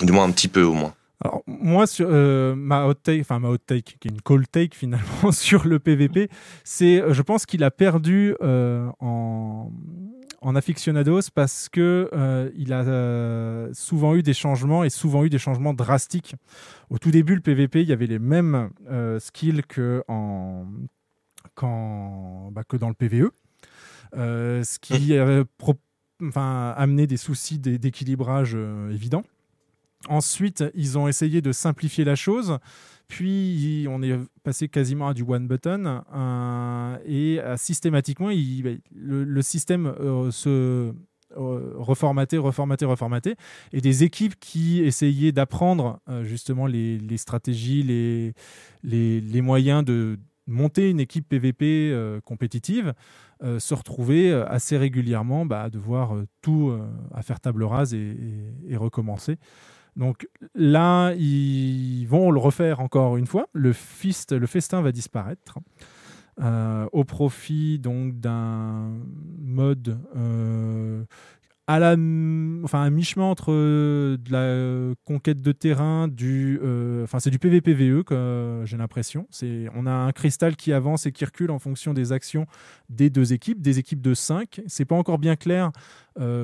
du 0.00 0.12
moins 0.12 0.24
un 0.24 0.30
petit 0.30 0.48
peu 0.48 0.62
au 0.62 0.72
moins 0.72 0.94
Alors, 1.22 1.42
moi, 1.46 1.86
sur, 1.86 2.08
ma 2.08 2.86
hot 2.86 2.94
take, 2.94 3.20
enfin 3.20 3.38
ma 3.38 3.48
hot 3.48 3.58
take, 3.58 3.96
qui 4.00 4.08
est 4.08 4.10
une 4.10 4.22
cold 4.22 4.50
take 4.50 4.74
finalement 4.74 5.30
sur 5.30 5.66
le 5.66 5.78
PVP, 5.78 6.30
c'est, 6.64 7.02
je 7.10 7.20
pense 7.22 7.44
qu'il 7.44 7.62
a 7.64 7.70
perdu 7.70 8.34
en, 8.40 9.70
en 10.42 10.56
aficionados 10.56 11.30
parce 11.34 11.68
que 11.68 12.08
euh, 12.12 12.50
il 12.56 12.72
a 12.72 13.72
souvent 13.74 14.14
eu 14.14 14.22
des 14.22 14.34
changements 14.34 14.84
et 14.84 14.90
souvent 14.90 15.24
eu 15.24 15.30
des 15.30 15.38
changements 15.38 15.74
drastiques. 15.74 16.34
Au 16.90 16.98
tout 16.98 17.10
début, 17.10 17.34
le 17.36 17.40
PVP, 17.40 17.82
il 17.82 17.88
y 17.88 17.92
avait 17.92 18.06
les 18.06 18.18
mêmes 18.18 18.70
euh, 18.90 19.18
skills 19.20 19.62
que 19.68 20.02
en 20.08 20.66
qu'en- 21.54 22.50
bah, 22.52 22.64
que 22.64 22.76
dans 22.76 22.88
le 22.88 22.94
PVE, 22.94 23.30
euh, 24.16 24.62
ce 24.64 24.78
qui 24.78 25.16
avait 25.16 25.44
pro- 25.58 25.76
enfin, 26.22 26.74
amené 26.76 27.06
des 27.06 27.16
soucis 27.16 27.58
d'é- 27.58 27.78
d'équilibrage 27.78 28.52
euh, 28.54 28.90
évidents. 28.92 29.22
Ensuite, 30.08 30.64
ils 30.74 30.98
ont 30.98 31.08
essayé 31.08 31.40
de 31.42 31.52
simplifier 31.52 32.04
la 32.04 32.14
chose. 32.16 32.58
Puis, 33.06 33.86
on 33.88 34.02
est 34.02 34.18
passé 34.42 34.68
quasiment 34.68 35.08
à 35.08 35.14
du 35.14 35.22
one 35.22 35.46
button. 35.46 36.02
euh, 36.14 36.96
et 37.04 37.40
euh, 37.40 37.56
systématiquement, 37.56 38.30
il- 38.30 38.80
le, 38.94 39.24
le 39.24 39.42
système 39.42 39.86
euh, 39.86 40.30
se 40.30 40.92
euh, 41.36 41.72
reformatait, 41.76 42.36
reformatait, 42.38 42.84
reformatait. 42.84 43.36
Et 43.72 43.80
des 43.80 44.04
équipes 44.04 44.34
qui 44.40 44.80
essayaient 44.82 45.32
d'apprendre 45.32 46.00
euh, 46.08 46.24
justement 46.24 46.66
les, 46.66 46.98
stratégies, 47.16 47.82
les, 47.82 48.34
les, 48.82 49.40
moyens 49.42 49.84
de 49.84 50.18
monter 50.46 50.90
une 50.90 51.00
équipe 51.00 51.28
PVP 51.28 51.90
euh, 51.92 52.20
compétitive, 52.20 52.92
euh, 53.42 53.58
se 53.58 53.72
retrouvaient 53.74 54.30
euh, 54.30 54.46
assez 54.48 54.76
régulièrement 54.76 55.46
bah, 55.46 55.62
à 55.62 55.70
devoir 55.70 56.14
euh, 56.16 56.26
tout 56.42 56.70
euh, 56.70 56.86
à 57.14 57.22
faire 57.22 57.40
table 57.40 57.62
rase 57.64 57.94
et, 57.94 57.98
et- 57.98 58.72
et 58.72 58.76
recommencer. 58.76 59.36
Donc 59.96 60.28
là, 60.54 61.12
ils 61.14 62.04
vont 62.06 62.30
le 62.30 62.38
refaire 62.38 62.80
encore 62.80 63.16
une 63.16 63.26
fois. 63.26 63.48
Le, 63.52 63.72
fist, 63.72 64.32
le 64.32 64.46
festin 64.46 64.80
va 64.82 64.92
disparaître 64.92 65.58
euh, 66.42 66.88
au 66.92 67.04
profit 67.04 67.78
donc 67.78 68.18
d'un 68.18 68.92
mode 69.38 69.98
euh, 70.16 71.04
à 71.66 71.78
la, 71.78 71.92
enfin 72.64 72.88
mi-chemin 72.88 73.26
entre 73.26 73.52
euh, 73.52 74.16
de 74.16 74.32
la 74.32 74.94
conquête 75.04 75.42
de 75.42 75.52
terrain, 75.52 76.08
du, 76.08 76.58
c'est 77.18 77.30
du 77.30 77.38
PVPVE 77.38 78.04
que 78.04 78.62
j'ai 78.64 78.76
l'impression. 78.78 79.26
C'est, 79.30 79.66
on 79.74 79.86
a 79.86 79.92
un 79.92 80.12
cristal 80.12 80.56
qui 80.56 80.72
avance 80.72 81.04
et 81.06 81.12
qui 81.12 81.24
recule 81.24 81.50
en 81.50 81.58
fonction 81.58 81.92
des 81.92 82.12
actions 82.12 82.46
des 82.88 83.10
deux 83.10 83.32
équipes, 83.32 83.60
des 83.60 83.78
équipes 83.78 84.00
de 84.00 84.14
5. 84.14 84.62
C'est 84.66 84.86
pas 84.86 84.96
encore 84.96 85.18
bien 85.18 85.36
clair 85.36 85.70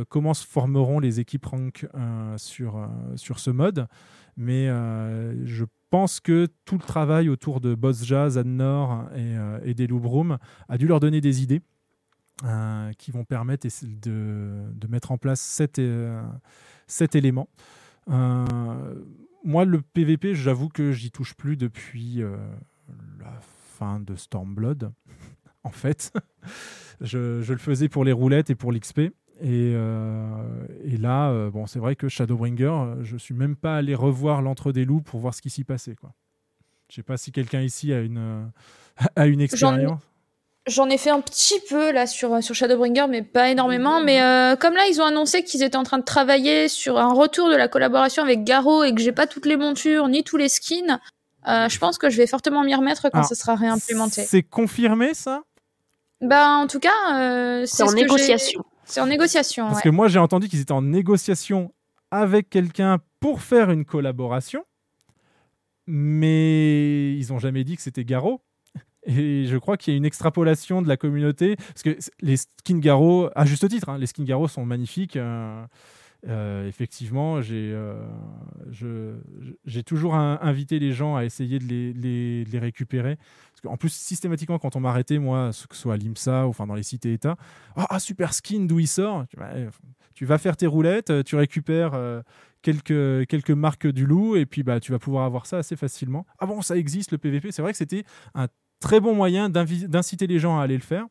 comment 0.08 0.34
se 0.34 0.46
formeront 0.46 1.00
les 1.00 1.20
équipes 1.20 1.46
rank 1.46 1.86
sur, 2.36 2.88
sur 3.16 3.38
ce 3.40 3.50
mode, 3.50 3.88
mais 4.36 4.68
je 5.44 5.64
pense 5.90 6.20
que 6.20 6.48
tout 6.64 6.76
le 6.76 6.82
travail 6.82 7.28
autour 7.28 7.60
de 7.60 7.74
Boss 7.74 8.04
Jazz, 8.04 8.38
et, 8.38 8.42
euh, 8.44 9.74
des 9.74 9.88
a 10.68 10.78
dû 10.78 10.86
leur 10.86 11.00
donner 11.00 11.20
des 11.20 11.42
idées 11.42 11.62
euh, 12.44 12.92
qui 12.98 13.12
vont 13.12 13.24
permettre 13.24 13.66
de, 13.82 14.86
mettre 14.90 15.10
en 15.10 15.16
place 15.16 15.40
cet, 15.40 15.78
euh, 15.78 16.22
élément. 17.14 17.48
Euh, 18.10 18.94
moi, 19.42 19.64
le 19.64 19.80
PVP, 19.80 20.34
j'avoue 20.34 20.68
que 20.68 20.92
j'y 20.92 21.10
touche 21.10 21.32
plus 21.32 21.56
depuis 21.56 22.22
la 23.18 23.40
fin 23.40 24.00
de 24.00 24.16
Stormblood, 24.16 24.92
en 25.64 25.70
fait. 25.70 26.12
je 27.00 27.50
le 27.50 27.58
faisais 27.58 27.88
pour 27.88 28.04
les 28.04 28.12
roulettes 28.12 28.50
et 28.50 28.54
pour 28.54 28.70
l'XP. 28.70 29.12
Et, 29.42 29.72
euh, 29.74 30.66
et 30.84 30.96
là, 30.96 31.30
euh, 31.30 31.50
bon, 31.50 31.66
c'est 31.66 31.78
vrai 31.78 31.94
que 31.94 32.08
Shadowbringer, 32.08 32.64
euh, 32.64 32.94
je 33.02 33.16
suis 33.16 33.34
même 33.34 33.54
pas 33.56 33.76
allé 33.76 33.94
revoir 33.94 34.40
l'entre 34.40 34.72
des 34.72 34.84
loups 34.84 35.02
pour 35.02 35.20
voir 35.20 35.34
ce 35.34 35.42
qui 35.42 35.50
s'y 35.50 35.62
passait. 35.64 35.94
Quoi. 35.94 36.10
Je 36.88 36.94
sais 36.96 37.02
pas 37.02 37.16
si 37.16 37.32
quelqu'un 37.32 37.60
ici 37.60 37.92
a 37.92 38.00
une, 38.00 38.18
euh, 38.18 38.42
a 39.16 39.26
une 39.26 39.40
expérience. 39.40 40.00
J'en 40.66 40.88
ai 40.88 40.98
fait 40.98 41.10
un 41.10 41.20
petit 41.20 41.60
peu 41.68 41.92
là 41.92 42.08
sur, 42.08 42.42
sur 42.42 42.54
Shadowbringer, 42.54 43.06
mais 43.08 43.22
pas 43.22 43.50
énormément. 43.50 44.02
Mais 44.02 44.20
euh, 44.20 44.56
comme 44.56 44.74
là, 44.74 44.82
ils 44.90 45.00
ont 45.00 45.04
annoncé 45.04 45.44
qu'ils 45.44 45.62
étaient 45.62 45.76
en 45.76 45.84
train 45.84 45.98
de 45.98 46.04
travailler 46.04 46.66
sur 46.68 46.98
un 46.98 47.12
retour 47.12 47.48
de 47.50 47.54
la 47.54 47.68
collaboration 47.68 48.24
avec 48.24 48.42
Garo 48.42 48.82
et 48.82 48.92
que 48.92 49.00
j'ai 49.00 49.12
pas 49.12 49.28
toutes 49.28 49.46
les 49.46 49.56
montures 49.56 50.08
ni 50.08 50.24
tous 50.24 50.36
les 50.38 50.48
skins, 50.48 50.98
euh, 51.46 51.68
je 51.68 51.78
pense 51.78 51.98
que 51.98 52.10
je 52.10 52.16
vais 52.16 52.26
fortement 52.26 52.64
m'y 52.64 52.74
remettre 52.74 53.02
quand 53.02 53.18
Alors, 53.18 53.28
ça 53.28 53.36
sera 53.36 53.54
réimplémenté. 53.54 54.24
C'est 54.24 54.42
confirmé 54.42 55.14
ça? 55.14 55.44
Bah, 56.20 56.56
en 56.56 56.66
tout 56.66 56.80
cas, 56.80 56.90
euh, 57.14 57.64
c'est 57.66 57.84
en 57.84 57.86
ce 57.88 57.92
que 57.92 57.98
j'ai- 57.98 58.02
négociation. 58.04 58.64
C'est 58.86 59.00
en 59.00 59.06
négociation. 59.06 59.66
Parce 59.66 59.78
ouais. 59.78 59.82
que 59.82 59.88
moi, 59.90 60.08
j'ai 60.08 60.18
entendu 60.18 60.48
qu'ils 60.48 60.60
étaient 60.60 60.72
en 60.72 60.82
négociation 60.82 61.74
avec 62.10 62.48
quelqu'un 62.48 62.98
pour 63.20 63.42
faire 63.42 63.70
une 63.70 63.84
collaboration, 63.84 64.64
mais 65.86 67.14
ils 67.16 67.28
n'ont 67.28 67.38
jamais 67.38 67.64
dit 67.64 67.76
que 67.76 67.82
c'était 67.82 68.04
Garo. 68.04 68.40
Et 69.08 69.44
je 69.46 69.56
crois 69.56 69.76
qu'il 69.76 69.92
y 69.92 69.96
a 69.96 69.98
une 69.98 70.04
extrapolation 70.04 70.82
de 70.82 70.88
la 70.88 70.96
communauté, 70.96 71.56
parce 71.56 71.82
que 71.82 71.96
les 72.20 72.36
skins 72.36 72.80
Garo, 72.80 73.30
à 73.36 73.44
juste 73.44 73.68
titre, 73.68 73.88
hein, 73.88 73.98
les 73.98 74.06
skins 74.06 74.24
Garo 74.24 74.48
sont 74.48 74.64
magnifiques. 74.64 75.16
euh, 75.16 75.64
euh, 76.26 76.66
effectivement, 76.66 77.40
j'ai 77.40 77.72
euh, 77.72 79.16
toujours 79.84 80.14
invité 80.14 80.78
les 80.78 80.92
gens 80.92 81.16
à 81.16 81.24
essayer 81.24 81.58
de 81.58 81.64
les, 81.64 82.58
récupérer. 82.58 83.16
Parce 83.16 83.60
qu'en 83.62 83.76
plus, 83.76 83.92
systématiquement, 83.92 84.58
quand 84.58 84.76
on 84.76 84.80
m'a 84.80 84.90
arrêté, 84.90 85.18
moi, 85.18 85.50
que 85.68 85.74
ce 85.74 85.82
soit 85.82 85.94
à 85.94 85.96
l'IMSA 85.96 86.46
ou 86.46 86.50
enfin 86.50 86.66
dans 86.66 86.74
les 86.74 86.82
cités 86.82 87.12
États, 87.12 87.36
ah, 87.76 87.86
ah, 87.90 88.00
super 88.00 88.34
skin, 88.34 88.64
d'où 88.66 88.78
il 88.78 88.88
sort? 88.88 89.26
Tu 89.28 89.36
vas- 89.36 89.52
Tu 90.14 90.24
vas 90.24 90.38
faire 90.38 90.56
tes 90.56 90.66
roulettes, 90.66 91.10
euh, 91.10 91.22
tu 91.22 91.36
récupères 91.36 91.92
quelques, 92.62 93.26
quelques 93.26 93.50
marques 93.50 93.86
du 93.86 94.06
loup, 94.06 94.36
et 94.36 94.46
puis 94.46 94.62
bah, 94.62 94.80
tu 94.80 94.92
vas 94.92 94.98
pouvoir 94.98 95.24
avoir 95.24 95.46
ça 95.46 95.58
assez 95.58 95.76
facilement. 95.76 96.26
Ah 96.38 96.46
bon, 96.46 96.62
ça 96.62 96.76
existe 96.76 97.12
le 97.12 97.18
PVP. 97.18 97.52
C'est 97.52 97.62
vrai 97.62 97.72
que 97.72 97.78
c'était 97.78 98.04
un 98.34 98.48
très 98.80 99.00
bon 99.00 99.14
moyen 99.14 99.48
d'inciter 99.50 100.26
les 100.26 100.38
gens 100.38 100.58
à 100.58 100.62
aller 100.62 100.76
le 100.76 100.82
faire. 100.82 101.06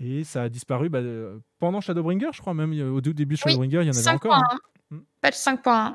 Et 0.00 0.24
ça 0.24 0.42
a 0.42 0.48
disparu 0.48 0.88
bah, 0.88 0.98
euh, 0.98 1.38
pendant 1.60 1.80
Shadowbringer, 1.80 2.28
je 2.32 2.40
crois 2.40 2.54
même. 2.54 2.72
Au 2.92 3.00
début 3.00 3.34
de 3.34 3.40
Oui, 3.46 3.52
Shadowbringer, 3.52 3.82
il 3.82 3.86
y 3.86 3.90
en 3.90 3.92
avait 3.92 4.00
5.1. 4.02 4.14
encore. 4.16 4.34
hein. 4.92 4.98
Patch 5.22 5.36
5.1. 5.36 5.94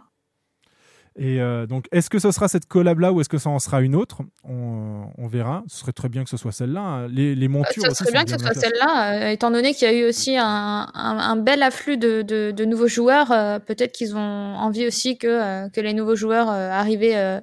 Et 1.16 1.42
euh, 1.42 1.66
donc, 1.66 1.88
est-ce 1.92 2.10
que 2.10 2.18
ce 2.20 2.32
sera 2.32 2.48
cette 2.48 2.66
collab-là 2.68 3.12
ou 3.12 3.20
est-ce 3.20 3.28
que 3.28 3.40
ça 3.40 3.50
en 3.50 3.60
sera 3.60 3.82
une 3.82 3.96
autre? 3.96 4.22
On, 4.46 5.08
on 5.18 5.28
verra. 5.28 5.64
Ce 5.68 5.80
serait 5.80 5.92
très 5.92 6.08
bien 6.08 6.24
que 6.24 6.30
ce 6.30 6.38
soit 6.38 6.54
celle-là. 6.54 6.80
hein. 6.82 7.08
Les, 7.10 7.36
les 7.36 7.48
montures 7.50 7.84
aussi 7.90 8.06
serait 8.06 8.12
bien 8.14 8.24
que 8.24 8.32
ce 8.32 8.38
soit 8.38 8.54
celle-là, 8.54 9.28
euh, 9.28 9.32
étant 9.32 9.52
donné 9.52 9.74
qu'il 9.74 9.86
y 9.88 9.92
a 9.92 9.94
eu 9.94 10.06
aussi 10.08 10.38
un, 10.38 10.46
un, 10.46 10.88
un 10.94 11.36
bel 11.36 11.62
afflux 11.62 11.98
de, 11.98 12.22
de, 12.22 12.52
de 12.52 12.66
nouveaux 12.66 12.88
joueurs. 12.88 13.32
euh, 13.34 13.60
Peut-être 13.60 13.92
qu'ils 13.92 14.16
ont 14.16 14.20
envie 14.20 14.88
aussi 14.88 15.18
que, 15.18 15.28
euh, 15.28 15.70
que 15.70 15.82
les 15.82 15.94
nouveaux 15.94 16.16
joueurs 16.16 16.50
euh, 16.50 16.70
arrivés 16.70 17.18
euh, 17.18 17.42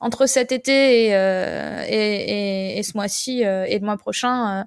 entre 0.00 0.26
cet 0.26 0.52
été 0.52 1.06
et, 1.06 1.16
euh, 1.16 1.82
et, 1.88 2.74
et, 2.74 2.78
et 2.78 2.82
ce 2.82 2.94
mois-ci 2.94 3.46
euh, 3.46 3.64
et 3.64 3.78
le 3.78 3.86
mois 3.86 3.96
prochain 3.96 4.66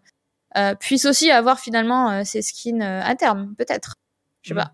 euh, 0.58 0.76
puissent 0.76 1.06
aussi 1.06 1.32
avoir 1.32 1.60
finalement 1.60 2.10
euh, 2.12 2.24
ces 2.24 2.42
skins 2.42 2.82
euh, 2.82 3.02
à 3.04 3.16
terme, 3.16 3.54
peut-être. 3.58 3.96
Je 4.42 4.50
sais 4.50 4.56
pas. 4.56 4.74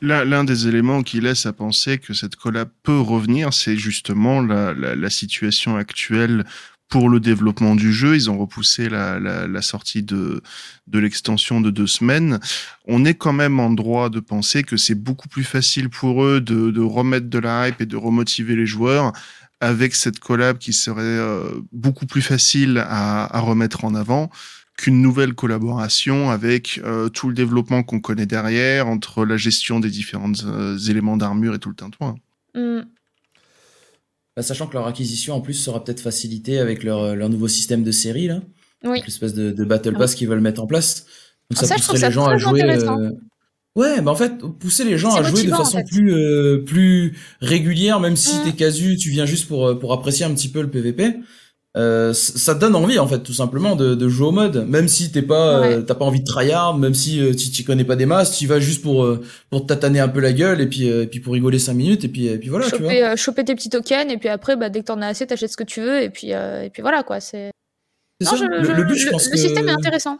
L'un 0.00 0.24
l'un 0.24 0.42
des 0.42 0.66
éléments 0.66 1.02
qui 1.02 1.20
laisse 1.20 1.46
à 1.46 1.52
penser 1.52 1.98
que 1.98 2.12
cette 2.12 2.34
collab 2.34 2.68
peut 2.82 3.00
revenir, 3.00 3.54
c'est 3.54 3.76
justement 3.76 4.40
la, 4.40 4.74
la, 4.74 4.96
la 4.96 5.10
situation 5.10 5.76
actuelle 5.76 6.44
pour 6.88 7.08
le 7.08 7.20
développement 7.20 7.74
du 7.74 7.92
jeu. 7.92 8.16
Ils 8.16 8.28
ont 8.28 8.36
repoussé 8.36 8.88
la, 8.88 9.18
la, 9.18 9.46
la 9.46 9.62
sortie 9.62 10.02
de, 10.02 10.42
de 10.88 10.98
l'extension 10.98 11.60
de 11.60 11.70
deux 11.70 11.86
semaines. 11.86 12.38
On 12.84 13.04
est 13.04 13.14
quand 13.14 13.32
même 13.32 13.60
en 13.60 13.70
droit 13.70 14.10
de 14.10 14.20
penser 14.20 14.62
que 14.62 14.76
c'est 14.76 14.94
beaucoup 14.94 15.28
plus 15.28 15.44
facile 15.44 15.88
pour 15.88 16.24
eux 16.24 16.40
de, 16.40 16.70
de 16.70 16.80
remettre 16.82 17.30
de 17.30 17.38
la 17.38 17.68
hype 17.68 17.80
et 17.80 17.86
de 17.86 17.96
remotiver 17.96 18.56
les 18.56 18.66
joueurs 18.66 19.12
avec 19.60 19.94
cette 19.94 20.18
collab 20.18 20.58
qui 20.58 20.72
serait 20.72 21.00
euh, 21.02 21.62
beaucoup 21.70 22.04
plus 22.04 22.20
facile 22.20 22.76
à, 22.78 23.36
à 23.36 23.40
remettre 23.40 23.84
en 23.84 23.94
avant 23.94 24.28
qu'une 24.78 25.00
nouvelle 25.02 25.34
collaboration 25.34 26.30
avec 26.30 26.80
euh, 26.84 27.08
tout 27.08 27.28
le 27.28 27.34
développement 27.34 27.82
qu'on 27.82 28.00
connaît 28.00 28.26
derrière, 28.26 28.88
entre 28.88 29.24
la 29.24 29.36
gestion 29.36 29.80
des 29.80 29.90
différents 29.90 30.32
euh, 30.44 30.76
éléments 30.78 31.16
d'armure 31.16 31.54
et 31.54 31.58
tout 31.58 31.68
le 31.68 31.74
tintouin. 31.76 32.14
Mm. 32.54 32.80
Bah, 34.36 34.42
sachant 34.42 34.66
que 34.66 34.72
leur 34.74 34.86
acquisition 34.86 35.34
en 35.34 35.40
plus 35.40 35.54
sera 35.54 35.84
peut-être 35.84 36.00
facilitée 36.00 36.58
avec 36.58 36.84
leur, 36.84 37.14
leur 37.14 37.28
nouveau 37.28 37.48
système 37.48 37.82
de 37.84 37.90
série 37.92 38.28
là, 38.28 38.40
Oui. 38.84 38.90
avec 38.92 39.04
l'espèce 39.04 39.34
de, 39.34 39.50
de 39.50 39.64
battle 39.64 39.92
pass 39.94 40.14
qu'ils 40.14 40.28
veulent 40.28 40.40
mettre 40.40 40.62
en 40.62 40.66
place. 40.66 41.04
Donc 41.50 41.58
Ah, 41.58 41.60
ça, 41.60 41.66
ça, 41.66 41.76
je 41.76 41.82
trouve 41.82 41.94
pousserait 41.94 41.98
ça 42.00 42.08
les 42.08 42.14
gens 42.14 42.26
à 42.26 42.38
jouer. 42.38 42.62
euh, 42.62 43.10
Ouais, 43.74 44.02
bah 44.02 44.10
en 44.10 44.14
fait, 44.14 44.36
pousser 44.58 44.84
les 44.84 44.98
gens 44.98 45.14
à 45.14 45.22
jouer 45.22 45.44
de 45.44 45.52
en 45.52 45.56
façon 45.58 45.78
fait. 45.78 45.84
plus 45.84 46.12
euh, 46.12 46.62
plus 46.62 47.16
régulière, 47.40 48.00
même 48.00 48.16
si 48.16 48.38
Mm. 48.38 48.44
t'es 48.44 48.52
casu, 48.52 48.96
tu 48.98 49.08
viens 49.10 49.24
juste 49.26 49.48
pour 49.48 49.66
euh, 49.66 49.74
pour 49.78 49.92
apprécier 49.94 50.24
un 50.26 50.34
petit 50.34 50.50
peu 50.50 50.60
le 50.62 50.70
PVP. 50.70 51.16
Euh, 51.74 52.12
ça 52.12 52.54
te 52.54 52.60
donne 52.60 52.74
envie 52.74 52.98
en 52.98 53.08
fait 53.08 53.20
tout 53.20 53.32
simplement 53.32 53.76
de, 53.76 53.94
de 53.94 54.08
jouer 54.08 54.26
au 54.26 54.30
mode. 54.32 54.66
Même 54.68 54.88
si 54.88 55.10
t'es 55.10 55.22
pas 55.22 55.62
euh, 55.64 55.80
t'as 55.80 55.94
pas 55.94 56.04
envie 56.04 56.20
de 56.20 56.26
tryhard 56.26 56.76
même 56.76 56.92
si 56.92 57.18
euh, 57.18 57.32
tu 57.34 57.50
tu 57.50 57.64
connais 57.64 57.84
pas 57.84 57.96
des 57.96 58.04
masses 58.04 58.36
tu 58.36 58.46
vas 58.46 58.60
juste 58.60 58.82
pour 58.82 59.04
euh, 59.04 59.22
pour 59.48 59.64
tataner 59.64 59.98
un 59.98 60.08
peu 60.08 60.20
la 60.20 60.34
gueule 60.34 60.60
et 60.60 60.66
puis 60.66 60.90
euh, 60.90 61.04
et 61.04 61.06
puis 61.06 61.20
pour 61.20 61.32
rigoler 61.32 61.58
cinq 61.58 61.72
minutes 61.72 62.04
et 62.04 62.08
puis 62.08 62.26
et 62.26 62.36
puis 62.36 62.50
voilà 62.50 62.66
tu 62.66 62.72
vois. 62.76 62.90
choper, 62.90 63.04
euh, 63.04 63.16
choper 63.16 63.44
tes 63.44 63.54
petits 63.54 63.70
tokens 63.70 64.12
et 64.12 64.18
puis 64.18 64.28
après 64.28 64.54
bah, 64.56 64.68
dès 64.68 64.80
que 64.80 64.84
t'en 64.84 65.00
as 65.00 65.06
assez 65.06 65.26
t'achètes 65.26 65.50
ce 65.52 65.56
que 65.56 65.64
tu 65.64 65.80
veux 65.80 66.02
et 66.02 66.10
puis 66.10 66.34
euh, 66.34 66.62
et 66.64 66.68
puis 66.68 66.82
voilà 66.82 67.02
quoi 67.04 67.20
c'est 67.20 67.50
je- 68.20 68.26
Le- 68.44 68.82
le 68.82 68.84
que- 68.84 69.36
système 69.38 69.66
est 69.68 69.72
intéressant 69.72 70.18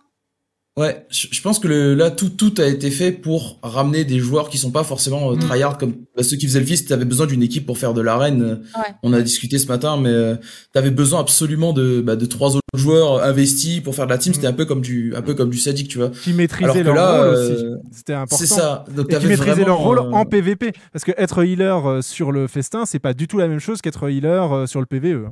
Ouais, 0.78 1.04
je, 1.10 1.26
je 1.30 1.42
pense 1.42 1.58
que 1.58 1.68
le, 1.68 1.94
là 1.94 2.10
tout 2.10 2.30
tout 2.30 2.54
a 2.56 2.64
été 2.64 2.90
fait 2.90 3.12
pour 3.12 3.58
ramener 3.62 4.06
des 4.06 4.18
joueurs 4.18 4.48
qui 4.48 4.56
sont 4.56 4.70
pas 4.70 4.84
forcément 4.84 5.30
euh, 5.30 5.36
Mm. 5.36 5.38
tryhard 5.40 5.76
comme 5.76 5.92
bah, 6.16 6.22
ceux 6.22 6.36
qui 6.38 6.46
faisaient 6.46 6.60
le 6.60 6.64
fist. 6.66 6.88
T'avais 6.88 7.04
besoin 7.04 7.26
d'une 7.26 7.42
équipe 7.42 7.66
pour 7.66 7.76
faire 7.76 7.92
de 7.92 8.00
l'arène. 8.00 8.62
Ouais. 8.74 8.94
On 9.02 9.12
a 9.12 9.20
discuté 9.20 9.58
ce 9.58 9.66
matin, 9.66 9.98
mais 9.98 10.08
euh, 10.08 10.36
t'avais 10.72 10.90
besoin 10.90 11.20
absolument 11.20 11.74
de 11.74 12.00
bah, 12.00 12.16
de 12.16 12.24
trois 12.24 12.56
autres 12.56 12.62
joueurs 12.74 13.22
investis 13.22 13.80
pour 13.80 13.94
faire 13.94 14.06
de 14.06 14.12
la 14.12 14.16
team. 14.18 14.32
C'était 14.32 14.46
un 14.46 14.54
peu 14.54 14.64
comme 14.64 14.80
du 14.80 15.14
un 15.14 15.20
peu 15.20 15.34
comme 15.34 15.50
du 15.50 15.58
sadique, 15.58 15.88
tu 15.88 15.98
vois. 15.98 16.08
Qui 16.08 16.32
maîtrisaient 16.32 16.82
leur 16.82 16.94
là, 16.94 17.18
rôle 17.18 17.26
euh, 17.34 17.54
aussi. 17.54 17.64
C'était 17.92 18.14
important. 18.14 18.36
C'est 18.38 18.46
ça. 18.46 18.84
Donc 18.96 19.12
et 19.12 19.18
qui 19.18 19.26
maîtrisaient 19.26 19.64
leur 19.66 19.76
rôle 19.78 19.98
euh, 19.98 20.10
en 20.12 20.24
PVP. 20.24 20.72
Parce 20.90 21.04
que 21.04 21.12
être 21.18 21.44
healer 21.44 22.02
sur 22.02 22.32
le 22.32 22.46
festin, 22.46 22.86
c'est 22.86 22.98
pas 22.98 23.12
du 23.12 23.28
tout 23.28 23.36
la 23.36 23.46
même 23.46 23.60
chose 23.60 23.82
qu'être 23.82 24.08
healer 24.08 24.64
sur 24.66 24.80
le 24.80 24.86
PVE. 24.86 25.28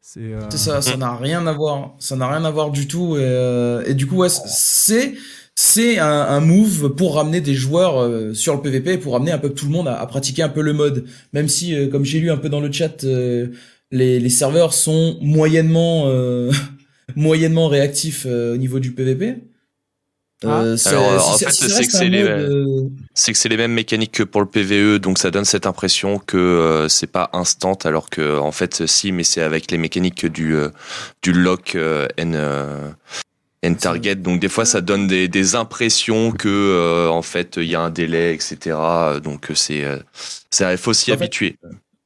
C'est 0.00 0.20
euh, 0.20 0.48
ça, 0.50 0.80
ça 0.80 0.96
n'a 0.96 1.16
rien 1.16 1.46
à 1.46 1.52
voir. 1.52 1.94
Ça 1.98 2.16
n'a 2.16 2.28
rien 2.28 2.44
à 2.44 2.50
voir 2.50 2.70
du 2.70 2.88
tout. 2.88 3.16
Et, 3.16 3.20
euh, 3.22 3.84
et 3.86 3.94
du 3.94 4.06
coup, 4.06 4.16
ouais, 4.16 4.28
c'est 4.30 5.14
c'est 5.54 5.98
un, 5.98 6.06
un 6.06 6.40
move 6.40 6.94
pour 6.94 7.16
ramener 7.16 7.40
des 7.40 7.54
joueurs 7.54 8.00
euh, 8.00 8.32
sur 8.32 8.54
le 8.54 8.62
PVP, 8.62 8.92
et 8.94 8.98
pour 8.98 9.14
ramener 9.14 9.32
un 9.32 9.38
peu 9.38 9.50
tout 9.50 9.66
le 9.66 9.72
monde 9.72 9.88
à, 9.88 10.00
à 10.00 10.06
pratiquer 10.06 10.42
un 10.42 10.48
peu 10.48 10.62
le 10.62 10.72
mode. 10.72 11.04
Même 11.32 11.48
si, 11.48 11.74
euh, 11.74 11.88
comme 11.88 12.04
j'ai 12.04 12.20
lu 12.20 12.30
un 12.30 12.36
peu 12.36 12.48
dans 12.48 12.60
le 12.60 12.70
chat, 12.70 13.02
euh, 13.04 13.48
les, 13.90 14.20
les 14.20 14.30
serveurs 14.30 14.72
sont 14.72 15.18
moyennement 15.20 16.04
euh, 16.06 16.52
moyennement 17.16 17.68
réactifs 17.68 18.24
euh, 18.26 18.54
au 18.54 18.56
niveau 18.56 18.78
du 18.80 18.92
PVP. 18.92 19.42
Euh, 20.44 20.76
c'est- 20.76 20.90
Alors, 20.90 21.30
en 21.30 21.38
fait, 21.38 21.50
c'est 21.50 21.86
que 21.86 21.90
c'est 21.92 22.08
les, 22.08 22.22
mode, 22.22 22.92
c'est 23.14 23.32
que 23.32 23.38
c'est 23.38 23.48
les 23.48 23.56
mêmes 23.56 23.72
mécaniques 23.72 24.12
que 24.12 24.22
pour 24.22 24.40
le 24.40 24.46
PVE, 24.46 24.98
donc 25.00 25.18
ça 25.18 25.30
donne 25.32 25.44
cette 25.44 25.66
impression 25.66 26.18
que 26.18 26.36
euh, 26.36 26.88
c'est 26.88 27.08
pas 27.08 27.28
instant, 27.32 27.74
alors 27.84 28.08
que 28.08 28.38
en 28.38 28.52
fait, 28.52 28.86
si, 28.86 29.10
mais 29.10 29.24
c'est 29.24 29.42
avec 29.42 29.70
les 29.72 29.78
mécaniques 29.78 30.26
du 30.26 30.54
euh, 30.54 30.68
du 31.22 31.32
lock 31.32 31.74
euh, 31.74 32.06
and, 32.20 32.34
euh, 32.34 32.88
and 33.66 33.74
target. 33.74 34.14
Donc 34.16 34.38
des 34.40 34.48
fois, 34.48 34.64
ça 34.64 34.80
donne 34.80 35.08
des, 35.08 35.26
des 35.26 35.54
impressions 35.56 36.30
que 36.30 36.48
euh, 36.48 37.08
en 37.08 37.22
fait, 37.22 37.56
il 37.56 37.64
y 37.64 37.74
a 37.74 37.80
un 37.80 37.90
délai, 37.90 38.32
etc. 38.34 38.76
Donc 39.22 39.48
c'est 39.54 39.84
c'est 40.50 40.70
il 40.70 40.78
faut 40.78 40.92
s'y 40.92 41.06
fait, 41.06 41.12
habituer. 41.12 41.56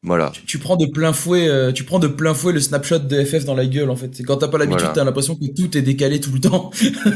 Voilà. 0.04 0.32
tu 0.46 0.58
prends 0.58 0.76
de 0.76 0.86
plein 0.86 1.12
fouet, 1.12 1.46
euh, 1.48 1.70
tu 1.70 1.84
prends 1.84 2.00
de 2.00 2.08
plein 2.08 2.34
fouet 2.34 2.52
le 2.52 2.58
snapshot 2.60 2.98
de 2.98 3.24
FF 3.24 3.44
dans 3.44 3.54
la 3.54 3.66
gueule 3.66 3.88
en 3.88 3.94
fait. 3.96 4.10
Quand 4.26 4.36
t'as 4.38 4.48
pas 4.48 4.58
l'habitude, 4.58 4.80
Voilà. 4.80 4.94
t'as 4.94 5.04
l'impression 5.04 5.36
que 5.36 5.44
tout 5.54 5.76
est 5.78 5.82
décalé 5.82 6.18
tout 6.20 6.32
le 6.32 6.40
temps. 6.40 6.70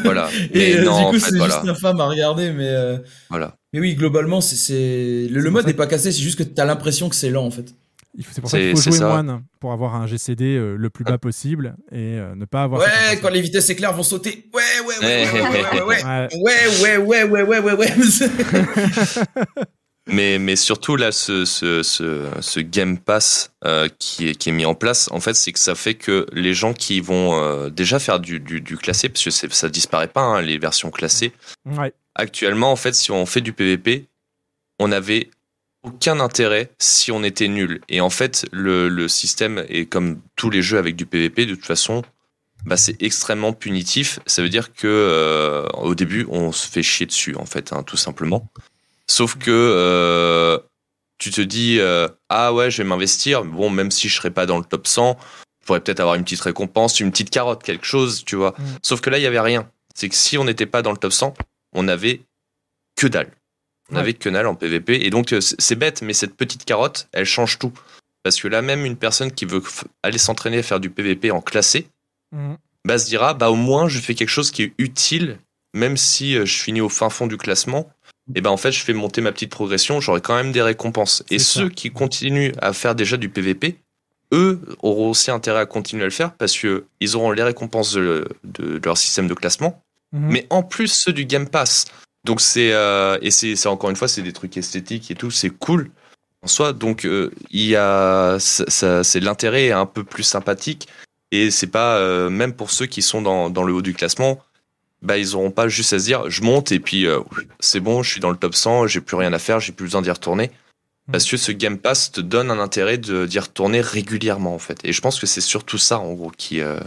Voilà. 0.04 0.28
Et 0.52 0.58
Mais 0.74 0.76
euh, 0.78 0.84
non, 0.84 0.98
du 1.00 1.04
en 1.06 1.10
coup, 1.10 1.18
fait, 1.18 1.30
c'est 1.32 1.36
voilà. 1.36 1.54
juste 1.56 1.68
infâme 1.68 2.00
à 2.00 2.06
regarder, 2.06 2.52
mais 2.52 2.68
euh, 2.68 2.98
Voilà. 3.28 3.56
mais 3.72 3.80
oui, 3.80 3.94
globalement, 3.96 4.40
c'est 4.40 4.54
c'est 4.56 5.26
le, 5.30 5.40
le 5.40 5.50
mode 5.50 5.66
n'est 5.66 5.72
pas 5.74 5.86
cassé, 5.88 6.12
c'est 6.12 6.22
juste 6.22 6.38
que 6.38 6.44
t'as 6.44 6.64
l'impression 6.64 7.08
que 7.08 7.16
c'est 7.16 7.30
lent 7.30 7.44
en 7.44 7.50
fait. 7.50 7.74
il 8.16 8.24
faut- 8.24 8.30
C'est 8.32 8.40
pour 8.40 8.50
ça 8.50 8.58
qu'il 8.58 8.76
faut 8.76 8.90
jouer 8.90 9.00
moine 9.00 9.42
pour 9.58 9.72
avoir 9.72 9.96
un 9.96 10.06
GCD 10.06 10.44
euh, 10.56 10.76
le 10.76 10.88
plus 10.88 11.02
bas 11.04 11.18
possible 11.18 11.74
et 11.90 12.18
euh, 12.18 12.36
ne 12.36 12.44
pas 12.44 12.62
avoir. 12.62 12.80
Ouais, 12.82 13.18
quand 13.20 13.30
les 13.30 13.40
vitesses 13.40 13.68
éclairs 13.68 13.94
vont 13.94 14.04
sauter. 14.04 14.48
Ouais, 14.54 14.62
ouais, 14.86 14.94
ouais, 15.04 15.32
ouais, 15.32 15.32
ouais, 15.32 15.50
ouais, 15.50 15.82
ouais, 15.82 16.04
Ouais. 16.04 16.28
ouais, 16.40 16.98
ouais, 16.98 17.24
ouais, 17.24 17.24
ouais, 17.24 17.42
ouais, 17.42 17.60
ouais, 17.60 17.72
ouais. 17.74 17.88
Mais, 20.08 20.38
mais 20.38 20.54
surtout 20.54 20.94
là, 20.96 21.10
ce, 21.10 21.44
ce, 21.44 21.82
ce, 21.82 22.28
ce 22.40 22.60
Game 22.60 22.98
Pass 22.98 23.52
euh, 23.64 23.88
qui, 23.98 24.28
est, 24.28 24.34
qui 24.36 24.50
est 24.50 24.52
mis 24.52 24.64
en 24.64 24.74
place, 24.74 25.08
en 25.10 25.18
fait, 25.18 25.34
c'est 25.34 25.52
que 25.52 25.58
ça 25.58 25.74
fait 25.74 25.94
que 25.94 26.26
les 26.32 26.54
gens 26.54 26.72
qui 26.72 27.00
vont 27.00 27.34
euh, 27.34 27.70
déjà 27.70 27.98
faire 27.98 28.20
du, 28.20 28.38
du, 28.38 28.60
du 28.60 28.76
classé, 28.76 29.08
parce 29.08 29.24
que 29.24 29.30
ça 29.30 29.68
disparaît 29.68 30.08
pas, 30.08 30.22
hein, 30.22 30.42
les 30.42 30.58
versions 30.58 30.90
classées. 30.90 31.32
Ouais. 31.64 31.92
Actuellement, 32.14 32.70
en 32.70 32.76
fait, 32.76 32.94
si 32.94 33.10
on 33.10 33.26
fait 33.26 33.40
du 33.40 33.52
PVP, 33.52 34.06
on 34.78 34.88
n'avait 34.88 35.28
aucun 35.82 36.20
intérêt 36.20 36.70
si 36.78 37.10
on 37.10 37.24
était 37.24 37.48
nul. 37.48 37.80
Et 37.88 38.00
en 38.00 38.10
fait, 38.10 38.46
le, 38.52 38.88
le 38.88 39.08
système 39.08 39.64
est 39.68 39.86
comme 39.86 40.20
tous 40.36 40.50
les 40.50 40.62
jeux 40.62 40.78
avec 40.78 40.94
du 40.94 41.06
PVP, 41.06 41.46
de 41.46 41.54
toute 41.54 41.66
façon, 41.66 42.02
bah, 42.64 42.76
c'est 42.76 43.00
extrêmement 43.02 43.52
punitif. 43.52 44.18
Ça 44.26 44.42
veut 44.42 44.48
dire 44.48 44.72
que 44.72 44.86
euh, 44.86 45.66
au 45.74 45.94
début, 45.94 46.26
on 46.28 46.52
se 46.52 46.68
fait 46.68 46.82
chier 46.82 47.06
dessus, 47.06 47.36
en 47.36 47.46
fait, 47.46 47.72
hein, 47.72 47.82
tout 47.82 47.96
simplement. 47.96 48.48
Sauf 49.08 49.36
que 49.36 49.50
euh, 49.50 50.58
tu 51.18 51.30
te 51.30 51.40
dis 51.40 51.78
euh, 51.80 52.08
ah 52.28 52.52
ouais, 52.52 52.70
je 52.70 52.78
vais 52.82 52.88
m'investir. 52.88 53.44
Bon, 53.44 53.70
même 53.70 53.90
si 53.90 54.08
je 54.08 54.16
serais 54.16 54.30
pas 54.30 54.46
dans 54.46 54.58
le 54.58 54.64
top 54.64 54.86
100, 54.86 55.16
je 55.60 55.66
pourrais 55.66 55.80
peut-être 55.80 56.00
avoir 56.00 56.14
une 56.16 56.24
petite 56.24 56.40
récompense, 56.40 57.00
une 57.00 57.10
petite 57.10 57.30
carotte, 57.30 57.62
quelque 57.62 57.86
chose, 57.86 58.24
tu 58.24 58.36
vois. 58.36 58.54
Sauf 58.82 59.00
que 59.00 59.10
là, 59.10 59.18
il 59.18 59.22
y 59.22 59.26
avait 59.26 59.40
rien. 59.40 59.68
C'est 59.94 60.08
que 60.08 60.14
si 60.14 60.36
on 60.38 60.44
n'était 60.44 60.66
pas 60.66 60.82
dans 60.82 60.90
le 60.92 60.98
top 60.98 61.12
100, 61.12 61.34
on 61.74 61.88
avait 61.88 62.20
que 62.96 63.06
dalle. 63.06 63.30
On 63.90 63.94
Ouais. 63.94 64.00
avait 64.00 64.14
que 64.14 64.28
dalle 64.28 64.46
en 64.46 64.54
PVP. 64.56 65.04
Et 65.06 65.10
donc, 65.10 65.32
euh, 65.32 65.40
c'est 65.40 65.76
bête, 65.76 66.02
mais 66.02 66.12
cette 66.12 66.34
petite 66.36 66.64
carotte, 66.64 67.08
elle 67.12 67.24
change 67.24 67.58
tout. 67.58 67.72
Parce 68.24 68.40
que 68.40 68.48
là, 68.48 68.60
même 68.60 68.84
une 68.84 68.96
personne 68.96 69.30
qui 69.30 69.44
veut 69.44 69.62
aller 70.02 70.18
s'entraîner 70.18 70.58
à 70.58 70.62
faire 70.64 70.80
du 70.80 70.90
PVP 70.90 71.30
en 71.30 71.40
classé, 71.40 71.86
Mhm. 72.32 72.56
bah, 72.84 72.98
se 72.98 73.06
dira, 73.06 73.34
bah, 73.34 73.50
au 73.50 73.54
moins, 73.54 73.88
je 73.88 74.00
fais 74.00 74.14
quelque 74.16 74.28
chose 74.30 74.50
qui 74.50 74.64
est 74.64 74.72
utile, 74.78 75.38
même 75.74 75.96
si 75.96 76.36
euh, 76.36 76.44
je 76.44 76.54
finis 76.60 76.80
au 76.80 76.88
fin 76.88 77.08
fond 77.10 77.28
du 77.28 77.36
classement. 77.36 77.88
Et 78.34 78.40
ben, 78.40 78.50
en 78.50 78.56
fait, 78.56 78.72
je 78.72 78.82
fais 78.82 78.92
monter 78.92 79.20
ma 79.20 79.30
petite 79.32 79.50
progression, 79.50 80.00
j'aurai 80.00 80.20
quand 80.20 80.34
même 80.34 80.52
des 80.52 80.62
récompenses. 80.62 81.22
Et 81.30 81.38
ça. 81.38 81.60
ceux 81.60 81.68
qui 81.68 81.90
continuent 81.92 82.52
à 82.60 82.72
faire 82.72 82.94
déjà 82.94 83.16
du 83.16 83.28
PVP, 83.28 83.76
eux 84.32 84.60
auront 84.82 85.10
aussi 85.10 85.30
intérêt 85.30 85.60
à 85.60 85.66
continuer 85.66 86.02
à 86.02 86.06
le 86.06 86.10
faire 86.10 86.32
parce 86.34 86.56
que 86.58 86.84
ils 87.00 87.14
auront 87.16 87.30
les 87.30 87.42
récompenses 87.44 87.92
de, 87.92 88.26
de- 88.42 88.78
de 88.78 88.80
leur 88.84 88.98
système 88.98 89.28
de 89.28 89.34
classement, 89.34 89.80
Mhm. 90.12 90.28
mais 90.30 90.46
en 90.50 90.62
plus 90.64 90.88
ceux 90.88 91.12
du 91.12 91.24
Game 91.24 91.48
Pass. 91.48 91.84
Donc 92.24 92.40
c'est 92.40 92.72
euh, 92.72 93.18
et 93.22 93.30
c'est 93.30 93.66
encore 93.68 93.90
une 93.90 93.94
fois 93.96 94.08
c'est 94.08 94.22
des 94.22 94.32
trucs 94.32 94.56
esthétiques 94.56 95.10
et 95.12 95.14
tout, 95.14 95.30
c'est 95.30 95.50
cool 95.50 95.90
en 96.42 96.48
soi. 96.48 96.72
Donc 96.72 97.04
euh, 97.04 97.30
il 97.50 97.66
y 97.66 97.76
a 97.76 98.38
c'est 98.40 99.20
l'intérêt 99.20 99.70
un 99.70 99.86
peu 99.86 100.02
plus 100.02 100.24
sympathique 100.24 100.88
et 101.30 101.52
c'est 101.52 101.68
pas 101.68 101.98
euh, 101.98 102.28
même 102.28 102.52
pour 102.54 102.72
ceux 102.72 102.86
qui 102.86 103.02
sont 103.02 103.22
dans, 103.22 103.48
dans 103.50 103.62
le 103.62 103.72
haut 103.72 103.82
du 103.82 103.94
classement, 103.94 104.40
bah 105.02 105.18
ils 105.18 105.34
auront 105.36 105.50
pas 105.50 105.68
juste 105.68 105.92
à 105.92 105.98
se 105.98 106.04
dire 106.04 106.28
je 106.30 106.42
monte 106.42 106.72
et 106.72 106.80
puis 106.80 107.06
euh, 107.06 107.20
c'est 107.60 107.80
bon, 107.80 108.02
je 108.02 108.10
suis 108.10 108.20
dans 108.20 108.30
le 108.30 108.36
top 108.36 108.54
100, 108.54 108.86
j'ai 108.86 109.00
plus 109.00 109.16
rien 109.16 109.32
à 109.32 109.38
faire, 109.38 109.60
j'ai 109.60 109.72
plus 109.72 109.84
besoin 109.84 110.02
d'y 110.02 110.10
retourner. 110.10 110.50
Parce 111.12 111.24
que 111.24 111.36
ce 111.36 111.52
Game 111.52 111.78
Pass 111.78 112.10
te 112.10 112.20
donne 112.20 112.50
un 112.50 112.58
intérêt 112.58 112.98
de- 112.98 113.26
d'y 113.26 113.38
retourner 113.38 113.80
régulièrement 113.80 114.54
en 114.54 114.58
fait. 114.58 114.78
Et 114.84 114.92
je 114.92 115.00
pense 115.00 115.20
que 115.20 115.26
c'est 115.26 115.40
surtout 115.40 115.78
ça 115.78 116.00
en 116.00 116.12
gros 116.14 116.32
qui 116.36 116.60
euh, 116.60 116.80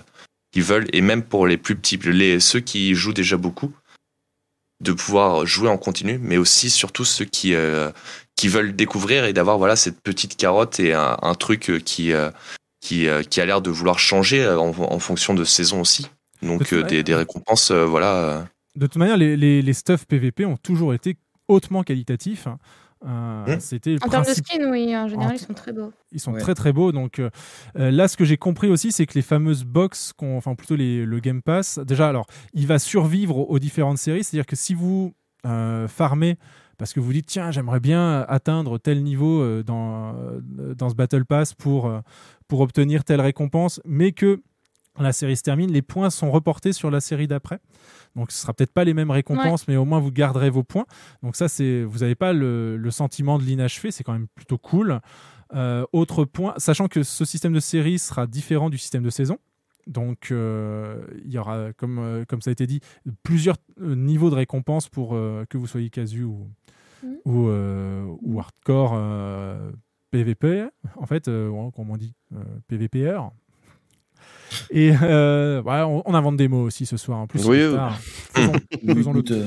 qui 0.51 0.61
veulent 0.61 0.87
et 0.91 1.01
même 1.01 1.23
pour 1.23 1.47
les 1.47 1.57
plus 1.57 1.75
petits, 1.75 1.97
les 1.97 2.39
ceux 2.41 2.59
qui 2.59 2.95
jouent 2.95 3.13
déjà 3.13 3.37
beaucoup, 3.37 3.71
de 4.81 4.91
pouvoir 4.93 5.45
jouer 5.45 5.69
en 5.69 5.77
continu, 5.77 6.17
mais 6.21 6.37
aussi 6.37 6.69
surtout 6.69 7.05
ceux 7.05 7.25
qui 7.25 7.53
euh, 7.53 7.91
qui 8.35 8.47
veulent 8.47 8.75
découvrir 8.75 9.25
et 9.25 9.33
d'avoir 9.33 9.57
voilà 9.57 9.75
cette 9.75 10.01
petite 10.01 10.35
carotte 10.37 10.79
et 10.79 10.93
un, 10.93 11.17
un 11.21 11.35
truc 11.35 11.71
qui 11.85 12.11
euh, 12.13 12.29
qui 12.81 13.07
euh, 13.07 13.23
qui 13.23 13.39
a 13.41 13.45
l'air 13.45 13.61
de 13.61 13.69
vouloir 13.69 13.99
changer 13.99 14.41
euh, 14.43 14.57
en, 14.59 14.69
en 14.77 14.99
fonction 14.99 15.33
de 15.33 15.43
saison 15.45 15.81
aussi. 15.81 16.07
Donc 16.41 16.71
euh, 16.73 16.83
des, 16.83 17.03
des 17.03 17.15
récompenses, 17.15 17.71
euh, 17.71 17.85
voilà. 17.85 18.15
euh, 18.15 18.41
De 18.75 18.85
toute 18.87 18.95
manière, 18.97 19.17
les, 19.17 19.35
les, 19.37 19.61
les 19.61 19.73
stuff 19.73 20.05
PVP 20.05 20.45
ont 20.45 20.57
toujours 20.57 20.93
été 20.93 21.17
hautement 21.47 21.83
qualitatifs. 21.83 22.47
Euh. 23.05 23.57
C'était 23.59 23.91
le 23.91 24.03
En 24.03 24.09
termes 24.09 24.23
de 24.23 24.27
principe- 24.27 24.45
skin, 24.47 24.69
oui, 24.71 24.95
en 24.95 25.07
général, 25.07 25.31
En- 25.31 25.35
ils 25.35 25.39
sont 25.39 25.53
très 25.53 25.71
beaux. 25.71 25.91
Ils 26.11 26.19
sont 26.19 26.33
Ouais. 26.33 26.41
très 26.41 26.53
très 26.53 26.73
beaux. 26.73 26.91
Donc 26.91 27.19
euh, 27.19 27.29
euh, 27.77 27.91
là, 27.91 28.07
ce 28.09 28.17
que 28.17 28.25
j'ai 28.25 28.35
compris 28.37 28.67
aussi, 28.69 28.91
c'est 28.91 29.05
que 29.05 29.13
les 29.13 29.21
fameuses 29.21 29.63
box, 29.63 30.13
enfin 30.21 30.53
plutôt 30.55 30.75
les, 30.75 31.05
le 31.05 31.19
Game 31.19 31.41
Pass, 31.41 31.79
déjà, 31.79 32.09
alors, 32.09 32.25
il 32.53 32.67
va 32.67 32.77
survivre 32.77 33.49
aux, 33.49 33.57
différentes 33.59 33.99
séries. 33.99 34.23
C'est-à-dire 34.25 34.45
que 34.45 34.57
si 34.57 34.73
vous 34.73 35.13
euh, 35.45 35.87
farmez 35.87 36.37
parce 36.77 36.93
que 36.93 36.99
vous 37.01 37.11
dites 37.11 37.25
tiens, 37.25 37.51
j'aimerais 37.51 37.79
bien 37.81 38.21
atteindre 38.29 38.77
tel 38.77 39.03
niveau 39.03 39.41
euh, 39.41 39.63
dans, 39.63 40.13
euh, 40.15 40.73
dans 40.75 40.89
ce 40.89 40.95
Battle 40.95 41.25
Pass 41.25 41.53
pour, 41.53 41.87
euh, 41.87 41.99
pour 42.47 42.59
obtenir 42.61 43.03
telle 43.05 43.19
récompense, 43.21 43.81
mais 43.85 44.11
que 44.13 44.41
la 45.03 45.11
série 45.13 45.35
se 45.37 45.43
termine, 45.43 45.71
les 45.71 45.81
points 45.81 46.09
sont 46.09 46.31
reportés 46.31 46.73
sur 46.73 46.91
la 46.91 46.99
série 47.01 47.27
d'après. 47.27 47.59
Donc 48.15 48.31
ce 48.31 48.39
sera 48.41 48.53
peut-être 48.53 48.73
pas 48.73 48.83
les 48.83 48.93
mêmes 48.93 49.11
récompenses, 49.11 49.67
mais 49.67 49.75
au 49.77 49.85
moins 49.85 49.99
vous 49.99 50.11
garderez 50.11 50.49
vos 50.49 50.63
points. 50.63 50.85
Donc 51.23 51.35
ça, 51.35 51.47
c'est 51.47 51.83
vous 51.83 51.99
n'avez 51.99 52.15
pas 52.15 52.33
le, 52.33 52.77
le 52.77 52.91
sentiment 52.91 53.37
de 53.37 53.43
l'inachevé, 53.43 53.91
c'est 53.91 54.03
quand 54.03 54.13
même 54.13 54.27
plutôt 54.35 54.57
cool. 54.57 54.99
Euh, 55.55 55.83
autre 55.93 56.25
point, 56.25 56.53
sachant 56.57 56.87
que 56.87 57.01
ce 57.03 57.25
système 57.25 57.53
de 57.53 57.59
série 57.59 57.97
sera 57.97 58.27
différent 58.27 58.69
du 58.69 58.77
système 58.77 59.03
de 59.03 59.09
saison. 59.09 59.37
Donc, 59.87 60.29
euh, 60.31 61.01
il 61.25 61.31
y 61.31 61.39
aura, 61.39 61.73
comme, 61.73 61.97
euh, 61.97 62.23
comme 62.27 62.41
ça 62.41 62.51
a 62.51 62.53
été 62.53 62.67
dit, 62.67 62.79
plusieurs 63.23 63.55
niveaux 63.79 64.29
de 64.29 64.35
récompenses 64.35 64.87
pour 64.89 65.11
que 65.11 65.57
vous 65.57 65.65
soyez 65.67 65.89
casu 65.89 66.23
ou, 66.23 66.47
Mhm. 67.01 67.15
ou, 67.25 67.49
ou 68.21 68.39
hardcore 68.39 68.99
PVP, 70.11 70.67
en 70.95 71.05
fait, 71.05 71.27
on 71.27 71.71
dit 71.97 72.13
PVPR. 72.67 73.31
Et 74.71 74.91
euh, 75.01 75.61
voilà, 75.63 75.87
on, 75.87 76.01
on 76.05 76.13
invente 76.13 76.37
des 76.37 76.47
mots 76.47 76.63
aussi 76.63 76.85
ce 76.85 76.97
soir. 76.97 77.19
En 77.19 77.27
plus, 77.27 77.45
Oui, 77.45 77.65
oui. 77.65 77.73
tard. 77.75 77.97
Faisons- 78.33 78.53
faisons-le. 78.95 79.19
Écoute, 79.19 79.31
euh, 79.31 79.45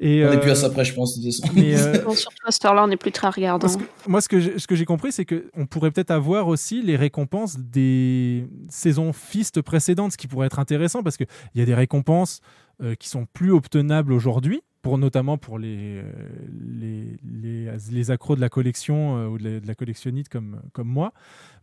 Et, 0.00 0.24
on 0.26 0.30
n'est 0.30 0.40
plus 0.40 0.48
euh, 0.48 0.52
à 0.52 0.56
ça 0.56 0.70
près, 0.70 0.84
je 0.84 0.94
pense. 0.94 1.16
mais, 1.54 1.80
euh, 1.80 2.02
Bon, 2.04 2.12
surtout 2.14 2.36
à 2.46 2.50
cette 2.50 2.64
heure-là, 2.64 2.84
on 2.84 2.88
n'est 2.88 2.96
plus 2.96 3.12
très 3.12 3.28
regardant. 3.28 3.68
que- 3.68 3.82
moi, 4.08 4.20
ce 4.20 4.28
que 4.28 4.40
j'ai, 4.40 4.58
ce 4.58 4.66
que 4.66 4.74
j'ai 4.74 4.84
compris, 4.84 5.12
c'est 5.12 5.24
qu'on 5.26 5.66
pourrait 5.66 5.90
peut-être 5.90 6.10
avoir 6.10 6.48
aussi 6.48 6.82
les 6.82 6.96
récompenses 6.96 7.56
des 7.58 8.46
saisons 8.68 9.12
Fist 9.12 9.60
précédentes, 9.62 10.12
ce 10.12 10.16
qui 10.16 10.26
pourrait 10.28 10.46
être 10.46 10.58
intéressant 10.58 11.02
parce 11.02 11.16
qu'il 11.16 11.26
y 11.54 11.60
a 11.60 11.64
des 11.64 11.74
récompenses 11.74 12.40
euh, 12.82 12.94
qui 12.94 13.08
sont 13.08 13.26
plus 13.32 13.52
obtenables 13.52 14.12
aujourd'hui, 14.12 14.62
pour, 14.82 14.98
notamment 14.98 15.38
pour 15.38 15.58
les, 15.58 16.02
les, 16.80 17.16
les, 17.24 17.68
les 17.90 18.10
accros 18.10 18.34
de 18.36 18.40
la 18.40 18.48
collection 18.48 19.16
euh, 19.16 19.26
ou 19.28 19.38
de 19.38 19.44
la, 19.44 19.60
de 19.60 19.66
la 19.66 19.74
collectionnite 19.74 20.28
comme, 20.28 20.60
comme 20.72 20.88
moi. 20.88 21.12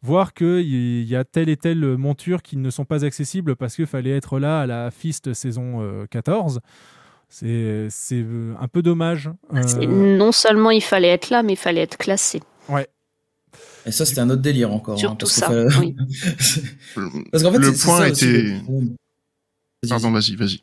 Voir 0.01 0.33
qu'il 0.33 1.03
y 1.03 1.15
a 1.15 1.23
telle 1.25 1.49
et 1.49 1.57
telle 1.57 1.97
monture 1.97 2.41
qui 2.41 2.55
ne 2.57 2.69
sont 2.69 2.85
pas 2.85 3.03
accessibles 3.05 3.55
parce 3.57 3.75
qu'il 3.75 3.87
fallait 3.87 4.15
être 4.15 4.39
là 4.39 4.61
à 4.61 4.65
la 4.65 4.89
Fist 4.91 5.33
saison 5.33 5.81
euh, 5.81 6.05
14. 6.09 6.61
C'est, 7.27 7.87
c'est 7.91 8.23
euh, 8.25 8.55
un 8.59 8.67
peu 8.67 8.81
dommage. 8.81 9.29
C'est- 9.67 9.85
Euh, 9.85 10.17
Non 10.17 10.31
seulement 10.31 10.71
il 10.71 10.81
fallait 10.81 11.09
être 11.09 11.29
là, 11.29 11.43
mais 11.43 11.53
il 11.53 11.57
fallait 11.59 11.81
être 11.81 11.97
classé. 11.97 12.41
ouais. 12.69 12.87
Et 13.85 13.91
ça, 13.91 14.05
c'était 14.05 14.21
un 14.21 14.29
autre 14.29 14.41
délire 14.41 14.71
encore. 14.71 14.95
hein, 14.95 14.99
Surtout 14.99 15.25
que 15.25 15.31
ça, 15.31 15.49
oui. 15.79 15.95
parce 17.31 17.43
qu'en 17.43 17.51
fait, 17.51 17.57
le 17.57 17.71
c'est- 17.71 17.75
c'est 17.77 17.85
point 17.85 17.97
ça 17.99 18.09
était. 18.09 18.55
Pardon, 19.89 20.11
vas-y, 20.11 20.35
vas-y. 20.35 20.61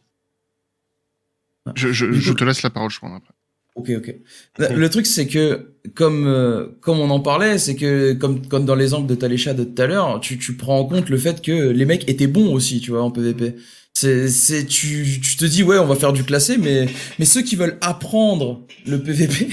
Je, 1.74 1.92
je, 1.92 2.12
je 2.12 2.32
te 2.32 2.44
laisse 2.44 2.62
la 2.62 2.70
parole, 2.70 2.90
je 2.90 2.98
crois. 2.98 3.10
Après. 3.16 3.34
Ok, 3.74 3.90
ok. 3.96 4.14
Le, 4.58 4.74
le 4.74 4.90
truc, 4.90 5.04
c'est 5.04 5.26
que, 5.26 5.74
comme, 5.94 6.26
euh, 6.26 6.66
comme 6.80 6.98
on 6.98 7.10
en 7.10 7.20
parlait, 7.20 7.58
c'est 7.58 7.76
que, 7.76 8.14
comme, 8.14 8.46
comme 8.48 8.64
dans 8.64 8.74
l'exemple 8.74 9.06
de 9.06 9.14
Talécha 9.14 9.52
de 9.52 9.64
tout 9.64 9.82
à 9.82 9.86
l'heure, 9.86 10.18
tu, 10.20 10.38
tu 10.38 10.54
prends 10.54 10.78
en 10.78 10.86
compte 10.86 11.10
le 11.10 11.18
fait 11.18 11.42
que 11.42 11.70
les 11.70 11.84
mecs 11.84 12.08
étaient 12.08 12.26
bons 12.26 12.52
aussi, 12.54 12.80
tu 12.80 12.90
vois, 12.92 13.02
en 13.02 13.10
PvP. 13.10 13.56
C'est, 13.92 14.28
c'est, 14.28 14.64
tu, 14.64 15.20
tu 15.22 15.36
te 15.36 15.44
dis, 15.44 15.62
ouais, 15.62 15.78
on 15.78 15.86
va 15.86 15.94
faire 15.94 16.12
du 16.12 16.24
classé, 16.24 16.56
mais, 16.58 16.86
mais 17.18 17.24
ceux 17.24 17.42
qui 17.42 17.56
veulent 17.56 17.78
apprendre 17.82 18.66
le 18.86 19.02
PvP, 19.02 19.48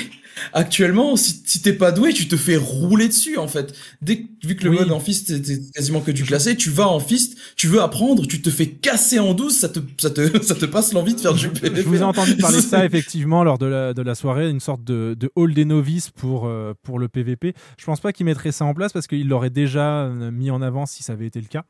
actuellement, 0.52 1.16
si, 1.16 1.42
si 1.46 1.62
t'es 1.62 1.74
pas 1.74 1.92
doué, 1.92 2.14
tu 2.14 2.28
te 2.28 2.36
fais 2.36 2.58
rouler 2.58 3.08
dessus, 3.08 3.38
en 3.38 3.48
fait. 3.48 3.74
Dès 4.02 4.22
que, 4.22 4.28
vu 4.44 4.56
que 4.56 4.64
le 4.66 4.72
Oui. 4.72 4.78
mode 4.80 4.92
en 4.92 5.00
fist, 5.00 5.28
c'est 5.44 5.72
quasiment 5.72 6.02
que 6.02 6.12
du 6.12 6.24
classé, 6.24 6.56
tu 6.58 6.70
vas 6.70 6.88
en 6.88 7.00
fist, 7.00 7.38
tu 7.56 7.68
veux 7.68 7.82
apprendre, 7.82 8.28
tu 8.28 8.42
te 8.42 8.50
fais 8.50 8.68
casser 8.68 9.20
en 9.20 9.34
douce, 9.34 9.58
ça 9.58 9.70
te, 9.70 9.80
ça 9.98 10.10
te, 10.10 10.42
ça 10.44 10.56
te 10.56 10.66
passe 10.66 10.94
l'envie 10.94 11.14
de 11.16 11.20
faire 11.20 11.34
du 11.34 11.50
PvP. 11.50 11.82
Je 11.84 11.88
vous 11.88 12.00
ai 12.02 12.04
entendu 12.04 12.36
parler 12.38 12.58
de 12.58 12.62
ça 12.64 12.84
effectivement 12.86 13.44
lors 13.44 13.58
de 13.58 13.66
la, 13.68 13.94
de 13.94 14.02
la 14.02 14.16
soirée, 14.16 14.50
une 14.50 14.60
sorte 14.60 14.84
de, 14.84 15.16
de 15.20 15.32
hall 15.36 15.54
des 15.54 15.66
novices 15.66 16.10
pour, 16.10 16.48
euh, 16.48 16.74
pour 16.84 17.00
le 17.00 17.08
PVP. 17.08 17.54
Je 17.78 17.86
pense 17.86 18.00
pas 18.02 18.12
qu'il 18.14 18.26
mettrait 18.26 18.52
ça 18.52 18.66
en 18.66 18.74
place 18.74 18.92
parce 18.94 19.08
qu'il 19.08 19.28
l'aurait 19.28 19.50
déjà 19.50 20.04
euh, 20.06 20.32
mis 20.32 20.52
en 20.52 20.62
avant 20.62 20.86
si 20.86 21.04
ça 21.04 21.14
avait 21.14 21.28
été 21.28 21.40
le 21.40 21.48
cas. 21.48 21.64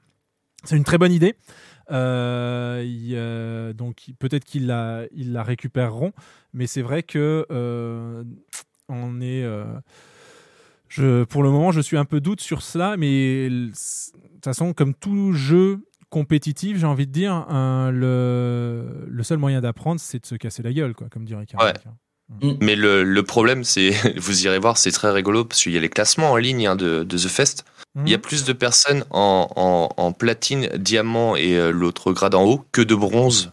C'est 0.66 0.78
une 0.78 0.86
très 0.86 0.98
bonne 0.98 1.12
idée. 1.12 1.36
Euh, 1.92 2.84
il, 2.86 3.14
euh, 3.16 3.74
donc 3.74 4.12
peut-être 4.20 4.46
qu'ils 4.46 4.68
la, 4.68 5.06
ils 5.12 5.34
la 5.34 5.44
récupéreront, 5.44 6.14
mais 6.54 6.68
c'est 6.68 6.82
vrai 6.82 7.04
que 7.04 7.46
euh, 7.52 8.24
on 8.90 9.22
est. 9.22 9.46
je, 10.88 11.24
pour 11.24 11.44
le 11.44 11.50
moment, 11.50 11.72
je 11.72 11.82
suis 11.82 11.98
un 11.98 12.06
peu 12.06 12.22
doute 12.22 12.42
sur 12.42 12.62
cela, 12.62 12.98
mais 12.98 13.50
de 13.50 13.68
toute 13.68 14.44
façon, 14.44 14.74
comme 14.74 14.94
tout 14.94 15.34
jeu 15.34 15.86
compétitif, 16.10 16.78
j'ai 16.78 16.86
envie 16.86 17.08
de 17.08 17.12
dire, 17.12 17.34
hein, 17.34 17.90
le, 17.92 19.06
le 19.08 19.24
seul 19.24 19.40
moyen 19.40 19.62
d'apprendre, 19.62 20.00
c'est 20.00 20.20
de 20.20 20.26
se 20.28 20.36
casser 20.36 20.62
la 20.62 20.72
gueule, 20.72 20.94
quoi, 20.94 21.10
comme 21.10 21.26
dirait. 21.26 21.46
Ouais. 21.60 21.74
Mais 22.62 22.76
le, 22.76 23.04
le 23.04 23.24
problème, 23.24 23.64
c'est, 23.64 23.92
vous 24.18 24.46
irez 24.46 24.60
voir, 24.60 24.78
c'est 24.78 24.92
très 24.92 25.12
rigolo 25.12 25.46
parce 25.46 25.62
qu'il 25.62 25.72
y 25.74 25.78
a 25.78 25.82
les 25.82 25.90
classements 25.90 26.32
en 26.32 26.38
ligne 26.38 26.68
hein, 26.68 26.76
de, 26.76 27.04
de 27.04 27.18
The 27.18 27.28
Fest. 27.28 27.66
Il 28.06 28.12
y 28.12 28.16
a 28.16 28.18
plus 28.18 28.44
de 28.44 28.54
personnes 28.54 29.06
en, 29.12 29.48
en, 29.56 29.90
en 29.98 30.12
platine, 30.14 30.68
diamant 30.78 31.36
et 31.36 31.56
euh, 31.58 31.70
l'autre 31.72 32.12
grade 32.12 32.34
en 32.34 32.44
haut 32.44 32.66
que 32.72 32.82
de 32.82 32.96
bronze. 32.96 33.52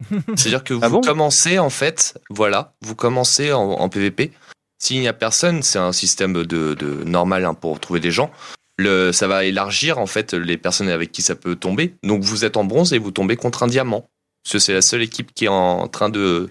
C'est-à-dire 0.36 0.64
que 0.64 0.74
vous 0.74 0.80
commencez 1.00 1.58
en 1.58 1.70
fait, 1.70 2.18
voilà, 2.28 2.74
vous 2.82 2.94
commencez 2.94 3.52
en, 3.52 3.62
en 3.62 3.88
PVP. 3.88 4.32
S'il 4.78 5.00
n'y 5.00 5.08
a 5.08 5.14
personne, 5.14 5.62
c'est 5.62 5.78
un 5.78 5.92
système 5.92 6.34
de, 6.34 6.74
de 6.74 7.04
normal 7.04 7.46
hein, 7.46 7.54
pour 7.54 7.80
trouver 7.80 8.00
des 8.00 8.10
gens. 8.10 8.30
Le, 8.76 9.12
ça 9.12 9.28
va 9.28 9.44
élargir 9.44 9.98
en 9.98 10.06
fait 10.06 10.34
les 10.34 10.58
personnes 10.58 10.88
avec 10.90 11.10
qui 11.12 11.22
ça 11.22 11.34
peut 11.36 11.54
tomber. 11.56 11.94
Donc 12.02 12.22
vous 12.22 12.44
êtes 12.44 12.56
en 12.58 12.64
bronze 12.64 12.92
et 12.92 12.98
vous 12.98 13.12
tombez 13.12 13.36
contre 13.36 13.62
un 13.62 13.66
diamant. 13.68 14.04
Parce 14.42 14.54
que 14.54 14.58
c'est 14.58 14.74
la 14.74 14.82
seule 14.82 15.00
équipe 15.00 15.32
qui 15.32 15.46
est 15.46 15.48
en 15.48 15.88
train 15.88 16.10
de. 16.10 16.50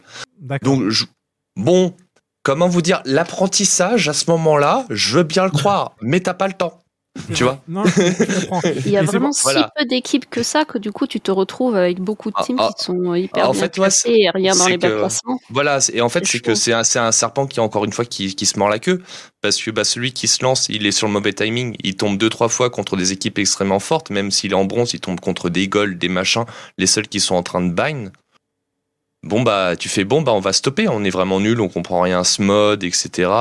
Donc 0.64 0.90
je- 0.90 1.06
bon, 1.56 1.96
comment 2.44 2.68
vous 2.68 2.82
dire, 2.82 3.02
l'apprentissage 3.06 4.10
à 4.10 4.14
ce 4.14 4.30
moment-là, 4.32 4.86
je 4.90 5.18
veux 5.18 5.24
bien 5.24 5.46
le 5.46 5.52
croire, 5.52 5.94
mais 6.02 6.20
t'as 6.20 6.34
pas 6.34 6.48
le 6.48 6.54
temps. 6.54 6.80
Tu 7.36 7.44
vois 7.44 7.62
Non, 7.68 7.86
je, 7.86 7.92
je 7.92 8.40
comprends. 8.48 8.62
Il 8.88 8.90
y 8.90 8.98
a 8.98 9.04
vraiment 9.04 9.28
bon- 9.28 9.32
si 9.34 9.44
voilà. 9.44 9.70
peu 9.78 9.86
d'équipes 9.86 10.28
que 10.28 10.42
ça 10.42 10.66
que 10.66 10.80
du 10.80 10.92
coup 10.92 11.06
tu 11.06 11.22
te 11.22 11.30
retrouves 11.30 11.76
avec 11.76 12.00
beaucoup 12.00 12.32
de 12.32 12.36
Ah, 12.40 12.44
teams 12.44 12.58
ah. 12.60 12.72
qui 12.76 12.86
sont 12.86 13.14
hyper 13.14 13.50
en 13.50 13.52
bien 13.52 13.60
fait, 13.60 13.66
ouais, 13.66 13.70
classés 13.70 14.16
et 14.18 14.30
rien 14.32 14.56
dans 14.56 14.66
les 14.68 14.78
bas 14.80 14.90
classements. 14.90 15.40
Voilà, 15.52 15.78
et 15.94 16.02
en 16.02 16.10
fait, 16.10 16.26
C'est 16.26 16.40
que 16.40 16.56
c'est 16.56 16.74
un, 16.74 17.12
serpent 17.12 17.46
qui, 17.46 17.60
encore 17.60 17.86
une 17.86 17.94
fois, 17.94 18.06
qui, 18.06 18.34
qui 18.34 18.48
se 18.48 18.58
mord 18.58 18.68
la 18.68 18.80
queue. 18.80 19.04
Parce 19.42 19.62
que 19.62 19.70
bah, 19.70 19.84
celui 19.84 20.12
qui 20.12 20.28
se 20.28 20.42
lance, 20.44 20.70
il 20.70 20.88
est 20.88 20.92
sur 20.92 21.06
le 21.06 21.14
mauvais 21.14 21.34
timing. 21.34 21.76
Il 21.84 21.96
tombe 21.96 22.18
deux, 22.18 22.30
trois 22.30 22.50
fois 22.50 22.72
contre 22.72 22.98
des 22.98 23.12
équipes 23.12 23.38
extrêmement 23.38 23.80
fortes. 23.80 24.10
Même 24.10 24.32
s'il 24.32 24.52
est 24.52 24.56
en 24.56 24.66
bronze, 24.66 24.94
il 24.96 25.00
tombe 25.00 25.20
contre 25.20 25.50
des 25.50 25.68
golds, 25.68 26.00
des 26.00 26.10
machins, 26.10 26.46
les 26.80 26.88
seuls 26.88 27.08
qui 27.08 27.20
sont 27.20 27.36
en 27.36 27.44
train 27.44 27.62
de 27.62 27.72
bind. 27.72 28.12
Bon, 29.24 29.41
bah, 29.41 29.76
tu 29.78 29.88
fais 29.90 30.04
bon, 30.04 30.22
bah, 30.22 30.34
on 30.34 30.40
va 30.41 30.54
stopper. 30.54 30.88
On 30.90 31.04
est 31.04 31.10
vraiment 31.10 31.40
nul, 31.40 31.62
on 31.62 31.70
comprend 31.70 32.02
rien 32.02 32.20
à 32.20 32.24
ce 32.26 32.41
mode, 32.41 32.84
etc. 32.84 33.32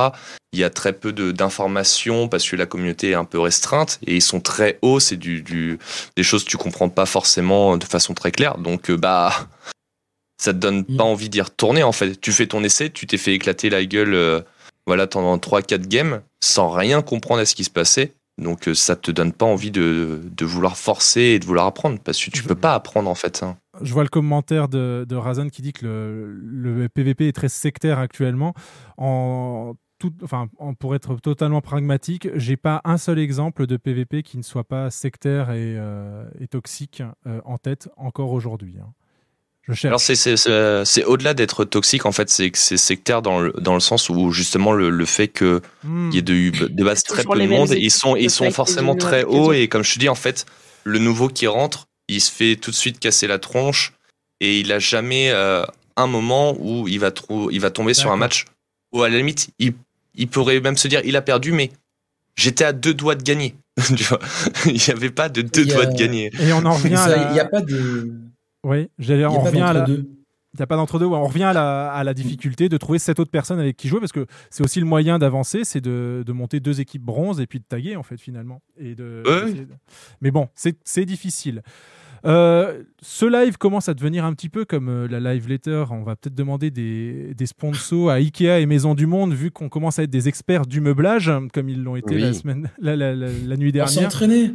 Il 0.53 0.59
y 0.59 0.63
a 0.63 0.69
très 0.69 0.93
peu 0.93 1.11
d'informations 1.11 2.27
parce 2.29 2.47
que 2.47 2.55
la 2.55 2.65
communauté 2.65 3.09
est 3.11 3.15
un 3.15 3.25
peu 3.25 3.39
restreinte 3.39 3.99
et 4.05 4.15
ils 4.15 4.21
sont 4.21 4.39
très 4.39 4.79
hauts. 4.81 4.99
C'est 4.99 5.17
du, 5.17 5.41
du, 5.41 5.79
des 6.15 6.23
choses 6.23 6.43
que 6.45 6.49
tu 6.49 6.57
comprends 6.57 6.89
pas 6.89 7.05
forcément 7.05 7.75
de 7.77 7.83
façon 7.85 8.13
très 8.13 8.31
claire. 8.31 8.57
Donc, 8.59 8.89
euh, 8.89 8.97
bah, 8.97 9.33
ça 10.41 10.53
te 10.53 10.57
donne 10.57 10.83
pas 10.85 11.03
envie 11.03 11.29
d'y 11.29 11.41
retourner 11.41 11.83
en 11.83 11.91
fait. 11.91 12.19
Tu 12.19 12.31
fais 12.31 12.47
ton 12.47 12.63
essai, 12.63 12.89
tu 12.89 13.07
t'es 13.07 13.17
fait 13.17 13.33
éclater 13.33 13.69
la 13.69 13.83
gueule 13.85 14.13
euh, 14.13 14.41
voilà, 14.85 15.07
pendant 15.07 15.37
3-4 15.37 15.87
games 15.87 16.21
sans 16.41 16.69
rien 16.69 17.01
comprendre 17.01 17.41
à 17.41 17.45
ce 17.45 17.55
qui 17.55 17.63
se 17.63 17.69
passait. 17.69 18.13
Donc 18.41 18.67
euh, 18.67 18.73
ça 18.73 18.95
te 18.95 19.11
donne 19.11 19.31
pas 19.31 19.45
envie 19.45 19.71
de, 19.71 20.21
de 20.23 20.45
vouloir 20.45 20.77
forcer 20.77 21.21
et 21.21 21.39
de 21.39 21.45
vouloir 21.45 21.65
apprendre 21.67 21.99
parce 22.03 22.23
que 22.23 22.31
tu 22.31 22.43
peux 22.43 22.55
pas 22.55 22.73
apprendre 22.73 23.09
en 23.09 23.15
fait. 23.15 23.43
hein. 23.43 23.57
Je 23.81 23.91
vois 23.93 24.03
le 24.03 24.09
commentaire 24.09 24.67
de, 24.69 25.05
de 25.07 25.15
Razan 25.15 25.49
qui 25.49 25.61
dit 25.61 25.73
que 25.73 25.85
le, 25.85 26.31
le 26.33 26.89
PVP 26.89 27.27
est 27.27 27.31
très 27.33 27.49
sectaire 27.49 27.97
actuellement. 27.99 28.53
En 28.97 29.73
tout, 29.99 30.13
enfin, 30.23 30.47
en- 30.59 30.73
pour 30.73 30.95
être 30.95 31.15
totalement 31.15 31.61
pragmatique, 31.61 32.27
j'ai 32.35 32.57
pas 32.57 32.81
un 32.85 32.97
seul 32.97 33.17
exemple 33.19 33.65
de 33.65 33.77
PVP 33.77 34.21
qui 34.21 34.37
ne 34.37 34.43
soit 34.43 34.63
pas 34.65 34.91
sectaire 34.91 35.51
et, 35.51 35.75
euh, 35.77 36.25
et 36.39 36.47
toxique 36.47 37.01
euh, 37.25 37.39
en 37.45 37.57
tête 37.57 37.89
encore 37.97 38.31
aujourd'hui. 38.31 38.75
hein. 38.81 38.93
Je 39.65 39.71
cherche. 39.73 39.85
Alors 39.85 40.01
c'est 40.01 40.15
c'est- 40.15 40.35
c'est- 40.35 40.83
c'est 40.83 41.05
au-delà 41.05 41.33
d'être 41.33 41.63
toxique 41.63 42.05
en 42.05 42.11
fait, 42.11 42.29
c'est 42.29 42.53
sectaire 42.55 43.21
dans 43.21 43.39
le, 43.39 43.53
dans 43.61 43.73
le 43.75 43.79
sens 43.79 44.09
où 44.09 44.29
justement 44.31 44.73
le, 44.73 44.89
le 44.89 45.05
fait 45.05 45.29
que 45.29 45.61
Hmm. 45.85 46.09
il 46.11 46.15
y 46.15 46.17
ait 46.17 46.21
de, 46.21 46.67
de 46.67 46.83
base 46.83 47.03
très 47.03 47.23
peu 47.23 47.29
de 47.39 47.47
monde, 47.47 47.69
ils 47.71 47.89
sont 47.89 48.17
ils 48.17 48.29
sont 48.29 48.51
forcément 48.51 48.95
très 48.95 49.23
hauts 49.23 49.53
et 49.53 49.69
comme 49.69 49.83
je 49.83 49.93
te 49.93 49.99
dis 49.99 50.09
en 50.09 50.15
fait, 50.15 50.45
le 50.83 50.99
nouveau 50.99 51.29
qui 51.29 51.47
rentre, 51.47 51.87
il 52.13 52.21
se 52.21 52.31
fait 52.31 52.55
tout 52.55 52.71
de 52.71 52.75
suite 52.75 52.99
casser 52.99 53.27
la 53.27 53.39
tronche 53.39 53.93
et 54.39 54.59
il 54.59 54.71
a 54.71 54.79
jamais 54.79 55.29
euh, 55.31 55.63
un 55.95 56.07
moment 56.07 56.55
où 56.59 56.87
il 56.87 56.99
va, 56.99 57.11
il 57.51 57.59
va 57.59 57.69
tomber 57.71 57.93
sur 57.93 58.11
un 58.11 58.17
match 58.17 58.45
où 58.91 59.01
à 59.03 59.09
la 59.09 59.17
limite, 59.17 59.49
il, 59.59 59.73
il 60.15 60.27
pourrait 60.27 60.59
même 60.59 60.77
se 60.77 60.87
dire 60.87 61.01
il 61.03 61.15
a 61.15 61.21
perdu, 61.21 61.51
mais 61.51 61.71
j'étais 62.35 62.63
à 62.65 62.73
deux 62.73 62.93
doigts 62.93 63.15
de 63.15 63.23
gagner. 63.23 63.55
tu 63.97 64.03
vois 64.03 64.19
il 64.65 64.73
n'y 64.73 64.89
avait 64.91 65.09
pas 65.09 65.29
de 65.29 65.41
deux 65.41 65.63
a- 65.69 65.73
doigts 65.73 65.85
de 65.87 65.97
gagner. 65.97 66.31
Et 66.39 66.53
on 66.53 66.63
en 66.65 66.73
revient 66.73 66.93
à 66.93 66.97
Ça, 66.97 67.15
la- 67.15 67.33
Il 67.33 67.39
a 67.39 67.45
pas 67.45 67.61
de. 67.61 68.11
Oui, 68.63 68.89
j'allais 68.99 69.25
on 69.25 69.39
revient 69.41 69.61
à 69.61 69.73
la. 69.73 69.85
Il 69.87 70.59
n'y 70.59 70.63
a 70.63 70.67
pas 70.67 70.75
d'entre-deux. 70.75 71.07
On 71.07 71.25
revient 71.27 71.45
à 71.45 71.53
la, 71.53 71.91
à 71.91 72.03
la 72.03 72.13
difficulté 72.13 72.69
de 72.69 72.77
trouver 72.77 72.99
cette 72.99 73.19
autre 73.19 73.31
personne 73.31 73.59
avec 73.59 73.75
qui 73.75 73.87
jouer 73.87 73.99
parce 73.99 74.11
que 74.11 74.27
c'est 74.51 74.63
aussi 74.63 74.79
le 74.79 74.85
moyen 74.85 75.17
d'avancer, 75.17 75.63
c'est 75.63 75.81
de, 75.81 76.21
de 76.23 76.31
monter 76.31 76.59
deux 76.59 76.79
équipes 76.79 77.01
bronze 77.01 77.39
et 77.41 77.47
puis 77.47 77.57
de 77.59 77.65
taguer 77.67 77.95
en 77.95 78.03
fait 78.03 78.17
finalement. 78.21 78.61
Et 78.77 78.93
de, 78.93 79.23
de- 79.25 79.67
Mais 80.21 80.29
bon, 80.29 80.49
c'est 80.53 80.77
c'est 80.83 81.05
difficile. 81.05 81.63
Euh, 82.25 82.83
ce 83.01 83.25
live 83.25 83.57
commence 83.57 83.89
à 83.89 83.93
devenir 83.93 84.23
un 84.23 84.33
petit 84.33 84.47
peu 84.49 84.63
comme 84.65 84.87
euh, 84.89 85.07
la 85.09 85.19
live 85.33 85.47
letter. 85.49 85.83
On 85.91 86.03
va 86.03 86.15
peut-être 86.15 86.35
demander 86.35 86.71
des, 86.71 87.33
des 87.33 87.45
sponsors 87.45 88.09
à 88.09 88.13
Ikea 88.15 88.59
et 88.61 88.65
Maison 88.65 88.95
du 88.95 89.05
Monde, 89.07 89.33
vu 89.33 89.51
qu'on 89.51 89.67
commence 89.69 89.99
à 89.99 90.03
être 90.03 90.09
des 90.09 90.27
experts 90.29 90.65
du 90.65 90.79
meublage, 90.79 91.31
comme 91.53 91.67
ils 91.69 91.83
l'ont 91.83 91.95
été 91.97 92.15
Oui. 92.15 92.21
la, 92.21 92.33
semaine, 92.33 92.69
la, 92.79 92.95
la- 92.95 93.13
la- 93.15 93.27
la 93.45 93.57
nuit 93.57 93.69
On 93.69 93.73
dernière. 93.73 93.89
s'est 93.89 94.05
entraîné. 94.05 94.51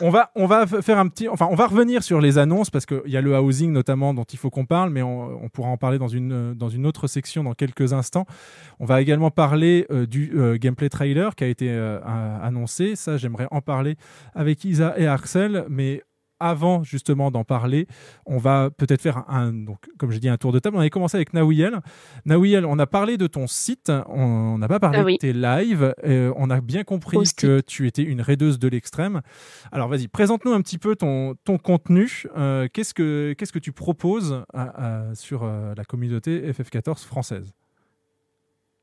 On 0.00 0.10
va 0.10 0.30
on 0.34 0.46
va 0.46 0.66
faire 0.66 0.98
un 0.98 1.08
petit 1.08 1.28
enfin 1.28 1.48
on 1.50 1.54
va 1.54 1.66
revenir 1.66 2.02
sur 2.02 2.20
les 2.20 2.38
annonces 2.38 2.70
parce 2.70 2.86
qu'il 2.86 3.02
y 3.06 3.16
a 3.16 3.20
le 3.20 3.38
housing 3.38 3.72
notamment 3.72 4.14
dont 4.14 4.24
il 4.24 4.38
faut 4.38 4.50
qu'on 4.50 4.66
parle 4.66 4.90
mais 4.90 5.02
on, 5.02 5.48
pourra 5.52 5.68
en 5.68 5.76
parler 5.76 5.98
dans 5.98 6.08
une 6.08 6.54
dans 6.54 6.68
une 6.68 6.86
autre 6.86 7.06
section 7.06 7.44
dans 7.44 7.54
quelques 7.54 7.92
instants. 7.92 8.26
On 8.80 8.84
va 8.84 9.00
également 9.00 9.30
parler 9.30 9.86
euh, 9.90 10.06
du 10.06 10.32
euh, 10.34 10.56
gameplay 10.56 10.88
trailer 10.88 11.34
qui 11.34 11.44
a 11.44 11.46
été 11.46 11.70
euh, 11.70 12.00
annoncé. 12.42 12.96
Ça 12.96 13.16
j'aimerais 13.16 13.48
en 13.50 13.60
parler 13.60 13.96
avec 14.34 14.64
Isa 14.64 14.94
et 14.96 15.06
Axel 15.06 15.64
mais 15.68 16.02
avant 16.40 16.82
justement 16.82 17.30
d'en 17.30 17.44
parler, 17.44 17.86
on 18.26 18.38
va 18.38 18.70
peut-être 18.70 19.00
faire 19.00 19.24
un, 19.28 19.52
donc, 19.52 19.78
comme 19.98 20.10
je 20.10 20.18
dis, 20.18 20.28
un 20.28 20.36
tour 20.36 20.52
de 20.52 20.58
table. 20.58 20.76
On 20.76 20.80
avait 20.80 20.90
commencé 20.90 21.16
avec 21.16 21.32
Nawiel. 21.32 21.80
Nawiel, 22.26 22.66
on 22.66 22.78
a 22.78 22.86
parlé 22.86 23.16
de 23.16 23.26
ton 23.26 23.46
site, 23.46 23.90
on 24.08 24.58
n'a 24.58 24.68
pas 24.68 24.80
parlé 24.80 24.98
Ah 25.00 25.04
oui. 25.04 25.14
de 25.14 25.18
tes 25.18 25.32
lives. 25.32 25.94
Euh, 26.04 26.32
on 26.36 26.50
a 26.50 26.60
bien 26.60 26.84
compris 26.84 27.16
Aussi. 27.16 27.34
que 27.34 27.60
tu 27.60 27.86
étais 27.86 28.02
une 28.02 28.20
raideuse 28.20 28.58
de 28.58 28.68
l'extrême. 28.68 29.22
Alors 29.72 29.88
vas-y, 29.88 30.08
présente-nous 30.08 30.52
un 30.52 30.60
petit 30.60 30.78
peu 30.78 30.96
ton, 30.96 31.34
ton 31.44 31.58
contenu. 31.58 32.24
Euh, 32.36 32.68
qu'est-ce, 32.72 32.94
que, 32.94 33.34
qu'est-ce 33.38 33.52
que 33.52 33.58
tu 33.58 33.72
proposes 33.72 34.42
à- 34.52 35.08
à- 35.10 35.14
sur 35.14 35.42
euh, 35.44 35.72
la 35.76 35.84
communauté 35.84 36.50
FF14 36.52 37.04
française? 37.04 37.52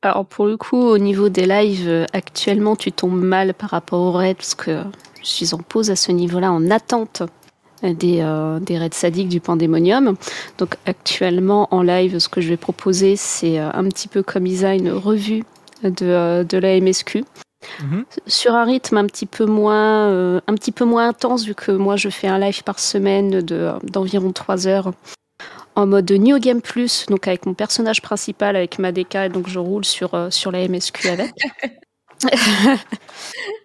Alors 0.04 0.26
pour 0.26 0.46
le 0.46 0.56
coup, 0.56 0.76
au 0.80 0.98
niveau 0.98 1.28
des 1.28 1.46
lives, 1.46 2.06
actuellement, 2.12 2.74
tu 2.74 2.90
tombes 2.90 3.22
mal 3.22 3.54
par 3.54 3.70
rapport 3.70 4.00
aux 4.00 4.12
raids 4.12 4.34
parce 4.34 4.54
que 4.56 4.82
je 5.20 5.26
suis 5.28 5.54
en 5.54 5.58
pause 5.58 5.90
à 5.92 5.96
ce 5.96 6.10
niveau-là, 6.10 6.50
en 6.50 6.70
attente 6.72 7.22
des, 7.82 8.20
euh, 8.20 8.60
des 8.60 8.78
raids 8.78 8.90
sadiques 8.92 9.28
du 9.28 9.40
Pandémonium. 9.40 10.16
Donc 10.58 10.76
actuellement, 10.86 11.68
en 11.70 11.82
live, 11.82 12.18
ce 12.18 12.28
que 12.28 12.40
je 12.40 12.48
vais 12.48 12.56
proposer, 12.56 13.16
c'est 13.16 13.58
euh, 13.58 13.70
un 13.72 13.84
petit 13.84 14.08
peu 14.08 14.22
comme 14.22 14.46
Isa, 14.46 14.74
une 14.74 14.90
revue 14.90 15.44
de, 15.82 16.06
euh, 16.06 16.44
de 16.44 16.58
la 16.58 16.80
MSQ. 16.80 17.24
Sur 18.26 18.54
un 18.54 18.64
rythme 18.64 18.96
un 18.96 19.06
petit 19.06 19.26
peu 19.26 19.44
moins, 19.44 20.08
euh, 20.08 20.40
un 20.46 20.54
petit 20.54 20.72
peu 20.72 20.84
moins 20.84 21.08
intense, 21.08 21.44
vu 21.44 21.54
que 21.54 21.70
moi 21.70 21.96
je 21.96 22.08
fais 22.08 22.26
un 22.28 22.38
live 22.38 22.62
par 22.64 22.78
semaine 22.78 23.40
de, 23.40 23.70
d'environ 23.84 24.32
3 24.32 24.66
heures 24.66 24.92
en 25.74 25.86
mode 25.86 26.10
New 26.10 26.38
Game 26.38 26.60
Plus, 26.60 27.06
donc 27.06 27.26
avec 27.26 27.46
mon 27.46 27.54
personnage 27.54 28.02
principal, 28.02 28.56
avec 28.56 28.78
Madeka, 28.78 29.26
et 29.26 29.28
donc 29.28 29.48
je 29.48 29.58
roule 29.58 29.84
sur, 29.84 30.14
euh, 30.14 30.30
sur 30.30 30.50
la 30.52 30.66
MSQ 30.68 31.08
avec. 31.08 31.32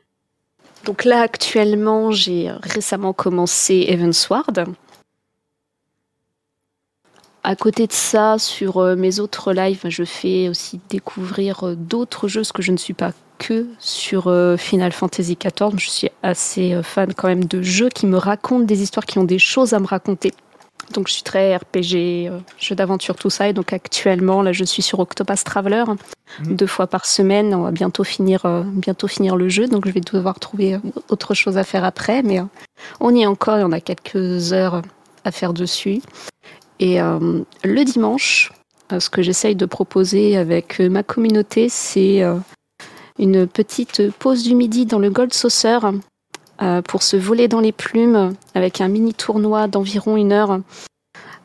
donc 0.88 1.04
là, 1.04 1.20
actuellement, 1.20 2.12
j'ai 2.12 2.50
récemment 2.64 3.12
commencé 3.12 3.86
Evansward. 3.90 4.68
À 7.44 7.58
côté 7.58 7.88
de 7.88 7.92
ça, 7.92 8.38
sur 8.40 8.78
euh, 8.78 8.96
mes 8.96 9.20
autres 9.20 9.52
lives, 9.52 9.82
je 9.90 10.06
fais 10.06 10.48
aussi 10.48 10.80
découvrir 10.88 11.66
euh, 11.66 11.76
d'autres 11.76 12.30
jeux, 12.30 12.40
parce 12.40 12.54
que 12.54 12.62
je 12.62 12.72
ne 12.72 12.78
suis 12.78 12.94
pas 12.94 13.12
que 13.38 13.68
sur 13.80 14.28
euh, 14.28 14.56
Final 14.56 14.94
Fantasy 14.94 15.38
XIV. 15.38 15.78
Je 15.78 15.90
suis 15.90 16.10
assez 16.24 16.82
fan 16.84 17.14
quand 17.14 17.28
même 17.28 17.44
de 17.44 17.62
jeux 17.62 17.90
qui 17.90 18.06
me 18.06 18.18
racontent 18.18 18.64
des 18.64 18.82
histoires, 18.82 19.06
qui 19.06 19.20
ont 19.20 19.26
des 19.26 19.40
choses 19.40 19.74
à 19.74 19.80
me 19.80 19.88
raconter. 19.88 20.32
Donc 20.94 21.08
je 21.08 21.14
suis 21.14 21.24
très 21.24 21.56
RPG, 21.56 22.30
euh, 22.30 22.40
jeux 22.58 22.76
d'aventure, 22.76 23.16
tout 23.16 23.30
ça. 23.30 23.50
Et 23.50 23.54
donc 23.54 23.74
actuellement, 23.74 24.42
là, 24.42 24.52
je 24.52 24.64
suis 24.64 24.82
sur 24.82 25.00
Octopus 25.00 25.44
Traveler, 25.44 25.84
deux 26.46 26.68
fois 26.68 26.88
par 26.88 27.06
semaine. 27.06 27.54
On 27.54 27.64
va 27.64 27.72
bientôt 27.72 28.04
finir, 28.04 28.46
euh, 28.46 28.64
bientôt 28.64 29.08
finir 29.08 29.36
le 29.36 29.50
jeu, 29.50 29.68
donc 29.68 29.86
je 29.88 29.92
vais 29.92 30.02
devoir 30.02 30.40
trouver 30.40 30.76
euh, 30.76 30.80
autre 31.10 31.34
chose 31.34 31.58
à 31.58 31.64
faire 31.64 31.84
après. 31.84 32.24
Mais 32.24 32.40
euh, 32.40 32.46
on 33.00 33.14
y 33.14 33.22
est 33.22 33.26
encore 33.26 33.58
et 33.58 33.64
on 33.64 33.72
a 33.72 33.82
quelques 33.82 34.54
heures 34.54 34.82
à 35.24 35.32
faire 35.32 35.54
dessus. 35.54 36.02
Et 36.80 37.02
euh, 37.02 37.42
le 37.64 37.84
dimanche, 37.84 38.52
ce 38.98 39.10
que 39.10 39.22
j'essaye 39.22 39.56
de 39.56 39.66
proposer 39.66 40.38
avec 40.38 40.80
ma 40.80 41.04
communauté, 41.04 41.68
c'est 41.68 42.24
une 43.20 43.48
petite 43.48 44.12
pause 44.12 44.44
du 44.44 44.56
midi 44.56 44.86
dans 44.86 45.00
le 45.00 45.10
Gold 45.10 45.34
Saucer 45.34 45.80
pour 46.88 47.04
se 47.04 47.16
voler 47.18 47.48
dans 47.48 47.60
les 47.60 47.72
plumes 47.72 48.34
avec 48.56 48.82
un 48.82 48.88
mini 48.88 49.14
tournoi 49.14 49.68
d'environ 49.68 50.18
une 50.18 50.32
heure 50.32 50.60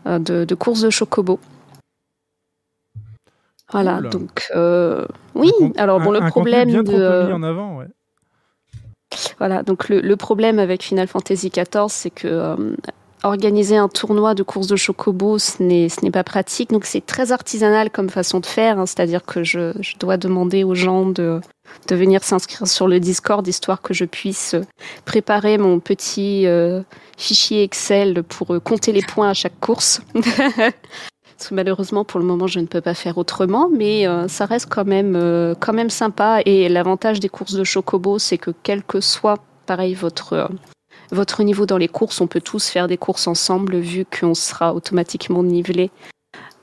euh, 0.06 0.18
de, 0.18 0.44
de 0.44 0.54
course 0.54 0.80
de 0.80 0.90
chocobo. 0.90 1.38
Voilà, 3.70 3.98
Cool. 4.00 4.10
donc 4.10 4.44
euh, 4.54 5.06
oui. 5.34 5.50
Alors 5.76 6.00
bon, 6.00 6.12
Un- 6.14 6.20
le 6.20 6.28
problème 6.28 6.68
bien 6.68 6.82
de 6.82 7.26
mis 7.26 7.32
en 7.32 7.42
avant, 7.42 7.78
ouais. 7.78 7.86
voilà, 9.38 9.62
donc 9.62 9.88
le, 9.88 10.00
le 10.00 10.16
problème 10.16 10.58
avec 10.58 10.82
Final 10.82 11.08
Fantasy 11.08 11.48
XIV, 11.50 11.88
c'est 11.88 12.10
que 12.10 12.28
euh, 12.28 12.76
organiser 13.24 13.76
un 13.78 13.88
tournoi 13.88 14.34
de 14.34 14.42
course 14.42 14.66
de 14.66 14.76
chocobo, 14.76 15.38
ce 15.38 15.62
n'est 15.62 15.88
ce 15.88 16.02
n'est 16.04 16.10
pas 16.10 16.24
pratique. 16.24 16.70
Donc 16.70 16.84
c'est 16.84 17.04
très 17.06 17.32
artisanal 17.32 17.90
comme 17.90 18.10
façon 18.10 18.40
de 18.40 18.46
faire, 18.46 18.78
hein, 18.78 18.84
c'est-à-dire 18.86 19.24
que 19.24 19.42
je, 19.42 19.72
je 19.80 19.96
dois 19.98 20.18
demander 20.18 20.64
aux 20.64 20.74
gens 20.74 21.06
de, 21.06 21.40
de 21.88 21.96
venir 21.96 22.22
s'inscrire 22.24 22.66
sur 22.66 22.88
le 22.88 23.00
Discord, 23.00 23.46
histoire 23.46 23.82
que 23.82 23.94
je 23.94 24.04
puisse 24.04 24.56
préparer 25.04 25.58
mon 25.58 25.80
petit 25.80 26.46
euh, 26.46 26.82
fichier 27.16 27.62
Excel 27.62 28.22
pour 28.22 28.54
euh, 28.54 28.60
compter 28.60 28.92
les 28.92 29.02
points 29.02 29.30
à 29.30 29.34
chaque 29.34 29.58
course. 29.60 30.00
Parce 31.42 31.48
que 31.48 31.54
malheureusement, 31.56 32.04
pour 32.04 32.20
le 32.20 32.26
moment, 32.26 32.46
je 32.46 32.60
ne 32.60 32.66
peux 32.66 32.80
pas 32.80 32.94
faire 32.94 33.18
autrement, 33.18 33.68
mais 33.68 34.06
euh, 34.06 34.28
ça 34.28 34.46
reste 34.46 34.68
quand 34.70 34.84
même, 34.84 35.16
euh, 35.16 35.56
quand 35.58 35.72
même 35.72 35.90
sympa. 35.90 36.40
Et 36.46 36.68
l'avantage 36.68 37.18
des 37.18 37.28
courses 37.28 37.54
de 37.54 37.64
chocobo, 37.64 38.20
c'est 38.20 38.38
que 38.38 38.52
quel 38.62 38.84
que 38.84 39.00
soit, 39.00 39.40
pareil, 39.66 39.94
votre, 39.94 40.34
euh, 40.34 40.46
votre 41.10 41.42
niveau 41.42 41.66
dans 41.66 41.78
les 41.78 41.88
courses, 41.88 42.20
on 42.20 42.28
peut 42.28 42.40
tous 42.40 42.68
faire 42.68 42.86
des 42.86 42.96
courses 42.96 43.26
ensemble, 43.26 43.78
vu 43.78 44.04
qu'on 44.04 44.34
sera 44.34 44.72
automatiquement 44.72 45.42
nivelé 45.42 45.90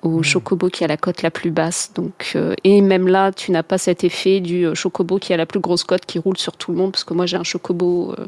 au 0.01 0.23
chocobo 0.23 0.69
qui 0.69 0.83
a 0.83 0.87
la 0.87 0.97
cote 0.97 1.21
la 1.21 1.31
plus 1.31 1.51
basse. 1.51 1.91
Donc, 1.95 2.33
euh, 2.35 2.55
et 2.63 2.81
même 2.81 3.07
là, 3.07 3.31
tu 3.31 3.51
n'as 3.51 3.63
pas 3.63 3.77
cet 3.77 4.03
effet 4.03 4.39
du 4.39 4.65
euh, 4.65 4.75
chocobo 4.75 5.19
qui 5.19 5.33
a 5.33 5.37
la 5.37 5.45
plus 5.45 5.59
grosse 5.59 5.83
cote 5.83 6.05
qui 6.05 6.19
roule 6.19 6.37
sur 6.37 6.57
tout 6.57 6.71
le 6.71 6.77
monde, 6.77 6.91
parce 6.91 7.03
que 7.03 7.13
moi, 7.13 7.25
j'ai 7.25 7.37
un 7.37 7.43
chocobo 7.43 8.13
euh, 8.17 8.25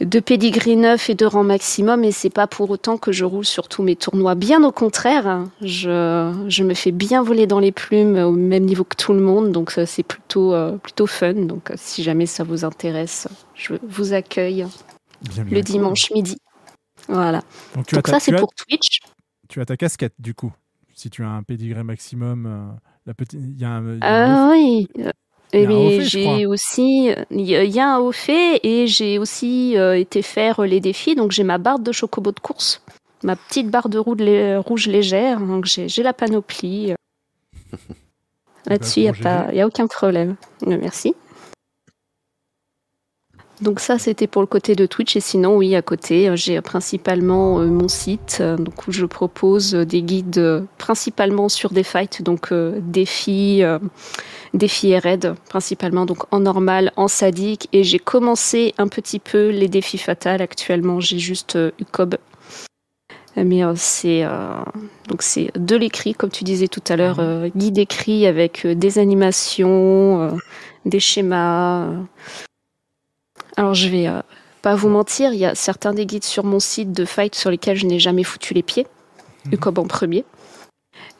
de 0.00 0.20
pedigree 0.20 0.76
9 0.76 1.10
et 1.10 1.14
de 1.14 1.26
rang 1.26 1.44
maximum, 1.44 2.04
et 2.04 2.12
c'est 2.12 2.30
pas 2.30 2.46
pour 2.46 2.70
autant 2.70 2.96
que 2.96 3.12
je 3.12 3.24
roule 3.24 3.44
sur 3.44 3.68
tous 3.68 3.82
mes 3.82 3.96
tournois. 3.96 4.34
Bien 4.34 4.64
au 4.64 4.72
contraire, 4.72 5.26
hein. 5.26 5.50
je, 5.60 6.32
je 6.48 6.64
me 6.64 6.74
fais 6.74 6.92
bien 6.92 7.22
voler 7.22 7.46
dans 7.46 7.58
les 7.58 7.72
plumes 7.72 8.16
au 8.16 8.32
même 8.32 8.64
niveau 8.64 8.84
que 8.84 8.96
tout 8.96 9.12
le 9.12 9.20
monde, 9.20 9.52
donc 9.52 9.70
ça, 9.70 9.86
c'est 9.86 10.02
plutôt, 10.02 10.54
euh, 10.54 10.76
plutôt 10.76 11.06
fun. 11.06 11.34
Donc 11.34 11.70
si 11.74 12.02
jamais 12.02 12.26
ça 12.26 12.44
vous 12.44 12.64
intéresse, 12.64 13.28
je 13.54 13.74
vous 13.82 14.12
accueille 14.12 14.66
le 15.50 15.60
dimanche 15.60 16.10
midi. 16.12 16.36
Voilà. 17.08 17.42
Donc, 17.74 18.06
ça, 18.06 18.20
c'est 18.20 18.32
pour 18.32 18.52
Twitch. 18.54 19.00
Tu 19.50 19.60
as 19.60 19.66
ta 19.66 19.76
casquette, 19.76 20.14
du 20.20 20.32
coup. 20.32 20.52
Si 20.94 21.10
tu 21.10 21.24
as 21.24 21.28
un 21.28 21.42
pédigré 21.42 21.82
maximum, 21.82 22.46
euh, 22.46 22.78
la 23.06 23.14
petite, 23.14 23.40
il 23.42 23.60
y 23.60 23.64
a 23.64 23.70
un. 23.70 24.00
a 24.00 24.46
Ah 24.46 24.48
oui. 24.52 24.86
euh, 25.00 25.10
Il 25.52 25.60
y 25.62 25.64
a 25.66 25.68
un 25.68 25.72
mais 25.72 25.74
haut 25.74 25.90
fait, 25.90 26.04
je 26.04 26.08
j'ai 26.08 26.46
aussi, 26.46 27.10
il 27.32 27.40
y, 27.40 27.56
a- 27.80 27.84
a 27.84 27.94
un 27.96 27.98
haut 27.98 28.12
fait 28.12 28.60
et 28.62 28.86
j'ai 28.86 29.18
aussi 29.18 29.76
euh, 29.76 29.98
été 29.98 30.22
faire 30.22 30.60
les 30.62 30.78
défis. 30.78 31.16
Donc 31.16 31.32
j'ai 31.32 31.42
ma 31.42 31.58
barre 31.58 31.80
de 31.80 31.90
chocobo 31.90 32.30
de 32.30 32.38
course, 32.38 32.80
ma 33.24 33.34
petite 33.34 33.68
barre 33.70 33.88
de 33.88 33.98
rouge, 33.98 34.18
lé- 34.18 34.56
rouge 34.58 34.86
légère. 34.86 35.40
Donc 35.40 35.64
j'ai 35.66 36.02
la 36.04 36.12
panoplie. 36.12 36.94
Là-dessus, 38.66 39.00
il 39.00 39.02
n'y 39.02 39.08
a, 39.08 39.12
bon, 39.12 39.18
pas- 39.22 39.52
y 39.52 39.60
a 39.60 39.66
aucun 39.66 39.88
problème. 39.88 40.36
Merci. 40.64 41.14
Donc 43.62 43.78
ça, 43.78 43.98
c'était 43.98 44.26
pour 44.26 44.40
le 44.42 44.46
côté 44.46 44.74
de 44.74 44.86
Twitch. 44.86 45.16
Et 45.16 45.20
sinon, 45.20 45.56
oui, 45.56 45.74
à 45.76 45.82
côté, 45.82 46.28
euh, 46.28 46.36
j'ai 46.36 46.60
principalement 46.60 47.60
euh, 47.60 47.66
mon 47.66 47.88
site 47.88 48.38
euh, 48.40 48.56
donc, 48.56 48.86
où 48.86 48.92
je 48.92 49.04
propose 49.04 49.72
des 49.72 50.02
guides 50.02 50.64
principalement 50.78 51.48
sur 51.48 51.70
des 51.70 51.82
fights, 51.82 52.22
donc 52.22 52.52
euh, 52.52 52.80
défis, 52.82 53.62
euh, 53.62 53.78
défis 54.54 54.92
et 54.92 54.98
raids, 54.98 55.34
principalement 55.48 56.06
donc 56.06 56.24
en 56.32 56.40
normal, 56.40 56.92
en 56.96 57.08
sadique. 57.08 57.68
Et 57.72 57.84
j'ai 57.84 57.98
commencé 57.98 58.74
un 58.78 58.88
petit 58.88 59.18
peu 59.18 59.50
les 59.50 59.68
défis 59.68 59.98
fatals. 59.98 60.40
Actuellement, 60.40 61.00
j'ai 61.00 61.18
juste 61.18 61.58
UCOB. 61.78 62.16
Mais 63.36 63.62
euh, 63.62 63.74
c'est 63.76 64.24
euh, 64.24 64.54
donc 65.08 65.22
c'est 65.22 65.50
de 65.56 65.76
l'écrit, 65.76 66.14
comme 66.14 66.30
tu 66.30 66.44
disais 66.44 66.68
tout 66.68 66.82
à 66.88 66.96
l'heure, 66.96 67.20
euh, 67.20 67.48
guide 67.54 67.78
écrit 67.78 68.26
avec 68.26 68.66
des 68.66 68.98
animations, 68.98 70.22
euh, 70.22 70.30
des 70.84 71.00
schémas. 71.00 71.90
Alors 73.60 73.74
je 73.74 73.90
vais 73.90 74.06
euh, 74.06 74.22
pas 74.62 74.74
vous 74.74 74.88
mentir, 74.88 75.34
il 75.34 75.38
y 75.38 75.44
a 75.44 75.54
certains 75.54 75.92
des 75.92 76.06
guides 76.06 76.24
sur 76.24 76.44
mon 76.44 76.60
site 76.60 76.92
de 76.92 77.04
fight 77.04 77.34
sur 77.34 77.50
lesquels 77.50 77.76
je 77.76 77.84
n'ai 77.84 77.98
jamais 77.98 78.24
foutu 78.24 78.54
les 78.54 78.62
pieds. 78.62 78.86
comme 79.60 79.78
en 79.78 79.84
premier. 79.84 80.24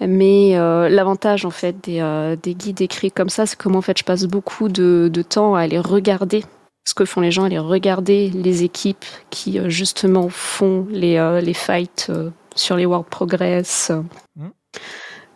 Mais 0.00 0.56
euh, 0.56 0.88
l'avantage 0.88 1.44
en 1.44 1.50
fait 1.50 1.76
des, 1.84 2.00
euh, 2.00 2.36
des 2.42 2.54
guides 2.54 2.80
écrits 2.80 3.12
comme 3.12 3.28
ça, 3.28 3.44
c'est 3.44 3.58
que 3.58 3.68
moi 3.68 3.76
en 3.76 3.82
fait 3.82 3.98
je 3.98 4.04
passe 4.04 4.24
beaucoup 4.24 4.70
de, 4.70 5.10
de 5.12 5.20
temps 5.20 5.54
à 5.54 5.60
aller 5.60 5.78
regarder 5.78 6.42
ce 6.86 6.94
que 6.94 7.04
font 7.04 7.20
les 7.20 7.30
gens, 7.30 7.42
à 7.42 7.46
aller 7.46 7.58
regarder 7.58 8.30
les 8.30 8.64
équipes 8.64 9.04
qui 9.28 9.60
justement 9.68 10.30
font 10.30 10.86
les, 10.90 11.40
les 11.42 11.54
fights 11.54 12.10
sur 12.54 12.76
les 12.76 12.86
World 12.86 13.06
Progress, 13.06 13.90
euh, 13.90 14.02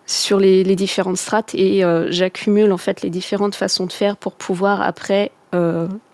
sur 0.06 0.39
les, 0.39 0.64
les 0.64 0.76
différentes 0.76 1.16
strates 1.16 1.55
et 1.55 1.85
euh, 1.85 2.10
j'accumule 2.10 2.72
en 2.72 2.76
fait 2.76 3.02
les 3.02 3.10
différentes 3.10 3.55
façons 3.55 3.86
de 3.86 3.93
faire 3.93 4.16
pour 4.16 4.35
pouvoir 4.35 4.82
après 4.82 5.31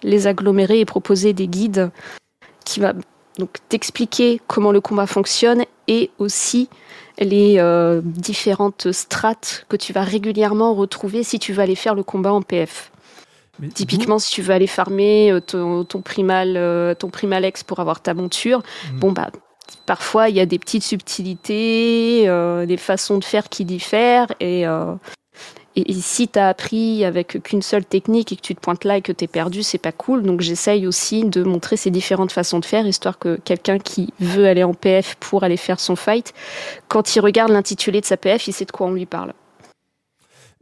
les 0.03 0.27
agglomérer 0.27 0.81
et 0.81 0.85
proposer 0.85 1.33
des 1.33 1.49
guides 1.49 1.91
qui 2.65 2.81
va 2.81 2.93
donc 3.39 3.57
t'expliquer 3.69 4.41
comment 4.47 4.73
le 4.73 4.81
combat 4.81 5.07
fonctionne 5.07 5.65
et 5.89 6.11
aussi 6.19 6.69
les 7.19 7.57
euh, 7.59 8.01
différentes 8.05 8.93
strates 8.93 9.67
que 9.69 9.77
tu 9.77 9.93
vas 9.93 10.03
régulièrement 10.03 10.75
retrouver 10.75 11.23
si 11.23 11.39
tu 11.39 11.53
veux 11.53 11.63
aller 11.63 11.75
faire 11.75 11.95
le 11.95 12.03
combat 12.03 12.33
en 12.33 12.43
PF. 12.43 12.93
Typiquement, 13.75 14.19
si 14.19 14.31
tu 14.33 14.41
veux 14.41 14.55
aller 14.55 14.67
farmer 14.67 15.31
euh, 15.31 15.41
ton, 15.41 15.85
ton 15.85 16.01
primal, 16.01 16.57
euh, 16.57 16.95
ton 16.95 17.11
primalex 17.11 17.63
pour 17.63 17.81
avoir 17.81 18.01
ta 18.01 18.15
monture, 18.15 18.63
bon 18.95 19.13
bah 19.13 19.31
parfois 19.85 20.31
il 20.31 20.37
y 20.37 20.41
a 20.41 20.47
des 20.47 20.59
petites 20.59 20.83
subtilités, 20.83 22.25
euh, 22.27 22.65
des 22.65 22.79
façons 22.79 23.19
de 23.19 23.25
faire 23.25 23.51
qui 23.51 23.67
diffèrent 23.67 24.33
et 24.41 24.67
euh, 24.67 24.95
et, 25.77 25.95
si 25.95 26.29
tu 26.29 26.39
as 26.39 26.49
appris 26.49 27.05
avec 27.05 27.43
qu'une 27.43 27.63
seule 27.63 27.85
technique 27.85 28.33
et 28.33 28.37
que 28.37 28.41
tu 28.41 28.55
te 28.55 28.61
pointes 28.61 28.85
là 28.85 28.97
et 28.97 29.03
que 29.03 29.13
tu 29.13 29.25
es 29.25 29.29
perdu, 29.29 29.63
c'est 29.63 29.79
pas 29.79 29.93
cool. 29.93 30.23
Donc 30.23 30.41
j'essaye 30.41 30.87
aussi 30.87 31.25
de 31.25 31.43
montrer 31.43 31.77
ces 31.77 31.91
différentes 31.91 32.33
façons 32.33 32.59
de 32.59 32.65
faire, 32.65 32.87
histoire 32.87 33.19
que 33.19 33.39
quelqu'un 33.45 33.79
qui 33.79 34.13
veut 34.19 34.47
aller 34.47 34.65
en 34.65 34.75
PF 34.75 35.17
pour 35.21 35.45
aller 35.45 35.57
faire 35.57 35.79
son 35.79 35.97
fight, 35.97 36.35
quand 36.89 37.15
il 37.15 37.21
regarde 37.21 37.53
l'intitulé 37.53 38.01
de 38.01 38.07
sa 38.07 38.17
PF, 38.17 38.49
il 38.49 38.53
sait 38.53 38.65
de 38.65 38.73
quoi 38.73 38.89
on 38.89 38.93
lui 38.93 39.07
parle. 39.07 39.33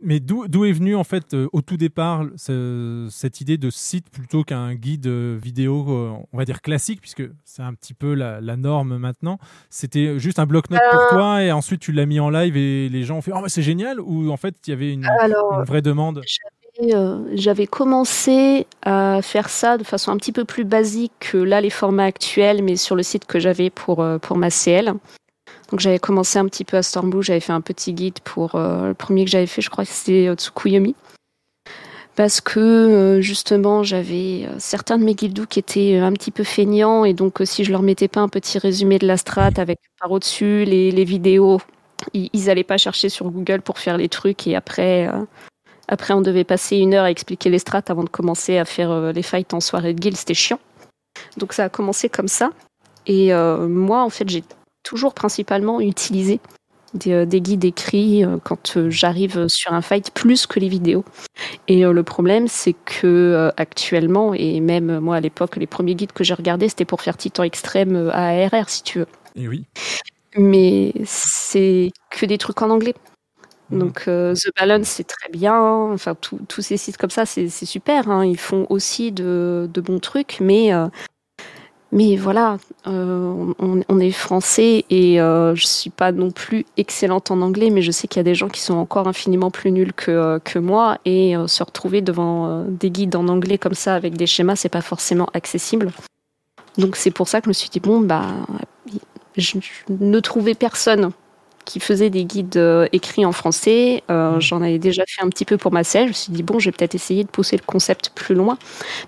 Mais 0.00 0.20
d'où 0.20 0.44
est 0.64 0.72
venue 0.72 0.94
en 0.94 1.02
fait 1.02 1.34
euh, 1.34 1.48
au 1.52 1.60
tout 1.60 1.76
départ 1.76 2.24
ce- 2.36 3.08
cette 3.10 3.40
idée 3.40 3.58
de 3.58 3.68
site 3.68 4.10
plutôt 4.10 4.44
qu'un 4.44 4.74
guide 4.76 5.08
vidéo, 5.08 5.84
euh, 5.88 6.12
on 6.32 6.38
va 6.38 6.44
dire 6.44 6.62
classique, 6.62 7.00
puisque 7.00 7.24
c'est 7.44 7.62
un 7.62 7.74
petit 7.74 7.94
peu 7.94 8.14
la, 8.14 8.40
la 8.40 8.56
norme 8.56 8.96
maintenant. 8.96 9.38
C'était 9.70 10.18
juste 10.20 10.38
un 10.38 10.46
bloc-notes 10.46 10.80
pour 10.92 11.00
toi 11.08 11.42
et 11.42 11.50
ensuite 11.50 11.80
tu 11.80 11.90
l'as 11.90 12.06
mis 12.06 12.20
en 12.20 12.30
live 12.30 12.56
et 12.56 12.88
les 12.88 13.02
gens 13.02 13.16
ont 13.18 13.22
fait 13.22 13.32
Oh, 13.34 13.48
c'est 13.48 13.62
génial 13.62 14.00
Ou 14.00 14.30
en 14.30 14.36
fait 14.36 14.54
il 14.66 14.70
y 14.70 14.72
avait 14.72 14.92
une, 14.92 15.04
Alors, 15.04 15.52
une 15.52 15.64
vraie 15.64 15.82
demande? 15.82 16.22
euh, 16.80 17.24
J'avais 17.34 17.66
commencé 17.66 18.68
à 18.82 19.20
faire 19.20 19.48
ça 19.48 19.78
de 19.78 19.84
façon 19.84 20.12
un 20.12 20.16
petit 20.16 20.32
peu 20.32 20.44
plus 20.44 20.64
basique 20.64 21.12
que 21.18 21.38
là 21.38 21.60
les 21.60 21.70
formats 21.70 22.04
actuels, 22.04 22.62
mais 22.62 22.76
sur 22.76 22.94
le 22.94 23.02
site 23.02 23.26
que 23.26 23.40
j'avais 23.40 23.68
pour, 23.70 24.06
pour 24.22 24.36
ma 24.36 24.50
CL. 24.50 24.92
Donc 25.70 25.80
j'avais 25.80 25.98
commencé 25.98 26.38
un 26.38 26.46
petit 26.46 26.64
peu 26.64 26.76
à 26.76 26.82
Stormblue, 26.82 27.22
j'avais 27.22 27.40
fait 27.40 27.52
un 27.52 27.60
petit 27.60 27.92
guide 27.92 28.20
pour 28.24 28.54
euh, 28.54 28.88
le 28.88 28.94
premier 28.94 29.24
que 29.24 29.30
j'avais 29.30 29.46
fait, 29.46 29.60
je 29.60 29.68
crois 29.68 29.84
que 29.84 29.90
c'était 29.90 30.28
euh, 30.28 30.34
Tsukuyomi. 30.34 30.94
Parce 32.16 32.40
que 32.40 32.58
euh, 32.58 33.20
justement 33.20 33.82
j'avais 33.82 34.48
certains 34.58 34.98
de 34.98 35.04
mes 35.04 35.14
guildous 35.14 35.46
qui 35.46 35.58
étaient 35.58 35.98
un 35.98 36.12
petit 36.12 36.30
peu 36.30 36.42
feignants 36.42 37.04
et 37.04 37.12
donc 37.12 37.42
si 37.44 37.64
je 37.64 37.70
leur 37.70 37.82
mettais 37.82 38.08
pas 38.08 38.20
un 38.20 38.28
petit 38.28 38.58
résumé 38.58 38.98
de 38.98 39.06
la 39.06 39.16
strat 39.16 39.50
avec 39.56 39.78
par 40.00 40.10
au-dessus 40.10 40.64
les, 40.64 40.90
les 40.90 41.04
vidéos, 41.04 41.60
ils, 42.14 42.28
ils 42.32 42.50
allaient 42.50 42.64
pas 42.64 42.78
chercher 42.78 43.08
sur 43.08 43.30
Google 43.30 43.60
pour 43.60 43.78
faire 43.78 43.98
les 43.98 44.08
trucs 44.08 44.46
et 44.46 44.56
après 44.56 45.08
après, 45.90 46.12
on 46.12 46.20
devait 46.20 46.44
passer 46.44 46.76
une 46.76 46.92
heure 46.92 47.04
à 47.04 47.10
expliquer 47.10 47.48
les 47.48 47.58
strats 47.58 47.82
avant 47.88 48.04
de 48.04 48.10
commencer 48.10 48.58
à 48.58 48.66
faire 48.66 49.12
les 49.12 49.22
fights 49.22 49.54
en 49.54 49.60
soirée 49.60 49.94
de 49.94 49.98
guild. 49.98 50.18
C'était 50.18 50.34
chiant. 50.34 50.60
Donc 51.38 51.54
ça 51.54 51.64
a 51.64 51.68
commencé 51.70 52.10
comme 52.10 52.28
ça. 52.28 52.50
Et 53.06 53.32
moi, 53.32 54.02
en 54.02 54.10
fait, 54.10 54.28
j'ai 54.28 54.44
toujours 54.82 55.14
principalement 55.14 55.80
utilisé 55.80 56.40
des, 56.94 57.12
euh, 57.12 57.26
des 57.26 57.40
guides 57.40 57.64
écrits 57.64 58.24
euh, 58.24 58.38
quand 58.42 58.76
euh, 58.76 58.90
j'arrive 58.90 59.46
sur 59.48 59.72
un 59.72 59.82
fight 59.82 60.10
plus 60.12 60.46
que 60.46 60.58
les 60.60 60.68
vidéos. 60.68 61.04
Et 61.68 61.82
le 61.84 62.02
problème, 62.02 62.48
c'est 62.48 62.74
que 62.74 63.50
actuellement, 63.56 64.34
et 64.34 64.60
même 64.60 64.98
moi 65.00 65.16
à 65.16 65.20
l'époque, 65.20 65.56
les 65.56 65.66
premiers 65.66 65.94
guides 65.94 66.12
que 66.12 66.24
j'ai 66.24 66.34
regardés, 66.34 66.68
c'était 66.68 66.84
pour 66.84 67.02
faire 67.02 67.16
Titan 67.16 67.42
Extrême 67.44 68.10
à 68.12 68.28
ARR, 68.28 68.68
si 68.68 68.82
tu 68.82 69.00
veux. 69.00 69.06
Et 69.36 69.48
oui. 69.48 69.64
Mais 70.36 70.92
c'est 71.04 71.90
que 72.10 72.26
des 72.26 72.38
trucs 72.38 72.62
en 72.62 72.70
anglais. 72.70 72.94
Donc 73.70 74.04
euh, 74.08 74.34
The 74.34 74.50
Balance, 74.58 74.88
c'est 74.88 75.04
très 75.06 75.30
bien. 75.30 75.56
Enfin, 75.92 76.14
tous 76.14 76.38
tous 76.48 76.62
ces 76.62 76.76
sites 76.78 76.96
comme 76.96 77.10
ça, 77.10 77.26
c'est 77.26 77.48
c'est 77.48 77.66
super. 77.66 78.10
hein. 78.10 78.24
Ils 78.24 78.38
font 78.38 78.66
aussi 78.70 79.12
de, 79.12 79.68
de 79.72 79.80
bons 79.82 80.00
trucs, 80.00 80.38
mais 80.40 80.72
euh, 80.72 80.86
mais 81.90 82.16
voilà, 82.16 82.58
euh, 82.86 83.54
on, 83.58 84.00
est 84.00 84.10
français 84.10 84.84
et 84.90 85.20
euh, 85.22 85.54
je 85.54 85.66
suis 85.66 85.88
pas 85.88 86.12
non 86.12 86.30
plus 86.30 86.66
excellente 86.76 87.30
en 87.30 87.40
anglais, 87.40 87.70
mais 87.70 87.80
je 87.80 87.90
sais 87.90 88.06
qu'il 88.06 88.18
y 88.18 88.20
a 88.20 88.24
des 88.24 88.34
gens 88.34 88.48
qui 88.48 88.60
sont 88.60 88.74
encore 88.74 89.08
infiniment 89.08 89.50
plus 89.50 89.72
nuls 89.72 89.94
que 89.94 90.10
euh, 90.10 90.60
moi 90.60 90.98
et 91.06 91.34
euh, 91.34 91.46
se 91.46 91.62
retrouver 91.62 92.02
devant 92.02 92.64
des 92.64 92.90
guides 92.90 93.16
en 93.16 93.26
anglais 93.28 93.56
comme 93.56 93.74
ça 93.74 93.94
avec 93.94 94.18
des 94.18 94.26
schémas, 94.26 94.56
c'est 94.56 94.68
pas 94.68 94.82
forcément 94.82 95.28
accessible. 95.32 95.90
Donc 96.76 96.94
c'est 96.94 97.10
pour 97.10 97.26
ça 97.26 97.40
que 97.40 97.46
je 97.46 97.50
me 97.50 97.54
suis 97.54 97.70
dit 97.70 97.80
bon 97.80 98.00
bah 98.00 98.26
je 99.38 99.56
ne 99.88 100.20
trouvais 100.20 100.54
personne 100.54 101.10
qui 101.68 101.80
faisait 101.80 102.08
des 102.08 102.24
guides 102.24 102.56
euh, 102.56 102.88
écrits 102.92 103.26
en 103.26 103.32
français. 103.32 104.02
Euh, 104.10 104.40
J'en 104.40 104.62
avais 104.62 104.78
déjà 104.78 105.02
fait 105.06 105.22
un 105.22 105.28
petit 105.28 105.44
peu 105.44 105.58
pour 105.58 105.70
ma 105.70 105.84
selle. 105.84 106.04
Je 106.04 106.08
me 106.08 106.14
suis 106.14 106.32
dit, 106.32 106.42
bon, 106.42 106.58
je 106.58 106.70
vais 106.70 106.72
peut-être 106.72 106.94
essayer 106.94 107.24
de 107.24 107.28
pousser 107.28 107.58
le 107.58 107.62
concept 107.62 108.10
plus 108.14 108.34
loin. 108.34 108.56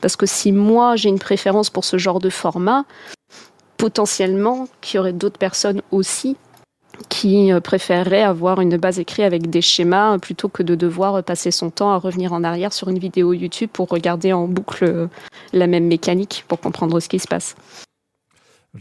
Parce 0.03 0.15
que 0.15 0.27
si 0.27 0.53
moi, 0.53 0.95
j'ai 0.95 1.09
une 1.09 1.19
préférence 1.19 1.70
pour 1.70 1.87
ce 1.87 1.97
genre 1.97 2.19
de 2.19 2.28
format, 2.28 2.85
potentiellement, 3.78 4.69
qu'il 4.82 4.99
y 4.99 5.01
aurait 5.01 5.15
d'autres 5.15 5.39
personnes 5.39 5.81
aussi 5.91 6.37
qui 7.09 7.51
euh, 7.51 7.61
préféreraient 7.61 8.23
avoir 8.23 8.61
une 8.61 8.77
base 8.77 8.99
écrite 8.99 9.24
avec 9.24 9.49
des 9.49 9.62
schémas 9.62 10.19
plutôt 10.19 10.51
que 10.51 10.62
de 10.62 10.74
devoir 10.74 11.24
passer 11.24 11.51
son 11.51 11.70
temps 11.70 11.93
à 11.93 11.97
revenir 11.97 12.35
en 12.35 12.45
arrière 12.45 12.74
sur 12.74 12.89
une 12.89 12.99
vidéo 12.99 13.32
YouTube 13.32 13.70
pour 13.73 13.89
regarder 13.89 14.35
en 14.35 14.47
boucle 14.47 15.09
la 15.55 15.66
même 15.66 15.87
mécanique 15.87 16.45
pour 16.47 16.61
comprendre 16.61 17.01
ce 17.01 17.09
qui 17.09 17.19
se 17.19 17.27
passe. 17.27 17.57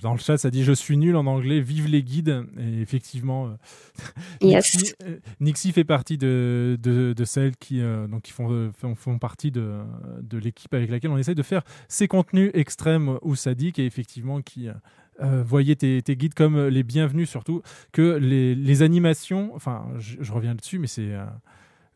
Dans 0.04 0.12
le 0.14 0.20
chat, 0.20 0.38
ça 0.38 0.52
dit 0.52 0.64
je 0.64 0.72
suis 0.74 0.98
nul 0.98 1.16
en 1.16 1.26
anglais, 1.26 1.62
vive 1.62 1.88
les 1.88 2.04
guides. 2.04 2.46
Et 2.60 2.82
effectivement, 2.82 3.48
euh, 3.48 3.50
Yes. 4.42 4.76
Nixie, 4.76 4.94
euh, 5.04 5.18
Nixie 5.40 5.72
fait 5.72 5.84
partie 5.84 6.18
de, 6.18 6.78
de, 6.82 7.14
de 7.14 7.26
celles 7.26 7.56
qui, 7.58 7.82
euh, 7.82 8.08
donc, 8.08 8.22
qui 8.22 8.32
font, 8.32 8.72
font, 8.78 8.94
font 8.96 9.18
partie 9.18 9.50
de, 9.52 9.80
de 10.22 10.38
l'équipe 10.38 10.74
avec 10.76 10.92
laquelle 10.92 11.10
on 11.12 11.18
essaye 11.18 11.34
de 11.36 11.42
faire 11.44 11.64
ces 11.88 12.08
contenus 12.08 12.52
extrêmes 12.54 13.18
ou 13.24 13.36
sadiques 13.36 13.80
et 13.80 13.86
effectivement 13.86 14.42
qui 14.42 14.68
euh, 14.68 14.74
euh, 15.22 15.44
voyaient 15.44 15.76
tes, 15.76 16.02
tes 16.04 16.16
guides 16.16 16.36
comme 16.36 16.68
les 16.68 16.84
bienvenus, 16.84 17.28
surtout 17.30 17.62
que 17.92 18.16
les, 18.18 18.54
les 18.54 18.82
animations, 18.84 19.52
enfin, 19.56 19.88
je, 19.98 20.18
je 20.22 20.32
reviens 20.32 20.54
dessus, 20.56 20.78
mais 20.80 20.88
c'est. 20.88 21.14
euh, 21.14 21.26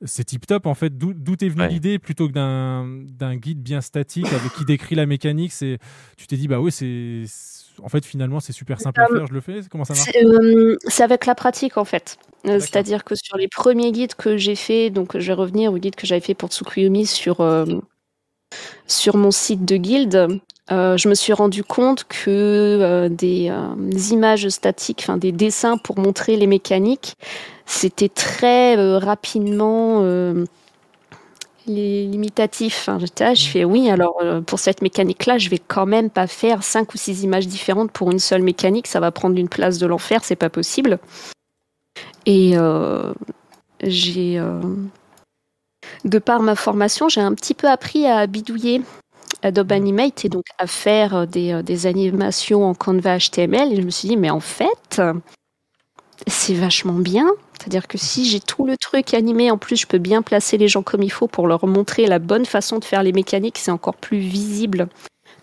c'est 0.05 0.25
tip 0.25 0.45
top 0.45 0.65
en 0.65 0.73
fait. 0.73 0.97
D'où 0.97 1.13
d'où 1.13 1.37
t'es 1.37 1.47
venue 1.47 1.61
Ouais. 1.61 1.69
l'idée 1.69 1.97
plutôt 1.97 2.27
que 2.27 2.33
d'un 2.33 2.85
d'un 3.07 3.37
guide 3.37 3.61
bien 3.63 3.79
statique 3.79 4.25
avec 4.33 4.51
qui 4.51 4.65
décrit 4.65 4.95
la 4.95 5.05
mécanique. 5.05 5.53
C'est 5.53 5.77
tu 6.17 6.27
t'es 6.27 6.35
dit 6.35 6.49
bah 6.49 6.59
oui 6.59 6.73
c'est 6.73 7.23
en 7.81 7.89
fait 7.89 8.05
finalement 8.05 8.39
c'est 8.39 8.53
super 8.53 8.79
simple 8.79 9.01
à 9.01 9.07
faire. 9.07 9.27
Je 9.27 9.33
le 9.33 9.41
fais. 9.41 9.61
Comment 9.69 9.85
ça 9.85 9.93
marche 9.93 10.09
C'est 10.11 10.25
euh, 10.25 10.77
c'est 10.87 11.03
avec 11.03 11.25
la 11.25 11.35
pratique 11.35 11.77
en 11.77 11.85
fait. 11.85 12.17
Euh, 12.45 12.59
C'est-à-dire 12.59 13.03
que 13.03 13.15
sur 13.15 13.37
les 13.37 13.47
premiers 13.47 13.91
guides 13.91 14.15
que 14.15 14.35
j'ai 14.37 14.55
fait, 14.55 14.89
donc 14.89 15.17
je 15.17 15.27
vais 15.27 15.33
revenir 15.33 15.71
au 15.71 15.77
guide 15.77 15.95
que 15.95 16.05
j'avais 16.05 16.21
fait 16.21 16.33
pour 16.33 16.49
Tsukuyomi 16.49 17.05
sur, 17.05 17.39
euh, 17.39 17.65
sur 18.85 19.15
mon 19.15 19.31
site 19.31 19.63
de 19.63 19.77
guilde, 19.77 20.41
euh, 20.71 20.97
je 20.97 21.07
me 21.07 21.13
suis 21.13 21.31
rendu 21.33 21.63
compte 21.63 22.03
que 22.03 22.29
euh, 22.29 23.09
des, 23.09 23.53
des 23.77 24.11
images 24.11 24.49
statiques, 24.49 24.99
enfin 25.03 25.17
des 25.17 25.31
dessins 25.31 25.77
pour 25.77 25.99
montrer 25.99 26.35
les 26.35 26.47
mécaniques, 26.47 27.15
c'était 27.65 28.09
très 28.09 28.75
rapidement 28.97 30.01
limitatif. 31.67 32.87
Là, 33.19 33.33
je 33.33 33.47
fais 33.47 33.65
oui, 33.65 33.89
alors 33.89 34.17
euh, 34.21 34.41
pour 34.41 34.59
cette 34.59 34.81
mécanique-là, 34.81 35.37
je 35.37 35.49
vais 35.49 35.59
quand 35.59 35.85
même 35.85 36.09
pas 36.09 36.27
faire 36.27 36.63
cinq 36.63 36.93
ou 36.93 36.97
six 36.97 37.23
images 37.23 37.47
différentes 37.47 37.91
pour 37.91 38.11
une 38.11 38.19
seule 38.19 38.41
mécanique, 38.41 38.87
ça 38.87 38.99
va 38.99 39.11
prendre 39.11 39.37
une 39.37 39.49
place 39.49 39.77
de 39.77 39.87
l'enfer, 39.87 40.23
c'est 40.23 40.35
pas 40.35 40.49
possible. 40.49 40.99
Et 42.25 42.53
euh, 42.55 43.13
j'ai, 43.81 44.39
euh, 44.39 44.61
de 46.05 46.19
par 46.19 46.41
ma 46.41 46.55
formation, 46.55 47.09
j'ai 47.09 47.21
un 47.21 47.33
petit 47.33 47.53
peu 47.53 47.67
appris 47.67 48.05
à 48.05 48.27
bidouiller 48.27 48.81
Adobe 49.41 49.71
Animate 49.71 50.25
et 50.25 50.29
donc 50.29 50.45
à 50.57 50.67
faire 50.67 51.27
des, 51.27 51.61
des 51.63 51.85
animations 51.85 52.65
en 52.65 52.73
Canva 52.73 53.17
HTML. 53.17 53.73
Et 53.73 53.75
je 53.75 53.81
me 53.81 53.89
suis 53.89 54.07
dit, 54.07 54.17
mais 54.17 54.29
en 54.29 54.39
fait, 54.39 55.01
c'est 56.27 56.53
vachement 56.53 56.93
bien. 56.93 57.27
C'est-à-dire 57.63 57.87
que 57.87 57.97
si 57.97 58.25
j'ai 58.25 58.41
tout 58.41 58.65
le 58.65 58.75
truc 58.75 59.13
animé, 59.13 59.49
en 59.49 59.57
plus 59.57 59.77
je 59.77 59.87
peux 59.87 59.97
bien 59.99 60.21
placer 60.21 60.57
les 60.57 60.67
gens 60.67 60.83
comme 60.83 61.01
il 61.01 61.11
faut 61.11 61.27
pour 61.27 61.47
leur 61.47 61.65
montrer 61.65 62.07
la 62.07 62.19
bonne 62.19 62.45
façon 62.45 62.77
de 62.79 62.83
faire 62.83 63.03
les 63.03 63.13
mécaniques, 63.13 63.57
c'est 63.57 63.71
encore 63.71 63.95
plus 63.95 64.17
visible 64.19 64.89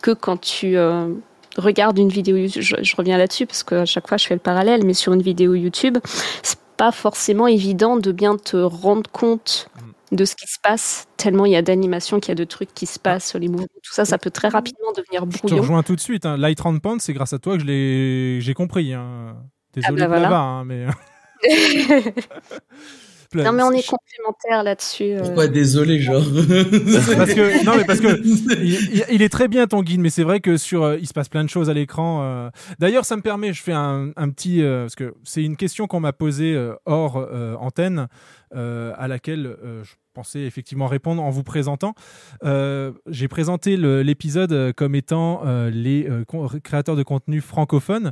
que 0.02 0.10
quand 0.10 0.38
tu 0.38 0.76
euh, 0.76 1.08
regardes 1.56 1.98
une 1.98 2.10
vidéo 2.10 2.36
YouTube. 2.36 2.62
Je, 2.62 2.76
je 2.82 2.96
reviens 2.96 3.16
là-dessus 3.16 3.46
parce 3.46 3.62
qu'à 3.62 3.86
chaque 3.86 4.06
fois 4.06 4.18
je 4.18 4.26
fais 4.26 4.34
le 4.34 4.40
parallèle, 4.40 4.84
mais 4.84 4.92
sur 4.94 5.14
une 5.14 5.22
vidéo 5.22 5.54
YouTube, 5.54 5.96
c'est 6.42 6.58
pas 6.76 6.92
forcément 6.92 7.46
évident 7.46 7.96
de 7.96 8.12
bien 8.12 8.36
te 8.36 8.56
rendre 8.58 9.10
compte 9.10 9.68
de 10.12 10.24
ce 10.24 10.34
qui 10.34 10.46
se 10.46 10.58
passe, 10.62 11.06
tellement 11.16 11.46
il 11.46 11.52
y 11.52 11.56
a 11.56 11.62
d'animations, 11.62 12.18
qu'il 12.20 12.30
y 12.30 12.32
a 12.32 12.34
de 12.34 12.44
trucs 12.44 12.74
qui 12.74 12.84
se 12.86 12.98
passent, 12.98 13.34
les 13.36 13.48
mouvements, 13.48 13.66
tout 13.82 13.92
ça, 13.94 14.04
ça 14.04 14.18
peut 14.18 14.30
très 14.30 14.48
rapidement 14.48 14.90
devenir 14.96 15.24
Je 15.30 15.36
te 15.38 15.46
brouillon. 15.46 15.62
rejoins 15.62 15.82
tout 15.84 15.94
de 15.94 16.00
suite. 16.00 16.26
Hein. 16.26 16.36
Light 16.36 16.60
Round 16.60 16.82
Pound, 16.82 17.00
c'est 17.00 17.12
grâce 17.12 17.32
à 17.32 17.38
toi 17.38 17.56
que 17.56 17.62
j'ai 17.64 18.54
compris. 18.54 18.92
hein. 18.92 19.36
Désolé 19.72 20.02
Ah 20.02 20.08
bah 20.08 20.18
voilà. 20.18 20.36
hein, 20.36 20.64
mais. 20.64 20.86
non 23.34 23.52
mais 23.52 23.62
on 23.62 23.70
est 23.70 23.86
complémentaires 23.86 24.64
là-dessus. 24.64 25.12
euh. 25.12 25.20
Pourquoi 25.22 25.46
désolé, 25.46 26.00
genre 26.00 26.22
parce 27.16 27.32
que 27.34 27.64
non 27.64 27.76
mais 27.76 27.84
parce 27.84 28.00
que 28.00 28.20
il, 29.12 29.22
est 29.22 29.28
très 29.28 29.46
bien 29.46 29.66
ton 29.68 29.82
guide 29.82 30.00
mais 30.00 30.10
c'est 30.10 30.24
vrai 30.24 30.40
que 30.40 30.56
sur 30.56 30.82
euh, 30.82 30.98
il 30.98 31.06
se 31.06 31.12
passe 31.12 31.28
plein 31.28 31.44
de 31.44 31.48
choses 31.48 31.70
à 31.70 31.74
l'écran 31.74 32.22
euh. 32.22 32.50
d'ailleurs 32.80 33.04
ça 33.04 33.16
me 33.16 33.22
permet 33.22 33.52
je 33.52 33.62
fais 33.62 33.72
un, 33.72 34.10
un 34.16 34.30
petit 34.30 34.62
euh, 34.62 34.82
parce 34.82 34.96
que 34.96 35.14
c'est 35.22 35.44
une 35.44 35.56
question 35.56 35.86
qu'on 35.86 36.00
m'a 36.00 36.12
posée 36.12 36.56
hors 36.86 37.16
euh, 37.18 37.54
antenne 37.60 38.08
euh, 38.56 38.92
à 38.98 39.06
laquelle 39.06 39.46
euh, 39.46 39.84
je 39.84 39.92
pensais 40.12 40.40
effectivement 40.40 40.88
répondre 40.88 41.22
en 41.22 41.30
vous 41.30 41.44
présentant 41.44 41.94
Euh, 42.42 42.90
j'ai 43.06 43.28
présenté 43.28 43.76
l'épisode 43.76 44.72
comme 44.72 44.96
étant 44.96 45.42
euh, 45.46 45.70
les 45.70 46.08
euh, 46.08 46.24
créateurs 46.64 46.96
de 46.96 47.04
contenu 47.04 47.40
francophones 47.40 48.10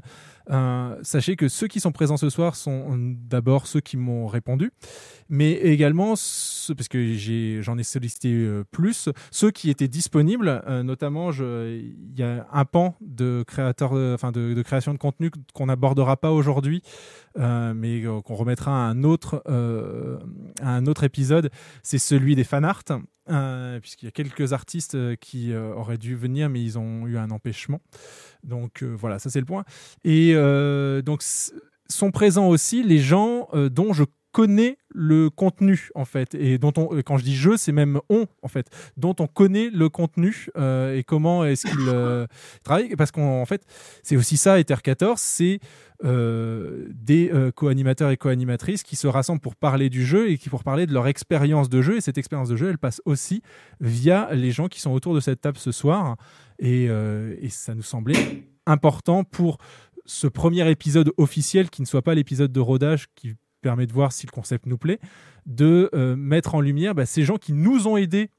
Euh, 0.51 0.97
sachez 1.03 1.37
que 1.37 1.49
ceux 1.49 1.67
qui 1.67 1.81
sont 1.81 1.93
présents 1.93 2.17
ce 2.17 2.31
soir 2.31 2.57
sont 2.57 2.93
euh, 2.93 3.15
d'abord 3.29 3.67
ceux 3.67 3.81
qui 3.81 3.97
m'ont 3.97 4.27
répondu, 4.27 4.73
mais 5.29 5.53
également 5.53 6.15
ceux, 6.17 6.75
parce 6.75 6.89
que 6.89 7.15
j'en 7.61 7.77
ai, 7.77 7.83
sollicité 7.83 8.33
euh, 8.33 8.65
plus, 8.71 9.11
ceux 9.31 9.51
qui 9.51 9.71
étaient 9.71 9.89
disponibles, 9.89 10.63
notamment 10.85 11.31
il 11.33 11.95
y 12.17 12.23
a 12.23 12.47
un 12.53 12.65
pan 12.65 12.97
de 13.01 13.45
création 13.47 14.93
de 14.93 14.99
contenu 14.99 15.31
qu'on 15.55 15.67
n'abordera 15.67 16.17
pas 16.17 16.33
aujourd'hui, 16.33 16.83
mais 17.37 18.03
qu'on 18.03 18.35
remettra 18.35 18.71
à 18.71 18.91
un 18.91 19.05
autre, 19.05 19.43
à 19.47 20.71
un 20.71 20.87
autre 20.87 21.05
épisode, 21.05 21.51
c'est 21.83 21.99
celui 21.99 22.35
des 22.35 22.45
fan 22.45 22.65
art. 22.65 22.85
Euh, 23.31 23.81
puisqu'il 23.81 24.07
y 24.07 24.09
a 24.09 24.13
quelques 24.13 24.53
artistes 24.53 24.95
euh, 24.95 25.17
qui 25.17 25.53
euh, 25.53 25.75
auraient 25.75 25.99
dû 25.99 26.15
venir, 26.15 26.49
mais 26.49 26.63
ils 26.63 26.79
ont 26.79 27.07
eu 27.07 27.19
un 27.19 27.31
empêchement. 27.31 27.81
Donc 28.43 28.83
voilà, 28.83 29.19
ça 29.19 29.31
c'est 29.31 29.41
le 29.41 29.47
point. 29.47 29.65
Et 30.05 30.35
donc 31.03 31.23
sont 31.91 32.11
présents 32.11 32.49
aussi 32.49 32.83
les 32.83 32.99
gens 32.99 33.49
dont 33.53 33.93
je 33.93 34.05
connais 34.39 34.79
le 34.91 35.31
contenu 35.31 35.91
en 35.97 36.05
fait 36.05 36.37
et 36.37 36.59
dont 36.59 36.73
on 36.77 37.03
quand 37.03 37.19
je 37.19 37.25
dis 37.25 37.35
je 37.35 37.57
c'est 37.57 37.73
même 37.73 38.01
on 38.09 38.29
en 38.43 38.47
fait 38.47 38.71
dont 38.97 39.17
on 39.19 39.27
connaît 39.27 39.69
le 39.69 39.89
contenu 39.89 40.47
euh, 40.57 40.97
et 40.97 41.03
comment 41.03 41.45
est-ce 41.45 41.67
qu'ils 41.67 41.89
euh, 41.89 42.25
travaillent 42.63 42.95
parce 42.95 43.11
qu'en 43.11 43.45
fait 43.47 43.63
c'est 44.05 44.15
aussi 44.15 44.37
ça 44.37 44.61
Ether 44.61 44.77
14 44.81 45.21
c'est 45.21 45.59
euh, 46.05 46.87
des 46.91 47.33
co-animateurs 47.57 48.13
et 48.13 48.17
co-animatrices 48.17 48.85
qui 48.85 48.95
se 48.95 49.09
rassemblent 49.09 49.41
pour 49.41 49.57
parler 49.57 49.91
du 49.91 50.07
jeu 50.07 50.31
et 50.31 50.39
qui 50.39 50.51
pour 50.51 50.63
parler 50.63 50.87
de 50.87 50.93
leur 50.93 51.09
expérience 51.09 51.69
de 51.69 51.83
jeu. 51.83 51.97
Et 51.97 52.01
cette 52.01 52.17
expérience 52.17 52.49
de 52.49 52.55
jeu 52.55 52.69
elle 52.69 52.79
passe 52.79 53.03
aussi 53.07 53.43
via 53.81 54.33
les 54.33 54.53
gens 54.53 54.69
qui 54.69 54.81
sont 54.81 54.93
autour 54.93 55.17
de 55.17 55.21
cette 55.21 55.41
table 55.41 55.59
ce 55.59 55.73
soir. 55.73 56.17
Et, 56.61 56.85
et 56.85 57.49
ça 57.49 57.75
nous 57.75 57.83
semblait 57.83 58.45
important 58.67 59.25
pour 59.25 59.59
ce 60.07 60.29
premier 60.29 60.71
épisode 60.71 61.13
officiel 61.17 61.71
qui 61.71 61.83
ne 61.83 61.87
soit 61.87 62.03
pas 62.03 62.15
l'épisode 62.15 62.53
de 62.53 62.61
rodage 62.61 63.09
qui 63.17 63.35
permet 63.61 63.87
de 63.87 63.93
voir 63.93 64.13
si 64.13 64.27
le 64.27 64.33
concept 64.33 64.67
nous 64.67 64.79
plaît, 64.79 65.01
de 65.47 65.91
euh, 65.95 66.17
mettre 66.17 66.55
en 66.55 66.61
lumière 66.61 66.95
bah, 66.95 67.07
ces 67.07 67.25
gens 67.25 67.37
qui 67.37 67.53
nous 67.53 67.87
ont 67.87 67.97
aidés 67.97 68.31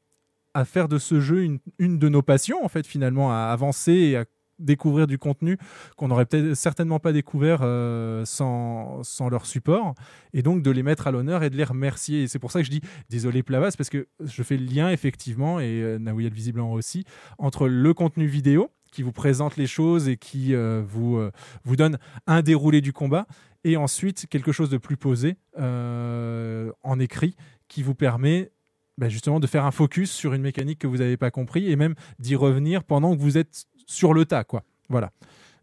à 0.54 0.66
faire 0.66 0.88
de 0.88 0.98
ce 0.98 1.20
jeu 1.20 1.44
une, 1.44 2.00
de 2.00 2.10
nos 2.10 2.22
passions, 2.22 2.64
en 2.64 2.70
fait, 2.70 2.88
finalement, 2.88 3.32
à 3.32 3.52
avancer 3.52 3.94
et 3.94 4.18
à 4.18 4.26
découvrir 4.58 5.08
du 5.08 5.18
contenu 5.18 5.58
qu'on 5.96 6.10
n'aurait 6.10 6.26
peut-être 6.26 6.54
certainement 6.54 7.00
pas 7.00 7.14
découvert 7.14 7.60
euh, 7.62 8.26
sans, 8.26 9.02
leur 9.30 9.46
support, 9.46 9.96
et 10.34 10.42
donc 10.42 10.62
de 10.62 10.72
les 10.72 10.84
mettre 10.84 11.08
à 11.08 11.12
l'honneur 11.12 11.44
et 11.44 11.50
de 11.50 11.56
les 11.56 11.64
remercier. 11.64 12.24
Et 12.24 12.28
c'est 12.28 12.40
pour 12.40 12.52
ça 12.52 12.60
que 12.60 12.66
je 12.66 12.72
dis 12.72 12.82
désolé 13.10 13.42
Plavas, 13.42 13.76
parce 13.78 13.90
que 13.90 14.08
je 14.20 14.44
fais 14.44 14.58
le 14.58 14.66
lien, 14.66 14.90
effectivement, 14.90 15.60
et 15.60 15.82
euh, 15.82 15.98
Naouiel 15.98 16.34
visiblement 16.34 16.74
aussi, 16.74 17.06
entre 17.38 17.68
le 17.68 17.94
contenu 17.94 18.26
vidéo, 18.26 18.70
qui 18.92 19.04
vous 19.04 19.12
présente 19.12 19.58
les 19.58 19.68
choses 19.68 20.08
et 20.08 20.18
qui 20.18 20.54
euh, 20.54 20.82
vous, 20.86 21.18
euh, 21.18 21.32
vous 21.64 21.76
donne 21.76 21.98
un 22.28 22.42
déroulé 22.42 22.82
du 22.82 22.94
combat, 22.94 23.28
et 23.64 23.78
ensuite 23.78 24.28
quelque 24.30 24.52
chose 24.52 24.70
de 24.70 24.78
plus 24.78 24.98
posé 24.98 25.38
euh, 25.60 26.72
en 26.84 27.00
écrit 27.00 27.36
qui 27.68 27.84
vous 27.84 27.96
permet 27.96 28.52
bah, 28.98 29.10
justement 29.10 29.40
de 29.40 29.48
faire 29.48 29.66
un 29.66 29.72
focus 29.72 30.12
sur 30.12 30.34
une 30.34 30.42
mécanique 30.42 30.80
que 30.80 30.88
vous 30.88 30.98
n'avez 30.98 31.18
pas 31.18 31.32
compris 31.32 31.72
et 31.72 31.76
même 31.76 31.96
d'y 32.20 32.36
revenir 32.36 32.84
pendant 32.84 33.16
que 33.16 33.22
vous 33.22 33.38
êtes 33.38 33.66
sur 33.86 34.14
le 34.14 34.26
tas. 34.26 34.44
Quoi. 34.44 34.64
Voilà. 34.90 35.12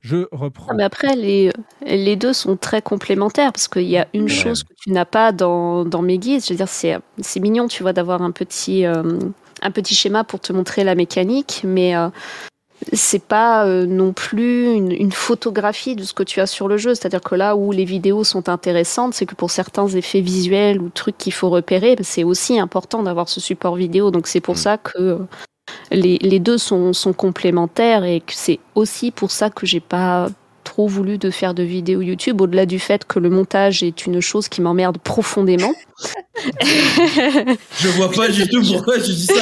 Je 0.01 0.29
reprends. 0.31 0.69
Ah, 0.71 0.75
mais 0.75 0.85
après, 0.85 1.17
les, 1.17 1.53
les 1.85 2.17
deux 2.17 2.33
sont 2.33 2.57
très 2.57 2.81
complémentaires 2.81 3.53
parce 3.53 3.67
qu'il 3.67 3.89
y 3.89 3.99
a 3.99 4.07
une 4.15 4.29
chose 4.29 4.63
que 4.63 4.73
tu 4.79 4.93
n'as 4.93 5.05
pas 5.05 5.33
dans, 5.33 5.85
dans 5.85 6.03
mes 6.03 6.19
guides. 6.19 6.45
Je 6.45 6.51
veux 6.51 6.57
dire, 6.57 6.69
c'est 6.69 6.99
c'est 7.19 7.41
mignon, 7.41 7.67
tu 7.67 7.83
vois, 7.83 7.93
d'avoir 7.93 8.23
un 8.23 8.31
petit, 8.31 8.87
euh, 8.87 9.19
un 9.63 9.71
petit 9.73 9.97
schéma 9.97 10.23
pour 10.23 10.39
te 10.39 10.53
montrer 10.53 10.85
la 10.85 10.95
mécanique, 10.95 11.63
mais 11.65 11.97
euh, 11.97 12.09
c'est 12.93 13.23
pas 13.23 13.67
euh, 13.67 13.87
non 13.87 14.13
plus 14.13 14.73
une, 14.73 14.93
une 14.93 15.13
photographie 15.13 15.97
de 15.97 16.05
ce 16.05 16.13
que 16.13 16.23
tu 16.23 16.41
as 16.41 16.47
sur 16.47 16.69
le 16.69 16.77
jeu. 16.77 16.95
C'est-à-dire 16.95 17.21
que 17.21 17.35
là 17.35 17.57
où 17.57 17.73
les 17.73 17.85
vidéos 17.85 18.25
sont 18.25 18.49
intéressantes, 18.49 19.15
c'est 19.15 19.27
que 19.27 19.35
pour 19.35 19.51
certains 19.51 19.89
effets 19.89 20.21
visuels 20.21 20.81
ou 20.81 20.89
trucs 20.91 21.19
qu'il 21.19 21.33
faut 21.33 21.51
repérer, 21.51 21.97
bah, 21.97 22.05
c'est 22.05 22.25
aussi 22.25 22.59
important 22.59 23.03
d'avoir 23.03 23.29
ce 23.29 23.41
support 23.41 23.77
vidéo. 23.77 24.11
Donc 24.11 24.27
c'est 24.27 24.41
pour 24.41 24.59
ça 24.59 24.79
que 24.79 25.19
les, 25.91 26.19
les 26.19 26.39
deux 26.39 26.59
sont, 26.59 26.93
sont 26.93 27.13
complémentaires 27.13 28.05
et 28.05 28.21
que 28.21 28.33
c'est 28.35 28.61
aussi 28.75 29.11
pour 29.11 29.31
ça 29.31 29.51
que 29.51 29.67
j'ai 29.67 29.81
pas 29.81 30.29
trop 30.77 30.89
voulu 30.89 31.17
de 31.17 31.31
faire 31.31 31.55
de 31.55 31.63
vidéos 31.63 32.03
YouTube, 32.03 32.39
au-delà 32.43 32.67
du 32.67 32.79
fait 32.79 33.07
que 33.07 33.19
le 33.19 33.31
montage 33.31 33.83
est 33.83 34.05
une 34.05 34.21
chose 34.21 34.47
qui 34.51 34.61
m'emmerde 34.61 34.99
profondément. 34.99 35.73
Je 37.81 37.89
vois 37.97 38.11
pas 38.11 38.29
du 38.29 38.47
tout 38.47 38.61
pourquoi 38.63 38.97
tu 38.99 39.11
dis 39.13 39.25
ça. 39.25 39.33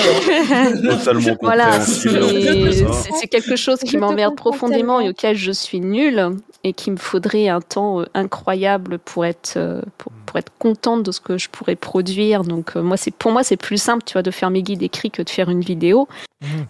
hein. 0.52 0.72
Totalement 0.90 1.36
Voilà, 1.42 1.80
c'est 1.80 3.26
quelque 3.28 3.56
chose 3.56 3.80
qui 3.80 3.96
m'emmerde 3.96 4.36
profondément 4.36 5.00
et 5.00 5.08
auquel 5.08 5.36
je 5.36 5.50
suis 5.50 5.80
nulle 5.80 6.36
et 6.62 6.72
qu'il 6.72 6.92
me 6.92 6.98
faudrait 6.98 7.48
un 7.48 7.60
temps 7.60 8.02
euh, 8.02 8.06
incroyable 8.14 9.00
pour 9.00 9.26
être 9.26 9.54
euh, 9.56 9.82
pour, 9.98 10.12
pour 10.26 10.38
être 10.38 10.52
contente 10.60 11.02
de 11.02 11.10
ce 11.10 11.18
que 11.20 11.36
je 11.36 11.48
pourrais 11.48 11.74
produire. 11.74 12.44
Donc 12.44 12.76
euh, 12.76 12.80
moi 12.82 12.96
c'est 12.96 13.10
pour 13.12 13.32
moi 13.32 13.42
c'est 13.42 13.56
plus 13.56 13.78
simple, 13.82 14.04
tu 14.06 14.12
vois, 14.12 14.22
de 14.22 14.30
faire 14.30 14.50
mes 14.50 14.62
guides 14.62 14.84
écrits 14.84 15.10
que 15.10 15.22
de 15.22 15.30
faire 15.30 15.50
une 15.50 15.62
vidéo. 15.62 16.06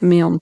Mais 0.00 0.22
en- 0.22 0.38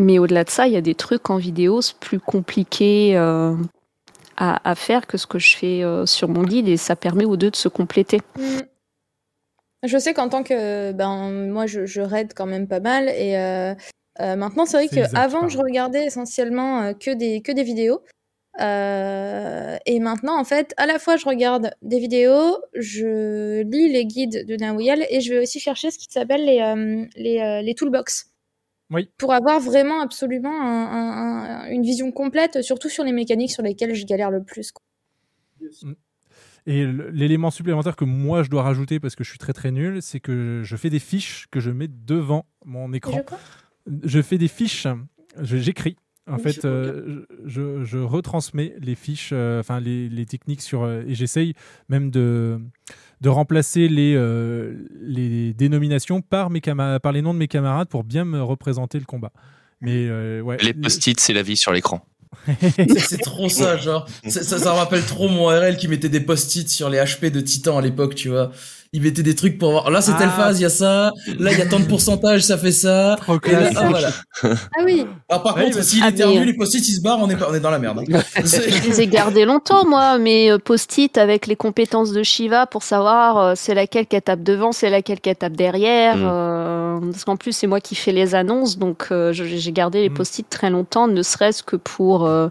mais 0.00 0.18
au-delà 0.18 0.44
de 0.44 0.50
ça, 0.50 0.66
il 0.66 0.72
y 0.72 0.76
a 0.76 0.80
des 0.80 0.94
trucs 0.94 1.30
en 1.30 1.36
vidéo 1.36 1.82
c'est 1.82 1.98
plus 1.98 2.20
compliqué 2.20 3.16
euh, 3.16 3.54
à, 4.36 4.70
à 4.70 4.74
faire 4.74 5.06
que 5.06 5.16
ce 5.18 5.26
que 5.26 5.38
je 5.38 5.56
fais 5.56 5.82
euh, 5.84 6.06
sur 6.06 6.28
mon 6.28 6.42
guide 6.44 6.68
et 6.68 6.76
ça 6.76 6.96
permet 6.96 7.24
aux 7.24 7.36
deux 7.36 7.50
de 7.50 7.56
se 7.56 7.68
compléter. 7.68 8.20
Mm. 8.36 8.60
Je 9.84 9.98
sais 9.98 10.12
qu'en 10.14 10.28
tant 10.28 10.42
que 10.42 10.92
ben 10.92 11.30
moi 11.50 11.66
je, 11.66 11.86
je 11.86 12.00
raid 12.00 12.32
quand 12.34 12.46
même 12.46 12.66
pas 12.66 12.80
mal 12.80 13.08
et 13.08 13.36
euh, 13.36 13.74
euh, 14.20 14.34
maintenant 14.36 14.66
c'est 14.66 14.76
vrai 14.78 14.88
C'est 14.88 14.96
que 14.96 15.00
exact, 15.00 15.16
avant 15.16 15.32
pardon. 15.40 15.48
je 15.48 15.58
regardais 15.58 16.06
essentiellement 16.06 16.92
que 16.94 17.12
des 17.12 17.42
que 17.42 17.52
des 17.52 17.62
vidéos 17.64 18.02
Euh, 18.60 19.76
et 19.86 20.00
maintenant 20.00 20.36
en 20.40 20.44
fait 20.44 20.74
à 20.78 20.86
la 20.86 20.98
fois 20.98 21.16
je 21.16 21.26
regarde 21.26 21.70
des 21.82 22.00
vidéos, 22.00 22.58
je 22.74 23.62
lis 23.62 23.88
les 23.88 24.04
guides 24.04 24.46
de 24.46 24.56
Nawiel 24.56 25.06
et 25.10 25.20
je 25.20 25.32
vais 25.34 25.40
aussi 25.42 25.60
chercher 25.60 25.92
ce 25.92 25.98
qui 25.98 26.08
s'appelle 26.10 26.44
les 26.44 26.60
euh, 26.60 27.06
les, 27.14 27.38
euh, 27.40 27.62
les 27.62 27.74
toolbox 27.74 28.32
Oui. 28.90 29.10
pour 29.18 29.32
avoir 29.34 29.60
vraiment 29.60 30.00
absolument 30.00 30.60
un- 30.62 30.86
un- 30.86 31.64
un- 31.66 31.70
une 31.70 31.82
vision 31.82 32.10
complète 32.10 32.62
surtout 32.62 32.88
sur 32.88 33.04
les 33.04 33.12
mécaniques 33.12 33.50
sur 33.50 33.62
lesquelles 33.62 33.94
je 33.94 34.06
galère 34.06 34.30
le 34.30 34.42
plus. 34.42 34.72
quoi. 34.72 34.82
Et 36.66 36.84
l'élément 36.86 37.50
supplémentaire 37.50 37.96
que 37.96 38.04
moi 38.04 38.42
je 38.42 38.50
dois 38.50 38.62
rajouter 38.62 39.00
parce 39.00 39.14
que 39.14 39.24
je 39.24 39.30
suis 39.30 39.38
très 39.38 39.52
très 39.52 39.70
nul, 39.70 40.02
c'est 40.02 40.20
que 40.20 40.62
je 40.64 40.76
fais 40.76 40.90
des 40.90 40.98
fiches 40.98 41.46
que 41.50 41.60
je 41.60 41.70
mets 41.70 41.88
devant 41.88 42.46
mon 42.64 42.92
écran. 42.92 43.16
Je 43.18 43.22
quoi 43.22 43.38
Je 44.04 44.20
fais 44.20 44.36
des 44.38 44.48
fiches, 44.48 44.86
j'écris. 45.40 45.96
En 46.30 46.36
Oui, 46.36 46.42
fait, 46.42 46.60
je 46.62 46.66
euh, 46.66 47.26
je, 47.46 47.84
je 47.84 47.96
retransmets 47.98 48.74
les 48.80 48.94
fiches, 48.94 49.30
euh, 49.32 49.60
enfin 49.60 49.80
les, 49.80 50.10
les 50.10 50.26
techniques 50.26 50.60
sur, 50.60 50.82
euh, 50.82 51.02
et 51.06 51.14
j'essaye 51.14 51.54
même 51.88 52.10
de, 52.10 52.60
de 53.20 53.28
remplacer 53.28 53.88
les, 53.88 54.14
euh, 54.16 54.74
les 55.00 55.52
dénominations 55.54 56.20
par, 56.20 56.50
mes 56.50 56.60
par 56.60 57.12
les 57.12 57.22
noms 57.22 57.34
de 57.34 57.38
mes 57.38 57.48
camarades 57.48 57.88
pour 57.88 58.04
bien 58.04 58.24
me 58.24 58.42
représenter 58.42 58.98
le 58.98 59.04
combat. 59.04 59.32
Mais 59.80 60.06
euh, 60.08 60.40
ouais, 60.40 60.56
Les 60.62 60.74
post-it, 60.74 61.18
c'est 61.20 61.32
la 61.32 61.42
vie 61.42 61.56
sur 61.56 61.72
l'écran. 61.72 62.04
C'est- 62.76 63.18
trop 63.22 63.48
ça, 63.48 63.76
genre. 63.76 64.06
Ça, 64.26 64.42
ça, 64.42 64.58
ça 64.58 64.72
me 64.72 64.76
rappelle 64.78 65.02
trop 65.04 65.28
mon 65.28 65.46
RL 65.46 65.76
qui 65.76 65.88
mettait 65.88 66.08
des 66.08 66.20
post-it 66.20 66.68
sur 66.68 66.90
les 66.90 66.98
HP 66.98 67.30
de 67.30 67.40
Titan 67.40 67.78
à 67.78 67.82
l'époque, 67.82 68.14
tu 68.14 68.28
vois. 68.28 68.52
Il 68.94 69.02
mettait 69.02 69.22
des 69.22 69.34
trucs 69.34 69.58
pour 69.58 69.70
voir. 69.72 69.90
Là, 69.90 70.00
c'est 70.00 70.16
telle 70.16 70.30
Ah. 70.32 70.36
phase, 70.44 70.58
il 70.60 70.62
y 70.62 70.66
a 70.66 70.70
ça. 70.70 71.12
Là, 71.38 71.52
il 71.52 71.58
y 71.58 71.62
a 71.62 71.66
tant 71.66 71.78
de 71.78 71.84
pourcentage, 71.84 72.40
ça 72.42 72.56
fait 72.56 72.72
ça. 72.72 73.16
Trop 73.20 73.34
Et 73.44 73.50
là, 73.52 73.58
classique. 73.58 73.78
ah, 73.80 73.88
voilà. 73.88 74.08
Ah 74.42 74.82
oui. 74.84 75.06
Alors, 75.28 75.42
par 75.42 75.56
Oui, 75.56 75.64
contre, 75.64 75.82
s'il 75.84 76.02
Ah, 76.02 76.08
éternue, 76.08 76.38
mais- 76.40 76.44
les 76.46 76.54
post-it, 76.54 76.88
ils 76.88 76.94
se 76.94 77.00
barrent, 77.02 77.18
on 77.20 77.28
est, 77.28 77.36
pas- 77.36 77.48
on 77.50 77.54
est 77.54 77.60
dans 77.60 77.70
la 77.70 77.78
merde. 77.78 77.98
hein. 78.00 78.04
Je 78.44 78.88
les 78.88 79.00
ai 79.02 79.06
gardés 79.06 79.44
longtemps, 79.44 79.86
moi, 79.86 80.16
mes 80.18 80.50
euh, 80.50 80.58
post-it 80.58 81.18
avec 81.18 81.46
les 81.46 81.56
compétences 81.56 82.12
de 82.12 82.22
Shiva 82.22 82.66
pour 82.66 82.82
savoir 82.82 83.36
euh, 83.38 83.52
c'est 83.56 83.74
laquelle 83.74 84.06
qu'elle 84.06 84.22
tape 84.22 84.42
devant, 84.42 84.72
c'est 84.72 84.88
laquelle 84.90 85.20
qu'elle 85.20 85.36
tape 85.36 85.52
derrière. 85.56 86.16
Mm. 86.16 86.22
euh, 86.24 86.98
parce 87.12 87.24
qu'en 87.24 87.36
plus, 87.36 87.52
c'est 87.52 87.66
moi 87.66 87.80
qui 87.80 87.94
fais 87.94 88.12
les 88.12 88.34
annonces, 88.34 88.78
donc 88.78 89.08
euh, 89.10 89.32
j'ai 89.34 89.72
gardé 89.72 90.00
les 90.00 90.08
Mm. 90.08 90.14
post-it 90.14 90.48
très 90.48 90.70
longtemps, 90.70 91.08
ne 91.08 91.22
serait-ce 91.22 91.62
que 91.62 91.76
pour, 91.76 92.24
euh, 92.26 92.48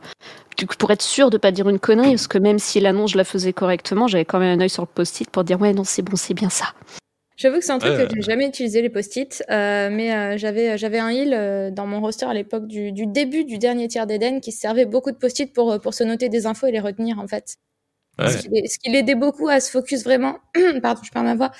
pour 0.66 0.92
être 0.92 1.02
sûr 1.02 1.30
de 1.30 1.38
pas 1.38 1.52
dire 1.52 1.70
une 1.70 1.80
connerie, 1.80 2.12
parce 2.12 2.28
que 2.28 2.38
même 2.38 2.60
si 2.60 2.80
l'annonce, 2.80 3.12
je 3.12 3.18
la 3.18 3.24
faisais 3.24 3.54
correctement, 3.54 4.08
j'avais 4.08 4.26
quand 4.26 4.40
même 4.40 4.60
un 4.60 4.64
œil 4.64 4.70
sur 4.70 4.84
le 4.84 4.88
post-it 4.88 5.30
pour 5.30 5.44
dire 5.44 5.60
ouais, 5.62 5.74
non, 5.74 5.84
c'est 5.84 6.02
bon, 6.02 6.16
c'est 6.16 6.34
bien 6.34 6.50
ça. 6.50 6.74
J'avoue 7.36 7.60
que 7.60 7.66
c'est 7.66 7.72
un 7.72 7.78
truc 7.78 7.94
Ouais. 7.94 8.08
que 8.08 8.16
j'ai 8.16 8.22
jamais 8.24 8.48
utilisé 8.48 8.82
les 8.82 8.90
post-it, 8.90 9.44
euh, 9.52 9.90
mais 9.92 10.12
euh, 10.16 10.38
j'avais 10.40 10.76
j'avais 10.80 10.98
un 10.98 11.10
heal 11.10 11.34
euh, 11.36 11.70
dans 11.70 11.86
mon 11.86 12.02
roster 12.02 12.26
à 12.26 12.34
l'époque 12.34 12.66
du, 12.66 12.92
du 12.92 13.06
début 13.06 13.46
du 13.46 13.60
dernier 13.60 13.88
tiers 13.88 14.08
d'Eden 14.08 14.42
qui 14.42 14.52
se 14.52 14.60
servait 14.60 14.86
beaucoup 14.86 15.12
de 15.12 15.18
post-it 15.18 15.54
pour 15.54 15.72
euh, 15.74 15.78
pour 15.78 15.94
se 15.94 16.04
noter 16.04 16.30
des 16.30 16.48
infos 16.48 16.66
et 16.66 16.72
les 16.72 16.80
retenir 16.80 17.20
en 17.20 17.28
fait. 17.28 17.58
Ouais. 18.18 18.30
Ce, 18.32 18.38
qui, 18.40 18.50
les- 18.50 18.68
ce 18.68 18.80
qui 18.80 18.90
l'aidait 18.90 19.14
beaucoup 19.14 19.48
à 19.50 19.60
se 19.60 19.70
focus 19.70 20.04
vraiment. 20.04 20.40
Pardon, 20.82 21.02
je 21.04 21.12
perds 21.12 21.22
ma 21.24 21.36
voix. 21.36 21.52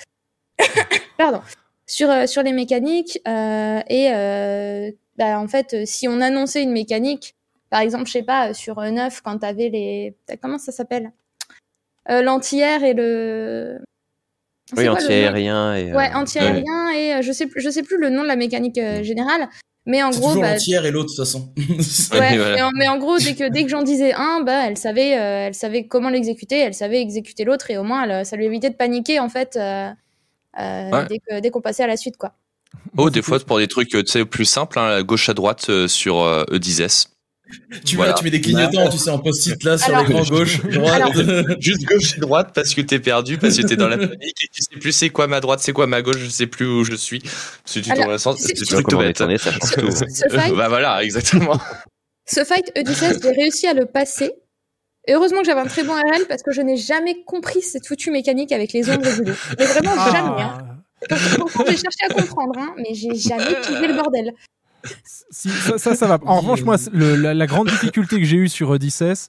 Pardon. 1.16 1.40
Sur 1.86 2.10
euh, 2.10 2.26
sur 2.26 2.42
les 2.42 2.52
mécaniques 2.52 3.20
euh, 3.28 3.80
et 3.88 4.10
euh, 4.12 4.90
bah, 5.16 5.38
en 5.38 5.46
fait 5.46 5.74
euh, 5.74 5.82
si 5.86 6.08
on 6.08 6.20
annonçait 6.20 6.62
une 6.64 6.72
mécanique, 6.72 7.36
par 7.70 7.80
exemple 7.80 8.06
je 8.06 8.12
sais 8.12 8.22
pas 8.22 8.54
sur 8.54 8.78
euh, 8.78 8.90
9 8.90 9.20
quand 9.22 9.38
t'avais 9.38 9.68
les 9.68 10.14
comment 10.40 10.58
ça 10.58 10.72
s'appelle? 10.72 11.12
Euh, 12.10 12.22
l'anti-air 12.22 12.84
et 12.84 12.94
le 12.94 13.78
Oui, 14.76 14.88
anti-aérien 14.88 15.74
et. 15.74 15.92
Ouais, 15.92 16.10
euh, 16.10 16.16
anti-aérien 16.16 16.90
et 16.90 17.14
euh, 17.14 17.22
je 17.22 17.32
sais 17.32 17.46
plus, 17.46 17.60
je 17.60 17.68
sais 17.68 17.82
plus 17.82 17.98
le 17.98 18.08
nom 18.10 18.22
de 18.22 18.28
la 18.28 18.36
mécanique 18.36 18.78
euh, 18.78 19.02
générale, 19.02 19.48
mais 19.84 20.02
en 20.02 20.10
gros, 20.10 20.40
bah, 20.40 20.52
l'entière 20.52 20.86
et 20.86 20.90
l'autre 20.90 21.10
de 21.10 21.16
toute 21.16 21.24
façon. 21.24 21.52
ouais, 22.12 22.36
mais, 22.38 22.62
en, 22.62 22.70
mais 22.74 22.88
en 22.88 22.96
gros, 22.98 23.18
dès 23.18 23.34
que 23.34 23.50
dès 23.50 23.64
que 23.64 23.68
j'en 23.68 23.82
disais 23.82 24.14
un, 24.14 24.40
bah, 24.42 24.66
elle 24.66 24.78
savait, 24.78 25.18
euh, 25.18 25.46
elle 25.48 25.54
savait 25.54 25.86
comment 25.86 26.08
l'exécuter, 26.08 26.58
elle 26.58 26.74
savait 26.74 27.00
exécuter 27.02 27.44
l'autre 27.44 27.70
et 27.70 27.76
au 27.76 27.84
moins, 27.84 28.04
elle, 28.08 28.24
ça 28.24 28.36
lui 28.36 28.46
évitait 28.46 28.70
de 28.70 28.76
paniquer 28.76 29.20
en 29.20 29.28
fait 29.28 29.56
euh, 29.56 29.90
euh, 30.58 30.90
Ouais. 30.90 31.06
dès 31.08 31.18
que 31.18 31.40
dès 31.40 31.50
qu'on 31.50 31.60
passait 31.60 31.84
à 31.84 31.86
la 31.86 31.96
suite, 31.98 32.16
quoi. 32.16 32.32
Oh, 32.96 33.10
des 33.10 33.22
fois, 33.22 33.38
pour 33.40 33.58
des 33.58 33.68
trucs, 33.68 33.94
euh, 33.94 34.02
tu 34.02 34.12
sais, 34.12 34.24
plus 34.24 34.44
simples, 34.44 34.78
hein, 34.78 35.02
gauche 35.02 35.28
à 35.28 35.34
droite 35.34 35.66
euh, 35.68 35.88
sur 35.88 36.20
euh, 36.20 36.44
E10S. 36.50 37.08
Tu 37.84 37.96
Voilà. 37.96 38.12
vois, 38.12 38.18
tu 38.18 38.24
mets 38.24 38.30
des 38.30 38.40
clignotants, 38.40 38.88
tu 38.90 38.98
sais, 38.98 39.10
en 39.10 39.18
post-it 39.18 39.62
là 39.64 39.78
sur 39.78 39.96
l'écran 39.96 40.22
gauche, 40.24 40.60
droite. 40.62 41.12
Juste 41.60 41.84
gauche 41.84 42.16
et 42.16 42.20
droite 42.20 42.50
parce 42.54 42.74
que 42.74 42.80
t'es 42.82 42.98
perdu, 42.98 43.38
parce 43.38 43.56
que 43.56 43.62
t'es 43.66 43.76
dans 43.76 43.88
la 43.88 43.96
panique 43.98 44.14
et 44.42 44.48
tu 44.52 44.62
sais 44.62 44.78
plus 44.78 44.92
c'est 44.92 45.10
quoi 45.10 45.26
ma 45.26 45.40
droite, 45.40 45.60
c'est 45.60 45.72
quoi 45.72 45.86
ma 45.86 46.02
gauche, 46.02 46.18
je 46.18 46.28
sais 46.28 46.46
plus 46.46 46.66
où 46.66 46.84
je 46.84 46.94
suis. 46.94 47.20
Que 47.20 47.80
tu 47.80 47.90
Alors, 47.90 48.18
sens, 48.20 48.38
c'est- 48.38 48.54
trucs 48.54 48.58
tout 48.58 48.64
ça 48.64 48.76
change. 48.76 49.92
Ce 49.92 50.28
fight, 50.30 50.54
bah 50.54 50.68
voilà, 50.68 51.02
exactement. 51.02 51.58
ce 52.26 52.44
fight 52.44 52.70
E16, 52.76 53.22
j'ai 53.22 53.30
réussi 53.32 53.66
à 53.66 53.74
le 53.74 53.86
passer. 53.86 54.30
Et 55.06 55.14
heureusement 55.14 55.40
que 55.40 55.46
j'avais 55.46 55.60
un 55.62 55.66
très 55.66 55.84
bon 55.84 55.94
RL 55.94 56.26
parce 56.28 56.42
que 56.42 56.52
je 56.52 56.60
n'ai 56.60 56.76
jamais 56.76 57.22
compris 57.24 57.62
cette 57.62 57.86
foutue 57.86 58.10
mécanique 58.10 58.52
avec 58.52 58.72
les 58.74 58.90
ombres 58.90 59.06
et 59.06 59.22
bleues. 59.22 59.36
Mais 59.58 59.64
vraiment 59.64 59.92
Ah. 59.96 60.10
jamais. 60.12 60.42
Hein. 60.42 60.58
Pourtant, 61.38 61.64
j'ai 61.66 61.76
cherché 61.78 62.04
à 62.10 62.12
comprendre, 62.12 62.58
hein, 62.58 62.74
mais 62.76 62.92
j'ai 62.92 63.14
jamais 63.14 63.54
pigé 63.66 63.86
le 63.86 63.94
bordel. 63.94 64.32
Si, 65.30 65.48
ça, 65.50 65.78
ça, 65.78 65.94
ça 65.94 66.06
va. 66.06 66.18
En 66.24 66.40
revanche, 66.40 66.62
moi, 66.62 66.76
le- 66.92 67.16
la, 67.16 67.34
la 67.34 67.46
grande 67.46 67.68
difficulté 67.68 68.18
que 68.18 68.24
j'ai 68.24 68.36
eue 68.36 68.48
sur 68.48 68.70
Odysseus, 68.70 69.28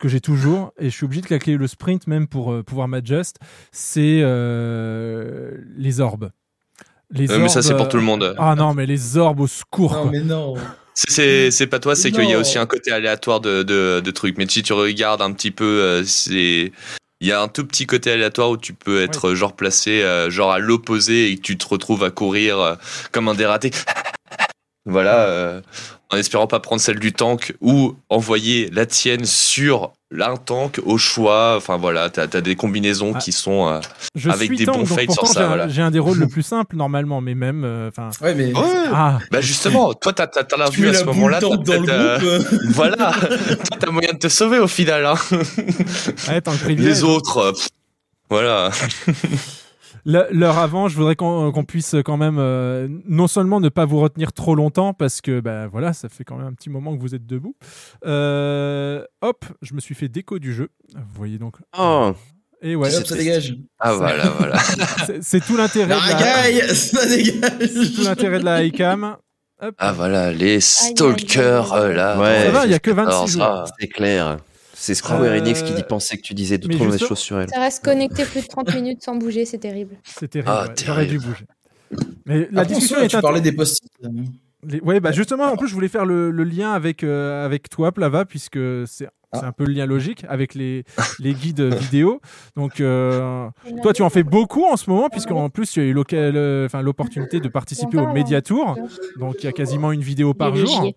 que 0.00 0.08
j'ai 0.08 0.20
toujours, 0.20 0.72
et 0.78 0.90
je 0.90 0.94
suis 0.94 1.04
obligé 1.04 1.22
de 1.22 1.26
calculer 1.26 1.56
le 1.56 1.66
sprint 1.66 2.06
même 2.06 2.26
pour 2.26 2.52
euh, 2.52 2.62
pouvoir 2.62 2.88
m'adjust, 2.88 3.36
c'est 3.72 4.20
euh, 4.22 5.52
les 5.76 6.00
orbes. 6.00 6.30
Les 7.10 7.30
Euh, 7.30 7.38
mais 7.38 7.48
ça, 7.48 7.62
c'est 7.62 7.74
pour 7.76 7.88
tout 7.88 7.96
le 7.96 8.02
monde. 8.02 8.34
Ah 8.38 8.54
non, 8.54 8.74
mais 8.74 8.84
les 8.86 9.16
orbes 9.16 9.40
au 9.40 9.46
secours. 9.46 9.92
Non, 9.94 10.02
quoi. 10.02 10.10
mais 10.10 10.20
non. 10.20 10.54
C'est- 10.94 11.66
pas 11.68 11.78
toi, 11.78 11.94
c'est 11.94 12.10
qu'il 12.10 12.28
y 12.28 12.34
a 12.34 12.38
aussi 12.38 12.58
un 12.58 12.66
côté 12.66 12.90
aléatoire 12.90 13.40
de, 13.40 13.62
de, 13.62 14.00
de 14.04 14.10
trucs. 14.10 14.36
Mais 14.36 14.46
si 14.48 14.62
tu 14.62 14.72
regardes 14.72 15.22
un 15.22 15.32
petit 15.32 15.52
peu, 15.52 16.02
c'est 16.04 16.72
il 17.20 17.26
y 17.26 17.32
a 17.32 17.40
un 17.40 17.48
tout 17.48 17.64
petit 17.66 17.86
côté 17.86 18.12
aléatoire 18.12 18.50
où 18.50 18.56
tu 18.56 18.74
peux 18.74 19.00
être 19.02 19.34
genre 19.34 19.54
placé 19.56 20.04
genre 20.28 20.50
à 20.52 20.58
l'opposé 20.58 21.30
et 21.30 21.36
que 21.36 21.40
tu 21.42 21.56
te 21.56 21.66
retrouves 21.66 22.02
à 22.04 22.10
courir 22.10 22.76
comme 23.12 23.28
un 23.28 23.34
dératé. 23.34 23.70
Voilà, 24.88 25.16
euh, 25.26 25.60
en 26.10 26.16
espérant 26.16 26.46
pas 26.46 26.60
prendre 26.60 26.80
celle 26.80 26.98
du 26.98 27.12
tank 27.12 27.54
ou 27.60 27.94
envoyer 28.08 28.68
la 28.72 28.86
tienne 28.86 29.24
sur 29.26 29.92
un 30.18 30.36
tank 30.36 30.80
au 30.86 30.96
choix. 30.96 31.54
Enfin 31.56 31.76
voilà, 31.76 32.08
t'as 32.10 32.22
as 32.22 32.40
des 32.40 32.56
combinaisons 32.56 33.12
qui 33.12 33.30
sont 33.32 33.68
euh, 33.68 33.80
Ah. 33.82 33.88
Je 34.14 34.30
avec 34.30 34.48
suis 34.48 34.56
des 34.56 34.64
tank, 34.64 34.78
bons 34.78 34.86
fights 34.86 35.10
sur 35.12 35.26
ça. 35.26 35.32
j'ai 35.40 35.44
un- 35.44 35.48
Voilà. 35.48 35.68
J'ai 35.68 35.82
un 35.82 35.90
des 35.90 35.98
rôles 35.98 36.18
le 36.18 36.28
plus 36.28 36.42
simple 36.42 36.76
normalement, 36.76 37.20
mais 37.20 37.34
même, 37.34 37.62
euh, 37.64 37.90
enfin. 37.90 38.08
Ouais, 38.22 38.34
mais. 38.34 38.52
Ah. 38.92 39.18
Bah 39.30 39.40
justement, 39.42 39.92
toi 39.94 40.12
t'as 40.14 40.26
t'as 40.26 40.44
t'as 40.44 40.56
la 40.56 40.70
Tu 40.70 40.80
vue 40.80 40.84
mets 40.90 40.96
à 40.96 41.00
ce 41.00 41.04
moment-là. 41.04 41.40
dans 41.40 41.52
le 41.52 41.58
peut-être, 41.58 41.82
groupe. 41.84 42.60
voilà, 42.70 43.12
toi 43.12 43.76
t'as 43.78 43.90
moyen 43.90 44.12
de 44.14 44.18
te 44.18 44.28
sauver 44.28 44.58
au 44.58 44.68
final. 44.68 45.04
Hein. 45.04 45.14
Ouais. 46.28 46.40
Les 46.74 47.04
autres, 47.04 47.36
euh, 47.38 47.52
pff, 47.52 47.68
voilà. 48.30 48.70
Le- 50.10 50.26
L'heure 50.30 50.56
avant, 50.56 50.88
je 50.88 50.96
voudrais 50.96 51.16
qu'on 51.16 51.64
puisse 51.66 51.94
quand 52.02 52.16
même 52.16 52.38
euh, 52.38 52.88
non 53.06 53.26
seulement 53.28 53.60
ne 53.60 53.68
pas 53.68 53.84
vous 53.84 54.00
retenir 54.00 54.32
trop 54.32 54.54
longtemps 54.54 54.94
parce 54.94 55.20
que 55.20 55.40
ben 55.40 55.66
voilà, 55.66 55.92
ça 55.92 56.08
fait 56.08 56.24
quand 56.24 56.36
même 56.36 56.46
un 56.46 56.54
petit 56.54 56.70
moment 56.70 56.96
que 56.96 57.00
vous 57.02 57.14
êtes 57.14 57.26
debout. 57.26 57.54
Euh, 58.06 59.04
hop, 59.20 59.44
je 59.60 59.74
me 59.74 59.80
suis 59.80 59.94
fait 59.94 60.08
déco 60.08 60.38
du 60.38 60.54
jeu. 60.54 60.70
Vous 60.94 61.02
voyez 61.14 61.36
donc. 61.38 61.56
Oh. 61.78 62.12
Et 62.62 62.74
ouais, 62.74 62.90
ça 62.90 63.14
dégage. 63.14 63.54
Ah 63.78 63.92
voilà, 63.94 64.28
voilà. 64.38 64.58
c'est- 65.20 65.44
tout 65.46 65.56
l'intérêt. 65.56 65.88
La 65.88 65.96
de 65.96 66.00
la- 66.00 66.16
ragaille, 66.16 66.74
ça 66.74 67.06
dégage. 67.06 67.68
c'est 67.72 67.94
tout 67.94 68.02
l'intérêt 68.02 68.38
de 68.40 68.44
la 68.44 68.64
iCam. 68.64 69.16
Hop. 69.60 69.74
Ah 69.78 69.92
voilà, 69.92 70.32
les 70.32 70.60
stalkers 70.60 71.72
euh, 71.74 71.92
là. 71.92 72.18
Ouais, 72.18 72.44
Ça 72.44 72.50
va, 72.50 72.64
il 72.64 72.70
y 72.70 72.74
a 72.74 72.78
que 72.78 72.92
26 72.92 73.10
Alors, 73.10 73.26
jours. 73.26 73.72
C'est 73.78 73.88
clair. 73.88 74.38
C'est 74.80 74.94
Square 74.94 75.22
Euh, 75.22 75.38
Enix 75.38 75.62
qui 75.62 75.74
dit 75.74 75.82
penser 75.82 76.16
que 76.16 76.22
tu 76.22 76.34
disais 76.34 76.56
de 76.56 76.68
trop 76.68 76.84
mauvaises 76.84 77.00
choses 77.04 77.18
sur 77.18 77.40
elle. 77.40 77.48
Ça 77.48 77.58
reste 77.58 77.84
connecté 77.84 78.24
plus 78.24 78.42
de 78.42 78.46
30 78.46 78.72
minutes 78.74 79.02
sans 79.02 79.16
bouger, 79.16 79.44
c'est 79.44 79.58
terrible. 79.58 79.96
C'est 80.04 80.28
terrible. 80.28 80.50
Ah, 80.54 80.66
ouais, 80.68 80.74
J'aurais 80.84 81.06
dû 81.06 81.18
terrible. 81.18 81.32
bouger. 81.32 81.46
Mais 82.26 82.48
la 82.52 82.60
Après, 82.62 82.74
en 82.74 82.78
discussion 82.78 82.98
est 83.02 83.08
tu 83.08 83.20
parlais 83.20 83.40
des 83.40 83.52
post-it. 83.52 83.90
Les- 84.66 84.80
Ouais, 84.80 85.00
bah 85.00 85.12
justement, 85.12 85.44
en 85.44 85.56
plus, 85.56 85.68
je 85.68 85.74
voulais 85.74 85.88
faire 85.88 86.04
le, 86.04 86.30
le 86.30 86.44
lien 86.44 86.72
avec, 86.72 87.02
euh, 87.04 87.44
avec 87.44 87.68
toi, 87.68 87.92
Plava, 87.92 88.24
puisque 88.24 88.58
c'est 88.86 89.08
c'est 89.34 89.44
un 89.44 89.52
peu 89.52 89.66
le 89.66 89.72
lien 89.74 89.84
logique 89.84 90.24
avec 90.26 90.54
les, 90.54 90.84
les 91.18 91.34
guides 91.34 91.60
vidéo. 91.74 92.20
Donc, 92.56 92.80
euh, 92.80 93.46
toi, 93.82 93.92
tu 93.92 94.00
en 94.02 94.08
fais 94.08 94.22
beaucoup 94.22 94.64
en 94.64 94.76
ce 94.78 94.88
moment, 94.88 95.10
puisqu'en 95.10 95.50
plus, 95.50 95.70
tu 95.70 95.80
as 95.80 95.84
eu 95.84 95.92
l'opportunité 95.92 97.38
de 97.38 97.48
participer 97.48 97.98
au 97.98 98.10
Mediatour. 98.12 98.76
Donc, 99.18 99.34
il 99.40 99.44
y 99.44 99.48
a 99.48 99.52
quasiment 99.52 99.92
une 99.92 100.00
vidéo 100.00 100.32
par 100.34 100.56
jour. 100.56 100.92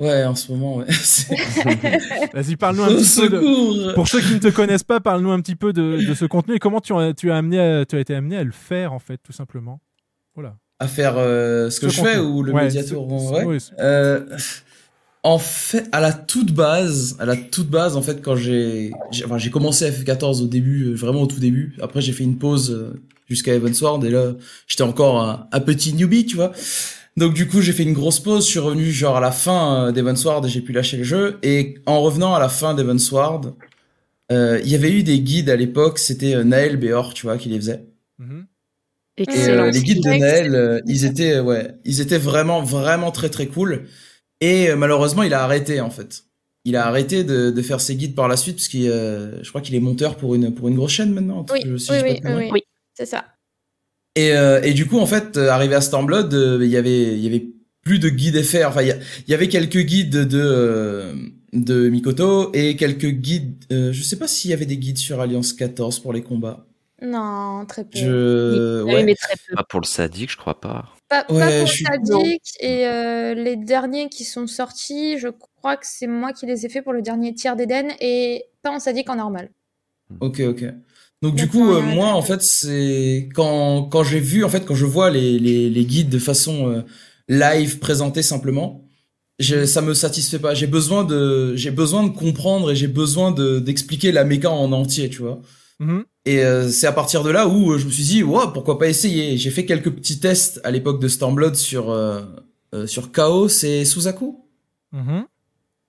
Ouais, 0.00 0.24
en 0.24 0.34
ce 0.34 0.52
moment, 0.52 0.76
ouais. 0.78 0.86
Vas-y, 2.34 2.56
parle-nous 2.56 2.82
un 2.82 2.88
Au 2.94 2.96
petit 2.98 3.20
peu. 3.20 3.28
de-. 3.30 3.94
Pour 3.94 4.08
ceux 4.08 4.20
qui 4.20 4.34
ne 4.34 4.38
te 4.38 4.48
connaissent 4.48 4.82
pas, 4.82 5.00
parle-nous 5.00 5.30
un 5.30 5.40
petit 5.40 5.56
peu 5.56 5.72
de, 5.72 6.04
de 6.06 6.14
ce 6.14 6.24
contenu 6.24 6.54
et 6.56 6.58
comment 6.58 6.80
tu 6.80 6.92
as, 6.94 7.14
tu, 7.14 7.30
as 7.30 7.36
amené 7.36 7.58
à- 7.60 7.84
tu 7.86 7.96
as 7.96 8.00
été 8.00 8.14
amené 8.14 8.36
à 8.36 8.44
le 8.44 8.52
faire, 8.52 8.92
en 8.92 8.98
fait, 8.98 9.18
tout 9.18 9.32
simplement. 9.32 9.80
Voilà. 10.34 10.56
à 10.80 10.88
faire 10.88 11.14
euh, 11.16 11.68
ce 11.70 11.78
que 11.80 11.88
Ce 11.88 11.96
je 11.96 12.00
fais 12.02 12.18
ou 12.18 12.42
le 12.42 12.52
Ouais, 12.52 12.70
ce- 12.70 12.82
ce- 12.82 12.94
ouais. 12.94 13.44
oui, 13.44 13.58
Euh, 13.78 14.24
En 15.24 15.38
fait, 15.38 15.88
à 15.92 16.00
la 16.00 16.12
toute 16.12 16.52
base, 16.52 17.16
à 17.20 17.24
la 17.26 17.36
toute 17.36 17.68
base, 17.68 17.96
en 17.96 18.02
fait, 18.02 18.20
quand 18.22 18.34
j'ai, 18.34 18.90
j'ai, 19.12 19.24
enfin, 19.24 19.38
commencé 19.50 19.88
FF14 19.88 20.42
au 20.42 20.46
début, 20.48 20.86
euh, 20.88 20.94
vraiment 20.94 21.22
au 21.22 21.26
tout 21.28 21.38
début. 21.38 21.76
Après, 21.80 22.00
j'ai 22.00 22.12
fait 22.12 22.24
une 22.24 22.38
pause 22.38 22.92
jusqu'à 23.28 23.54
Evansward 23.54 24.04
et 24.04 24.10
là, 24.10 24.32
j'étais 24.66 24.82
encore 24.82 25.20
un, 25.22 25.46
un 25.52 25.60
petit 25.60 25.92
newbie, 25.94 26.26
tu 26.26 26.34
vois. 26.36 26.50
Donc 27.16 27.34
du 27.34 27.46
coup, 27.48 27.60
j'ai 27.60 27.72
fait 27.72 27.82
une 27.82 27.92
grosse 27.92 28.20
pause. 28.20 28.46
Je 28.46 28.50
suis 28.50 28.58
revenu 28.58 28.90
genre 28.90 29.16
à 29.16 29.20
la 29.20 29.32
fin 29.32 29.86
euh, 29.88 29.92
d'Evansward 29.92 30.44
et 30.46 30.48
j'ai 30.48 30.60
pu 30.62 30.72
lâcher 30.72 30.96
le 30.96 31.04
jeu. 31.04 31.38
Et 31.42 31.74
en 31.86 32.00
revenant 32.00 32.34
à 32.34 32.40
la 32.40 32.48
fin 32.48 32.74
d'Evansward, 32.74 33.54
euh, 34.30 34.60
il 34.64 34.70
y 34.70 34.74
avait 34.74 34.90
eu 34.92 35.02
des 35.02 35.20
guides 35.20 35.50
à 35.50 35.56
l'époque. 35.56 35.98
C'était 35.98 36.34
euh, 36.34 36.44
Naël 36.44 36.76
Béor, 36.78 37.12
tu 37.14 37.26
vois, 37.26 37.36
qui 37.38 37.48
les 37.50 37.56
faisait. 37.56 37.84
Mhm. 38.18 38.46
Et 39.18 39.24
euh, 39.50 39.70
les 39.70 39.82
guides 39.82 40.02
de 40.02 40.08
Naël, 40.08 40.54
euh, 40.54 40.80
ils 40.86 41.04
étaient, 41.04 41.34
euh, 41.34 41.42
ouais, 41.42 41.74
ils 41.84 42.00
étaient 42.00 42.16
vraiment, 42.18 42.62
vraiment 42.62 43.10
très, 43.10 43.28
très 43.28 43.46
cool. 43.46 43.84
Et 44.40 44.70
euh, 44.70 44.76
malheureusement, 44.76 45.22
il 45.22 45.34
a 45.34 45.42
arrêté 45.44 45.80
en 45.82 45.90
fait. 45.90 46.24
Il 46.64 46.76
a 46.76 46.86
arrêté 46.86 47.22
de, 47.24 47.50
de 47.50 47.62
faire 47.62 47.80
ses 47.80 47.94
guides 47.96 48.14
par 48.14 48.26
la 48.28 48.36
suite 48.38 48.56
parce 48.56 48.68
qu'il, 48.68 48.88
euh, 48.88 49.42
je 49.42 49.48
crois 49.50 49.60
qu'il 49.60 49.74
est 49.74 49.80
monteur 49.80 50.16
pour 50.16 50.34
une 50.34 50.54
pour 50.54 50.68
une 50.68 50.76
grosse 50.76 50.92
chaîne 50.92 51.12
maintenant. 51.12 51.44
Oui, 51.52 51.60
je- 51.64 51.72
oui, 51.72 51.80
si 51.80 51.90
oui, 51.92 52.50
Oui. 52.52 52.62
c'est 52.94 53.04
ça. 53.04 53.26
Et, 54.14 54.32
euh, 54.32 54.60
et 54.62 54.72
du 54.74 54.86
coup, 54.86 54.98
en 54.98 55.06
fait, 55.06 55.36
euh, 55.36 55.48
arrivé 55.48 55.74
à 55.74 55.80
Stormblood, 55.80 56.32
euh, 56.34 56.58
il 56.62 56.70
y 56.70 56.76
avait, 56.76 57.14
il 57.14 57.20
y 57.20 57.26
avait 57.26 57.46
plus 57.82 57.98
de 57.98 58.08
guides 58.08 58.42
FR. 58.42 58.66
Enfin, 58.68 58.82
il 58.82 58.96
y, 59.28 59.34
avait 59.34 59.48
quelques 59.48 59.78
guides 59.80 60.26
de 60.28 61.14
de 61.52 61.88
Mikoto 61.90 62.50
et 62.54 62.76
quelques 62.76 63.10
guides. 63.10 63.64
euh, 63.72 63.92
je 63.92 64.02
sais 64.02 64.16
pas 64.18 64.26
s'il 64.26 64.50
y 64.50 64.54
avait 64.54 64.64
des 64.66 64.78
guides 64.78 64.98
sur 64.98 65.20
Alliance 65.20 65.52
14 65.52 65.98
pour 66.00 66.12
les 66.12 66.22
combats. 66.22 66.66
Non, 67.02 67.64
très 67.66 67.84
peu. 67.84 67.98
Je, 67.98 68.82
Oui, 68.84 68.94
ouais. 68.94 69.04
mais 69.04 69.14
très 69.14 69.34
peu. 69.48 69.56
Pas 69.56 69.64
pour 69.64 69.80
le 69.80 69.86
sadique, 69.86 70.30
je 70.30 70.36
crois 70.36 70.60
pas. 70.60 70.86
Pas, 71.08 71.24
pour 71.24 71.38
je 71.40 71.66
suis- 71.66 71.84
Sadik 71.84 72.42
et 72.60 72.86
euh, 72.86 73.34
les 73.34 73.56
derniers 73.56 74.08
qui 74.08 74.24
sont 74.24 74.46
sortis, 74.46 75.18
je 75.18 75.28
crois 75.28 75.76
que 75.76 75.84
c'est 75.86 76.06
moi 76.06 76.32
qui 76.32 76.46
les 76.46 76.64
ai 76.64 76.68
fait 76.68 76.80
pour 76.80 76.92
le 76.92 77.02
dernier 77.02 77.34
tiers 77.34 77.56
d'Eden 77.56 77.90
et 78.00 78.44
pas 78.62 78.70
en 78.70 78.78
Sadik 78.78 79.10
en 79.10 79.16
normal. 79.16 79.50
Ok, 80.20 80.40
ok. 80.40 80.64
Donc 81.22 81.34
du 81.36 81.48
coup, 81.48 81.70
euh, 81.70 81.80
moi, 81.80 82.08
en 82.08 82.22
fait, 82.22 82.42
c'est 82.42 83.28
quand 83.34 83.84
quand 83.84 84.02
j'ai 84.02 84.20
vu, 84.20 84.44
en 84.44 84.48
fait, 84.48 84.64
quand 84.64 84.74
je 84.74 84.86
vois 84.86 85.10
les 85.10 85.38
les, 85.38 85.70
les 85.70 85.84
guides 85.84 86.08
de 86.10 86.18
façon 86.18 86.68
euh, 86.68 86.82
live 87.28 87.78
présentés 87.78 88.22
simplement, 88.22 88.84
je, 89.38 89.64
ça 89.64 89.82
me 89.82 89.94
satisfait 89.94 90.38
pas. 90.38 90.54
J'ai 90.54 90.66
besoin 90.66 91.04
de 91.04 91.54
j'ai 91.56 91.70
besoin 91.70 92.02
de 92.04 92.10
comprendre 92.10 92.70
et 92.72 92.76
j'ai 92.76 92.88
besoin 92.88 93.30
de 93.30 93.60
d'expliquer 93.60 94.12
la 94.12 94.24
méca 94.24 94.50
en 94.50 94.72
entier, 94.72 95.08
tu 95.10 95.22
vois. 95.22 95.40
Mhm. 95.78 96.04
Et 96.24 96.44
euh, 96.44 96.68
c'est 96.70 96.86
à 96.86 96.92
partir 96.92 97.24
de 97.24 97.30
là 97.30 97.48
où 97.48 97.72
euh, 97.72 97.78
je 97.78 97.86
me 97.86 97.90
suis 97.90 98.04
dit, 98.04 98.22
ouais, 98.22 98.44
pourquoi 98.54 98.78
pas 98.78 98.88
essayer. 98.88 99.36
J'ai 99.36 99.50
fait 99.50 99.66
quelques 99.66 99.90
petits 99.90 100.20
tests 100.20 100.60
à 100.62 100.70
l'époque 100.70 101.00
de 101.00 101.08
Stormblood 101.08 101.56
sur 101.56 101.90
euh, 101.90 102.22
euh, 102.74 102.86
sur 102.86 103.10
Chaos 103.10 103.48
et 103.64 103.84
Suzaku. 103.84 104.38
Mhm. 104.92 105.24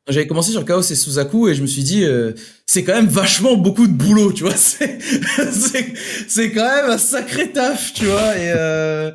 J'avais 0.09 0.27
commencé 0.27 0.51
sur 0.51 0.65
Chaos 0.65 0.81
et 0.81 0.95
Suzaku 0.95 1.47
et 1.49 1.55
je 1.55 1.61
me 1.61 1.67
suis 1.67 1.84
dit 1.84 2.03
euh, 2.03 2.34
c'est 2.65 2.84
quand 2.84 2.93
même 2.93 3.07
vachement 3.07 3.55
beaucoup 3.55 3.88
de 3.88 3.93
boulot, 3.93 4.34
tu 4.34 4.43
vois. 4.43 4.53
C'est 4.55 4.97
c'est 5.01 5.93
c'est 6.27 6.51
quand 6.51 6.65
même 6.75 6.89
un 6.91 6.97
sacré 6.97 7.51
taf, 7.51 7.93
tu 7.93 8.05
vois. 8.05 8.35
Et 8.38 8.51
euh, 8.55 9.11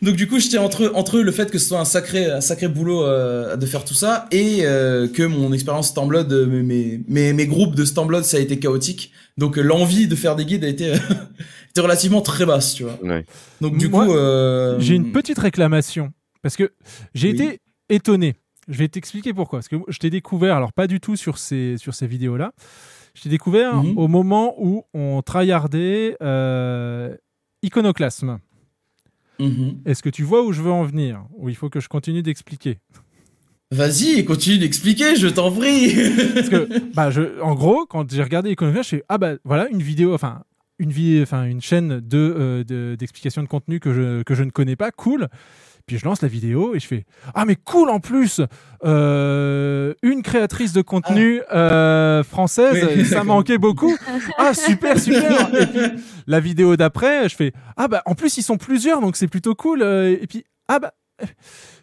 donc 0.00 0.16
du 0.16 0.26
coup, 0.26 0.40
j'étais 0.40 0.58
entre 0.58 0.90
entre 0.94 1.20
le 1.20 1.30
fait 1.32 1.50
que 1.50 1.58
ce 1.58 1.68
soit 1.68 1.78
un 1.78 1.84
sacré 1.84 2.26
un 2.26 2.40
sacré 2.40 2.66
boulot 2.68 3.04
euh, 3.04 3.56
de 3.56 3.66
faire 3.66 3.84
tout 3.84 3.94
ça 3.94 4.26
et 4.32 4.60
euh, 4.62 5.06
que 5.06 5.22
mon 5.22 5.52
expérience 5.52 5.88
Stormblood, 5.90 6.32
euh, 6.32 6.46
mes, 6.46 7.00
mes 7.06 7.32
mes 7.32 7.46
groupes 7.46 7.76
de 7.76 7.84
Stormblood, 7.84 8.24
ça 8.24 8.38
a 8.38 8.40
été 8.40 8.58
chaotique. 8.58 9.12
Donc 9.38 9.58
euh, 9.58 9.62
l'envie 9.62 10.08
de 10.08 10.16
faire 10.16 10.34
des 10.36 10.44
guides 10.44 10.64
a 10.64 10.68
été 10.68 10.92
était 11.70 11.80
relativement 11.80 12.20
très 12.20 12.46
basse, 12.46 12.74
tu 12.74 12.82
vois. 12.82 12.98
Donc 13.60 13.78
du 13.78 13.88
Moi, 13.88 14.06
coup, 14.06 14.12
euh, 14.14 14.76
J'ai 14.80 14.94
une 14.94 15.12
petite 15.12 15.38
réclamation. 15.38 16.12
Parce 16.42 16.56
que 16.56 16.72
j'ai 17.14 17.28
Oui. 17.28 17.34
été 17.34 17.58
étonné. 17.88 18.34
Je 18.68 18.78
vais 18.78 18.88
t'expliquer 18.88 19.34
pourquoi. 19.34 19.58
Parce 19.58 19.68
que 19.68 19.76
je 19.88 19.98
t'ai 19.98 20.10
découvert, 20.10 20.56
alors 20.56 20.72
pas 20.72 20.86
du 20.86 21.00
tout 21.00 21.16
sur 21.16 21.38
ces, 21.38 21.76
sur 21.78 21.94
ces 21.94 22.06
vidéos-là. 22.06 22.52
Je 23.14 23.22
t'ai 23.22 23.28
découvert 23.28 23.82
Mhm. 23.82 23.98
au 23.98 24.08
moment 24.08 24.54
où 24.58 24.84
on 24.94 25.20
tryhardait 25.22 26.16
euh, 26.22 27.14
Iconoclasme. 27.62 28.38
Mhm. 29.38 29.80
Est-ce 29.86 30.02
que 30.02 30.08
tu 30.10 30.22
vois 30.22 30.42
où 30.44 30.52
je 30.52 30.62
veux 30.62 30.70
en 30.70 30.84
venir 30.84 31.24
Ou 31.36 31.48
il 31.48 31.56
faut 31.56 31.68
que 31.70 31.80
je 31.80 31.88
continue 31.88 32.22
d'expliquer? 32.22 32.78
Vas-y, 33.70 34.24
continue 34.24 34.58
d'expliquer, 34.58 35.16
je 35.16 35.28
t'en 35.28 35.50
prie. 35.50 35.94
Parce 36.34 36.48
que, 36.50 36.94
bah, 36.94 37.10
je, 37.10 37.40
en 37.40 37.54
gros, 37.54 37.86
quand 37.86 38.12
j'ai 38.12 38.22
regardé 38.22 38.50
Iconoclast, 38.50 38.90
je 38.90 38.96
fais 38.96 39.04
ah 39.08 39.16
bah 39.18 39.32
voilà 39.44 39.68
une 39.70 39.82
vidéo, 39.82 40.12
enfin 40.14 40.42
une 40.78 40.90
vie, 40.90 41.20
enfin 41.22 41.44
une 41.44 41.62
chaîne 41.62 42.00
de 42.00 42.18
euh, 42.18 42.64
de- 42.64 42.96
d'explication 42.98 43.42
de, 43.42 43.48
contenu 43.48 43.80
que 43.80 43.92
je 43.94 44.22
que 44.24 44.34
je 44.34 44.42
ne 44.44 44.50
connais 44.50 44.76
pas, 44.76 44.90
cool. 44.90 45.28
Puis 45.86 45.98
je 45.98 46.04
lance 46.04 46.22
la 46.22 46.28
vidéo 46.28 46.74
et 46.74 46.80
je 46.80 46.86
fais 46.86 47.04
ah 47.34 47.44
mais 47.44 47.56
cool 47.56 47.90
en 47.90 48.00
plus 48.00 48.40
euh, 48.84 49.94
une 50.02 50.22
créatrice 50.22 50.72
de 50.72 50.82
contenu 50.82 51.40
euh, 51.52 52.22
française, 52.22 52.88
Oui, 52.96 53.04
ça 53.04 53.24
manquait 53.24 53.58
beaucoup. 53.58 53.96
Ah 54.38 54.54
super 54.54 54.98
super. 54.98 55.54
Et 55.54 55.66
puis 55.66 55.80
la 56.26 56.40
vidéo 56.40 56.76
d'après, 56.76 57.28
je 57.28 57.36
fais 57.36 57.52
ah 57.76 57.88
bah 57.88 58.02
en 58.06 58.14
plus 58.14 58.36
ils 58.38 58.42
sont 58.42 58.56
plusieurs 58.58 59.00
donc 59.00 59.16
c'est 59.16 59.28
plutôt 59.28 59.54
cool. 59.54 59.82
euh, 59.82 60.16
Et 60.20 60.26
puis 60.26 60.44
ah 60.68 60.78
bah 60.78 60.92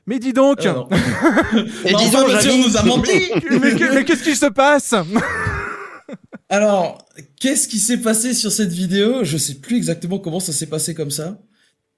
mais 0.05 0.19
dis 0.19 0.33
donc. 0.33 0.65
Ah 0.65 0.73
non. 0.73 0.87
Dis 0.89 2.09
donc, 2.11 2.27
on 2.27 2.67
nous 2.67 2.77
a 2.77 2.83
menti. 2.83 3.11
Mais 3.93 4.03
qu'est-ce 4.03 4.23
qui 4.23 4.35
se 4.35 4.47
passe 4.47 4.93
Alors, 6.49 7.05
qu'est-ce 7.39 7.67
qui 7.67 7.77
s'est 7.79 7.99
passé 8.01 8.33
sur 8.33 8.51
cette 8.51 8.71
vidéo? 8.71 9.23
Je 9.23 9.37
sais 9.37 9.55
plus 9.55 9.77
exactement 9.77 10.17
comment 10.19 10.39
ça 10.39 10.51
s'est 10.51 10.65
passé 10.65 10.95
comme 10.95 11.11
ça. 11.11 11.37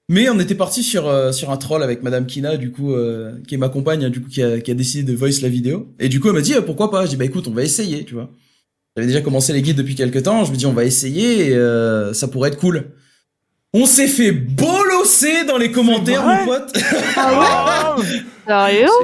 Mais 0.08 0.28
on 0.28 0.38
était 0.40 0.54
parti 0.54 0.82
sur 0.82 1.06
euh, 1.08 1.32
sur 1.32 1.50
un 1.50 1.56
troll 1.56 1.82
avec 1.82 2.02
Madame 2.02 2.26
Kina, 2.26 2.56
du 2.56 2.70
coup, 2.70 2.92
euh, 2.92 3.38
qui 3.46 3.54
est 3.54 3.58
ma 3.58 3.68
compagne, 3.68 4.04
hein, 4.04 4.10
du 4.10 4.20
coup, 4.20 4.28
qui 4.28 4.42
a, 4.42 4.58
décidé 4.58 5.10
de 5.10 5.16
voice 5.16 5.40
la 5.42 5.48
vidéo. 5.48 5.88
Et 6.00 6.08
du 6.08 6.20
coup, 6.20 6.28
elle 6.28 6.34
m'a 6.34 6.40
dit 6.40 6.54
euh, 6.54 6.62
pourquoi 6.62 6.90
pas? 6.90 7.04
Je 7.04 7.10
dis 7.10 7.16
bah 7.16 7.24
écoute, 7.24 7.46
on 7.48 7.52
va 7.52 7.62
essayer, 7.62 8.04
tu 8.04 8.14
vois. 8.14 8.30
J'avais 8.96 9.06
déjà 9.06 9.20
commencé 9.22 9.52
les 9.52 9.62
guides 9.62 9.76
depuis 9.76 9.94
quelques 9.94 10.24
temps. 10.24 10.44
Je 10.44 10.52
me 10.52 10.56
dis 10.56 10.66
on 10.66 10.72
va 10.72 10.84
essayer, 10.84 11.56
ça 12.12 12.28
pourrait 12.28 12.50
être 12.50 12.58
cool. 12.58 12.90
On 13.72 13.86
s'est 13.86 14.08
fait 14.08 14.32
dans 15.46 15.58
les 15.58 15.70
commentaires, 15.70 16.24
mon 16.24 16.44
pote. 16.46 16.72
Ah 17.16 17.96
ouais 17.98 18.06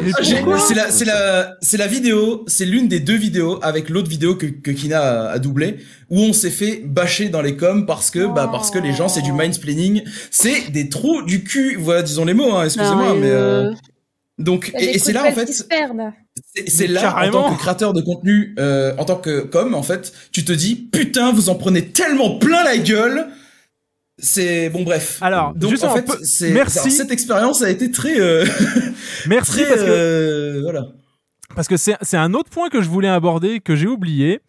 Sérieux 0.03 0.13
Ah, 0.17 0.23
j'ai- 0.23 0.43
C'est 0.67 0.75
la, 0.75 0.91
c'est 0.91 1.05
la, 1.05 1.57
c'est 1.61 1.77
la 1.77 1.87
vidéo, 1.87 2.45
c'est 2.49 2.65
l'une 2.65 2.89
des 2.89 3.01
deux 3.01 3.17
vidéos 3.17 3.59
avec 3.63 3.89
l'autre 3.89 4.09
vidéo 4.09 4.35
que, 4.35 4.47
que 4.47 4.71
Kina 4.73 5.01
a, 5.01 5.31
a 5.33 5.39
doublé 5.39 5.77
où 6.11 6.21
on 6.21 6.33
s'est 6.33 6.51
fait 6.51 6.83
bâcher 6.85 7.29
dans 7.29 7.41
les 7.43 7.57
coms 7.57 7.87
parce 7.87 8.11
que, 8.11 8.27
bah, 8.35 8.49
parce 8.51 8.71
que 8.71 8.79
les 8.79 8.93
gens 8.93 9.09
c'est 9.09 9.23
du 9.23 9.33
mindsplaining, 9.33 10.03
c'est 10.31 10.71
des 10.73 10.89
trous 10.89 11.23
du 11.23 11.45
cul, 11.45 11.77
voilà, 11.79 12.03
disons 12.03 12.25
les 12.25 12.35
mots, 12.35 12.53
hein, 12.55 12.65
excusez-moi, 12.65 13.15
mais 13.21 13.31
euh, 13.31 13.73
donc 14.39 14.73
y 14.75 14.77
a 14.77 14.91
et, 14.91 14.99
c'est 14.99 15.13
là 15.13 15.23
en 15.23 15.33
fait, 15.33 15.47
c'est- 16.67 16.87
là 16.89 17.01
en 17.29 17.31
tant 17.31 17.43
que 17.55 17.59
créateur 17.61 17.93
de 17.93 18.01
contenu, 18.01 18.55
euh, 18.59 18.93
en 18.99 19.05
tant 19.05 19.17
que 19.17 19.41
com 19.43 19.75
en 19.75 19.83
fait, 19.85 20.13
tu 20.33 20.45
te 20.45 20.53
dis 20.53 20.75
putain 20.75 21.31
vous 21.33 21.49
en 21.49 21.55
prenez 21.55 21.87
tellement 21.87 22.39
plein 22.39 22.65
la 22.65 22.77
gueule. 22.77 23.27
C'est 24.19 24.69
bon 24.71 24.83
bref. 24.83 25.19
Alors, 25.23 25.55
donc 25.55 25.71
juste 25.71 25.85
en 25.85 25.95
fait, 25.95 26.03
peu- 26.03 26.19
merci. 26.53 26.79
alors, 26.81 26.91
cette 26.91 27.11
expérience 27.13 27.63
a 27.63 27.71
été 27.71 27.91
très 27.93 28.21
euh, 28.21 28.45
Merci 29.29 29.53
très, 29.53 29.69
parce 29.69 29.83
que 29.83 29.87
euh, 29.89 30.61
voilà. 30.63 30.87
Parce 31.55 31.69
que 31.69 31.77
c'est 31.77 31.97
c'est 32.03 32.17
un 32.17 32.35
autre 32.35 32.51
point 32.51 32.69
que 32.69 32.83
je 32.83 32.89
voulais 32.89 33.09
aborder, 33.09 33.61
que 33.61 33.77
j'ai 33.77 33.87
oublié. 33.87 34.41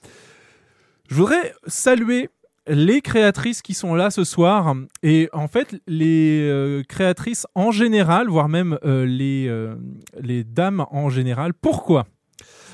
Je 1.07 1.15
voudrais 1.15 1.53
saluer 1.67 2.29
les 2.67 3.01
créatrices 3.01 3.61
qui 3.61 3.73
sont 3.75 3.93
là 3.95 4.09
ce 4.09 4.23
soir 4.23 4.75
et 5.01 5.29
en 5.33 5.47
fait 5.47 5.75
les 5.87 6.41
euh, 6.49 6.83
créatrices 6.87 7.45
en 7.53 7.71
général, 7.71 8.27
voire 8.27 8.49
même 8.49 8.77
les, 8.83 9.51
les 10.19 10.43
dames 10.43 10.85
en 10.91 11.09
général. 11.09 11.53
Pourquoi? 11.53 12.07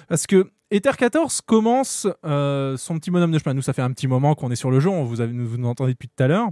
Parce 0.08 0.28
que 0.28 0.50
Ether 0.72 0.92
14 0.98 1.42
commence 1.42 2.08
son 2.24 3.00
petit 3.00 3.12
bonhomme 3.12 3.32
de 3.32 3.40
chemin. 3.40 3.54
Nous, 3.54 3.62
ça 3.62 3.74
fait 3.74 3.82
un 3.82 3.92
petit 3.92 4.08
moment 4.08 4.34
qu'on 4.34 4.50
est 4.52 4.56
sur 4.56 4.72
le 4.72 4.80
jeu, 4.80 4.90
on 4.90 5.04
vous, 5.04 5.22
avez, 5.22 5.32
vous 5.32 5.58
nous 5.58 5.68
entendez 5.68 5.92
depuis 5.94 6.10
tout 6.10 6.24
à 6.24 6.28
l'heure. 6.28 6.50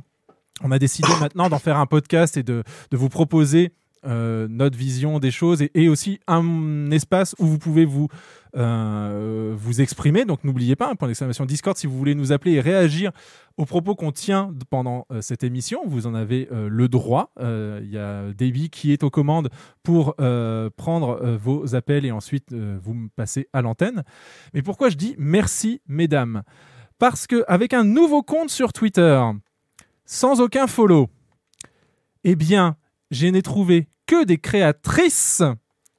On 0.62 0.72
a 0.72 0.80
décidé 0.80 1.10
maintenant 1.20 1.50
d'en 1.50 1.60
faire 1.60 1.78
un 1.78 1.86
podcast 1.86 2.38
et 2.38 2.44
de, 2.44 2.64
de 2.92 2.98
vous 2.98 3.10
proposer 3.10 3.74
euh, 4.06 4.48
notre 4.50 4.78
vision 4.78 5.20
des 5.20 5.32
choses 5.32 5.62
et, 5.62 5.72
et 5.76 5.88
aussi 5.88 6.20
un 6.28 6.92
espace 6.92 7.36
où 7.40 7.46
vous 7.46 7.58
pouvez 7.58 7.86
vous, 7.86 8.10
euh, 8.58 9.54
vous 9.56 9.80
exprimer. 9.80 10.26
Donc 10.26 10.44
n'oubliez 10.44 10.76
pas, 10.76 10.90
un 10.90 10.96
point 10.96 11.08
d'exclamation 11.08 11.46
Discord 11.46 11.78
si 11.78 11.88
vous 11.88 11.98
voulez 11.98 12.14
nous 12.14 12.34
appeler 12.34 12.56
et 12.56 12.60
réagir 12.60 13.12
aux 13.56 13.64
propos 13.64 13.96
qu'on 13.96 14.12
tient 14.12 14.54
pendant 14.70 15.06
euh, 15.10 15.22
cette 15.22 15.46
émission. 15.46 15.84
Vous 15.88 16.06
en 16.06 16.16
avez 16.16 16.50
le 16.52 16.88
droit. 16.90 17.32
Il 17.40 17.90
y 17.90 17.98
a 17.98 18.34
Davy 18.34 18.70
qui 18.70 18.92
est 18.92 19.04
aux 19.04 19.10
commandes 19.10 19.50
pour 19.84 20.16
prendre 20.16 21.38
vos 21.42 21.76
appels 21.76 22.06
et 22.06 22.12
ensuite 22.12 22.54
vous 22.54 22.94
me 22.94 23.08
passez 23.10 23.48
à 23.54 23.62
l'antenne. 23.62 24.04
Mais 24.54 24.62
pourquoi 24.62 24.90
je 24.90 24.98
dis 24.98 25.16
merci, 25.18 25.82
mesdames? 25.88 26.44
Parce 27.00 27.26
que 27.28 27.44
avec 27.48 27.74
un 27.74 27.84
nouveau 27.84 28.22
compte 28.22 28.50
sur 28.50 28.74
Twitter, 28.74 29.22
sans 30.14 30.42
aucun 30.42 30.68
follow, 30.68 31.10
eh 32.24 32.36
bien, 32.36 32.78
je 33.10 33.26
n'ai 33.26 33.42
trouvé 33.42 33.88
que 34.06 34.26
des 34.26 34.38
créatrices 34.38 35.42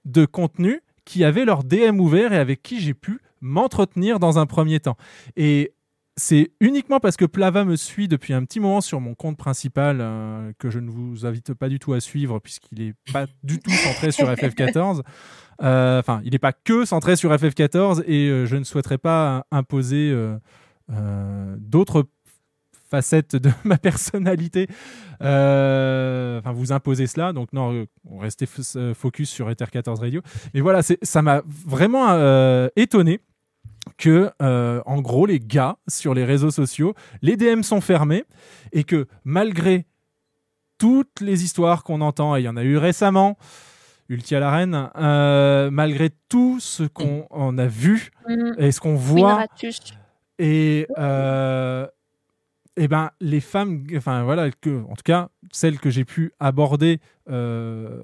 de 0.05 0.25
contenu 0.25 0.83
qui 1.05 1.25
avaient 1.25 1.45
leur 1.45 1.65
DM 1.65 1.99
ouvert 1.99 2.33
et 2.33 2.39
avec 2.39 2.63
qui 2.63 2.81
j'ai 2.81 2.95
pu 2.95 3.19
m'entretenir 3.41 4.21
dans 4.21 4.39
un 4.39 4.47
premier 4.47 4.79
temps. 4.79 4.97
Et 5.35 5.75
c'est 6.17 6.53
uniquement 6.61 7.01
parce 7.01 7.17
que 7.17 7.25
Plava 7.25 7.65
me 7.65 7.75
suit 7.75 8.07
depuis 8.07 8.35
un 8.35 8.45
petit 8.45 8.61
moment 8.61 8.81
sur 8.81 9.01
mon 9.01 9.17
compte 9.17 9.37
principal 9.37 9.99
euh, 10.01 10.53
que 10.61 10.71
je 10.71 10.79
ne 10.79 10.91
vous 10.91 11.27
invite 11.27 11.53
pas 11.53 11.69
du 11.69 11.81
tout 11.81 11.93
à 11.93 11.99
suivre 11.99 12.39
puisqu'il 12.39 12.79
n'est 12.79 12.95
pas 13.13 13.27
du 13.43 13.59
tout 13.59 13.73
centré 13.73 14.13
sur 14.13 14.31
FF14. 14.31 15.03
Euh, 15.63 15.99
Enfin, 15.99 16.21
il 16.25 16.31
n'est 16.31 16.39
pas 16.39 16.53
que 16.53 16.85
centré 16.85 17.17
sur 17.17 17.33
FF14 17.33 18.05
et 18.07 18.29
euh, 18.29 18.47
je 18.47 18.55
ne 18.55 18.65
souhaiterais 18.65 18.99
pas 18.99 19.45
imposer 19.51 20.17
d'autres 21.59 22.07
facettes 22.95 23.37
de 23.37 23.51
ma 23.65 23.77
personnalité. 23.79 24.69
Euh, 25.23 26.39
Enfin, 26.39 26.53
vous 26.53 26.73
imposer 26.73 27.07
cela. 27.07 27.33
Donc, 27.33 27.53
non, 27.53 27.73
euh, 27.73 27.87
on 28.11 28.19
restait 28.19 28.45
f- 28.47 28.77
euh, 28.77 28.95
focus 28.95 29.31
sur 29.31 29.51
Ether 29.51 29.67
14 29.71 30.01
Radio. 30.01 30.21
Mais 30.53 30.61
voilà, 30.61 30.81
ça 30.83 31.23
m'a 31.23 31.43
vraiment 31.47 32.69
étonné 32.77 33.21
que, 33.99 34.31
euh, 34.43 34.81
en 34.87 35.01
gros, 35.01 35.27
les 35.27 35.39
gars 35.41 35.77
sur 35.89 36.15
les 36.15 36.25
réseaux 36.25 36.51
sociaux, 36.51 36.95
les 37.23 37.37
DM 37.37 37.63
sont 37.63 37.81
fermés 37.81 38.25
et 38.73 38.85
que 38.85 39.07
malgré 39.25 39.87
toutes 40.79 41.21
les 41.21 41.45
histoires 41.45 41.85
qu'on 41.85 42.01
entend, 42.01 42.37
et 42.37 42.41
il 42.41 42.45
y 42.45 42.49
en 42.49 42.57
a 42.57 42.63
eu 42.65 42.77
récemment, 42.77 43.37
Ulti 44.11 44.35
à 44.37 44.41
la 44.41 44.51
reine, 44.51 44.91
euh, 44.99 45.71
malgré 45.71 46.11
tout 46.29 46.59
ce 46.61 46.83
qu'on 46.83 47.57
a 47.57 47.67
vu 47.67 48.11
Mhm. 48.29 48.55
et 48.59 48.71
ce 48.71 48.79
qu'on 48.81 48.97
voit, 48.97 49.47
et 50.39 50.87
euh, 50.99 51.87
eh 52.77 52.89
ben 52.89 53.11
les 53.21 53.41
femmes, 53.41 53.87
enfin 53.97 54.25
voilà, 54.25 54.47
en 54.47 54.51
tout 54.95 55.03
cas 55.05 55.29
celles 55.53 55.79
que 55.79 55.91
j'ai 55.91 56.05
pu 56.05 56.33
aborder 56.41 57.01
euh, 57.31 58.03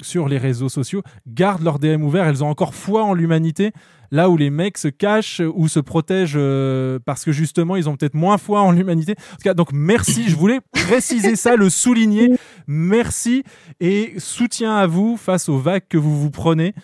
sur 0.00 0.28
les 0.28 0.38
réseaux 0.38 0.68
sociaux, 0.68 1.02
gardent 1.26 1.62
leur 1.62 1.78
DM 1.80 2.02
ouvert. 2.02 2.26
Elles 2.26 2.44
ont 2.44 2.48
encore 2.48 2.74
foi 2.74 3.02
en 3.02 3.14
l'humanité, 3.14 3.72
là 4.12 4.30
où 4.30 4.36
les 4.36 4.50
mecs 4.50 4.78
se 4.78 4.86
cachent 4.86 5.42
ou 5.54 5.66
se 5.66 5.80
protègent 5.80 6.34
euh, 6.36 7.00
parce 7.04 7.24
que 7.24 7.32
justement 7.32 7.74
ils 7.74 7.88
ont 7.88 7.96
peut-être 7.96 8.14
moins 8.14 8.38
foi 8.38 8.60
en 8.60 8.70
l'humanité. 8.70 9.16
En 9.32 9.36
tout 9.36 9.42
cas, 9.42 9.54
donc 9.54 9.72
merci. 9.72 10.28
Je 10.28 10.36
voulais 10.36 10.60
préciser 10.72 11.34
ça, 11.34 11.56
le 11.56 11.68
souligner. 11.68 12.36
Merci 12.68 13.42
et 13.80 14.14
soutien 14.18 14.76
à 14.76 14.86
vous 14.86 15.16
face 15.16 15.48
aux 15.48 15.58
vagues 15.58 15.88
que 15.88 15.98
vous 15.98 16.16
vous 16.16 16.30
prenez. 16.30 16.74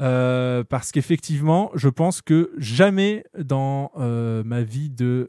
Euh, 0.00 0.64
parce 0.66 0.90
qu'effectivement, 0.90 1.70
je 1.74 1.88
pense 1.88 2.22
que 2.22 2.52
jamais 2.56 3.24
dans 3.36 3.90
ma 3.96 4.62
vie 4.62 4.88
de 4.88 5.26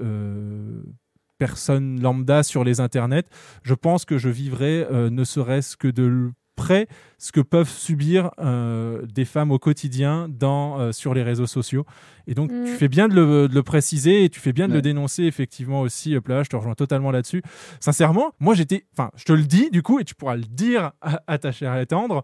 personne 1.48 2.02
lambda 2.02 2.42
sur 2.44 2.64
les 2.64 2.80
internets, 2.80 3.28
je 3.64 3.74
pense 3.74 4.06
que 4.06 4.18
je 4.18 4.30
vivrai 4.30 4.86
euh, 4.92 5.10
ne 5.10 5.24
serait-ce 5.24 5.76
que 5.78 5.90
de 5.90 6.32
près 6.56 6.88
ce 7.18 7.32
que 7.32 7.42
peuvent 7.42 7.70
subir 7.88 8.30
euh, 8.40 9.02
des 9.08 9.26
femmes 9.26 9.52
au 9.52 9.58
quotidien 9.60 10.28
dans, 10.30 10.80
euh, 10.80 10.92
sur 10.92 11.14
les 11.16 11.24
réseaux 11.24 11.48
sociaux. 11.48 11.84
Et 12.28 12.36
donc, 12.36 12.52
Mm. 12.52 12.66
tu 12.66 12.72
fais 12.82 12.88
bien 12.88 13.08
de 13.08 13.16
le, 13.16 13.48
de 13.50 13.56
le 13.56 13.64
préciser 13.64 14.24
et 14.24 14.30
tu 14.30 14.40
fais 14.40 14.54
bien 14.54 14.68
de 14.68 14.72
Ouais. 14.74 14.78
le 14.78 14.82
dénoncer 14.84 15.24
effectivement 15.24 15.82
aussi. 15.82 16.16
Hop 16.16 16.28
là, 16.28 16.44
je 16.44 16.50
te 16.50 16.56
rejoins 16.56 16.76
totalement 16.76 17.12
là-dessus. 17.12 17.42
Sincèrement, 17.80 18.34
moi 18.40 18.54
j'étais, 18.54 18.86
enfin, 18.94 19.10
je 19.16 19.26
te 19.26 19.34
le 19.34 19.44
dis 19.44 19.70
du 19.72 19.82
coup, 19.82 20.00
et 20.00 20.04
tu 20.06 20.14
pourras 20.16 20.36
le 20.36 20.44
dire 20.44 20.92
à, 21.02 21.22
à 21.28 21.38
ta 21.40 21.52
chère 21.52 21.76
et 21.78 21.86
tendre. 21.88 22.24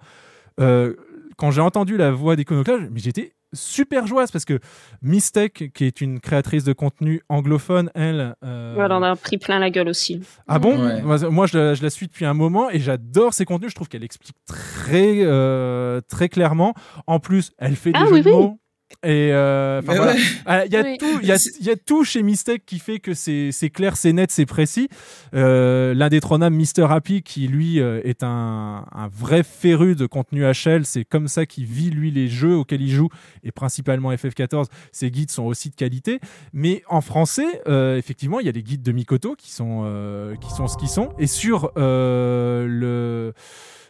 euh, 0.61 0.93
quand 1.37 1.51
j'ai 1.51 1.61
entendu 1.61 1.95
la 1.97 2.11
voix 2.11 2.35
d'Iconoclast, 2.35 2.89
mais 2.91 2.99
j'étais 2.99 3.31
super 3.53 4.05
joyeuse 4.07 4.31
parce 4.31 4.45
que 4.45 4.59
Mistake, 5.01 5.71
qui 5.73 5.85
est 5.85 6.01
une 6.01 6.19
créatrice 6.19 6.63
de 6.63 6.73
contenu 6.73 7.21
anglophone, 7.29 7.89
elle. 7.95 8.35
euh, 8.43 8.75
Elle 8.83 8.91
en 8.91 9.01
a 9.03 9.15
pris 9.15 9.37
plein 9.37 9.59
la 9.59 9.69
gueule 9.69 9.89
aussi. 9.89 10.21
ah 10.47 10.59
bon 10.59 10.77
Ouais. 10.85 11.01
Moi, 11.01 11.17
Moi, 11.29 11.47
je 11.47 11.57
la, 11.57 11.73
je 11.73 11.83
la 11.83 11.89
suis 11.89 12.07
depuis 12.07 12.25
un 12.25 12.33
moment 12.33 12.69
et 12.69 12.79
j'adore 12.79 13.33
ses 13.33 13.45
contenus. 13.45 13.71
Je 13.71 13.75
trouve 13.75 13.87
qu'elle 13.87 14.03
explique 14.03 14.35
très, 14.45 15.19
euh, 15.23 16.01
très 16.07 16.29
clairement. 16.29 16.73
En 17.07 17.19
plus, 17.19 17.51
elle 17.57 17.75
fait 17.75 17.91
des 17.91 17.99
Ah 17.99 18.05
jeux 18.05 18.13
oui, 18.15 18.21
de 18.21 18.29
oui. 18.29 18.35
mots. 18.35 18.58
Et 19.03 19.31
euh, 19.31 19.79
enfin, 19.79 19.91
Mais 19.93 19.97
voilà. 19.97 20.13
ouais. 20.13 20.19
Ah, 20.45 20.65
Il 20.65 20.73
y 20.73 20.75
a 20.75 20.81
Oui. 20.83 20.97
tout, 20.97 21.19
il 21.21 21.27
y 21.27 21.31
a, 21.31 21.37
il 21.61 21.65
y 21.65 21.69
a 21.69 21.75
tout 21.77 22.03
chez 22.03 22.21
Mistake 22.21 22.63
qui 22.65 22.79
fait 22.79 22.99
que 22.99 23.13
c'est 23.13 23.51
c'est 23.51 23.69
clair, 23.69 23.95
c'est 23.95 24.11
net, 24.11 24.29
c'est 24.31 24.45
précis. 24.45 24.89
Euh, 25.33 25.93
L'indétrônable 25.93 26.55
Mister 26.55 26.85
Happy, 26.89 27.21
qui 27.21 27.47
lui 27.47 27.79
euh, 27.79 28.01
est 28.03 28.23
un, 28.23 28.85
un 28.91 29.07
vrai 29.07 29.43
féru 29.43 29.95
de 29.95 30.05
contenu 30.05 30.43
HL, 30.43 30.85
c'est 30.85 31.05
comme 31.05 31.27
ça 31.27 31.45
qu'il 31.45 31.65
vit 31.65 31.91
lui 31.91 32.11
les 32.11 32.27
jeux 32.27 32.55
auxquels 32.55 32.81
il 32.81 32.89
joue 32.91 33.09
et 33.43 33.51
principalement 33.51 34.11
FF14. 34.11 34.65
Ses 34.91 35.11
guides 35.11 35.31
sont 35.31 35.43
aussi 35.45 35.69
de 35.69 35.75
qualité, 35.75 36.19
mais 36.51 36.83
en 36.89 37.01
français, 37.01 37.61
euh, 37.67 37.95
effectivement, 37.97 38.39
il 38.41 38.47
y 38.47 38.49
a 38.49 38.53
les 38.53 38.63
guides 38.63 38.83
de 38.83 38.91
Mikoto 38.91 39.35
qui 39.35 39.51
sont 39.51 39.83
euh, 39.85 40.35
qui 40.35 40.49
sont 40.51 40.67
ce 40.67 40.77
qu'ils 40.77 40.89
sont. 40.89 41.13
Et 41.19 41.27
sur 41.27 41.71
euh, 41.77 42.65
le 42.67 43.33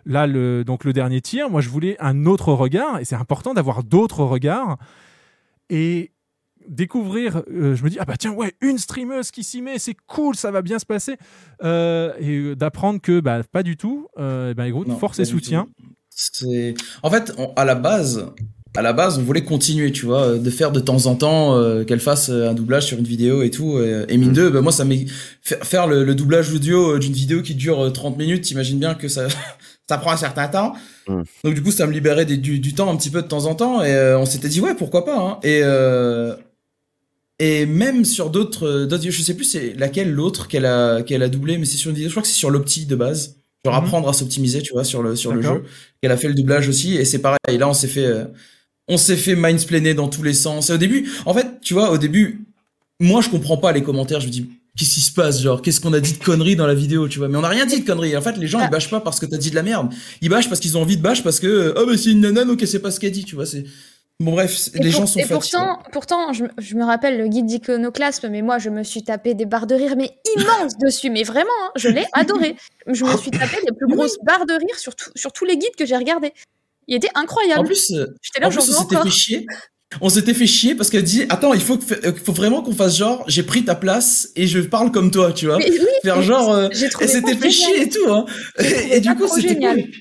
là 0.06 0.28
le 0.28 0.64
donc 0.64 0.84
le 0.84 0.94
dernier 0.94 1.22
tir, 1.22 1.50
moi 1.50 1.62
je 1.62 1.70
voulais 1.70 1.96
un 2.00 2.26
autre 2.26 2.54
regard 2.54 3.00
et 3.00 3.06
c'est 3.06 3.16
important 3.16 3.54
d'avoir 3.54 3.84
d'autres 3.84 4.24
regards 4.24 4.78
et 5.70 6.12
découvrir, 6.68 7.42
euh, 7.52 7.76
je 7.76 7.84
me 7.84 7.90
dis, 7.90 7.98
ah 8.00 8.06
bah 8.06 8.14
tiens, 8.18 8.32
ouais, 8.32 8.54
une 8.62 8.78
streameuse 8.78 9.32
qui 9.32 9.44
s'y 9.44 9.62
met, 9.62 9.80
c'est 9.80 9.96
cool, 10.08 10.36
ça 10.36 10.52
va 10.52 10.62
bien 10.62 10.78
se 10.78 10.86
passer. 10.86 11.16
Euh, 11.64 12.14
et 12.20 12.36
euh, 12.38 12.56
d'apprendre 12.56 13.02
que, 13.02 13.20
bah, 13.22 13.42
pas 13.52 13.64
du 13.64 13.76
tout, 13.76 14.08
euh, 14.20 14.54
bah, 14.54 14.68
écoute, 14.68 14.88
Non, 14.88 14.98
force 15.00 15.18
et 15.20 15.26
soutien. 15.26 15.68
en 17.02 17.10
fait 17.10 17.34
on- 17.38 17.54
à 17.56 17.66
la 17.66 17.76
base 17.76 18.28
à 18.76 18.82
la 18.84 18.94
base 18.94 19.18
on 19.18 19.24
voulait 19.24 19.44
continuer 19.46 19.92
tu 19.92 20.06
vois 20.06 20.38
de 20.38 20.50
faire 20.50 20.72
de 20.72 20.80
temps 20.82 21.06
en 21.08 21.16
temps 21.16 21.56
euh, 21.56 21.86
qu'elle 21.86 22.00
fasse 22.02 22.30
un 22.30 22.54
doublage 22.54 22.86
sur 22.86 22.98
une 23.00 23.06
vidéo 23.06 23.42
et 23.42 23.50
tout 23.50 23.80
et, 23.80 24.06
et 24.10 24.18
mine 24.18 24.34
de 24.34 24.50
bah, 24.50 24.62
moi 24.62 24.72
ça 24.74 24.84
m'est 24.86 25.06
fa- 25.42 25.64
faire 25.64 25.88
le, 25.88 26.04
le 26.04 26.14
doublage 26.16 26.54
audio 26.54 27.00
d'une 27.00 27.14
vidéo 27.14 27.42
qui 27.42 27.56
dure 27.56 27.86
euh, 27.86 27.90
30 27.90 28.18
minutes 28.18 28.44
t'imagines 28.44 28.78
bien 28.80 28.94
que 28.96 29.08
ça 29.08 29.28
ça 29.90 29.98
prend 29.98 30.11
un 30.11 30.18
certain 30.18 30.48
temps 30.48 30.74
Mm. 31.07 31.24
donc 31.44 31.53
du 31.56 31.61
coup 31.64 31.72
ça 31.72 31.88
me 31.88 31.91
libérait 31.91 32.26
des- 32.26 32.38
du, 32.38 32.60
du 32.60 32.74
temps 32.74 32.90
un 32.94 32.95
petit 32.95 33.10
peu 33.10 33.22
de 33.24 33.28
temps 33.28 33.45
en 33.45 33.56
temps 33.56 33.84
et 33.84 33.91
euh, 33.91 34.20
on 34.20 34.26
s'était 34.28 34.48
dit 34.48 34.61
ouais 34.61 34.76
pourquoi 34.76 35.03
pas 35.06 35.18
hein. 35.20 35.40
et 35.44 35.61
euh, 35.64 36.36
et 37.40 37.66
même 37.66 38.06
sur 38.06 38.30
d'autres 38.30 38.68
euh, 38.68 38.86
d'autres 38.86 39.10
je 39.10 39.22
sais 39.22 39.34
plus 39.34 39.45
c'est 39.45 39.74
laquelle 39.74 40.11
l'autre 40.11 40.48
qu'elle 40.48 40.66
a 40.66 41.02
qu'elle 41.02 41.24
a 41.24 41.30
doublé 41.30 41.57
mais 41.57 41.66
c'est 41.66 41.78
sur 41.78 41.90
une 41.90 41.95
vidéo 41.95 42.10
je 42.10 42.14
crois 42.14 42.22
que 42.22 42.28
c'est 42.28 42.34
sur 42.36 42.49
l'opti 42.52 42.86
de 42.86 42.95
base 42.95 43.38
genre 43.66 43.74
Mhm. 43.76 43.84
apprendre 43.86 44.10
à 44.10 44.14
s'optimiser 44.14 44.61
tu 44.61 44.74
vois 44.74 44.84
sur 44.84 45.02
le 45.02 45.16
sur 45.16 45.34
le 45.34 45.41
jeu 45.41 45.64
qu'elle 46.02 46.11
a 46.11 46.18
fait 46.18 46.28
le 46.28 46.34
doublage 46.36 46.68
aussi 46.70 46.95
et 46.95 47.06
c'est 47.06 47.20
pareil 47.20 47.57
là 47.57 47.68
on 47.68 47.74
s'est 47.74 47.88
fait 47.88 48.06
euh, 48.06 48.26
on 48.88 48.98
s'est 48.98 49.18
fait 49.18 49.36
mindsplainer 49.36 49.94
dans 49.94 50.07
tous 50.10 50.24
les 50.24 50.34
sens 50.34 50.70
et 50.70 50.74
au 50.74 50.78
début 50.78 51.10
en 51.26 51.34
fait 51.34 51.48
tu 51.61 51.74
vois 51.74 51.91
au 51.91 51.98
début 51.98 52.45
moi 52.99 53.22
je 53.22 53.30
comprends 53.30 53.57
pas 53.57 53.72
les 53.72 53.84
commentaires 53.84 54.20
je 54.22 54.28
me 54.28 54.32
dis 54.32 54.49
qu'est-ce 54.80 54.93
qui 54.95 55.01
se 55.01 55.11
passe 55.11 55.41
genre? 55.41 55.61
Qu'est-ce 55.61 55.81
qu'on 55.81 55.93
a 55.93 55.99
dit 55.99 56.14
de 56.14 56.23
conneries 56.23 56.56
dans 56.56 56.65
la 56.68 56.73
vidéo 56.73 57.07
tu 57.10 57.19
vois? 57.19 57.27
Mais 57.27 57.38
on 57.38 57.43
a 57.43 57.49
rien 57.49 57.65
dit 57.65 57.81
de 57.81 57.85
conneries 57.85 58.15
en 58.18 58.22
fait 58.22 58.38
les 58.38 58.47
gens 58.47 58.60
ils 58.64 58.69
bâchent 58.69 58.89
pas 58.89 59.01
parce 59.01 59.19
que 59.19 59.26
t'as 59.26 59.38
dit 59.38 59.49
de 59.51 59.56
la 59.56 59.64
merde 59.64 59.93
ils 60.22 60.30
bâchent 60.30 60.47
parce 60.49 60.61
qu'ils 60.61 60.77
ont 60.77 60.81
envie 60.81 60.97
de 60.97 61.01
bâche 61.01 61.23
parce 61.23 61.39
que 61.39 61.47
euh, 61.47 61.73
oh 61.77 61.85
mais 61.88 61.97
c'est 61.97 62.11
une 62.11 62.22
nana 62.22 62.45
donc 62.45 62.61
elle 62.61 62.68
sait 62.68 62.80
pas 62.80 62.89
ce 62.91 62.99
qu'elle 62.99 63.11
dit 63.11 63.26
tu 63.26 63.35
vois 63.35 63.45
c'est 63.45 63.65
bon 64.19 64.31
bref 64.31 64.56
c'est- 64.57 64.76
Et 64.76 64.84
les 64.84 64.89
pour- 64.91 65.01
gens 65.01 65.06
sont 65.07 65.19
et 65.19 65.23
fatigués 65.23 65.57
pourtant, 65.93 66.34
je, 66.34 66.43
me- 66.43 66.49
je 66.57 66.76
me 66.76 66.84
rappelle 66.84 67.18
le 67.18 67.27
guide 67.27 67.45
d'iconoclasme, 67.45 68.27
mais 68.30 68.41
moi 68.41 68.57
je 68.57 68.69
me 68.69 68.84
suis 68.84 69.03
tapé 69.03 69.34
des 69.34 69.45
barres 69.45 69.68
de 69.68 69.76
rire, 69.76 69.95
mais 69.97 70.11
immenses 70.35 70.77
dessus, 70.81 71.10
mais 71.10 71.23
vraiment, 71.23 71.49
hein, 71.65 71.72
je 71.76 71.88
l'ai 71.89 72.06
adoré. 72.14 72.56
Je 72.88 73.06
me 73.06 73.18
suis 73.18 73.31
tapé 73.31 73.57
les 73.65 73.72
plus 73.76 73.88
grosses 73.88 74.18
barres 74.23 74.45
de 74.45 74.53
rire 74.53 74.77
sur, 74.77 74.95
tout- 74.95 75.11
sur 75.15 75.31
tous 75.31 75.45
les 75.45 75.57
guides 75.57 75.76
que 75.77 75.85
j'ai 75.85 75.95
regardés. 75.97 76.34
Il 76.88 76.95
était 76.95 77.10
incroyable. 77.15 77.61
En 77.61 77.64
plus, 77.64 77.91
euh, 77.91 78.07
J'étais 78.22 78.41
là, 78.41 78.47
en 78.47 78.49
plus, 78.49 78.57
veux 78.68 78.76
on 78.76 78.81
s'était 78.81 78.95
encore. 78.97 79.03
fait 79.06 79.11
chier. 79.11 79.45
On 80.02 80.10
s'était 80.10 80.36
fait 80.36 80.45
chier 80.45 80.76
parce 80.76 80.90
qu'elle 80.90 81.03
dit 81.03 81.26
attends 81.30 81.53
il 81.53 81.61
faut 81.61 81.78
que, 81.78 82.14
faut 82.24 82.32
vraiment 82.32 82.61
qu'on 82.61 82.74
fasse 82.76 82.98
genre 82.98 83.24
j'ai 83.28 83.44
pris 83.44 83.66
ta 83.66 83.74
place 83.74 84.30
et 84.36 84.45
je 84.45 84.60
parle 84.60 84.91
comme 84.91 85.10
toi 85.10 85.34
tu 85.34 85.48
vois 85.48 85.57
Mais 85.57 85.72
oui, 85.72 85.80
faire 86.03 86.22
genre 86.22 86.53
euh, 86.53 86.70
elle 87.02 87.10
s'était 87.10 87.36
fait 87.36 87.49
génial. 87.49 87.74
chier 87.74 87.82
et 87.82 87.90
tout 87.90 88.11
hein 88.11 88.26
et, 88.60 88.99
du 88.99 89.16
coup 89.16 89.28
c'était 89.28 89.49
génial. 89.49 89.82
cool 89.82 89.91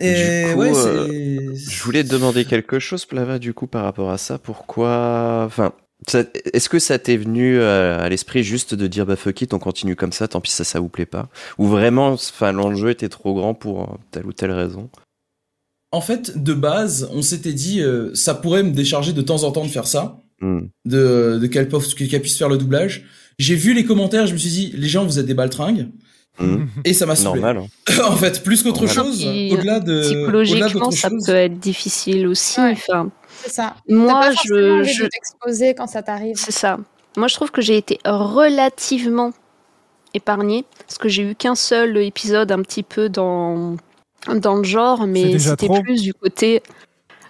et 0.00 0.14
du 0.14 0.54
coup, 0.54 0.60
ouais 0.60 0.72
euh, 0.74 1.54
c'est 1.54 1.70
je 1.70 1.82
voulais 1.82 2.02
te 2.02 2.08
demander 2.08 2.44
quelque 2.44 2.78
chose, 2.78 3.04
Plava, 3.04 3.38
du 3.38 3.52
coup, 3.52 3.66
par 3.66 3.84
rapport 3.84 4.10
à 4.10 4.18
ça. 4.18 4.38
Pourquoi. 4.38 5.42
Enfin, 5.46 5.72
est-ce 6.52 6.68
que 6.68 6.78
ça 6.78 6.98
t'est 6.98 7.18
venu 7.18 7.58
euh, 7.58 7.98
à 8.00 8.08
l'esprit 8.08 8.42
juste 8.42 8.74
de 8.74 8.86
dire 8.86 9.04
bah 9.04 9.16
fuck 9.16 9.42
it, 9.42 9.52
on 9.52 9.58
continue 9.58 9.96
comme 9.96 10.12
ça, 10.12 10.28
tant 10.28 10.40
pis 10.40 10.50
ça, 10.50 10.64
ça 10.64 10.80
vous 10.80 10.88
plaît 10.88 11.06
pas? 11.06 11.28
Ou 11.58 11.66
vraiment, 11.66 12.08
enfin, 12.12 12.52
l'enjeu 12.52 12.90
était 12.90 13.10
trop 13.10 13.34
grand 13.34 13.54
pour 13.54 13.82
euh, 13.82 13.96
telle 14.10 14.26
ou 14.26 14.32
telle 14.32 14.52
raison? 14.52 14.88
En 15.92 16.00
fait 16.00 16.42
de 16.42 16.54
base 16.54 17.08
on 17.12 17.22
s'était 17.22 17.52
dit 17.52 17.80
euh, 17.80 18.10
ça 18.14 18.34
pourrait 18.34 18.62
me 18.62 18.70
décharger 18.72 19.12
de 19.12 19.22
temps 19.22 19.42
en 19.44 19.52
temps 19.52 19.64
de 19.64 19.70
faire 19.70 19.86
ça 19.86 20.18
Hmm. 20.42 20.68
de, 20.86 21.38
de 21.38 21.46
qu'elle 21.48 21.68
puisse, 21.68 22.38
faire 22.38 22.48
le 22.48 22.56
doublage 22.56 23.04
j'ai 23.38 23.54
vu 23.56 23.74
les 23.74 23.84
commentaires 23.84 24.26
je 24.26 24.32
me 24.32 24.38
suis 24.38 24.48
dit 24.48 24.72
les 24.74 24.88
gens 24.88 25.04
vous 25.04 25.18
êtes 25.18 25.26
des 25.26 25.34
baltringues 25.34 25.88
Hmm. 26.38 26.66
et 26.84 26.94
ça 26.94 27.04
m'a 27.04 27.16
saoulé 27.16 27.40
Normal. 27.42 27.68
hein. 27.88 28.02
en 28.08 28.16
fait 28.16 28.42
plus 28.42 28.62
qu'autre 28.62 28.86
chose 28.86 29.18
Puis, 29.18 29.52
au-delà 29.52 29.80
de 29.80 30.00
Psychologiquement, 30.00 30.86
d'autre 30.86 30.92
ça 30.96 31.10
chose 31.10 31.26
peut 31.26 31.34
être 31.34 31.58
difficile 31.58 32.26
aussi. 32.28 32.58
Enfin, 32.60 33.10
C'est 33.42 33.50
ça. 33.50 33.74
Moi, 33.88 34.12
pas 34.14 34.32
forcément 34.32 34.82
je, 34.84 34.90
je... 34.90 35.04
t'exposer 35.06 35.74
quand 35.74 35.86
ça 35.88 36.02
t'arrive. 36.02 36.36
C'est 36.36 36.52
ça. 36.52 36.78
Moi, 37.18 37.26
je 37.28 37.34
trouve 37.34 37.50
que 37.50 37.60
j'ai 37.60 37.76
été 37.76 37.98
relativement 38.06 39.32
épargnée 40.14 40.64
parce 40.86 40.96
que 40.98 41.08
j'ai 41.10 41.22
eu 41.30 41.34
qu'un 41.34 41.54
seul 41.56 41.98
épisode 41.98 42.50
un 42.52 42.62
petit 42.62 42.84
peu 42.84 43.08
dans 43.10 43.76
dans 44.34 44.56
le 44.56 44.64
genre, 44.64 45.06
mais 45.06 45.38
c'était 45.38 45.68
plus 45.82 46.02
du 46.02 46.14
côté. 46.14 46.62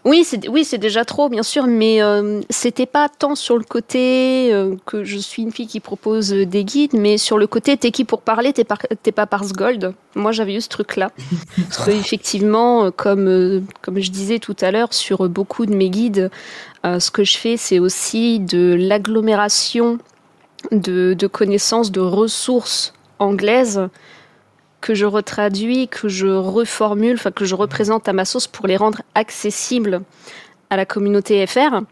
Oui, 0.06 0.24
c'est 0.24 0.48
oui, 0.48 0.64
c'est 0.64 0.78
déjà 0.78 1.04
trop, 1.04 1.28
bien 1.28 1.42
sûr, 1.42 1.66
mais 1.66 2.00
euh, 2.02 2.40
c'était 2.48 2.86
pas 2.86 3.10
tant 3.10 3.34
sur 3.34 3.58
le 3.58 3.64
côté 3.64 4.48
euh, 4.50 4.74
que 4.86 5.04
je 5.04 5.18
suis 5.18 5.42
une 5.42 5.52
fille 5.52 5.66
qui 5.66 5.78
propose 5.80 6.30
des 6.30 6.64
guides, 6.64 6.94
mais 6.94 7.18
sur 7.18 7.36
le 7.36 7.46
côté 7.46 7.76
t'es 7.76 7.90
qui 7.90 8.06
pour 8.06 8.22
parler, 8.22 8.54
t'es 8.54 8.64
par- 8.64 8.78
pas 9.14 9.26
Pars 9.26 9.52
Gold. 9.52 9.92
Moi, 10.14 10.32
j'avais 10.32 10.54
eu 10.54 10.60
ce 10.62 10.70
truc-là. 10.70 11.10
Parce 11.68 11.84
que, 11.84 11.90
effectivement, 11.90 12.86
euh, 12.86 12.90
comme, 12.90 13.28
euh, 13.28 13.60
comme 13.82 14.00
je 14.00 14.10
disais 14.10 14.38
tout 14.38 14.56
à 14.62 14.70
l'heure, 14.70 14.94
sur 14.94 15.28
beaucoup 15.28 15.66
de 15.66 15.74
mes 15.74 15.90
guides, 15.90 16.30
euh, 16.86 16.98
ce 16.98 17.10
que 17.10 17.22
je 17.22 17.36
fais, 17.36 17.58
c'est 17.58 17.78
aussi 17.78 18.40
de 18.40 18.74
l'agglomération 18.78 19.98
de, 20.72 21.12
de 21.12 21.26
connaissances, 21.26 21.92
de 21.92 22.00
ressources 22.00 22.94
anglaises 23.18 23.88
que 24.80 24.94
je 24.94 25.06
retraduis, 25.06 25.88
que 25.88 26.08
je 26.08 26.26
reformule, 26.26 27.14
enfin 27.14 27.30
que 27.30 27.44
je 27.44 27.54
représente 27.54 28.08
à 28.08 28.12
ma 28.12 28.24
sauce 28.24 28.46
pour 28.46 28.66
les 28.66 28.76
rendre 28.76 29.02
accessibles 29.14 30.02
à 30.70 30.76
la 30.76 30.86
communauté 30.86 31.46
FR. 31.46 31.82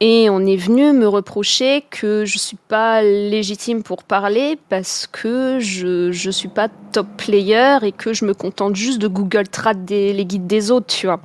Et 0.00 0.28
on 0.30 0.40
est 0.44 0.56
venu 0.56 0.92
me 0.92 1.06
reprocher 1.06 1.84
que 1.90 2.24
je 2.24 2.36
suis 2.36 2.56
pas 2.68 3.02
légitime 3.02 3.84
pour 3.84 4.02
parler 4.02 4.58
parce 4.68 5.06
que 5.06 5.60
je 5.60 6.10
je 6.10 6.30
suis 6.30 6.48
pas 6.48 6.68
top 6.90 7.06
player 7.16 7.78
et 7.82 7.92
que 7.92 8.12
je 8.12 8.24
me 8.24 8.34
contente 8.34 8.74
juste 8.74 8.98
de 8.98 9.06
Google 9.06 9.46
Trad 9.46 9.84
des, 9.84 10.12
les 10.12 10.24
guides 10.24 10.48
des 10.48 10.72
autres, 10.72 10.86
tu 10.88 11.06
vois. 11.06 11.20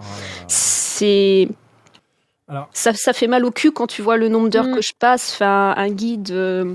C'est 0.47 1.47
Alors, 2.47 2.69
ça, 2.71 2.93
ça 2.93 3.13
fait 3.13 3.27
mal 3.27 3.45
au 3.45 3.51
cul 3.51 3.71
quand 3.71 3.88
tu 3.88 4.03
vois 4.03 4.15
le 4.17 4.29
nombre 4.29 4.49
d'heures 4.49 4.67
Mm. 4.67 4.75
que 4.75 4.81
je 4.81 4.93
passe. 4.97 5.34
Enfin, 5.34 5.73
un 5.75 5.89
guide, 5.89 6.29
euh, 6.31 6.73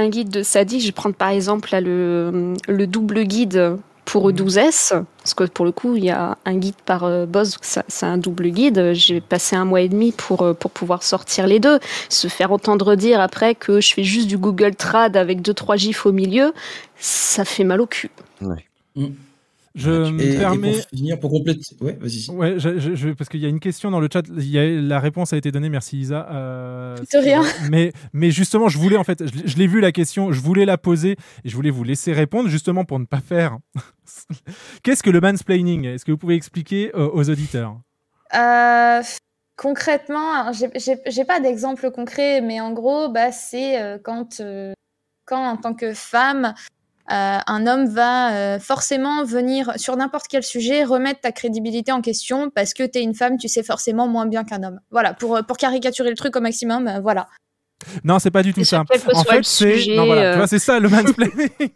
un 0.00 0.08
guide 0.08 0.30
de 0.30 0.42
Sadi, 0.42 0.80
je 0.80 0.86
vais 0.86 0.92
prendre 0.92 1.14
par 1.14 1.30
exemple 1.30 1.68
là, 1.72 1.80
le, 1.80 2.54
le 2.68 2.86
double 2.86 3.24
guide 3.24 3.76
pour 4.10 4.28
E12S, 4.28 5.04
parce 5.18 5.34
que 5.34 5.44
pour 5.44 5.64
le 5.64 5.70
coup, 5.70 5.94
il 5.94 6.04
y 6.04 6.10
a 6.10 6.36
un 6.44 6.56
guide 6.56 6.74
par 6.84 7.04
euh, 7.04 7.26
boss, 7.26 7.58
c'est 7.62 8.06
un 8.06 8.18
double 8.18 8.48
guide. 8.48 8.92
J'ai 8.92 9.20
passé 9.20 9.54
un 9.54 9.64
mois 9.64 9.82
et 9.82 9.88
demi 9.88 10.10
pour, 10.10 10.42
euh, 10.42 10.52
pour 10.52 10.72
pouvoir 10.72 11.04
sortir 11.04 11.46
les 11.46 11.60
deux. 11.60 11.78
Se 12.08 12.26
faire 12.26 12.50
entendre 12.50 12.96
dire 12.96 13.20
après 13.20 13.54
que 13.54 13.80
je 13.80 13.94
fais 13.94 14.02
juste 14.02 14.26
du 14.26 14.36
Google 14.36 14.74
Trad 14.74 15.16
avec 15.16 15.42
deux 15.42 15.54
trois 15.54 15.76
gifs 15.76 16.06
au 16.06 16.12
milieu, 16.12 16.52
ça 16.98 17.44
fait 17.44 17.62
mal 17.62 17.80
au 17.80 17.86
cul. 17.86 18.10
Je 19.76 19.90
me 20.10 20.20
Et, 20.20 20.34
et 20.34 20.38
permets. 20.38 20.72
pour 20.72 20.88
finir, 20.98 21.20
pour 21.20 21.30
compléter, 21.30 21.60
ouais, 21.80 21.96
vas-y. 22.00 22.28
Ouais, 22.30 22.58
je, 22.58 22.78
je- 22.80 22.94
je- 22.96 23.10
parce 23.10 23.30
qu'il 23.30 23.38
y 23.40 23.46
a 23.46 23.48
une 23.48 23.60
question 23.60 23.90
dans 23.92 24.00
le 24.00 24.08
chat. 24.12 24.22
Il 24.28 24.48
y 24.48 24.58
a, 24.58 24.66
la 24.68 24.98
réponse 24.98 25.32
a 25.32 25.36
été 25.36 25.52
donnée. 25.52 25.68
Merci 25.68 25.98
Isa. 26.00 26.26
Euh, 26.32 26.96
De 26.96 27.18
rien. 27.18 27.42
Mais, 27.70 27.92
mais 28.12 28.32
justement, 28.32 28.68
je 28.68 28.78
voulais 28.78 28.96
en 28.96 29.04
fait, 29.04 29.24
je, 29.24 29.32
l'ai- 29.38 29.46
je 29.46 29.56
l'ai 29.58 29.68
vu 29.68 29.80
la 29.80 29.92
question, 29.92 30.32
je 30.32 30.40
voulais 30.40 30.64
la 30.64 30.76
poser 30.76 31.12
et 31.44 31.48
je 31.48 31.54
voulais 31.54 31.70
vous 31.70 31.84
laisser 31.84 32.12
répondre 32.12 32.48
justement 32.48 32.84
pour 32.84 32.98
ne 32.98 33.04
pas 33.04 33.20
faire. 33.20 33.58
Qu'est-ce 34.82 35.02
que 35.02 35.10
le 35.10 35.20
mansplaining? 35.20 35.84
Est-ce 35.86 36.04
que 36.04 36.10
vous 36.12 36.18
pouvez 36.18 36.34
expliquer 36.34 36.90
euh, 36.96 37.08
aux 37.12 37.30
auditeurs? 37.30 37.76
Euh, 38.34 39.02
concrètement, 39.56 40.50
j'ai- 40.52 41.24
pas 41.24 41.38
d'exemple 41.40 41.90
concret, 41.92 42.40
mais 42.40 42.60
en 42.60 42.72
gros, 42.72 43.08
bah, 43.08 43.30
c'est 43.32 43.80
euh, 43.80 43.98
quand, 44.02 44.40
euh, 44.40 44.72
quand, 45.26 45.44
en 45.48 45.56
tant 45.56 45.74
que 45.74 45.94
femme, 45.94 46.54
un 47.10 47.66
homme 47.66 47.86
va 47.86 48.32
euh, 48.34 48.58
forcément 48.58 49.24
venir 49.24 49.72
sur 49.76 49.96
n'importe 49.96 50.28
quel 50.28 50.42
sujet 50.42 50.84
remettre 50.84 51.20
ta 51.20 51.32
crédibilité 51.32 51.92
en 51.92 52.00
question 52.00 52.50
parce 52.50 52.74
que 52.74 52.84
t'es 52.84 53.02
une 53.02 53.14
femme, 53.14 53.36
tu 53.36 53.48
sais 53.48 53.62
forcément 53.62 54.06
moins 54.06 54.26
bien 54.26 54.44
qu'un 54.44 54.62
homme. 54.62 54.80
Voilà, 54.90 55.14
pour, 55.14 55.40
pour 55.46 55.56
caricaturer 55.56 56.10
le 56.10 56.16
truc 56.16 56.36
au 56.36 56.40
maximum, 56.40 56.86
euh, 56.86 57.00
voilà. 57.00 57.26
Non, 58.04 58.18
c'est 58.18 58.30
pas 58.30 58.42
du 58.42 58.52
tout 58.52 58.64
ça. 58.64 58.80
En 58.80 59.24
fait, 59.24 59.44
c'est 59.44 59.86
non 59.96 60.06
voilà, 60.06 60.22
euh, 60.22 60.32
tu 60.32 60.38
vois, 60.38 60.46
c'est 60.46 60.58
ça 60.58 60.78
le 60.78 60.88
mansplaining. 60.88 61.48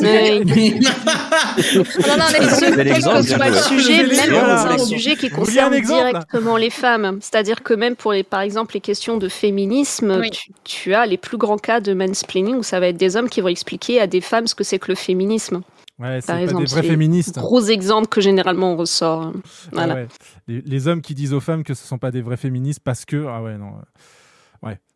Ouais. 0.00 0.40
non, 0.44 2.16
non, 2.16 2.24
mais 2.32 2.48
ce, 2.48 2.74
quel 2.74 2.94
que 2.94 3.00
soit 3.02 3.48
le 3.50 3.56
sujet, 3.56 4.02
même 4.06 4.30
Voilà. 4.30 4.64
quand 4.64 4.68
c'est 4.76 4.82
un 4.82 4.84
sujet 4.86 5.16
qui 5.16 5.30
concerne 5.30 5.74
exemple 5.74 6.10
directement 6.10 6.56
les 6.56 6.70
femmes. 6.70 7.18
C'est-à-dire 7.20 7.62
que 7.62 7.74
même 7.74 7.96
pour, 7.96 8.12
les, 8.12 8.22
par 8.22 8.40
exemple, 8.40 8.74
les 8.74 8.80
questions 8.80 9.16
de 9.16 9.28
féminisme, 9.28 10.18
Oui. 10.20 10.30
tu, 10.30 10.50
tu 10.64 10.94
as 10.94 11.06
les 11.06 11.16
plus 11.18 11.38
grands 11.38 11.58
cas 11.58 11.80
de 11.80 11.92
mansplaining 11.94 12.56
où 12.56 12.62
ça 12.62 12.80
va 12.80 12.88
être 12.88 12.96
des 12.96 13.16
hommes 13.16 13.28
qui 13.28 13.40
vont 13.40 13.48
expliquer 13.48 14.00
à 14.00 14.06
des 14.06 14.20
femmes 14.20 14.46
ce 14.46 14.54
que 14.54 14.64
c'est 14.64 14.78
que 14.78 14.90
le 14.90 14.94
féminisme. 14.96 15.60
Ouais, 16.00 16.20
c'est 16.20 16.26
Par 16.26 16.36
pas 16.36 16.42
exemple, 16.42 16.64
des 16.64 16.70
vrais 16.72 16.82
féministes. 16.82 17.36
Gros 17.38 17.62
exemple 17.66 18.08
que 18.08 18.20
généralement 18.20 18.72
on 18.72 18.76
ressort. 18.76 19.32
Ah 19.34 19.38
Voilà. 19.72 19.94
ouais. 19.94 20.06
les, 20.48 20.60
les 20.64 20.88
hommes 20.88 21.00
qui 21.00 21.14
disent 21.14 21.32
aux 21.32 21.40
femmes 21.40 21.62
que 21.62 21.72
ce 21.74 21.86
sont 21.86 21.98
pas 21.98 22.10
des 22.10 22.20
vrais 22.20 22.36
féministes 22.36 22.80
parce 22.82 23.04
que 23.04 23.24
ah 23.28 23.40
ouais 23.42 23.56
non. 23.56 23.70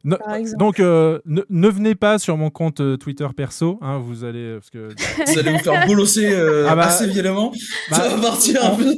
Euh. 0.07 0.11
Ne- 0.11 0.57
donc 0.59 0.79
euh, 0.81 1.19
ne, 1.27 1.43
ne 1.51 1.69
venez 1.69 1.95
pas 1.95 2.19
sur 2.19 2.37
mon 2.37 2.51
compte 2.51 2.81
euh, 2.81 2.97
Twitter 2.97 3.27
perso, 3.37 3.79
hein, 3.83 3.99
vous 3.99 4.25
allez 4.25 4.55
parce 4.55 4.71
que 4.71 4.89
Vous 5.27 5.39
allez 5.39 5.51
vous 5.53 5.59
faire 5.59 5.87
bolosser 5.87 6.31
euh, 6.33 6.67
Ah 6.69 6.77
bah, 6.77 6.87
assez 6.87 7.07
violemment. 7.09 7.51
bah, 7.91 7.97
ça 7.97 8.09
va 8.17 8.23
partir 8.23 8.65
un 8.65 8.77
peu. 8.77 8.95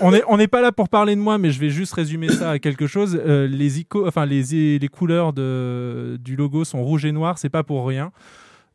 on 0.00 0.12
est 0.14 0.22
on 0.28 0.36
n'est 0.38 0.48
pas 0.48 0.60
là 0.62 0.72
pour 0.72 0.88
parler 0.88 1.14
de 1.16 1.20
moi, 1.20 1.36
mais 1.38 1.50
je 1.50 1.60
vais 1.60 1.70
juste 1.70 1.92
résumer 1.92 2.28
ça 2.30 2.50
à 2.52 2.58
quelque 2.58 2.86
chose. 2.86 3.20
Euh, 3.26 3.46
les 3.46 3.80
ico, 3.80 4.06
enfin 4.08 4.24
les 4.26 4.78
les 4.78 4.88
couleurs 4.88 5.32
de 5.32 6.16
du 6.20 6.34
logo 6.36 6.64
sont 6.64 6.82
rouge 6.82 7.04
et 7.04 7.12
noir, 7.12 7.38
c'est 7.38 7.50
pas 7.50 7.62
pour 7.62 7.86
rien. 7.86 8.10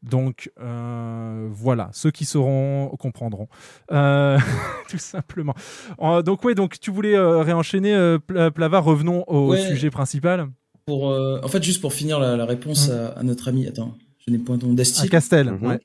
Donc 0.03 0.51
euh, 0.61 1.47
voilà, 1.51 1.89
ceux 1.93 2.11
qui 2.11 2.25
sauront 2.25 2.89
comprendront, 2.99 3.47
Euh, 3.91 4.37
tout 4.89 4.97
simplement. 4.97 5.55
Euh, 6.01 6.21
donc 6.21 6.43
ouais, 6.43 6.55
donc 6.55 6.77
tu 6.79 6.91
voulais 6.91 7.15
euh, 7.15 7.41
réenchaîner 7.41 7.93
euh, 7.95 8.19
Pla- 8.19 8.51
Plava. 8.51 8.79
Revenons 8.79 9.23
au 9.27 9.51
Ouais. 9.51 9.61
sujet 9.65 9.89
principal. 9.89 10.47
Pour, 10.85 11.10
euh, 11.11 11.39
en 11.43 11.47
fait, 11.47 11.64
juste 11.64 11.81
pour 11.81 11.93
finir 11.93 12.19
la, 12.19 12.35
la 12.35 12.45
réponse 12.45 12.89
à, 12.89 13.07
à 13.10 13.23
notre 13.23 13.47
ami, 13.47 13.68
attends, 13.68 13.95
je 14.26 14.31
n'ai 14.31 14.38
point 14.38 14.57
ton 14.57 14.72
À 14.72 14.76
destin. 14.76 15.07
Castel, 15.07 15.51
ouais. 15.61 15.80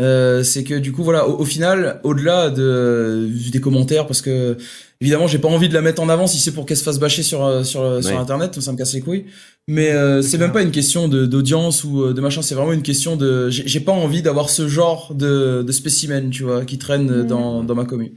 Euh, 0.00 0.42
c'est 0.42 0.64
que 0.64 0.74
du 0.74 0.90
coup 0.90 1.04
voilà 1.04 1.28
au, 1.28 1.38
au 1.38 1.44
final 1.44 2.00
au-delà 2.02 2.50
de 2.50 3.30
des 3.52 3.60
commentaires 3.60 4.08
parce 4.08 4.22
que 4.22 4.56
évidemment 5.00 5.28
j'ai 5.28 5.38
pas 5.38 5.46
envie 5.46 5.68
de 5.68 5.74
la 5.74 5.82
mettre 5.82 6.02
en 6.02 6.08
avant 6.08 6.26
si 6.26 6.38
c'est 6.40 6.50
pour 6.50 6.66
qu'elle 6.66 6.76
se 6.76 6.82
fasse 6.82 6.98
bâcher 6.98 7.22
sur 7.22 7.44
euh, 7.44 7.62
sur 7.62 7.80
euh, 7.82 8.00
sur 8.02 8.10
Ouais. 8.10 8.16
internet 8.16 8.60
ça 8.60 8.72
me 8.72 8.76
casse 8.76 8.92
les 8.94 9.02
couilles 9.02 9.26
mais 9.68 9.92
euh, 9.92 10.20
c'est 10.20 10.36
même 10.36 10.50
pas 10.50 10.62
une 10.62 10.72
question 10.72 11.06
de 11.06 11.26
d'audience 11.26 11.84
ou 11.84 12.02
euh, 12.02 12.12
de 12.12 12.20
machin 12.20 12.42
c'est 12.42 12.56
vraiment 12.56 12.72
une 12.72 12.82
question 12.82 13.14
de 13.14 13.48
j'ai 13.50 13.78
pas 13.78 13.92
envie 13.92 14.20
d'avoir 14.20 14.50
ce 14.50 14.66
genre 14.66 15.14
de 15.14 15.62
de 15.64 15.70
spécimen 15.72 16.28
tu 16.28 16.42
vois 16.42 16.64
qui 16.64 16.76
traîne 16.76 17.08
euh, 17.12 17.22
Mhm. 17.22 17.28
dans 17.28 17.62
dans 17.62 17.74
ma 17.76 17.84
commune 17.84 18.14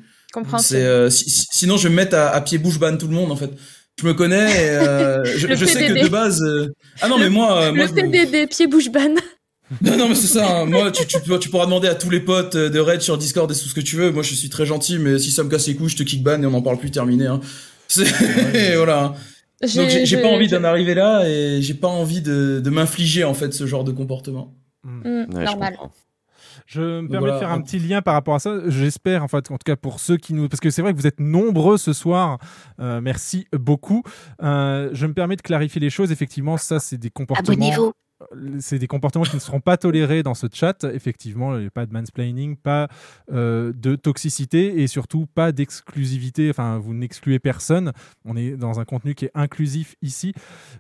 c'est 0.57 0.83
euh, 0.83 1.11
si- 1.11 1.29
si- 1.29 1.45
sinon 1.51 1.77
je 1.77 1.83
vais 1.83 1.89
me 1.91 1.95
mettre 1.95 2.15
à, 2.17 2.29
à 2.29 2.41
pied 2.41 2.57
bouche 2.57 2.79
ban 2.79 2.97
tout 2.97 3.07
le 3.07 3.13
monde 3.13 3.31
en 3.31 3.35
fait 3.35 3.51
je 3.99 4.05
me 4.05 4.13
connais 4.13 4.45
et, 4.65 4.69
euh, 4.69 5.23
je, 5.37 5.55
je 5.55 5.65
sais 5.65 5.81
que 5.87 5.93
PDD. 5.93 6.03
de 6.03 6.07
base 6.09 6.41
euh, 6.43 6.73
ah 7.01 7.07
non 7.07 7.17
mais 7.17 7.29
moi 7.29 7.61
euh, 7.63 7.73
moi 7.73 7.85
le 7.85 7.89
je 7.89 7.93
PDD, 7.93 8.47
pied 8.49 8.67
bouche 8.67 8.89
ban. 8.91 9.15
non, 9.81 9.97
non, 9.97 10.07
mais 10.07 10.15
c'est 10.15 10.27
ça. 10.27 10.59
hein. 10.61 10.65
Moi, 10.65 10.91
tu, 10.91 11.05
tu, 11.05 11.19
peux- 11.19 11.37
tu 11.39 11.49
pourras 11.49 11.65
demander 11.65 11.89
à 11.89 11.95
tous 11.95 12.09
les 12.09 12.21
potes 12.21 12.55
euh, 12.55 12.69
de 12.69 12.79
Raid 12.79 13.01
sur 13.01 13.17
Discord 13.17 13.51
et 13.51 13.53
tout 13.53 13.67
ce 13.67 13.73
que 13.75 13.81
tu 13.81 13.97
veux. 13.97 14.11
Moi, 14.11 14.23
je 14.23 14.33
suis 14.33 14.47
très 14.47 14.65
gentil, 14.65 14.97
mais 14.97 15.19
si 15.19 15.29
ça 15.29 15.43
me 15.43 15.49
casse 15.49 15.67
les 15.67 15.75
couilles, 15.75 15.89
je 15.89 15.97
te 15.97 16.03
kick 16.03 16.23
ban 16.23 16.41
et 16.41 16.45
on 16.45 16.51
n'en 16.51 16.61
parle 16.61 16.77
plus, 16.77 16.89
terminé. 16.89 17.25
Hein. 17.25 17.41
C'est 17.89 18.75
voilà. 18.77 19.03
hein. 19.03 19.13
Donc, 19.75 19.89
j'ai 19.89 20.21
pas 20.21 20.29
envie 20.29 20.47
d'en 20.47 20.63
arriver 20.63 20.93
là 20.93 21.27
et 21.27 21.61
j'ai 21.61 21.73
pas 21.73 21.89
envie 21.89 22.21
de, 22.21 22.61
de 22.63 22.69
m'infliger 22.69 23.25
en 23.25 23.33
fait 23.33 23.53
ce 23.53 23.65
genre 23.67 23.83
de 23.83 23.91
comportement. 23.91 24.53
Mm, 24.85 25.01
Ouais, 25.05 25.25
je 25.31 25.43
normal. 25.43 25.77
Je 26.67 26.81
me 27.01 27.07
permets 27.07 27.19
voilà. 27.19 27.33
de 27.35 27.39
faire 27.39 27.51
un 27.51 27.61
petit 27.61 27.79
lien 27.79 28.01
par 28.01 28.13
rapport 28.13 28.35
à 28.35 28.39
ça. 28.39 28.69
J'espère, 28.69 29.23
en 29.23 29.29
fait, 29.29 29.49
en 29.49 29.57
tout 29.57 29.65
cas 29.65 29.77
pour 29.77 29.99
ceux 30.01 30.17
qui 30.17 30.33
nous, 30.33 30.49
parce 30.49 30.59
que 30.59 30.69
c'est 30.69 30.81
vrai 30.81 30.93
que 30.93 30.97
vous 30.97 31.07
êtes 31.07 31.19
nombreux 31.19 31.77
ce 31.77 31.93
soir. 31.93 32.39
Euh, 32.79 32.99
merci 33.01 33.47
beaucoup. 33.53 34.03
Euh, 34.43 34.89
je 34.91 35.07
me 35.07 35.13
permets 35.13 35.37
de 35.37 35.41
clarifier 35.41 35.79
les 35.79 35.89
choses. 35.89 36.11
Effectivement, 36.11 36.57
ça, 36.57 36.79
c'est 36.79 36.97
des 36.97 37.09
comportements. 37.09 37.53
Abonnez-vous. 37.53 37.93
Euh, 38.33 38.57
C'est 38.59 38.79
des 38.79 38.87
comportements 38.87 39.23
qui 39.23 39.35
ne 39.35 39.39
seront 39.39 39.61
pas 39.61 39.77
tolérés 39.77 40.23
dans 40.23 40.33
ce 40.33 40.47
chat. 40.51 40.83
Effectivement, 40.83 41.55
il 41.55 41.61
n'y 41.61 41.67
a 41.67 41.71
pas 41.71 41.85
de 41.85 41.93
mansplaining, 41.93 42.57
pas 42.57 42.89
euh, 43.31 43.71
de 43.73 43.95
toxicité 43.95 44.81
et 44.81 44.87
surtout 44.87 45.25
pas 45.25 45.51
d'exclusivité. 45.51 46.49
Enfin, 46.49 46.79
vous 46.79 46.93
n'excluez 46.93 47.39
personne. 47.39 47.93
On 48.25 48.35
est 48.35 48.57
dans 48.57 48.79
un 48.79 48.85
contenu 48.85 49.15
qui 49.15 49.25
est 49.25 49.31
inclusif 49.35 49.95
ici. 50.01 50.33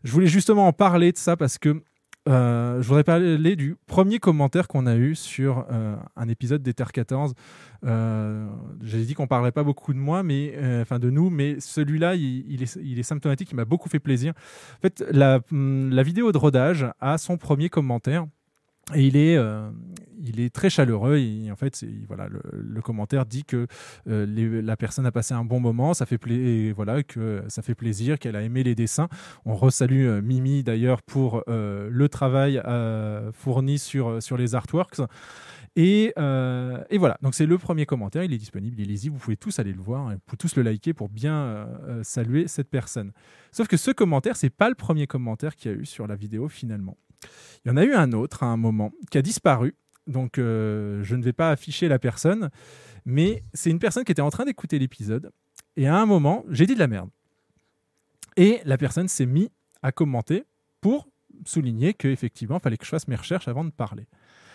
Je 0.03 0.11
voulais 0.11 0.27
justement 0.27 0.67
en 0.67 0.73
parler 0.73 1.11
de 1.11 1.17
ça 1.17 1.37
parce 1.37 1.57
que 1.57 1.81
euh, 2.27 2.81
je 2.81 2.87
voudrais 2.87 3.03
parler 3.03 3.55
du 3.55 3.75
premier 3.85 4.19
commentaire 4.19 4.67
qu'on 4.67 4.85
a 4.85 4.95
eu 4.95 5.15
sur 5.15 5.65
euh, 5.71 5.95
un 6.15 6.27
épisode 6.27 6.61
d'Ether 6.61 6.85
14. 6.93 7.33
Euh, 7.85 8.47
J'ai 8.81 9.05
dit 9.05 9.13
qu'on 9.13 9.27
parlait 9.27 9.51
pas 9.51 9.63
beaucoup 9.63 9.93
de 9.93 9.99
moi, 9.99 10.23
mais 10.23 10.53
euh, 10.57 10.81
enfin 10.81 10.99
de 10.99 11.09
nous, 11.09 11.29
mais 11.29 11.59
celui-là, 11.59 12.15
il, 12.15 12.61
est, 12.61 13.03
symptomatique. 13.03 13.49
Il 13.51 13.55
m'a 13.55 13.65
beaucoup 13.65 13.89
fait 13.89 13.99
plaisir. 13.99 14.33
En 14.77 14.81
fait, 14.81 15.03
la, 15.11 15.39
hum, 15.51 15.89
la 15.91 16.03
vidéo 16.03 16.31
de 16.31 16.37
rodage 16.37 16.85
a 16.99 17.17
son 17.17 17.37
premier 17.37 17.69
commentaire. 17.69 18.25
Et 18.95 19.05
il 19.05 19.17
est, 19.17 19.35
euh, 19.35 19.69
il 20.23 20.39
est 20.39 20.53
très 20.53 20.69
chaleureux. 20.69 21.17
Et 21.17 21.51
en 21.51 21.55
fait, 21.55 21.83
voilà, 22.07 22.27
le, 22.29 22.81
commentaire 22.81 23.25
dit 23.25 23.43
que 23.43 23.67
euh, 24.07 24.61
la 24.61 24.77
personne 24.77 25.05
a 25.05 25.11
passé 25.11 25.33
un 25.33 25.43
bon 25.43 25.59
moment, 25.59 25.93
ça 25.93 26.05
fait 26.05 26.17
que 26.17 27.43
ça 27.47 27.61
fait 27.61 27.75
plaisir, 27.75 28.17
qu'elle 28.17 28.35
a 28.35 28.41
aimé 28.41 28.63
les 28.63 28.75
dessins. 28.75 29.09
On 29.45 29.55
resalue 29.55 30.07
euh, 30.07 30.21
Mimi 30.21 30.63
d'ailleurs 30.63 31.01
pour 31.01 31.43
le 31.47 32.07
travail 32.07 32.61
fourni 33.33 33.77
sur, 33.77 34.21
sur 34.23 34.37
les 34.37 34.55
artworks. 34.55 35.01
Et, 35.75 36.13
voilà, 36.15 37.17
donc 37.21 37.35
c'est 37.35 37.45
le 37.45 37.57
premier 37.57 37.85
commentaire, 37.85 38.23
il 38.23 38.33
est 38.33 38.37
disponible, 38.37 38.79
il 38.79 38.83
est 38.83 38.87
lisible, 38.87 39.15
vous 39.15 39.21
pouvez 39.21 39.37
tous 39.37 39.59
aller 39.59 39.73
le 39.73 39.81
voir, 39.81 40.09
vous 40.09 40.19
pouvez 40.25 40.37
tous 40.37 40.55
le 40.55 40.63
liker 40.63 40.93
pour 40.93 41.09
bien 41.09 41.67
saluer 42.03 42.47
cette 42.47 42.69
personne. 42.69 43.11
Sauf 43.51 43.67
que 43.67 43.77
ce 43.77 43.91
commentaire, 43.91 44.37
c'est 44.37 44.49
pas 44.49 44.69
le 44.69 44.75
premier 44.75 45.07
commentaire 45.07 45.55
qu'il 45.55 45.71
y 45.71 45.73
a 45.73 45.77
eu 45.77 45.85
sur 45.85 46.07
la 46.07 46.15
vidéo 46.15 46.47
finalement. 46.47 46.97
Il 47.65 47.69
y 47.69 47.71
en 47.71 47.77
a 47.77 47.83
eu 47.83 47.93
un 47.93 48.11
autre 48.13 48.43
à 48.43 48.47
un 48.47 48.57
moment 48.57 48.91
qui 49.11 49.17
a 49.17 49.21
disparu, 49.21 49.75
donc 50.05 50.37
euh, 50.37 51.03
je 51.03 51.15
ne 51.15 51.23
vais 51.23 51.33
pas 51.33 51.51
afficher 51.51 51.87
la 51.87 51.99
personne, 51.99 52.49
mais 53.05 53.43
c'est 53.53 53.69
une 53.69 53.79
personne 53.79 54.03
qui 54.03 54.11
était 54.11 54.21
en 54.21 54.29
train 54.29 54.45
d'écouter 54.45 54.79
l'épisode, 54.79 55.31
et 55.75 55.87
à 55.87 55.95
un 55.97 56.05
moment, 56.05 56.45
j'ai 56.49 56.65
dit 56.65 56.73
de 56.73 56.79
la 56.79 56.87
merde. 56.87 57.09
Et 58.35 58.61
la 58.65 58.77
personne 58.77 59.07
s'est 59.07 59.25
mise 59.25 59.49
à 59.81 59.91
commenter 59.91 60.45
pour 60.81 61.07
souligner 61.45 61.93
qu'effectivement, 61.93 62.57
il 62.57 62.61
fallait 62.61 62.77
que 62.77 62.85
je 62.85 62.89
fasse 62.89 63.07
mes 63.07 63.15
recherches 63.15 63.47
avant 63.47 63.63
de 63.63 63.71
parler. 63.71 64.07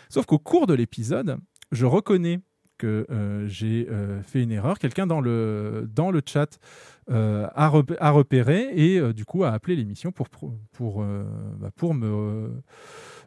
Sauf 0.08 0.26
qu'au 0.26 0.38
cours 0.38 0.66
de 0.66 0.74
l'épisode, 0.74 1.38
je 1.70 1.86
reconnais 1.86 2.40
que 2.82 3.06
euh, 3.10 3.46
j'ai 3.46 3.86
euh, 3.90 4.20
fait 4.22 4.42
une 4.42 4.50
erreur. 4.50 4.78
Quelqu'un 4.80 5.06
dans 5.06 5.20
le, 5.20 5.88
dans 5.94 6.10
le 6.10 6.20
chat 6.26 6.58
euh, 7.10 7.46
a, 7.54 7.68
repé- 7.68 7.96
a 8.00 8.10
repéré 8.10 8.70
et 8.74 9.12
du 9.12 9.24
coup 9.24 9.44
a 9.44 9.50
appelé 9.50 9.76
l'émission 9.76 10.10
pour, 10.10 10.28
pour, 10.28 10.54
pour, 10.72 11.04
bah, 11.60 11.70
pour 11.76 11.94
me, 11.94 12.50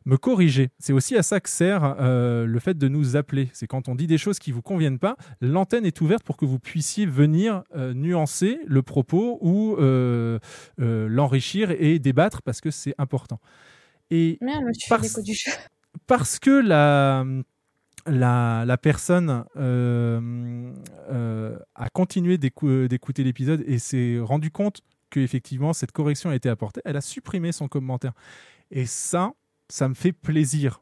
me 0.05 0.17
corriger. 0.17 0.69
C'est 0.79 0.91
aussi 0.93 1.15
à 1.15 1.23
ça 1.23 1.39
que 1.39 1.49
sert 1.49 1.95
le 1.99 2.59
fait 2.59 2.77
de 2.77 2.87
nous 2.89 3.15
appeler. 3.15 3.49
C'est 3.53 3.67
quand 3.67 3.87
on 3.87 3.95
dit 3.95 4.07
des 4.07 4.17
choses 4.17 4.39
qui 4.39 4.49
ne 4.51 4.55
vous 4.55 4.61
conviennent 4.61 4.99
pas, 4.99 5.15
l'antenne 5.39 5.85
est 5.85 6.01
ouverte 6.01 6.23
pour 6.23 6.35
que 6.37 6.45
vous 6.45 6.59
puissiez 6.59 7.05
venir 7.05 7.63
nuancer 7.93 8.59
le 8.67 8.81
propos 8.81 9.37
ou 9.41 9.75
l'enrichir 10.77 11.71
et 11.71 11.99
débattre 11.99 12.41
parce 12.41 12.59
que 12.61 12.71
c'est 12.71 12.95
important. 12.97 13.39
Et 14.11 14.37
Merde, 14.41 14.63
parce- 14.89 15.03
l'écho 15.03 15.21
du 15.21 15.33
jeu. 15.33 15.51
parce 16.07 16.39
que 16.39 16.51
la, 16.61 17.25
la, 18.05 18.77
personne 18.81 19.45
euh, 19.55 20.71
euh, 21.09 21.57
a 21.75 21.89
continué 21.89 22.37
d'écou- 22.37 22.87
d'écouter 22.87 23.23
l'épisode 23.23 23.63
et 23.65 23.79
s'est 23.79 24.19
rendu 24.19 24.51
compte 24.51 24.81
qu'effectivement 25.09 25.73
cette 25.73 25.91
correction 25.91 26.29
a 26.29 26.35
été 26.35 26.49
apportée, 26.49 26.81
elle 26.85 26.97
a 26.97 27.01
supprimé 27.01 27.51
son 27.51 27.67
commentaire. 27.67 28.13
Et 28.71 28.85
ça, 28.85 29.31
ça 29.69 29.87
me 29.87 29.93
fait 29.93 30.11
plaisir. 30.11 30.81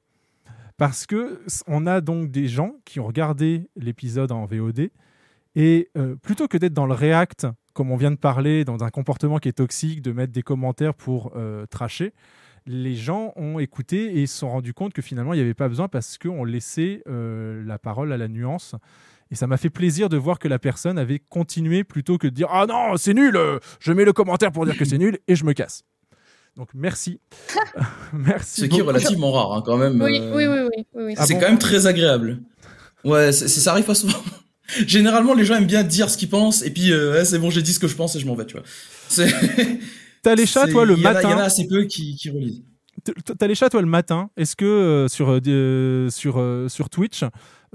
Parce 0.77 1.05
que 1.05 1.41
on 1.67 1.85
a 1.85 2.01
donc 2.01 2.31
des 2.31 2.47
gens 2.47 2.75
qui 2.83 2.99
ont 2.99 3.05
regardé 3.05 3.69
l'épisode 3.75 4.31
en 4.31 4.45
VOD 4.45 4.89
et 5.55 5.89
euh, 5.97 6.15
plutôt 6.15 6.47
que 6.47 6.57
d'être 6.57 6.73
dans 6.73 6.87
le 6.87 6.95
react, 6.95 7.47
comme 7.73 7.91
on 7.91 7.95
vient 7.95 8.11
de 8.11 8.17
parler, 8.17 8.65
dans 8.65 8.83
un 8.83 8.89
comportement 8.89 9.37
qui 9.37 9.49
est 9.49 9.53
toxique, 9.53 10.01
de 10.01 10.11
mettre 10.11 10.33
des 10.33 10.41
commentaires 10.41 10.95
pour 10.95 11.31
euh, 11.35 11.65
tracher, 11.67 12.13
les 12.65 12.95
gens 12.95 13.34
ont 13.35 13.60
écouté 13.60 14.22
et 14.22 14.27
se 14.27 14.38
sont 14.40 14.49
rendus 14.49 14.73
compte 14.73 14.94
que 14.94 15.02
finalement 15.02 15.34
il 15.34 15.38
n'y 15.38 15.44
avait 15.44 15.53
pas 15.53 15.68
besoin 15.69 15.88
parce 15.88 16.18
qu'on 16.18 16.44
laissait 16.45 17.03
euh, 17.10 17.61
la 17.65 17.77
parole 17.77 18.11
à 18.14 18.18
la 18.18 18.27
nuance. 18.27 18.76
Et 19.31 19.35
ça 19.35 19.48
m'a 19.48 19.57
fait 19.57 19.69
plaisir 19.72 20.10
de 20.10 20.18
voir 20.18 20.38
que 20.38 20.48
la 20.48 20.60
personne 20.60 20.98
avait 20.99 21.19
continué 21.19 21.84
plutôt 21.84 22.18
que 22.18 22.27
de 22.27 22.34
dire 22.34 22.48
Ah 22.52 22.65
non, 22.68 22.98
c'est 22.98 23.14
nul, 23.14 23.35
euh, 23.35 23.57
je 23.80 23.91
mets 23.91 24.06
le 24.06 24.14
commentaire 24.14 24.52
pour 24.52 24.65
dire 24.65 24.77
que 24.77 24.85
c'est 24.85 24.98
nul 24.98 25.18
et 25.27 25.35
je 25.35 25.44
me 25.44 25.53
casse. 25.53 25.84
Donc 26.56 26.69
merci. 26.76 27.19
merci. 28.14 28.61
Ce 28.61 28.65
qui 28.65 28.80
est 28.80 28.84
relativement 28.84 29.31
rare 29.31 29.53
hein, 29.53 29.64
quand 29.65 29.77
même. 29.77 29.99
Oui, 30.02 30.19
euh, 30.22 30.35
oui, 30.35 30.45
oui, 30.45 30.60
oui, 30.76 30.85
oui, 30.94 31.03
oui. 31.07 31.26
c'est 31.26 31.34
quand 31.40 31.48
même 31.49 31.57
très 31.57 31.88
agréable. 31.88 32.41
Ouais, 33.03 33.31
c'est- 33.31 33.48
c'est- 33.48 33.60
ça 33.61 33.72
arrive 33.72 33.85
pas 33.85 33.95
souvent. 33.95 34.19
Généralement, 34.88 35.34
les 35.34 35.44
gens 35.45 35.56
aiment 35.56 35.65
bien 35.65 35.84
dire 35.84 36.10
ce 36.10 36.18
qu'ils 36.18 36.30
pensent 36.30 36.61
et 36.64 36.69
puis 36.72 36.91
euh, 36.94 37.14
ouais, 37.14 37.26
c'est 37.26 37.40
bon, 37.40 37.49
j'ai 37.49 37.61
dit 37.61 37.73
ce 37.73 37.80
que 37.80 37.88
je 37.88 37.95
pense 37.95 38.15
et 38.15 38.19
je 38.19 38.26
m'en 38.27 38.35
vais, 38.35 38.45
tu 38.45 38.56
vois. 38.56 38.64
T'as 40.23 40.35
les 40.35 40.45
chats, 40.45 40.67
toi, 40.67 40.85
le 40.85 40.95
il 40.95 41.01
y 41.01 41.05
en 41.07 41.09
a- 41.09 41.13
matin 41.13 41.27
Il 41.27 41.31
y 41.31 41.33
en 41.35 41.39
a 41.39 41.43
assez 41.43 41.67
peu 41.67 41.83
qui, 41.83 42.15
qui 42.15 42.29
relisent. 42.29 42.63
T'as 43.37 43.47
les 43.47 43.55
chats, 43.55 43.69
toi, 43.69 43.81
le 43.81 43.87
matin. 43.87 44.29
Est-ce 44.37 44.55
que 44.55 44.65
euh, 44.65 45.07
sur, 45.09 45.29
euh, 45.29 45.39
de- 45.41 46.07
sur, 46.09 46.35
euh, 46.39 46.69
sur 46.69 46.89
Twitch, 46.89 47.23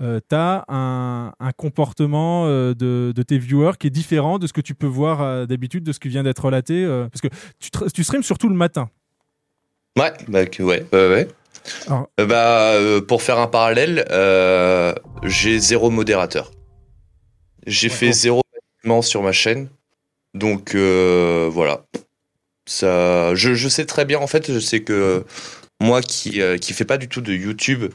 euh, 0.01 0.21
t'as 0.29 0.65
un, 0.69 1.33
un 1.39 1.53
comportement 1.53 2.47
euh, 2.47 2.73
de, 2.73 3.13
de 3.15 3.23
tes 3.23 3.37
viewers 3.39 3.73
qui 3.79 3.89
est 3.89 3.91
différent 3.91 4.39
de 4.39 4.47
ce 4.47 4.53
que 4.53 4.61
tu 4.63 4.75
peux 4.75 4.87
voir 4.87 5.21
euh, 5.21 5.45
d'habitude, 5.47 5.85
de 5.85 5.93
ce 5.93 5.99
qui 6.01 6.09
vient 6.09 6.23
d'être 6.23 6.45
relaté 6.45 6.85
euh, 6.85 7.09
Parce 7.09 7.21
que 7.21 7.29
tu, 7.93 8.03
streams 8.05 8.23
surtout 8.23 8.49
le 8.49 8.55
matin. 8.55 8.89
Ouais, 9.99 10.13
bah, 10.29 10.47
que- 10.47 10.63
ouais, 10.63 10.87
ouais. 10.93 11.29
Alors- 11.89 12.09
Euh, 12.21 12.25
bah, 12.27 12.73
euh, 12.75 13.01
pour 13.03 13.21
faire 13.23 13.39
un 13.39 13.49
parallèle, 13.49 14.07
euh, 14.11 14.95
j'ai 15.25 15.59
zéro 15.59 15.91
modérateur. 15.91 16.53
J'ai 17.67 17.89
fait 17.91 18.13
zéro 18.13 18.41
événement 18.83 19.03
sur 19.03 19.23
ma 19.23 19.33
chaîne. 19.33 19.69
Donc, 20.35 20.75
euh, 20.75 21.51
voilà. 21.53 21.85
Ça, 22.69 23.35
je, 23.35 23.55
je 23.55 23.69
sais 23.69 23.87
très 23.87 24.05
bien, 24.05 24.19
en 24.19 24.27
fait, 24.27 24.53
je 24.53 24.59
sais 24.59 24.81
que 24.83 25.25
moi 25.81 26.03
qui, 26.03 26.43
euh, 26.43 26.59
qui 26.59 26.75
fais 26.75 26.85
pas 26.85 26.99
du 26.99 27.09
tout 27.09 27.23
de 27.23 27.33
YouTube, 27.33 27.93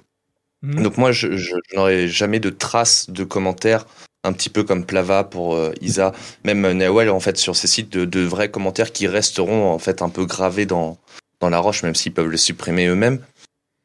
Mhm. 0.63 0.83
donc 0.83 0.97
moi, 0.97 1.11
je, 1.11 1.37
je- 1.37 1.55
je 1.69 1.75
n'aurai 1.75 2.07
jamais 2.07 2.39
de 2.39 2.49
traces 2.49 3.09
de 3.09 3.23
commentaires, 3.23 3.85
un 4.23 4.33
petit 4.33 4.49
peu 4.49 4.63
comme 4.63 4.85
Plava 4.85 5.23
pour 5.25 5.55
euh, 5.55 5.73
Isa, 5.81 6.13
même 6.43 6.65
euh, 6.65 6.73
Nawel, 6.73 7.09
en 7.11 7.19
fait, 7.19 7.37
sur 7.37 7.55
ces 7.55 7.67
sites, 7.67 7.91
de, 7.91 8.05
de 8.05 8.21
vrais 8.21 8.49
commentaires 8.49 8.91
qui 8.91 9.07
resteront, 9.07 9.71
en 9.71 9.79
fait, 9.79 10.01
un 10.01 10.09
peu 10.09 10.25
gravés 10.25 10.65
dans, 10.65 10.97
dans 11.41 11.49
la 11.51 11.59
roche, 11.59 11.83
même 11.83 11.95
s'ils 11.95 12.13
peuvent 12.13 12.29
le 12.29 12.37
supprimer 12.37 12.87
eux-mêmes. 12.87 13.19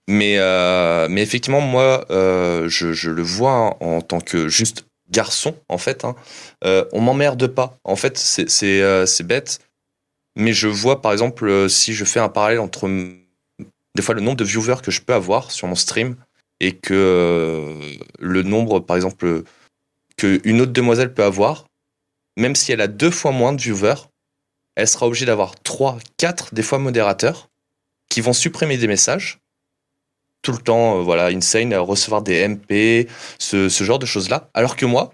Mais, 0.09 0.36
euh, 0.39 1.09
mais 1.10 1.23
effectivement, 1.23 1.60
moi, 1.60 2.06
euh, 2.10 2.69
je, 2.69 2.93
je 2.94 3.10
le 3.10 3.23
vois 3.23 3.77
en, 3.81 3.97
en 3.97 4.01
tant 4.01 4.20
que 4.20 4.48
juste 4.48 4.86
garçon, 5.10 5.55
en 5.69 5.78
fait. 5.78 6.05
Hein, 6.05 6.16
on 6.93 7.01
m'emmerde 7.01 7.47
pas. 7.48 7.77
En 7.85 7.97
fait, 7.97 8.16
c'est 8.19 8.48
c'est 8.48 9.27
bête. 9.27 9.60
Mais 10.39 10.52
je 10.52 10.69
vois, 10.69 11.02
par 11.02 11.12
exemple, 11.12 11.48
euh, 11.48 11.69
si 11.69 11.93
je 11.94 12.05
fais 12.05 12.20
un 12.20 12.28
parallèle 12.28 12.60
entre 12.60 12.89
des 12.89 14.02
fois 14.02 14.15
le 14.15 14.20
nombre 14.20 14.36
de 14.36 14.44
viewers 14.44 14.81
que 14.82 14.93
je 14.93 15.02
peux 15.02 15.12
avoir 15.12 15.51
sur 15.51 15.66
mon 15.66 15.74
stream 15.74 16.15
et 16.60 16.77
que 16.77 16.94
euh, 16.94 17.97
le 18.20 18.43
nombre, 18.44 18.78
par 18.78 18.94
exemple, 18.94 19.43
que 20.16 20.40
une 20.44 20.60
autre 20.60 20.73
demoiselle 20.73 21.12
peut 21.12 21.24
avoir, 21.24 21.66
même 22.36 22.55
si 22.55 22.70
elle 22.70 22.81
a 22.81 22.86
deux 22.86 23.10
fois 23.10 23.32
moins 23.32 23.52
de 23.52 23.60
viewers, 23.60 24.09
elle 24.77 24.86
sera 24.86 25.09
obligée 25.09 25.27
d'avoir 25.27 25.59
trois, 25.60 25.98
quatre, 26.19 26.55
des 26.55 26.62
fois 26.62 26.78
modérateurs 26.78 27.48
qui 28.09 28.20
vont 28.20 28.32
supprimer 28.32 28.77
des 28.77 28.86
messages 28.86 29.40
tout 30.43 30.52
le 30.52 30.59
temps, 30.59 30.98
euh, 30.98 31.02
voilà, 31.02 31.27
insane, 31.27 31.74
recevoir 31.74 32.23
des 32.23 32.47
MP, 32.47 33.09
ce 33.40 33.69
genre 33.69 33.98
de 33.98 34.06
choses-là. 34.06 34.51
Alors 34.55 34.77
que 34.77 34.86
moi, 34.86 35.10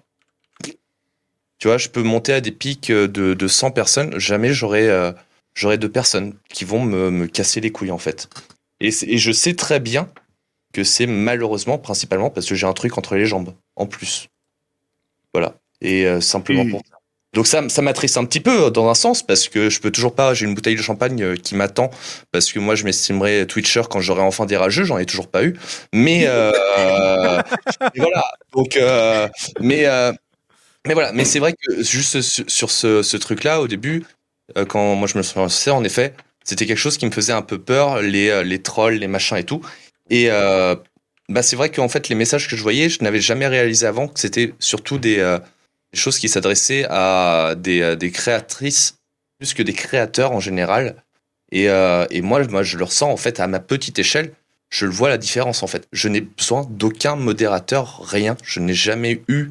tu 1.65 1.69
vois, 1.69 1.79
je 1.79 1.89
peux 1.89 2.03
monter 2.03 2.35
à 2.35 2.43
des 2.43 2.51
pics 2.51 2.91
euh, 2.91 3.09
de, 3.09 3.33
de 3.33 3.49
100 3.49 3.71
personnes, 3.71 4.19
jamais 4.19 4.53
j'aurai 4.53 4.87
euh, 4.87 5.13
j'aurai 5.55 5.79
deux 5.79 5.91
personnes 5.91 6.35
qui 6.51 6.67
vont 6.67 6.85
me, 6.85 7.11
me 7.11 7.27
casser 7.27 7.63
les 7.63 7.73
couilles 7.73 7.91
en 7.91 7.97
fait. 7.97 8.29
Et, 8.81 8.89
et 8.89 9.17
je 9.17 9.33
sais 9.33 9.55
très 9.55 9.81
bien 9.81 10.11
que 10.75 10.85
c'est 10.85 11.07
malheureusement 11.07 11.79
principalement 11.79 12.29
parce 12.29 12.47
que 12.47 12.55
j'ai 12.55 12.67
un 12.67 12.75
truc 12.75 12.99
entre 12.99 13.17
les 13.17 13.25
jambes 13.25 13.55
en 13.77 13.87
plus. 13.87 14.29
Voilà. 15.33 15.55
Et 15.81 16.07
euh, 16.07 16.21
simplement 16.21 16.69
pour 16.69 16.83
ça. 16.87 16.99
Donc 17.35 17.49
ça, 17.49 17.69
ça 17.69 17.83
m'attriste 17.83 18.17
un 18.17 18.25
petit 18.25 18.41
peu 18.41 18.71
dans 18.71 18.89
un 18.89 18.95
sens 18.95 19.23
parce 19.23 19.49
que 19.49 19.69
je 19.69 19.81
peux 19.81 19.91
toujours 19.91 20.15
pas. 20.15 20.35
J'ai 20.35 20.47
une 20.47 20.55
bouteille 20.55 20.77
de 20.77 20.83
champagne 20.83 21.21
euh, 21.21 21.37
qui 21.37 21.57
m'attend 21.57 21.91
parce 22.31 22.53
que 22.53 22.61
moi 22.61 22.77
je 22.77 22.85
m'estimerais 22.85 23.45
Twitcher 23.47 23.83
quand 23.91 24.01
j'aurai 24.01 24.23
enfin 24.23 24.47
des 24.47 24.57
rageux. 24.57 24.85
J'en 24.85 24.99
ai 24.99 25.05
toujours 25.05 25.27
pas 25.27 25.45
eu. 25.45 25.57
Mais 25.93 26.25
euh, 26.27 26.53
voilà. 27.97 28.25
Donc 28.55 28.77
euh, 28.77 29.29
mais 29.61 29.87
euh, 29.87 30.13
mais 30.87 30.95
voilà. 30.95 31.13
Mais 31.13 31.25
c'est 31.25 31.39
vrai 31.39 31.55
que 31.55 31.83
juste 31.83 32.21
sur, 32.21 32.71
ce, 32.71 33.17
truc-là 33.17 33.61
au 33.61 33.69
début, 33.69 34.05
euh, 34.57 34.65
quand 34.65 34.95
moi 34.95 35.09
je 35.09 35.17
me 35.17 35.23
suis 35.23 35.39
lancé, 35.39 35.71
en 35.71 35.85
effet, 35.85 36.15
c'était 36.45 36.67
quelque 36.67 36.79
chose 36.79 36.99
qui 36.99 37.07
me 37.07 37.11
faisait 37.11 37.33
un 37.33 37.43
peu 37.43 37.59
peur, 37.59 38.03
les 38.03 38.29
euh, 38.29 38.59
trolls, 38.59 38.95
les 38.95 39.09
machins 39.09 39.37
et 39.37 39.45
tout. 39.45 39.63
Et 40.11 40.31
euh, 40.31 40.77
bah 41.31 41.43
c'est 41.43 41.57
vrai 41.57 41.71
qu'en 41.71 41.89
fait 41.89 42.09
les 42.11 42.15
messages 42.15 42.49
que 42.49 42.57
je 42.57 42.63
voyais, 42.63 42.91
je 42.91 43.03
n'avais 43.03 43.21
jamais 43.21 43.47
réalisé 43.47 43.87
avant 43.87 44.09
que 44.09 44.21
c'était 44.21 44.53
surtout 44.59 44.99
des 44.99 45.39
choses 45.95 46.19
qui 46.19 46.29
s'adressaient 46.29 46.87
à 46.91 47.55
des, 47.57 48.11
créatrices 48.13 48.99
plus 49.39 49.55
que 49.55 49.63
des 49.63 49.73
créateurs 49.73 50.33
en 50.33 50.41
général. 50.41 51.03
Et, 51.53 51.65
et 51.65 52.21
moi, 52.21 52.45
moi, 52.49 52.63
je 52.63 52.77
le 52.77 52.85
ressens 52.85 53.11
en 53.11 53.17
fait 53.17 53.41
à 53.41 53.47
ma 53.47 53.61
petite 53.61 53.99
échelle. 53.99 54.33
Je 54.69 54.85
le 54.85 54.93
vois 54.93 55.09
la 55.09 55.17
différence 55.17 55.63
en 55.63 55.67
fait. 55.67 55.89
Je 55.93 56.09
n'ai 56.09 56.21
besoin 56.21 56.67
d'aucun 56.69 57.17
modérateur, 57.17 58.03
rien. 58.05 58.37
Je 58.45 58.61
n'ai 58.61 58.75
jamais 58.75 59.23
eu 59.29 59.51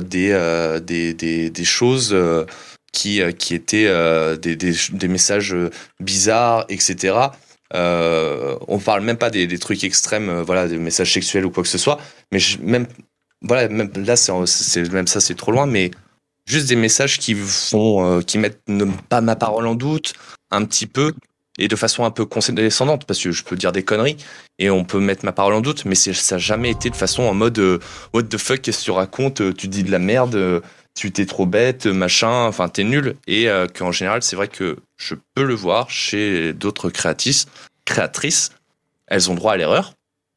des, 0.00 0.30
euh, 0.32 0.80
des, 0.80 1.14
des, 1.14 1.50
des 1.50 1.64
choses 1.64 2.10
euh, 2.12 2.44
qui, 2.92 3.20
euh, 3.22 3.32
qui 3.32 3.54
étaient 3.54 3.86
euh, 3.86 4.36
des, 4.36 4.56
des, 4.56 4.74
des 4.92 5.08
messages 5.08 5.54
euh, 5.54 5.70
bizarres, 6.00 6.64
etc. 6.68 7.16
Euh, 7.74 8.56
on 8.66 8.78
parle 8.78 9.02
même 9.04 9.16
pas 9.16 9.30
des, 9.30 9.46
des 9.46 9.58
trucs 9.58 9.84
extrêmes, 9.84 10.28
euh, 10.28 10.42
voilà, 10.42 10.66
des 10.68 10.78
messages 10.78 11.12
sexuels 11.12 11.46
ou 11.46 11.50
quoi 11.50 11.62
que 11.62 11.68
ce 11.68 11.78
soit. 11.78 11.98
Mais 12.32 12.38
je- 12.40 12.58
même 12.58 12.86
voilà, 13.42 13.68
même 13.68 13.90
là, 13.96 14.16
c'est- 14.16 14.32
même 14.92 15.06
ça, 15.06 15.20
c'est 15.20 15.34
trop 15.34 15.52
loin, 15.52 15.66
mais 15.66 15.90
juste 16.46 16.68
des 16.68 16.76
messages 16.76 17.18
qui 17.18 17.34
font, 17.34 18.04
euh, 18.18 18.20
qui 18.22 18.38
mettent 18.38 18.60
ne- 18.68 18.84
pas 19.08 19.20
ma 19.20 19.36
parole 19.36 19.66
en 19.66 19.74
doute, 19.74 20.14
un 20.50 20.64
petit 20.64 20.86
peu, 20.86 21.12
et 21.58 21.68
de 21.68 21.76
façon 21.76 22.04
un 22.04 22.10
peu 22.10 22.24
condescendante, 22.24 23.04
parce 23.04 23.22
que 23.22 23.32
je 23.32 23.44
peux 23.44 23.56
dire 23.56 23.72
des 23.72 23.82
conneries, 23.82 24.16
et 24.58 24.70
on 24.70 24.84
peut 24.84 25.00
mettre 25.00 25.24
ma 25.24 25.32
parole 25.32 25.54
en 25.54 25.60
doute, 25.60 25.84
mais 25.84 25.94
ça 25.94 26.12
n'a 26.12 26.38
jamais 26.38 26.70
été 26.70 26.90
de 26.90 26.96
façon 26.96 27.24
en 27.24 27.34
mode 27.34 27.58
euh, 27.58 27.78
What 28.12 28.24
the 28.24 28.38
fuck, 28.38 28.62
qu'est-ce 28.62 28.80
que 28.80 28.84
tu 28.84 28.90
racontes 28.90 29.40
euh, 29.40 29.52
Tu 29.52 29.68
dis 29.68 29.82
de 29.82 29.90
la 29.90 29.98
merde, 29.98 30.34
euh, 30.36 30.60
tu 30.94 31.12
t'es 31.12 31.26
trop 31.26 31.46
bête, 31.46 31.86
euh, 31.86 31.92
machin, 31.92 32.46
enfin, 32.46 32.68
t'es 32.68 32.84
nul. 32.84 33.16
Et 33.26 33.48
euh, 33.48 33.66
qu'en 33.66 33.92
général, 33.92 34.22
c'est 34.22 34.36
vrai 34.36 34.48
que 34.48 34.78
je 34.96 35.14
peux 35.34 35.44
le 35.44 35.54
voir 35.54 35.90
chez 35.90 36.52
d'autres 36.52 36.90
créatrices, 36.90 37.46
créatrices, 37.84 38.50
elles 39.06 39.30
ont 39.30 39.34
droit 39.34 39.54
à 39.54 39.56
l'erreur, 39.56 39.94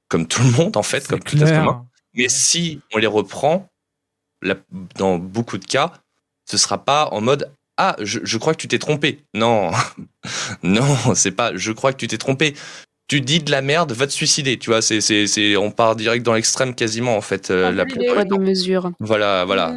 comme 0.10 0.28
tout 0.28 0.44
le 0.44 0.52
monde, 0.52 0.78
en 0.78 0.84
fait, 0.84 1.08
comme 1.08 1.20
tout 1.20 1.38
être 1.38 1.46
clair. 1.46 1.62
humain. 1.62 1.86
Mais 2.16 2.30
si 2.30 2.82
on 2.94 2.98
les 2.98 3.08
reprend, 3.08 3.70
dans 4.96 5.18
beaucoup 5.18 5.58
de 5.58 5.66
cas, 5.66 5.94
ce 6.46 6.58
sera 6.58 6.84
pas 6.84 7.08
en 7.12 7.22
mode 7.22 7.52
ah 7.78 7.96
je, 8.02 8.20
je 8.24 8.38
crois 8.38 8.54
que 8.54 8.60
tu 8.62 8.68
t'es 8.68 8.80
trompé. 8.80 9.20
Non, 9.34 9.72
non, 10.64 10.86
c'est 11.16 11.32
pas. 11.32 11.52
Je 11.56 11.72
crois 11.72 11.92
que 11.94 11.98
tu 11.98 12.08
t'es 12.08 12.18
trompé. 12.18 12.54
Tu 13.08 13.20
dis 13.22 13.40
de 13.40 13.52
la 13.52 13.62
merde, 13.62 13.92
va 13.92 14.08
te 14.08 14.12
suicider. 14.14 14.58
Tu 14.58 14.70
vois, 14.70 14.82
c'est 14.82 15.02
c'est 15.02 15.28
c'est 15.28 15.58
on 15.58 15.72
part 15.72 15.96
direct 15.96 16.26
dans 16.26 16.34
l'extrême 16.34 16.74
quasiment 16.74 17.18
en 17.18 17.22
fait. 17.22 17.52
euh, 17.52 17.72
la 17.72 17.86
plupart 17.86 18.14
Poids 18.14 18.24
du 18.24 18.30
de 18.30 18.36
temps. 18.36 18.42
mesure. 18.42 18.92
Voilà, 19.00 19.44
voilà. 19.46 19.76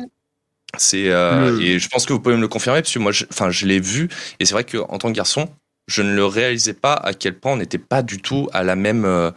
C'est 0.78 1.08
euh, 1.10 1.58
et 1.60 1.78
je 1.78 1.88
pense 1.88 2.06
que 2.06 2.12
vous 2.12 2.20
pouvez 2.20 2.36
me 2.36 2.40
le 2.40 2.48
confirmer 2.48 2.82
parce 2.82 2.92
que 2.92 2.98
moi, 2.98 3.12
je, 3.12 3.24
enfin, 3.30 3.50
je 3.50 3.66
l'ai 3.66 3.80
vu 3.80 4.08
et 4.40 4.44
c'est 4.44 4.52
vrai 4.52 4.64
que 4.64 4.78
en 4.78 4.98
tant 4.98 5.08
que 5.08 5.16
garçon, 5.16 5.48
je 5.86 6.02
ne 6.02 6.14
le 6.14 6.24
réalisais 6.26 6.74
pas 6.74 6.92
à 6.94 7.14
quel 7.14 7.38
point 7.38 7.52
on 7.52 7.56
n'était 7.56 7.78
pas 7.78 8.02
du 8.02 8.20
tout 8.20 8.48
à 8.52 8.62
la 8.62 8.76
même 8.76 9.04
euh, 9.04 9.30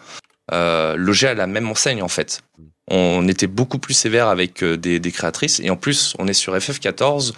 euh, 0.51 0.95
logé 0.97 1.27
à 1.27 1.33
la 1.33 1.47
même 1.47 1.69
enseigne 1.69 2.01
en 2.03 2.07
fait. 2.09 2.41
On 2.91 3.27
était 3.27 3.47
beaucoup 3.47 3.79
plus 3.79 3.93
sévère 3.93 4.27
avec 4.27 4.63
des, 4.63 4.99
des 4.99 5.11
créatrices 5.11 5.59
et 5.61 5.69
en 5.69 5.77
plus 5.77 6.15
on 6.19 6.27
est 6.27 6.33
sur 6.33 6.55
FF14 6.55 7.33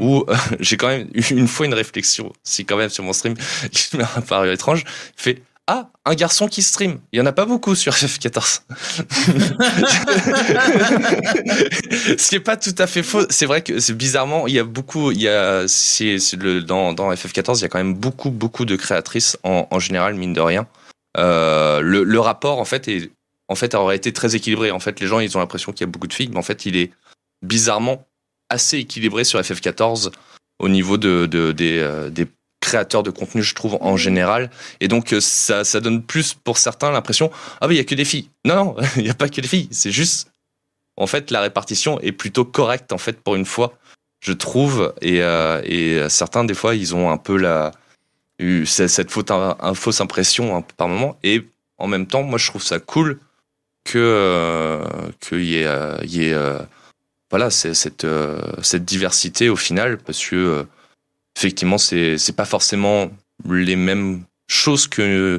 où 0.00 0.24
euh, 0.28 0.36
j'ai 0.60 0.76
quand 0.76 0.88
même 0.88 1.08
eu 1.14 1.22
une 1.30 1.48
fois 1.48 1.66
une 1.66 1.74
réflexion, 1.74 2.32
si 2.42 2.64
quand 2.64 2.76
même 2.76 2.90
sur 2.90 3.04
mon 3.04 3.12
stream, 3.12 3.34
qui 3.72 3.96
m'a 3.96 4.06
paru 4.06 4.52
étrange, 4.52 4.84
fait 5.16 5.42
ah 5.68 5.88
un 6.04 6.14
garçon 6.14 6.46
qui 6.46 6.62
stream, 6.62 7.00
il 7.10 7.18
y 7.18 7.22
en 7.22 7.26
a 7.26 7.32
pas 7.32 7.44
beaucoup 7.44 7.74
sur 7.74 7.92
FF14. 7.92 8.60
Ce 12.16 12.28
qui 12.28 12.36
est 12.36 12.40
pas 12.40 12.56
tout 12.56 12.74
à 12.78 12.86
fait 12.86 13.02
faux. 13.02 13.26
C'est 13.30 13.46
vrai 13.46 13.62
que 13.62 13.80
c'est 13.80 13.94
bizarrement, 13.94 14.46
il 14.46 14.54
y 14.54 14.60
a 14.60 14.64
beaucoup, 14.64 15.10
il 15.10 15.20
y 15.20 15.28
a, 15.28 15.66
c'est 15.66 16.18
le, 16.36 16.62
dans, 16.62 16.92
dans 16.92 17.12
FF14, 17.12 17.58
il 17.58 17.62
y 17.62 17.64
a 17.64 17.68
quand 17.68 17.78
même 17.78 17.94
beaucoup, 17.94 18.30
beaucoup 18.30 18.64
de 18.64 18.76
créatrices 18.76 19.36
en, 19.42 19.66
en 19.68 19.80
général, 19.80 20.14
mine 20.14 20.32
de 20.32 20.40
rien. 20.40 20.68
Euh, 21.18 21.80
le, 21.80 22.04
le 22.04 22.20
rapport, 22.20 22.60
en 22.60 22.64
fait, 22.64 22.86
est, 22.86 23.10
en 23.48 23.56
fait, 23.56 23.74
aurait 23.74 23.96
été 23.96 24.12
très 24.12 24.36
équilibré. 24.36 24.70
En 24.70 24.78
fait, 24.78 25.00
les 25.00 25.08
gens, 25.08 25.18
ils 25.18 25.36
ont 25.36 25.40
l'impression 25.40 25.72
qu'il 25.72 25.80
y 25.80 25.88
a 25.88 25.90
beaucoup 25.90 26.06
de 26.06 26.12
filles, 26.12 26.28
mais 26.30 26.38
en 26.38 26.42
fait, 26.42 26.66
il 26.66 26.76
est 26.76 26.92
bizarrement 27.42 28.06
assez 28.48 28.78
équilibré 28.78 29.24
sur 29.24 29.40
FF14 29.40 30.10
au 30.58 30.68
niveau 30.68 30.96
de, 30.98 31.26
de- 31.26 31.52
des, 31.52 31.78
euh, 31.78 32.10
des 32.10 32.26
créateurs 32.60 33.02
de 33.02 33.10
contenu, 33.10 33.42
je 33.42 33.54
trouve, 33.54 33.78
en 33.80 33.96
général. 33.96 34.50
Et 34.80 34.88
donc, 34.88 35.12
euh, 35.12 35.20
ça, 35.20 35.64
ça 35.64 35.80
donne 35.80 36.02
plus 36.02 36.34
pour 36.34 36.58
certains 36.58 36.90
l'impression, 36.90 37.30
ah, 37.60 37.68
mais 37.68 37.74
il 37.74 37.78
y 37.78 37.80
a 37.80 37.84
que 37.84 37.94
des 37.94 38.04
filles. 38.04 38.30
Non, 38.44 38.56
non, 38.56 38.76
il 38.96 39.02
n'y 39.04 39.10
a 39.10 39.14
pas 39.14 39.28
que 39.28 39.40
des 39.40 39.48
filles. 39.48 39.68
C'est 39.70 39.92
juste 39.92 40.30
en 40.98 41.06
fait, 41.06 41.30
la 41.30 41.42
répartition 41.42 42.00
est 42.00 42.12
plutôt 42.12 42.46
correcte, 42.46 42.90
en 42.92 42.98
fait, 42.98 43.20
pour 43.20 43.34
une 43.36 43.44
fois, 43.44 43.74
je 44.20 44.32
trouve. 44.32 44.94
Et, 45.02 45.20
euh, 45.22 45.60
et 45.64 46.08
certains, 46.08 46.44
des 46.44 46.54
fois, 46.54 46.74
ils 46.74 46.94
ont 46.94 47.10
un 47.10 47.18
peu 47.18 47.36
la, 47.36 47.72
eu 48.38 48.64
ce- 48.64 48.88
cette 48.88 49.10
faute, 49.10 49.30
un, 49.30 49.56
un 49.60 49.74
fausse 49.74 50.00
impression 50.00 50.56
peu 50.62 50.74
par 50.74 50.88
moment. 50.88 51.18
Et 51.22 51.46
en 51.76 51.86
même 51.86 52.06
temps, 52.06 52.22
moi, 52.22 52.38
je 52.38 52.46
trouve 52.48 52.62
ça 52.62 52.78
cool 52.78 53.20
que 53.84 53.98
euh, 53.98 54.84
qu'il 55.20 55.44
y 55.44 55.58
ait, 55.58 55.66
euh, 55.66 55.98
il 56.02 56.16
y 56.16 56.24
ait 56.30 56.34
voilà, 57.30 57.50
c'est- 57.50 57.74
cette, 57.74 58.04
euh, 58.04 58.40
cette 58.62 58.84
diversité 58.84 59.48
au 59.48 59.56
final, 59.56 59.98
parce 59.98 60.24
que 60.24 60.36
euh, 60.36 60.62
effectivement, 61.36 61.78
c'est 61.78 62.18
c'est 62.18 62.36
pas 62.36 62.44
forcément 62.44 63.10
les 63.48 63.76
mêmes 63.76 64.24
choses 64.48 64.86
que 64.88 65.38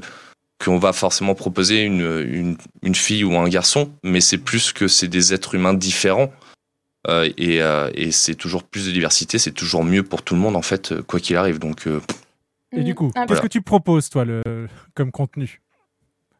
qu'on 0.64 0.80
va 0.80 0.92
forcément 0.92 1.36
proposer 1.36 1.84
une, 1.84 2.26
une, 2.28 2.58
une 2.82 2.96
fille 2.96 3.24
ou 3.24 3.38
un 3.38 3.48
garçon, 3.48 3.92
mais 4.04 4.22
c'est 4.22 4.40
plus 4.40 4.74
que 4.74 4.88
c'est 4.88 5.08
des 5.08 5.34
êtres 5.34 5.54
humains 5.56 5.76
différents. 5.76 6.34
Euh, 7.08 7.30
et 7.38 7.62
euh, 7.62 7.90
et 7.94 8.12
c'est 8.12 8.34
toujours 8.36 8.64
plus 8.64 8.88
de 8.88 8.92
diversité, 8.92 9.38
c'est 9.38 9.52
toujours 9.52 9.84
mieux 9.84 10.04
pour 10.04 10.24
tout 10.24 10.34
le 10.36 10.42
monde, 10.42 10.56
en 10.56 10.62
fait, 10.64 11.00
quoi 11.04 11.20
qu'il 11.20 11.36
arrive. 11.38 11.60
Donc, 11.60 11.88
euh, 11.88 12.02
Et 12.76 12.84
du 12.84 12.96
coup, 12.96 13.12
Ah, 13.16 13.22
qu'est-ce 13.22 13.28
voilà. 13.28 13.42
que 13.44 13.48
tu 13.48 13.62
proposes, 13.62 14.10
toi, 14.10 14.26
le... 14.26 14.42
comme 14.94 15.12
contenu? 15.12 15.62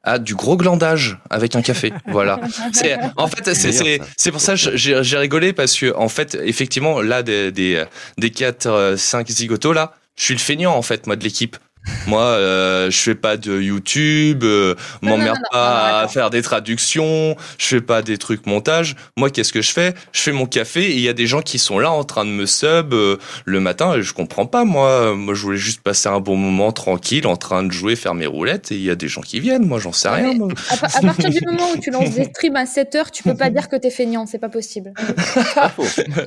Ah, 0.10 0.20
du 0.20 0.36
gros 0.36 0.56
glandage 0.56 1.18
avec 1.30 1.58
un 1.58 1.62
café. 1.62 1.92
voilà. 2.08 2.40
C'est, 2.72 2.98
en 3.18 3.28
fait, 3.28 3.54
c'est, 3.54 3.74
c'est, 3.74 4.00
c'est 4.16 4.32
pour 4.32 4.40
ça 4.40 4.54
que 4.54 4.78
j'ai, 4.78 5.04
j'ai 5.04 5.18
rigolé 5.18 5.52
parce 5.52 5.78
que, 5.78 5.94
en 5.98 6.08
fait, 6.08 6.38
effectivement, 6.46 7.02
là, 7.02 7.24
des, 7.24 7.52
des, 7.52 7.84
des 8.18 8.30
4, 8.30 8.96
5 8.98 9.28
zigotos, 9.30 9.74
là, 9.74 9.92
je 10.16 10.24
suis 10.24 10.34
le 10.34 10.40
feignant, 10.40 10.74
en 10.74 10.82
fait, 10.82 11.08
moi, 11.08 11.18
de 11.18 11.26
l'équipe. 11.26 11.58
Moi, 12.06 12.22
euh, 12.22 12.90
je 12.92 12.98
fais 12.98 13.16
pas 13.16 13.38
de 13.38 13.60
YouTube, 13.62 14.44
euh, 14.44 14.76
m'emmerde 15.02 15.36
non, 15.38 15.42
non, 15.42 15.50
pas 15.52 15.92
non, 15.92 15.98
à 16.06 16.08
faire 16.08 16.30
des 16.30 16.42
traductions, 16.42 17.36
je 17.58 17.66
fais 17.66 17.82
pas 17.82 18.02
des 18.02 18.18
trucs 18.18 18.46
montage. 18.46 18.96
Moi, 19.18 19.30
qu'est-ce 19.30 19.52
que 19.54 19.62
je 19.62 19.72
fais? 19.72 19.94
Je 20.14 20.22
fais 20.22 20.32
mon 20.32 20.46
café 20.46 20.84
et 20.86 20.94
il 20.94 21.02
y 21.02 21.10
a 21.10 21.14
des 21.14 21.28
gens 21.28 21.42
qui 21.42 21.60
sont 21.60 21.80
là 21.80 21.92
en 21.92 22.04
train 22.04 22.24
de 22.26 22.30
me 22.30 22.46
sub 22.46 22.94
euh, 22.94 23.18
le 23.46 23.60
matin 23.60 23.94
et 23.96 24.02
je 24.02 24.14
comprends 24.14 24.46
pas. 24.46 24.64
Moi, 24.66 25.16
moi, 25.16 25.34
je 25.34 25.42
voulais 25.42 25.58
juste 25.58 25.82
passer 25.82 26.08
un 26.10 26.20
bon 26.20 26.36
moment 26.38 26.72
tranquille, 26.72 27.28
en 27.28 27.36
train 27.38 27.64
de 27.64 27.72
jouer, 27.72 27.96
faire 27.96 28.14
mes 28.14 28.26
roulettes 28.28 28.72
et 28.72 28.76
il 28.76 28.82
y 28.84 28.90
a 28.90 28.96
des 28.96 29.08
gens 29.08 29.22
qui 29.22 29.40
viennent. 29.40 29.66
Moi, 29.66 29.80
j'en 29.80 29.92
sais 29.94 30.10
rien. 30.10 30.34
moi. 30.34 30.48
À, 30.70 30.78
pa- 30.78 30.88
à 30.94 31.02
partir 31.02 31.30
du 31.30 31.40
moment 31.46 31.72
où 31.76 31.80
tu 31.80 31.92
lances 31.92 32.12
des 32.12 32.24
streams 32.36 32.56
à 32.56 32.64
7h, 32.66 33.12
tu 33.12 33.24
peux 33.24 33.36
pas 33.36 33.50
dire 33.50 33.68
que 33.70 33.76
t'es 33.76 33.90
feignant, 33.92 34.26
c'est 34.26 34.40
pas 34.40 34.50
possible. 34.50 34.94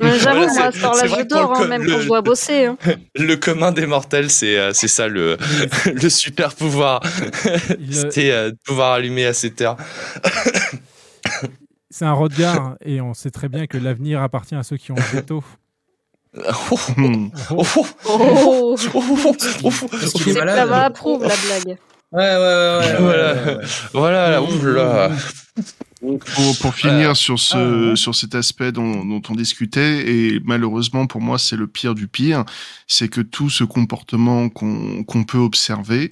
Mais 0.01 0.19
J'avoue, 0.19 0.45
Voilà, 0.45 0.53
moi, 0.53 0.63
à 0.65 0.71
ce 0.71 1.07
c'est 1.07 1.07
je 1.21 1.21
dors, 1.23 1.53
hein, 1.59 1.65
même 1.67 1.83
le- 1.83 1.91
quand 1.93 1.99
je 2.01 2.07
dois 2.07 2.21
bosser. 2.21 2.65
hein. 2.65 2.77
Le 3.15 3.35
commun 3.35 3.71
des 3.71 3.85
mortels, 3.85 4.29
c'est 4.29 4.57
euh, 4.57 4.71
c'est 4.73 4.87
ça 4.87 5.07
le 5.07 5.37
le 5.93 6.09
super 6.09 6.53
pouvoir. 6.55 7.01
C'était 7.91 8.31
euh, 8.31 8.51
de 8.51 8.57
pouvoir 8.65 8.93
allumer 8.93 9.25
à 9.25 9.33
7 9.33 9.61
heures. 9.61 9.77
C'est 11.89 12.05
un 12.05 12.13
regard 12.13 12.75
et 12.83 13.01
on 13.01 13.13
sait 13.13 13.31
très 13.31 13.49
bien 13.49 13.67
que 13.67 13.77
l'avenir 13.77 14.21
appartient 14.21 14.55
à 14.55 14.63
ceux 14.63 14.77
qui 14.77 14.91
ont 14.91 14.95
le 14.95 15.17
veto. 15.17 15.43
Oh. 16.33 16.77
Oh, 18.05 18.75
ça 18.77 20.65
va 20.65 20.85
approuve 20.85 21.23
la 21.23 21.35
blague. 21.35 21.77
Ouais, 22.13 22.19
ouais, 22.19 22.37
ouais. 22.37 22.79
ouais, 22.79 22.95
Voilà, 22.99 23.33
ouais, 23.33 23.55
ouais. 23.55 23.65
voilà, 23.93 24.29
là, 24.31 24.41
ouf 24.41 24.63
là. 24.63 25.11
Pour, 26.01 26.57
pour 26.59 26.75
finir 26.75 27.11
Euh, 27.11 27.13
sur 27.13 27.39
ce 27.39 27.93
sur 27.95 28.15
cet 28.15 28.33
aspect 28.33 28.71
dont, 28.71 29.05
dont 29.05 29.21
on 29.29 29.35
discutait 29.35 30.09
et 30.11 30.39
malheureusement 30.43 31.05
pour 31.05 31.21
moi 31.21 31.37
c'est 31.37 31.55
le 31.55 31.67
pire 31.67 31.93
du 31.93 32.07
pire, 32.07 32.43
c'est 32.87 33.07
que 33.07 33.21
tout 33.21 33.49
ce 33.51 33.63
comportement 33.63 34.49
qu'on 34.49 35.03
qu'on 35.03 35.23
peut 35.23 35.37
observer 35.37 36.09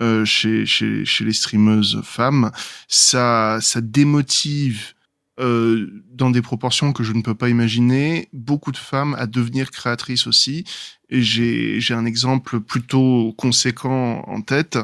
euh, 0.00 0.24
chez 0.24 0.66
chez 0.66 1.04
chez 1.04 1.24
les 1.24 1.32
streameuses 1.32 2.00
femmes, 2.02 2.50
ça 2.88 3.58
ça 3.60 3.80
démotive 3.80 4.94
euh, 5.40 6.02
dans 6.12 6.30
des 6.30 6.42
proportions 6.42 6.92
que 6.92 7.04
je 7.04 7.12
ne 7.12 7.22
peux 7.22 7.34
pas 7.34 7.48
imaginer. 7.48 8.28
Beaucoup 8.32 8.72
de 8.72 8.76
femmes 8.76 9.14
à 9.18 9.28
devenir 9.28 9.70
créatrices 9.70 10.26
aussi. 10.26 10.64
Et 11.10 11.22
j'ai 11.22 11.94
un 11.94 12.04
exemple 12.04 12.60
plutôt 12.60 13.32
conséquent 13.38 14.24
en 14.26 14.42
tête 14.42 14.78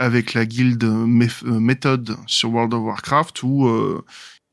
avec 0.00 0.32
la 0.34 0.46
guilde 0.46 0.82
euh, 0.82 1.60
Method 1.60 2.16
sur 2.26 2.50
World 2.52 2.72
of 2.74 2.82
Warcraft 2.82 3.42
où 3.42 3.68
euh, 3.68 4.02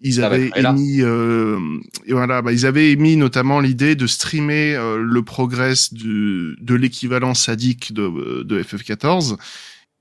ils 0.02 0.22
avaient 0.22 0.52
émis 0.56 1.02
euh, 1.02 1.58
et 2.06 2.12
voilà 2.12 2.42
bah, 2.42 2.52
ils 2.52 2.66
avaient 2.66 2.92
émis 2.92 3.16
notamment 3.16 3.62
l'idée 3.62 3.96
de 3.96 4.06
streamer 4.06 4.76
euh, 4.76 4.98
le 4.98 5.24
progress 5.24 5.94
du, 5.94 6.56
de 6.60 6.76
l'équivalent 6.76 7.34
sadique 7.34 7.94
de, 7.94 8.44
de 8.44 8.62
FF14 8.62 9.38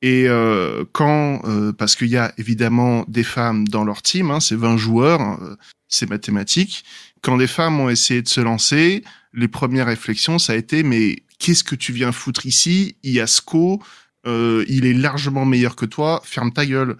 et 0.02 0.24
euh, 0.28 0.84
quand 0.92 1.40
euh, 1.44 1.72
parce 1.72 1.94
qu'il 1.94 2.08
y 2.08 2.16
a 2.16 2.32
évidemment 2.38 3.04
des 3.06 3.24
femmes 3.24 3.66
dans 3.68 3.84
leur 3.84 4.02
team 4.02 4.32
hein, 4.32 4.40
c'est 4.40 4.56
20 4.56 4.76
joueurs 4.76 5.40
euh, 5.42 5.54
c'est 5.88 6.10
mathématique. 6.10 6.84
Quand 7.22 7.36
des 7.36 7.46
femmes 7.46 7.78
ont 7.78 7.88
essayé 7.88 8.20
de 8.20 8.28
se 8.28 8.40
lancer 8.40 9.04
les 9.32 9.48
premières 9.48 9.86
réflexions 9.86 10.40
ça 10.40 10.54
a 10.54 10.56
été 10.56 10.82
mais 10.82 11.22
qu'est-ce 11.38 11.64
que 11.64 11.76
tu 11.76 11.92
viens 11.92 12.10
foutre 12.10 12.46
ici? 12.46 12.96
Il 13.04 13.12
y 13.12 13.20
a 13.20 13.26
Sco 13.26 13.80
euh, 14.26 14.64
il 14.68 14.86
est 14.86 14.92
largement 14.92 15.44
meilleur 15.44 15.76
que 15.76 15.86
toi, 15.86 16.22
ferme 16.24 16.52
ta 16.52 16.66
gueule. 16.66 16.96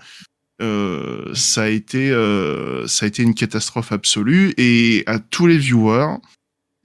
Euh, 0.63 1.35
ça 1.35 1.65
a 1.65 1.69
été, 1.69 2.11
euh, 2.11 2.87
ça 2.87 3.05
a 3.05 3.09
été 3.09 3.23
une 3.23 3.35
catastrophe 3.35 3.93
absolue. 3.93 4.55
Et 4.57 5.03
à 5.07 5.19
tous 5.19 5.47
les 5.47 5.59
viewers, 5.59 6.17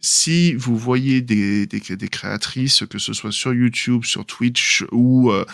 si 0.02 0.54
vous 0.56 0.76
voyez 0.78 1.22
des, 1.22 1.68
des, 1.68 1.80
des 1.80 2.10
créatrices, 2.10 2.84
que 2.90 2.98
ce 2.98 3.14
soit 3.14 3.32
sur 3.32 3.54
YouTube, 3.54 4.04
sur 4.04 4.26
Twitch 4.26 4.84
ou 4.92 5.32
euh, 5.32 5.46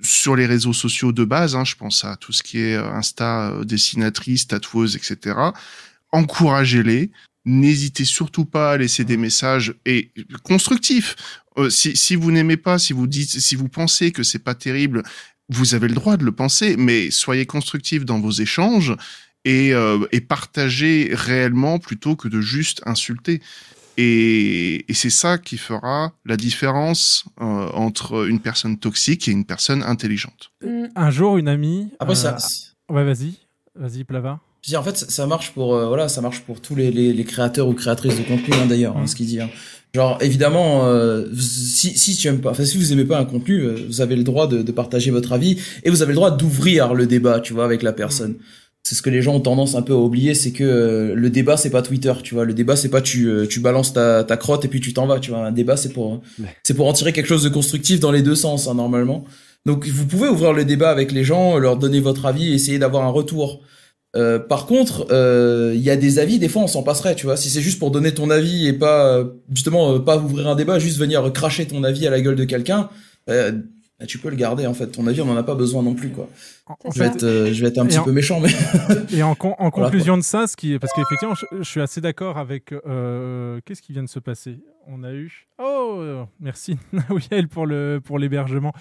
sur 0.00 0.36
les 0.36 0.46
réseaux 0.46 0.72
sociaux 0.72 1.12
de 1.12 1.24
base, 1.24 1.56
hein, 1.56 1.64
je 1.64 1.74
pense 1.74 2.04
à 2.04 2.16
tout 2.16 2.32
ce 2.32 2.42
qui 2.42 2.58
est 2.60 2.76
euh, 2.76 2.88
Insta, 2.92 3.50
euh, 3.50 3.64
dessinatrice, 3.64 4.46
tatoueuse, 4.46 4.96
etc. 4.96 5.36
Encouragez-les. 6.12 7.10
N'hésitez 7.46 8.04
surtout 8.04 8.44
pas 8.44 8.72
à 8.72 8.76
laisser 8.76 9.04
des 9.04 9.16
messages 9.16 9.74
et 9.86 10.10
constructifs. 10.42 11.16
Euh, 11.58 11.70
si, 11.70 11.96
si 11.96 12.16
vous 12.16 12.30
n'aimez 12.32 12.56
pas, 12.58 12.78
si 12.78 12.92
vous 12.92 13.06
dites, 13.06 13.30
si 13.40 13.54
vous 13.56 13.68
pensez 13.68 14.10
que 14.12 14.22
c'est 14.22 14.40
pas 14.42 14.54
terrible, 14.54 15.02
vous 15.48 15.74
avez 15.74 15.88
le 15.88 15.94
droit 15.94 16.16
de 16.16 16.24
le 16.24 16.32
penser, 16.32 16.76
mais 16.76 17.10
soyez 17.10 17.46
constructif 17.46 18.04
dans 18.04 18.20
vos 18.20 18.32
échanges 18.32 18.94
et, 19.44 19.72
euh, 19.72 20.04
et 20.12 20.20
partagez 20.20 21.10
réellement 21.12 21.78
plutôt 21.78 22.16
que 22.16 22.26
de 22.28 22.40
juste 22.40 22.82
insulter. 22.84 23.40
Et, 23.96 24.84
et 24.90 24.94
c'est 24.94 25.08
ça 25.08 25.38
qui 25.38 25.56
fera 25.56 26.12
la 26.26 26.36
différence 26.36 27.24
euh, 27.40 27.68
entre 27.72 28.28
une 28.28 28.40
personne 28.40 28.76
toxique 28.78 29.28
et 29.28 29.30
une 29.30 29.46
personne 29.46 29.82
intelligente. 29.82 30.50
Un 30.96 31.10
jour, 31.10 31.38
une 31.38 31.48
amie. 31.48 31.88
Après, 32.00 32.14
ça- 32.16 32.36
Ouais, 32.90 33.04
vas-y. 33.04 33.34
Vas-y, 33.74 34.04
Plava. 34.04 34.40
Je 34.66 34.72
dis, 34.72 34.76
en 34.76 34.82
fait, 34.82 34.96
ça- 34.96 35.26
marche 35.26 35.52
pour 35.52 35.76
euh, 35.76 35.86
voilà, 35.86 36.08
ça 36.08 36.20
marche 36.20 36.40
pour 36.40 36.60
tous 36.60 36.74
les, 36.74 36.90
les, 36.90 37.12
les 37.12 37.24
créateurs 37.24 37.68
ou 37.68 37.72
créatrices 37.72 38.16
de 38.18 38.24
contenu 38.24 38.52
hein, 38.54 38.66
d'ailleurs, 38.68 38.96
hein, 38.96 39.06
ce 39.06 39.14
qu'il 39.14 39.26
dit. 39.26 39.40
hein. 39.40 39.48
Genre 39.94 40.18
évidemment, 40.20 40.86
euh, 40.86 41.24
si 41.38 41.96
si 41.96 42.16
tu 42.16 42.26
aimes 42.26 42.40
pas, 42.40 42.50
enfin 42.50 42.64
si 42.64 42.76
vous 42.76 42.92
aimez 42.92 43.04
pas 43.04 43.18
un 43.18 43.24
contenu, 43.24 43.60
euh, 43.60 43.76
vous 43.86 44.00
avez 44.00 44.16
le 44.16 44.24
droit 44.24 44.48
de, 44.48 44.62
de 44.62 44.72
partager 44.72 45.12
votre 45.12 45.32
avis 45.32 45.56
et 45.84 45.90
vous 45.90 46.02
avez 46.02 46.10
le 46.10 46.16
droit 46.16 46.32
d'ouvrir 46.32 46.94
le 46.94 47.06
débat, 47.06 47.38
tu 47.38 47.52
vois, 47.54 47.64
avec 47.64 47.82
la 47.84 47.92
personne. 47.92 48.34
C'est 48.82 48.94
ce 48.96 49.02
que 49.02 49.08
les 49.10 49.22
gens 49.22 49.34
ont 49.36 49.40
tendance 49.40 49.74
un 49.76 49.82
peu 49.82 49.92
à 49.92 49.96
oublier, 49.96 50.34
c'est 50.34 50.50
que 50.52 50.64
euh, 50.64 51.14
le 51.14 51.30
débat 51.30 51.56
c'est 51.56 51.70
pas 51.70 51.82
Twitter, 51.82 52.12
tu 52.24 52.34
vois. 52.34 52.44
Le 52.44 52.52
débat 52.52 52.74
c'est 52.76 52.88
pas 52.88 53.00
tu 53.00 53.28
euh, 53.28 53.46
tu 53.46 53.60
balances 53.60 53.92
ta, 53.92 54.24
ta 54.24 54.36
crotte 54.36 54.64
et 54.64 54.68
puis 54.68 54.80
tu 54.80 54.92
t'en 54.92 55.06
vas, 55.06 55.20
tu 55.20 55.30
vois. 55.30 55.46
Un 55.46 55.52
débat 55.52 55.76
c'est 55.76 55.92
pour 55.92 56.20
c'est 56.64 56.74
pour 56.74 56.88
en 56.88 56.92
tirer 56.92 57.12
quelque 57.12 57.28
chose 57.28 57.44
de 57.44 57.48
constructif 57.48 58.00
dans 58.00 58.10
les 58.10 58.22
deux 58.22 58.34
sens 58.34 58.66
hein, 58.68 58.74
normalement. 58.74 59.24
Donc 59.64 59.86
vous 59.86 60.06
pouvez 60.06 60.28
ouvrir 60.28 60.52
le 60.52 60.64
débat 60.64 60.90
avec 60.90 61.10
les 61.12 61.24
gens, 61.24 61.56
leur 61.56 61.76
donner 61.78 62.00
votre 62.00 62.26
avis, 62.26 62.52
essayer 62.52 62.78
d'avoir 62.78 63.04
un 63.04 63.10
retour. 63.10 63.62
Euh, 64.14 64.38
par 64.38 64.66
contre, 64.66 65.06
euh, 65.10 65.72
il 65.74 65.80
y 65.82 65.90
a 65.90 65.96
des 65.96 66.18
avis, 66.18 66.38
des 66.38 66.48
fois 66.48 66.62
on 66.62 66.66
s'en 66.68 66.82
passerait, 66.82 67.14
tu 67.16 67.26
vois. 67.26 67.36
Si 67.36 67.50
c'est 67.50 67.60
juste 67.60 67.78
pour 67.78 67.90
donner 67.90 68.14
ton 68.14 68.30
avis 68.30 68.66
et 68.66 68.72
pas 68.72 69.06
euh, 69.08 69.24
justement 69.52 69.92
euh, 69.94 69.98
pas 69.98 70.16
ouvrir 70.18 70.46
un 70.48 70.54
débat, 70.54 70.78
juste 70.78 70.98
venir 70.98 71.30
cracher 71.32 71.66
ton 71.66 71.82
avis 71.84 72.06
à 72.06 72.10
la 72.10 72.20
gueule 72.20 72.36
de 72.36 72.44
quelqu'un, 72.44 72.88
euh, 73.28 73.52
bah, 74.00 74.06
tu 74.06 74.18
peux 74.18 74.30
le 74.30 74.36
garder 74.36 74.66
en 74.66 74.72
fait. 74.74 74.86
Ton 74.86 75.06
avis, 75.06 75.20
on 75.20 75.28
en 75.30 75.36
a 75.36 75.42
pas 75.42 75.54
besoin 75.54 75.82
non 75.82 75.94
plus, 75.94 76.10
quoi. 76.10 76.28
Je 76.94 76.98
vais 77.00 77.06
être, 77.06 77.22
euh, 77.24 77.52
je 77.52 77.60
vais 77.62 77.68
être 77.68 77.78
un 77.78 77.84
Et 77.84 77.88
petit 77.88 77.98
en- 77.98 78.04
peu 78.04 78.12
méchant, 78.12 78.40
mais 78.40 78.48
Et 79.12 79.22
en, 79.22 79.34
con- 79.34 79.54
en 79.58 79.68
Voilà, 79.70 79.86
conclusion 79.88 80.16
de 80.16 80.22
ça, 80.22 80.46
ce 80.46 80.56
qui 80.56 80.72
est, 80.74 80.78
parce 80.78 80.92
qu'effectivement, 80.94 81.34
je, 81.34 81.44
je 81.58 81.68
suis 81.68 81.80
assez 81.80 82.00
d'accord 82.00 82.38
avec. 82.38 82.72
euh, 82.86 83.60
Qu'est-ce 83.66 83.82
qui 83.82 83.92
vient 83.92 84.02
de 84.04 84.08
se 84.08 84.18
passer? 84.18 84.58
On 84.88 85.02
a 85.02 85.12
eu. 85.12 85.48
Oh, 85.58 86.26
merci 86.38 86.78
Naouiel 86.92 87.48
pour 87.48 87.66
le 87.66 88.00
pour 88.04 88.18
l'hébergement. 88.20 88.72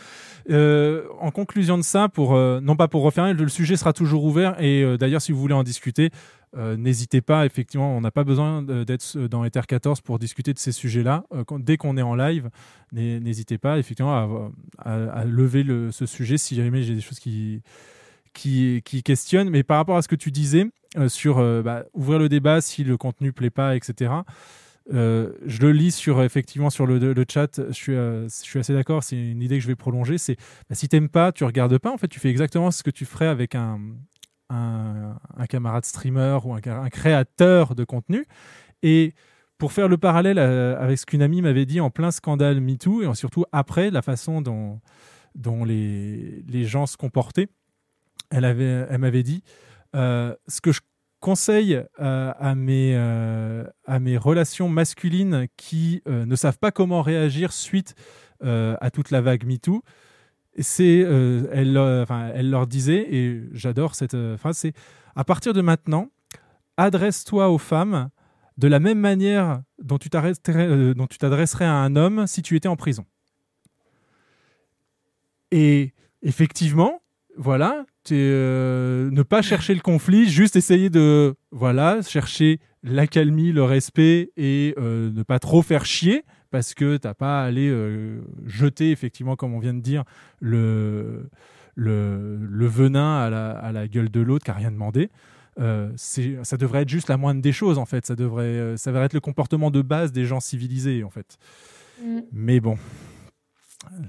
Euh, 0.51 1.07
en 1.19 1.31
conclusion 1.31 1.77
de 1.77 1.83
ça, 1.83 2.09
pour 2.09 2.35
euh, 2.35 2.59
non 2.61 2.75
pas 2.75 2.87
pour 2.87 3.01
refermer, 3.01 3.33
le 3.33 3.47
sujet 3.47 3.75
sera 3.75 3.91
toujours 3.91 4.23
ouvert. 4.23 4.61
Et 4.61 4.83
euh, 4.83 4.97
d'ailleurs, 4.97 5.21
si 5.21 5.31
vous 5.31 5.39
voulez 5.39 5.55
en 5.55 5.63
discuter, 5.63 6.11
n'hésitez 6.55 7.19
pas. 7.21 7.45
Effectivement, 7.45 7.97
on 7.97 7.99
n'a 8.01 8.11
pas 8.11 8.23
besoin 8.23 8.61
d'être 8.61 9.17
dans 9.27 9.43
Ether 9.43 9.61
14 9.67 9.99
pour 10.01 10.19
discuter 10.19 10.53
de 10.53 10.59
ces 10.59 10.71
sujets-là. 10.71 11.25
Dès 11.59 11.75
qu'on 11.75 11.97
est 11.97 12.01
en 12.01 12.15
live, 12.15 12.49
n'hé- 12.93 13.19
n'hésitez 13.19 13.57
pas 13.57 13.77
effectivement 13.77 14.51
à, 14.77 15.25
lever 15.25 15.63
le- 15.63 15.91
ce 15.91 16.05
sujet 16.05 16.37
si 16.37 16.55
jamais 16.55 16.81
j'ai 16.83 16.95
des 16.95 17.01
choses 17.01 17.19
qui 17.19 17.61
qui, 18.33 18.81
qui 18.85 19.01
questionne. 19.03 19.49
Mais 19.49 19.63
par 19.63 19.77
rapport 19.77 19.97
à 19.97 20.01
ce 20.01 20.07
que 20.07 20.15
tu 20.15 20.31
disais 20.31 20.65
sur 21.07 21.37
bah, 21.63 21.83
ouvrir 21.93 22.19
le 22.19 22.29
débat 22.29 22.61
si 22.61 22.83
le 22.85 22.95
contenu 22.95 23.33
plaît 23.33 23.49
pas, 23.49 23.75
etc. 23.75 24.11
euh, 24.93 25.33
je 25.45 25.61
le 25.61 25.71
lis 25.71 25.91
sur 25.91 26.21
effectivement 26.21 26.69
sur 26.69 26.85
le, 26.85 27.25
chat. 27.29 27.61
Je 27.67 27.73
suis, 27.73 27.95
euh, 27.95 28.27
je 28.27 28.43
suis 28.43 28.59
assez 28.59 28.73
d'accord. 28.73 29.03
C'est 29.03 29.17
une 29.17 29.41
idée 29.41 29.57
que 29.57 29.63
je 29.63 29.67
vais 29.67 29.75
prolonger. 29.75 30.17
C'est 30.17 30.35
bah, 30.69 30.75
si 30.75 30.87
t'aimes 30.87 31.09
pas, 31.09 31.31
tu 31.31 31.43
regardes 31.43 31.77
pas. 31.77 31.91
En 31.91 31.97
fait, 31.97 32.07
tu 32.07 32.19
fais 32.19 32.29
exactement 32.29 32.71
ce 32.71 32.83
que 32.83 32.91
tu 32.91 33.05
ferais 33.05 33.27
avec 33.27 33.55
un, 33.55 33.79
camarade 35.49 35.85
streamer 35.85 36.39
ou 36.43 36.53
un, 36.53 36.89
créateur 36.89 37.75
de 37.75 37.83
contenu. 37.83 38.25
Et 38.83 39.13
pour 39.57 39.71
faire 39.71 39.87
le 39.87 39.97
parallèle 39.97 40.37
euh, 40.37 40.79
avec 40.79 40.99
ce 40.99 41.05
qu'une 41.05 41.21
amie 41.21 41.41
m'avait 41.41 41.65
dit 41.65 41.79
en 41.79 41.89
plein 41.89 42.11
scandale 42.11 42.59
MeToo 42.59 43.01
et 43.01 43.15
surtout 43.15 43.45
après 43.51 43.89
la 43.89 44.01
façon 44.01 44.41
dont, 44.41 44.81
les, 45.65 46.43
gens 46.65 46.85
se 46.85 46.97
comportaient, 46.97 47.47
elle, 48.29 48.45
avait, 48.45 48.85
elle 48.89 48.99
m'avait 48.99 49.23
dit 49.23 49.43
ce 49.93 50.61
que 50.61 50.71
je 50.71 50.81
conseille 51.25 51.83
euh, 51.99 52.33
à, 52.37 52.53
mes, 52.53 52.93
euh, 52.93 53.63
à 53.87 53.99
mes 53.99 54.15
relations 54.15 54.69
masculines 54.69 55.47
qui 55.57 56.03
euh, 56.07 56.23
ne 56.23 56.35
savent 56.35 56.59
pas 56.59 56.69
comment 56.69 57.01
réagir 57.01 57.51
suite 57.51 57.95
à 58.43 58.91
toute 58.91 59.09
la 59.09 59.21
vague 59.21 59.43
MeToo, 59.43 59.81
c'est, 60.59 60.97
elle, 60.99 62.05
elle 62.35 62.49
leur 62.51 62.67
disait, 62.67 63.07
et 63.11 63.41
j'adore 63.53 63.95
cette 63.95 64.15
phrase, 64.35 64.57
c'est 64.57 64.73
à 65.15 65.23
partir 65.23 65.53
de 65.53 65.61
maintenant, 65.61 66.09
adresse-toi 66.77 67.49
aux 67.49 67.57
femmes 67.57 68.09
de 68.59 68.67
la 68.67 68.79
même 68.79 68.99
manière 68.99 69.63
dont 69.81 69.97
tu 69.97 70.09
t'adresserais 70.09 71.65
à 71.65 71.73
un 71.73 71.95
homme 71.95 72.27
si 72.27 72.43
tu 72.43 72.55
étais 72.55 72.67
en 72.67 72.75
prison. 72.75 73.05
Et 75.49 75.95
effectivement, 76.21 77.01
voilà, 77.35 77.85
euh, 78.11 79.09
ne 79.11 79.23
pas 79.23 79.41
chercher 79.41 79.73
le 79.73 79.81
conflit, 79.81 80.29
juste 80.29 80.55
essayer 80.55 80.89
de 80.89 81.35
voilà 81.51 82.01
chercher 82.01 82.59
l'accalmie, 82.85 83.51
le 83.51 83.63
respect 83.63 84.31
et 84.37 84.75
euh, 84.77 85.11
ne 85.11 85.23
pas 85.23 85.39
trop 85.39 85.61
faire 85.61 85.85
chier, 85.85 86.23
parce 86.51 86.73
que 86.73 86.97
t'as 86.97 87.13
pas 87.13 87.41
à 87.41 87.45
aller 87.45 87.67
euh, 87.67 88.21
jeter, 88.45 88.91
effectivement, 88.91 89.35
comme 89.35 89.53
on 89.53 89.59
vient 89.59 89.73
de 89.73 89.81
dire, 89.81 90.03
le, 90.39 91.29
le, 91.73 92.37
le 92.37 92.67
venin 92.67 93.17
à 93.19 93.29
la, 93.29 93.51
à 93.51 93.71
la 93.71 93.87
gueule 93.87 94.09
de 94.09 94.21
l'autre 94.21 94.45
qui 94.45 94.51
a 94.51 94.53
rien 94.53 94.71
demandé. 94.71 95.09
Euh, 95.59 95.89
ça 95.95 96.57
devrait 96.57 96.83
être 96.83 96.89
juste 96.89 97.09
la 97.09 97.17
moindre 97.17 97.41
des 97.41 97.53
choses, 97.53 97.77
en 97.77 97.85
fait. 97.85 98.05
Ça 98.05 98.15
devrait, 98.15 98.77
ça 98.77 98.91
devrait 98.91 99.05
être 99.05 99.13
le 99.13 99.19
comportement 99.19 99.71
de 99.71 99.81
base 99.81 100.11
des 100.11 100.25
gens 100.25 100.39
civilisés, 100.39 101.03
en 101.03 101.09
fait. 101.09 101.37
Mm. 102.03 102.19
Mais 102.31 102.59
bon. 102.59 102.77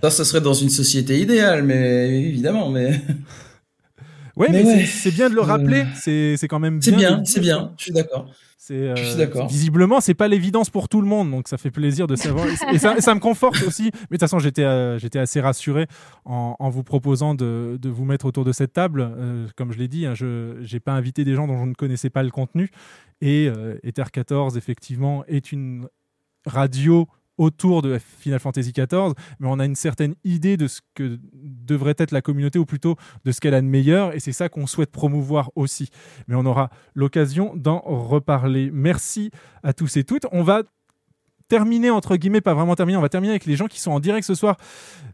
Ça, 0.02 0.10
ce 0.10 0.24
serait 0.24 0.40
dans 0.40 0.54
une 0.54 0.70
société 0.70 1.20
idéale, 1.20 1.62
mais 1.62 2.20
évidemment, 2.28 2.70
mais. 2.70 3.00
Ouais, 4.36 4.48
Mais 4.50 4.62
mais, 4.62 4.68
ouais. 4.68 4.80
c'est- 4.80 4.86
c'est 4.86 5.10
bien 5.12 5.30
de 5.30 5.34
le 5.34 5.40
rappeler. 5.40 5.80
Euh, 5.80 5.84
C'est 5.94 6.36
c'est 6.36 6.46
quand 6.48 6.58
même 6.60 6.80
C'est 6.82 6.90
bien. 6.92 7.10
de 7.12 7.14
bien, 7.16 7.24
c'est 7.24 7.40
bien, 7.40 7.72
je 7.78 7.82
suis 7.84 7.92
d'accord. 7.92 8.28
C'est, 8.58 8.96
Je 8.96 9.02
suis 9.04 9.14
euh, 9.14 9.16
d'accord. 9.18 9.48
Visiblement, 9.48 10.00
c'est 10.00 10.14
pas 10.14 10.26
l'évidence 10.26 10.70
pour 10.70 10.88
tout 10.88 11.00
le 11.00 11.06
monde, 11.06 11.30
donc 11.30 11.46
ça 11.46 11.56
fait 11.56 11.70
plaisir 11.70 12.06
de 12.08 12.16
savoir. 12.16 12.46
et 12.72 12.78
ça, 12.78 13.00
ça 13.00 13.14
me 13.14 13.20
conforte 13.20 13.62
aussi. 13.62 13.84
Mais 13.84 13.90
de 13.90 14.06
toute 14.10 14.20
façon, 14.20 14.40
j'étais, 14.40 14.64
euh, 14.64 14.98
j'étais 14.98 15.20
assez 15.20 15.40
rassuré 15.40 15.86
en, 16.24 16.56
en 16.58 16.68
vous 16.68 16.82
proposant 16.82 17.34
de, 17.36 17.78
de 17.80 17.88
vous 17.88 18.04
mettre 18.04 18.26
autour 18.26 18.44
de 18.44 18.50
cette 18.50 18.72
table. 18.72 19.08
Euh, 19.16 19.46
comme 19.56 19.72
je 19.72 19.78
l'ai 19.78 19.86
dit, 19.88 20.04
hein, 20.04 20.14
je 20.14 20.60
n'ai 20.72 20.80
pas 20.80 20.92
invité 20.92 21.24
des 21.24 21.34
gens 21.34 21.46
dont 21.46 21.60
je 21.60 21.68
ne 21.68 21.74
connaissais 21.74 22.10
pas 22.10 22.24
le 22.24 22.30
contenu. 22.30 22.70
Et 23.20 23.48
euh, 23.48 23.78
Ether 23.84 24.02
14, 24.12 24.56
effectivement, 24.56 25.24
est 25.28 25.52
une 25.52 25.86
radio 26.44 27.06
autour 27.38 27.82
de 27.82 27.98
Final 27.98 28.40
Fantasy 28.40 28.72
XIV, 28.72 29.12
mais 29.40 29.48
on 29.48 29.58
a 29.58 29.64
une 29.64 29.74
certaine 29.74 30.14
idée 30.24 30.56
de 30.56 30.66
ce 30.68 30.80
que 30.94 31.18
devrait 31.32 31.94
être 31.98 32.12
la 32.12 32.22
communauté, 32.22 32.58
ou 32.58 32.66
plutôt 32.66 32.96
de 33.24 33.32
ce 33.32 33.40
qu'elle 33.40 33.54
a 33.54 33.60
de 33.60 33.66
meilleur, 33.66 34.14
et 34.14 34.20
c'est 34.20 34.32
ça 34.32 34.48
qu'on 34.48 34.66
souhaite 34.66 34.90
promouvoir 34.90 35.50
aussi. 35.54 35.90
Mais 36.28 36.34
on 36.34 36.46
aura 36.46 36.70
l'occasion 36.94 37.52
d'en 37.54 37.80
reparler. 37.80 38.70
Merci 38.72 39.30
à 39.62 39.72
tous 39.72 39.96
et 39.96 40.04
toutes. 40.04 40.26
On 40.32 40.42
va 40.42 40.62
terminer, 41.48 41.90
entre 41.90 42.16
guillemets, 42.16 42.40
pas 42.40 42.54
vraiment 42.54 42.74
terminer, 42.74 42.96
on 42.98 43.02
va 43.02 43.08
terminer 43.08 43.32
avec 43.32 43.46
les 43.46 43.56
gens 43.56 43.66
qui 43.66 43.80
sont 43.80 43.92
en 43.92 44.00
direct 44.00 44.26
ce 44.26 44.34
soir. 44.34 44.56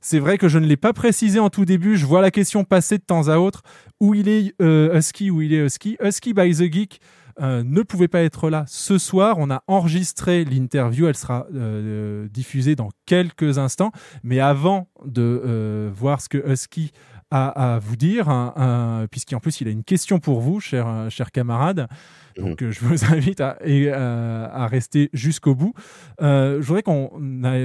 C'est 0.01 0.19
vrai 0.19 0.39
que 0.39 0.49
je 0.49 0.59
ne 0.59 0.67
l'ai 0.67 0.77
pas 0.77 0.93
précisé 0.93 1.39
en 1.39 1.51
tout 1.51 1.65
début, 1.65 1.97
je 1.97 2.07
vois 2.07 2.23
la 2.23 2.31
question 2.31 2.65
passer 2.65 2.99
de 2.99 3.03
temps 3.03 3.29
à 3.29 3.39
autre, 3.39 3.63
où 4.01 4.15
il 4.15 4.29
est 4.29 4.55
euh, 4.61 4.97
Husky, 4.97 5.31
où 5.31 5.43
il 5.43 5.53
est 5.53 5.65
Husky? 5.65 5.97
Husky 6.03 6.33
by 6.33 6.53
The 6.55 6.73
Geek 6.73 7.01
euh, 7.41 7.63
ne 7.65 7.83
pouvait 7.83 8.09
pas 8.09 8.23
être 8.23 8.51
là 8.51 8.65
ce 8.67 8.99
soir. 8.99 9.37
On 9.39 9.51
a 9.51 9.63
enregistré 9.67 10.45
l'interview, 10.45 11.07
elle 11.07 11.17
sera 11.17 11.47
euh, 11.55 12.29
diffusée 12.29 12.77
dans 12.77 12.91
quelques 13.07 13.59
instants. 13.59 13.93
Mais 14.23 14.41
avant 14.41 14.89
de 15.05 15.43
euh, 15.45 15.91
voir 15.95 16.21
ce 16.21 16.29
que 16.29 16.39
Husky 16.51 16.93
a 17.31 17.75
à 17.75 17.79
vous 17.79 17.97
dire, 17.97 18.29
hein, 18.29 18.53
hein, 18.57 19.07
puisqu'en 19.11 19.41
plus 19.41 19.61
il 19.61 19.69
a 19.69 19.71
une 19.71 19.85
question 19.85 20.21
pour 20.21 20.41
vous, 20.41 20.61
chers 20.61 20.87
euh, 20.87 21.09
chers 21.09 21.33
camarades. 21.33 21.89
Donc 22.37 22.63
euh, 22.63 22.71
je 22.71 22.81
vous 22.81 23.05
invite 23.13 23.41
à, 23.41 23.57
et, 23.65 23.89
euh, 23.89 24.47
à 24.51 24.67
rester 24.67 25.09
jusqu'au 25.13 25.55
bout. 25.55 25.73
Euh, 26.21 26.61
je 26.61 26.67
voudrais 26.67 26.83
qu'on 26.83 27.11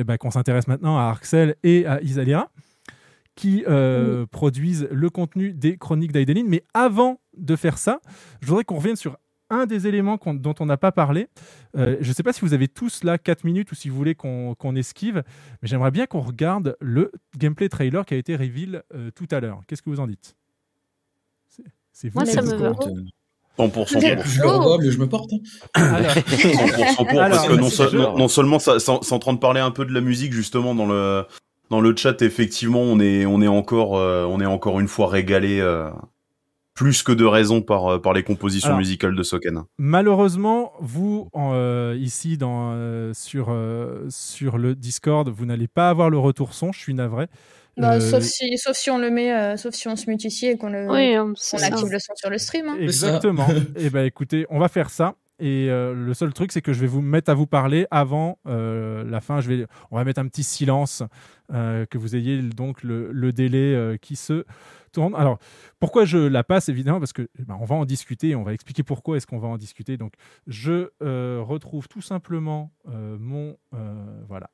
bah, 0.06 0.18
qu'on 0.18 0.32
s'intéresse 0.32 0.68
maintenant 0.68 0.98
à 0.98 1.04
Arxel 1.04 1.56
et 1.64 1.86
à 1.86 2.02
Isalira 2.02 2.50
qui 3.36 3.64
euh, 3.68 4.26
produisent 4.26 4.88
le 4.92 5.10
contenu 5.10 5.54
des 5.54 5.78
chroniques 5.78 6.12
d'Aideline. 6.12 6.48
Mais 6.50 6.64
avant 6.74 7.20
de 7.38 7.56
faire 7.56 7.78
ça, 7.78 8.00
je 8.42 8.48
voudrais 8.48 8.64
qu'on 8.64 8.78
revienne 8.78 8.96
sur 8.96 9.18
un 9.50 9.66
des 9.66 9.88
éléments 9.88 10.20
dont 10.34 10.56
on 10.60 10.66
n'a 10.66 10.78
pas 10.78 10.92
parlé. 10.92 11.28
Euh, 11.78 11.98
je 12.02 12.10
ne 12.10 12.14
sais 12.14 12.24
pas 12.24 12.34
si 12.34 12.42
vous 12.42 12.54
avez 12.54 12.68
tous 12.68 13.04
là 13.04 13.18
4 13.18 13.44
minutes 13.44 13.72
ou 13.72 13.76
si 13.76 13.90
vous 13.90 13.96
voulez 13.96 14.16
qu'on 14.16 14.56
qu'on 14.56 14.76
esquive, 14.76 15.24
mais 15.62 15.68
j'aimerais 15.68 15.92
bien 15.92 16.06
qu'on 16.06 16.22
regarde 16.22 16.76
le 16.82 17.12
gameplay 17.38 17.70
trailer 17.70 18.06
qui 18.06 18.14
a 18.14 18.18
été 18.18 18.36
reveal 18.36 18.84
euh, 18.94 19.10
tout 19.16 19.28
à 19.32 19.40
l'heure. 19.40 19.62
Qu'est-ce 19.68 19.82
que 19.82 19.90
vous 19.90 20.00
en 20.00 20.08
dites? 20.08 20.36
C'est- 21.48 21.64
C'est 21.92 22.10
vous 22.10 22.16
Moi, 22.20 22.26
qui 22.26 22.32
ça 22.34 22.42
me 22.42 22.54
au 22.54 22.58
va. 22.60 22.72
courant. 22.74 22.94
100% 23.58 23.72
Plus 24.00 24.16
pour. 24.16 24.26
je 24.26 24.42
le 24.42 24.48
revois, 24.50 24.78
mieux 24.78 24.92
je 24.92 25.00
me 25.00 25.08
porte. 25.10 25.32
Alors. 25.74 26.12
100% 26.12 26.96
pour, 27.10 27.20
Alors, 27.22 27.30
parce 27.38 27.48
que 27.48 27.54
non, 27.56 27.70
c'est 27.70 27.84
se- 27.86 27.90
sûr. 27.90 28.00
non- 28.12 28.18
non 28.18 28.28
seulement 28.28 28.60
ça, 28.60 28.80
c'est 28.80 28.92
en 28.92 29.02
c'est 29.02 29.14
en 29.14 29.20
train 29.20 29.34
de 29.34 29.40
parler 29.40 29.62
un 29.62 29.72
peu 29.72 29.84
de 29.86 29.94
la 29.94 30.02
musique 30.02 30.32
justement 30.34 30.76
dans 30.76 30.86
le 30.86 31.26
dans 31.72 31.82
le 31.82 31.96
chat. 31.96 32.22
Effectivement, 32.22 32.82
on 32.82 33.00
est 33.00 33.26
on 33.26 33.42
est 33.42 33.48
encore 33.48 33.98
euh, 33.98 34.26
on 34.26 34.40
est 34.42 34.46
encore 34.46 34.80
une 34.80 34.88
fois 34.88 35.08
régalé 35.08 35.60
euh, 35.60 35.90
plus 36.78 37.04
que 37.04 37.12
de 37.12 37.26
raison 37.26 37.62
par 37.62 37.88
euh, 37.88 37.98
par 38.00 38.14
les 38.14 38.24
compositions 38.24 38.70
Alors, 38.70 38.80
musicales 38.80 39.16
de 39.16 39.24
Soken. 39.24 39.64
Malheureusement, 39.80 40.72
vous, 40.80 41.28
en, 41.34 41.52
euh, 41.54 41.98
ici 42.00 42.38
dans, 42.38 42.72
euh, 42.74 43.12
sur, 43.14 43.48
euh, 43.50 44.06
sur 44.10 44.58
le 44.58 44.76
Discord, 44.76 45.28
vous 45.28 45.46
n'allez 45.46 45.68
pas 45.68 45.90
avoir 45.90 46.10
le 46.10 46.20
retour 46.20 46.54
son, 46.54 46.72
je 46.72 46.80
suis 46.80 46.94
navré. 46.94 47.28
Bah, 47.78 47.94
Euh, 47.96 48.00
sauf, 48.00 48.24
si, 48.24 48.58
sauf 48.58 48.76
si 48.78 48.90
on 48.90 48.98
le 48.98 49.10
met, 49.12 49.34
euh, 49.34 49.58
sauf 49.58 49.74
si 49.76 49.88
on 49.88 49.96
se 49.96 50.10
mute 50.10 50.24
ici 50.24 50.46
et 50.48 50.58
qu'on 50.58 50.70
le, 50.70 50.88
Oui, 50.90 51.14
hein, 51.16 51.34
ça. 51.36 51.58
active 51.66 51.90
le 51.92 52.00
son 52.00 52.14
sur 52.16 52.30
le 52.30 52.38
stream. 52.38 52.70
hein. 52.70 52.78
Exactement. 52.80 53.46
et 53.76 53.90
ben 53.90 54.06
écoutez, 54.06 54.46
on 54.50 54.58
va 54.60 54.68
faire 54.68 54.90
ça. 54.90 55.16
Et 55.40 55.70
euh, 55.70 55.94
le 55.94 56.14
seul 56.14 56.34
truc, 56.34 56.52
c'est 56.52 56.62
que 56.62 56.74
je 56.74 56.80
vais 56.80 56.88
vous 56.88 57.02
mettre 57.02 57.30
à 57.30 57.34
vous 57.34 57.46
parler 57.46 57.86
avant 57.92 58.40
euh, 58.48 59.04
la 59.04 59.22
fin. 59.22 59.40
Je 59.40 59.50
vais, 59.50 59.68
on 59.92 59.98
va 59.98 60.04
mettre 60.04 60.20
un 60.20 60.28
petit 60.28 60.44
silence, 60.44 61.04
euh, 61.54 61.86
que 61.86 61.98
vous 61.98 62.16
ayez 62.16 62.42
donc 62.42 62.84
le, 62.84 63.32
délai 63.32 63.98
qui 64.02 64.16
se 64.16 64.46
tourne. 64.92 65.14
Alors, 65.16 65.38
pourquoi 65.80 66.06
je 66.06 66.18
la 66.18 66.44
passe 66.44 66.70
Évidemment, 66.70 67.00
parce 67.00 67.14
que 67.14 67.30
eh 67.40 67.44
ben, 67.44 67.58
on 67.60 67.66
va 67.66 67.76
en 67.76 67.86
discuter. 67.86 68.36
On 68.36 68.44
va 68.44 68.54
expliquer 68.54 68.84
pourquoi 68.84 69.18
est-ce 69.18 69.28
qu'on 69.28 69.40
va 69.40 69.48
en 69.48 69.58
discuter. 69.58 69.98
Donc, 69.98 70.14
je 70.48 70.90
retrouve 71.42 71.88
tout 71.88 72.02
simplement 72.02 72.72
mon 72.86 73.58
voilà 74.28 74.50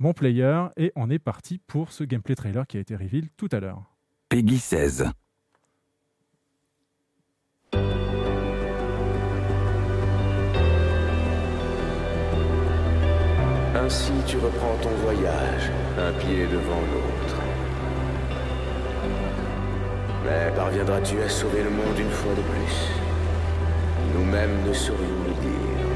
mon 0.00 0.12
player 0.12 0.64
et 0.76 0.92
on 0.96 1.10
est 1.10 1.20
parti 1.20 1.58
pour 1.58 1.92
ce 1.92 2.02
gameplay 2.02 2.34
trailer 2.34 2.66
qui 2.66 2.76
a 2.76 2.80
été 2.80 2.96
reveal 2.96 3.28
tout 3.36 3.48
à 3.52 3.60
l'heure. 3.60 3.84
Peggy 4.28 4.58
16. 4.58 5.10
Ainsi 13.90 14.12
tu 14.24 14.36
reprends 14.36 14.76
ton 14.80 14.90
voyage, 15.02 15.68
un 15.98 16.12
pied 16.12 16.46
devant 16.46 16.80
l'autre. 16.92 17.38
Mais 20.24 20.52
parviendras-tu 20.54 21.20
à 21.20 21.28
sauver 21.28 21.64
le 21.64 21.70
monde 21.70 21.98
une 21.98 22.08
fois 22.08 22.32
de 22.34 22.40
plus? 22.40 22.88
Nous-mêmes 24.14 24.62
ne 24.64 24.72
saurions 24.72 25.24
le 25.26 25.32
dire. 25.42 25.88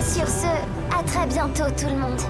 Sur 0.00 0.26
ce, 0.26 0.48
à 0.90 1.02
très 1.04 1.26
bientôt 1.28 1.70
tout 1.78 1.86
le 1.86 1.96
monde. 1.96 2.22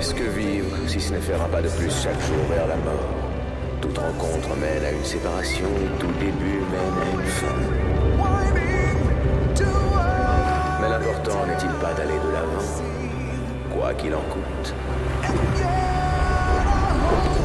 Qu'est-ce 0.00 0.14
que 0.14 0.30
vivre 0.30 0.74
si 0.86 0.98
ce 0.98 1.12
n'est 1.12 1.20
faire 1.20 1.42
un 1.42 1.48
pas 1.50 1.60
de 1.60 1.68
plus 1.68 1.90
chaque 1.90 2.18
jour 2.22 2.38
vers 2.48 2.66
la 2.66 2.76
mort 2.76 3.04
Toute 3.82 3.98
rencontre 3.98 4.56
mène 4.56 4.82
à 4.82 4.92
une 4.92 5.04
séparation 5.04 5.66
et 5.66 6.00
tout 6.00 6.10
début 6.18 6.62
mène 6.72 6.96
à 7.02 7.10
une 7.12 7.28
fin. 7.28 7.46
Mais 10.80 10.88
l'important 10.88 11.44
n'est-il 11.44 11.68
pas 11.84 11.92
d'aller 11.92 12.14
de 12.14 12.32
l'avant, 12.32 12.64
quoi 13.74 13.92
qu'il 13.92 14.14
en 14.14 14.22
coûte 14.22 14.74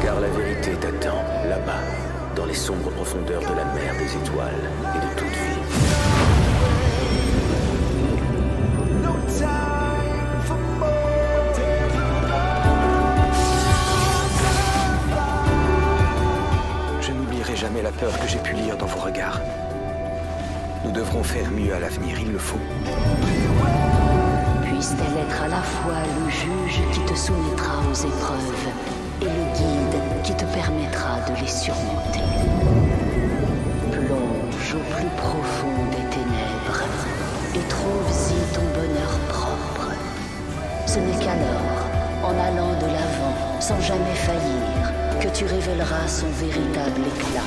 Car 0.02 0.18
la 0.18 0.28
vérité 0.28 0.70
t'attend 0.80 1.22
là-bas, 1.50 1.82
dans 2.36 2.46
les 2.46 2.54
sombres 2.54 2.90
profondeurs 2.90 3.42
de 3.42 3.54
la 3.54 3.66
mer 3.66 3.94
des 3.98 4.16
étoiles 4.16 4.70
et 4.94 4.98
de 4.98 5.20
toute 5.20 5.28
vie. 5.28 5.55
Peur 17.92 18.18
que 18.18 18.28
j'ai 18.28 18.38
pu 18.38 18.54
lire 18.54 18.76
dans 18.76 18.86
vos 18.86 19.00
regards. 19.00 19.40
Nous 20.84 20.90
devrons 20.92 21.22
faire 21.22 21.50
mieux 21.50 21.74
à 21.74 21.80
l'avenir, 21.80 22.18
il 22.20 22.32
le 22.32 22.38
faut. 22.38 22.60
Puisse-t-elle 24.64 25.22
être 25.24 25.42
à 25.42 25.48
la 25.48 25.62
fois 25.62 26.00
le 26.18 26.30
juge 26.30 26.80
qui 26.92 27.00
te 27.00 27.14
soumettra 27.14 27.78
aux 27.90 27.94
épreuves 27.94 28.68
et 29.22 29.24
le 29.24 29.44
guide 29.56 30.00
qui 30.22 30.34
te 30.34 30.44
permettra 30.46 31.20
de 31.28 31.40
les 31.40 31.48
surmonter. 31.48 32.20
Plonge 33.90 34.74
au 34.74 34.94
plus 34.94 35.10
profond 35.16 35.76
des 35.90 36.04
ténèbres 36.10 36.82
et 37.54 37.68
trouve-y 37.68 38.54
ton 38.54 38.66
bonheur 38.74 39.18
propre. 39.28 39.90
Ce 40.86 40.98
n'est 40.98 41.18
qu'alors, 41.18 41.86
en 42.22 42.32
allant 42.38 42.74
de 42.78 42.86
l'avant, 42.86 43.60
sans 43.60 43.80
jamais 43.80 44.14
faillir, 44.14 44.85
que 45.20 45.28
tu 45.28 45.44
révéleras 45.44 46.08
son 46.08 46.28
véritable 46.28 47.00
éclat. 47.00 47.42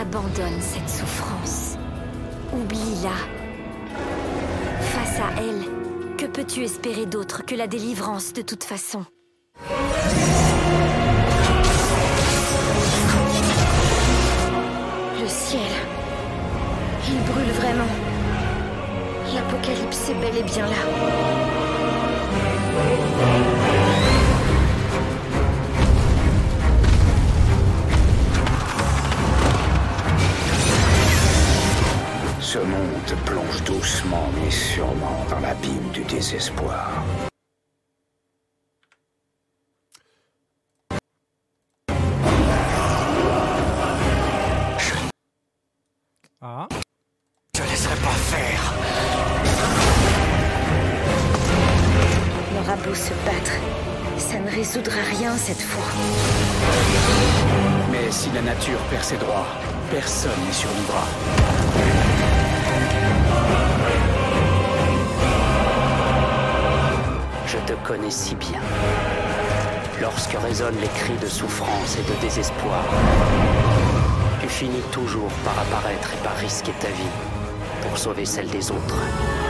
Abandonne 0.00 0.60
cette 0.60 0.88
souffrance. 0.88 1.76
Oublie-la. 2.52 3.16
Face 4.80 5.20
à 5.20 5.40
elle, 5.40 6.16
que 6.16 6.26
peux-tu 6.26 6.62
espérer 6.62 7.06
d'autre 7.06 7.44
que 7.44 7.54
la 7.54 7.66
délivrance 7.66 8.32
de 8.32 8.42
toute 8.42 8.64
façon? 8.64 9.04
Sauver 77.98 78.24
celle 78.24 78.48
des 78.48 78.70
autres. 78.70 79.47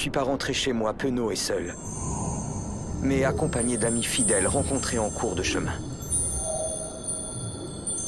Suis 0.00 0.08
pas 0.08 0.22
rentré 0.22 0.54
chez 0.54 0.72
moi 0.72 0.94
penaud 0.94 1.30
et 1.30 1.36
seul, 1.36 1.74
mais 3.02 3.24
accompagné 3.24 3.76
d'amis 3.76 4.02
fidèles 4.02 4.46
rencontrés 4.46 4.98
en 4.98 5.10
cours 5.10 5.34
de 5.34 5.42
chemin. 5.42 5.74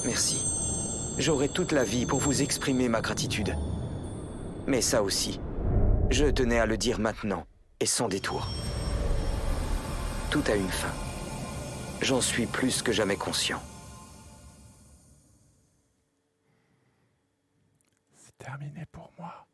Merci. 0.06 0.42
J'aurai 1.18 1.50
toute 1.50 1.70
la 1.70 1.84
vie 1.84 2.06
pour 2.06 2.18
vous 2.18 2.40
exprimer 2.40 2.88
ma 2.88 3.02
gratitude. 3.02 3.54
Mais 4.66 4.80
ça 4.80 5.02
aussi, 5.02 5.38
je 6.08 6.24
tenais 6.24 6.58
à 6.58 6.64
le 6.64 6.78
dire 6.78 6.98
maintenant 6.98 7.44
et 7.78 7.84
sans 7.84 8.08
détour. 8.08 8.48
Tout 10.30 10.42
a 10.46 10.54
une 10.54 10.70
fin. 10.70 10.94
J'en 12.00 12.22
suis 12.22 12.46
plus 12.46 12.80
que 12.80 12.90
jamais 12.90 13.16
conscient. 13.16 13.60
C'est 18.16 18.38
terminé 18.38 18.86
pour 18.90 19.10
moi. 19.18 19.46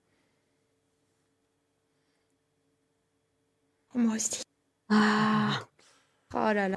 Moi 3.98 4.14
aussi. 4.14 4.42
Ah. 4.88 5.58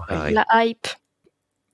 La 0.10 0.66
hype. 0.66 0.88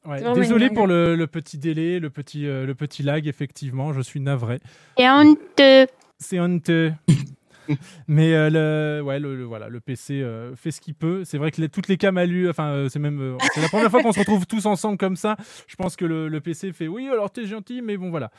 Ouais, 0.05 0.21
désolé 0.35 0.69
pour 0.69 0.87
le, 0.87 1.15
le 1.15 1.27
petit 1.27 1.57
délai, 1.57 1.99
le 1.99 2.09
petit, 2.09 2.47
euh, 2.47 2.65
le 2.65 2.75
petit 2.75 3.03
lag, 3.03 3.27
effectivement, 3.27 3.91
je 3.91 3.99
suis 4.01 4.19
navré. 4.21 4.59
Et 4.97 5.09
honteux. 5.09 5.87
C'est 6.17 6.39
honteux. 6.39 6.93
Mais 8.07 8.33
euh, 8.33 8.49
le, 8.49 9.03
ouais, 9.03 9.19
le, 9.19 9.35
le- 9.35 9.43
voilà, 9.43 9.67
le 9.67 9.81
PC 9.81 10.21
euh, 10.21 10.55
fait 10.55 10.71
ce 10.71 10.79
qu'il 10.79 10.95
peut. 10.95 11.25
C'est 11.25 11.37
vrai 11.37 11.51
que 11.51 11.59
les- 11.59 11.67
toutes 11.67 11.89
les 11.89 11.97
camalus, 11.97 12.49
enfin, 12.49 12.69
euh, 12.69 12.87
c'est 12.89 12.99
même, 12.99 13.19
euh, 13.19 13.37
c'est 13.53 13.59
la 13.61 13.67
première 13.67 13.91
fois 13.91 14.01
qu'on 14.01 14.13
se 14.13 14.19
retrouve 14.19 14.47
tous 14.47 14.65
ensemble 14.65 14.97
comme 14.97 15.17
ça. 15.17 15.35
Je 15.67 15.75
pense 15.75 15.97
que 15.97 16.05
le, 16.05 16.29
le 16.29 16.39
PC 16.39 16.71
fait 16.71 16.87
oui, 16.87 17.09
alors 17.09 17.29
t'es 17.29 17.45
gentil, 17.45 17.81
mais 17.81 17.97
bon, 17.97 18.09
voilà. 18.09 18.31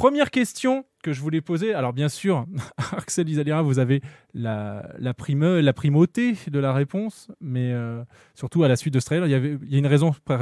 Première 0.00 0.30
question 0.30 0.86
que 1.02 1.12
je 1.12 1.20
voulais 1.20 1.42
poser. 1.42 1.74
Alors, 1.74 1.92
bien 1.92 2.08
sûr, 2.08 2.46
Axel 2.96 3.28
Isalira, 3.28 3.60
vous 3.60 3.78
avez 3.78 4.00
la, 4.32 4.88
la, 4.98 5.12
prime, 5.12 5.58
la 5.58 5.74
primauté 5.74 6.34
de 6.46 6.58
la 6.58 6.72
réponse, 6.72 7.28
mais 7.42 7.70
euh, 7.74 8.02
surtout 8.34 8.64
à 8.64 8.68
la 8.68 8.76
suite 8.76 8.94
de 8.94 8.98
ce 9.00 9.04
trailer, 9.04 9.26
il 9.26 9.30
y, 9.30 9.34
avait, 9.34 9.58
il 9.62 9.70
y 9.70 9.74
a 9.74 9.78
une 9.78 9.86
raison 9.86 10.14
par- 10.24 10.40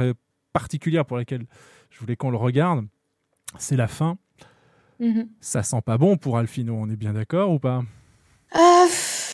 particulière 0.53 1.03
pour 1.05 1.17
laquelle 1.17 1.45
je 1.89 1.99
voulais 1.99 2.15
qu'on 2.15 2.29
le 2.29 2.37
regarde. 2.37 2.85
C'est 3.57 3.75
la 3.75 3.89
fin. 3.89 4.17
Mhm. 5.01 5.27
Ça 5.41 5.61
sent 5.61 5.81
pas 5.85 5.97
bon 5.97 6.15
pour 6.15 6.37
Alfino, 6.37 6.73
on 6.79 6.89
est 6.89 6.95
bien 6.95 7.11
d'accord 7.11 7.51
ou 7.51 7.59
pas? 7.59 7.81
Pff, 8.53 9.33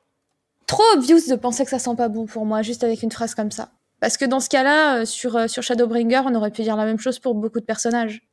trop 0.65 0.81
obvious 0.95 1.19
de 1.30 1.35
penser 1.35 1.65
que 1.65 1.69
ça 1.69 1.77
sent 1.77 1.95
pas 1.95 2.10
bon 2.10 2.26
pour 2.26 2.47
moi, 2.47 2.64
juste 2.64 2.84
avec 2.84 3.03
une 3.03 3.11
phrase 3.11 3.35
comme 3.35 3.52
ça. 3.52 3.69
Parce 3.99 4.17
que 4.17 4.25
dans 4.25 4.40
ce 4.40 4.50
cas-là, 4.50 5.01
euh, 5.01 5.06
sur, 5.06 5.35
euh, 5.35 5.48
sur 5.48 5.61
Shadowbringer, 5.61 6.22
on 6.25 6.33
aurait 6.33 6.50
pu 6.50 6.64
dire 6.64 6.75
la 6.77 6.85
même 6.85 6.98
chose 7.00 7.19
pour 7.19 7.35
beaucoup 7.35 7.59
de 7.59 7.66
personnages. 7.66 8.24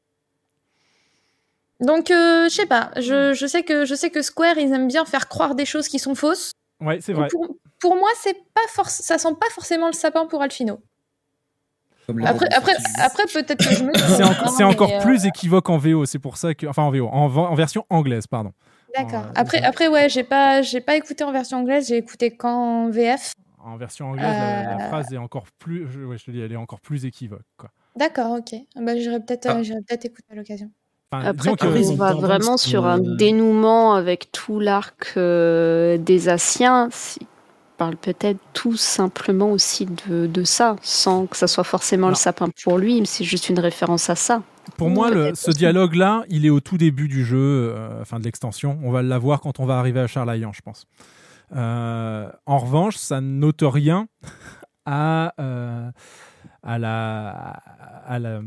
Donc, 1.83 2.11
euh, 2.11 2.49
je 2.49 2.55
sais 2.55 2.67
pas. 2.67 2.91
Je, 2.97 3.35
je, 3.35 3.47
sais 3.47 3.65
que, 3.65 3.85
je 3.85 3.95
sais 3.95 4.11
que 4.11 4.23
Square, 4.23 4.57
ils 4.57 4.73
aiment 4.73 4.89
bien 4.89 5.05
faire 5.05 5.29
croire 5.29 5.55
des 5.55 5.65
choses 5.65 5.89
qui 5.89 5.99
sont 5.99 6.15
fausses. 6.15 6.53
Ouais, 6.81 7.01
c'est 7.01 7.13
vrai. 7.13 7.29
Pour, 7.29 7.57
pour 7.81 7.97
moi, 7.97 8.09
c'est 8.17 8.37
pas 8.55 8.85
ça 8.87 9.19
sent 9.19 9.35
pas 9.41 9.51
forcément 9.51 9.89
le 9.89 9.93
sapin 9.93 10.27
pour 10.27 10.43
Alfino. 10.43 10.81
Après, 12.25 12.53
après, 12.53 12.73
après 12.99 13.25
peut-être 13.33 13.69
que 13.69 13.75
je 13.75 13.85
me 13.85 13.93
C'est 14.17 14.25
encore, 14.25 14.61
hein, 14.61 14.65
encore 14.67 14.93
euh, 14.93 15.01
plus 15.01 15.25
équivoque 15.27 15.69
en 15.71 15.79
VO, 15.79 16.05
c'est 16.05 16.19
pour 16.19 16.37
ça 16.37 16.55
que. 16.55 16.67
Enfin, 16.67 16.83
en 16.83 16.91
VO, 16.91 17.09
en, 17.09 17.55
version 17.55 17.85
anglaise, 17.91 18.27
pardon. 18.27 18.53
D'accord. 18.97 19.27
Après, 19.35 19.63
après, 19.63 19.89
ouais, 19.89 20.09
j'ai 20.09 20.25
pas, 20.25 20.63
j'ai 20.63 20.81
pas 20.81 20.97
écouté 20.97 21.25
en 21.25 21.33
version 21.33 21.59
anglaise, 21.59 21.89
j'ai 21.89 21.97
écouté 21.97 22.31
qu'en 22.37 22.91
VF. 22.91 23.33
En 23.59 23.77
version 23.77 24.11
anglaise, 24.11 24.25
la, 24.25 24.77
la 24.77 24.85
Euh. 24.85 24.89
phrase 24.89 25.13
est 25.13 25.19
encore 25.19 25.47
plus. 25.59 25.87
Je, 25.91 26.01
ouais, 26.01 26.19
je 26.19 26.25
te 26.25 26.31
dis, 26.31 26.41
elle 26.41 26.53
est 26.53 26.57
encore 26.57 26.81
plus 26.81 27.05
équivoque. 27.05 27.47
Quoi. 27.57 27.71
D'accord, 27.97 28.33
ok. 28.39 28.55
Bah, 28.77 28.97
j'irai 28.97 29.21
peut-être, 29.21 29.47
euh, 29.47 29.63
j'irai 29.63 29.81
peut-être 29.87 30.05
écouter 30.05 30.27
à 30.33 30.35
l'occasion. 30.35 30.71
Enfin, 31.13 31.27
Après, 31.27 31.51
on 31.91 31.95
va 31.97 32.15
vraiment 32.27 32.57
sur 32.57 32.87
un 32.87 32.99
dénouement 33.17 33.95
avec 33.95 34.33
tout 34.33 34.61
l'arc 34.61 35.13
euh, 35.19 35.99
des 35.99 36.29
Asiens, 36.31 36.89
il 37.21 37.27
parle 37.77 37.97
peut-être 37.97 38.39
tout 38.55 38.77
simplement 38.77 39.51
aussi 39.51 39.87
de, 40.09 40.27
de 40.27 40.45
ça, 40.45 40.77
sans 40.83 41.27
que 41.27 41.37
ça 41.37 41.47
soit 41.49 41.65
forcément 41.65 42.09
le 42.09 42.15
sapin 42.15 42.49
pour 42.65 42.79
lui, 42.79 43.01
mais 43.01 43.07
c'est 43.07 43.25
juste 43.25 43.49
une 43.51 43.59
référence 43.59 44.09
à 44.09 44.15
ça. 44.15 44.43
Pour 44.79 44.89
moi, 44.89 45.11
le- 45.11 45.35
ce 45.35 45.51
dialogue-là, 45.51 46.25
il 46.31 46.47
est 46.47 46.51
au 46.51 46.61
tout 46.61 46.79
début 46.79 47.09
du 47.09 47.25
jeu, 47.25 47.37
euh, 47.77 48.01
enfin 48.01 48.19
de 48.19 48.25
l'extension. 48.25 48.79
On 48.83 48.91
va 48.93 49.03
l'avoir 49.03 49.41
quand 49.41 49.59
on 49.61 49.67
va 49.67 49.79
arriver 49.79 50.01
à 50.01 50.07
Charlayan, 50.07 50.53
je 50.55 50.61
pense. 50.63 50.87
Euh, 51.55 52.29
en 52.47 52.59
revanche, 52.59 52.97
ça 52.97 53.21
n'ôte 53.21 53.63
rien 53.63 54.07
à, 54.87 55.35
euh, 55.41 55.91
à 56.63 56.79
la, 56.79 57.31
à 58.07 58.19
la- 58.19 58.41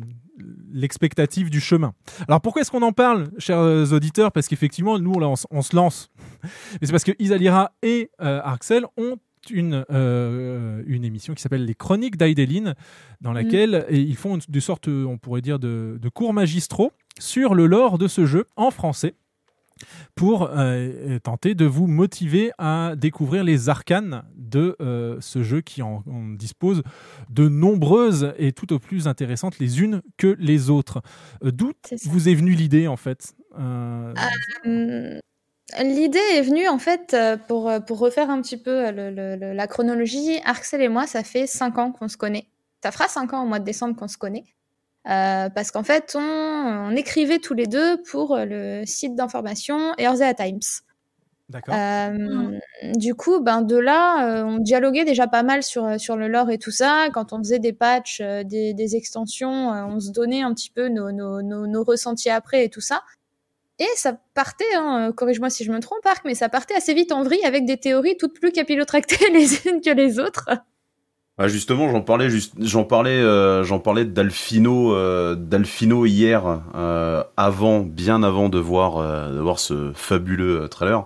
l'expectative 0.71 1.49
du 1.49 1.59
chemin. 1.59 1.93
Alors 2.27 2.41
pourquoi 2.41 2.61
est-ce 2.61 2.71
qu'on 2.71 2.81
en 2.81 2.91
parle, 2.91 3.29
chers 3.37 3.59
auditeurs? 3.93 4.31
Parce 4.31 4.47
qu'effectivement, 4.47 4.99
nous, 4.99 5.19
là, 5.19 5.31
on, 5.51 5.61
se 5.61 5.75
lance. 5.75 6.09
Mais 6.43 6.87
c'est 6.87 6.91
parce 6.91 7.03
que 7.03 7.13
Isalira 7.19 7.71
et 7.81 8.09
euh, 8.21 8.41
Arxel 8.43 8.85
ont 8.97 9.17
une, 9.51 9.85
euh, 9.91 10.81
une 10.87 11.05
émission 11.05 11.33
qui 11.35 11.41
s'appelle 11.41 11.65
Les 11.65 11.75
Chroniques 11.75 12.17
d'Aideline, 12.17 12.73
dans 13.21 13.31
Mm. 13.31 13.35
laquelle 13.35 13.85
ils 13.91 14.15
font 14.15 14.35
une- 14.35 14.41
des 14.49 14.59
sortes, 14.59 14.87
on 14.87 15.17
pourrait 15.17 15.41
dire, 15.41 15.59
de, 15.59 15.99
de 16.01 16.09
cours 16.09 16.33
magistraux 16.33 16.91
sur 17.19 17.53
le 17.55 17.67
lore 17.67 17.97
de 17.97 18.07
ce 18.07 18.25
jeu 18.25 18.45
en 18.55 18.71
français 18.71 19.13
pour 20.15 20.49
euh, 20.51 21.19
tenter 21.19 21.55
de 21.55 21.65
vous 21.65 21.87
motiver 21.87 22.51
à 22.57 22.93
découvrir 22.95 23.43
les 23.43 23.69
arcanes 23.69 24.23
de 24.35 24.75
euh, 24.81 25.17
ce 25.19 25.43
jeu 25.43 25.61
qui 25.61 25.81
en, 25.81 26.03
en 26.09 26.29
dispose 26.29 26.81
de 27.29 27.49
nombreuses 27.49 28.33
et 28.37 28.51
tout 28.53 28.71
au 28.73 28.79
plus 28.79 29.07
intéressantes 29.07 29.59
les 29.59 29.81
unes 29.81 30.01
que 30.17 30.35
les 30.39 30.69
autres. 30.69 31.01
Euh, 31.43 31.51
D'où 31.51 31.73
vous 32.05 32.29
est 32.29 32.35
venue 32.35 32.53
l'idée 32.53 32.87
en 32.87 32.97
fait 32.97 33.33
Euh, 33.59 34.13
L'idée 35.81 36.19
est 36.35 36.41
venue 36.43 36.67
en 36.67 36.77
fait 36.77 37.13
euh, 37.15 37.37
pour, 37.37 37.67
euh, 37.69 37.79
pour 37.79 37.97
refaire 37.99 38.29
un 38.29 38.39
petit 38.41 38.57
peu 38.57 38.87
euh, 38.87 38.91
le- 38.91 39.09
le- 39.09 39.35
le- 39.35 39.53
la 39.53 39.67
chronologie. 39.67 40.39
Arxel 40.45 40.81
et 40.81 40.89
moi, 40.89 41.07
ça 41.07 41.23
fait 41.23 41.47
5 41.47 41.77
ans 41.79 41.91
qu'on 41.91 42.07
se 42.07 42.17
connaît. 42.17 42.45
Ça 42.83 42.91
fera 42.91 43.07
5 43.07 43.33
ans 43.33 43.43
au 43.43 43.47
mois 43.47 43.57
de 43.59 43.65
décembre 43.65 43.95
qu'on 43.95 44.07
se 44.07 44.17
connaît. 44.17 44.43
Euh, 45.07 45.49
parce 45.49 45.71
qu'en 45.71 45.83
fait, 45.83 46.15
on, 46.15 46.19
on 46.21 46.95
écrivait 46.95 47.39
tous 47.39 47.53
les 47.53 47.67
deux 47.67 48.01
pour 48.03 48.35
euh, 48.35 48.45
le 48.45 48.85
site 48.85 49.15
d'information 49.15 49.93
Erzea 49.97 50.33
Times. 50.33 50.59
D'accord. 51.49 51.75
Euh, 51.75 52.57
Du 52.95 53.13
coup, 53.13 53.39
ben 53.39 53.61
de 53.61 53.77
là, 53.77 54.39
euh, 54.39 54.43
on 54.43 54.57
dialoguait 54.57 55.05
déjà 55.05 55.27
pas 55.27 55.43
mal 55.43 55.61
sur, 55.61 55.99
sur 55.99 56.17
le 56.17 56.27
lore 56.27 56.49
et 56.49 56.57
tout 56.57 56.71
ça. 56.71 57.09
Quand 57.13 57.33
on 57.33 57.37
faisait 57.37 57.59
des 57.59 57.73
patchs, 57.73 58.19
des, 58.21 58.73
des 58.73 58.95
extensions, 58.95 59.69
on 59.69 59.99
se 59.99 60.11
donnait 60.11 60.41
un 60.41 60.53
petit 60.55 60.71
peu 60.71 60.87
nos, 60.89 61.11
nos, 61.11 61.43
nos, 61.43 61.67
nos 61.67 61.83
ressentis 61.83 62.31
après 62.31 62.65
et 62.65 62.69
tout 62.69 62.81
ça. 62.81 63.03
Et 63.77 63.87
ça 63.95 64.17
partait, 64.33 64.73
hein, 64.75 65.11
corrige-moi 65.11 65.49
si 65.51 65.63
je 65.65 65.71
me 65.71 65.79
trompe, 65.79 66.05
Arc, 66.05 66.23
mais 66.25 66.33
ça 66.33 66.49
partait 66.49 66.75
assez 66.75 66.93
vite 66.93 67.11
en 67.11 67.23
vrille 67.23 67.43
avec 67.45 67.65
des 67.65 67.77
théories 67.77 68.17
toutes 68.17 68.39
plus 68.39 68.51
capillotractées 68.51 69.29
les 69.33 69.67
unes 69.67 69.81
que 69.81 69.91
les 69.91 70.17
autres. 70.17 70.49
Bah 71.37 71.49
justement, 71.49 71.89
j'en 71.89 72.01
parlais 72.01 72.29
juste, 72.29 72.53
j'en 72.59 72.85
parlais, 72.85 73.19
euh, 73.19 73.63
j'en 73.63 73.79
parlais 73.79 74.05
d'Alfino, 74.05 74.95
euh, 74.95 75.35
d'Alfino 75.35 76.05
hier, 76.05 76.63
euh, 76.75 77.23
avant, 77.35 77.81
bien 77.81 78.23
avant 78.23 78.47
de 78.47 78.57
voir, 78.57 78.97
euh, 78.97 79.33
de 79.33 79.39
voir 79.39 79.59
ce 79.59 79.91
fabuleux 79.93 80.61
euh, 80.61 80.67
trailer. 80.69 81.05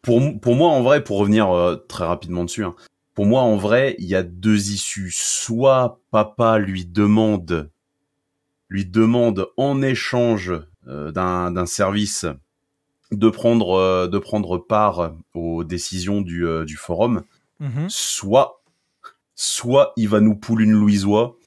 Pour 0.00 0.20
pour 0.40 0.54
moi, 0.56 0.70
en 0.70 0.82
vrai, 0.82 1.04
pour 1.04 1.18
revenir 1.18 1.50
euh, 1.50 1.76
très 1.76 2.06
rapidement 2.06 2.44
dessus, 2.44 2.64
hein, 2.64 2.74
pour 3.14 3.26
moi, 3.26 3.42
en 3.42 3.56
vrai, 3.56 3.94
il 3.98 4.06
y 4.06 4.14
a 4.14 4.22
deux 4.22 4.72
issues. 4.72 5.10
Soit 5.12 6.00
papa 6.10 6.58
lui 6.58 6.86
demande, 6.86 7.70
lui 8.70 8.86
demande 8.86 9.48
en 9.58 9.82
échange 9.82 10.54
euh, 10.88 11.12
d'un 11.12 11.50
d'un 11.50 11.66
service 11.66 12.24
de 13.12 13.28
prendre 13.28 13.74
euh, 13.78 14.08
de 14.08 14.18
prendre 14.18 14.56
part 14.56 15.12
aux 15.34 15.62
décisions 15.62 16.22
du 16.22 16.46
euh, 16.46 16.64
du 16.64 16.76
forum 16.76 17.22
Mhm. 17.60 17.88
soit 17.88 18.61
soit 19.34 19.92
il 19.96 20.08
va 20.08 20.20
nous 20.20 20.36
poule 20.36 20.62
une 20.62 20.72
Louisois 20.72 21.38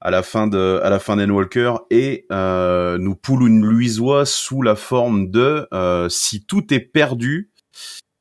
à 0.00 0.10
la 0.10 0.22
fin 0.22 0.46
de 0.46 0.80
à 0.84 0.90
la 0.90 0.98
fin 0.98 1.16
d'Endwalker 1.16 1.74
et 1.90 2.26
euh, 2.30 2.98
nous 2.98 3.16
poule 3.16 3.48
une 3.48 3.64
Louisois 3.64 4.24
sous 4.26 4.62
la 4.62 4.76
forme 4.76 5.30
de 5.30 5.66
euh, 5.72 6.08
si 6.08 6.44
tout 6.44 6.72
est 6.72 6.80
perdu 6.80 7.50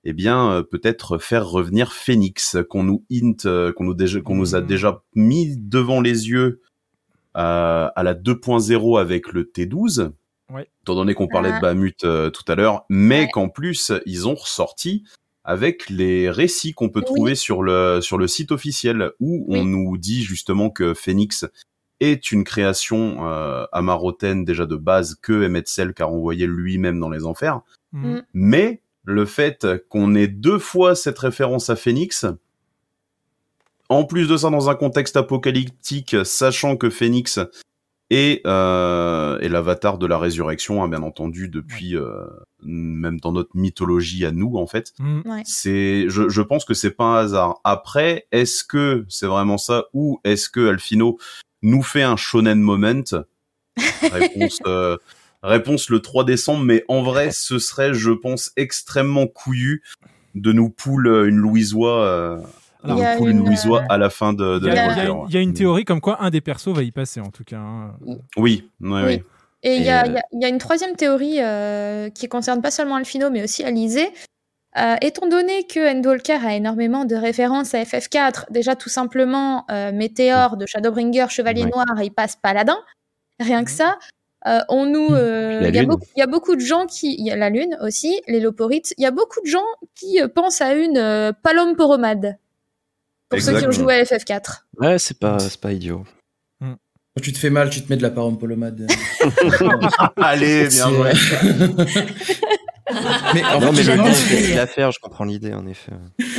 eh 0.04 0.14
bien 0.14 0.50
euh, 0.52 0.64
peut-être 0.64 1.18
faire 1.20 1.48
revenir 1.48 1.94
Phoenix 1.94 2.58
qu'on 2.70 2.84
nous 2.84 3.06
hint 3.12 3.46
euh, 3.46 3.72
qu'on 3.74 3.84
nous 3.84 3.94
déjà 3.94 4.22
qu'on 4.22 4.36
nous 4.36 4.56
a 4.56 4.62
déjà 4.62 5.04
mis 5.16 5.56
devant 5.58 6.02
les 6.02 6.30
yeux 6.30 6.62
euh, 7.36 7.90
à 7.96 8.04
la 8.04 8.16
2.0 8.16 9.00
avec 9.00 9.32
le 9.34 9.44
T12 9.44 10.12
Ouais. 10.50 10.70
étant 10.82 10.96
donné 10.96 11.14
qu'on 11.14 11.28
parlait 11.28 11.50
Ah. 11.52 11.58
de 11.58 11.62
Bahamut 11.62 12.06
euh, 12.06 12.30
tout 12.30 12.46
à 12.50 12.56
l'heure, 12.56 12.86
mais 12.90 13.28
qu'en 13.28 13.50
plus 13.50 13.92
ils 14.06 14.30
ont 14.30 14.34
ressorti 14.36 15.04
avec 15.48 15.90
les 15.90 16.30
récits 16.30 16.74
qu'on 16.74 16.90
peut 16.90 17.00
Oui. 17.00 17.06
trouver 17.06 17.36
sur 17.36 17.64
le 17.64 18.02
sur 18.02 18.18
le 18.20 18.28
site 18.28 18.52
officiel 18.52 19.12
où 19.20 19.46
on 19.50 19.64
nous 19.66 19.98
dit 19.98 20.22
justement 20.24 20.70
que 20.70 20.94
Phoenix 20.94 21.46
est 22.00 22.32
une 22.32 22.44
création 22.44 23.26
euh, 23.28 23.66
amarotène 23.72 24.46
déjà 24.46 24.66
de 24.68 24.76
base 24.76 25.16
que 25.20 25.48
Emmett 25.48 25.68
Selk 25.68 26.00
a 26.02 26.08
envoyé 26.08 26.46
lui-même 26.46 27.00
dans 27.00 27.10
les 27.10 27.26
enfers, 27.26 27.62
Mhm. 27.94 28.22
mais 28.34 28.82
le 29.06 29.26
fait 29.26 29.66
qu'on 29.90 30.14
ait 30.14 30.28
deux 30.28 30.60
fois 30.60 30.94
cette 30.96 31.18
référence 31.18 31.70
à 31.70 31.76
Phoenix, 31.78 32.26
en 33.90 34.04
plus 34.04 34.28
de 34.28 34.36
ça 34.38 34.50
dans 34.50 34.70
un 34.70 34.76
contexte 34.76 35.16
apocalyptique, 35.16 36.16
sachant 36.26 36.76
que 36.76 36.90
Phoenix 36.90 37.40
est, 38.10 38.46
euh, 38.48 39.40
est 39.40 39.50
l'avatar 39.50 39.98
de 39.98 40.06
la 40.06 40.18
résurrection, 40.18 40.84
hein, 40.84 40.88
bien 40.88 41.04
entendu, 41.04 41.50
depuis 41.50 41.96
euh, 41.96 42.26
même 42.64 43.20
dans 43.20 43.32
notre 43.32 43.56
mythologie 43.56 44.26
à 44.26 44.32
nous, 44.32 44.58
en 44.58 44.68
fait. 44.68 44.94
Mm. 45.00 45.22
Ouais. 45.26 45.42
C'est, 45.46 46.06
je, 46.10 46.30
je 46.30 46.42
pense 46.42 46.66
que 46.66 46.74
c'est 46.74 46.92
pas 46.92 47.04
un 47.06 47.18
hasard. 47.18 47.60
Après, 47.64 48.28
est-ce 48.32 48.64
que 48.64 49.06
c'est 49.10 49.28
vraiment 49.28 49.58
ça 49.58 49.86
ou 49.94 50.20
est-ce 50.24 50.50
que 50.50 50.70
Alfino 50.70 51.18
nous 51.62 51.84
fait 51.84 52.04
un 52.04 52.16
shonen 52.18 52.60
moment? 52.60 53.04
Réponse, 54.12 54.60
euh, 54.66 54.98
réponse 55.44 55.90
le 55.90 56.00
3 56.00 56.24
décembre, 56.24 56.64
mais 56.64 56.84
en 56.88 57.04
vrai, 57.04 57.32
ce 57.32 57.60
serait, 57.60 57.94
je 57.94 58.12
pense, 58.12 58.52
extrêmement 58.56 59.28
couillu 59.28 59.84
de 60.36 60.52
nous 60.52 60.70
poule 60.70 61.08
une 61.28 61.38
Louisois, 61.38 62.04
euh, 62.06 62.38
Alors, 62.92 63.00
Il 63.00 63.04
y 63.04 63.06
a 63.06 63.32
une 63.32 63.46
Louisois 63.46 63.84
à 63.90 63.98
la 63.98 64.10
fin 64.10 64.34
de, 64.34 64.60
de 64.60 64.68
Il 64.68 64.74
y, 64.74 64.78
a, 64.78 64.86
il 64.92 64.98
y 64.98 65.02
a 65.02 65.04
Walker, 65.04 65.06
une- 65.06 65.12
ouais. 65.18 65.26
il 65.30 65.36
y 65.36 65.38
a 65.38 65.42
une 65.42 65.54
théorie 65.54 65.86
comme 65.86 66.02
quoi 66.02 66.22
un 66.22 66.30
des 66.30 66.42
persos 66.42 66.74
va 66.74 66.84
y 66.84 66.92
passer 66.92 67.20
en 67.20 67.30
tout 67.32 67.44
cas. 67.44 67.58
hein. 67.58 67.94
Oui, 68.38 68.70
oui, 68.82 69.02
oui. 69.06 69.24
Et 69.64 69.76
il 69.78 69.84
y, 69.84 69.90
a- 69.90 70.04
a 70.04 70.48
une 70.48 70.60
troisième 70.60 70.96
théorie 70.96 71.38
euh, 71.42 72.10
qui 72.10 72.28
concerne 72.30 72.62
pas 72.62 72.72
seulement 72.72 72.96
Alfino, 72.96 73.30
mais 73.30 73.44
aussi 73.44 73.64
Alizé. 73.64 74.10
Euh, 74.78 74.96
étant 75.02 75.28
donné 75.28 75.64
que 75.66 75.92
Endwalker 75.98 76.38
a 76.46 76.56
énormément 76.56 77.04
de 77.06 77.16
références 77.16 77.74
à 77.74 77.82
FF4, 77.82 78.52
déjà 78.52 78.76
tout 78.76 78.90
simplement 78.90 79.66
euh, 79.72 79.92
Météor 79.92 80.56
de 80.58 80.68
Shadowbringer, 80.68 81.26
Chevalier 81.30 81.64
Ouais. 81.64 81.72
Noir, 81.72 81.86
il 82.04 82.12
passe 82.12 82.36
Paladin, 82.36 82.78
rien 83.40 83.64
que 83.64 83.72
ça. 83.72 83.98
Euh, 84.46 84.60
on 84.70 84.86
nous, 84.86 85.08
euh, 85.12 85.62
La 85.62 85.70
il 85.70 85.76
y 85.76 85.80
a 85.80 85.82
Lune. 85.82 85.90
beaucoup- 86.26 86.56
de 86.56 86.60
gens 86.62 86.86
qui, 86.86 87.16
il 87.18 87.26
y 87.26 87.32
a 87.32 87.36
la 87.36 87.50
Lune 87.50 87.76
aussi, 87.82 88.22
les 88.28 88.40
Loporites, 88.40 88.94
il 89.00 89.04
y 89.04 89.08
a 89.08 89.12
beaucoup 89.12 89.42
de 89.42 89.48
gens 89.50 89.66
qui 89.96 90.22
euh, 90.22 90.28
pensent 90.28 90.62
à 90.62 90.74
une 90.76 90.98
euh, 90.98 91.32
Palom 91.42 91.76
Poromade. 91.76 92.38
Pour 93.30 93.42
ceux 93.42 93.60
qui 93.60 93.68
ont 93.68 93.72
joué 93.72 93.96
à 93.96 94.04
FF4. 94.04 94.62
Ouais, 94.80 94.98
c'est 95.00 95.20
pas, 95.20 95.40
c'est 95.40 95.60
pas 95.60 95.74
idiot. 95.74 96.04
Quand 96.62 97.22
tu 97.24 97.34
te 97.34 97.40
fais 97.40 97.50
mal, 97.50 97.70
tu 97.72 97.82
te 97.82 97.90
mets 97.92 97.98
de 97.98 98.04
la 98.04 98.12
parompolomade. 98.12 98.88
Allez, 100.18 100.68
bien 100.68 100.90
joué. 100.90 101.12
Mais 103.34 103.44
en 103.44 103.60
non, 103.60 103.74
fait, 103.74 103.84
mais 103.84 103.96
le 103.96 103.98
temps, 103.98 104.14
c'est 104.14 104.56
l'affaire, 104.56 104.92
je 104.92 105.00
comprends 105.02 105.26
l'idée, 105.26 105.54
en 105.54 105.68
effet. 105.68 105.92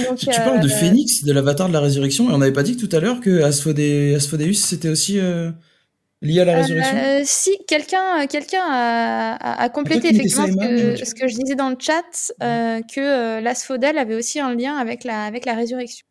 Donc, 0.08 0.16
Tu, 0.18 0.26
parles 0.26 0.60
de 0.60 0.66
euh, 0.66 0.70
Phoenix, 0.78 1.22
de 1.24 1.32
l'avatar 1.32 1.68
de 1.68 1.74
la 1.74 1.80
résurrection, 1.80 2.30
et 2.30 2.32
on 2.32 2.38
n'avait 2.38 2.54
pas 2.54 2.62
dit 2.62 2.76
tout 2.78 2.88
à 2.96 3.00
l'heure 3.00 3.20
que 3.20 3.42
Asphodé- 3.42 4.14
Asphodéus 4.16 4.54
c'était 4.54 4.88
aussi 4.88 5.18
euh, 5.20 5.50
lié 6.22 6.40
à 6.40 6.44
la 6.46 6.54
résurrection 6.56 6.96
Euh, 6.96 7.20
si 7.24 7.50
quelqu'un 7.66 8.26
quelqu'un 8.26 8.62
a, 8.66 9.34
a- 9.34 9.62
a 9.62 9.68
complété 9.68 10.08
effectivement 10.08 10.46
ce 10.46 10.52
que, 10.52 10.62
Emma, 10.94 10.96
ce 11.04 11.14
que 11.14 11.28
je 11.28 11.36
disais 11.36 11.54
dans 11.54 11.68
le 11.68 11.76
chat, 11.78 12.32
euh, 12.42 12.80
que 12.80 13.00
euh, 13.00 13.40
l'asphodèle 13.42 13.98
avait 13.98 14.14
aussi 14.14 14.40
un 14.40 14.54
lien 14.54 14.76
avec 14.78 15.04
la, 15.04 15.24
avec 15.24 15.44
la 15.44 15.52
résurrection. 15.54 16.06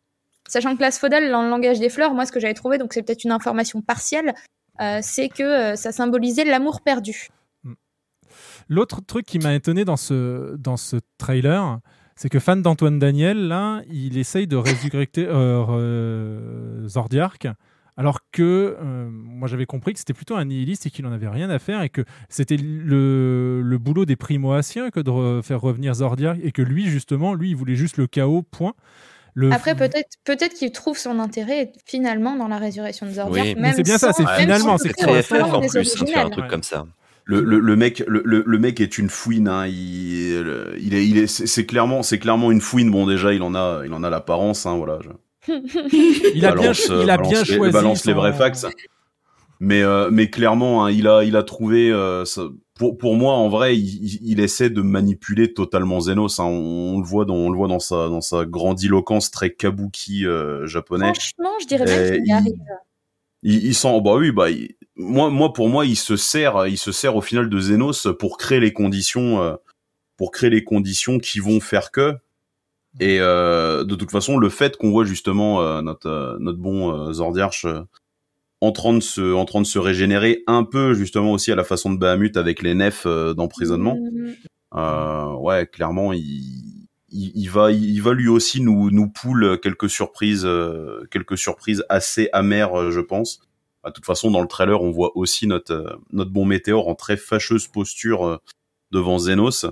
Sachant 0.48 0.74
que 0.74 0.80
l'asphodèle, 0.80 1.30
dans 1.30 1.42
le 1.42 1.50
langage 1.50 1.78
des 1.78 1.90
fleurs, 1.90 2.14
moi 2.14 2.26
ce 2.26 2.32
que 2.32 2.40
j'avais 2.40 2.54
trouvé, 2.54 2.78
donc 2.78 2.92
c'est 2.92 3.02
peut-être 3.02 3.22
une 3.22 3.30
information 3.30 3.80
partielle, 3.82 4.34
euh, 4.80 4.98
c'est 5.02 5.28
que 5.28 5.42
euh, 5.42 5.76
ça 5.76 5.92
symbolisait 5.92 6.44
l'amour 6.44 6.80
perdu. 6.80 7.28
L'autre 8.68 9.00
truc 9.00 9.24
qui 9.26 9.38
m'a 9.38 9.54
étonné 9.54 9.84
dans 9.84 9.96
ce, 9.96 10.56
dans 10.56 10.76
ce 10.76 10.96
trailer, 11.18 11.78
c'est 12.16 12.28
que 12.28 12.38
fan 12.38 12.62
d'Antoine 12.62 12.98
Daniel, 12.98 13.46
là, 13.46 13.82
il 13.90 14.18
essaye 14.18 14.46
de 14.46 14.56
résurrecter 14.56 15.26
euh, 15.26 15.64
euh, 15.68 16.88
alors 17.96 18.18
que 18.30 18.76
moi 19.10 19.48
j'avais 19.48 19.66
compris 19.66 19.92
que 19.92 19.98
c'était 19.98 20.14
plutôt 20.14 20.36
un 20.36 20.44
nihiliste 20.44 20.86
et 20.86 20.90
qu'il 20.90 21.04
en 21.06 21.12
avait 21.12 21.28
rien 21.28 21.50
à 21.50 21.58
faire 21.58 21.82
et 21.82 21.88
que 21.88 22.04
c'était 22.28 22.56
le, 22.56 23.60
le 23.60 23.78
boulot 23.78 24.04
des 24.04 24.14
primo-anciens 24.14 24.90
que 24.90 25.00
de 25.00 25.10
re- 25.10 25.42
faire 25.42 25.60
revenir 25.60 25.94
Zordiark 25.94 26.38
et 26.42 26.52
que 26.52 26.62
lui, 26.62 26.86
justement, 26.86 27.34
lui, 27.34 27.50
il 27.50 27.56
voulait 27.56 27.74
juste 27.74 27.96
le 27.96 28.06
chaos, 28.06 28.42
point. 28.42 28.74
Le, 29.40 29.52
Après, 29.52 29.76
peut-être 29.76 30.08
peut-être 30.24 30.54
qu'il 30.54 30.72
trouve 30.72 30.98
son 30.98 31.20
intérêt 31.20 31.70
finalement 31.86 32.34
dans 32.34 32.48
la 32.48 32.58
résurrection 32.58 33.06
de 33.06 33.12
Zordiark. 33.12 33.56
Oui, 33.56 33.70
c'est 33.76 33.84
bien 33.84 33.96
ça, 33.96 34.12
sans- 34.12 34.16
c'est 34.16 34.24
même 34.24 34.40
finalement, 34.40 34.78
c'est 34.78 34.92
très 34.92 35.22
formes 35.22 35.54
en 35.54 35.60
plus, 35.60 35.76
hein, 35.76 36.04
de 36.04 36.10
faire 36.10 36.26
un 36.26 36.30
truc 36.30 36.48
comme 36.48 36.64
ça. 36.64 36.86
Le, 37.24 37.42
le, 37.42 37.60
le 37.60 37.76
mec, 37.76 38.02
le, 38.08 38.20
le, 38.24 38.42
le 38.44 38.58
mec 38.58 38.80
est 38.80 38.98
une 38.98 39.08
fouine. 39.08 39.46
Hein. 39.46 39.66
Il, 39.68 39.74
il 40.80 40.94
est, 40.94 41.06
il 41.06 41.18
est, 41.18 41.26
c'est 41.28 41.46
c'est 41.46 41.66
clairement, 41.66 42.02
c'est 42.02 42.18
clairement 42.18 42.50
une 42.50 42.60
fouine. 42.60 42.90
Bon, 42.90 43.06
déjà, 43.06 43.32
il 43.32 43.42
en 43.42 43.54
a, 43.54 43.82
il 43.84 43.92
en 43.92 44.02
a 44.02 44.10
l'apparence. 44.10 44.66
Hein, 44.66 44.76
voilà. 44.76 44.98
je- 45.04 45.52
Il 46.34 46.44
a 46.44 46.50
bien, 46.52 46.60
balance, 46.62 46.86
il 46.86 46.92
a 47.10 47.16
balance 47.16 47.28
bien 47.30 47.42
les, 47.42 47.56
choisi. 47.56 47.72
balance 47.72 48.04
les 48.06 48.12
son- 48.12 48.18
vrais 48.18 48.32
facts. 48.32 48.66
Mais, 49.60 49.82
euh, 49.82 50.08
mais 50.12 50.30
clairement, 50.30 50.84
hein, 50.84 50.90
il 50.92 51.08
a, 51.08 51.24
il 51.24 51.36
a 51.36 51.42
trouvé. 51.42 51.90
euh, 51.90 52.24
ça- 52.24 52.42
pour, 52.78 52.96
pour 52.96 53.14
moi, 53.16 53.34
en 53.34 53.48
vrai, 53.48 53.76
il, 53.76 54.18
il- 54.22 54.40
essaie 54.40 54.70
de 54.70 54.80
manipuler 54.80 55.52
totalement 55.52 56.00
Zenos. 56.00 56.40
Hein. 56.40 56.44
On, 56.44 56.94
on 56.94 56.98
le 57.00 57.04
voit 57.04 57.24
dans, 57.26 57.34
on 57.34 57.50
le 57.50 57.56
voit 57.56 57.68
dans 57.68 57.80
sa, 57.80 58.08
dans 58.08 58.20
sa 58.22 58.46
grandiloquence 58.46 59.30
très 59.30 59.52
kabuki 59.52 60.24
euh, 60.26 60.66
japonais. 60.66 61.12
Franchement, 61.12 61.50
je 61.60 61.66
dirais 61.66 61.84
même 61.84 62.14
qu'il 62.14 62.22
il- 62.26 62.32
arrive. 62.32 62.54
il, 63.42 63.66
il 63.66 63.74
sent, 63.74 64.00
bah 64.02 64.14
oui, 64.14 64.32
bah 64.32 64.50
il- 64.50 64.74
moi, 64.96 65.28
moi 65.30 65.52
pour 65.52 65.68
moi, 65.68 65.84
il 65.84 65.96
se 65.96 66.16
sert, 66.16 66.66
il 66.66 66.78
se 66.78 66.90
sert 66.92 67.14
au 67.16 67.20
final 67.20 67.50
de 67.50 67.60
Zenos 67.60 68.08
pour 68.18 68.38
créer 68.38 68.60
les 68.60 68.72
conditions, 68.72 69.42
euh, 69.42 69.54
pour 70.16 70.30
créer 70.30 70.50
les 70.50 70.64
conditions 70.64 71.18
qui 71.18 71.38
vont 71.40 71.60
faire 71.60 71.90
que. 71.90 72.14
Et 73.00 73.18
euh, 73.20 73.84
de 73.84 73.94
toute 73.94 74.10
façon, 74.10 74.38
le 74.38 74.48
fait 74.48 74.76
qu'on 74.76 74.90
voit 74.90 75.04
justement 75.04 75.60
euh, 75.62 75.82
notre 75.82 76.08
euh, 76.08 76.36
notre 76.40 76.58
bon 76.58 76.90
euh, 76.92 77.12
Zordiarch 77.12 77.64
en 78.60 78.72
train 78.72 78.92
de 78.94 79.00
se 79.00 79.34
en 79.34 79.44
train 79.44 79.60
de 79.60 79.66
se 79.66 79.78
régénérer 79.78 80.42
un 80.46 80.64
peu 80.64 80.94
justement 80.94 81.32
aussi 81.32 81.52
à 81.52 81.56
la 81.56 81.64
façon 81.64 81.92
de 81.92 81.98
Bahamut 81.98 82.36
avec 82.36 82.62
les 82.62 82.74
nefs 82.74 83.04
euh, 83.06 83.34
d'emprisonnement. 83.34 83.98
Euh, 84.74 85.32
ouais, 85.34 85.66
clairement, 85.66 86.12
il, 86.12 86.88
il, 87.10 87.32
il 87.34 87.48
va, 87.48 87.72
il 87.72 88.02
va 88.02 88.12
lui 88.12 88.28
aussi 88.28 88.60
nous, 88.60 88.90
nous 88.90 89.08
poule 89.08 89.58
quelques 89.60 89.88
surprises, 89.88 90.44
euh, 90.44 91.06
quelques 91.10 91.38
surprises 91.38 91.84
assez 91.88 92.28
amères, 92.32 92.78
euh, 92.78 92.90
je 92.90 93.00
pense. 93.00 93.40
Bah, 93.82 93.90
De 93.90 93.94
toute 93.94 94.04
façon, 94.04 94.30
dans 94.30 94.42
le 94.42 94.48
trailer, 94.48 94.82
on 94.82 94.90
voit 94.90 95.16
aussi 95.16 95.46
notre, 95.46 95.98
notre 96.12 96.30
bon 96.30 96.44
météore 96.44 96.88
en 96.88 96.94
très 96.94 97.16
fâcheuse 97.16 97.66
posture 97.66 98.40
devant 98.90 99.18
Zenos, 99.18 99.66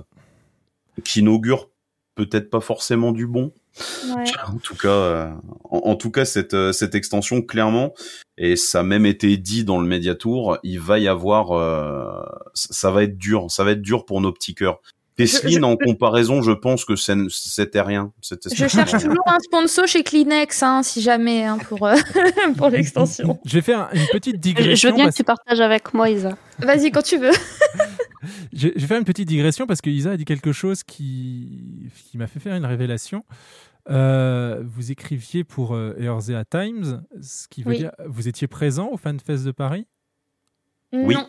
qui 1.03 1.19
inaugure 1.19 1.69
peut-être 2.15 2.49
pas 2.49 2.61
forcément 2.61 3.11
du 3.11 3.27
bon. 3.27 3.53
Ouais. 4.15 4.23
En 4.47 4.57
tout 4.57 4.75
cas, 4.75 4.87
euh, 4.89 5.29
en, 5.69 5.77
en 5.91 5.95
tout 5.95 6.11
cas, 6.11 6.25
cette, 6.25 6.53
euh, 6.53 6.71
cette 6.71 6.95
extension, 6.95 7.41
clairement, 7.41 7.93
et 8.37 8.55
ça 8.55 8.79
a 8.79 8.83
même 8.83 9.05
été 9.05 9.35
dit 9.37 9.63
dans 9.63 9.79
le 9.79 9.87
Mediatour, 9.87 10.57
il 10.63 10.79
va 10.79 10.99
y 10.99 11.07
avoir, 11.07 11.51
euh, 11.51 12.23
ça 12.53 12.91
va 12.91 13.03
être 13.03 13.17
dur, 13.17 13.47
ça 13.49 13.63
va 13.63 13.71
être 13.71 13.81
dur 13.81 14.05
pour 14.05 14.21
nos 14.21 14.31
petits 14.31 14.55
cœurs. 14.55 14.79
Tesline, 15.15 15.59
je- 15.61 15.61
en 15.63 15.75
comparaison, 15.77 16.43
je 16.43 16.51
pense 16.51 16.85
que 16.85 16.95
c'était 16.95 17.81
rien. 17.81 18.11
Je 18.21 18.67
cherche 18.67 18.91
toujours 18.91 19.23
un 19.25 19.39
sponsor 19.39 19.87
chez 19.87 20.03
Kleenex, 20.03 20.61
hein, 20.61 20.83
si 20.83 21.01
jamais, 21.01 21.43
hein, 21.43 21.57
pour, 21.67 21.87
euh, 21.87 21.95
pour 22.57 22.69
l'extension. 22.69 23.39
Je 23.43 23.55
vais 23.55 23.61
faire 23.63 23.89
une 23.93 24.05
petite 24.11 24.35
Je, 24.35 24.39
digression. 24.41 24.75
je 24.75 24.87
veux 24.89 24.95
bien 24.95 25.05
parce- 25.05 25.15
que 25.15 25.21
tu 25.21 25.23
partages 25.23 25.59
avec 25.59 25.91
moi, 25.95 26.07
Isa. 26.11 26.37
Vas-y, 26.59 26.91
quand 26.91 27.01
tu 27.01 27.17
veux. 27.17 27.31
J'ai 28.53 28.73
j'ai 28.75 28.87
fait 28.87 28.97
une 28.97 29.05
petite 29.05 29.27
digression 29.27 29.65
parce 29.67 29.81
que 29.81 29.89
Isa 29.89 30.11
a 30.11 30.17
dit 30.17 30.25
quelque 30.25 30.51
chose 30.51 30.83
qui, 30.83 31.89
qui 32.11 32.17
m'a 32.17 32.27
fait 32.27 32.39
faire 32.39 32.55
une 32.55 32.65
révélation. 32.65 33.23
Euh, 33.89 34.63
vous 34.65 34.91
écriviez 34.91 35.43
pour 35.43 35.73
euh, 35.73 35.95
Eorzea 35.97 36.43
Times, 36.45 37.03
ce 37.21 37.47
qui 37.47 37.63
veut 37.63 37.69
Oui. 37.71 37.77
dire 37.77 37.91
vous 38.05 38.27
étiez 38.27 38.47
présent 38.47 38.89
au 38.91 38.97
FanFest 38.97 39.45
de 39.45 39.51
Paris? 39.51 39.87
Oui. 40.93 41.15
Non. 41.15 41.27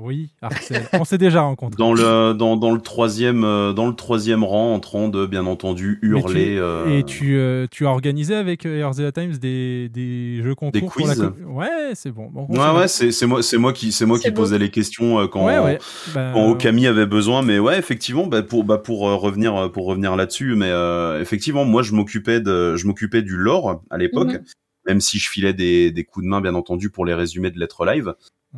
Oui, 0.00 0.30
Arcel. 0.42 0.82
On 0.92 1.04
s'est 1.04 1.18
déjà 1.18 1.42
rencontrés. 1.42 1.76
Dans 1.76 1.92
le 1.92 2.32
dans, 2.32 2.56
dans 2.56 2.70
le 2.70 2.80
troisième 2.80 3.42
euh, 3.42 3.72
dans 3.72 3.88
le 3.88 3.94
troisième 3.96 4.44
rang, 4.44 4.72
en 4.72 4.78
train 4.78 5.08
de 5.08 5.26
bien 5.26 5.44
entendu 5.44 5.98
Mais 6.02 6.08
tu- 6.08 6.16
hurler. 6.20 6.56
euh, 6.56 6.86
Et 6.98 7.02
tu, 7.02 7.36
euh, 7.36 7.66
tu 7.68 7.84
as 7.84 7.90
organisé 7.90 8.36
avec 8.36 8.64
euh, 8.64 8.78
Eorzea 8.80 9.10
Times 9.10 9.32
des, 9.38 9.88
des 9.88 10.40
jeux 10.42 10.54
concours 10.54 10.70
Des 10.80 10.86
pour 10.86 11.06
la 11.06 11.14
quiz. 11.14 11.32
Ouais, 11.44 11.90
c'est 11.94 12.12
bon. 12.12 12.28
Bon, 12.32 12.46
on 12.48 12.54
Ouais, 12.56 12.78
ouais, 12.80 12.86
c'est 12.88 13.10
c'est 13.10 13.26
moi, 13.26 13.42
c'est 13.42 13.58
moi 13.58 13.72
qui, 13.72 13.90
c'est 13.90 14.06
moi 14.06 14.20
qui 14.20 14.30
beau. 14.30 14.42
posais 14.42 14.58
les 14.58 14.70
questions 14.70 15.18
euh, 15.18 15.26
quand, 15.26 15.44
Ouais, 15.44 15.58
ouais. 15.58 15.78
Bah, 16.14 16.30
quand 16.32 16.48
Okami 16.48 16.86
avait 16.86 17.06
besoin. 17.06 17.42
Mais 17.42 17.58
ouais, 17.58 17.76
effectivement, 17.78 18.28
bah, 18.28 18.42
pour, 18.42 18.62
bah, 18.62 18.78
pour 18.78 19.08
euh, 19.08 19.16
revenir, 19.16 19.56
euh, 19.56 19.68
pour 19.68 19.86
revenir 19.86 20.14
là-dessus, 20.14 20.54
mais 20.54 20.70
euh, 20.70 21.20
effectivement, 21.20 21.64
moi, 21.64 21.82
je 21.82 21.92
m'occupais 21.92 22.40
de, 22.40 22.76
je 22.76 22.86
m'occupais 22.86 23.22
du 23.22 23.36
lore 23.36 23.82
à 23.90 23.98
l'époque, 23.98 24.28
Mhm. 24.34 24.44
même 24.86 25.00
si 25.00 25.18
je 25.18 25.28
filais 25.28 25.54
des, 25.54 25.90
des 25.90 26.04
coups 26.04 26.24
de 26.24 26.30
main, 26.30 26.40
bien 26.40 26.54
entendu, 26.54 26.88
pour 26.88 27.04
les 27.04 27.14
résumés 27.14 27.50
de 27.50 27.58
lettres 27.58 27.84
live. 27.84 28.14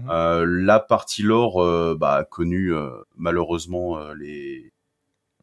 Euh, 0.08 0.46
la 0.46 0.78
partie 0.78 1.22
lore, 1.22 1.62
euh, 1.62 1.96
bah, 1.98 2.14
a 2.14 2.24
connu 2.24 2.72
euh, 2.72 2.90
malheureusement 3.16 3.98
euh, 3.98 4.14
les, 4.14 4.72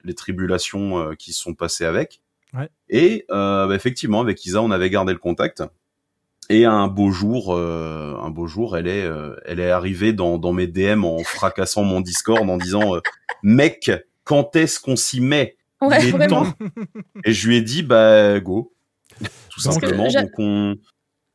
les 0.03 0.15
tribulations 0.15 0.97
euh, 0.99 1.13
qui 1.15 1.33
se 1.33 1.41
sont 1.41 1.53
passées 1.53 1.85
avec. 1.85 2.21
Ouais. 2.53 2.69
Et 2.89 3.25
euh, 3.29 3.67
bah, 3.67 3.75
effectivement, 3.75 4.21
avec 4.21 4.45
Isa, 4.45 4.61
on 4.61 4.71
avait 4.71 4.89
gardé 4.89 5.11
le 5.13 5.19
contact. 5.19 5.63
Et 6.49 6.63
un 6.63 6.87
beau 6.87 7.11
jour, 7.11 7.53
euh, 7.53 8.15
un 8.21 8.29
beau 8.29 8.47
jour, 8.47 8.77
elle 8.77 8.87
est, 8.87 9.03
euh, 9.03 9.35
elle 9.45 9.59
est 9.59 9.69
arrivée 9.69 10.13
dans, 10.13 10.37
dans 10.37 10.53
mes 10.53 10.67
DM 10.67 11.03
en 11.03 11.19
fracassant 11.25 11.83
mon 11.83 11.99
Discord 11.99 12.49
en 12.49 12.57
disant 12.57 12.95
euh, 12.95 13.01
"Mec, 13.43 13.91
quand 14.23 14.55
est-ce 14.55 14.79
qu'on 14.79 14.95
s'y 14.95 15.19
met? 15.19 15.57
Ouais, 15.81 15.97
Il 16.01 16.07
est 16.07 16.11
vraiment. 16.11 16.45
temps." 16.45 16.53
Et 17.25 17.33
je 17.33 17.47
lui 17.49 17.57
ai 17.57 17.61
dit 17.61 17.83
"Bah 17.83 18.39
go." 18.39 18.73
Tout 19.19 19.25
Parce 19.63 19.75
simplement. 19.75 20.07
Donc 20.07 20.31
on, 20.37 20.75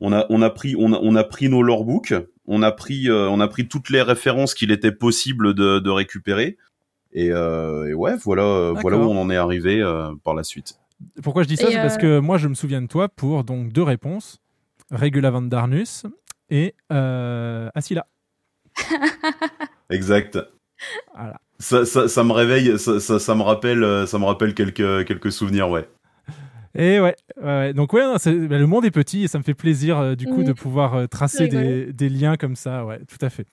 on 0.01 0.13
a, 0.15 0.25
on 0.31 0.41
a 0.41 0.49
pris, 0.49 0.77
on 0.79 0.95
a, 0.95 0.99
on 1.03 1.15
a 1.15 1.25
pris 1.25 1.51
nos 1.51 1.63
lorebooks, 1.63 2.15
on 2.47 2.63
a 2.63 2.73
pris, 2.73 3.09
euh, 3.09 3.29
on 3.29 3.41
a 3.41 3.49
pris 3.49 3.69
toutes 3.69 3.91
les 3.91 4.03
références 4.03 4.55
qu'il 4.55 4.71
était 4.71 4.93
possible 4.93 5.55
de, 5.55 5.79
de 5.79 5.91
récupérer. 5.91 6.57
Et, 7.13 7.31
euh, 7.31 7.89
et 7.89 7.95
ouais, 7.95 8.17
voilà, 8.17 8.43
euh, 8.43 8.75
voilà 8.81 8.97
où 8.97 9.03
on 9.03 9.21
en 9.21 9.31
est 9.31 9.37
arrivé 9.37 9.81
euh, 9.81 10.13
par 10.25 10.35
la 10.35 10.45
suite. 10.45 10.79
Pourquoi 11.23 11.43
je 11.43 11.49
dis 11.49 11.57
ça? 11.57 11.71
C'est 11.71 11.77
parce 11.77 11.99
que 11.99 12.19
moi, 12.21 12.39
je 12.39 12.49
me 12.49 12.55
souviens 12.55 12.81
de 12.81 12.87
toi 12.87 13.09
pour 13.09 13.45
donc 13.45 13.73
deux 13.73 13.83
réponses 13.83 14.41
Regula 14.91 15.31
van 15.31 15.43
Darnus 15.43 16.05
et 16.51 16.75
euh, 16.93 17.69
Asila. 17.75 18.07
Exact. 19.91 20.39
Voilà. 21.15 21.41
Ça, 21.59 21.85
ça, 21.85 22.09
ça 22.09 22.25
me 22.25 22.33
réveille, 22.33 22.79
ça, 22.79 22.99
ça, 22.99 23.19
ça 23.19 23.35
me 23.35 23.43
rappelle, 23.43 24.07
ça 24.07 24.19
me 24.19 24.25
rappelle 24.25 24.55
quelques, 24.55 25.05
quelques 25.07 25.31
souvenirs, 25.31 25.71
ouais. 25.71 25.89
Et 26.75 27.01
ouais, 27.01 27.15
donc 27.75 27.93
ouais, 27.93 28.03
non, 28.03 28.15
bah, 28.49 28.59
le 28.59 28.67
monde 28.67 28.85
est 28.85 28.91
petit 28.91 29.25
et 29.25 29.29
ça 29.29 29.39
me 29.39 29.43
fait 29.45 29.53
plaisir 29.55 29.99
euh, 29.99 30.15
du 30.15 30.27
coup 30.27 30.43
de 30.43 30.53
pouvoir 30.53 30.95
euh, 30.95 31.07
tracer 31.07 31.47
des, 31.49 32.09
liens 32.09 32.37
comme 32.37 32.57
ça, 32.57 32.85
ouais, 32.87 33.01
tout 33.07 33.23
à 33.25 33.29
fait. 33.31 33.47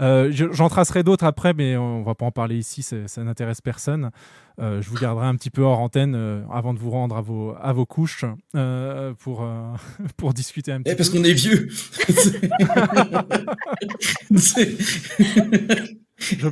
Euh, 0.00 0.30
je- 0.32 0.50
J'en 0.52 0.68
tracerai 0.68 1.02
d'autres 1.04 1.24
après, 1.24 1.54
mais 1.54 1.76
on 1.76 2.02
va 2.02 2.14
pas 2.14 2.24
en 2.26 2.30
parler 2.32 2.56
ici, 2.56 2.82
ça 2.82 3.22
n'intéresse 3.24 3.60
personne. 3.60 4.10
Euh, 4.60 4.82
je 4.82 4.90
vous 4.90 4.96
garderai 4.96 5.26
un 5.26 5.36
petit 5.36 5.50
peu 5.50 5.62
hors 5.62 5.78
antenne 5.78 6.14
euh, 6.16 6.42
avant 6.52 6.74
de 6.74 6.80
vous 6.80 6.90
rendre 6.90 7.16
à 7.16 7.20
vos, 7.20 7.54
à 7.60 7.72
vos 7.72 7.86
couches 7.86 8.24
euh, 8.56 9.14
pour, 9.20 9.42
euh, 9.44 9.62
pour 10.16 10.34
discuter 10.34 10.72
un 10.72 10.82
petit 10.82 10.90
Eh, 10.92 10.96
parce 10.96 11.10
qu'on 11.10 11.22
est 11.22 11.32
vieux. 11.32 11.68
Je- 16.18 16.48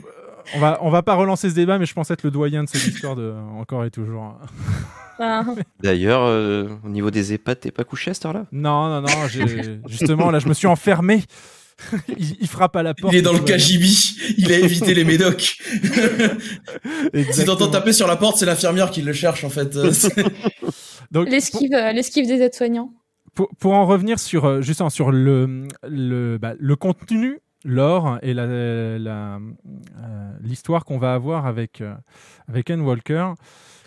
on 0.54 0.60
va, 0.60 0.78
on 0.82 0.90
va 0.90 1.02
pas 1.02 1.14
relancer 1.14 1.50
ce 1.50 1.54
débat, 1.56 1.78
mais 1.78 1.86
je 1.86 1.94
pense 1.94 2.10
être 2.12 2.22
le 2.22 2.30
doyen 2.30 2.62
de 2.64 2.68
ce 2.68 2.78
Discord 2.78 3.18
euh, 3.18 3.40
encore 3.58 3.84
et 3.84 3.90
toujours. 3.90 4.38
Ah. 5.18 5.44
D'ailleurs, 5.82 6.22
euh, 6.24 6.68
au 6.84 6.88
niveau 6.88 7.10
des 7.10 7.32
EHPAD, 7.32 7.60
t'es 7.60 7.70
pas 7.70 7.84
couché 7.84 8.10
à 8.10 8.14
cette 8.14 8.26
heure-là? 8.26 8.46
Non, 8.52 8.88
non, 8.88 9.00
non, 9.02 9.28
j'ai- 9.28 9.80
justement, 9.88 10.30
là, 10.30 10.38
je 10.38 10.48
me 10.48 10.54
suis 10.54 10.66
enfermé. 10.66 11.22
il, 12.08 12.36
il 12.40 12.48
frappe 12.48 12.74
à 12.76 12.82
la 12.82 12.94
porte. 12.94 13.12
Il 13.12 13.18
est 13.18 13.22
dans 13.22 13.32
le 13.34 13.40
bien. 13.40 13.56
KGB, 13.56 13.86
il 14.38 14.52
a 14.52 14.58
évité 14.58 14.94
les 14.94 15.04
médocs. 15.04 15.58
si 17.32 17.44
t'entends 17.44 17.68
taper 17.70 17.92
sur 17.92 18.06
la 18.06 18.16
porte, 18.16 18.38
c'est 18.38 18.46
l'infirmière 18.46 18.90
qui 18.90 19.02
le 19.02 19.12
cherche 19.12 19.44
en 19.44 19.50
fait. 19.50 19.76
Euh, 19.76 19.90
c'est- 19.92 20.14
Donc, 21.12 21.28
L'esquive 21.30 21.72
euh, 21.72 21.92
l'esquive 21.92 22.26
des 22.26 22.40
aides-soignants. 22.42 22.92
pour, 23.34 23.48
pour 23.60 23.74
en 23.74 23.86
revenir 23.86 24.18
sur 24.18 24.44
euh, 24.44 24.60
justement 24.62 24.90
sur 24.90 25.12
le 25.12 25.68
le, 25.88 26.38
bah, 26.38 26.54
le 26.58 26.76
contenu, 26.76 27.38
l'or 27.64 28.18
et 28.22 28.34
la 28.34 28.46
la, 28.98 29.36
euh, 29.36 30.30
l'histoire 30.42 30.84
qu'on 30.84 30.98
va 30.98 31.14
avoir 31.14 31.46
avec 31.46 31.80
euh, 31.80 31.94
avec 32.48 32.70
Anne 32.70 32.80
Walker. 32.80 33.28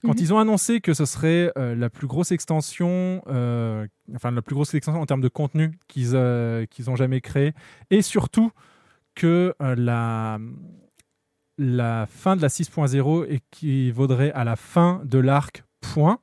Quand 0.04 0.10
Mhm. 0.14 0.20
ils 0.20 0.34
ont 0.34 0.40
annoncé 0.40 0.80
que 0.82 0.94
ce 0.94 1.06
serait 1.06 1.52
euh, 1.58 1.76
la 1.76 1.90
plus 1.90 2.08
grosse 2.08 2.32
extension, 2.32 3.22
euh, 3.28 3.86
enfin 4.16 4.32
la 4.32 4.42
plus 4.42 4.56
grosse 4.56 4.74
extension 4.74 5.02
en 5.02 5.06
termes 5.06 5.22
de 5.22 5.28
contenu 5.28 5.78
qu'ils 5.88 6.12
euh, 6.16 6.66
qu'ils 6.66 6.90
ont 6.90 6.96
jamais 6.96 7.22
créé, 7.22 7.54
et 7.90 8.02
surtout 8.02 8.52
que 9.16 9.54
euh, 9.62 9.76
la 9.76 10.40
la 11.58 12.06
fin 12.08 12.36
de 12.38 12.42
la 12.42 12.48
6.0 12.48 13.26
équivaudrait 13.30 14.32
à 14.32 14.44
la 14.46 14.56
fin 14.56 15.02
de 15.04 15.20
l'arc 15.20 15.64
point. 15.82 16.20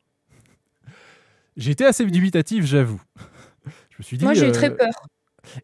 J'étais 1.56 1.84
assez 1.84 2.04
dubitatif, 2.06 2.64
j'avoue. 2.64 3.00
Je 3.90 3.96
me 3.98 4.02
suis 4.02 4.18
dit. 4.18 4.24
Moi, 4.24 4.34
j'ai 4.34 4.48
eu 4.48 4.52
très 4.52 4.74
peur. 4.74 4.90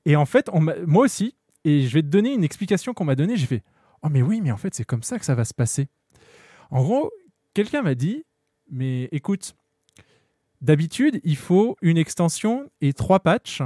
Et 0.06 0.16
en 0.16 0.24
fait, 0.26 0.48
on 0.52 0.60
moi 0.60 1.04
aussi, 1.04 1.34
et 1.64 1.82
je 1.86 1.92
vais 1.94 2.02
te 2.02 2.06
donner 2.06 2.32
une 2.32 2.44
explication 2.44 2.94
qu'on 2.94 3.04
m'a 3.04 3.14
donnée. 3.14 3.36
J'ai 3.36 3.46
fait 3.46 3.62
Oh, 4.02 4.08
mais 4.10 4.22
oui, 4.22 4.40
mais 4.42 4.50
en 4.50 4.56
fait, 4.56 4.74
c'est 4.74 4.84
comme 4.84 5.02
ça 5.02 5.18
que 5.18 5.24
ça 5.24 5.34
va 5.34 5.44
se 5.44 5.54
passer. 5.54 5.88
En 6.70 6.82
gros, 6.82 7.10
quelqu'un 7.54 7.82
m'a 7.82 7.94
dit 7.94 8.24
Mais 8.70 9.08
écoute, 9.12 9.54
d'habitude, 10.60 11.20
il 11.24 11.36
faut 11.36 11.76
une 11.82 11.98
extension 11.98 12.70
et 12.80 12.92
trois 12.92 13.20
patchs 13.20 13.62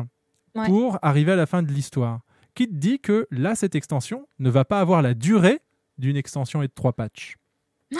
Ouais. 0.54 0.64
pour 0.68 0.98
arriver 1.02 1.32
à 1.32 1.36
la 1.36 1.44
fin 1.44 1.62
de 1.62 1.70
l'histoire. 1.70 2.20
Qui 2.54 2.66
te 2.66 2.72
dit 2.72 2.98
que 2.98 3.28
là, 3.30 3.54
cette 3.54 3.74
extension 3.74 4.26
ne 4.38 4.48
va 4.48 4.64
pas 4.64 4.80
avoir 4.80 5.02
la 5.02 5.12
durée 5.12 5.60
d'une 5.98 6.16
extension 6.16 6.62
et 6.62 6.68
de 6.68 6.72
trois 6.74 6.94
patchs? 6.94 7.36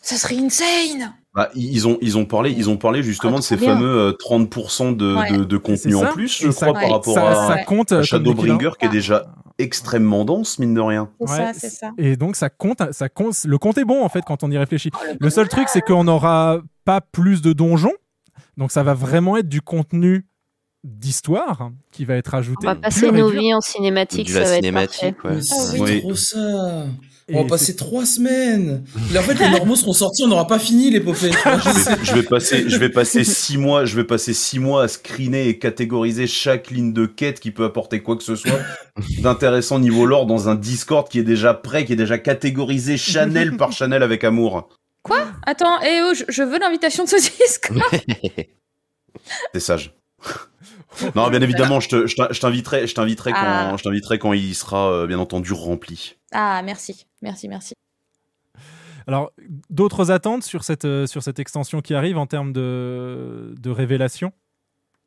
Ça 0.00 0.16
serait 0.16 0.38
insane 0.38 1.14
Bah, 1.36 1.50
ils 1.54 1.86
ont, 1.86 1.98
ils 2.00 2.16
ont 2.16 2.24
parlé, 2.24 2.50
ils 2.50 2.70
ont 2.70 2.78
parlé 2.78 3.02
justement 3.02 3.36
de 3.36 3.42
ces 3.42 3.56
bien. 3.56 3.74
fameux 3.74 3.86
euh, 3.98 4.12
30% 4.12 4.96
de, 4.96 5.14
Ouais. 5.14 5.30
de, 5.36 5.44
de 5.44 5.56
contenu 5.58 5.94
en 5.94 6.06
plus, 6.06 6.40
Et 6.42 6.46
je 6.46 6.50
ça- 6.50 6.66
crois, 6.68 6.80
par 6.80 6.90
rapport 6.90 7.12
ça- 7.14 7.44
à, 7.44 7.46
ça 7.58 7.64
compte, 7.64 7.92
à 7.92 7.96
euh, 7.96 8.02
Shadowbringer, 8.02 8.70
qui 8.80 8.86
est 8.86 8.90
déjà 8.90 9.26
extrêmement 9.58 10.24
dense, 10.24 10.58
mine 10.58 10.72
de 10.74 10.80
rien. 10.80 11.10
C'est 11.20 11.30
Ouais, 11.30 11.36
ça, 11.36 11.52
c'est 11.54 11.68
ça. 11.70 11.90
Et 11.98 12.16
donc 12.16 12.36
ça 12.36 12.48
compte, 12.48 12.82
ça 12.92 13.08
compte, 13.10 13.34
le 13.44 13.58
compte 13.58 13.76
est 13.78 13.84
bon 13.84 14.02
en 14.02 14.08
fait 14.08 14.22
quand 14.26 14.42
on 14.44 14.50
y 14.50 14.56
réfléchit. 14.58 14.90
le 15.20 15.28
seul 15.30 15.48
truc 15.48 15.68
c'est 15.68 15.82
qu'on 15.82 16.04
n'aura 16.04 16.60
pas 16.86 17.00
plus 17.02 17.42
de 17.42 17.52
donjons, 17.52 17.92
donc 18.56 18.72
ça 18.72 18.82
va 18.82 18.94
vraiment 18.94 19.36
être 19.36 19.48
du 19.48 19.60
contenu 19.60 20.26
d'histoire 20.84 21.70
qui 21.90 22.04
va 22.04 22.14
être 22.14 22.32
On 22.34 22.38
ajouté. 22.38 22.66
va 22.66 22.74
plus 22.74 22.82
passer 22.82 23.10
nos 23.10 23.28
vies 23.28 23.52
en 23.54 23.60
cinématique, 23.60 24.28
De 24.28 24.32
ça 24.32 24.40
va 24.40 24.46
être 24.50 24.54
cinématique, 24.56 25.16
parfait. 25.22 25.36
ouais. 25.36 25.42
Ah 25.52 25.72
oui, 25.74 25.80
Oui. 25.82 26.00
trop 26.00 26.14
ça. 26.14 26.84
On 27.32 27.42
va 27.42 27.48
passer 27.48 27.74
trois 27.74 28.06
semaines. 28.06 28.84
Et 29.12 29.18
en 29.18 29.22
fait, 29.22 29.34
les 29.34 29.48
normaux 29.50 29.74
seront 29.74 29.92
sortis, 29.92 30.22
on 30.22 30.28
n'aura 30.28 30.46
pas 30.46 30.60
fini 30.60 30.90
l'épopée. 30.90 31.32
je, 31.32 31.90
vais, 31.90 32.04
je 32.04 32.14
vais 32.14 32.22
passer, 32.22 32.68
je 32.68 32.76
vais 32.76 32.88
passer 32.88 33.24
six 33.24 33.58
mois, 33.58 33.84
je 33.84 33.96
vais 33.96 34.04
passer 34.04 34.32
six 34.32 34.60
mois 34.60 34.84
à 34.84 34.88
screener 34.88 35.48
et 35.48 35.58
catégoriser 35.58 36.28
chaque 36.28 36.70
ligne 36.70 36.92
de 36.92 37.04
quête 37.04 37.40
qui 37.40 37.50
peut 37.50 37.64
apporter 37.64 38.00
quoi 38.00 38.16
que 38.16 38.22
ce 38.22 38.36
soit 38.36 38.60
d'intéressant 39.22 39.80
niveau 39.80 40.06
lore 40.06 40.26
dans 40.26 40.48
un 40.48 40.54
Discord 40.54 41.08
qui 41.08 41.18
est 41.18 41.24
déjà 41.24 41.52
prêt, 41.52 41.84
qui 41.84 41.94
est 41.94 41.96
déjà 41.96 42.16
catégorisé 42.18 42.96
Chanel 42.96 43.56
par 43.56 43.72
Chanel 43.72 44.04
avec 44.04 44.22
amour. 44.22 44.68
Quoi? 45.02 45.26
Attends, 45.44 45.80
eh 45.82 46.00
oh, 46.04 46.14
je, 46.14 46.22
je 46.28 46.42
veux 46.44 46.60
l'invitation 46.60 47.02
de 47.04 47.08
ce 47.08 47.16
disque. 47.16 47.72
C'est 49.52 49.60
sage. 49.60 49.94
non, 51.14 51.28
bien 51.30 51.42
évidemment, 51.42 51.80
je 51.80 52.38
t'inviterai, 52.40 52.86
je 52.86 52.94
t'inviterai 52.94 53.32
quand, 53.32 53.38
Ah. 53.42 53.74
je 53.76 53.82
t'inviterai 53.82 54.18
quand 54.18 54.32
il 54.32 54.54
sera 54.54 54.90
euh, 54.92 55.06
bien 55.06 55.18
entendu 55.18 55.52
rempli. 55.52 56.14
Ah, 56.32 56.62
merci, 56.64 57.06
merci, 57.26 57.48
merci. 57.48 57.74
Alors 59.06 59.32
d'autres 59.70 60.10
attentes 60.10 60.42
sur 60.42 60.64
cette 60.64 60.84
euh, 60.84 61.06
sur 61.06 61.22
cette 61.22 61.38
extension 61.38 61.80
qui 61.80 61.94
arrive 61.94 62.18
en 62.18 62.26
termes 62.26 62.52
de 62.52 63.54
de 63.60 63.70
révélation 63.70 64.32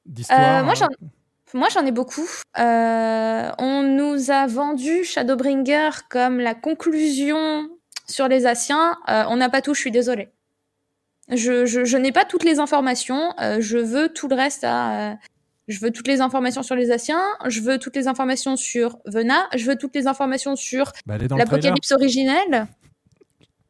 d'histoire. 0.05 0.59
Euh, 0.59 0.63
moi, 0.63 0.73
hein. 0.73 0.75
j'en... 0.79 1.59
Moi, 1.59 1.67
j'en 1.73 1.83
ai 1.85 1.91
beaucoup. 1.91 2.29
Euh, 2.59 3.51
on 3.57 3.81
nous 3.81 4.29
a 4.29 4.45
vendu 4.45 5.03
Shadowbringer 5.03 5.89
comme 6.09 6.39
la 6.39 6.53
conclusion 6.53 7.69
sur 8.07 8.27
les 8.27 8.45
Asiens. 8.45 8.97
Euh, 9.09 9.23
on 9.29 9.37
n'a 9.37 9.49
pas 9.49 9.61
tout, 9.61 9.73
je 9.73 9.81
suis 9.81 9.91
désolée. 9.91 10.29
Je, 11.29 11.65
je, 11.65 11.85
je 11.85 11.97
n'ai 11.97 12.11
pas 12.11 12.25
toutes 12.25 12.43
les 12.43 12.59
informations. 12.59 13.33
euh, 13.41 13.57
je 13.61 13.79
veux 13.79 14.09
tout 14.09 14.27
le 14.27 14.35
reste 14.35 14.63
à. 14.63 15.17
Euh, 15.69 15.73
je 15.73 15.79
veux 15.79 15.91
toutes 15.91 16.07
les 16.07 16.21
informations 16.21 16.63
sur 16.63 16.75
les 16.75 16.91
Asiens. 16.91 17.21
Je 17.47 17.61
veux 17.61 17.77
toutes 17.77 17.95
les 17.95 18.07
informations 18.07 18.55
sur 18.55 18.97
Vena. 19.05 19.47
Je 19.55 19.65
veux 19.65 19.75
toutes 19.75 19.95
les 19.95 20.07
informations 20.07 20.55
sur 20.55 20.91
Bah, 21.05 21.17
l'apocalypse 21.17 21.91
originelle. 21.91 22.67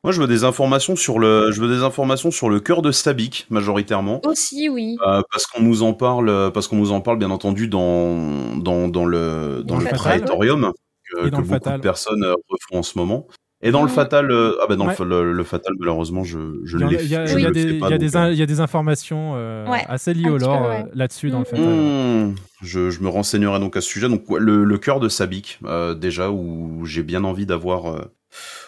Moi, 0.06 0.14
je 0.14 0.22
veux 0.22 0.28
des 0.28 0.46
informations 0.46 0.96
sur 0.96 1.20
le, 1.20 1.52
je 1.52 1.60
veux 1.60 1.68
des 1.76 1.84
informations 1.84 2.32
sur 2.32 2.50
le 2.50 2.62
cœur 2.62 2.82
de 2.82 2.90
Stabik 2.90 3.48
majoritairement. 3.50 4.22
Aussi, 4.26 4.70
oui. 4.70 4.96
Euh, 5.06 5.22
parce 5.30 5.46
qu'on 5.46 5.62
nous 5.62 5.84
en 5.84 5.94
parle, 5.94 6.30
euh, 6.30 6.50
parce 6.50 6.70
qu'on 6.70 6.78
nous 6.78 6.94
en 6.94 7.02
parle 7.02 7.18
bien 7.20 7.32
entendu 7.32 7.68
dans 7.68 8.56
dans, 8.56 8.88
dans 8.88 9.04
le 9.06 9.62
dans 9.66 9.74
Dans 9.76 9.80
le 9.80 9.84
le 9.84 9.90
Fatal, 9.90 10.20
Praetorium. 10.22 10.72
que, 11.12 11.16
dans 11.18 11.22
que 11.24 11.26
le 11.26 11.32
beaucoup 11.32 11.48
Fatal. 11.50 11.78
de 11.78 11.82
personnes 11.84 12.24
euh, 12.24 12.34
refont 12.48 12.80
en 12.80 12.84
ce 12.84 12.98
moment. 12.98 13.28
Et 13.62 13.72
dans 13.72 13.82
le. 13.84 13.90
Fatal, 13.90 14.32
euh, 14.32 14.54
ah 14.62 14.68
ben 14.70 14.78
dans 14.78 14.86
le 14.86 14.92
Ouais. 14.92 14.96
fa- 14.96 15.04
le, 15.04 15.34
le 15.34 15.44
Fatal, 15.44 15.74
malheureusement, 15.80 16.24
je, 16.24 16.62
je 16.64 16.78
Il 16.78 16.82
y, 16.82 16.84
ne 16.84 16.86
en 16.86 16.88
a- 16.88 16.92
l'ai 16.94 17.04
il 17.04 17.10
y 17.10 17.16
a- 17.16 17.26
il 17.26 17.42
y 17.42 17.46
a 17.46 17.52
des, 17.52 17.62
fais 17.64 17.74
il 17.74 17.80
pas. 17.80 17.90
y 17.90 17.94
a 17.94 17.98
des 17.98 18.06
donc, 18.12 18.16
in- 18.16 18.32
il 18.32 18.38
y 18.38 18.42
a 18.42 18.46
des 18.46 18.60
informations 18.62 19.34
euh, 19.36 19.68
Ouais, 19.68 19.84
assez 19.90 20.14
liées 20.14 20.30
au 20.30 20.38
lore 20.38 20.62
ouais. 20.70 20.84
euh, 20.86 20.90
là-dessus 20.94 21.30
dans 21.30 21.40
le. 21.40 21.46
Fatal. 21.46 21.66
Hmm, 21.66 22.36
je, 22.62 22.90
je 22.90 23.02
me 23.02 23.10
renseignerai 23.10 23.60
donc 23.60 23.76
à 23.76 23.82
ce 23.82 23.90
sujet. 23.90 24.08
Donc 24.08 24.24
le, 24.30 24.64
le 24.64 24.78
cœur 24.78 25.02
de 25.02 25.10
Sabik, 25.10 25.60
euh, 25.66 25.94
déjà 25.94 26.32
où 26.32 26.86
j'ai 26.86 27.04
bien 27.04 27.26
envie 27.26 27.46
d'avoir 27.46 27.88
euh, 27.94 28.02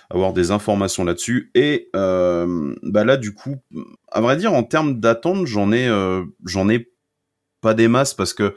avoir 0.09 0.33
des 0.33 0.51
informations 0.51 1.05
là-dessus. 1.05 1.51
Et 1.55 1.87
euh, 1.95 2.73
bah 2.83 3.05
là 3.05 3.15
du 3.15 3.33
coup, 3.33 3.55
à 4.11 4.19
vrai 4.19 4.35
dire 4.35 4.51
en 4.53 4.63
termes 4.63 4.99
d'attente, 4.99 5.45
j'en 5.47 5.71
ai 5.71 5.87
euh, 5.87 6.23
j'en 6.45 6.67
ai 6.67 6.89
pas 7.61 7.73
des 7.73 7.87
masses 7.87 8.13
parce 8.13 8.33
que 8.33 8.55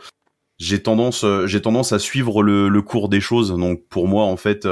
j'ai 0.58 0.82
tendance 0.82 1.24
j'ai 1.46 1.62
tendance 1.62 1.92
à 1.92 2.00
suivre 2.00 2.42
le, 2.42 2.68
le 2.68 2.82
cours 2.82 3.08
des 3.08 3.20
choses. 3.20 3.50
Donc 3.56 3.86
pour 3.88 4.08
moi 4.08 4.24
en 4.24 4.36
fait. 4.36 4.66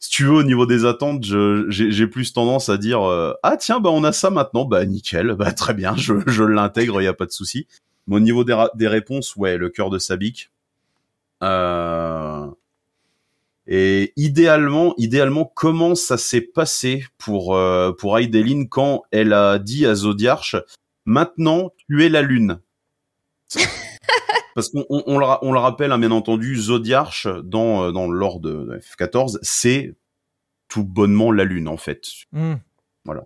Si 0.00 0.10
tu 0.10 0.24
veux, 0.24 0.34
au 0.34 0.42
niveau 0.44 0.64
des 0.64 0.84
attentes, 0.84 1.24
j'ai 1.68 2.06
plus 2.06 2.32
tendance 2.32 2.68
à 2.68 2.76
dire 2.78 3.02
euh, 3.02 3.32
ah 3.42 3.56
tiens 3.56 3.80
bah 3.80 3.90
on 3.90 4.04
a 4.04 4.12
ça 4.12 4.30
maintenant 4.30 4.64
bah 4.64 4.84
nickel 4.86 5.34
bah 5.38 5.52
très 5.52 5.74
bien 5.74 5.96
je, 5.96 6.14
je 6.26 6.44
l'intègre 6.44 7.02
y 7.02 7.06
a 7.06 7.14
pas 7.14 7.26
de 7.26 7.32
souci. 7.32 7.66
Mais 8.06 8.16
au 8.16 8.20
niveau 8.20 8.44
des, 8.44 8.56
des 8.74 8.88
réponses 8.88 9.34
ouais 9.36 9.58
le 9.58 9.68
cœur 9.68 9.90
de 9.90 9.98
Sabik. 9.98 10.50
Euh... 11.42 12.46
Et 13.70 14.14
idéalement, 14.16 14.94
idéalement, 14.96 15.44
comment 15.44 15.94
ça 15.94 16.16
s'est 16.16 16.40
passé 16.40 17.04
pour 17.18 17.54
euh, 17.54 17.92
pour 17.92 18.18
Aideline 18.18 18.68
quand 18.68 19.02
elle 19.10 19.34
a 19.34 19.58
dit 19.58 19.84
à 19.84 19.94
Zodiarch 19.94 20.56
maintenant 21.04 21.72
tu 21.76 22.04
es 22.04 22.08
la 22.08 22.22
lune. 22.22 22.60
Parce 24.58 24.70
qu'on 24.70 24.84
on, 24.90 25.04
on 25.06 25.18
le, 25.20 25.24
ra- 25.24 25.38
on 25.42 25.52
le 25.52 25.60
rappelle, 25.60 25.92
hein, 25.92 26.00
bien 26.00 26.10
entendu, 26.10 26.56
Zodiarch 26.56 27.28
dans 27.44 27.84
euh, 27.84 27.92
dans 27.92 28.10
l'ordre 28.10 28.40
de, 28.40 28.64
de 28.64 28.78
F14, 28.80 29.38
c'est 29.42 29.94
tout 30.66 30.82
bonnement 30.82 31.30
la 31.30 31.44
lune 31.44 31.68
en 31.68 31.76
fait. 31.76 32.02
Mm. 32.32 32.54
Voilà. 33.04 33.22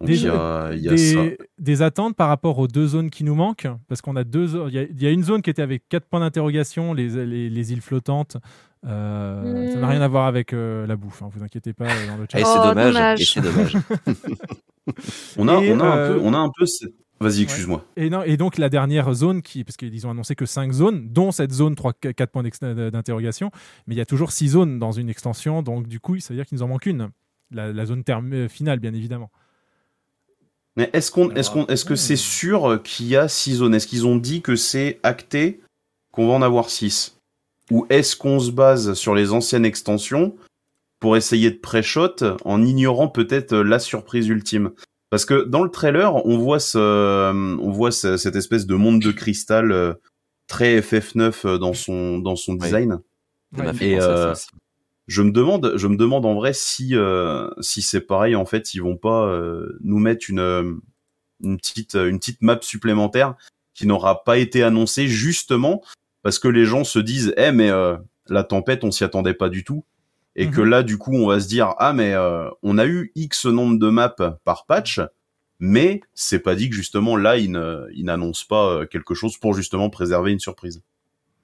Donc, 0.00 0.08
Des, 0.08 0.16
il 0.18 0.24
y 0.24 0.28
a, 0.28 0.70
il 0.74 0.80
y 0.80 0.88
a 0.88 0.90
des- 0.92 1.12
ça. 1.12 1.22
des 1.58 1.82
attentes 1.82 2.14
par 2.14 2.28
rapport 2.28 2.58
aux 2.58 2.68
deux 2.68 2.86
zones 2.86 3.10
qui 3.10 3.24
nous 3.24 3.34
manquent, 3.34 3.66
parce 3.88 4.00
qu'on 4.00 4.14
a 4.14 4.22
deux 4.22 4.48
il 4.68 4.74
y, 4.74 4.78
a- 4.78 4.82
il 4.82 5.02
y 5.02 5.06
a 5.06 5.10
une 5.10 5.24
zone 5.24 5.42
qui 5.42 5.50
était 5.50 5.62
avec 5.62 5.88
quatre 5.88 6.06
points 6.06 6.20
d'interrogation, 6.20 6.94
les, 6.94 7.08
les, 7.26 7.50
les 7.50 7.72
îles 7.72 7.80
flottantes. 7.82 8.36
Euh, 8.86 9.72
Ça 9.72 9.78
n'a 9.80 9.86
Mm. 9.86 9.90
rien 9.90 10.00
à 10.02 10.08
voir 10.08 10.26
avec 10.26 10.52
euh, 10.52 10.86
la 10.86 10.94
bouffe, 10.96 11.20
hein, 11.22 11.30
vous 11.32 11.42
inquiétez 11.42 11.72
pas 11.72 11.86
euh, 11.86 12.06
dans 12.06 12.16
le 12.16 12.26
chat. 12.30 12.38
Et 12.38 12.44
c'est 12.44 12.62
dommage, 12.62 13.20
et 13.20 13.24
c'est 13.24 13.40
dommage. 13.40 13.76
On 15.38 15.48
a, 15.48 15.60
Et, 15.62 15.72
on 15.72 15.80
a 15.80 15.84
un 15.86 16.08
peu, 16.12 16.20
on 16.22 16.32
a 16.34 16.38
un 16.38 16.50
peu. 16.56 16.66
cette- 16.66 16.92
Vas-y, 17.20 17.42
excuse-moi. 17.42 17.84
Et, 17.96 18.10
non, 18.10 18.22
et 18.22 18.36
donc 18.36 18.58
la 18.58 18.68
dernière 18.68 19.12
zone, 19.14 19.40
qui, 19.40 19.64
parce 19.64 19.76
qu'ils 19.76 20.06
ont 20.06 20.10
annoncé 20.10 20.34
que 20.34 20.46
5 20.46 20.72
zones, 20.72 21.08
dont 21.10 21.30
cette 21.32 21.52
zone 21.52 21.74
3, 21.74 21.92
4 21.94 22.26
points 22.30 22.42
d'ex- 22.42 22.60
d'interrogation, 22.60 23.50
mais 23.86 23.94
il 23.94 23.98
y 23.98 24.00
a 24.00 24.06
toujours 24.06 24.32
6 24.32 24.48
zones 24.48 24.78
dans 24.78 24.92
une 24.92 25.08
extension, 25.08 25.62
donc 25.62 25.86
du 25.86 26.00
coup, 26.00 26.18
ça 26.18 26.34
veut 26.34 26.38
dire 26.38 26.46
qu'il 26.46 26.56
nous 26.58 26.62
en 26.62 26.68
manque 26.68 26.86
une. 26.86 27.10
La, 27.50 27.72
la 27.72 27.86
zone 27.86 28.02
terme, 28.04 28.32
euh, 28.32 28.48
finale, 28.48 28.80
bien 28.80 28.92
évidemment. 28.94 29.30
Mais 30.76 30.90
est-ce 30.92 31.10
qu'on, 31.12 31.30
est-ce 31.30 31.50
qu'on, 31.50 31.66
est-ce 31.66 31.84
que 31.84 31.94
c'est 31.94 32.16
sûr 32.16 32.80
qu'il 32.82 33.06
y 33.06 33.16
a 33.16 33.28
six 33.28 33.54
zones? 33.54 33.74
Est-ce 33.74 33.86
qu'ils 33.86 34.06
ont 34.06 34.16
dit 34.16 34.42
que 34.42 34.56
c'est 34.56 34.98
acté 35.04 35.60
qu'on 36.10 36.26
va 36.26 36.34
en 36.34 36.42
avoir 36.42 36.68
six? 36.68 37.16
Ou 37.70 37.86
est-ce 37.90 38.16
qu'on 38.16 38.40
se 38.40 38.50
base 38.50 38.94
sur 38.94 39.14
les 39.14 39.32
anciennes 39.32 39.64
extensions 39.64 40.34
pour 40.98 41.16
essayer 41.16 41.50
de 41.50 41.56
pré-shot 41.56 42.16
en 42.44 42.62
ignorant 42.64 43.08
peut-être 43.08 43.56
la 43.56 43.78
surprise 43.78 44.26
ultime? 44.26 44.72
Parce 45.14 45.24
que 45.26 45.44
dans 45.44 45.62
le 45.62 45.70
trailer, 45.70 46.14
on 46.26 46.38
voit 46.38 46.58
ce, 46.60 47.30
on 47.32 47.70
voit 47.70 47.92
ce- 47.92 48.16
cette 48.16 48.36
espèce 48.36 48.66
de 48.66 48.74
monde 48.74 49.00
de 49.00 49.12
cristal 49.12 49.70
euh, 49.72 49.94
très 50.48 50.80
FF9 50.80 51.46
euh, 51.46 51.58
dans 51.58 51.72
son, 51.72 52.18
dans 52.18 52.36
son 52.36 52.54
design. 52.64 52.98
Et 53.84 53.94
euh, 54.02 54.34
je 55.06 55.22
me 55.22 55.30
demande, 55.30 55.74
je 55.76 55.86
me 55.86 55.96
demande 55.96 56.26
en 56.26 56.34
vrai 56.34 56.52
si 56.52 56.96
euh, 56.96 57.48
si 57.60 57.80
c'est 57.82 58.00
pareil 58.00 58.34
en 58.34 58.44
fait, 58.44 58.74
ils 58.74 58.80
vont 58.82 58.96
pas 58.96 59.26
euh, 59.28 59.78
nous 59.82 59.98
mettre 60.00 60.26
une 60.28 60.40
euh, 60.40 60.72
une 61.42 61.58
petite 61.58 61.94
une 61.94 62.18
petite 62.18 62.42
map 62.42 62.58
supplémentaire 62.62 63.34
qui 63.74 63.86
n'aura 63.86 64.24
pas 64.24 64.38
été 64.38 64.62
annoncée 64.62 65.06
justement 65.06 65.82
parce 66.22 66.38
que 66.38 66.48
les 66.48 66.64
gens 66.64 66.84
se 66.84 66.98
disent 66.98 67.34
eh 67.36 67.52
mais 67.52 67.70
euh, 67.70 67.96
la 68.28 68.42
tempête 68.44 68.82
on 68.84 68.90
s'y 68.90 69.04
attendait 69.04 69.34
pas 69.34 69.48
du 69.50 69.62
tout 69.62 69.84
et 70.36 70.48
que 70.48 70.60
là 70.60 70.82
du 70.82 70.98
coup 70.98 71.14
on 71.14 71.26
va 71.26 71.38
se 71.40 71.48
dire 71.48 71.74
ah 71.78 71.92
mais 71.92 72.12
euh, 72.14 72.48
on 72.62 72.78
a 72.78 72.86
eu 72.86 73.12
x 73.14 73.46
nombre 73.46 73.78
de 73.78 73.88
maps 73.88 74.14
par 74.44 74.66
patch 74.66 75.00
mais 75.60 76.00
c'est 76.14 76.40
pas 76.40 76.54
dit 76.56 76.68
que 76.68 76.74
justement 76.74 77.16
là 77.16 77.36
ils 77.36 77.50
n'annoncent 77.50 78.44
pas 78.48 78.66
euh, 78.68 78.86
quelque 78.86 79.14
chose 79.14 79.36
pour 79.38 79.54
justement 79.54 79.90
préserver 79.90 80.32
une 80.32 80.40
surprise. 80.40 80.82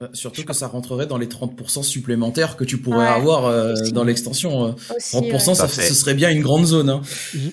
Euh, 0.01 0.07
Surtout 0.13 0.43
que 0.43 0.53
ça 0.53 0.65
rentrerait 0.67 1.05
dans 1.05 1.19
les 1.19 1.27
30% 1.27 1.83
supplémentaires 1.83 2.57
que 2.57 2.63
tu 2.63 2.79
pourrais 2.79 2.97
Ouais, 3.05 3.05
avoir 3.07 3.45
euh, 3.45 3.75
dans 3.93 4.03
l'extension. 4.03 4.65
euh. 4.65 4.71
Aussi, 4.97 5.15
30%, 5.15 5.31
ouais. 5.31 5.39
ça, 5.39 5.53
Tout 5.55 5.61
à 5.61 5.67
fait. 5.67 5.81
ce 5.83 5.93
serait 5.93 6.15
bien 6.15 6.31
une 6.31 6.41
grande 6.41 6.65
zone. 6.65 6.89
hein. 6.89 7.01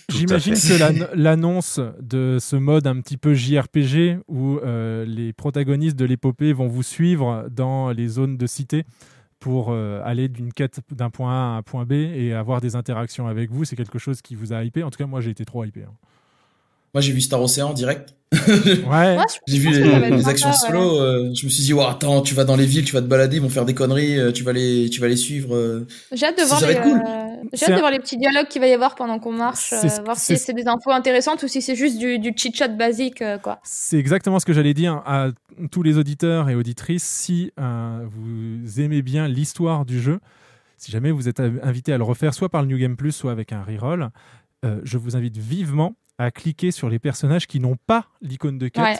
J'imagine 0.08 0.55
que 0.55 0.78
l'an- 0.78 1.07
l'annonce 1.15 1.78
de 2.00 2.39
ce 2.41 2.57
mode 2.57 2.86
un 2.86 3.00
petit 3.02 3.18
peu 3.18 3.34
JRPG 3.34 4.18
où 4.28 4.57
euh, 4.58 5.05
les 5.05 5.33
protagonistes 5.34 5.97
de 5.97 6.07
l'épopée 6.07 6.52
vont 6.55 6.68
vous 6.68 6.83
suivre 6.83 7.47
dans 7.50 7.91
les 7.91 8.08
zones 8.08 8.36
de 8.39 8.47
cité 8.47 8.84
pour 9.41 9.70
euh, 9.70 10.00
aller 10.05 10.28
d'une 10.28 10.52
quête 10.52 10.81
d'un 10.91 11.10
point 11.10 11.33
A 11.33 11.55
à 11.55 11.58
un 11.58 11.62
point 11.62 11.84
B 11.84 11.92
et 11.92 12.33
avoir 12.34 12.60
des 12.60 12.76
interactions 12.76 13.26
avec 13.28 13.50
vous, 13.50 13.65
c'est 13.65 13.76
quelque 13.76 13.99
chose 13.99 14.20
qui 14.23 14.34
vous 14.34 14.52
a 14.52 14.65
hypé. 14.65 14.83
En 14.83 14.91
tout 14.91 14.99
cas, 14.99 15.07
moi, 15.07 15.20
j'ai 15.20 15.31
été 15.31 15.44
trop 15.44 15.65
hypé. 15.65 15.84
hein. 15.84 15.92
Moi, 16.94 17.00
j'ai 17.02 17.12
vu 17.12 17.20
Star 17.20 17.41
Ocean 17.42 17.68
en 17.70 17.73
direct. 17.75 18.15
Ouais. 18.86 19.17
J'ai 19.47 19.58
vu 19.58 19.70
les, 19.70 20.28
actions 20.28 20.50
ouais. 20.50 20.55
solo. 20.55 21.00
euh, 21.00 21.31
je 21.34 21.47
me 21.47 21.50
suis 21.50 21.62
dit, 21.62 21.73
ouais, 21.73 21.84
attends, 21.89 22.20
tu 22.20 22.34
vas 22.34 22.44
dans 22.44 22.57
les 22.57 22.67
villes, 22.67 22.84
tu 22.84 22.92
vas 22.92 23.00
te 23.00 23.07
balader, 23.07 23.36
ils 23.36 23.42
vont 23.42 23.49
faire 23.49 23.65
des 23.65 23.73
conneries, 23.75 24.18
euh, 24.18 24.33
tu 24.33 24.42
vas 24.44 24.52
les, 24.52 24.91
tu 24.91 25.00
vas 25.00 25.08
les 25.08 25.17
suivre. 25.17 25.55
euh. 25.57 25.86
J'ai 26.12 26.26
hâte 26.26 26.36
de 26.39 26.44
voir 26.44 26.60
ça 26.60 26.67
les, 26.68 26.75
va 26.75 26.81
être 26.81 26.86
cool. 26.91 27.02
euh, 27.07 27.49
j'ai 27.55 27.65
hâte 27.67 27.75
de 27.75 27.78
voir 27.78 27.91
les 27.91 27.99
petits 27.99 28.18
dialogues 28.18 28.49
qu'il 28.49 28.60
va 28.60 28.67
y 28.68 28.73
avoir 28.75 28.97
pendant 28.97 29.18
qu'on 29.18 29.33
marche, 29.33 29.73
euh, 29.73 29.89
voir 30.05 30.18
c'est 30.18 30.34
si 30.34 30.41
ce- 30.41 30.47
c'est 30.47 30.52
des 30.52 30.67
infos 30.68 30.91
intéressantes 30.91 31.42
ou 31.42 31.49
si 31.49 31.62
c'est 31.62 31.75
juste 31.75 31.97
du, 31.99 32.18
du 32.18 32.33
chit-chat 32.36 32.68
basique, 32.68 33.23
euh, 33.23 33.39
quoi. 33.39 33.60
C'est 33.65 33.99
exactement 33.99 34.39
ce 34.39 34.44
que 34.44 34.52
j'allais 34.52 34.75
dire 34.75 35.02
à 35.07 35.28
tous 35.70 35.83
les 35.83 35.97
auditeurs 35.97 36.50
et 36.50 36.55
auditrices. 36.55 37.05
Si 37.05 37.50
euh, 37.58 38.00
vous 38.10 38.81
aimez 38.81 39.00
bien 39.00 39.26
l'histoire 39.26 39.86
du 39.86 40.02
jeu, 40.02 40.20
si 40.76 40.92
jamais 40.92 41.10
vous 41.12 41.28
êtes 41.31 41.41
invité 41.41 41.94
à 41.94 41.99
le 41.99 42.05
refaire, 42.05 42.34
soit 42.34 42.50
par 42.50 42.60
le 42.60 42.68
New 42.68 42.76
Game 42.78 42.97
Plus, 42.97 43.12
soit 43.12 43.33
avec 43.33 43.52
un 43.55 43.62
reroll, 43.62 44.10
euh, 44.67 44.81
je 44.84 44.99
vous 44.99 45.17
invite 45.17 45.39
vivement 45.39 45.94
à 46.19 46.31
cliquer 46.31 46.71
sur 46.73 46.89
les 46.89 46.99
personnages 46.99 47.47
qui 47.47 47.61
n'ont 47.61 47.77
pas 47.87 48.07
l'icône 48.21 48.59
de 48.59 48.69
quête. 48.69 48.85
Ouais. 48.85 48.97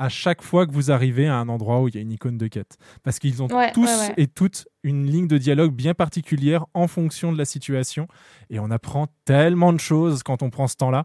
À 0.00 0.08
chaque 0.08 0.42
fois 0.42 0.64
que 0.66 0.72
vous 0.72 0.92
arrivez 0.92 1.26
à 1.26 1.34
un 1.36 1.48
endroit 1.48 1.80
où 1.80 1.88
il 1.88 1.94
y 1.96 1.98
a 1.98 2.00
une 2.00 2.12
icône 2.12 2.38
de 2.38 2.46
quête. 2.46 2.76
Parce 3.02 3.18
qu'ils 3.18 3.42
ont 3.42 3.48
Ouais, 3.48 3.72
tous 3.72 3.86
ouais, 3.86 4.08
ouais. 4.08 4.14
et 4.16 4.26
toutes 4.28 4.68
une 4.84 5.06
ligne 5.06 5.26
de 5.26 5.38
dialogue 5.38 5.72
bien 5.72 5.92
particulière 5.94 6.66
en 6.74 6.86
fonction 6.86 7.32
de 7.32 7.38
la 7.38 7.44
situation. 7.44 8.06
Et 8.50 8.60
on 8.60 8.70
apprend 8.70 9.08
tellement 9.24 9.72
de 9.72 9.80
choses 9.80 10.22
quand 10.22 10.42
on 10.42 10.50
prend 10.50 10.68
ce 10.68 10.76
temps-là 10.76 11.04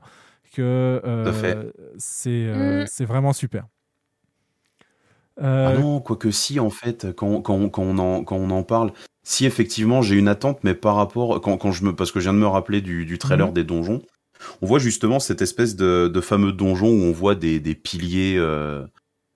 que 0.54 1.02
euh, 1.04 1.72
c'est 1.98 2.30
euh, 2.30 2.84
Mm. 2.84 2.86
c'est 2.88 3.06
vraiment 3.06 3.34
super. 3.34 3.66
Euh, 5.42 5.70
Ah 5.76 5.80
non, 5.80 6.00
quoique 6.00 6.30
si, 6.30 6.60
en 6.60 6.70
fait, 6.70 7.08
quand, 7.16 7.42
quand, 7.42 7.70
quand, 7.70 7.82
on 7.82 7.98
en, 7.98 8.24
quand 8.24 8.36
on 8.36 8.52
en 8.52 8.62
parle, 8.62 8.94
si 9.24 9.46
effectivement 9.48 10.04
j'ai 10.04 10.16
une 10.16 10.28
attente, 10.28 10.60
mais 10.64 10.76
par 10.76 10.96
rapport, 10.96 11.42
quand, 11.42 11.58
quand 11.58 11.72
je 11.72 11.84
me, 11.86 11.96
parce 11.96 12.12
que 12.12 12.20
je 12.20 12.26
viens 12.26 12.34
de 12.34 12.40
me 12.40 12.46
rappeler 12.48 12.82
du, 12.82 13.06
du 13.06 13.18
trailer 13.18 13.48
Mhm. 13.48 13.54
des 13.54 13.64
donjons, 13.64 14.02
on 14.62 14.68
voit 14.68 14.80
justement 14.80 15.20
cette 15.20 15.42
espèce 15.42 15.76
de, 15.76 16.08
de 16.14 16.22
fameux 16.22 16.52
donjon 16.52 16.88
où 16.90 17.04
on 17.04 17.12
voit 17.12 17.36
des, 17.36 17.60
des 17.60 17.76
piliers, 17.76 18.36
euh, 18.38 18.86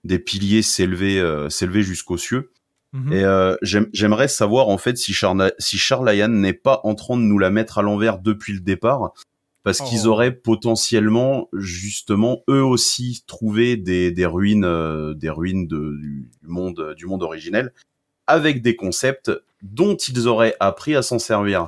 des 0.03 0.19
piliers 0.19 0.61
s'élever, 0.61 1.19
euh, 1.19 1.50
s'élever 1.50 1.84
jusqu'aux 1.84 2.18
cieux. 2.18 2.52
Mhm. 2.94 3.14
Et 3.14 3.24
euh, 3.24 3.56
j'aime- 3.61 3.90
j'aimerais 3.94 4.27
savoir 4.27 4.69
en 4.69 4.77
fait 4.77 4.98
si 4.98 5.14
Charna, 5.14 5.52
si 5.60 5.77
Charlayan 5.77 6.30
n'est 6.30 6.53
pas 6.53 6.80
en 6.84 6.95
train 6.95 7.18
de 7.18 7.22
nous 7.24 7.38
la 7.40 7.50
mettre 7.50 7.77
à 7.77 7.82
l'envers 7.82 8.19
depuis 8.19 8.53
le 8.53 8.61
départ, 8.61 9.11
parce 9.64 9.80
qu'ils 9.82 10.03
Oh. 10.06 10.11
auraient 10.11 10.32
potentiellement 10.32 11.50
justement 11.52 12.44
eux 12.50 12.64
aussi 12.64 13.24
trouvé 13.27 13.76
des, 13.76 14.11
des 14.11 14.26
ruines, 14.26 15.14
des 15.16 15.30
ruines 15.30 15.68
de, 15.68 15.98
du 16.02 16.30
monde, 16.44 16.94
du 16.95 17.06
monde 17.06 17.24
originel, 17.24 17.74
avec 18.27 18.61
des 18.61 18.77
concepts 18.77 19.32
dont 19.61 19.95
ils 19.98 20.27
auraient 20.27 20.56
appris 20.61 20.95
à 20.95 21.02
s'en 21.02 21.19
servir. 21.19 21.68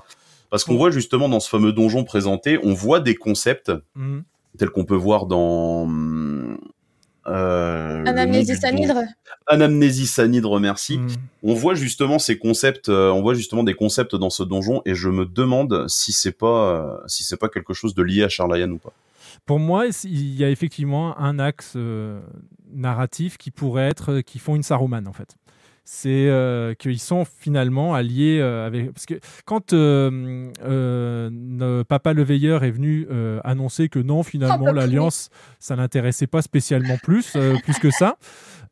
Parce 0.49 0.63
qu'on 0.63 0.77
voit 0.77 0.91
justement 0.91 1.29
dans 1.29 1.39
ce 1.39 1.49
fameux 1.49 1.73
donjon 1.73 2.03
présenté, 2.03 2.59
on 2.63 2.73
voit 2.73 2.99
des 2.99 3.15
concepts 3.15 3.71
Mhm. 3.95 4.23
tels 4.57 4.69
qu'on 4.71 4.85
peut 4.85 4.95
voir 4.95 5.25
dans 5.27 5.87
euh, 7.27 7.97
le 7.99 8.03
nom 8.03 8.09
Anamnésis 8.09 8.59
du 8.59 8.65
anhydre. 8.65 8.93
don- 8.95 9.07
Anamnésis 9.47 10.17
anhydre, 10.19 10.59
merci. 10.59 10.97
Mhm. 10.97 11.09
On 11.43 11.53
voit 11.53 11.75
justement 11.75 12.17
ces 12.17 12.37
concepts, 12.39 12.89
euh, 12.89 13.11
on 13.11 13.21
voit 13.21 13.33
justement 13.35 13.63
des 13.63 13.73
concepts 13.75 14.15
dans 14.15 14.29
ce 14.31 14.41
donjon, 14.43 14.81
et 14.85 14.95
je 14.95 15.09
me 15.09 15.25
demande 15.25 15.87
si 15.87 16.11
c'est 16.11 16.31
pas, 16.31 16.71
euh, 16.73 16.97
si 17.07 17.23
c'est 17.23 17.37
pas 17.37 17.49
quelque 17.49 17.73
chose 17.73 17.93
de 17.93 18.01
lié 18.01 18.23
à 18.23 18.29
Charlayan 18.29 18.71
ou 18.71 18.77
pas. 18.77 18.93
Pour 19.45 19.59
moi, 19.59 19.85
il 20.03 20.35
y 20.35 20.43
a 20.43 20.49
effectivement 20.49 21.17
un 21.19 21.39
axe 21.39 21.73
euh, 21.75 22.19
narratif 22.73 23.37
qui 23.37 23.51
pourrait 23.51 23.87
être, 23.89 24.11
euh, 24.13 24.21
qui 24.21 24.39
font 24.39 24.55
une 24.55 24.63
Saruman 24.63 25.05
en 25.07 25.13
fait. 25.13 25.35
C'est 25.91 26.29
euh, 26.29 26.75
qu'ils 26.75 26.99
sont 26.99 27.25
finalement 27.25 27.95
alliés 27.95 28.37
euh, 28.39 28.67
avec. 28.67 28.93
Parce 28.93 29.07
que 29.07 29.15
quand 29.45 29.73
euh, 29.73 30.51
ne- 31.31 31.81
Papa 31.81 32.13
le 32.13 32.21
Veilleur 32.21 32.63
est 32.63 32.69
venu 32.69 33.07
annoncer 33.43 33.89
que 33.89 33.97
non, 33.97 34.21
finalement, 34.21 34.67
Oh, 34.69 34.73
l'Alliance, 34.73 35.29
ça 35.57 35.75
l'intéressait 35.75 36.27
pas 36.27 36.43
spécialement 36.43 36.97
plus, 37.01 37.35
plus 37.63 37.79
que 37.79 37.89
ça, 37.89 38.17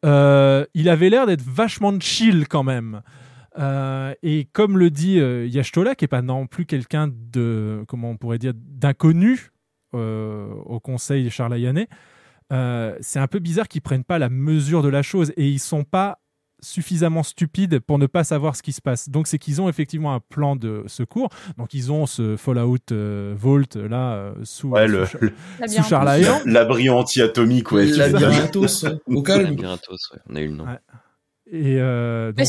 il 0.04 0.90
avait 0.90 1.10
l'air 1.10 1.26
d'être 1.26 1.42
vachement 1.42 2.00
chill 2.00 2.48
quand 2.48 2.64
même. 2.64 3.02
Euh, 3.58 4.14
et 4.22 4.46
comme 4.54 4.78
le 4.78 4.92
dit 4.92 5.20
euh, 5.20 5.48
Yashtola, 5.48 5.96
qui 5.96 6.06
est 6.06 6.10
pas 6.10 6.22
non 6.22 6.46
plus 6.46 6.68
quelqu'un 6.68 7.10
de, 7.12 7.84
comment 7.88 8.12
on 8.12 8.18
pourrait 8.18 8.38
dire, 8.38 8.54
d'inconnu 8.56 9.50
euh, 9.96 10.54
au 10.66 10.80
Conseil 10.80 11.32
charlayanais, 11.32 11.88
c'est 12.52 13.20
un 13.20 13.28
peu 13.28 13.40
bizarre 13.40 13.68
qu'ils 13.68 13.82
prennent 13.82 14.04
pas 14.04 14.20
la 14.20 14.30
mesure 14.30 14.84
de 14.84 14.90
la 14.90 15.02
chose 15.02 15.34
et 15.36 15.50
ils 15.50 15.60
sont 15.60 15.84
pas 15.84 16.20
suffisamment 16.60 17.24
stupides 17.24 17.80
pour 17.80 18.00
ne 18.00 18.06
pas 18.08 18.24
savoir 18.24 18.56
ce 18.56 18.64
qui 18.64 18.72
se 18.74 18.82
passe. 18.82 19.10
Donc 19.10 19.28
c'est 19.28 19.38
qu'ils 19.38 19.62
ont 19.62 19.70
effectivement 19.70 20.14
un 20.14 20.20
plan 20.20 20.56
de 20.56 20.84
secours. 20.88 21.30
Donc 21.58 21.74
ils 21.74 21.92
ont 21.92 22.06
ce 22.06 22.36
Fallout 22.36 22.78
euh, 22.92 23.34
Vault 23.38 23.76
là 23.76 24.14
euh, 24.16 24.34
sous, 24.44 24.70
Ouais, 24.70 24.88
sous 24.88 25.18
le- 25.22 25.32
sous 25.68 25.84
Charlayan. 25.84 26.40
L'abri 26.46 26.90
anti-atomique, 26.90 27.72
ouais. 27.72 27.86
Labyrinthoz, 27.86 28.84
ouais. 28.84 29.16
au 29.16 29.22
calme. 29.22 29.46
Labyrinthoz, 29.46 30.00
ouais, 30.14 30.20
on 30.30 30.36
a 30.36 30.42
eu 30.42 30.48
le 30.48 30.54
nom. 30.54 30.66
Ouais. 30.66 30.80
Et 31.52 31.78
euh, 31.80 32.32
donc, 32.32 32.48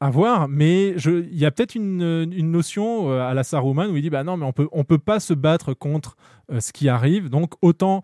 à 0.00 0.10
voir, 0.10 0.48
mais 0.48 0.90
il 0.90 1.38
y 1.38 1.46
a 1.46 1.50
peut-être 1.50 1.76
une, 1.76 2.28
une 2.32 2.50
notion 2.50 3.10
euh, 3.10 3.20
à 3.22 3.32
la 3.34 3.44
Saruman 3.44 3.86
où 3.90 3.96
il 3.96 4.02
dit 4.02 4.10
bah 4.10 4.24
non, 4.24 4.36
mais 4.36 4.44
on 4.44 4.52
peut, 4.52 4.68
on 4.72 4.84
peut 4.84 4.98
pas 4.98 5.20
se 5.20 5.32
battre 5.32 5.72
contre 5.72 6.16
euh, 6.52 6.60
ce 6.60 6.72
qui 6.72 6.88
arrive, 6.88 7.30
donc 7.30 7.52
autant 7.62 8.02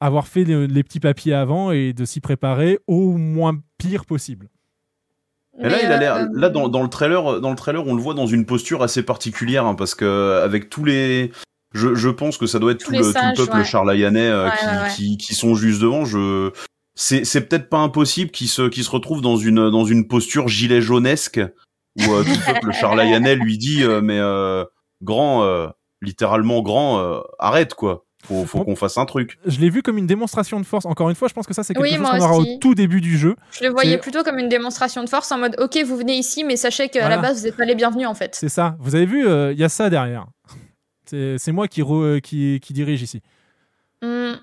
avoir 0.00 0.26
fait 0.26 0.44
les, 0.44 0.66
les 0.66 0.82
petits 0.82 1.00
papiers 1.00 1.34
avant 1.34 1.70
et 1.72 1.92
de 1.92 2.04
s'y 2.04 2.20
préparer 2.20 2.78
au 2.86 3.16
moins 3.18 3.58
pire 3.78 4.04
possible. 4.06 4.48
Et 5.60 5.68
là, 5.68 5.82
il 5.82 5.86
a 5.86 5.96
euh, 5.96 5.98
l'air. 5.98 6.28
Là, 6.32 6.48
dans, 6.50 6.68
dans 6.68 6.82
le 6.82 6.88
trailer, 6.88 7.40
dans 7.40 7.50
le 7.50 7.56
trailer, 7.56 7.86
on 7.86 7.94
le 7.94 8.02
voit 8.02 8.14
dans 8.14 8.26
une 8.26 8.46
posture 8.46 8.82
assez 8.82 9.02
particulière, 9.02 9.66
hein, 9.66 9.74
parce 9.74 9.94
que 9.94 10.40
avec 10.42 10.70
tous 10.70 10.84
les, 10.84 11.32
je, 11.74 11.94
je 11.94 12.08
pense 12.08 12.38
que 12.38 12.46
ça 12.46 12.58
doit 12.58 12.72
être 12.72 12.84
Tous 12.84 12.92
tout 12.92 12.98
le, 12.98 13.12
tout 13.12 13.18
le 13.42 13.46
peuple 13.46 13.58
ouais. 13.58 13.64
charlayanais 13.64 14.28
euh, 14.28 14.46
Ouais, 14.46 14.52
qui, 14.58 14.66
ouais. 14.66 14.90
Qui, 14.94 15.16
qui 15.18 15.34
sont 15.34 15.54
juste 15.54 15.80
devant. 15.80 16.04
Je, 16.04 16.50
c'est, 16.94 17.24
c'est 17.24 17.42
peut-être 17.42 17.68
pas 17.68 17.78
impossible 17.78 18.30
qu'ils 18.30 18.48
se, 18.48 18.68
qu'ils 18.68 18.84
se 18.84 18.90
retrouvent 18.90 19.20
dans 19.20 19.36
une, 19.36 19.70
dans 19.70 19.84
une 19.84 20.08
posture 20.08 20.48
gilet 20.48 20.80
jaunesque 20.80 21.40
où 21.98 22.12
euh, 22.12 22.24
tout 22.24 22.30
le 22.30 22.52
peuple 22.54 22.72
charlayanais 22.72 23.36
lui 23.36 23.58
dit, 23.58 23.84
euh, 23.84 24.00
mais 24.00 24.18
euh, 24.18 24.64
grand, 25.02 25.44
euh, 25.44 25.68
littéralement 26.00 26.62
grand, 26.62 27.00
euh, 27.00 27.20
arrête 27.38 27.74
quoi. 27.74 28.04
Faut, 28.28 28.44
faut 28.44 28.62
qu'on 28.62 28.76
fasse 28.76 28.98
un 28.98 29.06
truc. 29.06 29.38
Je 29.46 29.58
l'ai 29.58 29.70
vu 29.70 29.82
comme 29.82 29.96
une 29.98 30.06
démonstration 30.06 30.60
de 30.60 30.66
force. 30.66 30.84
Encore 30.84 31.08
une 31.08 31.16
fois, 31.16 31.28
je 31.28 31.34
pense 31.34 31.46
que 31.46 31.54
ça, 31.54 31.62
c'est 31.62 31.72
quelque 31.72 31.82
Oui, 31.82 31.94
chose 31.96 32.06
qu'on 32.06 32.20
aura 32.20 32.36
au 32.38 32.44
tout 32.60 32.74
début 32.74 33.00
du 33.00 33.16
jeu. 33.16 33.34
Je 33.52 33.64
le 33.64 33.70
voyais 33.70 33.96
plutôt 33.98 34.22
comme 34.22 34.38
une 34.38 34.50
démonstration 34.50 35.02
de 35.02 35.08
force 35.08 35.32
en 35.32 35.38
mode 35.38 35.56
ok 35.58 35.78
vous 35.86 35.96
venez 35.96 36.16
ici 36.18 36.44
mais 36.44 36.56
sachez 36.56 36.88
qu'à 36.90 37.00
Voilà. 37.00 37.16
la 37.16 37.22
base 37.22 37.38
vous 37.40 37.46
n'êtes 37.46 37.56
pas 37.56 37.64
les 37.64 37.74
bienvenus 37.74 38.06
en 38.06 38.14
fait. 38.14 38.34
C'est 38.34 38.48
ça. 38.50 38.76
Vous 38.80 38.94
avez 38.94 39.06
vu, 39.06 39.26
euh, 39.26 39.52
il 39.52 39.58
y 39.58 39.64
a 39.64 39.68
ça 39.70 39.88
derrière. 39.90 40.26
C'est 41.06 41.52
moi 41.52 41.68
qui, 41.68 41.80
re- 41.82 42.20
qui, 42.20 42.60
qui 42.62 42.72
dirige 42.74 43.00
ici. 43.02 43.22
Hmm. 44.02 44.34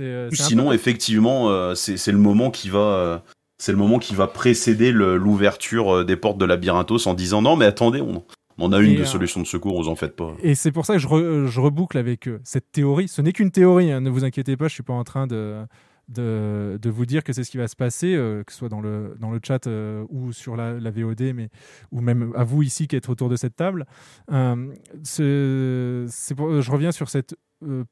Euh, 0.00 0.28
Sinon, 0.32 0.68
peu- 0.68 0.74
effectivement, 0.74 1.48
euh, 1.50 1.74
c'est 1.74 2.12
le 2.12 2.18
moment 2.18 2.50
qui 2.50 2.68
va, 2.68 2.78
euh, 2.78 3.18
c'est 3.58 3.72
le 3.72 3.78
moment 3.78 3.98
qui 3.98 4.14
va 4.14 4.26
précéder 4.26 4.92
l'ouverture 4.92 6.04
des 6.04 6.16
portes 6.16 6.36
de 6.38 6.44
Labyrinthos 6.44 7.06
en 7.06 7.14
disant 7.14 7.40
non, 7.42 7.56
mais 7.56 7.64
attendez, 7.64 8.00
on, 8.00 8.22
on 8.58 8.72
a 8.72 8.80
une 8.80 8.92
Et, 8.92 8.96
de 8.96 9.02
euh, 9.02 9.04
solution 9.04 9.40
de 9.40 9.46
secours, 9.46 9.80
vous 9.82 9.88
en 9.88 9.94
faites 9.96 10.16
pas. 10.16 10.34
Et 10.42 10.54
c'est 10.54 10.72
pour 10.72 10.86
ça 10.86 10.94
que 10.94 10.98
je, 11.00 11.08
re- 11.08 11.46
je 11.46 11.60
reboucle 11.60 11.98
avec 11.98 12.28
euh, 12.28 12.40
cette 12.44 12.70
théorie. 12.72 13.08
Ce 13.08 13.20
n'est 13.22 13.32
qu'une 13.32 13.50
théorie, 13.50 13.90
hein, 13.90 14.00
ne 14.00 14.10
vous 14.10 14.24
inquiétez 14.24 14.56
pas, 14.56 14.68
je 14.68 14.74
suis 14.74 14.82
pas 14.82 14.92
en 14.92 15.04
train 15.04 15.26
de, 15.26 15.64
de, 16.08 16.78
de 16.80 16.90
vous 16.90 17.06
dire 17.06 17.24
que 17.24 17.32
c'est 17.32 17.44
ce 17.44 17.50
qui 17.50 17.56
va 17.56 17.66
se 17.68 17.76
passer, 17.76 18.14
euh, 18.14 18.42
que 18.44 18.52
ce 18.52 18.58
soit 18.58 18.68
dans 18.68 18.80
le, 18.80 19.16
dans 19.18 19.30
le 19.30 19.40
chat 19.44 19.66
euh, 19.66 20.04
ou 20.10 20.32
sur 20.32 20.54
la, 20.56 20.74
la 20.78 20.90
VOD, 20.90 21.32
mais, 21.34 21.48
ou 21.92 22.00
même 22.00 22.32
à 22.36 22.44
vous 22.44 22.62
ici 22.62 22.86
qui 22.86 22.94
êtes 22.96 23.08
autour 23.08 23.28
de 23.28 23.36
cette 23.36 23.56
table. 23.56 23.86
Euh, 24.32 24.72
c'est- 25.02 26.04
c'est 26.08 26.34
pour- 26.34 26.60
je 26.60 26.70
reviens 26.70 26.92
sur 26.92 27.08
cette 27.08 27.34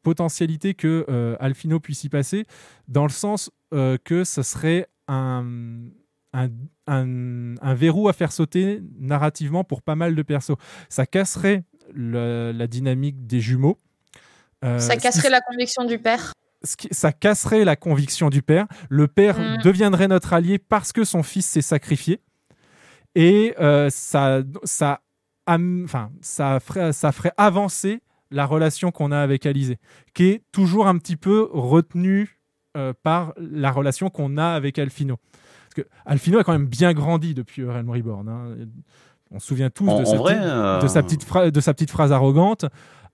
potentialité 0.03 0.75
que 0.75 1.07
Alfino 1.41 1.81
puisse 1.81 2.05
y 2.05 2.09
passer, 2.11 2.45
dans 2.89 3.05
le 3.05 3.11
sens 3.11 3.51
que 3.71 4.25
ce 4.25 4.43
serait 4.43 4.87
un, 5.09 5.45
un, 6.33 6.49
un- 6.87 7.55
un 7.61 7.75
verrou 7.75 8.09
à 8.09 8.13
faire 8.13 8.33
sauter 8.33 8.81
narrativement 8.99 9.65
pour 9.65 9.83
pas 9.83 9.95
mal 9.97 10.15
de 10.15 10.23
persos. 10.23 10.57
Ça 10.89 11.07
casserait 11.07 11.65
le- 11.95 12.53
la 12.53 12.67
dynamique 12.67 13.27
des 13.27 13.41
jumeaux. 13.41 13.79
Euh, 14.65 14.79
Ça 14.79 14.97
casserait 14.97 15.31
la 15.31 15.41
conviction 15.41 15.85
du 15.85 15.99
père. 15.99 16.33
ça 16.65 17.13
casserait 17.13 17.65
la 17.65 17.75
conviction 17.77 18.31
du 18.31 18.41
père. 18.43 18.67
Le 18.89 19.09
père 19.09 19.39
Mm. 19.39 19.63
deviendrait 19.63 20.07
notre 20.09 20.33
allié 20.33 20.59
parce 20.59 20.93
que 20.93 21.03
son 21.05 21.23
fils 21.25 21.45
s'est 21.47 21.61
sacrifié. 21.61 22.21
Et 23.15 23.55
euh, 23.61 23.91
ça, 23.91 24.43
ça, 24.65 25.01
am- 25.47 25.83
enfin, 25.85 26.11
ça, 26.21 26.61
ferait, 26.61 26.93
ça 26.93 27.13
ferait 27.13 27.33
avancer 27.37 28.01
la 28.31 28.47
relation 28.47 28.91
qu'on 28.91 29.13
a 29.13 29.19
avec 29.19 29.45
Alizé, 29.45 29.79
qui 30.15 30.25
est 30.27 30.43
toujours 30.53 30.87
un 30.87 30.97
petit 30.99 31.17
peu 31.17 31.49
retenue 31.53 32.39
euh, 32.77 32.95
par 33.03 33.35
la 33.37 33.71
relation 33.71 34.09
qu'on 34.09 34.39
a 34.39 34.47
avec 34.55 34.79
Alfino. 34.79 35.19
Parce 35.75 35.87
que 35.87 35.93
Alfino 36.05 36.39
a 36.39 36.45
quand 36.45 36.53
même 36.53 36.67
bien 36.67 36.93
grandi 36.93 37.35
depuis 37.35 37.65
Realm 37.65 37.89
Reborn. 37.91 38.29
hein. 38.29 38.55
On 39.31 39.39
se 39.39 39.47
souvient 39.47 39.71
tous 39.71 39.89
En- 39.89 39.99
de, 40.01 40.03
en 40.03 40.07
sa 40.07 40.17
vrai, 40.19 40.35
petite- 40.35 40.47
euh, 40.47 40.81
de, 40.83 40.87
sa 40.89 41.03
petite 41.03 41.25
phra- 41.27 41.51
de 41.51 41.61
sa 41.61 41.73
petite 41.73 41.91
phrase 41.91 42.13
arrogante 42.13 42.67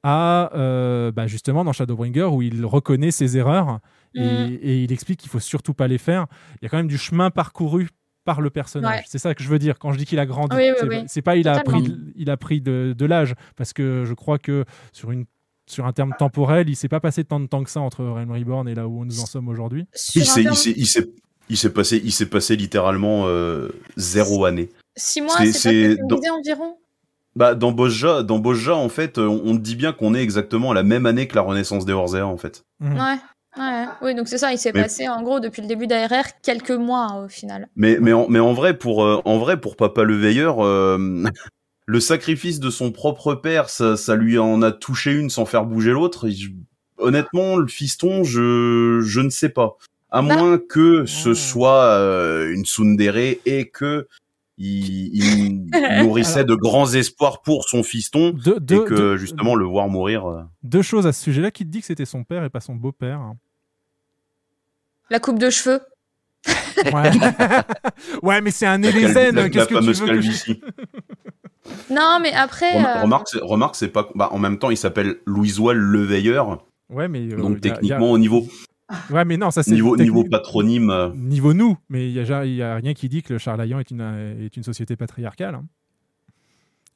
à 0.03 0.51
euh, 0.57 1.13
bah, 1.13 1.27
justement 1.27 1.65
dans 1.65 1.73
Shadowbringer 1.73 2.25
où 2.25 2.43
il 2.43 2.65
reconnaît 2.65 3.11
ses 3.11 3.37
erreurs 3.37 3.81
et, 4.15 4.21
Mm. 4.23 4.59
et 4.63 4.83
il 4.85 4.93
explique 4.93 5.21
qu'il 5.21 5.31
faut 5.31 5.39
surtout 5.41 5.75
pas 5.75 5.87
les 5.89 5.99
faire. 5.99 6.27
Il 6.61 6.65
y 6.65 6.67
a 6.67 6.69
quand 6.69 6.77
même 6.77 6.89
du 6.89 6.99
chemin 6.99 7.31
parcouru 7.31 7.89
par 8.25 8.41
le 8.41 8.51
personnage. 8.51 8.97
Ouais. 8.97 9.05
C'est 9.07 9.19
ça 9.19 9.35
que 9.35 9.43
je 9.43 9.49
veux 9.49 9.59
dire 9.59 9.79
quand 9.79 9.93
je 9.93 9.99
dis 9.99 10.05
qu'il 10.07 10.19
a 10.19 10.27
grandi. 10.27 10.57
Oui, 10.57 10.63
oui, 10.83 11.05
c'est, 11.09 11.19
oui. 11.21 11.23
pas 11.23 11.37
il 11.37 11.49
a 11.49 11.59
Totalement. 11.61 11.81
pris, 11.83 11.97
il 12.17 12.31
a 12.31 12.37
pris 12.37 12.61
de, 12.61 12.95
de 12.97 13.07
l'âge 13.07 13.35
parce 13.57 13.73
que 13.73 14.05
je 14.05 14.15
crois 14.15 14.39
que 14.39 14.65
sur 14.93 15.11
une 15.13 15.25
sur 15.67 15.85
un 15.87 15.93
terme 15.93 16.15
temporel, 16.19 16.69
il 16.71 16.77
s'est 16.77 16.89
pas 16.89 16.99
passé 17.01 17.25
tant 17.25 17.39
de 17.41 17.47
temps 17.47 17.63
que 17.63 17.69
ça 17.69 17.81
entre 17.81 18.03
Realm 18.03 18.31
Reborn 18.33 18.67
et 18.69 18.75
là 18.75 18.89
où 18.89 19.05
nous 19.05 19.21
en 19.21 19.27
sommes 19.27 19.49
aujourd'hui. 19.49 19.87
Il 20.15 20.25
s'est, 20.25 20.43
il 20.43 20.87
s'est, 20.87 21.05
il 21.51 21.57
s'est, 21.57 21.73
passé, 21.73 22.01
il 22.05 22.13
s'est 22.13 22.27
passé 22.27 22.57
littéralement 22.57 23.25
euh, 23.27 23.69
zéro 23.97 24.45
année. 24.45 24.71
Six 24.97 25.21
mois, 25.21 25.37
C'est- 25.53 25.97
dans- 26.09 26.21
environ? 26.39 26.77
Bah, 27.37 27.55
dans 27.55 27.71
Bosja, 27.73 28.23
dans 28.25 28.39
Bosja, 28.39 28.75
en 28.75 28.89
fait, 28.89 29.19
euh, 29.19 29.27
on, 29.27 29.55
dit 29.55 29.77
bien 29.77 29.93
qu'on 29.93 30.15
est 30.15 30.23
exactement 30.23 30.73
à 30.73 30.75
la 30.75 30.83
même 30.83 31.07
année 31.07 31.29
que 31.29 31.37
la 31.37 31.43
renaissance 31.43 31.85
des 31.85 31.93
Orzea, 31.93 32.27
en 32.27 32.37
fait. 32.37 32.65
Mhm. 32.81 32.95
Ouais. 32.99 33.17
Ouais, 33.57 33.85
oui, 34.03 34.15
donc 34.15 34.29
c'est 34.29 34.39
ça, 34.39 34.53
il 34.53 34.59
s'est 34.59 34.73
Mais- 34.75 34.83
passé 34.83 35.09
en 35.09 35.23
gros 35.23 35.41
depuis 35.41 35.63
le 35.63 35.69
début 35.69 35.87
d'ARR 35.87 36.25
quelques 36.43 36.71
mois 36.71 37.23
au 37.25 37.29
final. 37.29 37.69
Mais, 37.77 37.99
mais, 38.01 38.13
en, 38.13 38.29
mais 38.29 38.39
en 38.41 38.53
vrai, 38.53 38.77
pour, 38.77 39.03
euh, 39.05 39.21
en 39.25 39.39
vrai, 39.39 39.61
pour 39.61 39.77
Papa 39.77 40.05
le 40.05 40.17
Veilleur, 40.17 40.65
euh, 40.65 40.97
le 41.87 42.01
sacrifice 42.01 42.61
de 42.61 42.71
son 42.71 42.93
propre 42.93 43.35
père, 43.35 43.69
ça, 43.69 43.97
ça 43.97 44.15
lui 44.17 44.39
en 44.39 44.61
a 44.63 44.71
touché 44.71 45.13
une 45.13 45.31
sans 45.31 45.45
faire 45.47 45.65
bouger 45.65 45.91
l'autre. 45.93 46.27
Honnêtement, 46.99 47.57
le 47.57 47.67
fiston, 47.69 48.25
je, 48.25 49.01
je 49.05 49.21
ne 49.21 49.31
sais 49.31 49.49
pas. 49.49 49.77
À 50.11 50.23
Bah. 50.23 50.37
moins 50.37 50.59
que 50.59 51.05
ce 51.07 51.35
soit 51.35 51.85
euh, 51.99 52.53
une 52.53 52.65
tsundere 52.65 53.37
et 53.45 53.69
que 53.69 54.07
il, 54.57 55.15
il 55.15 55.71
nourrissait 56.03 56.45
de 56.45 56.55
grands 56.55 56.93
espoirs 56.95 57.43
pour 57.43 57.69
son 57.69 57.83
fiston 57.83 58.31
De- 58.31 58.59
de- 58.59 58.75
et 58.75 58.85
que 58.85 58.95
de- 58.95 59.17
justement 59.17 59.55
le 59.55 59.65
voir 59.67 59.89
mourir. 59.89 60.27
euh, 60.27 60.43
Deux 60.63 60.83
choses 60.83 61.07
à 61.07 61.13
ce 61.13 61.23
sujet-là 61.23 61.51
qui 61.51 61.65
te 61.65 61.71
dit 61.71 61.81
que 61.81 61.87
c'était 61.87 62.05
son 62.07 62.25
père 62.25 62.43
et 62.45 62.51
pas 62.51 62.61
son 62.61 62.75
beau-père? 62.75 63.21
La 65.11 65.21
coupe 65.21 65.39
de 65.39 65.51
cheveux. 65.51 65.81
Ouais, 66.93 67.11
ouais 68.23 68.41
mais 68.41 68.51
c'est 68.51 68.67
un 68.67 68.79
la 68.79 68.91
Qu'est-ce 68.93 69.65
que 69.69 69.69
tu 69.69 69.75
fameuse 69.75 70.01
veux 70.03 70.09
que 70.09 70.21
je-. 70.21 70.53
Non, 71.91 72.19
mais 72.23 72.33
après. 72.33 72.73
Rem- 72.79 72.87
euh, 72.87 73.03
Remarque, 73.03 73.29
c'est- 73.29 73.41
remarque, 73.43 73.75
c'est 73.77 73.89
pas. 73.89 74.09
Bah, 74.15 74.29
en 74.33 74.39
même 74.39 74.59
temps, 74.59 74.71
il 74.71 74.77
s'appelle 74.79 75.17
Louisois 75.27 75.75
le 75.75 76.03
Veilleur. 76.03 76.65
Ouais, 76.89 77.09
mais 77.09 77.31
euh, 77.31 77.37
Donc 77.37 77.57
a- 77.57 77.57
a- 77.57 77.61
techniquement, 77.61 78.11
au 78.11 78.17
niveau 78.19 78.47
Ouais, 79.11 79.25
mais 79.25 79.37
non, 79.37 79.51
ça 79.51 79.63
c'est 79.63 79.73
niveau 79.73 79.97
niveau 80.05 80.25
patronyme. 80.31 80.91
euh, 80.91 81.11
niveau 81.15 81.53
nous, 81.55 81.77
mais 81.89 82.09
il 82.11 82.15
y 82.15 82.63
a, 82.63 82.75
rien 82.77 82.95
qui 82.95 83.09
dit 83.09 83.23
que 83.23 83.35
le 83.35 83.39
Charlayan 83.39 83.79
est 83.81 83.91
une, 83.91 84.01
euh, 84.01 84.47
est 84.47 84.57
une 84.57 84.63
société 84.63 84.97
patriarcale. 84.97 85.55
hein. 85.57 85.65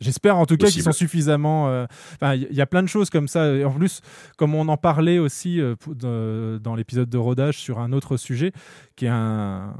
J'espère 0.00 0.36
en 0.36 0.46
tout 0.46 0.56
cas 0.56 0.66
qu'ils 0.72 0.82
sont 0.82 0.90
suffisamment. 0.98 1.68
euh, 1.68 1.86
il 2.34 2.48
y 2.52 2.60
a 2.60 2.66
plein 2.66 2.82
de 2.82 2.88
choses 2.88 3.08
comme 3.08 3.28
ça. 3.28 3.54
Et 3.54 3.64
En 3.64 3.70
plus, 3.70 4.00
comme 4.36 4.52
on 4.56 4.66
en 4.66 4.76
parlait 4.76 5.18
aussi 5.20 5.60
euh, 5.60 5.76
de- 5.86 6.58
dans 6.60 6.74
l'épisode 6.74 7.08
de 7.08 7.18
rodage 7.18 7.58
sur 7.58 7.78
un 7.78 7.92
autre 7.92 8.16
sujet, 8.16 8.50
qui 8.96 9.04
est 9.04 9.10
un, 9.10 9.74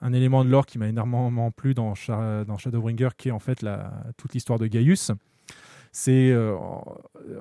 un 0.00 0.12
élément 0.14 0.42
de 0.44 0.48
lore 0.48 0.64
qui 0.64 0.78
m'a 0.78 0.88
énormément 0.88 1.50
plu 1.50 1.74
dans, 1.74 1.94
Sha- 1.94 2.44
dans 2.46 2.56
Shadowbringer, 2.56 3.10
qui 3.18 3.28
est 3.28 3.32
en 3.32 3.40
fait 3.40 3.60
la, 3.60 3.92
toute 4.16 4.32
l'histoire 4.32 4.58
de 4.58 4.68
Gaius. 4.68 5.10
C'est, 5.94 6.30
euh, 6.30 6.56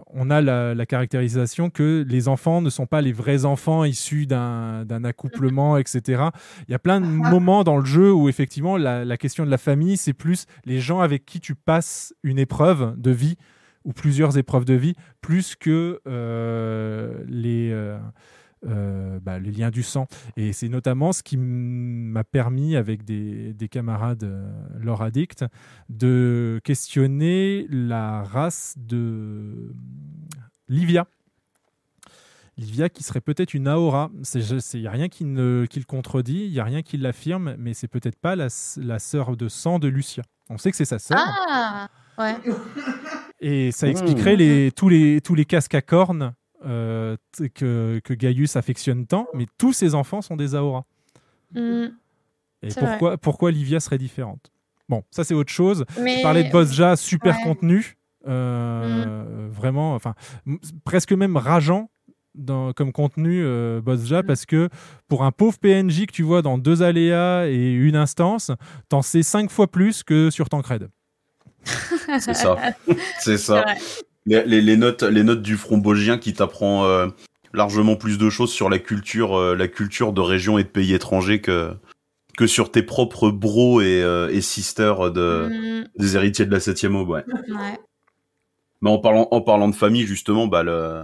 on 0.08 0.30
a 0.30 0.42
la, 0.42 0.76
la 0.76 0.86
caractérisation 0.86 1.70
que 1.70 2.06
les 2.08 2.28
enfants 2.28 2.62
ne 2.62 2.70
sont 2.70 2.86
pas 2.86 3.00
les 3.00 3.14
vrais 3.14 3.46
enfants 3.46 3.86
issus 3.86 4.28
d'un 4.28 5.04
accouplement, 5.06 5.78
etc. 5.78 6.24
Il 6.68 6.72
y 6.72 6.76
a 6.76 6.80
plein 6.80 7.00
de 7.00 7.06
moments 7.06 7.64
dans 7.64 7.78
le 7.78 7.86
jeu 7.86 8.12
où 8.12 8.28
effectivement 8.28 8.76
la, 8.76 9.06
la 9.06 9.18
question 9.18 9.46
de 9.46 9.50
la 9.50 9.58
famille, 9.58 9.96
c'est 9.96 10.14
plus 10.14 10.48
les 10.66 10.80
gens 10.80 11.00
avec 11.00 11.26
qui 11.26 11.40
tu 11.40 11.56
passes 11.56 12.14
une 12.24 12.40
épreuve 12.40 12.96
de 12.98 13.12
vie 13.12 13.38
ou 13.86 13.94
plusieurs 13.94 14.38
épreuves 14.38 14.66
de 14.66 14.76
vie, 14.76 14.96
plus 15.22 15.56
que 15.56 16.02
euh, 16.06 17.24
les, 17.28 17.72
euh, 18.68 18.92
euh, 19.12 19.20
bah, 19.20 19.40
les 19.40 19.52
liens 19.52 19.70
du 19.70 19.84
sang. 19.84 20.08
Et 20.38 20.54
c'est 20.54 20.70
notamment 20.70 21.12
ce 21.12 21.24
qui 21.24 21.38
m'a 21.38 22.24
permis, 22.24 22.76
avec 22.76 23.04
des, 23.04 23.54
des 23.54 23.68
camarades 23.68 24.24
euh, 24.24 24.52
lore 24.80 25.02
addicts, 25.02 25.46
de 25.90 26.60
questionner 26.64 27.66
la 27.70 28.24
race 28.24 28.76
de 28.78 29.74
Livia. 30.68 31.08
Livia 32.58 32.90
qui 32.90 33.04
serait 33.04 33.22
peut-être 33.22 33.54
une 33.54 33.68
Aora. 33.68 34.12
Il 34.36 34.80
n'y 34.80 34.88
a 34.88 34.92
rien 34.92 35.10
qui, 35.10 35.26
ne, 35.26 35.66
qui 35.70 35.80
le 35.80 35.86
contredit, 35.86 36.46
il 36.46 36.52
n'y 36.52 36.60
a 36.60 36.64
rien 36.64 36.82
qui 36.82 36.98
l'affirme, 36.98 37.56
mais 37.58 37.74
c'est 37.74 37.88
peut-être 37.88 38.20
pas 38.20 38.36
la, 38.36 38.48
la 38.78 39.00
sœur 39.00 39.36
de 39.36 39.48
sang 39.50 39.80
de 39.80 39.88
Lucia. 39.88 40.24
On 40.50 40.58
sait 40.58 40.70
que 40.72 40.78
c'est 40.78 40.86
sa 40.86 41.00
sœur. 41.00 41.18
Ah 41.20 41.88
Ouais. 42.18 42.36
Et 43.40 43.72
ça 43.72 43.88
expliquerait 43.88 44.36
les, 44.36 44.72
tous, 44.72 44.90
les, 44.90 45.22
tous 45.22 45.34
les 45.34 45.46
casques 45.46 45.74
à 45.74 45.82
cornes 45.82 46.34
euh, 46.66 47.16
que, 47.56 48.00
que 48.04 48.14
Gaius 48.14 48.56
affectionne 48.56 49.06
tant, 49.08 49.28
mais 49.34 49.46
tous 49.58 49.74
ses 49.74 49.96
enfants 49.96 50.22
sont 50.22 50.36
des 50.36 50.56
Aora. 50.56 50.86
Mm. 51.54 51.86
Et 52.64 52.70
pourquoi, 52.78 53.18
pourquoi 53.18 53.52
Livia 53.52 53.80
serait 53.80 53.98
différente? 53.98 54.52
Bon, 54.90 55.04
ça 55.10 55.24
c'est 55.24 55.34
autre 55.34 55.52
chose. 55.52 55.86
Mais- 56.00 56.18
Je 56.18 56.22
parlais 56.24 56.44
de 56.44 56.52
Bosja, 56.52 56.96
super 56.96 57.36
Ouais. 57.38 57.44
contenu, 57.44 57.98
euh, 58.28 59.48
vraiment, 59.52 59.96
enfin, 59.96 60.14
presque 60.84 61.14
même 61.14 61.38
rageant 61.38 61.90
dans, 62.36 62.72
comme 62.74 62.92
contenu 62.92 63.42
euh, 63.44 63.80
Mm. 63.80 63.84
Bosja, 63.84 64.24
parce 64.24 64.46
que 64.46 64.70
pour 65.08 65.24
un 65.24 65.32
pauvre 65.32 65.58
PNJ 65.60 66.06
que 66.06 66.12
tu 66.14 66.24
vois 66.24 66.42
dans 66.42 66.58
deux 66.58 66.82
aléas 66.84 67.48
et 67.48 67.72
une 67.74 67.96
instance, 67.96 68.52
t'en 68.90 69.02
sais 69.02 69.24
cinq 69.24 69.50
fois 69.50 69.68
plus 69.68 70.04
que 70.04 70.30
sur 70.30 70.48
Tancred. 70.50 70.90
C'est 72.20 72.34
ça. 72.34 72.58
C'est 73.20 73.38
ça. 73.38 73.66
Les, 74.26 74.44
les- 74.46 74.62
les 74.62 74.78
notes, 74.78 75.04
les 75.04 75.24
notes 75.24 75.42
du 75.42 75.58
front 75.58 75.78
bosgien 75.78 76.18
qui 76.18 76.34
t'apprend 76.34 76.86
euh, 76.86 77.08
largement 77.54 77.96
plus 77.96 78.18
de 78.18 78.30
choses 78.30 78.52
sur 78.52 78.70
la 78.70 78.80
culture, 78.80 79.36
euh, 79.36 79.56
la 79.56 79.68
culture 79.68 80.14
de 80.14 80.22
régions 80.22 80.58
et 80.58 80.64
de 80.64 80.70
pays 80.70 80.94
étrangers 80.94 81.42
que 81.42 81.72
que 82.38 82.48
sur 82.48 82.72
tes 82.72 82.82
propres 82.82 83.30
bros 83.30 83.82
et, 83.82 84.02
euh, 84.02 84.30
et 84.30 84.40
sisters 84.42 85.12
de, 85.12 85.50
Mm. 85.52 85.88
des 85.98 86.16
héritiers 86.16 86.46
de 86.46 86.52
la 86.52 86.62
septième 86.62 86.96
aube. 86.96 87.10
Ouais. 87.10 87.26
Ouais. 87.50 87.78
Mais 88.82 88.90
en 88.90 89.00
parlant, 89.00 89.28
en 89.32 89.42
parlant 89.42 89.68
de 89.68 89.76
famille, 89.76 90.04
justement, 90.08 90.48
bah, 90.48 90.64
le 90.64 91.04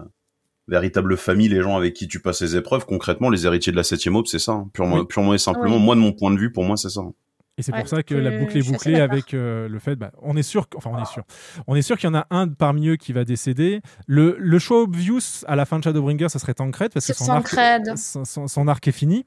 véritable 0.69 1.17
famille, 1.17 1.49
les 1.49 1.61
gens 1.61 1.75
avec 1.75 1.93
qui 1.93 2.07
tu 2.07 2.21
passes 2.21 2.41
les 2.41 2.55
épreuves, 2.55 2.85
concrètement, 2.85 3.29
les 3.29 3.45
héritiers 3.45 3.71
de 3.73 3.77
la 3.77 3.83
septième 3.83 4.15
aube, 4.15 4.25
c'est 4.27 4.39
ça, 4.39 4.53
hein. 4.53 4.69
purement, 4.73 4.99
Oui. 4.99 5.05
purement 5.07 5.33
et 5.33 5.37
simplement. 5.37 5.77
Moi, 5.79 5.95
de 5.95 5.99
mon 5.99 6.13
point 6.13 6.31
de 6.31 6.37
vue, 6.39 6.51
pour 6.51 6.63
moi, 6.63 6.77
c'est 6.77 6.89
ça. 6.89 7.01
Et 7.59 7.63
c'est 7.63 7.71
Ouais, 7.73 7.79
pour 7.79 7.89
ça 7.89 8.03
que 8.03 8.13
la 8.13 8.37
boucle 8.37 8.55
est 8.57 8.61
bouclée 8.71 8.99
avec 8.99 9.33
euh, 9.33 9.67
le 9.67 9.79
fait, 9.79 9.95
bah, 9.95 10.11
on 10.21 10.37
est 10.37 10.43
sûr, 10.43 10.67
enfin 10.75 10.91
on 10.93 11.01
est 11.01 11.05
sûr, 11.07 11.23
on 11.65 11.75
est 11.75 11.81
sûr 11.81 11.97
qu'il 11.97 12.07
y 12.07 12.11
en 12.11 12.15
a 12.15 12.27
un 12.29 12.47
parmi 12.47 12.87
eux 12.89 12.95
qui 12.97 13.13
va 13.13 13.23
décéder. 13.25 13.81
Le, 14.05 14.35
le 14.39 14.59
choix 14.59 14.81
obvious 14.81 15.43
à 15.47 15.55
la 15.55 15.65
fin 15.65 15.79
de 15.79 15.83
Shadowbringer, 15.83 16.29
ça 16.29 16.37
serait 16.37 16.53
Tancred 16.53 16.93
parce 16.93 17.07
que 17.07 17.13
son 17.13 17.31
arc, 17.31 17.49
Tancred. 17.49 17.97
son, 17.97 18.25
son- 18.25 18.47
son 18.47 18.67
arc 18.67 18.87
est 18.87 18.91
fini. 18.91 19.25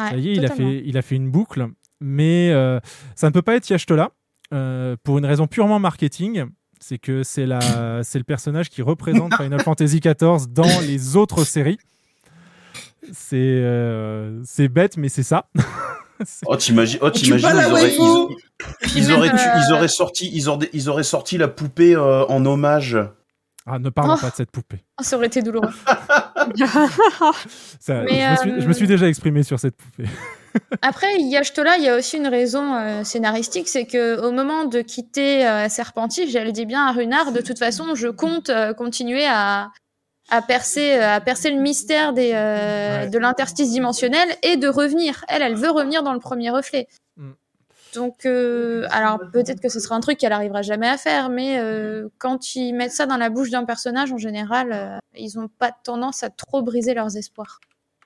Ouais, 0.00 0.08
ça 0.10 0.16
y 0.16 0.30
est, 0.30 0.32
il 0.34 0.44
a, 0.44 0.50
fait, 0.50 0.82
il 0.84 0.98
a 0.98 1.02
fait 1.02 1.14
une 1.14 1.30
boucle, 1.30 1.68
mais 2.00 2.50
euh, 2.50 2.80
ça 3.14 3.28
ne 3.28 3.32
peut 3.32 3.42
pas 3.42 3.54
être 3.54 3.68
Yashtola 3.68 4.10
euh, 4.52 4.96
pour 5.04 5.18
une 5.18 5.26
raison 5.26 5.46
purement 5.46 5.78
marketing. 5.78 6.46
C'est 6.80 6.98
que 6.98 7.22
c'est 7.22 7.46
la, 7.46 8.02
c'est 8.02 8.18
le 8.18 8.24
personnage 8.24 8.68
qui 8.70 8.82
représente 8.82 9.34
Final 9.36 9.60
Fantasy 9.60 10.00
XIV 10.00 10.48
dans 10.48 10.80
les 10.80 11.16
autres 11.16 11.44
séries. 11.44 11.78
C'est, 13.12 13.64
c'est 14.44 14.68
bête, 14.68 14.96
mais 14.96 15.08
c'est 15.08 15.22
ça. 15.22 15.48
Oh, 16.46 16.56
t'imagines, 16.56 16.98
oh, 17.02 17.10
ils 17.14 17.32
auraient, 17.44 17.94
ils, 17.94 18.98
ils 18.98 19.12
auraient, 19.12 19.30
tu- 19.30 19.36
euh, 19.36 19.60
ils 19.68 19.72
auraient 19.72 19.88
sorti, 19.88 20.30
ils 20.32 20.48
auraient, 20.48 20.68
ils 20.72 20.88
auraient 20.88 21.02
sorti 21.02 21.38
la 21.38 21.48
poupée 21.48 21.94
euh, 21.96 22.24
en 22.26 22.44
hommage. 22.46 22.98
Ah, 23.66 23.78
ne 23.78 23.90
parlons 23.90 24.14
Oh. 24.16 24.20
pas 24.20 24.30
de 24.30 24.34
cette 24.34 24.50
poupée. 24.50 24.82
Oh, 24.98 25.02
ça 25.02 25.16
aurait 25.16 25.26
été 25.26 25.42
douloureux. 25.42 25.68
Ça, 27.80 28.02
Mais, 28.02 28.20
je, 28.22 28.30
me 28.30 28.36
suis, 28.36 28.50
euh, 28.50 28.60
je 28.60 28.68
me 28.68 28.72
suis 28.72 28.86
déjà 28.86 29.06
exprimé 29.06 29.42
sur 29.42 29.58
cette 29.58 29.76
poupée. 29.76 30.08
Après, 30.82 31.06
Yashtola, 31.20 31.76
il 31.78 31.84
y 31.84 31.88
a 31.88 31.96
aussi 31.96 32.16
une 32.16 32.26
raison 32.26 32.74
euh, 32.74 33.04
scénaristique, 33.04 33.68
c'est 33.68 33.86
que 33.86 34.20
au 34.20 34.32
moment 34.32 34.64
de 34.64 34.80
quitter 34.80 35.46
euh, 35.46 35.68
Serpentif, 35.68 36.28
j'allais 36.30 36.52
dire 36.52 36.66
bien 36.66 36.86
à 36.86 36.92
Runard, 36.92 37.32
de 37.32 37.40
toute 37.40 37.58
façon, 37.58 37.94
je 37.94 38.08
compte 38.08 38.50
euh, 38.50 38.72
continuer 38.74 39.26
à, 39.26 39.70
à 40.30 40.42
percer, 40.42 40.92
euh, 40.98 41.16
à 41.16 41.20
percer 41.20 41.50
le 41.50 41.60
mystère 41.60 42.12
des, 42.12 42.32
euh, 42.34 43.06
de 43.06 43.18
l'interstice 43.18 43.70
dimensionnel 43.70 44.28
et 44.42 44.56
de 44.56 44.68
revenir. 44.68 45.24
Elle, 45.28 45.42
elle 45.42 45.56
veut 45.56 45.70
revenir 45.70 46.02
dans 46.02 46.12
le 46.12 46.20
premier 46.20 46.50
reflet. 46.50 46.86
Mm. 47.16 47.30
Donc, 47.94 48.24
euh, 48.24 48.86
alors 48.90 49.18
peut-être 49.32 49.60
que 49.60 49.68
ce 49.68 49.80
sera 49.80 49.96
un 49.96 50.00
truc 50.00 50.18
qu'elle 50.18 50.32
arrivera 50.32 50.62
jamais 50.62 50.88
à 50.88 50.96
faire, 50.96 51.28
mais 51.28 51.58
euh, 51.58 52.08
quand 52.18 52.54
ils 52.54 52.72
mettent 52.72 52.92
ça 52.92 53.06
dans 53.06 53.16
la 53.16 53.30
bouche 53.30 53.50
d'un 53.50 53.64
personnage, 53.64 54.12
en 54.12 54.18
général, 54.18 54.70
euh, 54.72 54.98
ils 55.16 55.38
ont 55.40 55.48
pas 55.48 55.72
tendance 55.82 56.22
à 56.22 56.30
trop 56.30 56.62
briser 56.62 56.94
leurs 56.94 57.16
espoirs. 57.16 57.58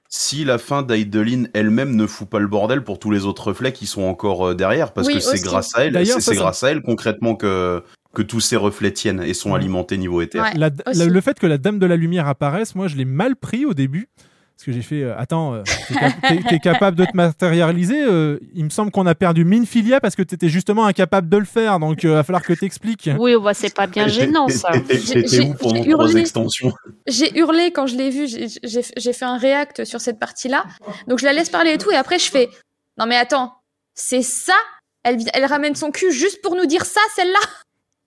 Si 0.09 0.45
la 0.45 0.59
fin 0.59 0.83
d'Aideline 0.83 1.51
elle-même 1.55 1.97
ne 1.97 2.07
fout 2.07 2.29
pas 2.29 2.39
le 2.39 2.47
bordel 2.47 2.83
pour 2.85 2.99
tous 2.99 3.11
les 3.11 3.27
autres 3.27 3.49
reflets 3.49 3.73
qui 3.73 3.87
sont 3.87 4.03
encore 4.03 4.55
derrière, 4.55 4.93
parce 4.93 5.09
Oui, 5.09 5.15
que 5.15 5.21
c'est 5.21 5.43
grâce 5.43 5.77
à 5.77 5.85
elle, 5.85 5.95
c'est 5.95 6.13
ça, 6.13 6.21
c'est 6.21 6.35
ça- 6.35 6.41
grâce 6.41 6.63
à 6.63 6.71
elle 6.71 6.81
concrètement 6.83 7.35
que 7.35 7.83
que 8.15 8.23
tous 8.23 8.41
ces 8.41 8.57
reflets 8.57 8.93
tiennent 8.93 9.23
et 9.23 9.35
sont 9.35 9.55
alimentés 9.55 9.99
niveau 9.99 10.21
éther. 10.23 10.39
La- 10.57 10.71
la- 10.93 11.05
le 11.05 11.21
fait 11.21 11.39
que 11.39 11.47
la 11.47 11.59
Dame 11.59 11.79
de 11.79 11.87
la 11.87 11.97
Lumière 11.97 12.29
apparaisse, 12.29 12.75
moi, 12.75 12.89
je 12.89 12.97
l'ai 12.97 13.05
mal 13.05 13.37
pris 13.37 13.67
au 13.67 13.75
début. 13.75 14.09
Parce 14.57 14.67
que 14.67 14.71
j'ai 14.73 14.83
fait, 14.83 15.03
euh, 15.03 15.19
attends, 15.19 15.55
euh, 15.55 15.63
t'es 15.89 15.95
cap- 15.95 16.13
t'es- 16.29 16.43
t'es 16.49 16.59
capable 16.61 16.97
de 16.97 17.05
te 17.05 17.17
matérialiser 17.17 18.05
euh, 18.05 18.39
Il 18.55 18.63
me 18.65 18.71
semble 18.71 18.93
qu'on 18.93 19.05
a 19.05 19.17
perdu 19.17 19.45
Minfilia 19.45 19.99
parce 20.01 20.15
que 20.15 20.23
t'étais 20.23 20.49
justement 20.49 20.87
incapable 20.87 21.29
de 21.29 21.37
le 21.39 21.45
faire. 21.45 21.81
Donc, 21.81 22.05
il 22.05 22.11
va 22.11 22.23
falloir 22.23 22.41
que 22.45 22.53
t'expliques. 22.53 23.11
Oui, 23.19 23.35
bah, 23.43 23.53
c'est 23.53 23.75
pas 23.75 23.89
bien 23.89 24.07
gênant 24.07 24.47
ça. 24.49 24.69
J'ai- 24.91 25.27
j'ai- 25.27 25.41
où 25.41 25.55
pendant 25.55 25.75
j'ai 25.83 25.91
trois 25.91 26.05
hurlé. 26.07 26.21
extensions 26.21 26.73
J'ai 27.09 27.37
hurlé 27.37 27.73
quand 27.73 27.89
je 27.89 27.97
l'ai 27.97 28.11
vu, 28.11 28.29
j'ai- 28.29 28.47
j'ai 28.63 28.83
j'ai 28.97 29.13
fait 29.13 29.25
un 29.25 29.39
react 29.39 29.85
sur 29.85 30.01
cette 30.01 30.21
partie-là. 30.21 30.65
Donc 31.09 31.19
je 31.19 31.25
la 31.25 31.33
laisse 31.33 31.51
parler 31.51 31.73
et 31.73 31.79
tout, 31.79 31.91
et 31.91 31.97
après 31.97 32.21
je 32.21 32.31
fais 32.31 32.49
Non 32.97 33.07
mais 33.07 33.17
attends, 33.17 33.55
c'est 33.97 34.23
ça? 34.23 34.55
Elle 35.03 35.45
ramène 35.47 35.75
son 35.75 35.91
cul 35.91 36.13
juste 36.13 36.41
pour 36.43 36.55
nous 36.55 36.65
dire 36.67 36.85
ça, 36.87 37.01
celle-là? 37.17 37.41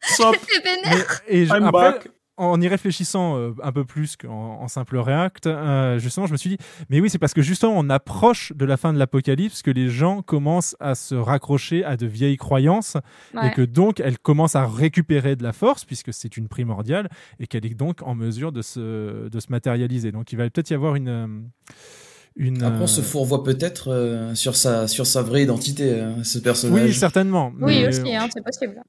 J'étais 0.18 0.64
vénère 0.64 1.22
Et 1.28 1.46
je- 1.46 1.54
I'm 1.54 1.64
après, 1.66 1.92
back. 1.92 2.08
en 2.38 2.62
y 2.62 2.68
réfléchissant 2.68 3.36
euh, 3.38 3.52
un 3.64 3.72
peu 3.72 3.84
plus 3.84 4.16
qu'en 4.16 4.62
en 4.62 4.68
simple 4.68 4.98
react, 4.98 5.48
euh, 5.48 5.98
justement, 5.98 6.28
je 6.28 6.32
me 6.34 6.38
suis 6.38 6.52
dit, 6.52 6.58
mais 6.90 7.00
oui, 7.02 7.10
c'est 7.10 7.18
parce 7.18 7.34
que 7.34 7.42
justement, 7.42 7.74
on 7.76 7.90
approche 7.90 8.54
de 8.56 8.64
la 8.64 8.78
fin 8.78 8.94
de 8.94 9.00
l'apocalypse 9.00 9.64
que 9.64 9.72
les 9.72 9.90
gens 9.90 10.22
commencent 10.22 10.76
à 10.80 10.94
se 10.94 11.16
raccrocher 11.16 11.84
à 11.84 11.98
de 11.98 12.06
vieilles 12.06 12.38
croyances 12.38 12.96
Ouais. 13.34 13.48
et 13.48 13.52
que 13.52 13.64
donc 13.64 14.00
elles 14.00 14.20
commencent 14.20 14.56
à 14.56 14.68
récupérer 14.68 15.36
de 15.36 15.42
la 15.44 15.52
force 15.52 15.84
puisque 15.84 16.14
c'est 16.14 16.38
une 16.38 16.48
primordiale 16.48 17.10
et 17.40 17.48
qu'elle 17.48 17.66
est 17.66 17.74
donc 17.74 18.02
en 18.04 18.14
mesure 18.14 18.52
de 18.52 18.62
se, 18.62 19.28
de 19.30 19.40
se 19.40 19.48
matérialiser. 19.52 20.12
Donc 20.12 20.32
il 20.32 20.38
va 20.38 20.44
peut-être 20.50 20.70
y 20.70 20.74
avoir 20.76 20.96
une. 20.96 21.10
euh, 21.10 21.28
une 22.36 22.62
Après, 22.62 22.84
on 22.84 22.88
se 22.88 23.02
fourvoie 23.02 23.44
peut-être 23.44 23.88
euh, 23.92 24.36
sur, 24.36 24.56
sa, 24.56 24.88
sur 24.88 25.08
sa 25.08 25.24
vraie 25.24 25.42
identité, 25.42 25.90
euh, 25.92 26.24
ce 26.24 26.38
personnage. 26.38 26.84
Oui, 26.90 26.94
certainement. 26.94 27.52
Oui, 27.60 27.84
aussi, 27.88 28.16
hein, 28.16 28.28
c'est 28.32 28.44
possible. 28.44 28.80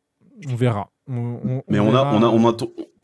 On 0.46 0.54
verra. 0.56 0.90
On- 1.10 1.40
on- 1.44 1.62
Mais 1.68 1.78
on 1.80 1.88
on 1.88 1.94
a, 1.94 2.02
on 2.04 2.22
a, 2.22 2.26
on 2.26 2.48
a, 2.50 2.56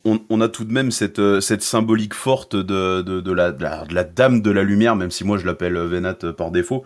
on, 0.05 0.19
on 0.29 0.41
a 0.41 0.47
tout 0.47 0.63
de 0.65 0.71
même 0.71 0.91
cette, 0.91 1.19
euh, 1.19 1.41
cette 1.41 1.63
symbolique 1.63 2.13
forte 2.13 2.55
de, 2.55 3.01
de, 3.01 3.19
de, 3.21 3.31
la, 3.31 3.51
de, 3.51 3.63
la, 3.63 3.85
de 3.85 3.93
la 3.95 4.03
dame 4.03 4.41
de 4.41 4.51
la 4.51 4.63
lumière, 4.63 4.95
même 4.95 5.11
si 5.11 5.23
moi 5.23 5.37
je 5.37 5.45
l'appelle 5.45 5.75
euh, 5.75 5.87
Venat 5.87 6.17
euh, 6.23 6.31
par 6.33 6.51
défaut. 6.51 6.83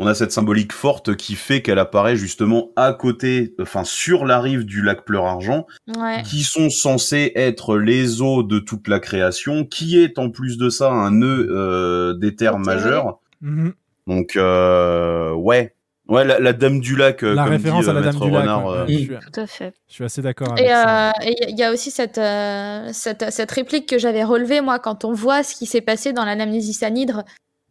On 0.00 0.06
a 0.06 0.14
cette 0.14 0.30
symbolique 0.30 0.72
forte 0.72 1.16
qui 1.16 1.34
fait 1.34 1.60
qu'elle 1.60 1.80
apparaît 1.80 2.14
justement 2.14 2.70
à 2.76 2.92
côté, 2.92 3.54
enfin 3.60 3.82
sur 3.82 4.26
la 4.26 4.40
rive 4.40 4.64
du 4.64 4.80
lac 4.80 5.04
Pleur-Argent, 5.04 5.66
Ouais. 5.96 6.22
qui 6.24 6.44
sont 6.44 6.70
censés 6.70 7.32
être 7.34 7.76
les 7.78 8.22
eaux 8.22 8.44
de 8.44 8.60
toute 8.60 8.86
la 8.86 9.00
création, 9.00 9.64
qui 9.64 9.98
est 10.00 10.20
en 10.20 10.30
plus 10.30 10.56
de 10.56 10.68
ça 10.68 10.92
un 10.92 11.10
nœud 11.10 11.48
euh, 11.50 12.12
d'éther 12.14 12.58
majeur. 12.60 13.18
Mhm. 13.40 13.72
Donc 14.06 14.36
euh, 14.36 15.32
ouais, 15.32 15.74
ouais, 16.08 16.24
la, 16.24 16.38
la 16.40 16.52
dame 16.52 16.80
du 16.80 16.96
lac, 16.96 17.22
euh, 17.22 17.34
La 17.34 17.44
comme 17.44 17.52
référence 17.52 17.84
dit, 17.84 17.90
à 17.90 17.92
la 17.92 18.00
euh, 18.00 18.02
Dame 18.04 18.18
du 18.20 18.30
Lac. 18.30 18.40
Renard, 18.42 18.66
ouais, 18.66 18.76
euh, 18.78 18.86
je, 18.88 18.92
suis, 18.98 19.08
Tout 19.08 19.40
à 19.40 19.46
fait. 19.46 19.74
je 19.88 19.94
suis 19.94 20.04
assez 20.04 20.22
d'accord 20.22 20.52
avec 20.52 20.64
Et 20.64 20.68
ça. 20.68 21.08
euh, 21.10 21.12
et 21.22 21.50
il 21.50 21.58
y 21.58 21.62
a 21.62 21.72
aussi 21.72 21.90
cette, 21.90 22.18
euh, 22.18 22.88
cette, 22.92 23.30
cette 23.30 23.50
réplique 23.50 23.88
que 23.88 23.98
j'avais 23.98 24.24
relevée, 24.24 24.60
moi, 24.60 24.78
quand 24.78 25.04
on 25.04 25.12
voit 25.12 25.42
ce 25.42 25.54
qui 25.54 25.66
s'est 25.66 25.80
passé 25.80 26.12
dans 26.12 26.24
l'anamnésis 26.24 26.82
anhydre, 26.82 27.24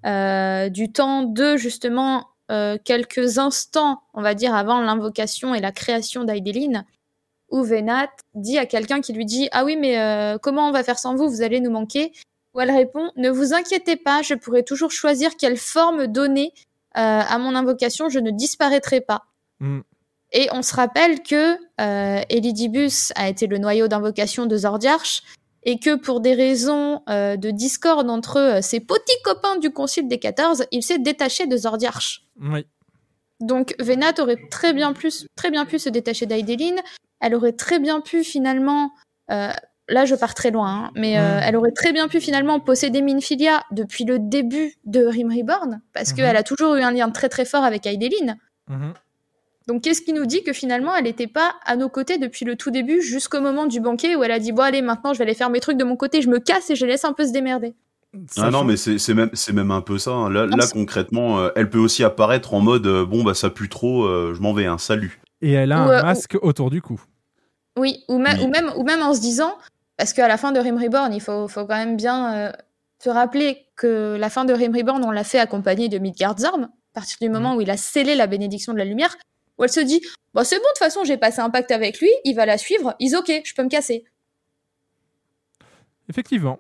euh, 0.06 0.70
du 0.70 0.92
temps 0.92 1.24
de, 1.24 1.58
justement, 1.58 2.26
euh, 2.52 2.78
quelques 2.84 3.40
instants, 3.40 4.02
on 4.14 4.22
va 4.22 4.34
dire, 4.36 4.54
avant 4.56 4.80
l'invocation 4.82 5.54
et 5.56 5.60
la 5.60 5.72
création 5.72 6.24
d'Aideline, 6.24 6.86
où 7.50 7.64
Venat 7.64 8.10
dit 8.36 8.58
à 8.58 8.66
quelqu'un 8.66 9.02
qui 9.02 9.14
lui 9.14 9.26
dit 9.26 9.50
Ah 9.52 9.64
oui, 9.66 9.76
mais 9.78 10.00
euh, 10.00 10.38
comment 10.38 10.68
on 10.68 10.72
va 10.72 10.84
faire 10.84 11.00
sans 11.00 11.16
vous? 11.16 11.30
Vous 11.30 11.42
allez 11.42 11.60
nous 11.60 11.72
manquer. 11.72 12.12
Où 12.54 12.60
elle 12.62 12.72
répond 12.72 13.12
Ne 13.18 13.30
vous 13.30 13.54
inquiétez 13.54 13.96
pas, 13.98 14.22
je 14.22 14.34
pourrai 14.34 14.64
toujours 14.64 14.92
choisir 14.92 15.36
quelle 15.38 15.58
forme 15.58 16.08
donner 16.08 16.54
à 17.00 17.38
mon 17.38 17.56
invocation, 17.56 18.10
je 18.10 18.20
ne 18.20 18.32
disparaîtrai 18.32 19.02
pas. 19.02 19.26
Mm. 19.60 19.82
Et 20.34 20.50
on 20.52 20.62
se 20.62 20.76
rappelle 20.76 21.24
que 21.24 21.58
euh, 21.80 22.22
Elidibus 22.30 23.14
a 23.16 23.30
été 23.30 23.48
le 23.48 23.58
noyau 23.58 23.88
d'invocation 23.88 24.46
de 24.46 24.58
Zordiarch 24.58 25.24
et 25.64 25.80
que 25.80 25.96
pour 25.96 26.20
des 26.20 26.34
raisons 26.34 27.02
euh, 27.10 27.38
de 27.38 27.50
discorde 27.50 28.10
entre 28.10 28.38
euh, 28.38 28.62
ses 28.62 28.80
petits 28.80 29.22
copains 29.24 29.58
du 29.58 29.72
Concile 29.72 30.08
des 30.08 30.20
14, 30.20 30.66
il 30.72 30.84
s'est 30.84 31.00
détaché 31.00 31.48
de 31.48 31.56
Zordiarch. 31.56 32.26
Oui. 32.42 32.66
Donc 33.40 33.76
Venat 33.80 34.14
aurait 34.20 34.48
très 34.50 34.74
bien, 34.74 34.94
plus, 34.94 35.28
très 35.36 35.52
bien 35.52 35.66
pu 35.66 35.80
se 35.80 35.90
détacher 35.90 36.26
d'Aideline. 36.26 36.82
Elle 37.20 37.36
aurait 37.36 37.54
très 37.54 37.80
bien 37.80 38.02
pu 38.02 38.24
finalement 38.24 38.92
euh, 39.32 39.52
là 39.90 40.06
je 40.06 40.16
pars 40.16 40.34
très 40.34 40.52
loin, 40.52 40.70
hein, 40.86 40.92
mais 40.96 41.18
euh, 41.18 41.40
elle 41.44 41.56
aurait 41.56 41.72
très 41.72 41.94
bien 41.94 42.08
pu 42.08 42.20
finalement 42.20 42.60
posséder 42.60 43.02
Minfilia 43.02 43.64
depuis 43.72 44.04
le 44.06 44.20
début 44.20 44.74
de 44.86 45.06
Rim 45.06 45.30
Reborn, 45.30 45.82
parce 45.94 46.12
Mhm. 46.12 46.16
qu'elle 46.18 46.36
a 46.38 46.44
toujours 46.44 46.76
eu 46.76 46.82
un 46.82 46.92
lien 46.92 47.10
très 47.10 47.30
très 47.30 47.46
fort 47.46 47.64
avec 47.64 47.86
Aideline. 47.86 48.38
Mhm. 48.70 48.94
Donc 49.68 49.82
qu'est-ce 49.84 50.02
qui 50.02 50.14
nous 50.14 50.26
dit 50.26 50.44
que 50.44 50.54
finalement 50.54 50.96
elle 50.96 51.04
n'était 51.06 51.28
pas 51.28 51.56
à 51.66 51.76
nos 51.76 51.90
côtés 51.90 52.18
depuis 52.18 52.46
le 52.46 52.56
tout 52.56 52.72
début 52.72 53.02
jusqu'au 53.02 53.42
moment 53.42 53.66
du 53.66 53.82
banquet 53.82 54.16
où 54.16 54.24
elle 54.24 54.32
a 54.32 54.40
dit 54.40 54.54
bon 54.54 54.62
allez 54.64 54.82
maintenant 54.82 55.14
je 55.14 55.18
vais 55.20 55.26
aller 55.26 55.34
faire 55.34 55.50
mes 55.50 55.60
trucs 55.60 55.78
de 55.78 55.84
mon 55.84 55.96
côté, 55.98 56.22
je 56.22 56.30
me 56.30 56.40
casse 56.40 56.70
et 56.70 56.76
je 56.76 56.86
laisse 56.86 57.04
un 57.04 57.12
peu 57.14 57.26
se 57.26 57.34
démerder. 57.34 57.76
Ah 58.38 58.50
non, 58.50 58.64
mais 58.64 58.78
c'est 58.78 59.14
même, 59.54 59.72
un 59.72 59.82
peu 59.82 59.98
ça. 59.98 60.12
hein. 60.12 60.30
Là, 60.32 60.48
concrètement, 60.72 61.40
euh, 61.40 61.50
elle 61.58 61.70
peut 61.70 61.78
aussi 61.78 62.04
apparaître 62.06 62.54
en 62.54 62.62
mode 62.62 62.88
euh, 62.88 63.06
bon, 63.06 63.22
bah 63.24 63.34
ça 63.34 63.50
pue 63.50 63.68
trop, 63.68 64.06
euh, 64.06 64.34
je 64.34 64.42
m'en 64.42 64.54
vais, 64.54 64.66
un 64.66 64.78
salut. 64.78 65.20
Et 65.42 65.52
elle 65.52 65.72
a 65.74 65.86
Ou, 65.86 65.90
un 65.92 66.00
ou- 66.00 66.04
masque 66.06 66.38
autour 66.42 66.72
du 66.72 66.82
cou. 66.82 67.00
Oui, 67.78 68.04
ou, 68.08 68.18
même 68.18 68.38
Oui. 68.40 68.46
ou 68.46 68.48
même 68.50 68.72
ou 68.78 68.84
même 68.84 69.02
en 69.04 69.14
se 69.14 69.20
disant 69.20 69.54
parce 69.98 70.14
qu'à 70.14 70.28
la 70.28 70.38
fin 70.38 70.52
de 70.52 70.60
Rim 70.60 70.78
Reborn, 70.78 71.14
il 71.14 71.22
faut, 71.22 71.48
faut 71.48 71.66
quand 71.66 71.76
même 71.76 71.98
bien 71.98 72.36
euh, 72.36 72.52
se 73.00 73.10
rappeler 73.10 73.68
que 73.76 74.16
la 74.20 74.30
fin 74.30 74.46
de 74.46 74.54
Rim 74.54 74.76
Reborn, 74.76 75.04
on 75.04 75.12
l'a 75.12 75.24
fait 75.24 75.40
accompagné 75.40 75.90
de 75.90 75.98
Midgard's 75.98 76.44
Arm, 76.44 76.64
à 76.64 76.94
partir 76.94 77.18
du 77.20 77.30
moment 77.30 77.56
où 77.56 77.62
il 77.62 77.70
a 77.70 77.78
scellé 77.78 78.16
la 78.16 78.28
bénédiction 78.28 78.74
de 78.74 78.78
la 78.78 78.86
lumière, 78.86 79.16
où 79.58 79.64
elle 79.64 79.72
se 79.72 79.80
dit 79.80 80.02
bon 80.34 80.44
c'est 80.44 80.58
bon 80.58 80.62
de 80.62 80.68
toute 80.70 80.78
façon 80.80 81.04
j'ai 81.04 81.18
passé 81.18 81.40
un 81.40 81.50
pacte 81.50 81.72
avec 81.72 82.00
lui, 82.00 82.10
il 82.24 82.36
va 82.36 82.46
la 82.46 82.58
suivre, 82.58 82.96
il 83.00 83.16
ok, 83.16 83.42
je 83.44 83.54
peux 83.56 83.64
me 83.64 83.70
casser. 83.70 84.06
Effectivement. 86.10 86.60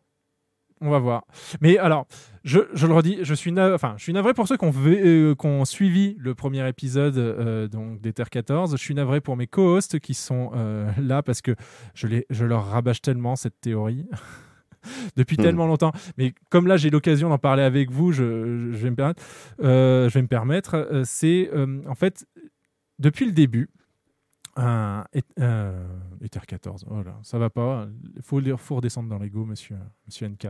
On 0.81 0.89
va 0.89 0.99
voir. 0.99 1.23
Mais 1.59 1.77
alors, 1.77 2.05
je, 2.43 2.59
je 2.73 2.85
le 2.85 2.93
redis, 2.93 3.17
je 3.23 3.33
suis, 3.33 3.51
enfin, 3.59 3.95
je 3.97 4.03
suis 4.03 4.13
navré 4.13 4.33
pour 4.33 4.47
ceux 4.47 4.57
qui 4.57 4.65
ont, 4.65 4.73
euh, 4.85 5.33
qui 5.35 5.45
ont 5.47 5.65
suivi 5.65 6.15
le 6.19 6.35
premier 6.35 6.67
épisode 6.69 7.17
euh, 7.17 7.67
donc 7.67 7.99
d'Ether 7.99 8.25
14. 8.29 8.71
Je 8.71 8.77
suis 8.77 8.93
navré 8.93 9.19
pour 9.21 9.35
mes 9.37 9.47
co-hosts 9.47 9.99
qui 9.99 10.13
sont 10.13 10.51
euh, 10.55 10.89
là 11.01 11.23
parce 11.23 11.41
que 11.41 11.55
je, 11.95 12.07
les, 12.07 12.25
je 12.29 12.45
leur 12.45 12.67
rabâche 12.67 13.01
tellement 13.01 13.35
cette 13.35 13.59
théorie. 13.59 14.07
depuis 15.17 15.35
Hmm. 15.37 15.41
tellement 15.41 15.65
longtemps. 15.67 15.91
Mais 16.17 16.33
comme 16.49 16.67
là, 16.67 16.77
j'ai 16.77 16.89
l'occasion 16.89 17.27
d'en 17.29 17.37
parler 17.39 17.63
avec 17.63 17.91
vous, 17.91 18.11
je, 18.11 18.71
je 18.71 18.77
vais 18.77 18.89
me 18.91 18.95
permettre. 18.95 19.23
euh, 19.63 20.07
je 20.09 20.13
vais 20.13 20.21
me 20.21 20.27
permettre. 20.27 20.75
euh, 20.75 21.01
c'est 21.05 21.49
euh, 21.53 21.81
en 21.87 21.95
fait 21.95 22.25
depuis 22.99 23.25
le 23.25 23.31
début. 23.31 23.69
Un 24.59 25.05
et- 25.13 25.21
euh, 25.39 25.85
Ether 26.21 26.39
14, 26.47 26.85
voilà, 26.89 27.15
ça 27.21 27.37
va 27.37 27.49
pas. 27.51 27.87
Il 28.15 28.21
faut, 28.23 28.75
redescendre 28.75 29.07
dans 29.07 29.19
l'ego, 29.19 29.45
monsieur, 29.45 29.77
monsieur 30.07 30.27
NK. 30.27 30.47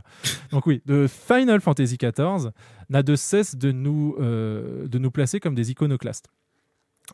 Donc 0.52 0.66
oui, 0.66 0.82
de 0.86 1.08
Final 1.08 1.60
Fantasy 1.60 1.98
XIV 1.98 2.52
n'a 2.90 3.04
de 3.04 3.16
cesse 3.18 3.56
de 3.58 3.72
nous, 3.74 4.16
euh, 4.20 4.88
de 4.88 4.98
nous 4.98 5.12
placer 5.12 5.40
comme 5.42 5.56
des 5.56 5.72
iconoclastes. 5.72 6.28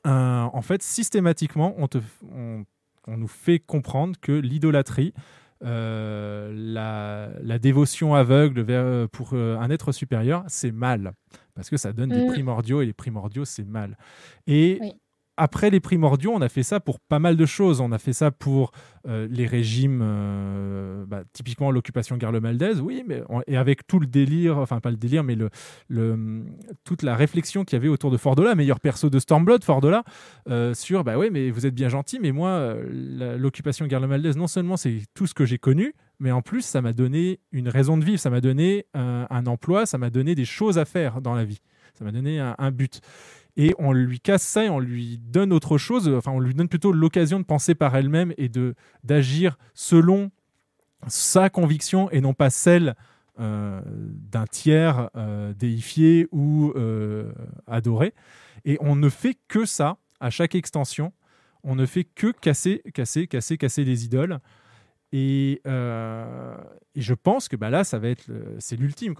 Euh, 0.05 0.41
en 0.41 0.61
fait, 0.61 0.83
systématiquement, 0.83 1.73
on, 1.77 1.87
te, 1.87 1.97
on, 2.31 2.63
on 3.07 3.17
nous 3.17 3.27
fait 3.27 3.57
comprendre 3.59 4.15
que 4.21 4.31
l'idolâtrie, 4.31 5.13
euh, 5.63 6.51
la, 6.55 7.29
la 7.41 7.59
dévotion 7.59 8.13
aveugle 8.15 8.61
vers, 8.61 9.07
pour 9.09 9.31
euh, 9.33 9.57
un 9.57 9.69
être 9.69 9.91
supérieur, 9.91 10.43
c'est 10.47 10.71
mal. 10.71 11.13
Parce 11.55 11.69
que 11.69 11.77
ça 11.77 11.93
donne 11.93 12.09
des 12.09 12.23
Mm. 12.25 12.27
primordiaux 12.33 12.81
et 12.81 12.85
les 12.85 12.93
primordiaux, 12.93 13.45
c'est 13.45 13.63
mal. 13.65 13.97
Et 14.47 14.77
Oui. 14.81 14.91
Après 15.37 15.69
les 15.69 15.79
primordiaux, 15.79 16.31
on 16.33 16.41
a 16.41 16.49
fait 16.49 16.63
ça 16.63 16.79
pour 16.79 16.99
pas 16.99 17.19
mal 17.19 17.35
de 17.37 17.45
choses. 17.45 17.81
On 17.81 17.91
a 17.91 17.97
fait 17.97 18.13
ça 18.13 18.29
pour 18.31 18.71
euh, 19.07 19.27
les 19.29 19.47
régimes, 19.47 20.01
euh, 20.03 21.05
bah, 21.07 21.23
typiquement 21.33 21.71
l'occupation 21.71 22.17
Garlemaldez, 22.17 22.79
oui, 22.79 23.03
mais 23.07 23.23
et 23.47 23.57
avec 23.57 23.87
tout 23.87 23.99
le 23.99 24.05
délire, 24.05 24.59
enfin 24.59 24.79
pas 24.79 24.91
le 24.91 24.97
délire, 24.97 25.23
mais 25.23 25.35
toute 26.83 27.01
la 27.01 27.15
réflexion 27.15 27.65
qu'il 27.65 27.77
y 27.77 27.81
avait 27.81 27.87
autour 27.87 28.11
de 28.11 28.17
Fordola, 28.17 28.53
meilleur 28.55 28.79
perso 28.79 29.09
de 29.09 29.19
Stormblood, 29.19 29.63
Fordola, 29.63 30.03
euh, 30.49 30.73
sur 30.73 31.03
bah 31.03 31.17
ouais, 31.17 31.29
mais 31.29 31.49
vous 31.49 31.65
êtes 31.65 31.75
bien 31.75 31.89
gentil, 31.89 32.19
mais 32.21 32.31
moi, 32.31 32.75
l'occupation 33.37 33.87
Garlemaldez, 33.87 34.33
non 34.35 34.47
seulement 34.47 34.77
c'est 34.77 35.01
tout 35.13 35.25
ce 35.25 35.33
que 35.33 35.45
j'ai 35.45 35.57
connu, 35.57 35.93
mais 36.19 36.31
en 36.31 36.41
plus, 36.41 36.61
ça 36.61 36.81
m'a 36.81 36.93
donné 36.93 37.39
une 37.51 37.69
raison 37.69 37.97
de 37.97 38.05
vivre, 38.05 38.19
ça 38.19 38.29
m'a 38.29 38.41
donné 38.41 38.85
un, 38.93 39.45
emploi, 39.47 39.85
ça 39.85 39.97
m'a 39.97 40.09
donné 40.11 40.35
des 40.35 40.45
choses 40.45 40.77
à 40.77 40.85
faire 40.85 41.21
dans 41.21 41.33
la 41.33 41.43
vie, 41.43 41.59
ça 41.93 42.05
m'a 42.05 42.11
donné 42.11 42.39
un 42.39 42.71
but. 42.71 43.01
Et 43.55 43.75
on 43.77 43.91
lui 43.91 44.19
casse 44.19 44.43
ça 44.43 44.65
et 44.65 44.69
on 44.69 44.79
lui 44.79 45.19
donne 45.19 45.53
autre 45.53 45.77
chose, 45.77 46.09
enfin 46.09 46.31
on 46.31 46.39
lui 46.39 46.55
donne 46.55 46.69
plutôt 46.69 46.91
l'occasion 46.91 47.39
de 47.39 47.45
penser 47.45 47.75
par 47.75 47.95
elle-même 47.95 48.33
et 48.37 48.49
de 48.49 48.73
d'agir 49.03 49.57
selon 49.75 50.31
sa 51.07 51.49
conviction 51.49 52.09
et 52.09 52.21
non 52.21 52.33
pas 52.33 52.49
celle 52.49 52.95
euh, 53.39 53.81
d'un 53.85 54.45
tiers 54.45 55.09
euh, 55.15 55.53
déifié 55.53 56.27
ou 56.31 56.71
euh, 56.75 57.31
adoré. 57.65 58.13
Et 58.63 58.77
on 58.79 58.95
ne 58.95 59.09
fait 59.09 59.35
que 59.47 59.65
ça 59.65 59.97
à 60.19 60.29
chaque 60.29 60.53
extension. 60.53 61.13
On 61.63 61.75
ne 61.75 61.87
fait 61.87 62.03
que 62.03 62.31
casser, 62.31 62.83
casser, 62.93 63.25
casser, 63.25 63.57
casser 63.57 63.85
les 63.85 64.05
idoles. 64.05 64.39
Et, 65.13 65.61
je 65.65 67.13
pense 67.15 67.47
que 67.47 67.55
bah 67.55 67.71
là, 67.71 67.83
ça 67.83 67.97
va 67.97 68.09
être, 68.09 68.29
c'est 68.59 68.75
l'ultime. 68.75 69.15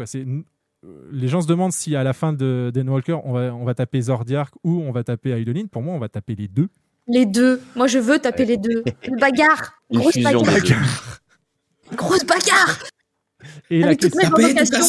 Les 1.11 1.27
gens 1.27 1.41
se 1.41 1.47
demandent 1.47 1.71
si 1.71 1.95
à 1.95 2.03
la 2.03 2.13
fin 2.13 2.33
de 2.33 2.71
d'Endwalker, 2.73 3.19
on 3.23 3.31
va, 3.33 3.53
on 3.53 3.63
va 3.63 3.73
taper 3.73 4.01
Zordiark 4.01 4.53
ou 4.63 4.81
on 4.81 4.91
va 4.91 5.03
taper 5.03 5.31
Eidolon. 5.31 5.67
Pour 5.67 5.81
moi, 5.81 5.93
on 5.95 5.99
va 5.99 6.09
taper 6.09 6.35
les 6.35 6.47
deux. 6.47 6.67
Les 7.07 7.25
deux, 7.25 7.61
moi 7.75 7.87
je 7.87 7.99
veux 7.99 8.19
taper 8.19 8.45
les 8.45 8.57
deux. 8.57 8.83
Une 9.07 9.17
bagarre, 9.17 9.73
Une 9.91 9.99
grosse 9.99 10.17
bagarre, 10.17 10.43
deux. 10.43 11.95
grosse 11.95 12.25
bagarre. 12.25 12.79
Et 13.69 13.83
Avec 13.83 13.99
question, 13.99 14.29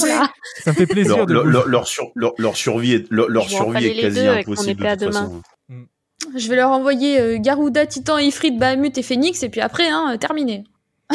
là. 0.06 0.30
ça 0.62 0.70
me 0.70 0.76
fait 0.76 0.86
plaisir 0.86 1.16
Leur, 1.16 1.26
de 1.26 1.32
leur, 1.34 1.44
leur, 1.44 1.68
leur 1.68 1.88
sur- 1.88 2.12
leur- 2.14 2.34
leur 2.38 2.56
survie 2.56 2.92
est, 2.92 3.10
leur, 3.10 3.48
survie 3.48 3.86
est 3.86 4.00
quasi 4.00 4.20
impossible 4.26 4.80
de 4.84 5.04
toute 5.04 5.12
façon. 5.14 5.42
Je 6.36 6.48
vais 6.48 6.56
leur 6.56 6.70
envoyer 6.70 7.20
euh, 7.20 7.38
Garuda, 7.38 7.84
Titan, 7.86 8.18
Ifrit, 8.18 8.52
Bahamut 8.52 8.96
et 8.96 9.02
Phoenix 9.02 9.42
et 9.42 9.48
puis 9.48 9.60
après, 9.60 9.88
hein, 9.88 10.12
euh, 10.14 10.16
terminé. 10.16 10.64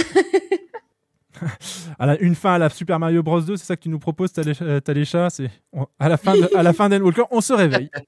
à 1.99 2.05
la- 2.05 2.19
une 2.19 2.35
fin 2.35 2.53
à 2.53 2.57
la 2.57 2.69
Super 2.69 2.99
Mario 2.99 3.23
Bros 3.23 3.41
2, 3.41 3.57
c'est 3.57 3.65
ça 3.65 3.75
que 3.75 3.81
tu 3.83 3.89
nous 3.89 3.99
proposes, 3.99 4.31
Talé- 4.31 4.53
euh, 4.61 4.79
Talécha 4.79 5.29
C'est 5.29 5.49
on- 5.73 5.87
à 5.99 6.09
la 6.09 6.17
fin, 6.17 6.35
de, 6.35 6.49
à 6.55 6.63
la 6.63 6.73
fin 6.73 6.89
d'Endwalker, 6.89 7.23
on 7.31 7.41
se 7.41 7.53
réveille. 7.53 7.89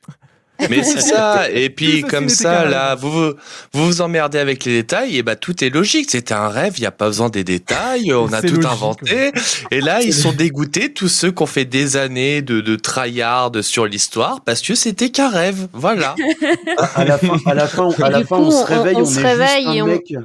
Mais 0.69 0.83
c'est 0.83 1.01
ça. 1.01 1.49
Et 1.49 1.71
puis 1.71 2.03
comme 2.03 2.29
ça, 2.29 2.65
là, 2.65 2.93
vous 2.93 3.09
vous, 3.09 3.33
vous 3.73 4.01
emmerdez 4.01 4.37
avec 4.37 4.63
les 4.65 4.73
détails, 4.73 5.17
et 5.17 5.23
bah 5.23 5.35
tout 5.35 5.63
est 5.63 5.71
logique. 5.71 6.11
C'était 6.11 6.35
un 6.35 6.49
rêve, 6.49 6.73
il 6.77 6.81
n'y 6.81 6.85
a 6.85 6.91
pas 6.91 7.07
besoin 7.07 7.29
des 7.29 7.43
détails. 7.43 8.13
On 8.13 8.31
a 8.31 8.41
tout 8.41 8.47
logique, 8.57 8.65
inventé. 8.65 9.31
Et 9.71 9.81
là, 9.81 10.03
ils 10.03 10.13
sont 10.13 10.33
dégoûtés, 10.33 10.93
tous 10.93 11.07
ceux 11.07 11.31
qui 11.31 11.41
ont 11.41 11.47
fait 11.47 11.65
des 11.65 11.97
années 11.97 12.43
de, 12.43 12.61
de 12.61 12.75
tryhard 12.75 13.49
sur 13.63 13.87
l'histoire, 13.87 14.41
parce 14.43 14.61
que 14.61 14.75
c'était 14.75 15.09
qu'un 15.09 15.29
rêve. 15.31 15.67
Voilà. 15.73 16.13
À 16.95 17.05
la 17.05 17.17
fin, 17.17 17.37
à 17.47 17.53
la 17.55 17.67
fin, 17.67 17.89
Et 17.89 18.03
à 18.03 18.09
la 18.11 18.19
du 18.21 18.25
fin, 18.27 18.35
coup, 18.37 18.43
on 18.43 18.51
se 18.51 18.63
réveille, 18.65 18.95
on 18.97 19.01
on, 19.01 19.05
se 19.05 19.19
est 19.19 19.23
réveille 19.23 19.63
juste 19.63 19.75
et 19.75 19.79
un 19.79 19.83
on- 19.83 19.87
mec. 19.87 20.13
On 20.15 20.23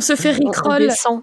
se 0.00 0.16
fait 0.16 0.34
On 0.42 0.46
rickroll. 0.48 0.88
descend. 0.88 1.22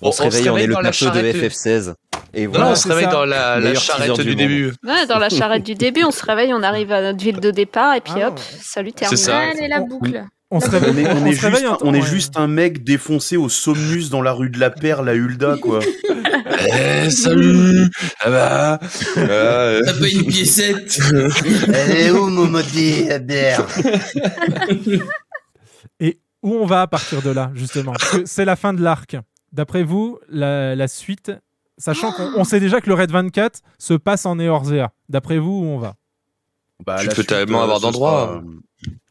On, 0.00 0.12
se 0.12 0.22
réveille, 0.22 0.50
on, 0.50 0.56
est 0.56 0.66
le 0.66 0.74
dans 0.74 0.80
la 0.80 0.88
perso 0.90 1.06
de 1.10 1.14
charrette. 1.14 1.36
FF16. 1.36 1.94
Et 2.34 2.46
voilà. 2.46 2.68
on 2.70 2.74
se 2.74 2.88
réveille 2.88 3.04
ça. 3.04 3.10
dans 3.10 3.24
la, 3.24 3.60
la 3.60 3.74
charrette 3.74 4.14
du, 4.16 4.24
du 4.24 4.34
début. 4.34 4.72
Ouais, 4.84 5.06
dans 5.06 5.18
la 5.18 5.28
charrette 5.28 5.62
du 5.64 5.74
début, 5.74 6.02
on 6.04 6.10
se 6.10 6.24
réveille, 6.24 6.52
on 6.54 6.62
arrive 6.62 6.90
à 6.92 7.02
notre 7.02 7.22
ville 7.22 7.40
de 7.40 7.50
départ 7.50 7.94
et 7.94 8.00
puis 8.00 8.14
Ah, 8.16 8.28
hop, 8.28 8.40
salut, 8.60 8.92
terminé. 8.92 9.16
C'est 9.16 9.24
ça. 9.24 9.38
Allez, 9.38 9.68
la 9.68 9.80
boucle. 9.80 10.24
On 10.54 10.60
se 10.60 10.70
La 10.70 10.78
réveille, 10.80 11.06
On 11.08 11.24
est, 11.26 11.28
on 11.28 11.28
on 11.28 11.30
juste, 11.32 11.44
un 11.44 11.48
un- 11.48 11.76
temps, 11.76 11.78
on 11.82 11.94
est 11.94 12.00
ouais. 12.02 12.06
juste 12.06 12.36
un 12.36 12.46
mec 12.46 12.84
défoncé 12.84 13.36
au 13.38 13.48
Somnus 13.48 14.10
dans 14.10 14.20
la 14.20 14.32
rue 14.32 14.50
de 14.50 14.58
la 14.60 14.68
Perle 14.70 15.08
à 15.08 15.14
Hulda, 15.14 15.56
quoi. 15.60 15.80
Eh, 17.04 17.10
salut 17.10 17.88
Ah 18.20 18.30
bah, 18.30 18.80
euh, 19.16 19.80
T'as 19.84 19.92
pas 19.94 20.08
une 20.08 20.26
piécette 20.26 20.98
Elle 21.74 21.96
est 21.96 22.10
où, 22.10 22.26
mon 22.28 22.46
maudit 22.46 23.06
bière 23.22 23.66
Et 26.00 26.20
où 26.42 26.54
on 26.54 26.66
va 26.66 26.82
à 26.82 26.86
partir 26.86 27.22
de 27.22 27.30
là, 27.30 27.50
justement 27.54 27.92
c'est 28.24 28.44
la 28.44 28.56
fin 28.56 28.72
de 28.72 28.82
l'arc. 28.82 29.16
D'après 29.52 29.82
vous, 29.82 30.18
la, 30.28 30.88
suite, 30.88 31.30
sachant 31.76 32.12
qu'on 32.12 32.32
on 32.36 32.44
sait 32.44 32.60
déjà 32.60 32.80
que 32.80 32.88
le 32.88 32.94
Red 32.94 33.10
24 33.10 33.60
se 33.78 33.94
passe 33.94 34.24
en 34.24 34.38
Eorzea. 34.38 34.92
D'après 35.08 35.38
vous, 35.38 35.50
où 35.50 35.64
on 35.64 35.78
va? 35.78 35.94
Bah, 36.86 36.96
Tu 37.00 37.08
peux 37.08 37.24
tellement 37.24 37.62
avoir 37.62 37.78
ce 37.78 37.82
d'endroits. 37.82 38.10
sera, 38.28 38.36
euh, 38.38 38.40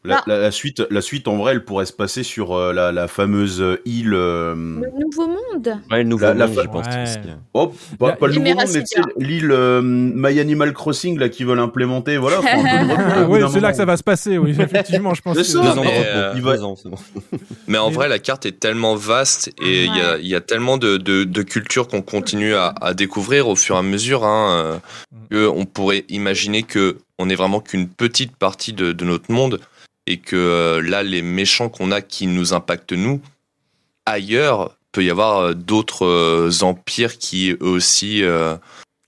La, 0.03 0.24
la- 0.25 0.40
la 0.40 0.50
suite, 0.51 0.82
la 0.90 1.00
suite, 1.00 1.27
en 1.27 1.38
vrai, 1.38 1.51
elle 1.51 1.64
pourrait 1.64 1.85
se 1.85 1.93
passer 1.93 2.24
sur 2.24 2.53
euh, 2.58 2.74
la, 2.74 2.91
la 2.91 3.08
fameuse 3.08 3.61
euh, 3.61 3.80
île. 3.85 4.16
euh, 4.16 4.56
Le 4.56 4.90
nouveau 5.00 5.27
monde. 5.27 5.77
Ouais, 5.91 6.00
le 6.00 6.03
nouveau 6.06 6.25
La- 6.25 6.33
la 6.33 6.48
monde, 6.48 6.56
fa- 6.56 6.61
j'y 6.64 6.67
pense 6.69 6.88
Ouais. 6.88 7.33
Oh, 7.53 7.72
pas, 8.00 8.08
La- 8.08 8.16
pas 8.16 8.25
le 8.27 8.33
nouveau 8.33 8.45
monde, 8.56 8.66
mais 8.74 8.83
l'île 9.24 9.51
euh, 9.51 9.82
My 9.83 10.40
Animal 10.40 10.74
Crossing 10.74 11.19
là 11.19 11.30
qu'ils 11.30 11.45
veulent 11.45 11.59
implémenter. 11.59 12.17
Voilà. 12.17 12.40
Ah, 12.43 13.25
d'un 13.27 13.48
c'est 13.50 13.59
là 13.59 13.69
que 13.72 13.77
ça 13.77 13.85
va 13.85 13.95
se 13.95 14.01
passer, 14.03 14.40
oui, 14.40 14.56
effectivement, 14.59 15.14
je 15.14 15.22
pense. 15.22 15.38
Que- 15.38 15.43
ça, 15.43 15.61
mais, 15.61 15.69
repos. 15.69 15.82
euh, 15.88 16.33
il 16.35 16.41
va- 16.41 16.58
Deux 16.58 16.64
ans, 16.64 16.75
c'est 16.75 16.90
bon. 16.90 16.98
Mais 17.67 17.77
en 17.77 17.91
vrai, 17.91 18.09
la 18.09 18.17
carte 18.17 18.48
est 18.48 18.59
tellement 18.59 18.95
vaste 18.95 19.51
et 19.61 19.85
il 19.85 19.95
y, 19.95 20.01
a, 20.01 20.17
il 20.17 20.25
y 20.27 20.33
a 20.35 20.41
tellement 20.41 20.77
de, 20.80 20.98
de, 20.98 21.25
de 21.25 21.41
cultures 21.43 21.88
qu'on 21.88 22.01
continue 22.01 22.56
à, 22.56 22.74
à 22.82 22.95
découvrir 22.95 23.48
au 23.48 23.56
fur 23.56 23.75
et 23.75 23.80
à 23.80 23.83
mesure. 23.83 24.25
Hein, 24.25 24.50
euh, 24.51 24.77
que 25.30 25.48
on 25.48 25.66
pourrait 25.66 26.06
imaginer 26.09 26.64
que 26.64 26.98
on 27.22 27.30
est 27.30 27.35
vraiment 27.35 27.59
qu'une 27.61 27.88
petite 27.88 28.35
partie 28.35 28.74
de, 28.74 28.91
de 28.91 29.06
notre 29.06 29.32
monde 29.32 29.59
et 30.08 30.17
que 30.17 30.35
euh, 30.35 30.82
là, 30.82 31.03
les 31.03 31.22
méchants 31.22 31.69
qu'on 31.69 31.91
a 31.91 32.01
qui 32.01 32.27
nous 32.27 32.53
impactent 32.53 32.93
nous, 32.93 33.22
ailleurs, 34.06 34.77
peut 34.91 35.03
y 35.03 35.09
avoir 35.09 35.38
euh, 35.40 35.53
d'autres 35.53 36.06
euh, 36.06 36.50
empires 36.64 37.17
qui 37.17 37.51
eux 37.51 37.58
aussi, 37.61 38.24
euh, 38.24 38.56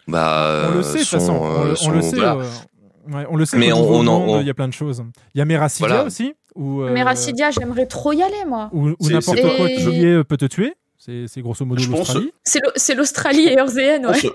bah, 0.08 0.69
On 0.72 0.75
le 0.77 0.83
sait, 0.83 0.93
de 0.93 0.98
toute 1.00 1.08
sont, 1.08 1.19
façon. 1.19 1.33
On, 1.33 1.61
euh, 1.61 1.66
le- 1.66 1.72
on 1.72 1.75
sont- 1.75 1.92
le 1.92 2.01
sait. 2.01 2.16
voilà. 2.16 2.33
euh, 2.35 3.14
ouais, 3.14 3.25
on 3.30 3.35
le 3.35 3.45
sait. 3.45 3.58
Mais 3.58 3.72
on- 3.74 3.90
on 3.90 4.03
Monde, 4.03 4.42
il 4.42 4.48
y 4.48 4.50
a 4.50 4.53
plein 4.53 4.67
de 4.67 4.74
choses. 4.74 5.03
Il 5.33 5.40
y 5.40 5.42
a 5.42 5.45
Meracidia 5.45 5.88
Voilà. 5.88 6.03
aussi, 6.06 6.33
où, 6.56 6.82
euh, 6.83 6.92
Mais 6.93 7.03
Racidia, 7.03 7.51
j'aimerais 7.51 7.85
trop 7.88 8.14
y 8.14 8.22
aller, 8.22 8.45
moi. 8.48 8.69
où, 8.72 8.90
où 8.90 8.95
C'est- 9.01 9.14
n'importe 9.14 9.42
quoi 9.58 9.67
qui 9.67 9.83
y 9.83 10.06
est 10.06 10.24
peut 10.24 10.38
te 10.38 10.45
tuer. 10.45 10.74
C'est 10.98 11.25
c'est 11.27 11.42
grosso 11.42 11.66
modo 11.66 11.82
Je 11.82 11.90
pense- 11.90 11.98
l'Australie. 12.00 12.32
C'est 12.45 12.59
l'Au- 12.64 12.72
c'est 12.77 12.95
l'Australie 12.95 13.48
et 13.48 13.53
Earthéenne, 13.58 14.06
ouais. 14.06 14.19
Je 14.22 14.30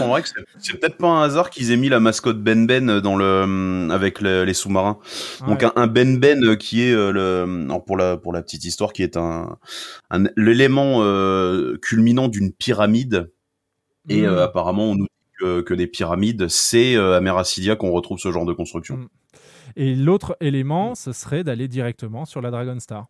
en 0.00 0.08
vrai 0.08 0.22
que 0.22 0.28
c'est- 0.28 0.44
c'est 0.58 0.78
peut-être 0.78 0.98
pas 0.98 1.08
un 1.08 1.22
hasard 1.22 1.50
qu'ils 1.50 1.72
aient 1.72 1.76
mis 1.76 1.88
la 1.88 1.98
mascotte 2.00 2.40
Ben 2.40 2.66
Ben 2.66 3.00
dans 3.00 3.16
le 3.16 3.42
hum, 3.42 3.90
avec 3.90 4.20
le- 4.20 4.44
les 4.44 4.54
sous-marins. 4.54 4.98
Donc 5.48 5.60
Ouais. 5.62 5.66
un, 5.66 5.72
un 5.82 5.86
Ben 5.88 6.18
Ben 6.20 6.44
euh, 6.44 6.54
qui 6.56 6.82
est 6.82 6.92
euh, 6.92 7.10
le 7.10 7.64
alors 7.64 7.84
pour 7.84 7.96
la 7.96 8.16
pour 8.16 8.32
la 8.32 8.42
petite 8.42 8.64
histoire 8.64 8.92
qui 8.92 9.02
est 9.02 9.16
un, 9.16 9.56
un 10.10 10.24
l'élément 10.36 10.98
euh, 11.02 11.76
culminant 11.82 12.28
d'une 12.28 12.52
pyramide 12.52 13.30
et 14.08 14.22
Mm. 14.22 14.26
euh, 14.26 14.44
apparemment 14.44 14.84
on 14.90 14.94
nous 14.94 15.04
dit 15.06 15.10
que, 15.40 15.60
que 15.62 15.74
des 15.74 15.86
pyramides 15.88 16.46
c'est 16.48 16.94
euh, 16.96 17.16
à 17.16 17.20
Meracidia 17.20 17.74
qu'on 17.74 17.90
retrouve 17.90 18.18
ce 18.18 18.30
genre 18.30 18.46
de 18.46 18.52
construction. 18.52 18.96
Mm. 18.96 19.08
Et 19.76 19.94
l'autre 19.94 20.36
élément, 20.40 20.94
ce 20.94 21.12
serait 21.12 21.44
d'aller 21.44 21.68
directement 21.68 22.24
sur 22.24 22.40
la 22.40 22.50
Dragon 22.50 22.78
Star. 22.80 23.06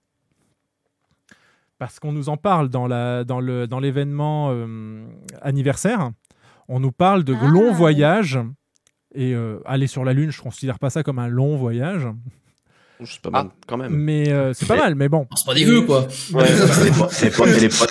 Parce 1.78 2.00
qu'on 2.00 2.12
nous 2.12 2.28
en 2.28 2.36
parle 2.36 2.68
dans 2.70 2.86
la- 2.88 3.22
dans 3.24 3.40
dans 3.66 3.80
l'événement 3.80 4.50
euh, 4.52 5.06
anniversaire. 5.42 6.10
On 6.68 6.80
nous 6.80 6.92
parle 6.92 7.24
de 7.24 7.34
longs 7.34 7.72
voyages. 7.72 8.38
Et 9.14 9.34
euh, 9.34 9.60
aller 9.64 9.86
sur 9.86 10.04
la 10.04 10.12
Lune, 10.12 10.30
je 10.30 10.40
considère 10.40 10.78
pas 10.78 10.90
ça 10.90 11.02
comme 11.02 11.18
un 11.18 11.28
long 11.28 11.56
voyage. 11.56 12.06
C'est 13.04 13.20
pas 13.20 13.30
mal, 13.30 13.50
quand 13.66 13.76
même. 13.76 13.94
Mais 13.94 14.30
euh, 14.30 14.52
c'est 14.52 14.66
pas 14.66 14.76
mal, 14.76 14.96
mais 14.96 15.08
bon. 15.08 15.28
C'est 15.36 15.46
pas 15.46 15.54
dégueu, 15.54 15.82
quoi. 15.82 16.08
Ouais, 16.32 16.44
pas, 16.44 16.44
elle, 16.44 16.88
est 16.88 16.98
pas, 16.98 17.08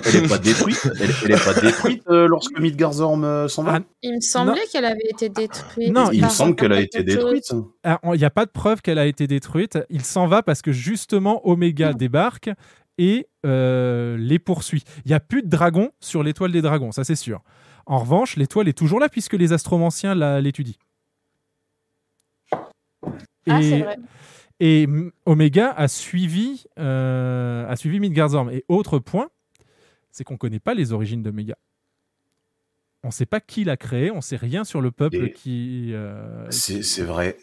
elle, 0.05 0.15
est 0.15 0.27
pas, 0.27 0.37
détruite. 0.37 0.89
Elle, 0.99 1.09
elle 1.23 1.31
est 1.31 1.45
pas 1.45 1.53
détruite 1.61 2.03
euh, 2.09 2.27
lorsque 2.27 2.59
Midgarzorm 2.59 3.23
euh, 3.23 3.47
s'en 3.47 3.63
va. 3.63 3.79
Il 4.01 4.15
me 4.15 4.19
semblait 4.19 4.65
qu'elle 4.71 4.83
avait 4.83 5.07
été 5.09 5.29
détruite. 5.29 5.93
Non, 5.93 6.11
il 6.11 6.23
me 6.23 6.29
semble 6.29 6.55
qu'elle 6.55 6.73
a 6.73 6.81
été 6.81 7.03
détruite. 7.03 7.53
Ah, 7.83 7.99
Il 8.13 8.19
n'y 8.19 8.25
a 8.25 8.29
pas 8.29 8.45
de 8.45 8.51
preuve 8.51 8.81
qu'elle 8.81 8.99
a 8.99 9.05
été 9.05 9.27
détruite. 9.27 9.79
Il 9.89 10.03
s'en 10.03 10.27
va 10.27 10.43
parce 10.43 10.61
que 10.61 10.73
justement 10.73 11.47
Omega 11.47 11.93
débarque 11.93 12.49
et 12.97 13.27
euh, 13.45 14.17
les 14.17 14.39
poursuit. 14.39 14.83
Il 15.05 15.09
n'y 15.09 15.13
a 15.13 15.19
plus 15.19 15.43
de 15.43 15.49
dragon 15.49 15.91
sur 15.99 16.23
l'étoile 16.23 16.51
des 16.51 16.61
dragons, 16.61 16.91
ça 16.91 17.03
c'est 17.03 17.15
sûr. 17.15 17.41
En 17.89 17.99
revanche, 17.99 18.35
l'étoile 18.35 18.67
est 18.67 18.77
toujours 18.77 18.99
là 18.99 19.07
puisque 19.09 19.33
les 19.33 19.53
astromanciens 19.53 20.13
l'étudient. 20.41 20.75
Ah, 23.49 23.59
Et- 23.61 23.69
c'est 23.69 23.79
vrai. 23.81 23.97
Et 24.59 24.87
Omega 25.25 25.71
a 25.71 25.87
suivi, 25.87 26.65
euh, 26.79 27.67
a 27.69 27.75
suivi 27.75 27.99
Midgardsorm. 27.99 28.49
Et 28.49 28.65
autre 28.67 28.97
point, 28.99 29.29
c'est 30.11 30.23
qu'on 30.23 30.33
ne 30.33 30.39
connaît 30.39 30.59
pas 30.59 30.73
les 30.73 30.91
origines 30.93 31.21
d'Omega. 31.21 31.55
On 33.03 33.07
ne 33.09 33.13
sait 33.13 33.27
pas 33.27 33.39
qui 33.39 33.63
l'a 33.63 33.77
créé, 33.77 34.09
on 34.11 34.17
ne 34.17 34.21
sait 34.21 34.35
rien 34.35 34.63
sur 34.63 34.81
le 34.81 34.91
peuple 34.91 35.25
Et- 35.27 35.31
qui. 35.31 35.91
euh, 35.93 36.45
C'est 36.49 36.81
c'est 36.83 37.03
vrai. 37.03 37.37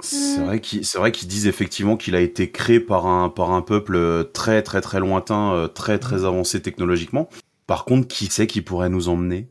C'est 0.00 0.42
vrai 0.44 0.60
qu'ils 0.60 0.84
c'est 0.84 0.98
vrai 0.98 1.10
qu'ils 1.12 1.28
disent 1.28 1.46
effectivement 1.46 1.96
qu'il 1.96 2.16
a 2.16 2.20
été 2.20 2.50
créé 2.50 2.80
par 2.80 3.06
un 3.06 3.28
par 3.30 3.52
un 3.52 3.62
peuple 3.62 3.94
euh, 3.96 4.24
très 4.24 4.62
très 4.62 4.80
très 4.80 4.98
lointain, 5.00 5.52
euh, 5.54 5.68
très 5.68 5.98
très 5.98 6.24
avancé 6.24 6.60
technologiquement. 6.60 7.28
Par 7.66 7.84
contre, 7.84 8.08
qui 8.08 8.26
sait 8.26 8.46
qui 8.48 8.62
pourrait 8.62 8.88
nous 8.90 9.08
emmener? 9.08 9.48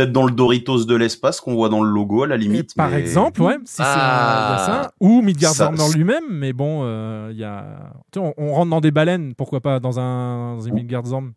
Peut-être 0.00 0.12
dans 0.12 0.24
le 0.24 0.32
Doritos 0.32 0.84
de 0.84 0.94
l'espace 0.96 1.40
qu'on 1.40 1.54
voit 1.54 1.68
dans 1.68 1.82
le 1.82 1.90
logo 1.90 2.22
à 2.22 2.26
la 2.26 2.36
limite. 2.36 2.74
Par 2.74 2.88
mais- 2.90 3.00
exemple, 3.00 3.42
ouais, 3.42 3.56
si 3.64 3.76
c'est 3.76 3.82
un- 3.82 3.86
il 3.86 3.88
y 3.88 3.90
a 4.00 4.54
Ah. 4.54 4.82
ça. 4.84 4.90
Ou 5.00 5.20
Midgardsorm 5.20 5.76
Ça- 5.76 5.82
dans 5.86 5.90
lui-même, 5.92 6.24
mais 6.30 6.52
bon, 6.52 6.80
euh, 6.84 7.28
il 7.32 7.38
y 7.38 7.44
a... 7.44 7.64
tu 8.12 8.18
sais, 8.20 8.26
on, 8.26 8.34
on 8.38 8.54
rentre 8.54 8.70
dans 8.70 8.80
des 8.80 8.90
baleines, 8.90 9.34
pourquoi 9.34 9.60
pas 9.60 9.78
dans 9.80 9.98
un, 10.00 10.56
dans 10.56 10.66
un 10.66 10.70
Midgardsorm 10.70 11.32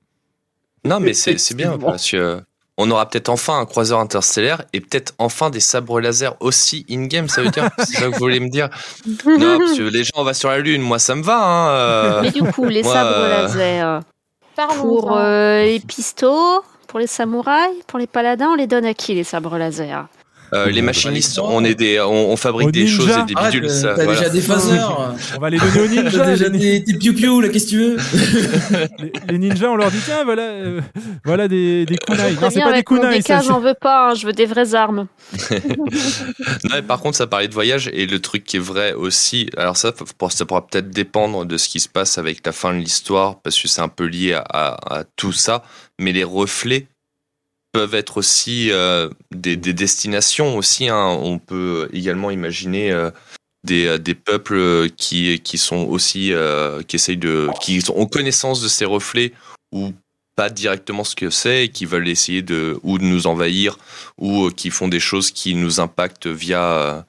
Non, 0.85 0.99
mais 1.01 1.13
c'est 1.13 1.35
bien 1.55 1.77
parce 1.77 2.09
que 2.09 2.41
on 2.77 2.89
aura 2.89 3.07
peut-être 3.07 3.29
enfin 3.29 3.59
un 3.59 3.65
croiseur 3.65 3.99
interstellaire 3.99 4.63
et 4.73 4.81
peut-être 4.81 5.13
enfin 5.19 5.49
des 5.51 5.59
sabres 5.59 5.99
laser 5.99 6.35
aussi 6.39 6.85
in-game, 6.89 7.27
ça 7.29 7.41
veut 7.43 7.49
dire 7.51 7.69
C'est 7.79 7.97
ça 7.97 8.05
que 8.07 8.13
vous 8.13 8.17
voulez 8.19 8.39
me 8.39 8.49
dire? 8.49 8.69
Non, 9.27 9.59
parce 9.59 9.77
que 9.77 9.83
les 9.83 10.03
gens, 10.03 10.13
on 10.15 10.23
va 10.23 10.33
sur 10.33 10.49
la 10.49 10.59
Lune, 10.59 10.81
moi 10.81 10.97
ça 10.99 11.13
me 11.15 11.21
va. 11.21 11.37
Hein, 11.37 11.69
euh. 11.69 12.21
Mais 12.23 12.31
du 12.31 12.41
coup, 12.43 12.65
les 12.65 12.81
Moi, 12.81 12.93
sabres 12.93 13.09
euh, 13.13 13.29
laser, 13.43 13.99
pour 14.79 15.15
euh, 15.17 15.63
les 15.63 15.79
pistons, 15.81 16.61
pour 16.93 16.99
les 16.99 17.07
samouraïs, 17.07 17.81
pour 17.87 17.97
les 17.97 18.05
paladins, 18.05 18.49
on 18.51 18.55
les 18.55 18.67
donne 18.67 18.85
à 18.85 18.93
qui 18.93 19.15
les 19.15 19.23
sabres 19.23 19.57
laser? 19.57 20.07
Euh, 20.53 20.69
les 20.69 20.81
machinistes, 20.81 21.39
on 21.39 21.63
est 21.63 21.75
des, 21.75 21.99
on, 21.99 22.31
on 22.31 22.35
fabrique 22.37 22.71
des 22.71 22.87
choses 22.87 23.09
et 23.09 23.23
des 23.25 23.33
Arrête, 23.35 23.53
bidules. 23.53 23.69
T'as 23.81 23.93
voilà. 23.95 24.11
déjà 24.19 24.29
des 24.29 24.41
phasers. 24.41 24.87
On 25.35 25.39
va 25.39 25.49
les 25.49 25.57
donner 25.57 25.79
aux 25.81 25.87
ninjas. 25.87 26.17
T'as 26.19 26.25
déjà 26.31 26.49
des, 26.49 26.79
des 26.79 26.97
piou-piou, 26.97 27.41
là, 27.41 27.49
qu'est-ce 27.49 27.65
que 27.65 27.69
tu 27.69 27.77
veux? 27.79 27.97
Les- 28.99 29.11
les 29.29 29.37
ninjas, 29.37 29.69
on 29.69 29.75
leur 29.75 29.89
dit 29.91 29.99
tiens, 30.05 30.23
voilà, 30.23 30.43
euh, 30.43 30.81
voilà 31.25 31.47
des, 31.47 31.85
des 31.85 31.97
kunai. 31.97 32.33
Non, 32.41 32.49
c'est 32.51 32.61
pas 32.61 32.73
des 32.73 32.83
kunai. 32.83 33.21
Ça, 33.21 33.41
j'en 33.41 33.59
veux 33.59 33.73
pas, 33.79 34.11
hein, 34.11 34.13
je 34.15 34.25
veux 34.25 34.33
des 34.33 34.45
vraies 34.45 34.75
armes. 34.75 35.07
Non, 36.63 36.69
mais 36.75 36.81
par 36.81 36.99
contre, 36.99 37.17
ça 37.17 37.27
parlait 37.27 37.47
de 37.47 37.53
voyage 37.53 37.89
et 37.93 38.05
le 38.05 38.19
truc 38.19 38.43
qui 38.43 38.57
est 38.57 38.59
vrai 38.59 38.93
aussi. 38.93 39.49
Alors 39.57 39.77
ça, 39.77 39.91
ça 40.29 40.45
pourra 40.45 40.65
peut-être 40.67 40.89
dépendre 40.89 41.45
de 41.45 41.57
ce 41.57 41.67
qui 41.69 41.79
se 41.79 41.89
passe 41.89 42.17
avec 42.17 42.45
la 42.45 42.51
fin 42.51 42.73
de 42.73 42.79
l'histoire 42.79 43.39
parce 43.41 43.59
que 43.59 43.67
c'est 43.67 43.81
un 43.81 43.87
peu 43.87 44.05
lié 44.05 44.33
à, 44.33 44.39
à- 44.49 44.99
à 44.99 45.03
tout 45.15 45.31
ça. 45.33 45.63
Mais 45.99 46.11
les 46.11 46.23
reflets 46.23 46.87
peuvent 47.73 47.95
être 47.95 48.17
aussi 48.17 48.71
euh, 48.71 49.09
des, 49.31 49.57
des 49.57 49.73
destinations 49.73 50.55
aussi. 50.57 50.87
hein. 50.87 51.07
On 51.21 51.39
peut 51.39 51.89
également 51.91 52.31
imaginer 52.31 52.91
euh, 52.91 53.09
des, 53.65 53.87
euh, 53.87 53.97
des 53.97 54.13
peuples 54.15 54.89
qui, 54.95 55.39
qui 55.41 55.57
sont 55.57 55.85
aussi 55.87 56.31
euh, 56.31 56.81
qui 56.83 56.95
essayent 56.95 57.17
de 57.17 57.49
qui 57.61 57.83
ont 57.93 58.05
connaissance 58.05 58.61
de 58.61 58.67
ces 58.67 58.85
reflets 58.85 59.33
ou 59.71 59.91
pas 60.35 60.49
directement 60.49 61.03
ce 61.03 61.15
que 61.15 61.29
c'est 61.29 61.65
et 61.65 61.69
qui 61.69 61.85
veulent 61.85 62.07
essayer 62.07 62.41
de 62.41 62.79
ou 62.83 62.97
de 62.97 63.03
nous 63.03 63.27
envahir 63.27 63.77
ou 64.17 64.45
euh, 64.45 64.51
qui 64.51 64.69
font 64.69 64.87
des 64.87 64.99
choses 64.99 65.31
qui 65.31 65.55
nous 65.55 65.79
impactent 65.79 66.27
via 66.27 66.63
euh, 66.63 67.01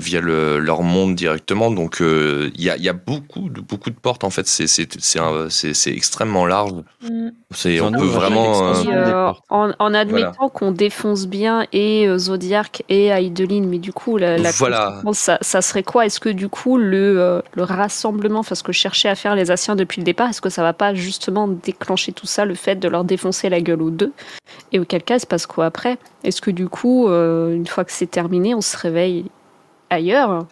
via 0.00 0.20
le, 0.20 0.58
leur 0.58 0.82
monde 0.82 1.14
directement. 1.14 1.70
Donc 1.70 2.00
euh, 2.00 2.50
il 2.56 2.64
y, 2.64 2.70
a, 2.70 2.76
il 2.76 2.82
y 2.82 2.88
a 2.88 2.92
beaucoup 2.92 3.48
de 3.48 3.60
beaucoup 3.60 3.90
de 3.90 3.94
portes 3.96 4.24
en 4.24 4.30
fait. 4.30 4.46
C'est 4.46 4.66
c'est 4.66 4.88
c'est 5.00 5.18
un- 5.20 5.48
c'est 5.50 5.74
c'est 5.74 5.92
extrêmement 5.92 6.46
large. 6.46 6.72
Mm. 7.02 7.28
c'est 7.52 7.80
on 7.80 7.92
peut 7.92 8.04
vraiment 8.04 8.72
euh, 8.72 8.74
euh, 8.88 9.32
en, 9.50 9.70
en 9.78 9.94
admettant 9.94 10.48
qu'on 10.48 10.72
défonce 10.72 11.26
bien 11.26 11.66
et 11.72 12.06
euh, 12.08 12.18
Zodiac 12.18 12.82
et 12.88 13.06
Heidelin, 13.08 13.64
mais 13.66 13.78
du 13.78 13.92
coup, 13.92 14.16
la, 14.16 14.38
la 14.38 14.50
Voilà. 14.52 15.00
ça, 15.12 15.38
ça 15.40 15.62
serait 15.62 15.82
quoi? 15.82 16.06
Est-ce 16.06 16.20
que 16.20 16.28
du 16.28 16.48
coup, 16.48 16.76
le, 16.78 17.20
euh, 17.20 17.40
le 17.54 17.62
rassemblement, 17.62 18.40
enfin 18.40 18.54
ce 18.54 18.62
que 18.62 18.72
cherchaient 18.72 19.08
à 19.08 19.14
faire 19.14 19.34
les 19.34 19.50
Asiens 19.50 19.76
depuis 19.76 20.00
le 20.00 20.04
départ, 20.04 20.28
est-ce 20.30 20.40
que 20.40 20.48
ça 20.50 20.62
va 20.62 20.72
pas 20.72 20.94
justement 20.94 21.48
déclencher 21.48 22.12
tout 22.12 22.26
ça, 22.26 22.44
le 22.44 22.54
fait 22.54 22.76
de 22.76 22.88
leur 22.88 23.04
défoncer 23.04 23.48
la 23.48 23.60
gueule 23.60 23.82
aux 23.82 23.90
deux? 23.90 24.12
Et 24.72 24.78
auquel 24.78 25.02
cas, 25.02 25.16
il 25.16 25.20
se 25.20 25.26
passe 25.26 25.46
quoi 25.46 25.66
après? 25.66 25.98
Est-ce 26.24 26.40
que 26.40 26.50
du 26.50 26.68
coup, 26.68 27.08
euh, 27.08 27.54
une 27.54 27.66
fois 27.66 27.84
que 27.84 27.92
c'est 27.92 28.10
terminé, 28.10 28.54
on 28.54 28.60
se 28.60 28.76
réveille 28.76 29.26
ailleurs 29.90 30.46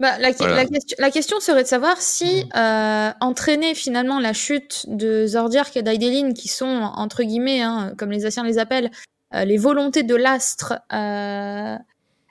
Bah, 0.00 0.18
la, 0.18 0.32
Voilà. 0.32 0.54
la 0.56 0.64
question, 0.66 0.96
la 0.98 1.10
question 1.10 1.40
serait 1.40 1.62
de 1.62 1.68
savoir 1.68 2.00
si 2.00 2.48
euh, 2.56 3.10
entraîner 3.20 3.74
finalement 3.74 4.18
la 4.18 4.32
chute 4.32 4.86
de 4.88 5.26
Zordiark 5.26 5.76
et 5.76 5.82
d'Aidelin, 5.82 6.32
qui 6.32 6.48
sont 6.48 6.90
entre 6.96 7.22
guillemets, 7.22 7.62
hein, 7.62 7.92
comme 7.96 8.10
les 8.10 8.26
Asiens 8.26 8.44
les 8.44 8.58
appellent, 8.58 8.90
euh, 9.34 9.44
les 9.44 9.58
volontés 9.58 10.02
de 10.02 10.16
l'astre, 10.16 10.74
euh, 10.92 11.76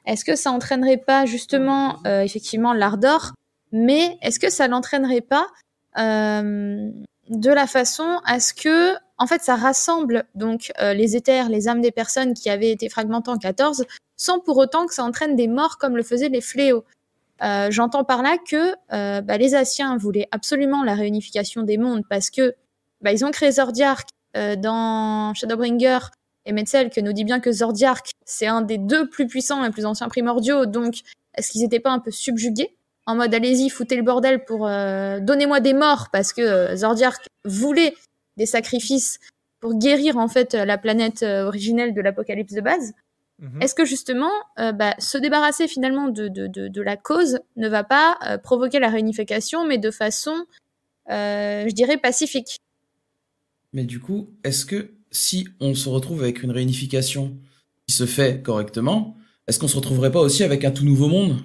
est-ce 0.05 0.25
que 0.25 0.35
ça 0.35 0.51
entraînerait 0.51 0.97
pas 0.97 1.25
justement 1.25 1.97
euh, 2.05 2.21
effectivement 2.21 2.73
l'ardor, 2.73 3.33
mais 3.71 4.17
est-ce 4.21 4.39
que 4.39 4.49
ça 4.49 4.67
l'entraînerait 4.67 5.21
pas 5.21 5.47
euh, 5.97 6.89
de 7.29 7.49
la 7.49 7.67
façon 7.67 8.19
à 8.25 8.39
ce 8.39 8.53
que 8.53 8.95
en 9.17 9.27
fait 9.27 9.41
ça 9.41 9.55
rassemble 9.55 10.25
donc 10.35 10.71
euh, 10.81 10.93
les 10.93 11.15
éthers, 11.15 11.49
les 11.49 11.67
âmes 11.67 11.81
des 11.81 11.91
personnes 11.91 12.33
qui 12.33 12.49
avaient 12.49 12.71
été 12.71 12.89
fragmentées 12.89 13.31
en 13.31 13.37
14, 13.37 13.85
sans 14.21 14.39
pour 14.39 14.57
autant 14.57 14.85
que 14.85 14.93
ça 14.93 15.03
entraîne 15.03 15.35
des 15.35 15.47
morts 15.47 15.79
comme 15.79 15.97
le 15.97 16.03
faisaient 16.03 16.29
les 16.29 16.41
fléaux. 16.41 16.85
Euh, 17.41 17.71
J'entends 17.71 18.03
par 18.03 18.21
là 18.21 18.37
que 18.37 18.75
euh, 18.93 19.21
bah, 19.21 19.37
les 19.37 19.55
Asiens 19.55 19.97
voulaient 19.97 20.27
absolument 20.29 20.83
la 20.83 20.93
réunification 20.93 21.63
des 21.63 21.79
mondes 21.79 22.03
parce 22.07 22.29
que 22.29 22.53
bah, 23.01 23.11
ils 23.11 23.25
ont 23.25 23.31
créé 23.31 23.51
Zordiark 23.51 24.07
euh, 24.37 24.55
dans 24.55 25.33
Shadowbringer. 25.33 25.97
Et 26.45 26.53
Metzel 26.53 26.91
que 26.91 27.01
nous 27.01 27.13
dit 27.13 27.23
bien 27.23 27.39
que 27.39 27.51
Zordiark 27.51 28.11
c'est 28.23 28.45
un 28.45 28.61
des 28.61 28.77
deux 28.77 29.09
plus 29.09 29.25
puissants 29.25 29.63
et 29.63 29.71
plus 29.71 29.85
anciens 29.85 30.07
primordiaux 30.07 30.67
donc 30.67 31.01
est-ce 31.35 31.51
qu'ils 31.51 31.61
n'étaient 31.61 31.79
pas 31.79 31.91
un 31.91 31.99
peu 31.99 32.11
subjugués? 32.11 32.75
En 33.07 33.15
mode 33.15 33.33
allez-y 33.33 33.69
foutez 33.69 33.95
le 33.95 34.03
bordel 34.03 34.45
pour 34.45 34.67
euh, 34.67 35.19
donnez-moi 35.19 35.61
des 35.61 35.73
morts 35.73 36.09
parce 36.11 36.31
que 36.31 36.41
euh, 36.41 36.75
Zordiark 36.75 37.25
voulait 37.45 37.95
des 38.37 38.45
sacrifices 38.45 39.19
pour 39.59 39.75
guérir 39.75 40.17
en 40.17 40.27
fait 40.27 40.53
la 40.53 40.77
planète 40.77 41.23
originelle 41.23 41.93
de 41.95 42.01
l'apocalypse 42.01 42.53
de 42.53 42.61
base 42.61 42.93
est-ce 43.59 43.73
que 43.75 43.85
justement, 43.85 44.31
euh, 44.59 44.71
bah, 44.71 44.93
se 44.99 45.17
débarrasser 45.17 45.67
finalement 45.67 46.07
de, 46.09 46.27
de, 46.27 46.47
de, 46.47 46.67
de 46.67 46.81
la 46.81 46.97
cause 46.97 47.39
ne 47.55 47.67
va 47.67 47.83
pas 47.83 48.17
euh, 48.27 48.37
provoquer 48.37 48.79
la 48.79 48.89
réunification, 48.89 49.65
mais 49.67 49.77
de 49.77 49.91
façon, 49.91 50.45
euh, 51.09 51.65
je 51.67 51.73
dirais, 51.73 51.97
pacifique? 51.97 52.57
Mais 53.73 53.83
du 53.85 53.99
coup, 53.99 54.29
est-ce 54.43 54.65
que 54.65 54.91
si 55.11 55.47
on 55.59 55.73
se 55.75 55.89
retrouve 55.89 56.21
avec 56.21 56.43
une 56.43 56.51
réunification 56.51 57.37
qui 57.87 57.95
se 57.95 58.05
fait 58.05 58.41
correctement, 58.41 59.15
est-ce 59.47 59.59
qu'on 59.59 59.67
se 59.67 59.75
retrouverait 59.75 60.11
pas 60.11 60.19
aussi 60.21 60.43
avec 60.43 60.63
un 60.65 60.71
tout 60.71 60.85
nouveau 60.85 61.07
monde 61.07 61.37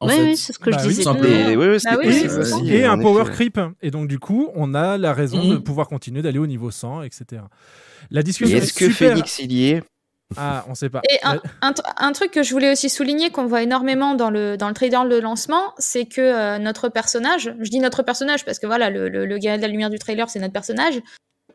en 0.00 0.06
Oui, 0.08 0.14
oui, 0.20 0.36
c'est 0.36 0.52
ce 0.52 0.58
que 0.58 0.70
je 0.70 0.76
Bah 0.76 0.82
oui. 0.86 0.94
disais. 0.94 1.02
Et 1.02 1.56
oui, 1.56 1.66
oui, 1.66 1.80
Bah 1.84 1.96
possible 1.96 2.84
un 2.84 2.98
power 2.98 3.24
creep. 3.32 3.58
Et 3.82 3.90
donc, 3.90 4.08
du 4.08 4.18
coup, 4.18 4.50
on 4.54 4.74
a 4.74 4.98
la 4.98 5.12
raison 5.12 5.42
de 5.48 5.54
Mhm. 5.56 5.62
pouvoir 5.62 5.88
continuer 5.88 6.22
d'aller 6.22 6.38
au 6.38 6.46
niveau 6.46 6.70
100, 6.70 7.02
etc. 7.02 7.42
La 8.10 8.20
Et 8.20 8.24
discussion 8.24 8.58
est-ce 8.58 8.74
est 8.74 8.78
que 8.78 8.86
super... 8.92 9.10
Phoenix 9.12 9.38
il 9.38 9.52
y 9.52 9.68
est? 9.70 9.82
Ah, 10.36 10.64
on 10.68 10.74
sait 10.74 10.88
pas. 10.88 11.02
Et 11.08 11.18
un, 11.22 12.12
truc 12.12 12.32
que 12.32 12.42
je 12.42 12.50
voulais 12.52 12.72
aussi 12.72 12.88
souligner, 12.88 13.30
qu'on 13.30 13.46
voit 13.46 13.62
énormément 13.62 14.14
dans 14.14 14.30
le, 14.30 14.56
dans 14.56 14.68
le 14.68 14.74
trailer 14.74 15.06
de 15.06 15.18
lancement, 15.18 15.72
c'est 15.78 16.06
que 16.06 16.20
euh, 16.20 16.58
notre 16.58 16.88
personnage, 16.88 17.54
je 17.60 17.70
dis 17.70 17.78
notre 17.78 18.02
personnage 18.02 18.44
parce 18.44 18.58
que 18.58 18.66
voilà, 18.66 18.90
le, 18.90 19.08
le, 19.08 19.24
le 19.24 19.38
guerrier 19.38 19.58
de 19.58 19.62
la 19.62 19.68
lumière 19.68 19.90
du 19.90 19.98
trailer, 19.98 20.28
c'est 20.28 20.40
notre 20.40 20.52
personnage, 20.52 21.00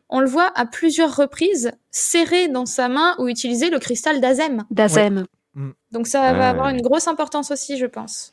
on 0.08 0.20
le 0.20 0.26
voit 0.26 0.52
à 0.54 0.66
plusieurs 0.66 1.14
reprises 1.16 1.72
serrer 1.90 2.48
dans 2.48 2.66
sa 2.66 2.88
main 2.88 3.14
ou 3.18 3.28
utiliser 3.28 3.70
le 3.70 3.78
cristal 3.78 4.20
d'Azem. 4.20 4.64
D'Azem. 4.70 5.24
Donc 5.90 6.06
ça 6.06 6.32
va 6.32 6.50
avoir 6.50 6.68
une 6.68 6.80
grosse 6.80 7.08
importance 7.08 7.50
aussi, 7.50 7.76
je 7.76 7.86
pense. 7.86 8.32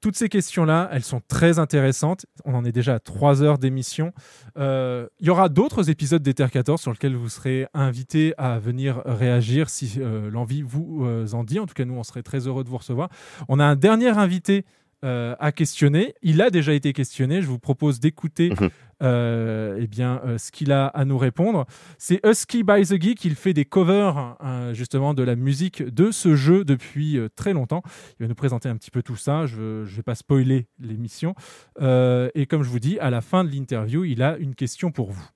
Toutes 0.00 0.16
ces 0.16 0.30
questions-là, 0.30 0.88
elles 0.92 1.02
sont 1.04 1.20
très 1.28 1.58
intéressantes. 1.58 2.24
On 2.46 2.54
en 2.54 2.64
est 2.64 2.72
déjà 2.72 2.94
à 2.94 2.98
trois 3.00 3.42
heures 3.42 3.58
d'émission. 3.58 4.12
Euh, 4.56 5.06
Il 5.20 5.26
y 5.26 5.30
aura 5.30 5.50
d'autres 5.50 5.90
épisodes 5.90 6.22
d'Ether 6.22 6.46
14 6.50 6.80
sur 6.80 6.90
lesquels 6.90 7.14
vous 7.14 7.28
serez 7.28 7.66
invités 7.74 8.32
à 8.38 8.58
venir 8.58 9.02
réagir 9.04 9.68
si 9.68 9.98
euh, 9.98 10.30
l'envie 10.30 10.62
vous 10.62 11.04
euh, 11.04 11.26
en 11.32 11.44
dit. 11.44 11.58
En 11.58 11.66
tout 11.66 11.74
cas, 11.74 11.84
nous, 11.84 11.94
on 11.94 12.02
serait 12.02 12.22
très 12.22 12.46
heureux 12.46 12.64
de 12.64 12.70
vous 12.70 12.78
recevoir. 12.78 13.10
On 13.48 13.60
a 13.60 13.64
un 13.64 13.76
dernier 13.76 14.08
invité 14.08 14.64
à 15.02 15.50
questionner. 15.52 16.14
Il 16.20 16.42
a 16.42 16.50
déjà 16.50 16.74
été 16.74 16.92
questionné. 16.92 17.40
Je 17.40 17.46
vous 17.46 17.58
propose 17.58 18.00
d'écouter 18.00 18.52
euh, 18.60 18.68
eh 19.02 19.86
bien, 19.86 20.20
euh, 20.24 20.38
ce 20.38 20.50
qu'il 20.50 20.72
a 20.72 20.86
à 20.86 21.04
nous 21.04 21.18
répondre. 21.18 21.66
C'est 21.98 22.20
Husky 22.24 22.62
by 22.62 22.82
the 22.82 23.00
Geek. 23.00 23.24
Il 23.24 23.34
fait 23.34 23.54
des 23.54 23.64
covers 23.64 24.36
euh, 24.42 24.74
justement 24.74 25.14
de 25.14 25.22
la 25.22 25.36
musique 25.36 25.82
de 25.82 26.10
ce 26.10 26.36
jeu 26.36 26.64
depuis 26.64 27.18
euh, 27.18 27.28
très 27.34 27.52
longtemps. 27.52 27.82
Il 28.18 28.24
va 28.24 28.28
nous 28.28 28.34
présenter 28.34 28.68
un 28.68 28.76
petit 28.76 28.90
peu 28.90 29.02
tout 29.02 29.16
ça. 29.16 29.46
Je 29.46 29.80
ne 29.80 29.84
vais 29.84 30.02
pas 30.02 30.14
spoiler 30.14 30.66
l'émission. 30.78 31.34
Euh, 31.80 32.30
et 32.34 32.46
comme 32.46 32.62
je 32.62 32.68
vous 32.68 32.80
dis, 32.80 32.98
à 32.98 33.10
la 33.10 33.20
fin 33.20 33.44
de 33.44 33.50
l'interview, 33.50 34.04
il 34.04 34.22
a 34.22 34.36
une 34.36 34.54
question 34.54 34.90
pour 34.90 35.10
vous. 35.12 35.28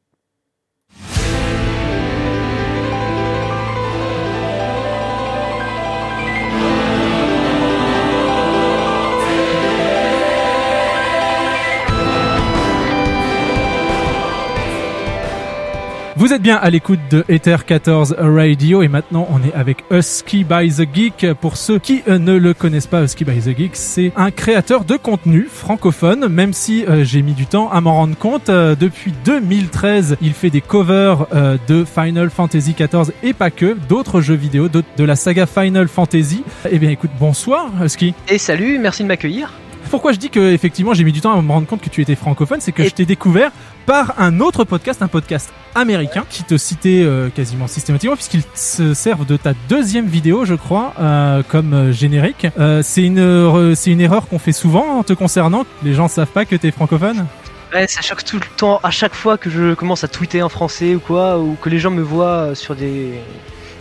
Vous 16.25 16.33
êtes 16.33 16.41
bien 16.41 16.57
à 16.57 16.71
l'écoute 16.71 17.01
de 17.11 17.23
Ether 17.29 17.59
14 17.67 18.17
Radio 18.19 18.83
et 18.83 18.89
maintenant 18.89 19.29
on 19.31 19.47
est 19.47 19.53
avec 19.53 19.85
Husky 19.91 20.43
by 20.43 20.71
the 20.71 20.89
Geek. 20.91 21.27
Pour 21.39 21.59
ceux 21.59 21.79
qui 21.79 22.03
euh, 22.09 22.19
ne 22.19 22.33
le 22.33 22.55
connaissent 22.55 22.87
pas, 22.87 23.03
Husky 23.03 23.27
by 23.27 23.41
the 23.41 23.55
Geek, 23.55 23.73
c'est 23.77 24.11
un 24.17 24.31
créateur 24.31 24.87
de 24.87 24.97
contenu 24.97 25.47
francophone, 25.53 26.29
même 26.29 26.55
si 26.55 26.87
euh, 26.87 27.05
j'ai 27.05 27.21
mis 27.21 27.35
du 27.35 27.45
temps 27.45 27.71
à 27.71 27.83
m'en 27.83 27.97
rendre 27.97 28.17
compte. 28.17 28.49
Euh, 28.49 28.75
depuis 28.75 29.13
2013, 29.27 30.17
il 30.23 30.33
fait 30.33 30.49
des 30.49 30.63
covers 30.63 31.27
de 31.69 31.85
Final 31.85 32.31
Fantasy 32.31 32.73
XIV 32.73 33.13
et 33.23 33.35
pas 33.35 33.51
que, 33.51 33.77
d'autres 33.87 34.23
jeux 34.23 34.35
vidéo, 34.35 34.71
de 34.71 35.05
la 35.05 35.17
saga 35.17 35.45
Final 35.45 35.89
Fantasy. 35.89 36.43
Eh 36.71 36.79
bien 36.79 36.89
écoute, 36.89 37.11
bonsoir 37.21 37.71
Husky. 37.85 38.15
Et 38.31 38.39
salut, 38.39 38.79
merci 38.79 39.03
de 39.03 39.09
m'accueillir. 39.09 39.53
Pourquoi 39.91 40.13
je 40.13 40.19
dis 40.19 40.31
que 40.31 40.53
effectivement 40.53 40.95
j'ai 40.95 41.05
mis 41.05 41.13
du 41.13 41.21
temps 41.21 41.37
à 41.37 41.41
me 41.41 41.53
rendre 41.53 41.67
compte 41.67 41.81
que 41.81 41.89
tu 41.89 42.03
étais 42.03 42.15
francophone, 42.15 42.61
c'est 42.61 42.73
que 42.73 42.85
je 42.85 42.91
t'ai 42.91 43.05
découvert 43.05 43.51
par 43.87 44.15
un 44.19 44.41
autre 44.41 44.65
podcast, 44.65 45.03
un 45.03 45.09
podcast 45.09 45.53
américain 45.75 46.25
qui 46.29 46.43
te 46.43 46.57
citait 46.57 47.03
euh, 47.05 47.29
quasiment 47.29 47.67
systématiquement 47.67 48.17
puisqu'ils 48.17 48.45
se 48.55 48.95
servent 48.95 49.27
de 49.27 49.37
ta 49.37 49.53
deuxième 49.69 50.07
vidéo, 50.07 50.45
je 50.45 50.55
crois, 50.55 50.95
euh, 51.01 51.43
comme 51.47 51.75
euh, 51.75 51.93
générique. 51.93 52.47
Euh, 52.59 52.83
c'est 52.83 53.03
une 53.03 53.75
c'est 53.75 53.91
une 53.91 54.01
erreur 54.01 54.29
qu'on 54.29 54.39
fait 54.39 54.53
souvent 54.53 54.99
en 54.99 55.03
te 55.03 55.13
concernant. 55.13 55.65
Les 55.83 55.95
gens 55.95 56.09
savent 56.09 56.29
pas 56.29 56.45
que 56.45 56.57
t'es 56.57 56.71
francophone. 56.71 57.27
Ouais, 57.73 57.87
ça 57.89 58.03
choque 58.03 58.25
tout 58.25 58.39
le 58.39 58.57
temps, 58.57 58.79
à 58.85 58.91
chaque 58.91 59.15
fois 59.15 59.37
que 59.37 59.51
je 59.51 59.75
commence 59.75 60.05
à 60.05 60.09
tweeter 60.09 60.43
en 60.43 60.49
français 60.49 60.95
ou 60.95 61.01
quoi, 61.01 61.41
ou 61.41 61.57
que 61.61 61.69
les 61.69 61.81
gens 61.81 61.91
me 61.91 62.03
voient 62.03 62.55
sur 62.55 62.77
des, 62.77 63.15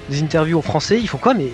des 0.10 0.24
interviews 0.24 0.58
en 0.58 0.64
français, 0.64 1.00
ils 1.00 1.08
font 1.08 1.20
quoi? 1.20 1.36
Mais 1.36 1.52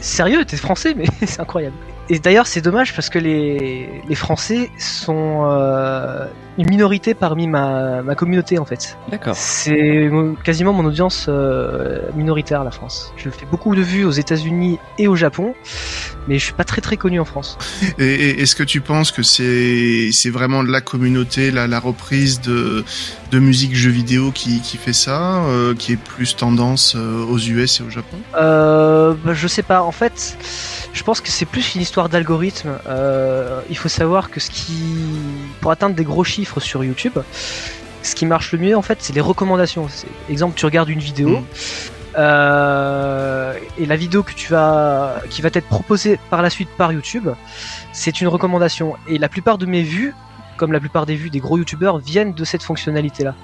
sérieux, 0.00 0.44
t'es 0.44 0.58
français? 0.58 0.94
Mais 0.94 1.06
c'est 1.26 1.40
incroyable. 1.40 1.76
Et 2.10 2.18
d'ailleurs, 2.18 2.46
c'est 2.46 2.62
dommage 2.62 2.94
parce 2.94 3.10
que 3.10 3.18
les, 3.18 4.02
les 4.08 4.14
Français 4.14 4.70
sont 4.78 5.46
euh, 5.50 6.26
une 6.58 6.68
minorité 6.68 7.14
parmi 7.14 7.46
ma, 7.46 8.02
ma 8.02 8.14
communauté 8.14 8.58
en 8.58 8.64
fait. 8.64 8.98
D'accord. 9.10 9.34
C'est 9.36 10.08
mon- 10.10 10.34
quasiment 10.34 10.72
mon 10.72 10.84
audience 10.84 11.26
euh, 11.28 12.00
minoritaire, 12.16 12.64
la 12.64 12.70
France. 12.72 13.12
Je 13.16 13.30
fais 13.30 13.46
beaucoup 13.50 13.74
de 13.74 13.80
vues 13.82 14.04
aux 14.04 14.10
États-Unis 14.10 14.78
et 14.98 15.06
au 15.08 15.16
Japon, 15.16 15.54
mais 16.26 16.38
je 16.38 16.44
suis 16.44 16.52
pas 16.52 16.64
très 16.64 16.80
très 16.80 16.96
connu 16.96 17.20
en 17.20 17.24
France. 17.24 17.56
Et, 17.98 18.04
et 18.06 18.42
est-ce 18.42 18.56
que 18.56 18.64
tu 18.64 18.80
penses 18.80 19.12
que 19.12 19.22
c'est 19.22 20.10
c'est 20.12 20.30
vraiment 20.30 20.64
de 20.64 20.70
la 20.70 20.80
communauté, 20.80 21.50
la, 21.50 21.66
la 21.66 21.78
reprise 21.80 22.40
de, 22.40 22.84
de 23.30 23.38
musique 23.38 23.76
jeux 23.76 23.90
vidéo 23.90 24.32
qui, 24.32 24.60
qui 24.60 24.76
fait 24.78 24.92
ça, 24.92 25.44
euh, 25.44 25.74
qui 25.74 25.92
est 25.92 25.96
plus 25.96 26.34
tendance 26.36 26.94
euh, 26.96 27.24
aux 27.24 27.38
US 27.38 27.80
et 27.80 27.84
au 27.84 27.90
Japon? 27.90 28.16
Euh, 28.36 29.14
bah, 29.24 29.32
je 29.34 29.46
sais 29.46 29.62
pas. 29.62 29.82
En 29.82 29.92
fait, 29.92 30.36
je 30.92 31.02
pense 31.04 31.20
que 31.20 31.28
c'est 31.28 31.44
plus 31.46 31.74
une 31.76 31.82
histoire 31.82 32.08
d'algorithme. 32.08 32.70
Euh, 32.88 33.60
il 33.70 33.76
faut 33.76 33.88
savoir 33.88 34.30
que 34.30 34.40
ce 34.40 34.50
qui, 34.50 34.74
pour 35.60 35.70
atteindre 35.70 35.94
des 35.94 36.04
gros 36.04 36.24
chiffres 36.24 36.47
sur 36.60 36.82
YouTube, 36.84 37.18
ce 38.02 38.14
qui 38.14 38.26
marche 38.26 38.52
le 38.52 38.58
mieux, 38.58 38.76
en 38.76 38.82
fait, 38.82 38.98
c'est 39.00 39.12
les 39.14 39.20
recommandations. 39.20 39.88
C'est- 39.88 40.06
Exemple, 40.30 40.54
tu 40.56 40.64
regardes 40.66 40.88
une 40.88 40.98
vidéo. 41.00 41.28
euh, 42.16 43.54
et 43.78 43.86
la 43.86 43.96
vidéo 43.96 44.22
que 44.22 44.32
tu 44.32 44.50
vas, 44.52 45.16
qui 45.30 45.42
va 45.42 45.50
t'être 45.50 45.68
proposée 45.68 46.18
par 46.30 46.42
la 46.42 46.50
suite 46.50 46.68
par 46.76 46.92
YouTube, 46.92 47.28
c'est 47.92 48.20
une 48.20 48.28
recommandation. 48.28 48.96
Et 49.08 49.18
la 49.18 49.28
plupart 49.28 49.58
de 49.58 49.66
mes 49.66 49.82
vues, 49.82 50.14
comme 50.56 50.72
la 50.72 50.80
plupart 50.80 51.06
des 51.06 51.14
vues 51.14 51.30
des 51.30 51.38
gros 51.38 51.58
youtubeurs, 51.58 51.98
viennent 51.98 52.32
de 52.32 52.44
cette 52.44 52.62
fonctionnalité-là. 52.62 53.34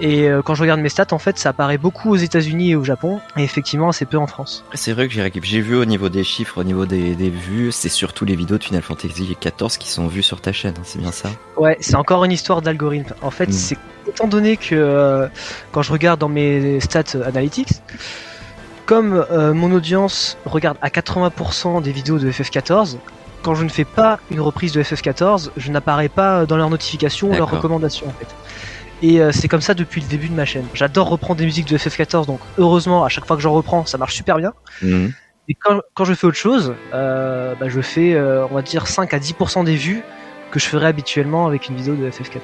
Et 0.00 0.28
euh, 0.28 0.42
quand 0.42 0.54
je 0.54 0.62
regarde 0.62 0.80
mes 0.80 0.88
stats, 0.88 1.06
en 1.12 1.18
fait, 1.18 1.38
ça 1.38 1.50
apparaît 1.50 1.78
beaucoup 1.78 2.10
aux 2.10 2.16
États-Unis 2.16 2.70
et 2.70 2.76
au 2.76 2.84
Japon, 2.84 3.20
et 3.36 3.42
effectivement 3.42 3.88
assez 3.88 4.04
peu 4.04 4.16
en 4.16 4.26
France. 4.26 4.64
C'est 4.74 4.92
vrai 4.92 5.08
que 5.08 5.14
j'ai 5.14 5.60
vu 5.60 5.76
au 5.76 5.84
niveau 5.84 6.08
des 6.08 6.24
chiffres, 6.24 6.58
au 6.58 6.64
niveau 6.64 6.86
des, 6.86 7.14
des 7.14 7.30
vues, 7.30 7.72
c'est 7.72 7.88
surtout 7.88 8.24
les 8.24 8.36
vidéos 8.36 8.58
de 8.58 8.64
Final 8.64 8.82
Fantasy 8.82 9.36
XIV 9.40 9.78
qui 9.78 9.90
sont 9.90 10.06
vues 10.06 10.22
sur 10.22 10.40
ta 10.40 10.52
chaîne, 10.52 10.74
hein, 10.78 10.82
c'est 10.84 11.00
bien 11.00 11.12
ça? 11.12 11.30
Ouais, 11.56 11.76
c'est 11.80 11.96
encore 11.96 12.24
une 12.24 12.32
histoire 12.32 12.62
d'algorithme. 12.62 13.14
En 13.22 13.30
fait, 13.30 13.48
Mm. 13.48 13.52
c'est 13.52 13.78
étant 14.08 14.28
donné 14.28 14.56
que 14.56 14.74
euh, 14.74 15.28
quand 15.72 15.82
je 15.82 15.92
regarde 15.92 16.20
dans 16.20 16.28
mes 16.28 16.80
stats 16.80 17.02
euh, 17.16 17.26
analytics, 17.28 17.68
comme 18.86 19.24
euh, 19.30 19.52
mon 19.52 19.70
audience 19.72 20.38
regarde 20.46 20.78
à 20.80 20.88
80% 20.88 21.82
des 21.82 21.92
vidéos 21.92 22.18
de 22.18 22.30
FF14, 22.30 22.96
quand 23.42 23.54
je 23.54 23.62
ne 23.64 23.68
fais 23.68 23.84
pas 23.84 24.18
une 24.30 24.40
reprise 24.40 24.72
de 24.72 24.82
FF14, 24.82 25.50
je 25.56 25.70
n'apparais 25.70 26.08
pas 26.08 26.46
dans 26.46 26.56
leurs 26.56 26.70
notifications 26.70 27.30
ou 27.30 27.34
leurs 27.34 27.50
recommandations 27.50 28.08
en 28.08 28.12
fait. 28.12 28.26
Et 29.02 29.20
euh, 29.20 29.30
c'est 29.32 29.46
comme 29.48 29.60
ça 29.60 29.74
depuis 29.74 30.00
le 30.00 30.08
début 30.08 30.28
de 30.28 30.34
ma 30.34 30.44
chaîne. 30.44 30.64
J'adore 30.74 31.08
reprendre 31.08 31.38
des 31.38 31.44
musiques 31.44 31.68
de 31.68 31.78
FF14, 31.78 32.26
donc 32.26 32.40
heureusement, 32.58 33.04
à 33.04 33.08
chaque 33.08 33.26
fois 33.26 33.36
que 33.36 33.42
j'en 33.42 33.52
reprends, 33.52 33.86
ça 33.86 33.96
marche 33.98 34.14
super 34.14 34.36
bien. 34.38 34.52
Mhm. 34.82 35.12
Et 35.48 35.54
quand, 35.54 35.80
quand 35.94 36.04
je 36.04 36.14
fais 36.14 36.26
autre 36.26 36.36
chose, 36.36 36.74
euh, 36.92 37.54
bah, 37.58 37.68
je 37.68 37.80
fais, 37.80 38.14
euh, 38.14 38.44
on 38.50 38.54
va 38.54 38.62
dire, 38.62 38.86
5 38.86 39.14
à 39.14 39.18
10% 39.18 39.64
des 39.64 39.76
vues 39.76 40.02
que 40.50 40.58
je 40.58 40.66
ferais 40.66 40.86
habituellement 40.86 41.46
avec 41.46 41.68
une 41.68 41.76
vidéo 41.76 41.94
de 41.94 42.08
FF14. 42.10 42.40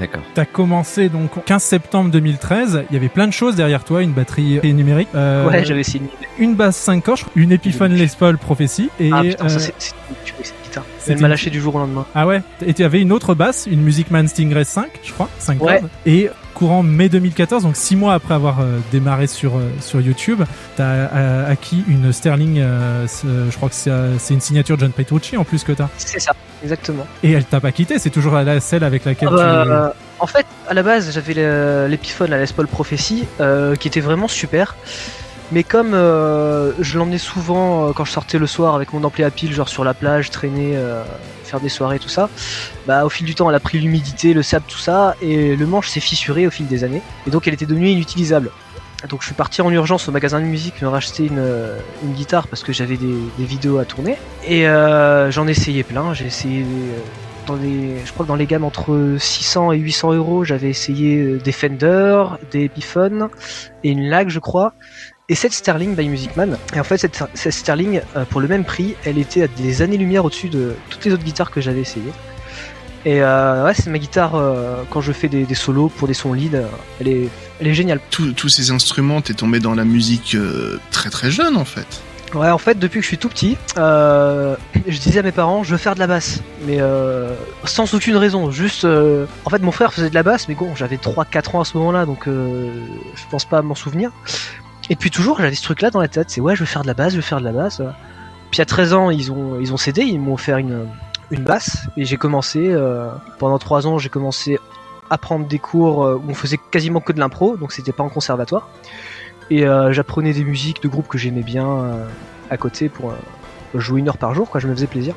D'accord. 0.00 0.20
T'as 0.34 0.44
commencé 0.44 1.08
donc 1.08 1.44
15 1.44 1.62
septembre 1.62 2.10
2013. 2.10 2.84
Il 2.90 2.94
y 2.94 2.96
avait 2.96 3.08
plein 3.08 3.26
de 3.28 3.32
choses 3.32 3.54
derrière 3.56 3.84
toi, 3.84 4.02
une 4.02 4.12
batterie 4.12 4.60
numérique. 4.74 5.08
euh, 5.14 5.48
Ouais, 5.48 5.64
j'avais 5.64 5.80
essayé. 5.80 6.02
Une 6.38 6.54
basse 6.56 6.76
5 6.76 7.02
cordes, 7.04 7.20
une 7.36 7.52
Epiphone 7.52 7.94
Les 7.94 8.08
Paul 8.08 8.36
Prophecy 8.36 8.90
et 9.00 9.10
Ah 9.12 9.22
putain, 9.22 9.48
ça 9.48 9.56
euh, 9.56 9.58
c'est 9.60 9.74
c'est- 9.78 9.94
Elle 11.08 11.20
m'a 11.20 11.28
lâché 11.28 11.50
du 11.50 11.60
jour 11.60 11.74
au 11.74 11.78
lendemain. 11.78 12.04
Ah 12.14 12.26
ouais 12.26 12.42
Et 12.66 12.74
tu 12.74 12.84
avais 12.84 13.00
une 13.00 13.12
autre 13.12 13.34
basse, 13.34 13.66
une 13.70 13.82
Music 13.82 14.10
Man 14.10 14.28
Stingray 14.28 14.64
5, 14.64 14.86
je 15.02 15.12
crois, 15.12 15.28
5 15.38 15.62
Ouais. 15.62 15.78
cordes. 15.80 15.90
Et 16.06 16.30
courant 16.54 16.82
mai 16.82 17.08
2014, 17.10 17.64
donc 17.64 17.76
6 17.76 17.96
mois 17.96 18.14
après 18.14 18.32
avoir 18.34 18.60
euh, 18.60 18.78
démarré 18.90 19.26
sur, 19.26 19.56
euh, 19.58 19.68
sur 19.80 20.00
YouTube, 20.00 20.42
tu 20.76 20.82
as 20.82 21.46
acquis 21.46 21.84
une 21.86 22.12
Sterling, 22.12 22.58
euh, 22.60 23.06
je 23.24 23.54
crois 23.56 23.68
que 23.68 23.74
c'est 23.74 23.90
euh, 23.90 24.16
une 24.30 24.40
signature 24.40 24.78
John 24.78 24.90
Petrucci 24.90 25.36
en 25.36 25.44
plus 25.44 25.64
que 25.64 25.72
tu 25.72 25.82
as. 25.82 25.88
C'est 25.98 26.18
ça, 26.18 26.32
exactement. 26.62 27.06
Et 27.22 27.32
elle 27.32 27.44
t'a 27.44 27.60
pas 27.60 27.72
quitté, 27.72 27.98
c'est 27.98 28.08
toujours 28.10 28.34
la, 28.34 28.58
celle 28.60 28.84
avec 28.84 29.04
laquelle 29.04 29.28
Ah 29.32 29.36
bah, 29.36 29.62
tu... 29.64 29.70
euh, 29.70 29.88
en 30.18 30.26
fait, 30.26 30.46
à 30.68 30.72
la 30.72 30.82
base, 30.82 31.12
j'avais 31.12 31.88
l'Epiphone, 31.88 32.30
la 32.30 32.38
Les 32.40 32.46
Paul 32.46 32.66
Prophecy, 32.66 33.24
euh, 33.40 33.76
qui 33.76 33.88
était 33.88 34.00
vraiment 34.00 34.28
super. 34.28 34.76
Mais 35.52 35.62
comme 35.62 35.94
euh, 35.94 36.72
je 36.80 36.98
l'emmenais 36.98 37.18
souvent 37.18 37.88
euh, 37.88 37.92
quand 37.92 38.04
je 38.04 38.12
sortais 38.12 38.38
le 38.38 38.46
soir 38.46 38.74
avec 38.74 38.92
mon 38.92 39.04
ampli 39.04 39.22
à 39.22 39.30
pile, 39.30 39.52
genre 39.52 39.68
sur 39.68 39.84
la 39.84 39.94
plage, 39.94 40.30
traîner, 40.30 40.76
euh, 40.76 41.04
faire 41.44 41.60
des 41.60 41.68
soirées, 41.68 41.98
tout 41.98 42.08
ça, 42.08 42.28
bah 42.86 43.04
au 43.04 43.08
fil 43.08 43.26
du 43.26 43.34
temps, 43.34 43.48
elle 43.48 43.56
a 43.56 43.60
pris 43.60 43.78
l'humidité, 43.78 44.34
le 44.34 44.42
sable, 44.42 44.64
tout 44.66 44.78
ça, 44.78 45.14
et 45.22 45.54
le 45.54 45.66
manche 45.66 45.88
s'est 45.88 46.00
fissuré 46.00 46.46
au 46.46 46.50
fil 46.50 46.66
des 46.66 46.84
années. 46.84 47.02
Et 47.26 47.30
donc, 47.30 47.46
elle 47.46 47.54
était 47.54 47.66
devenue 47.66 47.88
inutilisable. 47.88 48.50
Donc, 49.08 49.20
je 49.20 49.26
suis 49.26 49.34
parti 49.34 49.60
en 49.60 49.70
urgence 49.70 50.08
au 50.08 50.12
magasin 50.12 50.40
de 50.40 50.46
musique 50.46 50.80
me 50.82 50.88
racheter 50.88 51.26
une, 51.26 51.38
euh, 51.38 51.78
une 52.02 52.12
guitare 52.12 52.48
parce 52.48 52.62
que 52.62 52.72
j'avais 52.72 52.96
des, 52.96 53.14
des 53.38 53.44
vidéos 53.44 53.78
à 53.78 53.84
tourner. 53.84 54.16
Et 54.46 54.66
euh, 54.66 55.30
j'en 55.30 55.46
ai 55.46 55.50
essayé 55.50 55.82
plein. 55.84 56.14
J'ai 56.14 56.26
essayé 56.26 56.62
euh, 56.62 56.98
dans 57.46 57.56
les, 57.56 58.04
je 58.04 58.12
crois 58.12 58.24
que 58.24 58.28
dans 58.28 58.36
les 58.36 58.46
gammes 58.46 58.64
entre 58.64 59.16
600 59.18 59.72
et 59.72 59.78
800 59.78 60.14
euros, 60.14 60.44
j'avais 60.44 60.70
essayé 60.70 61.36
des 61.36 61.52
Fender, 61.52 62.24
des 62.50 62.64
Epiphone 62.64 63.28
et 63.84 63.90
une 63.90 64.08
lag, 64.08 64.28
je 64.28 64.40
crois. 64.40 64.72
Et 65.28 65.34
cette 65.34 65.52
Sterling 65.52 65.96
by 65.96 66.08
Music 66.08 66.36
Man. 66.36 66.56
Et 66.74 66.80
en 66.80 66.84
fait, 66.84 66.98
cette, 66.98 67.22
cette 67.34 67.52
Sterling, 67.52 68.00
euh, 68.16 68.24
pour 68.24 68.40
le 68.40 68.46
même 68.48 68.64
prix, 68.64 68.94
elle 69.04 69.18
était 69.18 69.42
à 69.42 69.48
des 69.48 69.82
années-lumière 69.82 70.24
au-dessus 70.24 70.48
de 70.48 70.74
toutes 70.88 71.04
les 71.04 71.12
autres 71.12 71.24
guitares 71.24 71.50
que 71.50 71.60
j'avais 71.60 71.80
essayées. 71.80 72.12
Et 73.04 73.22
euh, 73.22 73.64
ouais, 73.64 73.74
c'est 73.74 73.90
ma 73.90 73.98
guitare 73.98 74.34
euh, 74.36 74.82
quand 74.90 75.00
je 75.00 75.12
fais 75.12 75.28
des, 75.28 75.44
des 75.44 75.54
solos 75.54 75.88
pour 75.88 76.06
des 76.08 76.14
sons 76.14 76.32
lead. 76.32 76.62
elle 77.00 77.08
est, 77.08 77.28
elle 77.60 77.66
est 77.66 77.74
géniale. 77.74 78.00
Tous 78.10 78.32
tous 78.32 78.48
ces 78.48 78.70
instruments, 78.70 79.20
t'es 79.20 79.34
tombé 79.34 79.60
dans 79.60 79.74
la 79.74 79.84
musique 79.84 80.36
très 80.90 81.10
très 81.10 81.30
jeune 81.30 81.56
en 81.56 81.64
fait. 81.64 82.02
Ouais, 82.34 82.50
en 82.50 82.58
fait, 82.58 82.78
depuis 82.78 82.98
que 82.98 83.02
je 83.02 83.08
suis 83.08 83.18
tout 83.18 83.28
petit, 83.28 83.56
euh, 83.78 84.56
je 84.86 84.98
disais 84.98 85.20
à 85.20 85.22
mes 85.22 85.32
parents, 85.32 85.62
je 85.62 85.70
veux 85.70 85.76
faire 85.78 85.94
de 85.94 86.00
la 86.00 86.06
basse. 86.06 86.40
Mais 86.66 86.78
euh, 86.80 87.34
sans 87.64 87.92
aucune 87.94 88.16
raison. 88.16 88.50
Juste. 88.50 88.84
euh, 88.84 89.26
en 89.44 89.50
fait, 89.50 89.62
mon 89.62 89.70
frère 89.70 89.92
faisait 89.92 90.10
de 90.10 90.14
la 90.14 90.22
basse, 90.22 90.48
mais 90.48 90.54
bon, 90.54 90.74
j'avais 90.74 90.96
3-4 90.96 91.56
ans 91.56 91.60
à 91.60 91.64
ce 91.64 91.76
moment-là, 91.78 92.04
donc 92.04 92.26
euh, 92.26 92.72
je 93.14 93.22
pense 93.30 93.44
pas 93.44 93.62
m'en 93.62 93.74
souvenir. 93.76 94.10
Et 94.88 94.94
depuis 94.94 95.10
toujours, 95.10 95.38
j'avais 95.38 95.54
ce 95.54 95.62
truc-là 95.62 95.90
dans 95.90 96.00
la 96.00 96.08
tête 96.08 96.30
c'est 96.30 96.40
ouais, 96.40 96.54
je 96.54 96.60
veux 96.60 96.66
faire 96.66 96.82
de 96.82 96.86
la 96.86 96.94
basse, 96.94 97.12
je 97.12 97.16
veux 97.16 97.22
faire 97.22 97.40
de 97.40 97.44
la 97.44 97.52
basse. 97.52 97.82
Puis 98.50 98.62
à 98.62 98.64
13 98.64 98.92
ans, 98.92 99.10
ils 99.10 99.32
ont, 99.32 99.58
ils 99.60 99.72
ont 99.72 99.76
cédé, 99.76 100.02
ils 100.02 100.20
m'ont 100.20 100.34
offert 100.34 100.58
une, 100.58 100.86
une 101.30 101.42
basse. 101.42 101.86
Et 101.96 102.04
j'ai 102.04 102.16
commencé, 102.16 102.68
euh, 102.70 103.08
pendant 103.38 103.58
3 103.58 103.86
ans, 103.86 103.98
j'ai 103.98 104.08
commencé 104.08 104.58
à 105.10 105.18
prendre 105.18 105.46
des 105.46 105.58
cours 105.58 106.04
euh, 106.04 106.16
où 106.16 106.30
on 106.30 106.34
faisait 106.34 106.58
quasiment 106.70 107.00
que 107.00 107.12
de 107.12 107.20
l'impro, 107.20 107.56
donc 107.56 107.72
c'était 107.72 107.92
pas 107.92 108.04
en 108.04 108.08
conservatoire. 108.08 108.68
Et 109.50 109.64
euh, 109.64 109.92
j'apprenais 109.92 110.32
des 110.32 110.44
musiques 110.44 110.82
de 110.82 110.88
groupes 110.88 111.08
que 111.08 111.18
j'aimais 111.18 111.42
bien 111.42 111.68
euh, 111.68 112.06
à 112.50 112.56
côté 112.56 112.88
pour 112.88 113.10
euh, 113.10 113.14
jouer 113.74 114.00
une 114.00 114.08
heure 114.08 114.18
par 114.18 114.34
jour, 114.34 114.50
quoi, 114.50 114.60
je 114.60 114.66
me 114.66 114.74
faisais 114.74 114.86
plaisir. 114.86 115.14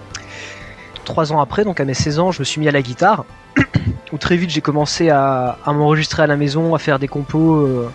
Trois 1.05 1.33
ans 1.33 1.39
après, 1.39 1.63
donc 1.63 1.79
à 1.79 1.85
mes 1.85 1.95
16 1.95 2.19
ans, 2.19 2.31
je 2.31 2.39
me 2.39 2.43
suis 2.43 2.59
mis 2.59 2.67
à 2.67 2.71
la 2.71 2.83
guitare, 2.83 3.25
où 4.11 4.17
très 4.17 4.37
vite 4.37 4.51
j'ai 4.51 4.61
commencé 4.61 5.09
à, 5.09 5.57
à 5.65 5.73
m'enregistrer 5.73 6.23
à 6.23 6.27
la 6.27 6.37
maison, 6.37 6.75
à 6.75 6.79
faire 6.79 6.99
des 6.99 7.07
compos 7.07 7.55
euh, 7.55 7.89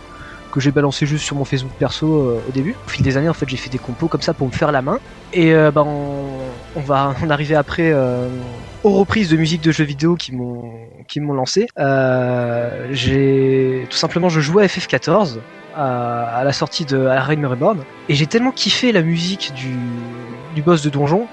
que 0.55 0.61
j'ai 0.61 0.71
balancé 0.71 1.05
juste 1.05 1.25
sur 1.25 1.35
mon 1.35 1.45
Facebook 1.45 1.73
perso 1.81 2.07
euh, 2.07 2.41
au 2.49 2.53
début. 2.53 2.77
Au 2.87 2.89
fil 2.89 3.03
des 3.03 3.17
années, 3.17 3.29
en 3.29 3.35
fait, 3.35 3.49
j'ai 3.49 3.57
fait 3.57 3.71
des 3.71 3.79
compos 3.79 4.07
comme 4.07 4.23
ça 4.23 4.35
pour 4.35 4.47
me 4.47 4.53
faire 4.53 4.71
la 4.71 4.83
main. 4.83 5.01
Et 5.33 5.53
euh, 5.53 5.73
bah, 5.73 5.85
on, 5.85 6.81
va 6.81 7.13
en 7.23 7.29
arriver 7.29 7.57
après 7.57 7.91
euh, 7.93 8.29
aux 8.85 8.93
reprises 8.93 9.29
de 9.29 9.37
musique 9.37 9.63
de 9.63 9.73
jeux 9.73 9.85
vidéo 9.85 10.15
qui 10.15 10.33
m'ont 10.33 10.73
qui 11.09 11.19
m'ont 11.19 11.35
lancé. 11.35 11.67
J'ai 12.93 13.87
tout 13.91 13.97
simplement 13.97 14.29
je 14.29 14.41
jouais 14.41 14.65
à 14.65 14.67
FF14 14.67 15.39
à, 15.77 16.43
la 16.45 16.53
sortie 16.53 16.85
de 16.85 16.97
Realm 16.97 17.45
Reborn 17.45 17.79
et 18.09 18.15
j'ai 18.15 18.27
tellement 18.27 18.53
kiffé 18.53 18.93
la 18.93 19.03
musique 19.03 19.53
du, 19.55 19.77
du 20.55 20.63
boss 20.63 20.83
de 20.83 20.89
donjon 20.89 21.27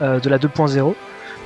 de 0.00 0.28
la 0.28 0.38
2.0 0.38 0.94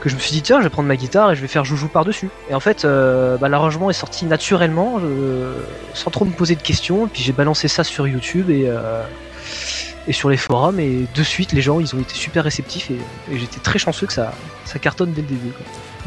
que 0.02 0.08
je 0.08 0.16
me 0.16 0.20
suis 0.20 0.32
dit 0.32 0.42
tiens 0.42 0.58
je 0.58 0.64
vais 0.64 0.70
prendre 0.70 0.88
ma 0.88 0.96
guitare 0.96 1.30
et 1.30 1.36
je 1.36 1.40
vais 1.40 1.46
faire 1.46 1.64
joujou 1.64 1.86
par 1.86 2.04
dessus 2.04 2.28
et 2.50 2.54
en 2.54 2.60
fait 2.60 2.84
euh, 2.84 3.36
bah, 3.36 3.48
l'arrangement 3.48 3.88
est 3.88 3.92
sorti 3.94 4.24
naturellement 4.26 4.98
je- 4.98 5.52
sans 5.94 6.10
trop 6.10 6.24
me 6.24 6.32
poser 6.32 6.56
de 6.56 6.62
questions. 6.62 7.06
Et 7.06 7.08
puis 7.08 7.22
j'ai 7.22 7.32
balancé 7.32 7.68
ça 7.68 7.84
sur 7.84 8.08
YouTube 8.08 8.50
et 8.50 8.64
euh, 8.66 9.04
et 10.08 10.12
sur 10.12 10.28
les 10.28 10.36
forums. 10.36 10.80
Et 10.80 11.06
de 11.14 11.22
suite 11.22 11.52
les 11.52 11.62
gens 11.62 11.78
ils 11.78 11.94
ont 11.94 12.00
été 12.00 12.14
super 12.14 12.42
réceptifs 12.42 12.90
et, 12.90 12.98
j'étais 13.32 13.60
très 13.60 13.78
chanceux 13.78 14.08
que 14.08 14.12
ça 14.12 14.34
ça 14.64 14.80
cartonne 14.80 15.12
dès 15.12 15.22
le 15.22 15.28
début. 15.28 15.52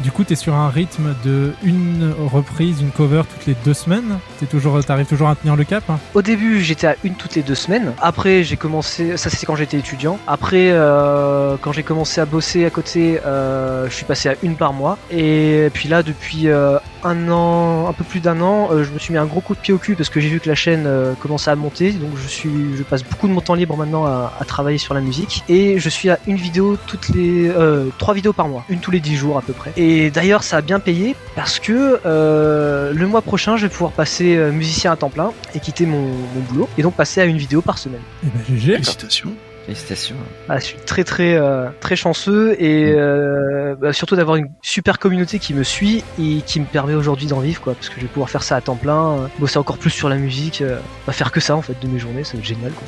Du 0.00 0.10
coup, 0.10 0.24
tu 0.24 0.34
es 0.34 0.36
sur 0.36 0.54
un 0.54 0.68
rythme 0.68 1.14
de 1.24 1.52
une 1.62 2.12
reprise, 2.26 2.82
une 2.82 2.90
cover 2.90 3.22
toutes 3.28 3.46
les 3.46 3.56
deux 3.64 3.72
semaines. 3.72 4.18
Tu 4.38 4.46
toujours, 4.46 4.78
arrives 4.88 5.06
toujours 5.06 5.28
à 5.28 5.34
tenir 5.34 5.56
le 5.56 5.64
cap. 5.64 5.84
hein 5.88 5.98
Au 6.14 6.20
début, 6.20 6.60
j'étais 6.60 6.86
à 6.86 6.96
une 7.02 7.14
toutes 7.14 7.34
les 7.34 7.42
deux 7.42 7.54
semaines. 7.54 7.94
Après, 8.02 8.44
j'ai 8.44 8.56
commencé. 8.56 9.16
Ça, 9.16 9.30
c'était 9.30 9.46
quand 9.46 9.56
j'étais 9.56 9.78
étudiant. 9.78 10.18
Après, 10.26 10.70
euh, 10.70 11.56
quand 11.62 11.72
j'ai 11.72 11.82
commencé 11.82 12.20
à 12.20 12.26
bosser 12.26 12.66
à 12.66 12.70
côté, 12.70 13.20
euh, 13.24 13.88
je 13.88 13.94
suis 13.94 14.04
passé 14.04 14.28
à 14.28 14.34
une 14.42 14.56
par 14.56 14.74
mois. 14.74 14.98
Et 15.10 15.70
puis 15.72 15.88
là, 15.88 16.02
depuis 16.02 16.48
euh, 16.48 16.78
un 17.02 17.30
an, 17.30 17.88
un 17.88 17.92
peu 17.94 18.04
plus 18.04 18.20
d'un 18.20 18.40
an, 18.42 18.68
je 18.72 18.90
me 18.90 18.98
suis 18.98 19.12
mis 19.12 19.18
un 19.18 19.24
gros 19.24 19.40
coup 19.40 19.54
de 19.54 19.60
pied 19.60 19.72
au 19.72 19.78
cul 19.78 19.94
parce 19.94 20.10
que 20.10 20.20
j'ai 20.20 20.28
vu 20.28 20.40
que 20.40 20.48
la 20.48 20.54
chaîne 20.54 20.86
commençait 21.20 21.50
à 21.50 21.56
monter. 21.56 21.92
Donc, 21.92 22.10
je 22.22 22.28
suis, 22.28 22.76
je 22.76 22.82
passe 22.82 23.02
beaucoup 23.02 23.28
de 23.28 23.32
mon 23.32 23.40
temps 23.40 23.54
libre 23.54 23.76
maintenant 23.78 24.04
à, 24.04 24.30
travailler 24.46 24.78
sur 24.78 24.92
la 24.92 25.00
musique. 25.00 25.42
Et 25.48 25.78
je 25.78 25.88
suis 25.88 26.10
à 26.10 26.18
une 26.26 26.36
vidéo 26.36 26.76
toutes 26.86 27.08
les, 27.08 27.50
trois 27.96 28.12
vidéos 28.12 28.34
par 28.34 28.48
mois, 28.48 28.64
une 28.68 28.80
tous 28.80 28.90
les 28.90 29.00
dix 29.00 29.16
jours 29.16 29.38
à 29.38 29.42
peu 29.42 29.54
près. 29.54 29.72
D'ailleurs, 30.10 30.42
ça 30.42 30.58
a 30.58 30.60
bien 30.62 30.80
payé 30.80 31.16
parce 31.34 31.58
que 31.58 32.00
euh, 32.06 32.92
le 32.92 33.06
mois 33.06 33.22
prochain, 33.22 33.56
je 33.56 33.66
vais 33.66 33.72
pouvoir 33.72 33.92
passer 33.92 34.36
euh, 34.36 34.50
musicien 34.50 34.92
à 34.92 34.96
temps 34.96 35.10
plein 35.10 35.32
et 35.54 35.60
quitter 35.60 35.86
mon, 35.86 36.02
mon 36.02 36.40
boulot 36.48 36.68
et 36.78 36.82
donc 36.82 36.94
passer 36.94 37.20
à 37.20 37.24
une 37.24 37.36
vidéo 37.36 37.62
par 37.62 37.78
semaine. 37.78 38.02
Et 38.24 38.30
ben 38.30 38.56
GG. 38.56 38.72
Félicitations. 38.72 39.32
Félicitations. 39.66 40.16
Ah, 40.48 40.60
je 40.60 40.64
suis 40.64 40.76
très 40.76 41.02
très 41.02 41.34
euh, 41.34 41.68
très 41.80 41.96
chanceux 41.96 42.54
et 42.62 42.92
euh, 42.94 43.74
bah, 43.74 43.92
surtout 43.92 44.14
d'avoir 44.14 44.36
une 44.36 44.48
super 44.62 45.00
communauté 45.00 45.40
qui 45.40 45.54
me 45.54 45.64
suit 45.64 46.04
et 46.20 46.40
qui 46.46 46.60
me 46.60 46.66
permet 46.66 46.94
aujourd'hui 46.94 47.26
d'en 47.26 47.40
vivre 47.40 47.60
quoi 47.60 47.74
parce 47.74 47.88
que 47.88 47.96
je 47.96 48.02
vais 48.02 48.06
pouvoir 48.06 48.30
faire 48.30 48.44
ça 48.44 48.54
à 48.54 48.60
temps 48.60 48.76
plein, 48.76 49.10
euh, 49.10 49.26
bosser 49.40 49.58
encore 49.58 49.78
plus 49.78 49.90
sur 49.90 50.08
la 50.08 50.16
musique, 50.16 50.62
euh, 50.62 50.78
bah, 51.04 51.12
faire 51.12 51.32
que 51.32 51.40
ça 51.40 51.56
en 51.56 51.62
fait 51.62 51.74
de 51.82 51.88
mes 51.88 51.98
journées, 51.98 52.22
ça 52.22 52.34
va 52.34 52.38
être 52.38 52.44
génial 52.44 52.70
quoi. 52.70 52.86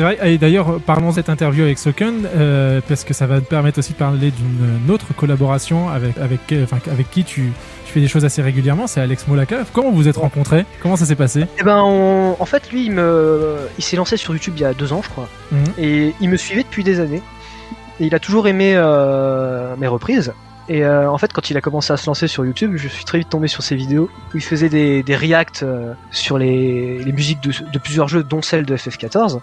C'est 0.00 0.04
vrai, 0.16 0.32
et 0.32 0.38
d'ailleurs, 0.38 0.80
parlons 0.80 1.10
de 1.10 1.14
cette 1.16 1.28
interview 1.28 1.62
avec 1.62 1.78
Soken, 1.78 2.26
euh, 2.34 2.80
parce 2.88 3.04
que 3.04 3.12
ça 3.12 3.26
va 3.26 3.38
te 3.38 3.44
permettre 3.44 3.80
aussi 3.80 3.92
de 3.92 3.98
parler 3.98 4.30
d'une 4.30 4.90
autre 4.90 5.12
collaboration 5.14 5.90
avec, 5.90 6.16
avec, 6.16 6.40
euh, 6.52 6.64
enfin, 6.64 6.78
avec 6.90 7.10
qui 7.10 7.22
tu, 7.22 7.52
tu 7.84 7.92
fais 7.92 8.00
des 8.00 8.08
choses 8.08 8.24
assez 8.24 8.40
régulièrement, 8.40 8.86
c'est 8.86 9.02
Alex 9.02 9.28
Molaka. 9.28 9.58
Comment 9.74 9.90
vous 9.90 9.96
vous 9.96 10.08
êtes 10.08 10.16
rencontrés? 10.16 10.64
Comment 10.80 10.96
ça 10.96 11.04
s'est 11.04 11.16
passé? 11.16 11.44
Et 11.58 11.62
ben 11.64 11.82
on- 11.84 12.34
en 12.40 12.44
fait 12.46 12.70
lui 12.72 12.86
il 12.86 12.92
me 12.92 13.56
il 13.76 13.84
s'est 13.84 13.96
lancé 13.96 14.16
sur 14.16 14.32
YouTube 14.32 14.54
il 14.56 14.62
y 14.62 14.64
a 14.64 14.72
deux 14.72 14.90
ans 14.94 15.02
je 15.04 15.10
crois. 15.10 15.28
Mhm. 15.52 15.64
et 15.76 16.14
il 16.22 16.30
me 16.30 16.38
suivait 16.38 16.62
depuis 16.62 16.82
des 16.82 16.98
années. 16.98 17.20
Et 18.00 18.06
il 18.06 18.14
a 18.14 18.18
toujours 18.18 18.48
aimé 18.48 18.72
euh, 18.76 19.74
mes 19.76 19.86
reprises 19.86 20.32
et 20.70 20.84
euh, 20.84 21.10
en 21.10 21.18
fait 21.18 21.32
quand 21.32 21.50
il 21.50 21.56
a 21.56 21.60
commencé 21.60 21.92
à 21.92 21.96
se 21.96 22.06
lancer 22.06 22.28
sur 22.28 22.46
YouTube 22.46 22.74
je 22.76 22.86
suis 22.86 23.04
très 23.04 23.18
vite 23.18 23.28
tombé 23.28 23.48
sur 23.48 23.62
ses 23.62 23.74
vidéos 23.74 24.08
où 24.32 24.36
il 24.36 24.42
faisait 24.42 24.68
des, 24.68 25.16
reacts 25.16 25.64
euh, 25.64 25.92
sur 26.12 26.38
les, 26.38 27.04
musiques 27.12 27.40
de, 27.40 27.78
plusieurs 27.78 28.06
jeux 28.08 28.22
dont 28.22 28.40
celle 28.40 28.64
de 28.64 28.76
FF14 28.76 29.40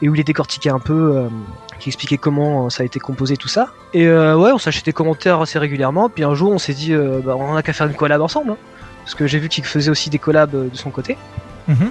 et 0.00 0.08
où 0.08 0.14
il 0.14 0.18
les 0.18 0.24
décortiquait 0.24 0.70
un 0.70 0.78
peu 0.78 1.16
euh, 1.16 1.28
qui 1.78 1.90
expliquait 1.90 2.16
comment 2.16 2.70
ça 2.70 2.82
a 2.82 2.86
été 2.86 2.98
composé 2.98 3.36
tout 3.36 3.48
ça 3.48 3.68
et 3.92 4.08
ouais 4.08 4.52
on 4.52 4.58
s'achetait 4.58 4.90
des 4.90 4.94
commentaires 4.94 5.40
assez 5.40 5.58
régulièrement 5.58 6.08
puis 6.08 6.24
un 6.24 6.34
jour 6.34 6.50
on 6.50 6.58
s'est 6.58 6.74
dit 6.74 6.94
bah, 7.24 7.36
on 7.36 7.54
a 7.54 7.62
qu'à 7.62 7.74
faire 7.74 7.86
une 7.86 7.94
collab 7.94 8.22
ensemble 8.22 8.52
hein. 8.52 8.56
parce 9.04 9.14
que 9.14 9.26
j'ai 9.26 9.38
vu 9.38 9.50
qu'il 9.50 9.64
faisait 9.64 9.90
aussi 9.90 10.08
des 10.08 10.18
collabs 10.18 10.50
de 10.50 10.76
son 10.76 10.90
côté 10.90 11.18
Mhm. 11.70 11.90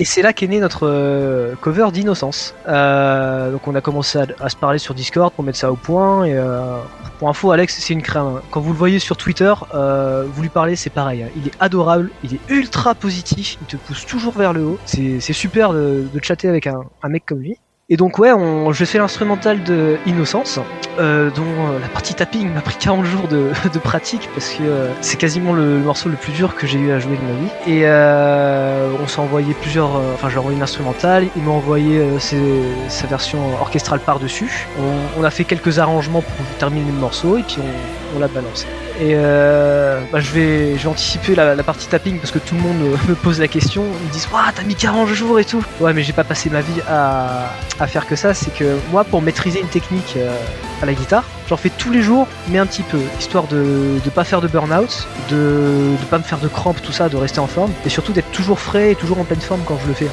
Et 0.00 0.04
c'est 0.04 0.22
là 0.22 0.32
qu'est 0.32 0.48
né 0.48 0.58
notre 0.60 0.86
euh, 0.86 1.54
cover 1.60 1.88
d'Innocence. 1.92 2.54
Euh, 2.66 3.52
donc 3.52 3.66
on 3.68 3.74
a 3.74 3.80
commencé 3.80 4.18
à, 4.40 4.48
se 4.48 4.56
parler 4.56 4.78
sur 4.78 4.94
Discord 4.94 5.32
pour 5.32 5.44
mettre 5.44 5.58
ça 5.58 5.70
au 5.70 5.76
point. 5.76 6.24
Et 6.24 6.34
euh, 6.34 6.78
pour 7.18 7.28
info, 7.28 7.50
Alex, 7.52 7.78
c'est 7.78 7.92
une 7.92 8.02
crème. 8.02 8.24
hein. 8.26 8.42
Quand 8.50 8.60
vous 8.60 8.72
le 8.72 8.78
voyez 8.78 8.98
sur 8.98 9.16
Twitter, 9.16 9.52
euh, 9.74 10.24
vous 10.28 10.42
lui 10.42 10.48
parlez, 10.48 10.74
c'est 10.76 10.90
pareil. 10.90 11.22
hein. 11.22 11.28
Il 11.36 11.46
est 11.46 11.54
adorable, 11.60 12.10
il 12.22 12.34
est 12.34 12.40
ultra 12.48 12.94
positif, 12.94 13.56
il 13.60 13.66
te 13.66 13.76
pousse 13.76 14.04
toujours 14.04 14.36
vers 14.36 14.52
le 14.52 14.64
haut. 14.64 14.80
C'est 14.84 15.20
super 15.20 15.72
de, 15.72 16.08
de 16.12 16.20
chatter 16.22 16.48
avec 16.48 16.66
un, 16.66 16.80
un 17.02 17.08
mec 17.08 17.24
comme 17.26 17.40
lui. 17.40 17.56
Et 17.90 17.98
donc 17.98 18.18
ouais, 18.18 18.32
on, 18.32 18.72
je 18.72 18.82
fais 18.86 18.96
l'instrumental 18.98 19.62
de 19.62 19.98
Innocence, 20.06 20.58
euh, 20.98 21.28
dont 21.30 21.42
euh, 21.42 21.78
la 21.78 21.88
partie 21.88 22.14
tapping 22.14 22.50
m'a 22.50 22.62
pris 22.62 22.76
40 22.76 23.04
jours 23.04 23.28
de, 23.28 23.50
de 23.74 23.78
pratique 23.78 24.30
parce 24.32 24.54
que 24.54 24.62
euh, 24.62 24.88
c'est 25.02 25.18
quasiment 25.18 25.52
le, 25.52 25.80
morceau 25.80 26.08
le 26.08 26.16
plus 26.16 26.32
dur 26.32 26.54
que 26.54 26.66
j'ai 26.66 26.78
eu 26.78 26.92
à 26.92 26.98
jouer 26.98 27.16
de 27.18 27.22
ma 27.22 27.32
vie. 27.38 27.52
Et 27.66 27.82
euh, 27.84 28.88
on 29.02 29.06
s'est 29.06 29.20
envoyé 29.20 29.52
plusieurs, 29.52 29.96
euh, 29.96 30.14
enfin 30.14 30.30
j'ai 30.30 30.38
envoyé 30.38 30.58
l'instrumental, 30.58 31.28
il 31.36 31.42
m'a 31.42 31.50
envoyé 31.50 31.98
euh, 31.98 32.18
ses- 32.18 32.62
sa 32.88 33.06
version 33.06 33.52
orchestrale 33.60 34.00
par-dessus. 34.00 34.66
On, 34.80 35.20
on 35.20 35.24
a 35.24 35.30
fait 35.30 35.44
quelques 35.44 35.78
arrangements 35.78 36.22
pour 36.22 36.46
terminer 36.58 36.90
le 36.90 36.98
morceau 36.98 37.36
et 37.36 37.42
puis 37.42 37.58
on, 37.58 38.03
on 38.14 38.18
l'a 38.18 38.28
balancé. 38.28 38.66
Et 39.00 39.12
euh, 39.14 40.00
bah, 40.12 40.20
je, 40.20 40.30
vais, 40.30 40.76
je 40.76 40.82
vais 40.82 40.88
anticiper 40.88 41.34
la, 41.34 41.62
partie 41.62 41.88
tapping 41.88 42.18
parce 42.18 42.30
que 42.30 42.38
tout 42.38 42.54
le 42.54 42.60
monde 42.60 42.78
me, 42.78 42.90
me 43.08 43.14
pose 43.14 43.40
la 43.40 43.48
question. 43.48 43.84
Ils 44.00 44.06
me 44.08 44.12
disent 44.12 44.28
Waouh, 44.32 44.44
t'as 44.54 44.62
mis 44.62 44.74
40 44.74 45.08
jours 45.08 45.38
et 45.38 45.44
tout. 45.44 45.64
Ouais, 45.80 45.92
mais 45.92 46.02
j'ai 46.02 46.12
pas 46.12 46.24
passé 46.24 46.50
ma 46.50 46.60
vie 46.60 46.80
à, 46.88 47.50
à 47.80 47.86
faire 47.86 48.06
que 48.06 48.16
ça. 48.16 48.34
C'est 48.34 48.54
que 48.54 48.76
moi, 48.90 49.04
pour 49.04 49.22
maîtriser 49.22 49.60
une 49.60 49.68
technique 49.68 50.14
euh, 50.16 50.34
à 50.82 50.86
la 50.86 50.94
guitare, 50.94 51.24
j'en 51.48 51.56
fais 51.56 51.70
tous 51.70 51.90
les 51.90 52.02
jours, 52.02 52.26
mais 52.48 52.58
un 52.58 52.66
petit 52.66 52.82
peu. 52.82 53.00
Histoire 53.18 53.46
de 53.46 53.98
ne 54.04 54.10
pas 54.10 54.24
faire 54.24 54.40
de 54.40 54.48
burn-out, 54.48 55.08
de 55.30 55.96
ne 56.00 56.06
pas 56.10 56.18
me 56.18 56.24
faire 56.24 56.38
de 56.38 56.48
crampes, 56.48 56.80
tout 56.82 56.92
ça, 56.92 57.08
de 57.08 57.16
rester 57.16 57.40
en 57.40 57.46
forme. 57.46 57.72
Et 57.84 57.88
surtout 57.88 58.12
d'être 58.12 58.30
toujours 58.30 58.60
frais 58.60 58.92
et 58.92 58.94
toujours 58.94 59.18
en 59.18 59.24
pleine 59.24 59.40
forme 59.40 59.62
quand 59.66 59.78
je 59.82 59.88
le 59.88 59.94
fais. 59.94 60.08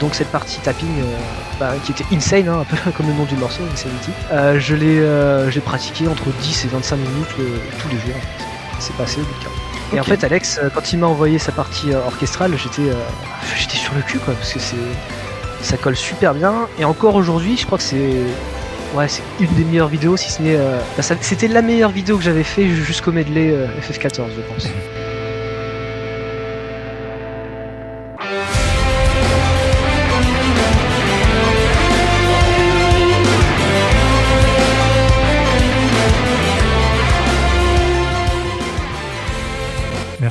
Donc 0.00 0.14
cette 0.14 0.28
partie 0.28 0.58
tapping 0.60 0.88
euh, 0.88 1.16
bah, 1.60 1.74
qui 1.84 1.92
était 1.92 2.04
insane, 2.12 2.48
hein, 2.48 2.60
un 2.60 2.64
peu 2.64 2.76
comme 2.96 3.06
le 3.06 3.14
nom 3.14 3.24
du 3.24 3.36
morceau, 3.36 3.62
Insanity, 3.72 4.10
euh, 4.32 4.58
je 4.58 4.74
l'ai 4.74 4.98
euh, 4.98 5.50
j'ai 5.50 5.60
pratiqué 5.60 6.08
entre 6.08 6.26
10 6.40 6.64
et 6.64 6.68
25 6.68 6.96
minutes 6.96 7.34
tous 7.78 7.88
les 7.88 7.98
jours. 7.98 8.16
en 8.16 8.20
fait. 8.20 8.44
C'est 8.80 8.96
passé 8.96 9.20
au 9.20 9.24
bout 9.24 9.38
de 9.38 9.44
40. 9.44 9.74
Et 9.94 10.00
en 10.00 10.04
fait, 10.04 10.24
Alex, 10.24 10.60
quand 10.74 10.92
il 10.92 10.98
m'a 10.98 11.06
envoyé 11.06 11.38
sa 11.38 11.52
partie 11.52 11.94
orchestrale, 11.94 12.56
j'étais 12.56 12.90
euh, 12.90 12.94
j'étais 13.56 13.76
sur 13.76 13.94
le 13.94 14.02
cul, 14.02 14.18
quoi, 14.18 14.34
parce 14.34 14.52
que 14.52 14.58
c'est 14.58 14.76
ça 15.62 15.76
colle 15.76 15.96
super 15.96 16.34
bien. 16.34 16.68
Et 16.78 16.84
encore 16.84 17.14
aujourd'hui, 17.14 17.56
je 17.56 17.64
crois 17.66 17.78
que 17.78 17.84
c'est 17.84 18.24
ouais, 18.94 19.08
c'est 19.08 19.22
une 19.40 19.52
des 19.54 19.64
meilleures 19.64 19.88
vidéos, 19.88 20.16
si 20.16 20.30
ce 20.30 20.42
n'est 20.42 20.56
euh, 20.56 20.78
bah, 20.96 21.02
c'était 21.02 21.48
la 21.48 21.62
meilleure 21.62 21.90
vidéo 21.90 22.16
que 22.16 22.24
j'avais 22.24 22.44
fait 22.44 22.68
jusqu'au 22.68 23.12
medley 23.12 23.50
euh, 23.50 23.66
FF14, 23.80 24.28
je 24.36 24.42
pense. 24.42 24.68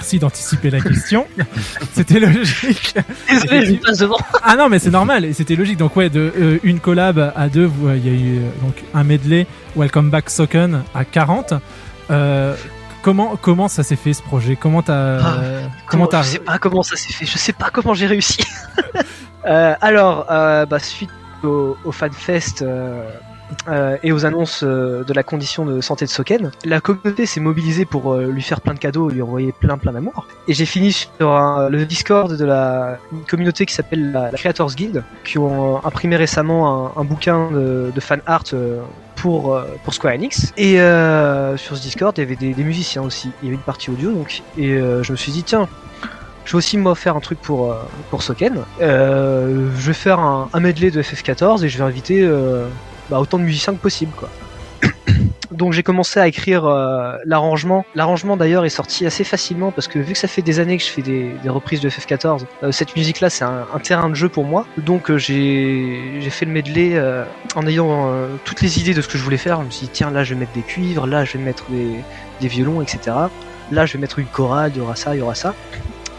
Merci 0.04 0.20
d'anticiper 0.20 0.70
la 0.70 0.82
question. 0.82 1.26
c'était 1.94 2.20
logique. 2.20 2.94
Désolé, 3.30 3.66
je 3.68 3.74
passe 3.76 4.00
devant. 4.00 4.18
Ah 4.44 4.58
non, 4.58 4.68
mais 4.68 4.78
c'est 4.78 4.90
normal. 4.90 5.24
Et 5.24 5.32
c'était 5.32 5.56
logique. 5.56 5.78
Donc 5.78 5.96
ouais, 5.96 6.10
de 6.10 6.30
euh, 6.38 6.60
une 6.64 6.82
collab 6.82 7.32
à 7.34 7.48
deux, 7.48 7.72
euh, 7.86 7.96
il 7.96 8.06
y 8.06 8.10
a 8.10 8.12
eu 8.12 8.40
euh, 8.40 8.50
donc 8.62 8.84
un 8.94 9.06
medley 9.06 9.48
Welcome 9.78 10.10
Back 10.10 10.30
Soken 10.30 10.84
à 10.94 11.06
40. 11.06 11.54
Euh, 12.12 12.54
comment 13.02 13.38
comment 13.38 13.70
ça 13.70 13.82
s'est 13.82 13.96
fait 13.96 14.12
ce 14.12 14.22
projet? 14.22 14.58
Comment 14.58 14.82
t'as 14.82 14.94
euh, 14.94 15.62
comment 15.88 16.08
Comment, 16.08 16.08
t'as 16.08 16.24
je 16.24 16.28
sais 16.32 16.40
pas 16.40 16.58
comment 16.58 16.84
ça 16.84 16.98
s'est 16.98 17.14
fait, 17.14 17.26
je 17.26 17.38
sais 17.38 17.54
pas 17.54 17.70
comment 17.72 17.94
j'ai 17.94 18.08
réussi. 18.08 18.44
Euh, 19.46 19.76
alors, 19.82 20.28
euh, 20.32 20.66
bah, 20.66 20.80
suite 20.80 21.10
au, 21.44 21.76
au 21.84 21.92
FanFest 21.92 22.64
euh, 23.68 23.98
et 24.04 24.12
aux 24.12 24.26
annonces 24.26 24.64
euh, 24.64 25.04
de 25.04 25.14
la 25.14 25.24
condition 25.24 25.66
de 25.66 25.82
santé 25.82 26.06
de 26.06 26.10
Soken, 26.10 26.52
la 26.66 26.82
communauté 26.82 27.26
s'est 27.26 27.40
mobilisée 27.40 27.86
pour 27.86 28.14
euh, 28.14 28.28
lui 28.28 28.42
faire 28.42 28.62
plein 28.62 28.74
de 28.74 28.80
cadeaux, 28.80 29.10
lui 29.10 29.22
envoyer 29.22 29.52
plein 29.52 29.78
plein 29.78 29.92
d'amour. 29.92 30.28
Et 30.48 30.54
j'ai 30.54 30.66
fini 30.66 30.92
sur 30.92 31.10
le 31.70 31.86
Discord 31.86 32.36
de 32.36 32.46
la 32.46 32.98
communauté 33.30 33.66
qui 33.66 33.74
s'appelle 33.74 34.12
la, 34.12 34.32
Creators 34.32 34.76
Guild, 34.76 35.04
qui 35.24 35.38
ont 35.38 35.84
imprimé 35.86 36.16
récemment 36.16 36.98
un, 36.98 37.04
bouquin 37.04 37.50
de, 37.52 37.92
fan 38.00 38.22
art 38.26 38.44
pour, 39.16 39.62
pour 39.84 39.94
Square 39.94 40.16
Enix. 40.16 40.54
Et 40.58 40.74
sur 41.58 41.78
ce 41.78 41.82
Discord, 41.82 42.18
il 42.18 42.22
y 42.22 42.24
avait 42.24 42.36
des, 42.36 42.64
musiciens 42.64 43.04
aussi. 43.04 43.32
Il 43.42 43.46
y 43.46 43.48
avait 43.50 43.56
une 43.56 43.62
partie 43.62 43.90
audio 43.90 44.12
donc. 44.12 44.42
Et 44.58 44.78
je 44.78 45.12
me 45.12 45.18
suis 45.18 45.32
dit, 45.32 45.44
tiens, 45.44 45.68
je 46.46 46.52
vais 46.52 46.58
aussi 46.58 46.78
moi 46.78 46.96
faire 46.96 47.16
un 47.16 47.22
truc 47.22 47.40
pour, 47.40 47.76
pour 48.10 48.22
Soken. 48.22 48.60
Je 48.80 49.86
vais 49.86 49.94
faire 49.94 50.20
un, 50.20 50.60
medley 50.60 50.92
de 50.92 51.02
FF14 51.02 51.64
et 51.64 51.70
je 51.70 51.78
vais 51.78 51.84
inviter 51.84 52.30
bah, 53.10 53.20
autant 53.20 53.38
de 53.38 53.44
musiciens 53.44 53.74
que 53.74 53.80
possible. 53.80 54.12
Quoi. 54.16 54.30
Donc 55.52 55.74
j'ai 55.74 55.84
commencé 55.84 56.20
à 56.20 56.28
écrire 56.28 56.66
euh, 56.66 57.18
l'arrangement. 57.26 57.86
L'arrangement 57.96 58.38
d'ailleurs 58.38 58.66
est 58.66 58.70
sorti 58.70 59.06
assez 59.06 59.24
facilement 59.24 59.72
parce 59.72 59.88
que 59.88 60.00
vu 60.00 60.14
que 60.14 60.20
ça 60.20 60.28
fait 60.28 60.42
des 60.42 60.60
années 60.60 60.78
que 60.78 60.84
je 60.84 60.90
fais 60.90 61.02
des, 61.02 61.34
reprises 61.48 61.82
de 61.82 61.90
FF14, 61.90 62.46
euh, 62.64 62.72
cette 62.72 62.96
musique-là 62.96 63.30
c'est 63.30 63.44
un, 63.44 63.66
terrain 63.84 64.10
de 64.10 64.16
jeu 64.16 64.30
pour 64.30 64.46
moi. 64.46 64.66
Donc 64.78 65.10
euh, 65.12 65.18
j'ai 65.18 66.20
fait 66.30 66.46
le 66.46 66.52
medley 66.52 66.92
euh, 66.96 67.24
en 67.56 67.68
ayant 67.68 68.12
toutes 68.46 68.62
les 68.62 68.80
idées 68.80 68.94
de 68.94 69.02
ce 69.02 69.08
que 69.08 69.18
je 69.18 69.24
voulais 69.24 69.38
faire. 69.38 69.62
Je 69.62 69.66
me 69.66 69.72
suis 69.72 69.88
dit 69.88 69.92
tiens 69.94 70.12
là 70.12 70.24
je 70.24 70.34
vais 70.34 70.40
mettre 70.40 70.54
des 70.54 70.62
cuivres, 70.62 71.06
là 71.06 71.26
je 71.26 71.38
vais 71.38 71.44
mettre 71.44 71.66
des, 71.70 71.96
des 72.42 72.48
violons, 72.48 72.82
etc. 72.82 73.16
Là 73.72 73.86
je 73.86 73.94
vais 73.94 74.00
mettre 74.00 74.20
une 74.20 74.28
chorale, 74.28 74.72
il 74.76 74.80
y 74.80 74.82
aura 74.82 74.96
ça, 74.96 75.16
il 75.16 75.20
y 75.20 75.22
aura 75.22 75.36
ça. 75.36 75.54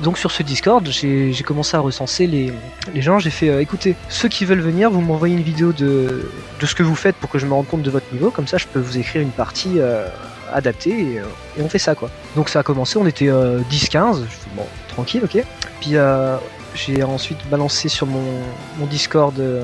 Donc 0.01 0.19
sur 0.19 0.31
ce 0.31 0.43
Discord, 0.43 0.87
j'ai 0.89 1.43
commencé 1.45 1.77
à 1.77 1.81
recenser 1.81 2.27
les, 2.27 2.53
gens. 3.01 3.19
J'ai 3.19 3.31
fait, 3.31 3.49
euh, 3.49 3.61
écoutez, 3.61 3.95
ceux 4.09 4.29
qui 4.29 4.45
veulent 4.45 4.61
venir, 4.61 4.91
vous 4.91 5.01
m'envoyez 5.01 5.37
une 5.37 5.43
vidéo 5.43 5.73
de, 5.73 6.29
de 6.61 6.67
ce 6.67 6.75
que 6.75 6.83
vous 6.83 6.97
faites 6.97 7.17
pour 7.17 7.31
que 7.31 7.39
je 7.39 7.47
me 7.47 7.53
rende 7.53 7.67
compte 7.67 7.83
de 7.83 7.91
votre 7.91 8.13
niveau. 8.13 8.31
Comme 8.31 8.47
ça, 8.47 8.59
je 8.59 8.67
peux 8.67 8.81
vous 8.81 8.99
écrire 8.99 9.23
une 9.23 9.31
partie 9.31 9.79
euh, 9.79 10.09
adaptée 10.53 11.15
et, 11.15 11.19
euh, 11.21 11.25
et 11.59 11.63
on 11.63 11.69
fait 11.69 11.79
ça 11.79 11.95
quoi. 11.95 12.11
Donc 12.37 12.49
ça 12.49 12.61
a 12.61 12.63
commencé, 12.63 12.99
on 12.99 13.07
était 13.07 13.29
euh, 13.29 13.61
10-15. 13.71 14.23
Je 14.23 14.27
fais, 14.27 14.45
Bon, 14.55 14.67
tranquille, 14.89 15.23
ok. 15.25 15.45
Puis 15.81 15.97
euh, 15.97 16.37
j'ai 16.75 17.03
ensuite 17.03 17.39
balancé 17.49 17.89
sur 17.89 18.07
mon, 18.07 18.23
mon 18.79 18.87
Discord 18.87 19.39
euh, 19.39 19.63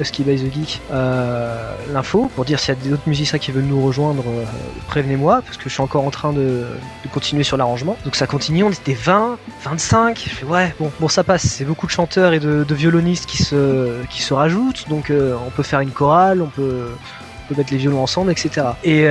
Husky 0.00 0.22
by 0.22 0.36
the 0.36 0.52
Geek 0.52 0.80
euh, 0.92 1.74
l'info 1.92 2.30
pour 2.34 2.44
dire 2.44 2.58
s'il 2.58 2.74
y 2.74 2.78
a 2.78 2.90
d'autres 2.90 3.08
musiciens 3.08 3.38
qui 3.38 3.52
veulent 3.52 3.64
nous 3.64 3.84
rejoindre, 3.84 4.24
euh, 4.26 4.44
prévenez-moi 4.86 5.42
parce 5.44 5.56
que 5.56 5.64
je 5.64 5.74
suis 5.74 5.82
encore 5.82 6.04
en 6.04 6.10
train 6.10 6.32
de, 6.32 6.66
continuer 7.12 7.42
sur 7.42 7.56
l'arrangement. 7.56 7.96
Donc 8.04 8.16
ça 8.16 8.26
continue, 8.26 8.64
on 8.64 8.70
était 8.70 8.94
20, 8.94 9.38
25. 9.64 10.22
Je 10.24 10.30
fais 10.30 10.46
ouais, 10.46 10.74
bon, 10.78 10.90
bon 11.00 11.08
ça 11.08 11.24
passe. 11.24 11.42
C'est 11.42 11.64
beaucoup 11.64 11.86
de 11.86 11.90
chanteurs 11.90 12.32
et 12.32 12.40
de, 12.40 12.64
violonistes 12.74 13.26
qui 13.26 13.42
se, 13.42 14.04
qui 14.10 14.22
se 14.22 14.34
rajoutent, 14.34 14.88
donc 14.88 15.10
euh, 15.10 15.36
on 15.46 15.50
peut 15.50 15.62
faire 15.62 15.80
une 15.80 15.90
chorale, 15.90 16.42
on 16.42 16.48
peut, 16.48 16.90
mettre 17.56 17.72
les 17.72 17.78
violons 17.78 18.02
ensemble, 18.02 18.30
etc. 18.30 18.66
Et 18.84 19.08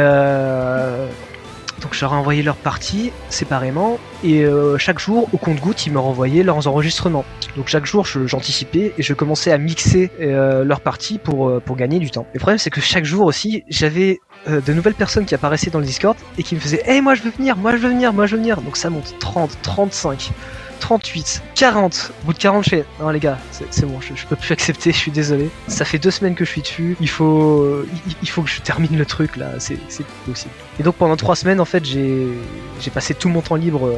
donc 1.82 1.94
je 1.94 2.02
leur 2.02 2.28
leurs 2.44 2.56
parties 2.56 3.12
séparément 3.30 4.00
et 4.24 4.44
euh, 4.44 4.78
chaque 4.78 5.00
jour 5.00 5.30
au 5.34 5.38
compte-goutte 5.38 5.86
ils 5.86 5.94
me 5.94 6.00
renvoyaient 6.00 6.44
leurs 6.44 6.68
enregistrements. 6.68 7.26
Donc 7.56 7.68
chaque 7.68 7.86
jour 7.86 8.06
j'anticipais 8.06 8.94
et 8.98 9.04
je 9.04 9.14
commençais 9.14 9.52
à 9.52 9.58
mixer 9.58 10.12
euh, 10.20 10.64
leurs 10.64 10.82
parties 10.82 11.18
pour, 11.20 11.48
euh, 11.48 11.62
pour 11.64 11.76
gagner 11.76 12.00
du 12.00 12.10
temps. 12.10 12.26
Le 12.34 12.40
problème 12.40 12.58
c'est 12.58 12.70
que 12.70 12.82
chaque 12.82 13.06
jour 13.06 13.26
aussi 13.26 13.64
j'avais 13.70 14.20
de 14.48 14.74
nouvelles 14.74 14.94
personnes 14.94 15.26
qui 15.26 15.36
apparaissaient 15.36 15.72
dans 15.72 15.80
le 15.80 15.86
Discord 15.86 16.16
et 16.38 16.44
qui 16.44 16.56
me 16.56 16.60
faisaient 16.60 16.82
Hey 16.86 17.02
moi 17.02 17.16
je 17.16 17.24
veux 17.24 17.32
venir, 17.32 17.58
moi 17.58 17.72
je 17.74 17.78
veux 17.78 17.90
venir, 17.90 18.14
moi 18.14 18.26
je 18.26 18.36
veux 18.36 18.42
venir. 18.42 18.62
Donc 18.62 18.78
ça 18.78 18.90
monte 18.90 19.16
30, 19.20 19.58
35. 19.62 20.32
38, 20.80 21.44
40. 21.56 22.12
Au 22.24 22.26
bout 22.26 22.34
de 22.34 22.38
40, 22.38 22.64
je 22.70 22.76
non 23.00 23.10
les 23.10 23.20
gars, 23.20 23.38
c'est 23.52 23.86
bon, 23.86 24.00
je, 24.02 24.26
peux 24.26 24.36
plus 24.36 24.52
accepter, 24.52 24.92
je 24.92 24.98
suis 24.98 25.12
désolé. 25.12 25.50
Ça 25.68 25.86
fait 25.86 26.00
deux 26.00 26.12
semaines 26.12 26.36
que 26.36 26.46
je 26.46 26.52
suis 26.52 26.62
dessus. 26.62 26.98
Il 27.00 27.10
faut, 27.10 27.86
faut 28.28 28.42
que 28.44 28.50
je 28.50 28.62
termine 28.62 28.98
le 28.98 29.06
truc 29.06 29.38
là, 29.38 29.52
c'est 29.60 29.78
possible. 30.26 30.52
Et 30.80 30.84
donc 30.84 30.96
pendant 30.96 31.18
trois 31.18 31.36
semaines, 31.36 31.60
en 31.60 31.66
fait, 31.66 31.86
j'ai 31.86 32.28
j'ai 32.80 32.92
passé 32.92 33.14
tout 33.14 33.30
mon 33.30 33.42
temps 33.42 33.56
libre 33.56 33.88
euh, 33.88 33.98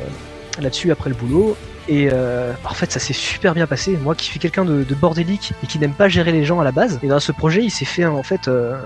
là-dessus 0.62 0.92
après 0.92 1.10
le 1.10 1.16
boulot. 1.16 1.58
Et 1.88 2.10
euh, 2.12 2.54
en 2.66 2.74
fait, 2.74 2.92
ça 2.92 3.00
s'est 3.00 3.14
super 3.14 3.54
bien 3.54 3.68
passé. 3.68 3.98
Moi 4.04 4.16
qui 4.16 4.26
suis 4.26 4.40
quelqu'un 4.40 4.66
de, 4.66 4.84
de 4.84 4.96
bordélique 4.96 5.54
et 5.64 5.68
qui 5.68 5.80
n'aime 5.80 5.94
pas 5.94 6.08
gérer 6.10 6.32
les 6.32 6.46
gens 6.46 6.60
à 6.60 6.64
la 6.64 6.72
base, 6.72 7.00
et 7.04 7.08
dans 7.08 7.20
ce 7.20 7.32
projet, 7.32 7.64
il 7.64 7.72
s'est 7.72 7.86
fait 7.86 8.06
en 8.06 8.24
fait 8.24 8.48
euh, 8.48 8.80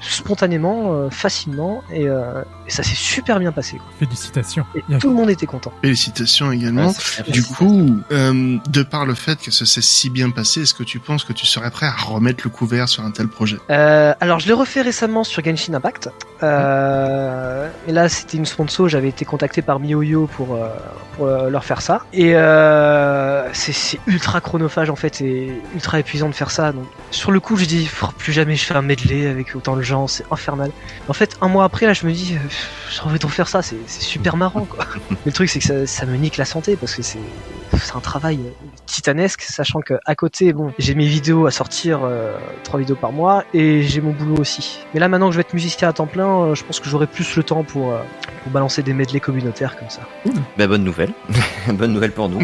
spontanément, 0.00 0.92
euh, 0.92 1.10
facilement, 1.10 1.82
et, 1.92 2.08
euh, 2.08 2.42
et 2.66 2.70
ça 2.70 2.82
s'est 2.82 2.94
super 2.94 3.38
bien 3.38 3.52
passé. 3.52 3.76
quoi. 3.76 3.86
Félicitations. 3.98 4.64
Et 4.74 4.98
tout 4.98 5.08
le 5.08 5.14
monde 5.14 5.30
était 5.30 5.46
content. 5.46 5.72
Félicitations 5.82 6.52
également. 6.52 6.88
Ouais, 6.88 7.32
du 7.32 7.42
coup, 7.42 8.00
euh, 8.12 8.56
de 8.68 8.82
par 8.82 9.06
le 9.06 9.14
fait 9.14 9.38
que 9.40 9.50
ça 9.50 9.66
s'est 9.66 9.82
si 9.82 10.10
bien 10.10 10.30
passé, 10.30 10.62
est-ce 10.62 10.74
que 10.74 10.82
tu 10.82 10.98
penses 10.98 11.24
que 11.24 11.32
tu 11.32 11.46
serais 11.46 11.70
prêt 11.70 11.86
à 11.86 11.92
remettre 11.92 12.42
le 12.44 12.50
couvert 12.50 12.88
sur 12.88 13.04
un 13.04 13.10
tel 13.10 13.28
projet? 13.28 13.56
Euh, 13.70 14.14
alors 14.20 14.38
je 14.38 14.46
l'ai 14.46 14.52
refait 14.52 14.82
récemment 14.82 15.24
sur 15.24 15.44
Genshin 15.44 15.74
Impact. 15.74 16.10
Euh, 16.42 17.68
et 17.88 17.92
là 17.92 18.08
c'était 18.08 18.36
une 18.36 18.46
sponsor, 18.46 18.88
j'avais 18.88 19.08
été 19.08 19.24
contacté 19.24 19.62
par 19.62 19.80
MiYoYo 19.80 20.26
pour, 20.26 20.54
euh, 20.54 20.68
pour 21.16 21.26
euh, 21.26 21.48
leur 21.50 21.64
faire 21.64 21.80
ça. 21.80 22.02
Et 22.12 22.35
euh, 22.36 23.48
c'est- 23.52 23.72
c'est 23.72 23.98
ultra 24.06 24.40
chronophage 24.40 24.90
en 24.90 24.96
fait 24.96 25.20
et 25.20 25.50
ultra 25.74 25.98
épuisant 25.98 26.28
de 26.28 26.34
faire 26.34 26.50
ça. 26.50 26.72
Donc 26.72 26.86
sur 27.10 27.30
le 27.32 27.40
coup 27.40 27.56
dit 27.56 27.84
Pff, 27.84 28.04
plus 28.18 28.32
jamais 28.32 28.54
je 28.56 28.64
fais 28.64 28.74
un 28.74 28.82
medley 28.82 29.26
avec 29.26 29.54
autant 29.54 29.76
de 29.76 29.82
gens, 29.82 30.06
c'est 30.06 30.24
infernal. 30.30 30.70
En 31.08 31.12
fait 31.12 31.36
un 31.40 31.48
mois 31.48 31.64
après 31.64 31.86
là 31.86 31.92
je 31.92 32.06
me 32.06 32.12
dis 32.12 32.34
euh, 32.34 32.48
j'ai 32.90 33.00
envie 33.02 33.18
de 33.18 33.26
refaire 33.26 33.48
ça, 33.48 33.62
c'est 33.62 33.76
c'est 33.86 34.02
super 34.02 34.36
marrant 34.44 34.64
quoi. 34.64 34.84
Mais 35.10 35.16
le 35.26 35.32
truc 35.32 35.48
c'est 35.48 35.58
que 35.58 35.64
ça, 35.66 35.86
ça 35.86 36.06
me 36.06 36.16
nique 36.16 36.36
la 36.36 36.44
santé 36.44 36.76
parce 36.76 36.94
que 36.94 37.02
c'est 37.02 37.18
c'est 37.72 37.96
un 37.96 38.00
travail 38.00 38.38
euh, 38.46 38.50
titanesque, 38.86 39.42
sachant 39.42 39.80
que 39.80 39.94
à 40.06 40.14
côté, 40.14 40.52
bon, 40.52 40.72
j'ai 40.78 40.94
mes 40.94 41.04
vidéos 41.04 41.46
à 41.46 41.50
sortir, 41.50 42.00
euh, 42.04 42.32
trois 42.62 42.78
vidéos 42.78 42.94
par 42.96 43.12
mois, 43.12 43.44
et 43.52 43.82
j'ai 43.82 44.00
mon 44.00 44.12
boulot 44.12 44.36
aussi. 44.36 44.78
Mais 44.94 45.00
là, 45.00 45.08
maintenant 45.08 45.26
que 45.26 45.32
je 45.32 45.38
vais 45.38 45.42
être 45.42 45.52
musicien 45.52 45.88
à 45.88 45.92
temps 45.92 46.06
plein, 46.06 46.54
je 46.54 46.62
pense 46.62 46.78
que 46.80 46.88
j'aurai 46.88 47.06
plus 47.08 47.36
le 47.36 47.42
temps 47.42 47.64
pour, 47.64 47.92
euh, 47.92 47.98
pour 48.44 48.52
balancer 48.52 48.82
des 48.82 48.94
medleys 48.94 49.20
communautaires 49.20 49.76
comme 49.76 49.90
ça. 49.90 50.02
Bah, 50.56 50.66
bonne 50.68 50.84
nouvelle. 50.84 51.12
bonne 51.68 51.92
nouvelle 51.92 52.12
pour 52.12 52.25
nous. 52.28 52.40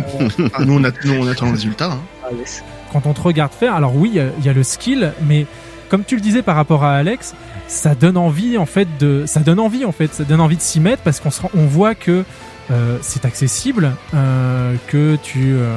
Ah, 0.55 0.65
nous, 0.65 0.75
on 0.78 0.85
a- 0.85 0.91
nous, 1.05 1.15
on 1.15 1.27
attend 1.28 1.47
le 1.47 1.52
résultat. 1.52 1.93
hein. 1.93 2.01
Ah, 2.25 2.28
yes. 2.39 2.62
Quand 2.93 3.07
on 3.07 3.12
te 3.15 3.20
regarde 3.20 3.52
faire, 3.52 3.75
alors 3.75 3.97
oui, 3.97 4.11
il 4.12 4.17
y 4.17 4.20
a- 4.20 4.27
il 4.39 4.44
y, 4.44 4.49
a 4.49 4.52
le 4.52 4.62
skill, 4.62 5.12
mais 5.27 5.47
comme 5.89 6.05
tu 6.05 6.15
le 6.15 6.20
disais 6.20 6.43
par 6.43 6.57
rapport 6.57 6.85
à 6.85 6.93
Alex, 6.94 7.35
ça 7.69 7.94
donne 7.94 8.17
envie 8.17 8.59
en 8.59 8.67
fait 8.67 8.86
de, 8.99 9.25
ça 9.27 9.41
donne 9.41 9.61
envie 9.61 9.85
en 9.85 9.93
fait, 9.93 10.12
ça 10.12 10.25
donne 10.25 10.41
envie 10.41 10.57
de 10.57 10.62
s'y 10.62 10.81
mettre 10.81 11.02
parce 11.02 11.20
qu'on 11.20 11.31
se 11.31 11.41
rend- 11.43 11.51
on 11.57 11.65
voit 11.67 11.94
que 11.94 12.25
euh, 12.70 12.99
c'est 13.02 13.25
accessible, 13.25 13.93
euh, 14.15 14.75
que 14.89 15.17
tu 15.23 15.55
euh, 15.55 15.77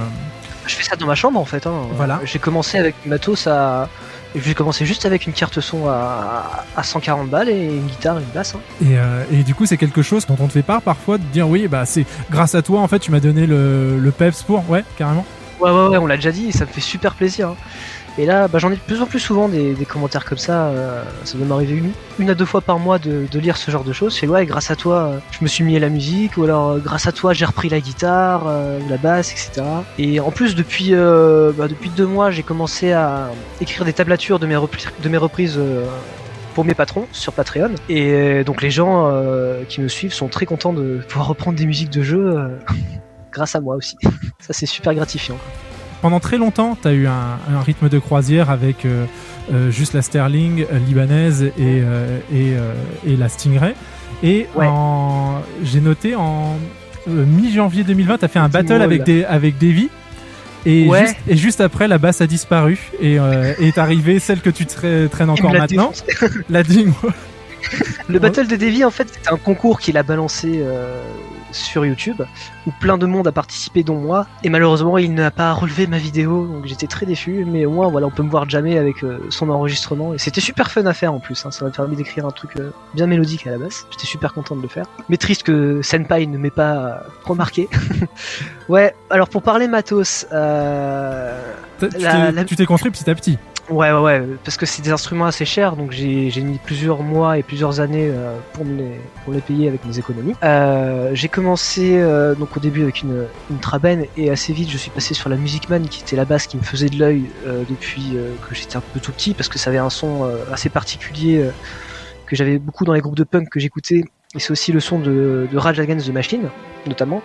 Je 0.68 0.76
fais 0.76 0.84
ça 0.84 0.96
dans 0.96 1.06
ma 1.08 1.16
chambre 1.16 1.40
en 1.40 1.46
fait. 1.46 1.66
Hein. 1.68 1.84
Voilà. 1.96 2.20
J'ai 2.26 2.40
commencé 2.40 2.78
avec 2.78 2.96
du 3.04 3.10
matos 3.10 3.48
à. 3.48 3.88
J'ai 4.36 4.54
commencé 4.54 4.86
juste 4.86 5.06
avec 5.06 5.26
une 5.28 5.34
carte 5.34 5.60
son 5.62 5.88
à, 5.88 6.66
à 6.76 6.84
140 6.84 7.30
balles 7.30 7.50
et 7.50 7.66
une 7.66 7.86
guitare, 7.88 8.18
une 8.20 8.26
basse. 8.34 8.56
hein. 8.56 8.60
Et, 8.82 8.98
euh, 8.98 9.24
et 9.32 9.44
du 9.44 9.56
coup, 9.56 9.66
c'est 9.66 9.78
quelque 9.78 10.02
chose 10.02 10.26
dont 10.26 10.36
on 10.40 10.48
te 10.48 10.54
fait 10.54 10.62
part 10.64 10.82
parfois 10.82 11.18
de 11.18 11.24
dire 11.24 11.48
oui, 11.48 11.68
bah 11.68 11.86
c'est 11.86 12.06
grâce 12.30 12.54
à 12.56 12.62
toi 12.62 12.82
en 12.82 12.88
fait, 12.88 13.00
tu 13.00 13.12
m'as 13.12 13.20
donné 13.20 13.46
le, 13.48 13.98
le 14.00 14.12
peps 14.12 14.44
pour, 14.44 14.70
ouais, 14.70 14.84
carrément. 14.98 15.26
Ouais, 15.62 15.72
ouais, 15.72 15.88
ouais, 15.88 15.98
on 15.98 16.06
l'a 16.06 16.18
déjà 16.18 16.34
dit, 16.34 16.50
et 16.50 16.52
ça 16.52 16.66
me 16.66 16.70
fait 16.70 16.82
super 16.82 17.14
plaisir. 17.16 17.50
hein. 17.50 17.56
Et 18.18 18.26
là, 18.26 18.48
bah, 18.48 18.60
j'en 18.60 18.72
ai 18.72 18.76
de 18.76 18.82
plus 18.82 19.02
en 19.02 19.06
plus 19.06 19.20
souvent 19.20 19.50
des, 19.50 19.76
commentaires 19.88 20.24
comme 20.24 20.38
ça. 20.38 20.68
euh, 20.68 21.04
ça 21.26 21.38
doit 21.38 21.46
m'arriver 21.46 21.82
une, 22.20 22.30
à 22.30 22.34
deux 22.34 22.46
fois 22.46 22.62
par 22.62 22.80
mois 22.80 22.98
de, 22.98 23.28
lire 23.38 23.58
ce 23.58 23.70
genre 23.72 23.84
de 23.84 23.92
choses. 23.92 24.18
C'est 24.18 24.28
ouais, 24.28 24.46
grâce 24.46 24.72
à 24.72 24.76
toi, 24.76 24.96
euh, 24.96 25.20
je 25.32 25.40
me 25.42 25.48
suis 25.48 25.64
mis 25.64 25.76
à 25.76 25.80
la 25.80 25.90
musique, 25.90 26.38
ou 26.38 26.44
alors 26.44 26.72
euh, 26.72 26.78
grâce 26.80 27.08
à 27.08 27.12
toi, 27.12 27.34
j'ai 27.34 27.46
repris 27.46 27.68
la 27.68 27.82
guitare, 27.82 28.46
la 28.90 28.98
basse, 28.98 29.32
etc. 29.32 29.68
Et 29.98 30.20
en 30.20 30.32
plus, 30.32 30.56
depuis, 30.56 30.90
euh, 30.92 31.52
bah, 31.52 31.68
depuis 31.68 31.90
deux 31.90 32.06
mois, 32.06 32.32
j'ai 32.32 32.44
commencé 32.44 32.94
à 32.94 33.30
écrire 33.60 33.84
des 33.84 33.94
tablatures 33.94 34.40
de 34.40 34.48
mes, 34.48 34.56
reprises. 34.56 35.60
pour 36.54 36.64
mes 36.64 36.74
patrons 36.74 37.08
sur 37.12 37.34
Patreon 37.34 37.72
et 37.90 38.46
donc 38.46 38.62
les 38.62 38.72
gens 38.72 39.12
qui 39.68 39.82
me 39.82 39.90
suivent 39.90 40.14
sont 40.14 40.30
très 40.30 40.46
contents 40.46 40.72
de 40.72 41.02
pouvoir 41.10 41.28
reprendre 41.28 41.58
des 41.58 41.66
musiques 41.66 41.90
de 41.90 42.02
jeu 42.02 42.58
grâce 43.32 43.56
à 43.56 43.60
moi 43.60 43.76
aussi 43.76 43.98
ça 44.40 44.54
c'est 44.54 44.66
super 44.66 44.94
gratifiant 44.94 45.38
Pendant 46.02 46.20
très 46.20 46.38
longtemps, 46.38 46.78
tu 46.80 46.88
as 46.88 46.94
eu 46.94 47.08
un, 47.08 47.40
un 47.52 47.62
rythme 47.62 47.90
de 47.90 47.98
croisière 48.00 48.50
avec 48.50 48.86
euh, 48.86 49.06
euh, 49.52 49.72
juste 49.72 49.94
la 49.94 50.02
Sterling 50.02 50.66
euh, 50.72 50.78
libanaise 50.80 51.44
et, 51.58 51.84
et, 52.34 52.54
et 53.08 53.16
la 53.16 53.30
Stingray. 53.30 53.74
Et 54.24 54.48
j'ai 55.64 55.82
noté 55.82 56.16
en 56.16 56.58
mi-janvier 57.08 57.84
2020, 57.84 58.18
tu 58.20 58.26
as 58.26 58.28
fait 58.28 58.40
un 58.40 58.50
battle 58.50 58.82
avec, 58.82 59.04
des, 59.04 59.24
avec 59.26 59.58
Davy. 59.58 59.90
Et, 60.68 60.88
Ouais. 60.90 61.02
juste, 61.02 61.16
et 61.28 61.38
juste 61.38 61.62
après, 61.62 61.88
la 61.88 62.00
basse 62.00 62.22
a 62.22 62.28
disparu 62.28 62.80
et 63.00 63.20
euh, 63.20 63.54
est 63.60 63.78
arrivée 63.78 64.18
celle 64.18 64.42
que 64.42 64.50
tu 64.50 64.64
tra- 64.64 65.08
traînes 65.10 65.30
encore 65.30 65.54
l'a 65.54 65.60
maintenant. 65.60 65.92
la 66.50 66.64
Ding. 66.64 66.92
Le 68.08 68.18
Battle 68.18 68.48
de 68.48 68.56
Davy, 68.56 68.84
en 68.84 68.90
fait, 68.90 69.08
c'était 69.14 69.30
un 69.32 69.38
concours 69.38 69.80
qu'il 69.80 69.96
a 69.98 70.02
balancé 70.04 70.54
euh, 70.56 71.00
sur 71.64 71.86
YouTube, 71.86 72.22
où 72.68 72.72
plein 72.80 72.98
de 72.98 73.06
monde 73.06 73.28
a 73.28 73.32
participé, 73.32 73.84
dont 73.84 73.96
moi. 73.96 74.28
Et 74.44 74.50
malheureusement, 74.50 74.98
il 74.98 75.14
n'a 75.14 75.32
pas 75.32 75.54
relevé 75.54 75.88
ma 75.88 75.98
vidéo, 75.98 76.46
donc 76.48 76.66
j'étais 76.66 76.88
très 76.88 77.06
déçu. 77.06 77.46
Mais 77.48 77.66
au 77.66 77.72
moins, 77.72 77.88
voilà, 77.90 78.08
on 78.08 78.12
peut 78.12 78.24
me 78.24 78.30
voir 78.30 78.50
jamais 78.50 78.78
avec 78.78 79.04
euh, 79.04 79.20
son 79.30 79.50
enregistrement. 79.50 80.14
Et 80.14 80.18
c'était 80.18 80.42
super 80.42 80.72
fun 80.72 80.86
à 80.86 80.94
faire 80.94 81.14
en 81.14 81.20
plus. 81.20 81.46
hein. 81.46 81.52
Ça 81.52 81.66
m'a 81.66 81.72
permis 81.72 81.96
d'écrire 81.96 82.26
un 82.26 82.32
truc 82.32 82.52
euh, 82.58 82.72
bien 82.94 83.08
mélodique 83.08 83.48
à 83.48 83.52
la 83.52 83.58
base. 83.58 83.86
J'étais 83.92 84.08
super 84.08 84.34
content 84.34 84.56
de 84.56 84.62
le 84.62 84.68
faire. 84.68 84.86
Mais 85.10 85.18
triste 85.18 85.44
que 85.44 85.82
Senpai 85.82 86.26
ne 86.28 86.38
m'ait 86.38 86.50
pas 86.50 87.04
remarqué. 87.24 87.68
ouais, 88.70 88.94
alors 89.10 89.30
pour 89.30 89.42
parler 89.42 89.68
matos, 89.68 90.28
euh, 90.32 91.40
T'as- 91.80 91.88
Tu 91.90 91.98
la- 92.00 92.12
t'es- 92.12 92.32
la- 92.32 92.46
tu 92.46 92.56
t'es 92.56 92.66
construit 92.66 92.92
petit 92.92 93.10
à 93.10 93.16
petit. 93.16 93.38
Ouais, 93.68 93.92
ouais, 93.92 94.00
ouais, 94.00 94.22
parce 94.44 94.58
que 94.58 94.68
c'est 94.68 94.84
des 94.84 94.92
instruments 94.92 95.26
assez 95.26 95.44
chers, 95.44 95.76
donc 95.76 95.92
j'ai 95.92 96.30
mis 96.42 96.60
plusieurs 96.60 97.02
mois 97.02 97.40
et 97.40 97.44
plusieurs 97.44 97.80
années 97.80 98.12
euh, 98.12 98.38
pour, 98.54 98.64
me 98.64 98.76
les, 98.76 99.02
pour 99.24 99.34
les 99.34 99.42
payer 99.42 99.68
avec 99.68 99.84
mes 99.86 99.98
économies. 99.98 100.36
Euh, 100.44 101.10
j'ai 101.14 101.30
commencé 101.30 101.98
euh, 101.98 102.36
donc 102.36 102.56
au 102.56 102.60
début 102.60 102.84
avec 102.84 103.02
une, 103.02 103.28
une 103.50 103.60
et 104.18 104.30
assez 104.30 104.54
vite 104.54 104.70
je 104.70 104.78
suis 104.78 104.92
passé 104.92 105.16
sur 105.16 105.30
la 105.30 105.38
Music 105.38 105.68
Man 105.68 105.88
qui 105.90 106.02
était 106.04 106.16
la 106.16 106.26
basse 106.26 106.46
qui 106.46 106.58
me 106.58 106.62
faisait 106.62 106.90
de 106.90 107.00
l'œil 107.00 107.32
euh, 107.48 107.64
depuis 107.68 108.16
euh, 108.16 108.36
que 108.48 108.54
j'étais 108.54 108.78
un 108.78 108.84
peu 108.94 109.00
tout 109.00 109.12
petit 109.12 109.34
parce 109.34 109.50
que 109.50 109.58
ça 109.58 109.72
avait 109.72 109.80
un 109.80 109.90
son 109.90 110.26
euh, 110.26 110.46
assez 110.52 110.70
particulier 110.70 111.50
que 112.28 112.36
j'avais 112.36 112.60
beaucoup 112.60 112.86
dans 112.86 112.94
les 112.94 113.02
groupes 113.02 113.18
de 113.18 113.24
punk 113.24 113.50
que 113.50 113.60
j'écoutais 113.60 114.04
et 114.36 114.40
c'est 114.40 114.52
aussi 114.52 114.74
le 114.74 114.80
son 114.80 115.00
de, 115.00 115.48
de 115.52 115.58
Rage 115.58 115.80
Against 115.80 116.08
the 116.08 116.14
Machine 116.14 116.50
notamment. 116.86 117.22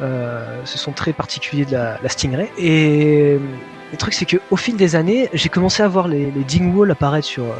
Euh, 0.00 0.62
ce 0.64 0.78
son 0.78 0.92
très 0.92 1.12
particulier 1.12 1.64
de 1.64 1.72
la, 1.72 1.98
la 2.02 2.08
Stingray 2.08 2.50
et 2.58 3.38
le 3.94 3.98
truc, 3.98 4.14
c'est 4.14 4.26
que 4.26 4.38
au 4.50 4.56
fil 4.56 4.76
des 4.76 4.96
années, 4.96 5.30
j'ai 5.32 5.48
commencé 5.48 5.82
à 5.82 5.88
voir 5.88 6.08
les, 6.08 6.30
les 6.30 6.44
ding 6.44 6.74
walls 6.74 6.90
apparaître 6.90 7.26
sur, 7.26 7.44
euh, 7.44 7.54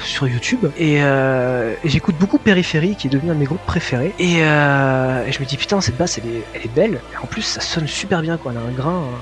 sur 0.00 0.26
YouTube. 0.26 0.66
Et, 0.78 1.02
euh, 1.02 1.74
j'écoute 1.84 2.16
beaucoup 2.18 2.38
Périphérie, 2.38 2.96
qui 2.96 3.06
est 3.06 3.10
devenu 3.10 3.30
un 3.30 3.34
de 3.34 3.40
mes 3.40 3.44
groupes 3.44 3.64
préférés. 3.66 4.14
Et, 4.18 4.38
euh, 4.40 5.26
et 5.26 5.32
je 5.32 5.40
me 5.40 5.44
dis, 5.44 5.56
putain, 5.56 5.80
cette 5.80 5.96
basse, 5.96 6.18
elle 6.18 6.30
est, 6.30 6.44
elle 6.54 6.62
est 6.64 6.74
belle. 6.74 7.00
Et 7.12 7.16
en 7.22 7.26
plus, 7.26 7.42
ça 7.42 7.60
sonne 7.60 7.86
super 7.86 8.22
bien, 8.22 8.38
quoi. 8.38 8.52
Elle 8.52 8.58
a 8.58 8.62
un 8.62 8.72
grain 8.72 8.96
euh, 8.96 9.16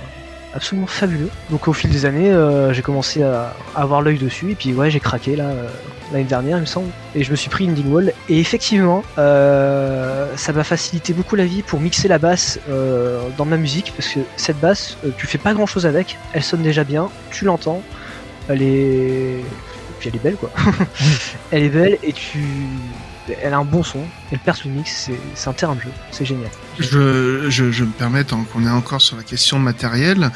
absolument 0.57 0.87
fabuleux. 0.87 1.31
Donc 1.51 1.69
au 1.69 1.73
fil 1.73 1.91
des 1.91 2.07
années, 2.07 2.31
euh, 2.31 2.73
j'ai 2.73 2.83
commencé 2.83 3.23
à, 3.23 3.55
avoir 3.75 4.03
l'œil 4.03 4.19
dessus. 4.19 4.53
Et 4.53 4.55
puis, 4.55 4.73
ouais, 4.73 4.91
j'ai 4.91 5.01
craqué, 5.01 5.37
là, 5.37 5.45
euh, 5.45 5.69
l'année 6.13 6.25
dernière, 6.25 6.57
il 6.57 6.63
me 6.63 6.67
semble. 6.67 6.91
Et 7.15 7.23
je 7.23 7.31
me 7.31 7.37
suis 7.37 7.51
pris 7.51 7.65
une 7.65 7.75
ding 7.75 7.89
wall. 7.93 8.13
Et 8.29 8.41
effectivement, 8.41 9.05
euh, 9.19 10.27
ça 10.37 10.53
m'a 10.53 10.65
facilité 10.65 11.13
beaucoup 11.13 11.37
la 11.37 11.45
vie 11.45 11.63
pour 11.63 11.81
mixer 11.81 12.09
la 12.09 12.19
basse 12.19 12.59
dans 13.37 13.45
ma 13.45 13.57
musique. 13.57 13.93
Parce 13.97 14.09
que 14.09 14.21
cette 14.37 14.59
basse, 14.59 14.97
tu 15.17 15.27
fais 15.27 15.39
pas 15.39 15.55
grand 15.55 15.67
chose 15.67 15.87
avec. 15.87 16.19
Elle 16.33 16.43
sonne 16.43 16.63
déjà 16.63 16.85
bien, 16.85 17.09
tu 17.31 17.45
l'entends. 17.45 17.83
Elle 18.49 18.63
est. 18.63 19.45
Puis 19.99 20.09
elle 20.09 20.17
est 20.17 20.23
belle, 20.23 20.37
quoi. 20.37 20.51
elle 21.51 21.63
est 21.65 21.69
belle 21.69 21.99
et 22.03 22.13
tu. 22.13 22.45
Elle 23.43 23.53
a 23.55 23.59
un 23.59 23.65
bon 23.65 23.83
son. 23.83 24.01
Elle 24.33 24.39
perce 24.39 24.65
le 24.65 24.71
mix. 24.71 25.05
C'est- 25.07 25.21
C'est 25.35 25.51
un 25.51 25.53
terrain 25.53 25.75
de 25.75 25.81
jeu. 25.81 25.91
C'est 26.11 26.25
génial. 26.25 26.51
Je, 26.79 27.47
je, 27.49 27.71
je 27.73 27.85
me 27.85 27.91
permets, 27.91 28.25
tant 28.25 28.45
qu'on 28.45 28.67
est 28.67 28.71
encore 28.71 29.01
sur 29.01 29.17
la 29.17 29.23
question 29.23 29.59
matérielle, 29.59 30.31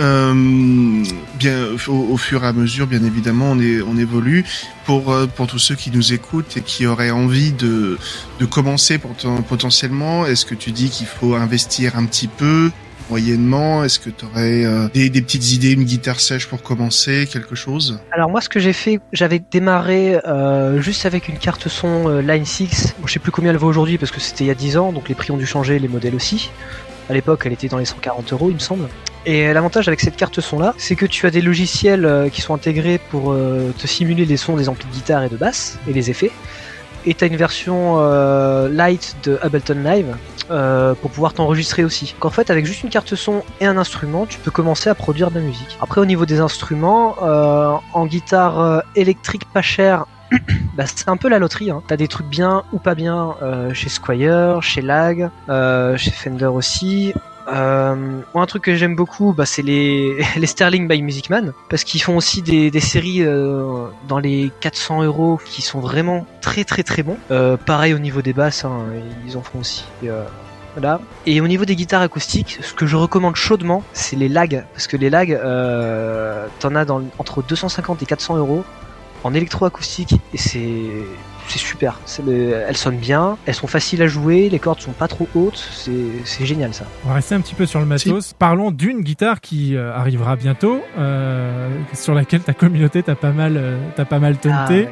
euh, 0.00 1.02
bien, 1.38 1.64
au, 1.88 1.92
au 2.12 2.16
fur 2.16 2.44
et 2.44 2.46
à 2.46 2.52
mesure, 2.52 2.86
bien 2.86 3.02
évidemment, 3.04 3.52
on, 3.52 3.60
est, 3.60 3.80
on 3.80 3.96
évolue. 3.96 4.44
Pour, 4.84 5.12
euh, 5.12 5.26
pour 5.26 5.46
tous 5.46 5.58
ceux 5.58 5.74
qui 5.74 5.90
nous 5.90 6.12
écoutent 6.14 6.56
et 6.56 6.62
qui 6.62 6.86
auraient 6.86 7.10
envie 7.10 7.52
de, 7.52 7.98
de 8.40 8.44
commencer 8.46 8.96
poten- 8.98 9.42
potentiellement, 9.42 10.24
est-ce 10.26 10.46
que 10.46 10.54
tu 10.54 10.70
dis 10.72 10.88
qu'il 10.90 11.06
faut 11.06 11.34
investir 11.34 11.96
un 11.96 12.06
petit 12.06 12.28
peu? 12.28 12.70
Moyennement 13.08 13.84
Est-ce 13.84 13.98
que 13.98 14.10
tu 14.10 14.24
aurais 14.24 14.64
des, 14.92 15.10
des 15.10 15.22
petites 15.22 15.52
idées, 15.52 15.72
une 15.72 15.84
guitare 15.84 16.20
sèche 16.20 16.46
pour 16.46 16.62
commencer, 16.62 17.28
quelque 17.30 17.54
chose? 17.54 18.00
Alors 18.12 18.30
moi 18.30 18.40
ce 18.40 18.48
que 18.48 18.60
j'ai 18.60 18.72
fait, 18.72 19.00
j'avais 19.12 19.40
démarré 19.50 20.16
euh, 20.26 20.80
juste 20.80 21.06
avec 21.06 21.28
une 21.28 21.38
carte 21.38 21.68
son 21.68 22.08
euh, 22.08 22.20
Line 22.20 22.44
6. 22.44 22.94
Bon, 22.98 23.06
je 23.06 23.12
sais 23.12 23.18
plus 23.18 23.32
combien 23.32 23.50
elle 23.50 23.56
vaut 23.56 23.68
aujourd'hui 23.68 23.98
parce 23.98 24.10
que 24.10 24.20
c'était 24.20 24.44
il 24.44 24.48
y 24.48 24.50
a 24.50 24.54
10 24.54 24.76
ans, 24.76 24.92
donc 24.92 25.08
les 25.08 25.14
prix 25.14 25.30
ont 25.30 25.36
dû 25.36 25.46
changer, 25.46 25.78
les 25.78 25.88
modèles 25.88 26.14
aussi. 26.14 26.50
À 27.08 27.14
l'époque 27.14 27.42
elle 27.46 27.52
était 27.52 27.68
dans 27.68 27.78
les 27.78 27.84
140 27.84 28.32
euros 28.32 28.50
il 28.50 28.54
me 28.54 28.60
semble. 28.60 28.88
Et 29.26 29.52
l'avantage 29.52 29.88
avec 29.88 30.00
cette 30.00 30.16
carte 30.16 30.40
son 30.40 30.58
là, 30.58 30.74
c'est 30.78 30.96
que 30.96 31.06
tu 31.06 31.26
as 31.26 31.30
des 31.30 31.42
logiciels 31.42 32.06
euh, 32.06 32.28
qui 32.28 32.40
sont 32.40 32.54
intégrés 32.54 32.98
pour 33.10 33.32
euh, 33.32 33.72
te 33.76 33.86
simuler 33.86 34.24
les 34.24 34.36
sons 34.36 34.56
des 34.56 34.68
amplis 34.68 34.86
de 34.86 34.92
guitare 34.92 35.24
et 35.24 35.28
de 35.28 35.36
basse 35.36 35.78
et 35.88 35.92
les 35.92 36.10
effets. 36.10 36.30
Et 37.08 37.14
tu 37.14 37.24
as 37.24 37.26
une 37.26 37.36
version 37.36 37.94
euh, 38.00 38.68
light 38.68 39.16
de 39.24 39.38
Ableton 39.40 39.82
Live 39.82 40.14
euh, 40.50 40.92
pour 40.92 41.10
pouvoir 41.10 41.32
t'enregistrer 41.32 41.82
aussi. 41.82 42.12
Donc 42.12 42.26
en 42.26 42.30
fait, 42.30 42.50
avec 42.50 42.66
juste 42.66 42.82
une 42.82 42.90
carte 42.90 43.14
son 43.14 43.42
et 43.62 43.66
un 43.66 43.78
instrument, 43.78 44.26
tu 44.26 44.38
peux 44.38 44.50
commencer 44.50 44.90
à 44.90 44.94
produire 44.94 45.30
de 45.30 45.36
la 45.36 45.40
musique. 45.40 45.78
Après, 45.80 46.02
au 46.02 46.04
niveau 46.04 46.26
des 46.26 46.40
instruments, 46.40 47.16
euh, 47.22 47.72
en 47.94 48.04
guitare 48.04 48.82
électrique 48.94 49.46
pas 49.54 49.62
chère, 49.62 50.04
bah, 50.76 50.84
c'est 50.84 51.08
un 51.08 51.16
peu 51.16 51.30
la 51.30 51.38
loterie. 51.38 51.70
Hein. 51.70 51.82
T'as 51.88 51.96
des 51.96 52.08
trucs 52.08 52.28
bien 52.28 52.64
ou 52.74 52.78
pas 52.78 52.94
bien 52.94 53.36
chez 53.72 53.88
Squire, 53.88 54.62
chez 54.62 54.82
Lag, 54.82 55.30
chez 55.96 56.10
Fender 56.10 56.44
aussi. 56.44 57.14
Euh, 57.48 58.20
un 58.34 58.46
truc 58.46 58.64
que 58.64 58.74
j'aime 58.74 58.94
beaucoup, 58.94 59.32
bah, 59.32 59.46
c'est 59.46 59.62
les, 59.62 60.22
Sterling 60.44 60.88
by 60.88 61.02
Music 61.02 61.30
Man, 61.30 61.52
parce 61.68 61.84
qu'ils 61.84 62.02
font 62.02 62.16
aussi 62.16 62.42
des, 62.42 62.80
séries 62.80 63.22
euh, 63.22 63.86
dans 64.06 64.18
les 64.18 64.50
400 64.60 65.02
euros 65.02 65.40
qui 65.44 65.62
sont 65.62 65.80
vraiment 65.80 66.26
très 66.40 66.64
très 66.64 66.82
très 66.82 67.02
bons. 67.02 67.18
Euh, 67.30 67.56
pareil 67.56 67.94
au 67.94 67.98
niveau 67.98 68.22
des 68.22 68.32
basses, 68.32 68.64
hein, 68.64 68.84
ils 69.26 69.36
en 69.36 69.42
font 69.42 69.60
aussi. 69.60 69.84
Et. 70.02 70.08
Et 71.26 71.40
au 71.40 71.48
niveau 71.48 71.64
des 71.64 71.74
guitares 71.74 72.02
acoustiques, 72.02 72.58
ce 72.62 72.72
que 72.72 72.86
je 72.86 72.94
recommande 72.94 73.34
chaudement, 73.34 73.82
c'est 73.94 74.14
les 74.14 74.28
lags, 74.28 74.64
parce 74.74 74.86
que 74.86 74.96
les 74.96 75.10
lags, 75.10 75.36
t'en 76.60 76.74
as 76.76 76.86
entre 77.18 77.42
250 77.42 78.00
et 78.04 78.06
400 78.06 78.36
euros 78.36 78.64
en 79.24 79.34
électroacoustique, 79.34 80.14
et 80.32 80.38
c'est 80.38 80.84
c'est 81.48 81.58
super. 81.58 81.98
Elles 82.68 82.76
sonnent 82.76 82.96
bien, 82.98 83.36
elles 83.46 83.54
sont 83.54 83.66
faciles 83.66 84.02
à 84.02 84.06
jouer, 84.06 84.48
les 84.48 84.58
cordes 84.58 84.80
sont 84.80 84.92
pas 84.92 85.08
trop 85.08 85.26
hautes, 85.34 85.68
c'est 86.24 86.44
génial 86.46 86.74
ça. 86.74 86.84
On 87.04 87.08
va 87.08 87.14
rester 87.14 87.34
un 87.34 87.40
petit 87.40 87.54
peu 87.54 87.66
sur 87.66 87.80
le 87.80 87.86
matos. 87.86 88.34
Parlons 88.38 88.70
d'une 88.70 89.00
guitare 89.00 89.40
qui 89.40 89.76
euh, 89.76 89.92
arrivera 89.94 90.36
bientôt, 90.36 90.82
euh, 90.98 91.68
sur 91.94 92.14
laquelle 92.14 92.40
ta 92.40 92.54
communauté 92.54 93.02
t'a 93.02 93.14
pas 93.14 93.30
mal, 93.32 93.54
euh, 93.56 93.76
pas 94.04 94.18
mal 94.18 94.36
tenté. 94.36 94.54
Ah, 94.58 94.70
ouais. 94.70 94.88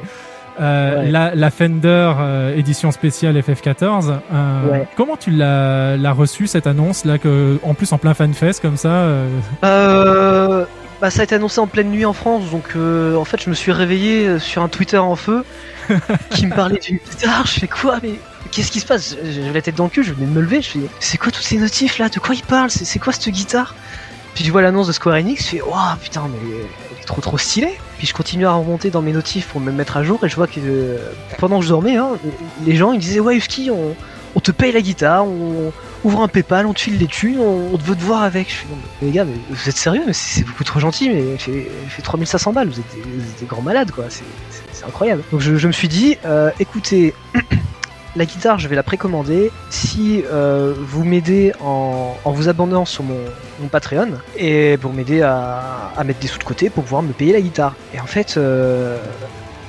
Euh, 0.59 1.02
Ouais. 1.02 1.10
la, 1.10 1.35
la 1.35 1.51
Fender 1.51 2.12
euh, 2.18 2.57
édition 2.57 2.91
spéciale 2.91 3.36
FF14. 3.39 4.15
euh, 4.33 4.70
Ouais. 4.70 4.89
Comment 4.97 5.18
tu 5.18 5.31
l'as 5.31 5.99
l'as 5.99 6.12
reçue 6.12 6.47
cette 6.47 6.67
annonce 6.67 7.05
là 7.05 7.18
que 7.18 7.59
en 7.62 7.75
plus 7.75 7.93
en 7.93 7.99
plein 7.99 8.15
fanfest 8.15 8.60
comme 8.62 8.78
ça 8.78 8.89
euh, 8.89 9.28
Euh, 9.65 10.65
bah, 11.00 11.10
ça 11.10 11.20
a 11.20 11.25
été 11.25 11.34
annoncé 11.34 11.60
en 11.60 11.66
pleine 11.66 11.91
nuit 11.91 12.07
en 12.07 12.12
France, 12.12 12.50
donc 12.50 12.73
euh, 12.75 13.16
en 13.16 13.25
fait 13.25 13.42
je 13.42 13.50
me 13.50 13.55
suis 13.55 13.73
réveillé 13.73 14.26
euh, 14.26 14.39
sur 14.39 14.62
un 14.62 14.68
Twitter 14.68 14.99
en 14.99 15.16
feu 15.16 15.44
qui 16.31 16.47
me 16.47 16.55
parlait 16.55 16.78
d'une 16.78 16.99
guitare. 16.99 17.47
Je 17.47 17.60
fais 17.60 17.68
quoi 17.68 17.99
mais 18.02 18.15
qu'est-ce 18.50 18.70
qui 18.70 18.81
se 18.81 18.86
passe? 18.86 19.16
J'avais 19.23 19.52
la 19.52 19.62
tête 19.62 19.75
dans 19.75 19.84
le 19.84 19.91
cul, 19.91 20.02
je 20.02 20.12
venais 20.12 20.26
de 20.26 20.33
me 20.33 20.41
lever. 20.41 20.62
Je 20.62 20.70
fais 20.70 20.78
c'est 21.00 21.18
quoi 21.18 21.31
tous 21.31 21.42
ces 21.42 21.58
notifs 21.58 21.99
là? 21.99 22.08
De 22.08 22.18
quoi 22.18 22.34
ils 22.34 22.42
parlent? 22.42 22.70
C'est 22.70 22.84
c'est 22.84 22.99
quoi 22.99 23.12
cette 23.12 23.28
guitare? 23.28 23.75
Puis 24.34 24.44
je 24.44 24.52
vois 24.52 24.62
l'annonce 24.62 24.86
de 24.86 24.92
Square 24.92 25.16
Enix, 25.16 25.44
je 25.44 25.49
fais 25.49 25.62
waouh 25.62 25.97
putain 26.00 26.28
mais 26.28 26.39
elle 26.50 27.02
est 27.02 27.07
trop 27.07 27.20
trop 27.20 27.39
stylée. 27.39 27.78
Puis 27.99 28.07
je 28.07 28.15
continue 28.15 28.47
à 28.47 28.52
remonter 28.52 28.91
dans 28.91 29.02
mes 29.02 29.12
notifs 29.12 29.49
pour 29.49 29.60
me 29.60 29.73
mettre 29.73 29.97
à 29.97 30.02
jour 30.02 30.25
et 30.25 30.28
je 30.28 30.36
vois 30.36 30.47
que 30.47 30.60
euh, 30.60 30.99
pendant 31.39 31.58
que 31.58 31.65
je 31.65 31.70
dormais, 31.70 31.97
hein, 31.97 32.10
les 32.65 32.76
gens 32.76 32.92
ils 32.92 33.00
disaient 33.00 33.20
ouais 33.20 33.36
Husky 33.36 33.70
on, 33.70 33.94
on 34.34 34.41
te 34.41 34.50
paye 34.50 34.73
la 34.73 34.83
guitare, 34.83 35.26
on 35.26 35.73
ouvre 36.07 36.23
un 36.23 36.28
PayPal, 36.28 36.67
on 36.67 36.73
te 36.73 36.81
file 36.81 36.99
les 36.99 37.07
thunes, 37.07 37.39
on, 37.41 37.76
te 37.76 37.83
veut 37.83 37.97
te 37.97 38.02
voir 38.02 38.23
avec. 38.23 38.49
Je 38.49 38.55
fais 38.55 38.67
mais 39.01 39.09
les 39.09 39.12
gars, 39.12 39.25
vous 39.25 39.68
êtes 39.68 39.76
sérieux 39.76 40.02
Mais 40.07 40.12
c'est 40.12 40.44
beaucoup 40.44 40.65
trop 40.65 40.78
gentil, 40.81 41.10
mais 41.10 41.23
il 41.33 41.39
fait, 41.39 41.67
fait 41.89 42.02
3500 42.02 42.52
balles, 42.52 42.68
vous 42.68 42.78
êtes 42.78 42.94
des, 42.94 43.01
des 43.41 43.47
grands 43.47 43.62
malades 43.62 43.91
quoi, 43.91 44.05
c'est- 44.09 44.25
incroyable. 44.86 45.23
Donc 45.33 45.41
je, 45.41 45.67
me 45.67 45.73
suis 45.73 45.89
dit, 45.89 46.17
euh, 46.25 46.51
écoutez, 46.60 47.12
la 48.17 48.25
guitare 48.25 48.59
je 48.59 48.68
vais 48.68 48.76
la 48.76 48.85
précommander 48.85 49.51
si 49.68 50.23
euh, 50.31 50.75
vous 50.78 51.05
m'aidez 51.05 51.52
en, 51.60 52.15
vous 52.25 52.49
abonnant 52.49 52.85
sur 52.85 53.02
mon, 53.02 53.18
mon 53.60 53.68
Patreon 53.68 54.10
et 54.39 54.76
pour 54.81 54.93
m'aider 54.93 55.23
à, 55.23 55.93
à 55.97 56.05
mettre 56.05 56.20
des 56.20 56.28
sous 56.28 56.39
de 56.39 56.44
côté 56.44 56.70
pour 56.70 56.85
pouvoir 56.85 57.02
me 57.02 57.12
payer 57.12 57.33
la 57.33 57.41
guitare. 57.41 57.75
Et 57.94 58.01
en 58.01 58.07
fait, 58.07 58.36
euh, 58.36 58.99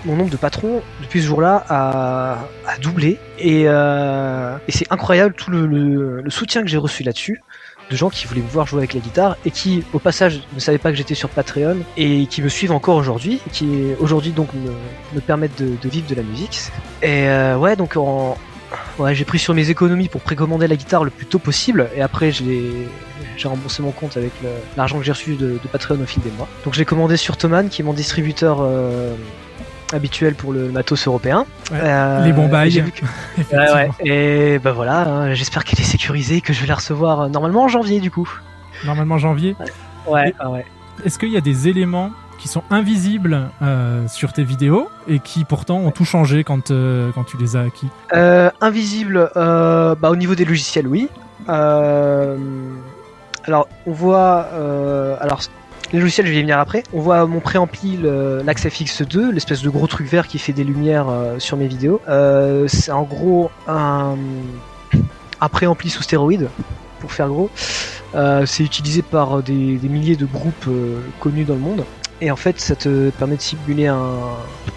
mon 0.08 0.16
nombre 0.16 0.30
de 0.30 0.38
patrons 0.38 0.82
depuis 1.02 1.22
ce 1.22 1.27
jour-là 1.27 1.66
a, 1.69 2.38
doublé. 2.82 3.19
Et, 3.40 3.64
euh, 3.68 4.58
et 4.68 4.72
c'est 4.72 4.92
incroyable 4.92 5.36
tout 5.36 5.52
le, 5.52 6.24
soutien 6.30 6.61
que 6.61 6.68
j'ai 6.68 6.77
reçu 6.77 7.03
là-dessus 7.03 7.42
de 7.90 7.95
gens 7.95 8.10
qui 8.10 8.27
voulaient 8.27 8.42
me 8.42 8.50
voir 8.50 8.68
jouer 8.68 8.80
avec 8.80 8.94
la 8.94 9.00
guitare 9.00 9.38
et 9.45 9.52
qui 9.52 9.84
au 9.94 10.00
passage 10.00 10.42
ne 10.53 10.60
savaient 10.60 10.77
pas 10.77 10.92
que 10.92 10.98
j'étais 10.98 11.16
sur 11.16 11.30
Patreon 11.30 11.77
et 11.95 12.26
qui 12.26 12.42
me 12.42 12.50
suivent 12.50 12.74
encore 12.74 12.98
aujourd'hui 12.98 13.40
et 13.48 13.50
qui 13.50 13.94
aujourd'hui 14.02 14.32
donc 14.32 14.53
me, 14.53 14.72
me 15.16 15.22
permettent 15.22 15.61
de, 15.61 15.90
vivre 15.90 16.06
de 16.10 16.16
la 16.16 16.24
musique. 16.24 16.64
Et 17.02 17.30
euh, 17.30 17.58
ouais 17.58 17.77
donc 17.77 17.95
j'ai 19.14 19.26
pris 19.26 19.40
sur 19.40 19.53
mes 19.53 19.69
économies 19.69 20.10
pour 20.10 20.19
précommander 20.19 20.68
la 20.68 20.76
guitare 20.76 21.06
le 21.06 21.11
plus 21.11 21.27
tôt 21.27 21.40
possible 21.40 21.90
et 21.95 22.02
après 22.02 22.32
j'ai 22.32 22.90
remboursé 23.45 23.82
mon 23.82 23.92
compte 23.92 24.18
avec 24.18 24.34
l'argent 24.76 24.98
que 24.98 25.06
j'ai 25.06 25.14
reçu 25.14 25.36
de, 25.36 25.58
Patreon 25.72 26.02
au 26.02 26.06
fil 26.06 26.22
des 26.24 26.32
mois. 26.32 26.50
Donc 26.66 26.74
je 26.74 26.80
l'ai 26.80 26.86
commandé 26.86 27.16
sur 27.16 27.38
Thomann 27.38 27.69
qui 27.69 27.82
est 27.82 27.86
mon 27.86 27.94
distributeur 27.94 28.58
euh, 28.61 29.16
habituel 29.93 30.35
pour 30.35 30.53
le 30.53 30.69
matos 30.72 31.07
européen. 31.07 31.45
Ouais, 31.72 31.80
Euh, 31.82 32.25
les 32.25 32.33
bons 32.33 32.48
bails, 32.48 32.67
et 32.67 32.72
j'ai 32.72 32.82
vu 32.82 32.91
que- 32.91 33.01
Ouais, 33.56 33.74
ouais. 33.74 33.90
Et 34.06 34.59
bah 34.59 34.72
voilà, 34.72 35.01
hein, 35.07 35.33
j'espère 35.33 35.64
qu'elle 35.64 35.80
est 35.80 35.83
sécurisée, 35.83 36.41
que 36.41 36.53
je 36.53 36.61
vais 36.61 36.67
la 36.67 36.75
recevoir 36.75 37.22
euh, 37.22 37.27
normalement 37.30 37.64
en 37.64 37.67
janvier 37.67 37.99
du 37.99 38.11
coup. 38.11 38.30
normalement 38.85 39.17
janvier. 39.17 39.56
Ouais, 40.07 40.33
ouais. 40.45 40.66
Est-ce 41.06 41.19
qu'il 41.19 41.30
y 41.30 41.38
a 41.38 41.41
des 41.41 41.67
éléments 41.67 42.11
qui 42.40 42.48
sont 42.48 42.64
invisibles 42.69 43.49
euh, 43.61 44.07
sur 44.07 44.33
tes 44.33 44.43
vidéos 44.43 44.90
et 45.07 45.19
qui 45.19 45.43
pourtant 45.43 45.77
ont 45.77 45.91
tout 45.91 46.06
changé 46.06 46.43
quand, 46.43 46.69
quand 46.69 47.24
tu 47.25 47.38
les 47.38 47.56
as 47.56 47.61
acquis? 47.61 47.88
Invisible, 48.61 49.30
euh, 49.35 49.95
bah, 49.95 50.09
au 50.11 50.16
niveau 50.16 50.35
des 50.35 50.45
logiciels, 50.45 50.88
oui. 50.88 51.09
Alors, 51.48 52.38
on 53.85 53.91
voit. 53.91 54.45
alors, 55.22 55.41
les 55.93 55.99
logiciels, 55.99 56.27
je 56.27 56.32
vais 56.32 56.40
y 56.40 56.41
venir 56.41 56.59
après. 56.59 56.83
On 56.93 56.99
voit 56.99 57.25
mon 57.25 57.40
préampli, 57.40 57.98
le- 57.98 58.41
l'Axe 58.43 58.66
FX2, 58.66 59.32
l'espèce 59.32 59.61
de 59.61 59.69
gros 59.69 59.88
truc 59.88 60.07
vert 60.07 60.27
qui 60.27 60.38
fait 60.38 60.53
des 60.53 60.64
lumières 60.64 61.07
euh, 61.09 61.40
sur 61.40 61.57
mes 61.57 61.67
vidéos. 61.67 62.01
Euh, 62.09 62.67
c'est 62.67 62.91
en 62.91 63.03
gros 63.03 63.49
un, 63.67 64.16
préampli 65.51 65.90
sous 65.90 66.03
stéroïde, 66.03 66.49
pour 66.99 67.11
faire 67.11 67.30
gros. 67.30 67.49
Euh, 68.16 68.45
c'est 68.45 68.64
utilisé 68.64 69.01
par 69.01 69.41
des, 69.43 69.80
milliers 69.83 70.16
de 70.16 70.25
groupes 70.25 70.67
euh, 70.67 70.99
connus 71.19 71.45
dans 71.45 71.53
le 71.56 71.59
monde. 71.61 71.85
et 72.22 72.32
en 72.32 72.35
fait 72.35 72.59
ça 72.59 72.75
te 72.75 73.09
permet 73.11 73.35
de 73.35 73.41
simuler 73.41 73.91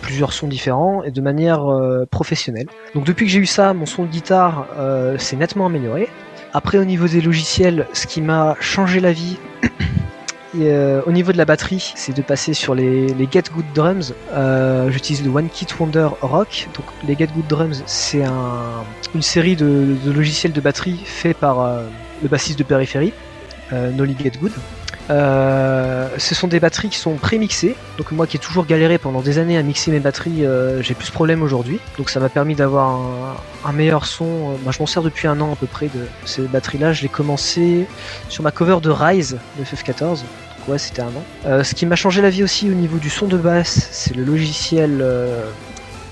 plusieurs 0.02 0.32
sons 0.32 0.48
différents 0.48 1.02
et 1.02 1.10
de 1.10 1.20
manière 1.20 1.70
euh, 1.70 2.06
professionnelle. 2.10 2.66
Donc 2.94 3.04
depuis 3.04 3.26
que 3.26 3.32
j'ai 3.32 3.38
eu 3.38 3.46
ça, 3.46 3.72
mon 3.72 3.86
son 3.86 4.04
de 4.04 4.08
guitare 4.08 4.66
euh, 4.78 5.18
s'est 5.18 5.36
nettement 5.36 5.66
amélioré. 5.66 6.08
Après 6.52 6.78
au 6.78 6.84
niveau 6.84 7.06
des 7.06 7.20
logiciels, 7.20 7.86
ce 7.92 8.06
qui 8.06 8.20
m'a 8.20 8.56
changé 8.60 9.00
la 9.00 9.12
vie 9.12 9.38
euh, 10.56 11.02
au 11.06 11.12
niveau 11.12 11.32
de 11.32 11.38
la 11.38 11.44
batterie, 11.44 11.92
c'est 11.94 12.14
de 12.14 12.22
passer 12.22 12.54
sur 12.54 12.74
les, 12.74 13.08
Get 13.30 13.44
Good 13.54 13.66
Drums. 13.74 14.14
Euh, 14.32 14.90
J'utilise 14.90 15.24
le 15.24 15.30
One 15.30 15.48
Kit 15.48 15.66
Wonder 15.78 16.08
Rock. 16.20 16.68
Donc 16.74 16.86
les 17.06 17.16
Get 17.16 17.28
Good 17.28 17.46
Drums, 17.46 17.82
c'est 17.86 18.24
un, 18.24 18.84
une 19.14 19.22
série 19.22 19.56
de, 19.56 19.96
logiciels 20.06 20.52
de 20.52 20.60
batterie 20.60 21.00
fait 21.04 21.34
par 21.34 21.60
euh, 21.60 21.84
le 22.22 22.28
bassiste 22.28 22.58
de 22.58 22.64
Périphérie, 22.64 23.12
Nolly 23.72 24.16
Get 24.20 24.32
Good. 24.40 24.52
Euh, 25.10 26.08
ce 26.18 26.34
sont 26.34 26.46
des 26.46 26.60
batteries 26.60 26.88
qui 26.88 26.98
sont 26.98 27.14
pré-mixées. 27.14 27.74
Donc 27.98 28.12
moi 28.12 28.26
qui 28.26 28.36
ai 28.36 28.40
toujours 28.40 28.64
galéré 28.64 28.98
pendant 28.98 29.20
des 29.20 29.38
années 29.38 29.58
à 29.58 29.62
mixer 29.62 29.90
mes 29.90 30.00
batteries, 30.00 30.44
euh, 30.44 30.82
j'ai 30.82 30.94
plus 30.94 31.06
ce 31.06 31.12
problème 31.12 31.42
aujourd'hui. 31.42 31.80
Donc 31.98 32.10
ça 32.10 32.20
m'a 32.20 32.28
permis 32.28 32.54
d'avoir 32.54 33.00
un, 33.64 33.72
meilleur 33.72 34.06
son. 34.06 34.24
Euh, 34.24 34.56
Moi 34.62 34.72
je 34.72 34.78
m'en 34.78 34.86
sers 34.86 35.02
depuis 35.02 35.26
un 35.26 35.40
an 35.40 35.52
à 35.52 35.56
peu 35.56 35.66
près 35.66 35.86
de 35.86 36.06
ces 36.24 36.42
batteries-là. 36.42 36.92
Je 36.92 37.02
l'ai 37.02 37.08
commencé 37.08 37.86
sur 38.28 38.44
ma 38.44 38.52
cover 38.52 38.78
de 38.80 38.90
Rise 38.90 39.38
de 39.58 39.64
FF14. 39.64 40.20
Donc 40.20 40.68
ouais 40.68 40.78
c'était 40.78 41.02
un 41.02 41.08
an. 41.08 41.62
Ce 41.64 41.74
qui 41.74 41.86
m'a 41.86 41.96
changé 41.96 42.22
la 42.22 42.30
vie 42.30 42.44
aussi 42.44 42.70
au 42.70 42.74
niveau 42.74 42.98
du 42.98 43.10
son 43.10 43.26
de 43.26 43.36
basse, 43.36 43.88
c'est 43.90 44.14
le 44.14 44.24
logiciel 44.24 45.04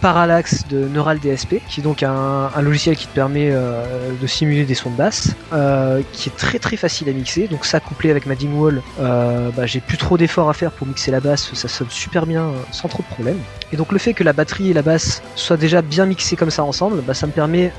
Parallax 0.01 0.67
de 0.69 0.89
Neural 0.89 1.19
DSP, 1.19 1.57
qui 1.69 1.81
est 1.81 1.83
donc 1.83 2.03
un, 2.03 2.51
logiciel 2.61 2.97
qui 2.97 3.07
te 3.07 3.15
permet 3.15 3.51
euh, 3.51 3.83
de 4.21 4.27
simuler 4.27 4.65
des 4.65 4.75
sons 4.75 4.91
de 4.91 4.97
basse, 4.97 5.31
euh, 5.53 6.03
qui 6.13 6.29
est 6.29 6.37
très 6.37 6.59
très 6.59 6.77
facile 6.77 7.09
à 7.09 7.13
mixer. 7.13 7.49
Donc 7.49 7.65
ça 7.65 7.81
couplé 7.81 8.11
avec 8.11 8.27
ma 8.27 8.35
Dingwall, 8.35 8.83
euh, 9.01 9.51
bah, 9.57 9.67
j'ai 9.67 9.81
plus 9.81 9.97
trop 9.99 10.17
d'efforts 10.17 10.49
à 10.51 10.55
faire 10.55 10.71
pour 10.73 10.87
mixer 10.87 11.11
la 11.11 11.21
basse, 11.21 11.53
ça 11.55 11.69
sonne 11.69 11.91
super 11.91 12.27
bien 12.27 12.43
euh, 12.45 12.53
sans 12.71 12.89
trop 12.89 13.03
de 13.03 13.09
problème. 13.15 13.39
Et 13.73 13.77
donc 13.77 13.93
le 13.93 13.99
fait 13.99 14.15
que 14.15 14.25
la 14.25 14.33
batterie 14.33 14.71
et 14.71 14.75
la 14.75 14.83
basse 14.83 15.23
soient 15.35 15.57
déjà 15.57 15.83
bien 15.83 16.07
mixées 16.07 16.37
comme 16.37 16.51
ça 16.51 16.65
ensemble, 16.65 17.03
bah, 17.03 17.15
ça 17.15 17.27
me 17.27 17.33
permet 17.33 17.73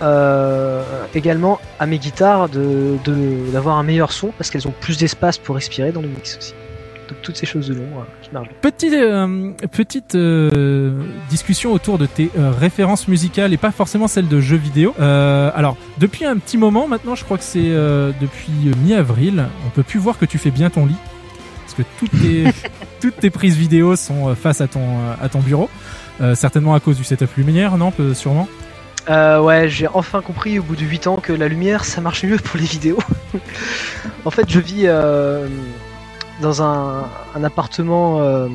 également 1.14 1.60
à 1.80 1.86
mes 1.86 1.98
guitares 2.00 2.50
de 2.50 2.98
de- 3.04 3.52
d'avoir 3.52 3.78
un 3.78 3.84
meilleur 3.84 4.12
son 4.12 4.32
parce 4.38 4.50
qu'elles 4.50 4.68
ont 4.68 4.74
plus 4.80 4.98
d'espace 4.98 5.38
pour 5.38 5.56
respirer 5.56 5.92
dans 5.92 6.02
le 6.02 6.08
mix 6.08 6.38
aussi. 6.38 6.54
Donc 7.10 7.22
toutes 7.24 7.38
ces 7.38 7.46
choses 7.46 7.68
de 7.68 7.74
long 7.74 7.82
euh, 7.84 8.04
qui 8.22 8.32
marchent 8.32 8.50
bien. 8.50 8.58
Petite, 8.62 8.94
euh, 8.94 9.52
petite 9.72 10.16
euh, 10.16 10.92
discussion 11.30 11.74
autour 11.74 11.98
de 11.98 12.06
tes 12.06 12.30
euh, 12.38 12.52
références 12.52 13.08
musicales 13.08 13.52
et 13.52 13.58
pas 13.58 13.72
forcément 13.72 14.08
celles 14.08 14.28
de 14.28 14.40
jeux 14.40 14.58
vidéo. 14.58 14.94
Alors, 15.00 15.76
depuis 15.98 16.26
un 16.26 16.38
petit 16.38 16.58
moment 16.58 16.88
maintenant, 16.88 17.16
je 17.16 17.24
crois 17.24 17.38
que 17.38 17.44
c'est 17.44 17.60
depuis 17.60 18.72
mi-avril, 18.84 19.46
on 19.66 19.70
peut 19.70 19.84
plus 19.84 20.00
voir 20.00 20.18
que 20.18 20.26
tu 20.26 20.38
fais 20.38 20.52
bien 20.52 20.70
ton 20.70 20.86
lit. 20.86 20.96
Parce 21.66 21.74
que 21.76 21.84
toutes 22.00 22.22
tes, 22.22 22.46
toutes 23.02 23.18
tes 23.18 23.30
prises 23.30 23.56
vidéo 23.56 23.96
sont 23.96 24.36
face 24.36 24.62
à 24.62 24.68
ton, 24.68 24.86
à 25.22 25.30
ton 25.30 25.40
bureau. 25.40 25.70
Certainement 26.36 26.76
à 26.76 26.80
cause 26.80 26.98
du 26.98 27.04
setup 27.04 27.36
lumière, 27.38 27.78
non 27.78 27.92
Sûrement. 28.14 28.48
Euh, 29.10 29.42
ouais, 29.42 29.70
j'ai 29.70 29.88
enfin 29.88 30.22
compris 30.22 30.60
au 30.60 30.64
bout 30.64 30.76
de 30.76 30.84
8 30.84 31.08
ans 31.08 31.18
que 31.18 31.34
la 31.34 31.48
lumière 31.48 31.84
ça 31.84 32.00
marche 32.00 32.24
mieux 32.24 32.38
pour 32.38 32.60
les 32.60 32.66
vidéos. 32.66 33.00
en 34.26 34.30
fait, 34.30 34.48
je 34.48 34.60
vis 34.60 34.84
euh, 34.86 35.48
dans 36.42 36.62
un, 36.64 37.10
appartement 37.44 38.22
euh, 38.22 38.48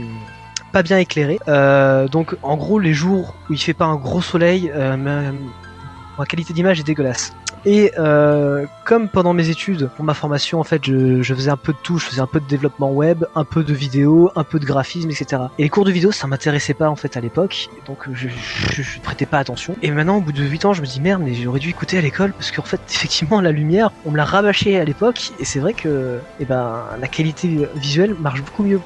pas 0.73 0.83
bien 0.83 0.99
éclairé. 0.99 1.39
Euh, 1.49 2.09
donc, 2.09 2.37
en 2.43 2.57
gros, 2.57 2.79
les 2.79 2.95
jours 2.95 3.35
où 3.49 3.53
il 3.53 3.59
fait 3.59 3.75
pas 3.75 3.87
un 3.87 3.97
gros 3.97 4.23
soleil, 4.23 4.71
euh, 4.75 4.97
ma 4.97 6.27
qualité 6.27 6.53
d'image 6.53 6.81
est 6.81 6.85
dégueulasse. 6.85 7.33
Et 7.67 7.93
euh, 7.99 8.67
comme 8.84 9.09
pendant 9.09 9.33
mes 9.33 9.49
études, 9.49 9.89
pour 9.97 10.05
ma 10.05 10.15
formation, 10.15 10.60
en 10.60 10.65
fait, 10.65 10.84
je, 10.84 11.23
faisais 11.23 11.51
un 11.51 11.57
peu 11.57 11.73
de 11.73 11.78
tout, 11.83 11.99
je 11.99 12.07
faisais 12.07 12.20
un 12.20 12.26
peu 12.26 12.41
de 12.41 12.47
développement 12.47 12.91
web, 12.91 13.25
un 13.34 13.44
peu 13.44 13.65
de 13.65 13.73
vidéo, 13.73 14.31
un 14.36 14.44
peu 14.44 14.59
de 14.59 14.67
graphisme, 14.67 15.10
etc. 15.10 15.43
Et 15.59 15.62
les 15.62 15.68
cours 15.68 15.84
de 15.84 15.91
vidéo, 15.91 16.12
ça 16.12 16.26
m'intéressait 16.26 16.75
pas 16.75 16.89
en 16.91 16.97
fait 16.97 17.17
à 17.17 17.20
l'époque, 17.20 17.68
donc 17.86 17.99
je, 18.12 18.28
je, 18.28 18.83
je 18.83 19.01
prêtais 19.01 19.26
pas 19.26 19.39
attention. 19.39 19.76
Et 19.83 19.91
maintenant, 19.91 20.18
au 20.18 20.20
bout 20.20 20.33
de 20.33 20.44
8 20.44 20.67
ans, 20.67 20.73
je 20.75 20.83
me 20.83 20.86
dis 20.86 21.01
merde, 21.01 21.23
mais 21.25 21.34
j'aurais 21.34 21.60
dû 21.60 21.70
écouter 21.70 21.97
à 21.97 22.01
l'école 22.01 22.33
parce 22.33 22.51
qu'en 22.51 22.62
fait, 22.62 22.81
effectivement, 22.91 23.41
la 23.41 23.52
lumière, 23.52 23.91
on 24.05 24.10
me 24.10 24.17
l'a 24.17 24.25
rabâché 24.25 24.78
à 24.78 24.84
l'époque, 24.84 25.33
et 25.39 25.44
c'est 25.44 25.60
vrai 25.60 25.73
que, 25.73 26.18
eh 26.41 26.44
ben, 26.44 26.84
la 27.01 27.09
qualité 27.09 27.68
visuelle 27.76 28.15
marche 28.20 28.43
beaucoup 28.43 28.62
mieux. 28.62 28.81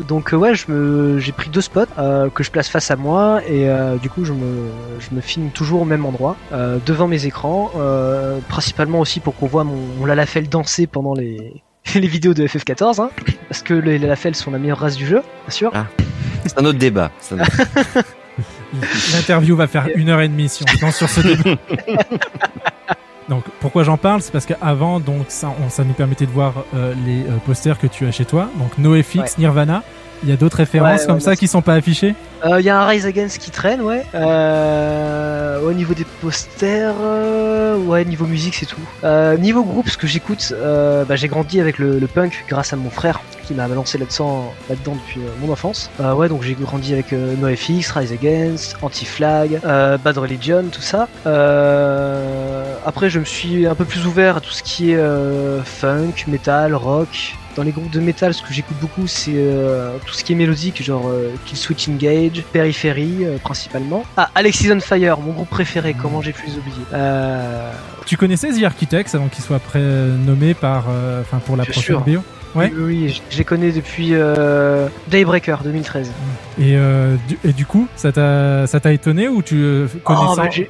Donc 0.00 0.32
euh, 0.32 0.36
ouais, 0.36 0.54
je 0.54 0.70
me, 0.70 1.18
j'ai 1.18 1.32
pris 1.32 1.48
deux 1.48 1.60
spots 1.60 1.84
euh, 1.98 2.28
que 2.28 2.42
je 2.42 2.50
place 2.50 2.68
face 2.68 2.90
à 2.90 2.96
moi 2.96 3.40
et 3.46 3.68
euh, 3.68 3.96
du 3.96 4.10
coup 4.10 4.24
je 4.24 4.32
me, 4.32 4.68
je 5.00 5.14
me 5.14 5.20
filme 5.20 5.50
toujours 5.50 5.82
au 5.82 5.84
même 5.84 6.04
endroit, 6.04 6.36
euh, 6.52 6.78
devant 6.84 7.08
mes 7.08 7.24
écrans, 7.26 7.70
euh, 7.76 8.38
principalement 8.48 9.00
aussi 9.00 9.20
pour 9.20 9.34
qu'on 9.36 9.46
voit 9.46 9.64
mon, 9.64 9.76
mon 9.98 10.04
Lalafell 10.04 10.48
danser 10.48 10.86
pendant 10.86 11.14
les, 11.14 11.62
les 11.94 12.06
vidéos 12.06 12.34
de 12.34 12.46
FF14, 12.46 13.00
hein, 13.00 13.10
parce 13.48 13.62
que 13.62 13.74
les 13.74 13.98
Lalafell 13.98 14.34
sont 14.34 14.50
la 14.50 14.58
meilleure 14.58 14.78
race 14.78 14.96
du 14.96 15.06
jeu, 15.06 15.22
bien 15.46 15.50
sûr. 15.50 15.72
C'est 16.44 16.58
un 16.58 16.64
autre 16.64 16.78
débat. 16.78 17.10
un 17.32 17.36
L'interview 19.12 19.56
va 19.56 19.66
faire 19.66 19.88
une 19.94 20.10
heure 20.10 20.20
et 20.20 20.28
demie 20.28 20.48
si 20.48 20.62
on 20.62 20.76
se 20.76 20.84
lance 20.84 20.96
sur 20.96 21.08
ce 21.08 21.20
débat. 21.22 21.56
Donc 23.28 23.44
pourquoi 23.60 23.82
j'en 23.82 23.96
parle, 23.96 24.22
c'est 24.22 24.30
parce 24.32 24.46
qu'avant 24.46 25.00
donc 25.00 25.26
ça, 25.28 25.52
on- 25.64 25.68
ça 25.68 25.82
nous 25.84 25.94
permettait 25.94 26.26
de 26.26 26.30
voir 26.30 26.54
euh, 26.74 26.94
les 27.04 27.22
euh, 27.24 27.36
posters 27.44 27.78
que 27.78 27.86
tu 27.88 28.06
as 28.06 28.12
chez 28.12 28.24
toi, 28.24 28.48
donc 28.58 28.78
NoFX, 28.78 29.16
Ouais. 29.16 29.26
Nirvana. 29.38 29.82
Il 30.22 30.28
y 30.28 30.32
a 30.32 30.36
d'autres 30.36 30.58
références 30.58 31.00
Ouais, 31.00 31.06
comme 31.06 31.14
ouais, 31.16 31.20
ça 31.20 31.36
qui 31.36 31.48
sont 31.48 31.62
pas 31.62 31.74
affichées. 31.74 32.14
Il 32.58 32.64
y 32.64 32.70
a 32.70 32.78
un 32.80 32.86
Rise 32.86 33.06
Against 33.06 33.38
qui 33.38 33.50
traîne, 33.50 33.80
ouais. 33.80 34.04
Euh, 34.14 35.60
au 35.62 35.72
niveau 35.72 35.94
des 35.94 36.04
posters, 36.20 36.94
euh, 37.00 37.76
ouais, 37.76 38.04
niveau 38.04 38.26
musique, 38.26 38.54
c'est 38.54 38.66
tout. 38.66 38.80
Euh, 39.04 39.36
niveau 39.36 39.64
groupe, 39.64 39.88
ce 39.88 39.96
que 39.96 40.06
j'écoute, 40.06 40.52
euh, 40.52 41.04
bah, 41.04 41.16
j'ai 41.16 41.28
grandi 41.28 41.60
avec 41.60 41.78
le, 41.78 41.98
le 41.98 42.06
punk 42.06 42.44
grâce 42.48 42.72
à 42.72 42.76
mon 42.76 42.90
frère 42.90 43.20
qui 43.46 43.54
m'a 43.54 43.68
lancé 43.68 43.96
là-dedans 43.98 44.52
là-dedans 44.68 44.96
depuis 44.96 45.20
euh, 45.20 45.28
mon 45.40 45.52
enfance. 45.52 45.90
Euh, 46.00 46.12
ouais, 46.14 46.28
donc 46.28 46.42
j'ai 46.42 46.54
grandi 46.54 46.92
avec 46.92 47.12
euh, 47.12 47.34
NoFX, 47.36 47.90
Rise 47.92 48.12
Against, 48.12 48.76
Anti-Flag, 48.82 49.60
euh, 49.64 49.98
Bad 49.98 50.18
Religion, 50.18 50.64
tout 50.70 50.82
ça. 50.82 51.08
Euh, 51.26 52.74
après, 52.84 53.08
je 53.10 53.18
me 53.18 53.24
suis 53.24 53.66
un 53.66 53.74
peu 53.74 53.84
plus 53.84 54.06
ouvert 54.06 54.36
à 54.36 54.40
tout 54.40 54.52
ce 54.52 54.62
qui 54.62 54.92
est 54.92 54.96
euh, 54.96 55.62
funk, 55.62 56.12
metal, 56.28 56.74
rock. 56.74 57.34
Dans 57.56 57.62
les 57.62 57.72
groupes 57.72 57.90
de 57.90 58.00
metal, 58.00 58.34
ce 58.34 58.42
que 58.42 58.52
j'écoute 58.52 58.76
beaucoup, 58.82 59.06
c'est 59.06 59.32
euh, 59.34 59.96
tout 60.04 60.12
ce 60.12 60.22
qui 60.22 60.34
est 60.34 60.36
mélodique, 60.36 60.82
genre 60.82 61.08
euh, 61.08 61.30
Kill 61.46 61.56
Switch 61.56 61.88
Engage, 61.88 62.42
Periphery 62.52 63.24
euh, 63.24 63.38
principalement. 63.38 64.04
Ah, 64.18 64.28
Alexis 64.34 64.70
on 64.70 64.78
Fire, 64.80 65.18
mon 65.20 65.32
groupe 65.32 65.48
préféré, 65.48 65.94
comment 65.94 66.20
j'ai 66.20 66.32
pu 66.32 66.46
les 66.46 66.52
oublier. 66.58 66.84
Tu 68.04 68.16
connaissais 68.18 68.50
The 68.52 68.62
Architects 68.64 69.14
avant 69.14 69.28
qu'il 69.28 69.42
soit 69.42 69.58
prénommé 69.58 70.52
par, 70.54 70.84
enfin 71.20 71.38
pour 71.38 71.56
la 71.56 71.64
Bien 71.64 71.72
prochaine 71.72 71.96
sûr. 71.96 72.00
bio. 72.02 72.22
Ouais. 72.54 72.70
Oui, 72.74 72.82
oui, 73.06 73.20
je- 73.30 73.38
les 73.38 73.44
connais 73.44 73.72
depuis 73.72 74.10
euh, 74.12 74.88
Daybreaker 75.08 75.62
2013. 75.62 76.10
Et, 76.58 76.76
euh, 76.76 77.16
du, 77.28 77.38
et 77.44 77.52
du 77.52 77.66
coup, 77.66 77.86
ça 77.96 78.12
t'a 78.12 78.66
ça 78.66 78.80
t'a 78.80 78.92
étonné 78.92 79.28
ou 79.28 79.42
tu 79.42 79.56
euh, 79.56 79.86
Oh, 80.06 80.34
bah, 80.36 80.48
je 80.52 80.62
me 80.62 80.66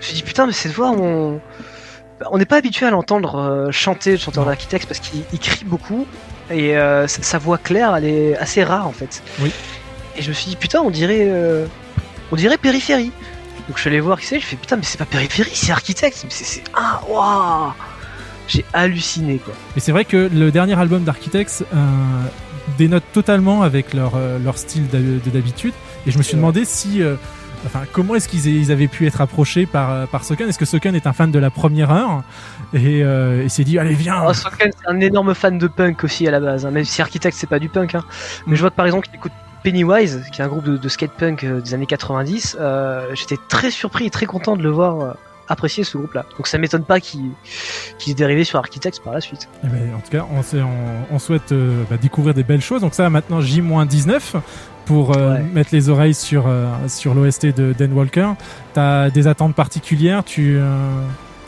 suis 0.00 0.14
dit 0.14 0.22
putain, 0.22 0.46
mais 0.46 0.52
cette 0.52 0.72
voix, 0.72 0.90
on 0.90 1.40
on 2.32 2.38
n'est 2.38 2.46
pas 2.46 2.56
habitué 2.56 2.84
à 2.86 2.90
l'entendre 2.90 3.68
chanter, 3.70 4.12
le 4.12 4.16
chanteur 4.16 4.44
d'architecte, 4.44 4.86
parce 4.88 4.98
qu'il 4.98 5.22
il 5.32 5.38
crie 5.38 5.64
beaucoup 5.64 6.04
et 6.50 6.76
euh, 6.76 7.06
sa, 7.06 7.38
voix 7.38 7.58
claire, 7.58 7.94
elle 7.96 8.04
est 8.04 8.36
assez 8.36 8.62
rare 8.64 8.86
en 8.86 8.92
fait. 8.92 9.22
Oui. 9.40 9.52
Et 10.16 10.22
je 10.22 10.28
me 10.28 10.34
suis 10.34 10.50
dit 10.50 10.56
putain, 10.56 10.80
on 10.80 10.90
dirait, 10.90 11.26
euh, 11.28 11.66
on 12.32 12.36
dirait 12.36 12.58
périphérie. 12.58 13.12
Donc 13.68 13.76
je 13.76 13.80
suis 13.80 13.90
allé 13.90 14.00
voir 14.00 14.18
qui 14.18 14.26
c'est, 14.26 14.40
je 14.40 14.46
fais 14.46 14.56
putain, 14.56 14.76
mais 14.76 14.82
c'est 14.82 14.98
pas 14.98 15.04
périphérie, 15.04 15.50
c'est 15.54 15.72
architecte. 15.72 16.20
Mais 16.24 16.30
c'est, 16.30 16.62
ah, 16.74 17.00
waouh, 17.08 17.72
j'ai 18.46 18.64
halluciné 18.72 19.38
quoi. 19.38 19.54
Et 19.76 19.80
c'est 19.80 19.92
vrai 19.92 20.04
que 20.04 20.30
le 20.32 20.50
dernier 20.50 20.78
album 20.78 21.04
d'Architects 21.04 21.64
euh, 21.74 21.76
dénote 22.78 23.04
totalement 23.12 23.62
avec 23.62 23.92
leur, 23.94 24.12
euh, 24.16 24.38
leur 24.38 24.56
style 24.58 24.86
d'hab- 24.88 25.22
de 25.22 25.30
d'habitude. 25.30 25.74
Et 26.06 26.10
je 26.10 26.18
me 26.18 26.22
suis 26.22 26.36
demandé 26.36 26.64
si. 26.64 27.02
Enfin, 27.66 27.80
comment 27.92 28.14
est-ce 28.14 28.28
qu'ils 28.28 28.46
ils 28.46 28.72
avaient 28.72 28.88
pu 28.88 29.06
être 29.06 29.20
approchés 29.20 29.66
par, 29.66 29.90
euh, 29.92 30.06
par 30.06 30.24
Soken? 30.24 30.48
Est-ce 30.48 30.58
que 30.58 30.64
Soken 30.64 30.94
est 30.94 31.06
un 31.06 31.12
fan 31.12 31.30
de 31.30 31.38
la 31.38 31.50
première 31.50 31.90
heure? 31.90 32.22
Et 32.72 33.02
euh, 33.02 33.42
il 33.42 33.50
s'est 33.50 33.64
dit, 33.64 33.78
allez, 33.78 33.94
viens 33.94 34.22
Oh, 34.26 34.32
Soken, 34.32 34.70
c'est 34.78 34.88
un 34.88 35.00
énorme 35.00 35.34
fan 35.34 35.58
de 35.58 35.66
punk 35.66 36.04
aussi 36.04 36.26
à 36.28 36.30
la 36.30 36.40
base, 36.40 36.64
hein, 36.66 36.70
même 36.70 36.84
si 36.84 37.02
Architect 37.02 37.36
c'est 37.36 37.48
pas 37.48 37.58
du 37.58 37.68
punk. 37.68 37.94
Hein. 37.94 38.04
Mais 38.46 38.56
je 38.56 38.60
vois 38.60 38.70
que 38.70 38.76
par 38.76 38.86
exemple, 38.86 39.08
il 39.12 39.16
écoute 39.16 39.32
Pennywise, 39.64 40.22
qui 40.32 40.40
est 40.40 40.44
un 40.44 40.48
groupe 40.48 40.64
de, 40.64 40.76
de 40.76 40.88
skate 40.88 41.10
punk 41.12 41.42
euh, 41.44 41.60
des 41.60 41.74
années 41.74 41.86
90. 41.86 42.56
euh, 42.60 43.06
J'étais 43.14 43.36
très 43.48 43.70
surpris 43.70 44.06
et 44.06 44.10
très 44.10 44.26
content 44.26 44.56
de 44.56 44.62
le 44.62 44.70
voir 44.70 45.16
apprécier 45.50 45.82
ce 45.82 45.96
groupe-là. 45.96 46.26
Donc 46.36 46.46
ça 46.46 46.58
m'étonne 46.58 46.84
pas 46.84 47.00
qu'il 47.00 47.30
qu'il 47.98 48.12
est 48.12 48.14
dérivé 48.14 48.44
sur 48.44 48.58
Architects 48.58 49.00
par 49.02 49.14
la 49.14 49.20
suite. 49.22 49.48
Eh 49.64 49.66
ben, 49.66 49.94
en 49.96 50.00
tout 50.00 50.10
cas, 50.10 50.26
on, 50.30 50.42
sait- 50.42 50.60
on- 50.62 51.14
on 51.14 51.18
souhaite 51.18 51.52
euh, 51.52 51.84
bah, 51.90 51.96
découvrir 51.96 52.34
des 52.34 52.42
belles 52.44 52.60
choses. 52.60 52.82
Donc 52.82 52.92
ça, 52.94 53.08
maintenant, 53.10 53.40
J-19 53.40 54.20
pour 54.88 55.14
euh, 55.14 55.36
mettre 55.52 55.68
les 55.72 55.90
oreilles 55.90 56.14
sur, 56.14 56.46
euh, 56.46 56.66
sur 56.88 57.12
l'OST 57.12 57.54
de 57.54 57.74
Dan 57.78 57.92
Walker. 57.92 58.30
T'as 58.72 59.10
des 59.10 59.26
attentes 59.26 59.54
particulières 59.54 60.24
Tu 60.24 60.58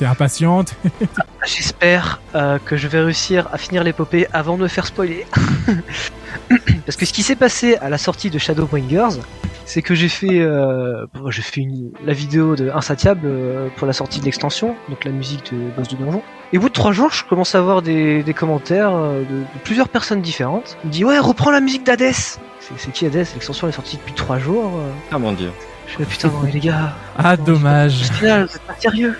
impatiente 0.06 0.74
J'espère 1.46 2.20
euh, 2.34 2.58
que 2.64 2.76
je 2.76 2.86
vais 2.88 3.00
réussir 3.00 3.48
à 3.52 3.58
finir 3.58 3.82
l'épopée 3.84 4.26
avant 4.32 4.56
de 4.56 4.62
me 4.62 4.68
faire 4.68 4.86
spoiler. 4.86 5.26
Parce 6.86 6.96
que 6.96 7.06
ce 7.06 7.12
qui 7.12 7.22
s'est 7.22 7.36
passé 7.36 7.76
à 7.76 7.88
la 7.88 7.98
sortie 7.98 8.30
de 8.30 8.38
Shadowbringers, 8.38 9.20
c'est 9.64 9.82
que 9.82 9.94
j'ai 9.94 10.08
fait, 10.08 10.40
euh, 10.40 11.06
bon, 11.14 11.30
j'ai 11.30 11.42
fait 11.42 11.60
une- 11.60 11.90
la 12.04 12.12
vidéo 12.12 12.56
de 12.56 12.70
Insatiable 12.74 13.22
euh, 13.24 13.68
pour 13.76 13.86
la 13.86 13.92
sortie 13.92 14.20
de 14.20 14.24
l'extension, 14.24 14.74
donc 14.88 15.04
la 15.04 15.12
musique 15.12 15.52
de 15.54 15.70
Boss 15.76 15.88
de 15.88 15.96
Donjon. 15.96 16.22
Et 16.52 16.58
au 16.58 16.60
bout 16.60 16.68
de 16.68 16.74
trois 16.74 16.92
jours, 16.92 17.12
je 17.12 17.24
commence 17.24 17.54
à 17.54 17.58
avoir 17.58 17.80
des, 17.82 18.22
des 18.22 18.34
commentaires 18.34 18.90
de, 18.92 19.20
de 19.20 19.44
plusieurs 19.64 19.88
personnes 19.88 20.20
différentes. 20.22 20.76
Il 20.84 20.88
me 20.88 20.92
dit 20.92 21.04
ouais, 21.04 21.18
reprends 21.18 21.50
la 21.52 21.60
musique 21.60 21.84
d'Hades. 21.86 22.12
C'est 22.12 22.34
c'est 22.76 22.92
qui 22.92 23.06
Hades? 23.06 23.14
L'extension 23.34 23.68
est 23.68 23.72
sortie 23.72 23.96
depuis 23.96 24.12
trois 24.14 24.38
jours. 24.38 24.72
euh. 24.78 24.90
Ah 25.12 25.18
mon 25.18 25.32
dieu. 25.32 25.50
Je 25.86 25.96
fais 25.96 26.04
putain, 26.04 26.28
non, 26.28 26.40
mais 26.44 26.50
les 26.52 26.60
gars. 26.60 26.92
Ah, 27.18 27.36
dommage. 27.36 28.02
Final, 28.12 28.42
êtes 28.44 28.60
pas 28.62 28.74
sérieux. 28.78 29.16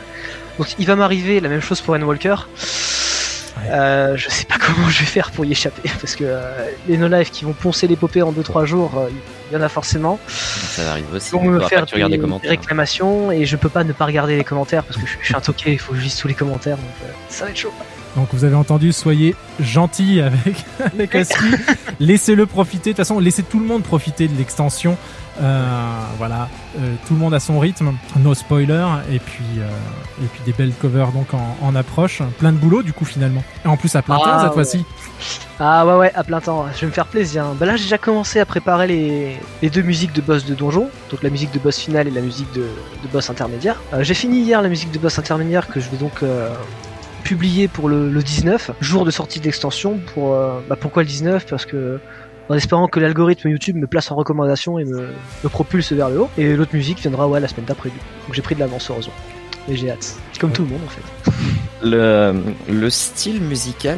Donc 0.61 0.75
il 0.79 0.85
va 0.85 0.95
m'arriver 0.95 1.41
la 1.41 1.49
même 1.49 1.63
chose 1.63 1.81
pour 1.81 1.97
N-Walker. 1.97 2.37
Euh, 3.71 4.15
je 4.15 4.29
sais 4.29 4.45
pas 4.45 4.57
comment 4.59 4.91
je 4.91 5.01
vais 5.01 5.07
faire 5.07 5.31
pour 5.31 5.47
y 5.47 5.53
échapper 5.53 5.89
parce 6.03 6.15
que 6.17 6.25
euh, 6.25 6.69
les 6.87 6.99
no-life 6.99 7.31
qui 7.31 7.47
vont 7.47 7.55
poncer 7.55 7.87
l'épopée 7.87 8.21
en 8.21 8.31
2-3 8.31 8.67
jours, 8.67 8.93
euh, 8.99 9.09
il 9.51 9.55
y 9.55 9.57
en 9.57 9.63
a 9.63 9.71
forcément. 9.71 10.19
Ça 10.29 10.91
arrive 10.91 11.07
aussi. 11.15 11.31
Ils 11.33 11.39
vont 11.39 11.45
me 11.45 11.61
faire 11.61 11.87
des, 11.87 12.05
les 12.05 12.19
commentaires. 12.19 12.51
des 12.51 12.57
réclamations 12.59 13.33
et 13.33 13.47
je 13.47 13.57
peux 13.57 13.71
pas 13.71 13.85
ne 13.85 13.95
pas 13.95 14.05
regarder 14.05 14.37
les 14.37 14.45
commentaires 14.45 14.85
parce 14.85 14.99
que 14.99 15.07
je, 15.07 15.13
je 15.19 15.25
suis 15.25 15.35
un 15.35 15.41
toqué, 15.41 15.73
il 15.73 15.79
faut 15.79 15.93
que 15.93 15.99
je 15.99 16.05
lise 16.05 16.17
tous 16.17 16.29
les 16.29 16.35
commentaires 16.35 16.77
donc 16.77 16.91
ça 17.31 17.47
va 17.47 17.51
être 17.53 17.57
chaud. 17.57 17.73
Donc 18.17 18.29
vous 18.33 18.45
avez 18.45 18.57
entendu, 18.57 18.93
soyez 18.93 19.35
gentils 19.61 20.21
avec, 20.21 20.57
avec. 20.85 21.17
Laissez-le 22.01 22.47
profiter. 22.47 22.91
De 22.91 22.97
toute 22.97 22.97
façon, 22.99 23.19
laissez 23.19 23.43
tout 23.43 23.61
le 23.61 23.67
monde 23.67 23.83
profiter 23.83 24.29
de 24.29 24.37
l'extension. 24.37 24.97
Euh, 25.41 26.01
voilà, 26.19 26.49
Euh, 26.79 26.95
tout 27.07 27.15
le 27.15 27.21
monde 27.21 27.35
a 27.35 27.41
son 27.41 27.59
rythme, 27.59 27.93
no 28.19 28.33
spoiler, 28.35 28.85
et 29.11 29.19
puis 29.19 29.45
euh, 29.59 29.69
et 30.23 30.27
puis 30.27 30.41
des 30.47 30.53
belles 30.53 30.73
covers 30.81 31.11
donc 31.13 31.35
en, 31.35 31.57
en 31.63 31.75
approche, 31.75 32.23
plein 32.39 32.53
de 32.53 32.59
boulot 32.59 32.83
du 32.83 32.93
coup 32.93 33.05
finalement. 33.05 33.43
Et 33.65 33.69
en 33.69 33.77
plus 33.77 33.95
à 33.97 34.03
plein 34.03 34.17
temps 34.17 34.23
Ah, 34.27 34.39
cette 34.41 34.49
ouais. 34.51 34.55
fois-ci. 34.55 34.85
Ah 35.59 35.85
ouais 35.87 35.95
ouais 35.95 36.13
à 36.15 36.23
plein 36.25 36.41
temps, 36.41 36.67
je 36.75 36.81
vais 36.81 36.87
me 36.87 36.93
faire 36.93 37.07
plaisir. 37.07 37.45
Bah 37.59 37.67
là 37.67 37.77
j'ai 37.77 37.85
déjà 37.85 37.99
commencé 37.99 38.39
à 38.41 38.47
préparer 38.47 38.87
les, 38.87 39.37
les 39.63 39.71
deux 39.71 39.83
musiques 39.83 40.13
de 40.13 40.21
boss 40.21 40.45
de 40.45 40.55
donjon, 40.55 40.89
donc 41.11 41.23
la 41.23 41.31
musique 41.31 41.53
de 41.53 41.59
boss 41.59 41.79
final 41.79 42.07
et 42.07 42.11
la 42.11 42.21
musique 42.21 42.53
de, 42.55 42.63
de 42.63 43.09
boss 43.13 43.31
intermédiaire. 43.31 43.77
J'ai 44.01 44.15
fini 44.15 44.41
hier 44.43 44.63
la 44.63 44.69
musique 44.69 44.91
de 44.93 44.99
boss 44.99 45.19
intermédiaire 45.19 45.67
que 45.69 45.81
je 45.81 45.89
vais 45.91 45.97
donc 45.97 46.23
publier 47.25 47.69
pour 47.69 47.89
le, 47.89 48.11
le 48.11 48.23
19, 48.23 48.73
jour 48.81 49.05
de 49.05 49.11
sortie 49.11 49.41
d'extension. 49.41 49.99
Pour 50.15 50.35
euh, 50.35 50.61
bah, 50.69 50.77
pourquoi 50.81 51.03
le 51.03 51.09
19 51.09 51.47
Parce 51.47 51.67
que 51.67 52.01
en 52.51 52.55
espérant 52.55 52.89
que 52.89 52.99
l'algorithme 52.99 53.49
YouTube 53.49 53.77
me 53.77 53.87
place 53.87 54.11
en 54.11 54.17
recommandation 54.17 54.79
et 54.81 54.85
me, 54.85 55.09
me 55.45 55.49
propulse 55.49 55.93
vers 55.93 56.11
le 56.11 56.23
haut. 56.23 56.31
Et 56.37 56.57
l'autre 56.57 56.75
musique 56.75 56.99
viendra 56.99 57.29
ouais 57.29 57.39
la 57.39 57.47
semaine 57.47 57.65
d'après. 57.65 57.91
Donc 57.91 58.35
j'ai 58.35 58.43
pris 58.43 58.57
de 58.57 58.61
l'avance 58.61 58.91
heureusement. 58.91 59.15
Et 59.69 59.77
j'ai 59.77 59.91
hâte. 59.91 60.17
Comme 60.41 60.51
tout 60.51 60.63
le 60.63 60.69
monde 60.69 60.81
en 60.85 60.89
fait. 60.89 61.31
Le, 61.83 62.35
le 62.69 62.91
style 62.91 63.41
musical 63.41 63.97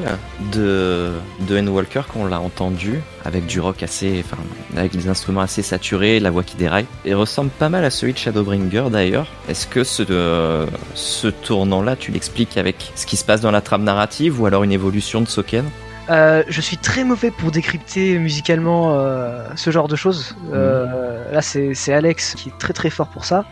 de, 0.53 1.11
de 1.49 1.57
N. 1.57 1.69
Walker, 1.69 2.03
qu'on 2.13 2.27
l'a 2.27 2.39
entendu, 2.39 3.01
avec 3.25 3.47
du 3.47 3.59
rock 3.59 3.83
assez, 3.83 4.25
enfin, 4.25 4.41
avec 4.77 4.93
des 4.93 5.09
instruments 5.09 5.41
assez 5.41 5.63
saturés, 5.63 6.21
la 6.21 6.31
voix 6.31 6.45
qui 6.45 6.57
déraille, 6.57 6.87
et 7.05 7.13
ressemble 7.13 7.51
pas 7.51 7.69
mal 7.69 7.85
à 7.85 7.91
celui 7.91 8.13
de 8.13 8.19
Shadowbringer 8.19 8.85
d'ailleurs. 8.89 9.27
Est-ce 9.49 9.67
que 9.67 9.83
ce, 9.83 10.05
euh, 10.11 10.65
ce 10.95 11.27
tournant-là, 11.27 11.97
tu 11.97 12.13
l'expliques 12.13 12.57
avec 12.57 12.93
ce 12.95 13.05
qui 13.05 13.17
se 13.17 13.25
passe 13.25 13.41
dans 13.41 13.51
la 13.51 13.63
trame 13.63 13.83
narrative 13.83 14.41
ou 14.41 14.47
alors 14.47 14.63
une 14.63 14.71
évolution 14.71 15.21
de 15.21 15.27
Soken? 15.27 15.65
Euh, 16.11 16.43
je 16.49 16.61
suis 16.61 16.77
très 16.77 17.05
mauvais 17.05 17.31
pour 17.31 17.51
décrypter 17.51 18.19
musicalement 18.19 18.95
euh, 18.95 19.47
ce 19.57 19.71
genre 19.71 19.89
de 19.89 19.97
choses. 19.97 20.37
Euh, 20.53 21.33
là, 21.33 21.43
c'est 21.43 21.93
Alex 21.93 22.35
qui 22.35 22.49
est 22.49 22.59
très 22.59 22.73
très 22.73 22.91
fort 22.91 23.09
pour 23.09 23.25
ça. 23.25 23.45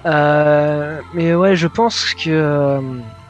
Mais 1.14 1.34
ouais, 1.34 1.56
je 1.56 1.66
pense 1.66 2.14
que 2.14 2.80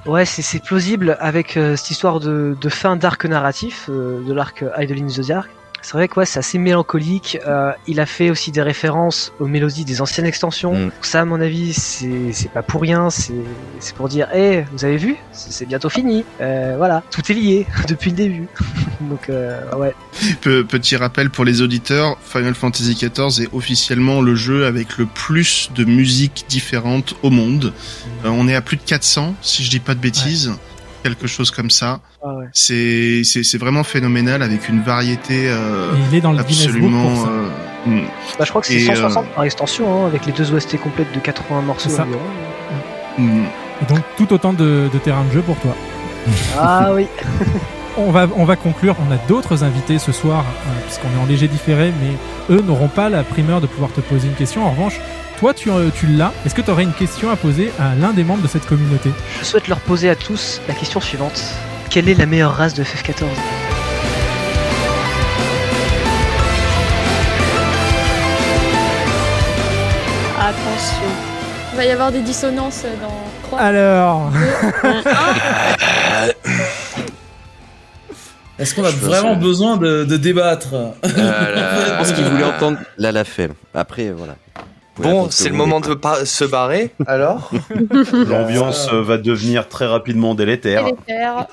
ouais, 0.07 0.25
c'est 0.25 0.63
plausible 0.63 1.17
avec 1.21 1.53
cette 1.53 1.91
histoire 1.91 2.21
de, 2.21 2.57
de 2.61 2.69
fin 2.69 2.97
d'arc 2.97 3.25
narratif 3.27 3.89
de 3.89 4.33
l'arc 4.33 4.65
Idolin 4.79 5.09
Zodiac. 5.09 5.47
C'est 5.83 5.93
vrai 5.95 6.09
que 6.09 6.21
ouais, 6.21 6.27
c'est 6.27 6.39
assez 6.39 6.59
mélancolique. 6.59 7.39
Euh, 7.47 7.73
il 7.87 8.01
a 8.01 8.07
fait 8.07 8.31
aussi 8.31 8.51
des 8.53 8.63
références 8.63 9.33
aux 9.41 9.47
mélodies 9.47 9.85
des 9.85 10.01
anciennes 10.03 10.27
extensions. 10.27 10.75
Mm. 10.75 10.91
Ça, 11.03 11.21
à 11.23 11.25
mon 11.25 11.41
avis, 11.41 11.73
c'est 11.73 12.33
c'est 12.33 12.51
pas 12.51 12.63
pour 12.63 12.83
rien. 12.83 13.11
C'est 13.11 13.33
c'est 13.79 13.95
pour 13.95 14.09
dire, 14.09 14.29
hé, 14.35 14.65
vous 14.73 14.85
avez 14.85 14.97
vu, 14.99 15.17
c'est 15.33 15.53
c'est 15.53 15.67
bientôt 15.67 15.89
fini. 15.89 16.25
Euh, 16.41 16.75
voilà, 16.77 17.03
tout 17.11 17.23
est 17.31 17.35
lié 17.35 17.67
depuis 17.89 18.11
le 18.11 18.17
début. 18.17 18.47
Donc 19.01 19.29
euh, 19.31 19.59
ouais. 19.77 19.95
Pe- 20.43 20.63
Petit 20.65 20.97
rappel 20.97 21.31
pour 21.31 21.45
les 21.45 21.63
auditeurs, 21.63 22.19
Final 22.23 22.55
Fantasy 22.55 22.95
XIV 22.95 23.45
est 23.45 23.49
officiellement 23.55 24.21
le 24.21 24.35
jeu 24.35 24.67
avec 24.67 24.99
le 24.99 25.07
plus 25.07 25.71
de 25.75 25.85
musiques 25.85 26.45
différentes 26.49 27.15
au 27.23 27.31
monde. 27.31 27.73
Euh, 28.25 28.29
on 28.29 28.47
est 28.49 28.55
à 28.55 28.61
plus 28.61 28.77
de 28.77 28.83
400, 28.83 29.35
si 29.41 29.65
je 29.65 29.71
dis 29.71 29.81
pas 29.81 29.95
de 29.95 30.01
bêtises. 30.01 30.53
Quelque 31.03 31.27
chose 31.27 31.51
comme 31.51 31.71
ça. 31.71 32.01
Ah 32.23 32.35
ouais. 32.35 32.47
C'est 32.53 33.23
c'est 33.25 33.43
c'est 33.43 33.59
vraiment 33.59 33.85
phénoménal 33.85 34.43
avec 34.43 34.69
une 34.69 34.83
variété 34.83 35.49
euh, 35.49 35.93
il 36.11 36.17
est 36.17 36.21
dans 36.21 36.33
le 36.33 36.43
Guinness 36.43 36.67
Book 36.67 36.77
absolument. 36.77 37.15
pour 37.15 37.25
ça. 37.25 37.31
euh, 37.31 37.49
hmm. 37.87 38.03
Bah, 38.39 38.45
je 38.45 38.51
crois 38.51 38.61
que 38.61 38.67
c'est 38.67 38.75
Et, 38.75 38.87
160 38.95 39.25
euh, 39.25 39.35
par 39.35 39.45
extension, 39.45 40.05
hein, 40.05 40.07
avec 40.07 40.27
les 40.27 40.33
deux 40.33 40.53
OST 40.53 40.79
complètes 40.79 41.13
de 41.15 41.21
80 41.21 41.63
morceaux 41.63 41.91
environ. 42.01 42.21
Et 43.19 43.87
donc 43.87 44.01
tout 44.17 44.33
autant 44.33 44.53
de, 44.53 44.89
de 44.93 44.99
terrain 44.99 45.25
de 45.25 45.33
jeu 45.33 45.43
pour 45.43 45.57
toi. 45.57 45.75
Ah 46.59 46.91
oui. 46.93 47.07
On 47.99 48.13
va, 48.13 48.29
on 48.37 48.45
va 48.45 48.55
conclure. 48.57 48.95
On 49.07 49.13
a 49.13 49.17
d'autres 49.29 49.65
invités 49.65 49.99
ce 49.99 50.13
soir, 50.13 50.45
euh, 50.47 50.81
puisqu'on 50.87 51.09
est 51.09 51.23
en 51.23 51.27
léger 51.27 51.49
différé, 51.49 51.93
mais 52.01 52.55
eux 52.57 52.63
n'auront 52.63 52.89
pas 52.89 53.09
la 53.11 53.25
primeur 53.25 53.61
de 53.61 53.67
pouvoir 53.67 53.91
te 53.93 54.01
poser 54.01 54.29
une 54.29 54.35
question. 54.35 54.65
En 54.65 54.71
revanche, 54.71 55.01
toi, 55.41 55.55
tu, 55.55 55.71
euh, 55.71 55.89
tu 55.95 56.07
l'as. 56.07 56.33
Est-ce 56.45 56.55
que 56.55 56.61
tu 56.61 56.71
aurais 56.71 56.83
une 56.83 56.93
question 56.93 57.31
à 57.31 57.37
poser 57.37 57.73
à 57.81 57.95
l'un 57.95 58.13
des 58.13 58.25
membres 58.25 58.43
de 58.43 58.49
cette 58.49 58.67
communauté 58.67 59.11
Je 59.41 59.45
souhaite 59.45 59.69
leur 59.69 59.81
poser 59.81 60.11
à 60.11 60.15
tous 60.15 60.61
la 60.69 60.75
question 60.75 61.01
suivante. 61.01 61.43
Quelle 61.89 62.09
est 62.09 62.15
la 62.15 62.27
meilleure 62.27 62.55
race 62.55 62.75
de 62.75 62.85
FF14 62.85 63.25
Attention. 70.39 71.07
Il 71.73 71.77
va 71.77 71.85
y 71.85 71.91
avoir 71.91 72.11
des 72.11 72.21
dissonances 72.23 72.85
dans 73.01 73.13
3. 73.49 73.59
Alors 73.61 74.31
Est-ce 78.59 78.75
qu'on 78.75 78.85
a 78.85 78.91
Je 78.91 78.97
vraiment 78.97 79.37
que- 79.37 79.41
besoin 79.43 79.77
de, 79.79 80.05
de 80.05 80.17
débattre? 80.17 80.75
Euh, 80.75 80.91
Je 81.05 81.97
pense 81.97 82.13
qu'il 82.13 82.25
voulait 82.25 82.45
entendre 82.45 82.79
la 82.99 83.13
la 83.13 83.25
femme. 83.25 83.53
Après, 83.75 84.11
voilà. 84.11 84.35
Bon, 85.03 85.29
c'est 85.31 85.49
le 85.49 85.55
moment 85.55 85.81
de 85.81 85.97
se 86.25 86.45
barrer, 86.45 86.91
alors? 87.07 87.51
L'ambiance 88.13 88.89
euh, 88.93 89.03
va 89.03 89.19
devenir 89.19 89.69
très 89.69 89.87
rapidement 89.87 90.35
délétère. 90.35 90.85
Délétère. 90.85 91.47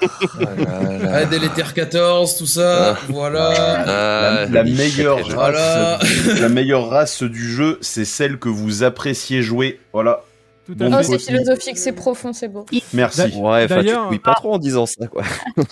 Ah, 1.11 1.25
Délétère 1.25 1.73
14, 1.73 2.37
tout 2.37 2.45
ça, 2.45 2.97
voilà. 3.09 3.53
La, 3.85 3.87
Euh, 3.87 4.47
la 4.49 4.63
meilleure 4.63 5.21
très 5.21 5.33
Voilà. 5.33 5.97
race, 5.97 6.39
la 6.39 6.49
meilleure 6.49 6.89
race 6.89 7.23
du 7.23 7.49
jeu, 7.49 7.77
c'est 7.81 8.05
celle 8.05 8.37
que 8.39 8.49
vous 8.49 8.83
appréciez 8.83 9.41
jouer. 9.41 9.79
Voilà. 9.93 10.21
Tout 10.65 10.75
Bon 10.75 10.91
Oh, 10.93 11.01
c'est 11.01 11.19
philosophique, 11.19 11.77
c'est 11.77 11.93
profond, 11.93 12.33
c'est 12.33 12.49
beau. 12.49 12.65
Merci. 12.93 13.21
Ouais, 13.37 13.67
oui, 14.09 14.19
pas 14.19 14.33
trop 14.33 14.53
en 14.55 14.57
disant 14.57 14.85
ça, 14.85 15.07
quoi. 15.07 15.23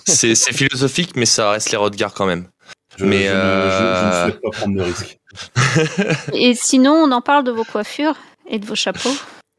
C'est 0.06 0.34
philosophique, 0.34 1.12
mais 1.16 1.26
ça 1.26 1.50
reste 1.50 1.70
les 1.70 1.76
regards 1.76 2.14
quand 2.14 2.24
même. 2.26 2.46
Je, 2.96 3.04
Mais, 3.04 3.24
je 3.26 3.32
ne- 3.32 3.34
je- 3.34 3.34
je 3.34 3.34
euh, 3.34 4.24
ne 4.26 4.30
souhaite 4.30 4.40
pas 4.42 4.50
prendre 4.52 4.76
de 4.76 4.82
risques. 4.82 5.18
Et 6.32 6.54
sinon, 6.54 6.92
on 6.92 7.12
en 7.12 7.20
parle 7.20 7.44
de 7.44 7.50
vos 7.50 7.64
coiffures 7.64 8.16
et 8.48 8.58
de 8.58 8.66
vos 8.66 8.74
chapeaux. 8.74 9.14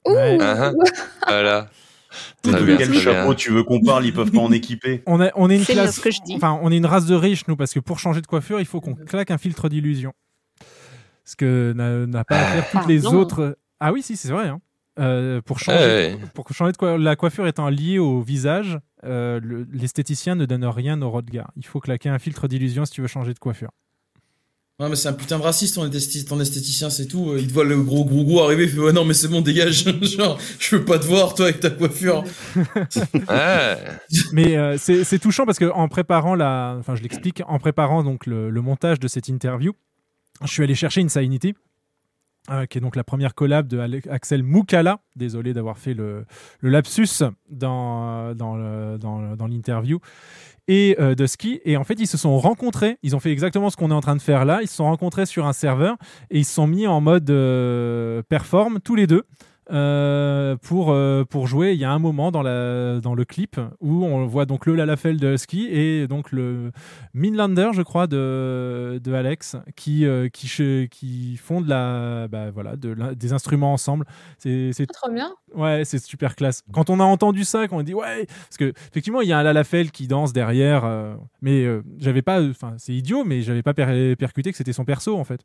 Ouais. 0.06 0.38
Hein, 0.42 0.74
voilà. 1.28 1.70
Très 2.42 2.60
De 2.60 2.66
bien, 2.66 2.78
quel 2.78 2.94
chapeau 2.98 3.34
tu 3.36 3.52
veux 3.52 3.64
qu'on 3.64 3.82
parle 3.82 4.06
Ils 4.06 4.14
peuvent 4.14 4.32
pas 4.32 4.40
en 4.40 4.52
équiper. 4.52 5.04
on, 5.08 5.20
a- 5.22 5.32
on 5.36 5.50
est 5.50 5.58
une 5.58 5.64
C'est 5.64 5.74
classe. 5.74 5.96
ce 5.98 6.00
que 6.02 6.12
je 6.12 6.20
dis. 6.26 6.36
Enfin, 6.36 6.58
on 6.62 6.72
est 6.72 6.78
une 6.78 6.86
race 6.86 7.06
de 7.06 7.16
riches, 7.16 7.48
nous, 7.48 7.56
parce 7.58 7.74
que 7.74 7.80
pour 7.80 8.00
changer 8.00 8.22
de 8.22 8.28
coiffure, 8.28 8.60
il 8.60 8.66
faut 8.66 8.80
qu'on 8.82 8.96
claque 8.96 9.32
un 9.32 9.38
filtre 9.38 9.70
d'illusion. 9.70 10.14
Ce 11.26 11.36
que 11.36 11.74
n'a 11.76 12.06
n'a 12.06 12.24
pas 12.24 12.38
à 12.40 12.46
faire 12.46 12.70
toutes 12.72 12.88
les 12.88 13.06
autres. 13.06 13.58
Ah 13.80 13.92
oui, 13.92 14.02
si, 14.02 14.16
c'est 14.16 14.30
vrai. 14.30 14.48
hein. 14.48 14.62
Euh, 15.00 15.42
pour 15.42 15.60
changer, 15.60 15.78
ouais. 15.78 16.18
pour 16.34 16.52
changer 16.54 16.72
de 16.72 16.78
coi- 16.78 16.98
la 16.98 17.16
coiffure 17.16 17.46
étant 17.46 17.70
liée 17.70 18.00
au 18.00 18.22
visage, 18.22 18.80
euh, 19.04 19.40
le- 19.44 19.68
l'esthéticien 19.72 20.34
ne 20.34 20.46
donne 20.46 20.66
rien 20.66 21.00
au 21.04 21.12
regard. 21.12 21.52
Il 21.56 21.66
faut 21.68 21.80
claquer 21.80 22.10
un 22.10 22.18
filtre 22.18 22.48
d'illusion 22.48 22.84
si 22.86 22.94
tu 22.94 23.02
veux 23.02 23.08
changer 23.08 23.34
de 23.36 23.40
coiffure. 23.40 23.70
Non 24.80 24.90
mais 24.90 24.96
c'est 24.96 25.08
un 25.10 25.14
putain 25.14 25.40
de 25.40 25.44
raciste 25.44 25.74
ton, 25.76 25.90
esthé- 25.90 26.24
ton 26.24 26.40
esthéticien 26.40 26.92
c'est 26.92 27.08
tout. 27.08 27.36
Il 27.36 27.48
te 27.48 27.54
voit 27.54 27.64
le 27.64 27.82
gros 27.82 28.06
gros 28.06 28.24
gros 28.24 28.44
arriver, 28.44 28.66
il 28.66 28.70
fait 28.70 28.78
ouais 28.80 28.94
non 28.94 29.06
mais 29.06 29.16
c'est 29.16 29.28
bon 29.28 29.42
dégage. 29.42 29.86
Genre 30.04 30.38
je 30.60 30.76
veux 30.76 30.86
pas 30.86 31.00
te 31.00 31.06
voir 31.06 31.34
toi 31.34 31.46
avec 31.46 31.60
ta 31.60 31.72
coiffure. 31.72 32.24
Ouais. 33.28 33.78
Mais 34.34 34.56
euh, 34.56 34.78
c'est 34.78 35.18
touchant 35.20 35.46
parce 35.46 35.58
que 35.58 35.66
en 35.72 35.88
préparant 35.88 36.36
la, 36.36 36.76
enfin 36.80 36.96
je 36.96 37.02
l'explique, 37.02 37.42
en 37.48 37.58
préparant 37.58 38.04
donc 38.04 38.28
le, 38.28 38.52
le 38.52 38.62
montage 38.62 39.00
de 39.00 39.08
cette 39.08 39.28
interview, 39.30 39.74
je 40.44 40.48
suis 40.52 40.62
allé 40.64 40.76
chercher 40.76 41.02
Insanity, 41.02 41.56
euh, 42.52 42.68
qui 42.68 42.78
est 42.78 42.82
donc 42.82 42.96
la 42.96 43.04
première 43.04 43.34
collab 43.34 43.68
de 43.68 43.80
Ale- 43.80 44.02
Axel 44.12 44.44
Moukala. 44.44 45.00
Désolé 45.16 45.54
d'avoir 45.54 45.80
fait 45.80 45.96
le, 45.96 46.26
le 46.60 46.70
lapsus 46.70 47.24
dans 47.50 48.36
dans 48.36 48.56
le- 48.56 48.98
dans 49.00 49.48
l'interview 49.48 50.00
et 50.68 50.96
euh, 51.00 51.16
Dusky. 51.16 51.62
Et 51.66 51.78
en 51.78 51.84
fait, 51.84 51.96
ils 52.00 52.08
se 52.08 52.18
sont 52.18 52.38
rencontrés. 52.38 52.98
Ils 53.04 53.16
ont 53.16 53.20
fait 53.20 53.32
exactement 53.32 53.70
ce 53.70 53.78
qu'on 53.78 53.92
est 53.92 53.96
en 53.96 54.02
train 54.02 54.16
de 54.16 54.22
faire 54.22 54.46
là. 54.46 54.60
Ils 54.62 54.68
se 54.68 54.76
sont 54.76 54.86
rencontrés 54.86 55.26
sur 55.26 55.46
un 55.46 55.54
serveur 55.54 55.98
et 56.30 56.40
ils 56.40 56.46
se 56.46 56.54
sont 56.54 56.68
mis 56.68 56.88
en 56.88 57.02
mode 57.02 57.30
euh, 57.30 58.22
perform 58.30 58.80
tous 58.84 58.96
les 58.96 59.08
deux. 59.08 59.24
Euh, 59.72 60.56
pour, 60.58 60.92
euh, 60.92 61.24
pour 61.26 61.48
jouer. 61.48 61.74
Il 61.74 61.80
y 61.80 61.84
a 61.86 61.92
un 61.92 62.00
moment 62.00 62.32
dans, 62.32 62.42
la, 62.42 63.00
dans 63.02 63.16
le 63.16 63.26
clip 63.26 63.60
où 63.82 64.06
on 64.06 64.26
voit 64.26 64.46
donc 64.46 64.66
le 64.66 64.76
Lalafell 64.76 65.18
de 65.20 65.34
Husky 65.34 65.68
et 65.72 66.08
donc 66.08 66.32
le 66.32 66.72
Minlander, 67.14 67.72
je 67.74 67.82
crois, 67.82 68.08
de, 68.08 69.00
de 69.04 69.14
Alex 69.14 69.56
qui, 69.76 70.06
euh, 70.06 70.30
qui, 70.30 70.48
qui 70.90 71.38
font 71.38 71.62
de 71.62 71.70
la, 71.70 72.28
bah, 72.28 72.52
voilà, 72.52 72.76
de 72.76 72.90
la- 72.90 73.14
des 73.16 73.34
instruments 73.34 73.74
ensemble. 73.74 74.06
C'est 74.38 74.72
c'est- 74.74 74.86
Trop 74.88 75.12
bien. 75.12 75.34
Ouais, 75.56 75.84
c'est 75.86 76.00
super 76.04 76.36
classe. 76.36 76.64
Quand 76.74 76.90
on 76.90 77.00
a 77.00 77.04
entendu 77.04 77.44
ça, 77.44 77.68
quand 77.68 77.78
on 77.78 77.84
dit 77.84 77.94
ouais, 77.94 78.26
parce 78.26 78.58
que 78.58 78.74
effectivement 78.90 79.22
il 79.22 79.28
y 79.28 79.34
a 79.34 79.40
un 79.40 79.44
Lalafell 79.44 79.92
qui 79.92 80.08
danse 80.08 80.34
derrière, 80.34 80.86
euh, 80.86 81.16
mais 81.42 81.66
j'avais 82.00 82.22
pas, 82.22 82.42
enfin 82.42 82.74
c'est 82.78 82.94
idiot, 82.94 83.24
mais 83.26 83.42
j'avais 83.42 83.64
pas 83.64 83.74
per- 83.74 84.16
percuté 84.18 84.52
que 84.52 84.58
c'était 84.58 84.74
son 84.74 84.86
perso 84.86 85.18
en 85.18 85.24
fait. 85.24 85.42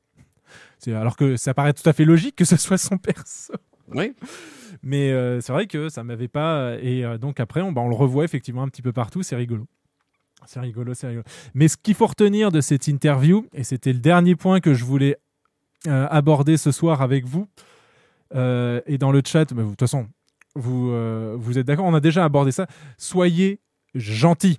Alors 0.89 1.17
que 1.17 1.37
ça 1.37 1.55
paraît 1.55 1.73
tout 1.73 1.89
à 1.89 1.93
fait 1.93 2.05
logique 2.05 2.37
que 2.37 2.45
ce 2.45 2.57
soit 2.59 2.79
son 2.79 2.99
perso. 2.99 3.53
Oui. 3.99 4.15
Mais 4.83 5.13
euh, 5.13 5.41
c'est 5.41 5.53
vrai 5.53 5.67
que 5.67 5.89
ça 5.89 6.03
m'avait 6.03 6.29
pas. 6.29 6.77
Et 6.81 7.05
euh, 7.05 7.19
donc 7.19 7.39
après, 7.39 7.61
on, 7.61 7.73
bah, 7.73 7.83
on 7.83 7.89
le 7.89 7.95
revoit 7.95 8.25
effectivement 8.25 8.63
un 8.63 8.69
petit 8.69 8.83
peu 8.83 8.93
partout. 8.93 9.23
C'est 9.23 9.37
rigolo. 9.37 9.67
C'est 10.47 10.61
rigolo, 10.61 10.95
c'est 10.95 11.07
rigolo. 11.07 11.25
Mais 11.55 11.69
ce 11.69 11.77
qu'il 11.77 11.95
faut 11.95 12.07
retenir 12.07 12.51
de 12.51 12.61
cette 12.61 12.89
interview, 12.89 13.47
et 13.53 13.65
c'était 13.65 13.93
le 13.93 13.99
dernier 13.99 14.35
point 14.35 14.61
que 14.61 14.75
je 14.75 14.85
voulais 14.85 15.17
euh, 15.87 16.07
aborder 16.11 16.57
ce 16.57 16.73
soir 16.73 17.03
avec 17.03 17.27
vous, 17.27 17.47
euh, 18.35 18.81
et 18.87 18.99
dans 18.99 19.13
le 19.13 19.23
chat, 19.25 19.53
bah, 19.53 19.63
de 19.63 19.69
toute 19.69 19.81
façon, 19.81 20.09
vous, 20.55 20.91
euh, 20.91 21.37
vous 21.39 21.59
êtes 21.59 21.67
d'accord, 21.67 21.85
on 21.85 21.95
a 21.95 22.01
déjà 22.01 22.25
abordé 22.25 22.53
ça. 22.53 22.67
Soyez 22.99 23.61
gentils, 23.95 24.59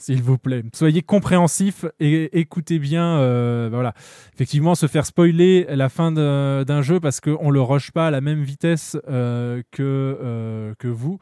s'il 0.00 0.22
vous 0.22 0.38
plaît. 0.38 0.62
Soyez 0.74 1.02
compréhensifs 1.02 1.84
et 2.00 2.38
écoutez 2.40 2.78
bien. 2.78 3.18
euh, 3.18 3.68
voilà. 3.70 3.92
Effectivement, 4.34 4.74
se 4.74 4.86
faire 4.86 5.04
spoiler 5.06 5.66
la 5.68 5.88
fin 5.88 6.10
d'un 6.12 6.82
jeu 6.82 7.00
parce 7.00 7.20
qu'on 7.20 7.48
ne 7.48 7.52
le 7.52 7.60
rush 7.60 7.90
pas 7.92 8.06
à 8.08 8.10
la 8.10 8.20
même 8.20 8.42
vitesse 8.42 8.96
euh, 9.08 9.62
que, 9.70 9.82
euh, 10.22 10.74
que 10.78 10.88
vous. 10.88 11.18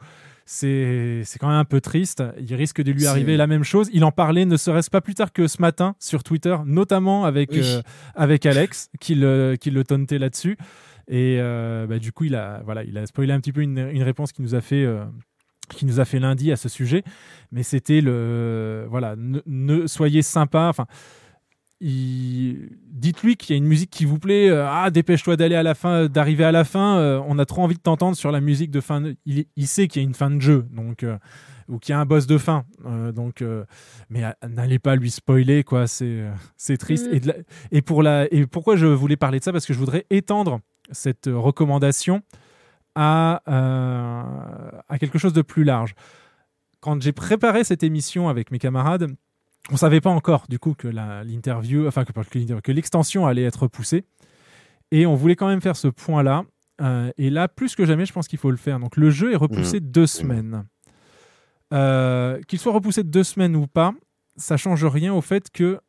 C'est 0.51 1.21
quand 1.39 1.47
même 1.49 1.57
un 1.57 1.65
peu 1.65 1.79
triste. 1.79 2.23
Il 2.39 2.55
risque 2.55 2.81
de 2.81 2.91
lui 2.91 3.05
arriver 3.05 3.37
la 3.37 3.45
même 3.45 3.63
chose. 3.63 3.87
Il 3.93 4.03
en 4.03 4.11
parlait 4.11 4.45
ne 4.45 4.57
serait-ce 4.57 4.89
pas 4.89 4.99
plus 5.01 5.13
tard 5.13 5.31
que 5.31 5.47
ce 5.47 5.61
matin 5.61 5.93
sur 5.99 6.23
Twitter, 6.23 6.55
notamment 6.65 7.25
avec, 7.25 7.51
Oui. 7.51 7.61
euh, 7.63 7.81
avec 8.15 8.47
Alex, 8.47 8.89
qui 8.99 9.13
le, 9.13 9.57
qui 9.59 9.69
le 9.69 9.83
tauntait 9.83 10.17
là-dessus. 10.17 10.57
Et 11.07 11.37
euh, 11.39 11.85
bah, 11.85 11.99
du 11.99 12.11
coup, 12.11 12.23
il 12.23 12.35
a, 12.35 12.61
voilà, 12.65 12.83
il 12.83 12.97
a 12.97 13.05
spoilé 13.05 13.31
un 13.33 13.39
petit 13.39 13.51
peu 13.51 13.61
une, 13.61 13.77
une 13.91 14.03
réponse 14.03 14.31
qui 14.31 14.41
nous 14.41 14.55
a 14.55 14.61
fait. 14.61 14.83
euh, 14.83 15.05
qui 15.73 15.85
nous 15.85 15.99
a 15.99 16.05
fait 16.05 16.19
lundi 16.19 16.51
à 16.51 16.55
ce 16.55 16.69
sujet, 16.69 17.03
mais 17.51 17.63
c'était 17.63 18.01
le 18.01 18.85
voilà, 18.89 19.15
ne, 19.15 19.39
ne- 19.45 19.87
soyez 19.87 20.21
sympa. 20.21 20.67
Enfin, 20.69 20.85
il- 21.81 22.69
dites-lui 22.91 23.37
qu'il 23.37 23.51
y 23.51 23.53
a 23.53 23.57
une 23.57 23.67
musique 23.67 23.89
qui 23.89 24.05
vous 24.05 24.19
plaît. 24.19 24.49
euh, 24.49 24.67
ah, 24.69 24.89
dépêche-toi 24.89 25.37
d'aller 25.37 25.55
à 25.55 25.63
la 25.63 25.75
fin, 25.75 26.07
d'arriver 26.07 26.43
à 26.43 26.51
la 26.51 26.65
fin. 26.65 26.97
euh, 26.99 27.21
on 27.27 27.39
a 27.39 27.45
trop 27.45 27.61
envie 27.63 27.75
de 27.75 27.81
t'entendre 27.81 28.17
sur 28.17 28.31
la 28.31 28.41
musique 28.41 28.71
de 28.71 28.81
fin. 28.81 29.01
de- 29.01 29.15
Il, 29.25 29.45
il 29.55 29.67
sait 29.67 29.87
qu'il 29.87 30.01
y 30.01 30.05
a 30.05 30.07
une 30.07 30.13
fin 30.13 30.29
de 30.29 30.41
jeu, 30.41 30.65
donc 30.71 31.03
euh, 31.03 31.17
ou 31.69 31.77
qu'il 31.77 31.93
y 31.93 31.95
a 31.95 31.99
un 31.99 32.05
boss 32.05 32.25
de 32.27 32.37
fin. 32.37 32.65
donc, 33.15 33.43
mais 34.09 34.23
n'allez 34.47 34.79
pas 34.79 34.95
lui 34.95 35.11
spoiler, 35.11 35.63
quoi. 35.63 35.85
C'est 35.87 36.23
c'est 36.57 36.77
triste. 36.77 37.07
Mhm. 37.07 37.13
Et, 37.15 37.19
la- 37.21 37.35
et 37.71 37.81
pour 37.81 38.03
la 38.03 38.27
et 38.33 38.45
pourquoi 38.47 38.75
je 38.75 38.87
voulais 38.87 39.17
parler 39.17 39.39
de 39.39 39.43
ça? 39.43 39.51
Parce 39.51 39.65
que 39.65 39.73
je 39.73 39.79
voudrais 39.79 40.05
étendre 40.09 40.59
cette 40.91 41.29
recommandation 41.31 42.21
à 42.95 43.41
euh, 43.47 44.71
à 44.87 44.97
quelque 44.99 45.17
chose 45.17 45.33
de 45.33 45.41
plus 45.41 45.63
large. 45.63 45.95
Quand 46.79 47.01
j'ai 47.01 47.11
préparé 47.11 47.63
cette 47.63 47.83
émission 47.83 48.29
avec 48.29 48.51
mes 48.51 48.59
camarades, 48.59 49.07
on 49.71 49.77
savait 49.77 50.01
pas 50.01 50.09
encore 50.09 50.45
du 50.49 50.59
coup 50.59 50.73
que 50.73 50.87
l'interview, 50.87 51.87
enfin 51.87 52.05
que, 52.05 52.13
que 52.13 52.19
l'interview- 52.39 52.61
que 52.61 52.71
l'extension 52.71 53.27
allait 53.27 53.43
être 53.43 53.67
poussée, 53.67 54.05
et 54.91 55.05
on 55.05 55.15
voulait 55.15 55.35
quand 55.35 55.47
même 55.47 55.61
faire 55.61 55.75
ce 55.75 55.87
point-là. 55.87 56.43
Euh, 56.81 57.11
et 57.17 57.29
là, 57.29 57.49
plus 57.49 57.75
que 57.75 57.85
jamais, 57.85 58.05
je 58.05 58.13
pense 58.13 58.29
qu'il 58.29 58.39
faut 58.39 58.51
le 58.51 58.57
faire. 58.57 58.79
Donc 58.79 58.95
le 58.95 59.09
jeu 59.09 59.33
est 59.33 59.35
repoussé 59.35 59.81
de 59.81 59.85
deux 59.87 60.07
semaines. 60.07 60.65
Euh, 61.73 62.41
qu'il 62.47 62.57
soit 62.57 62.71
repoussé 62.73 63.03
de 63.03 63.09
deux 63.09 63.25
semaines 63.25 63.55
ou 63.55 63.67
pas, 63.67 63.93
ça 64.37 64.57
change 64.57 64.85
rien 64.85 65.13
au 65.13 65.21
fait 65.21 65.51
que 65.51 65.79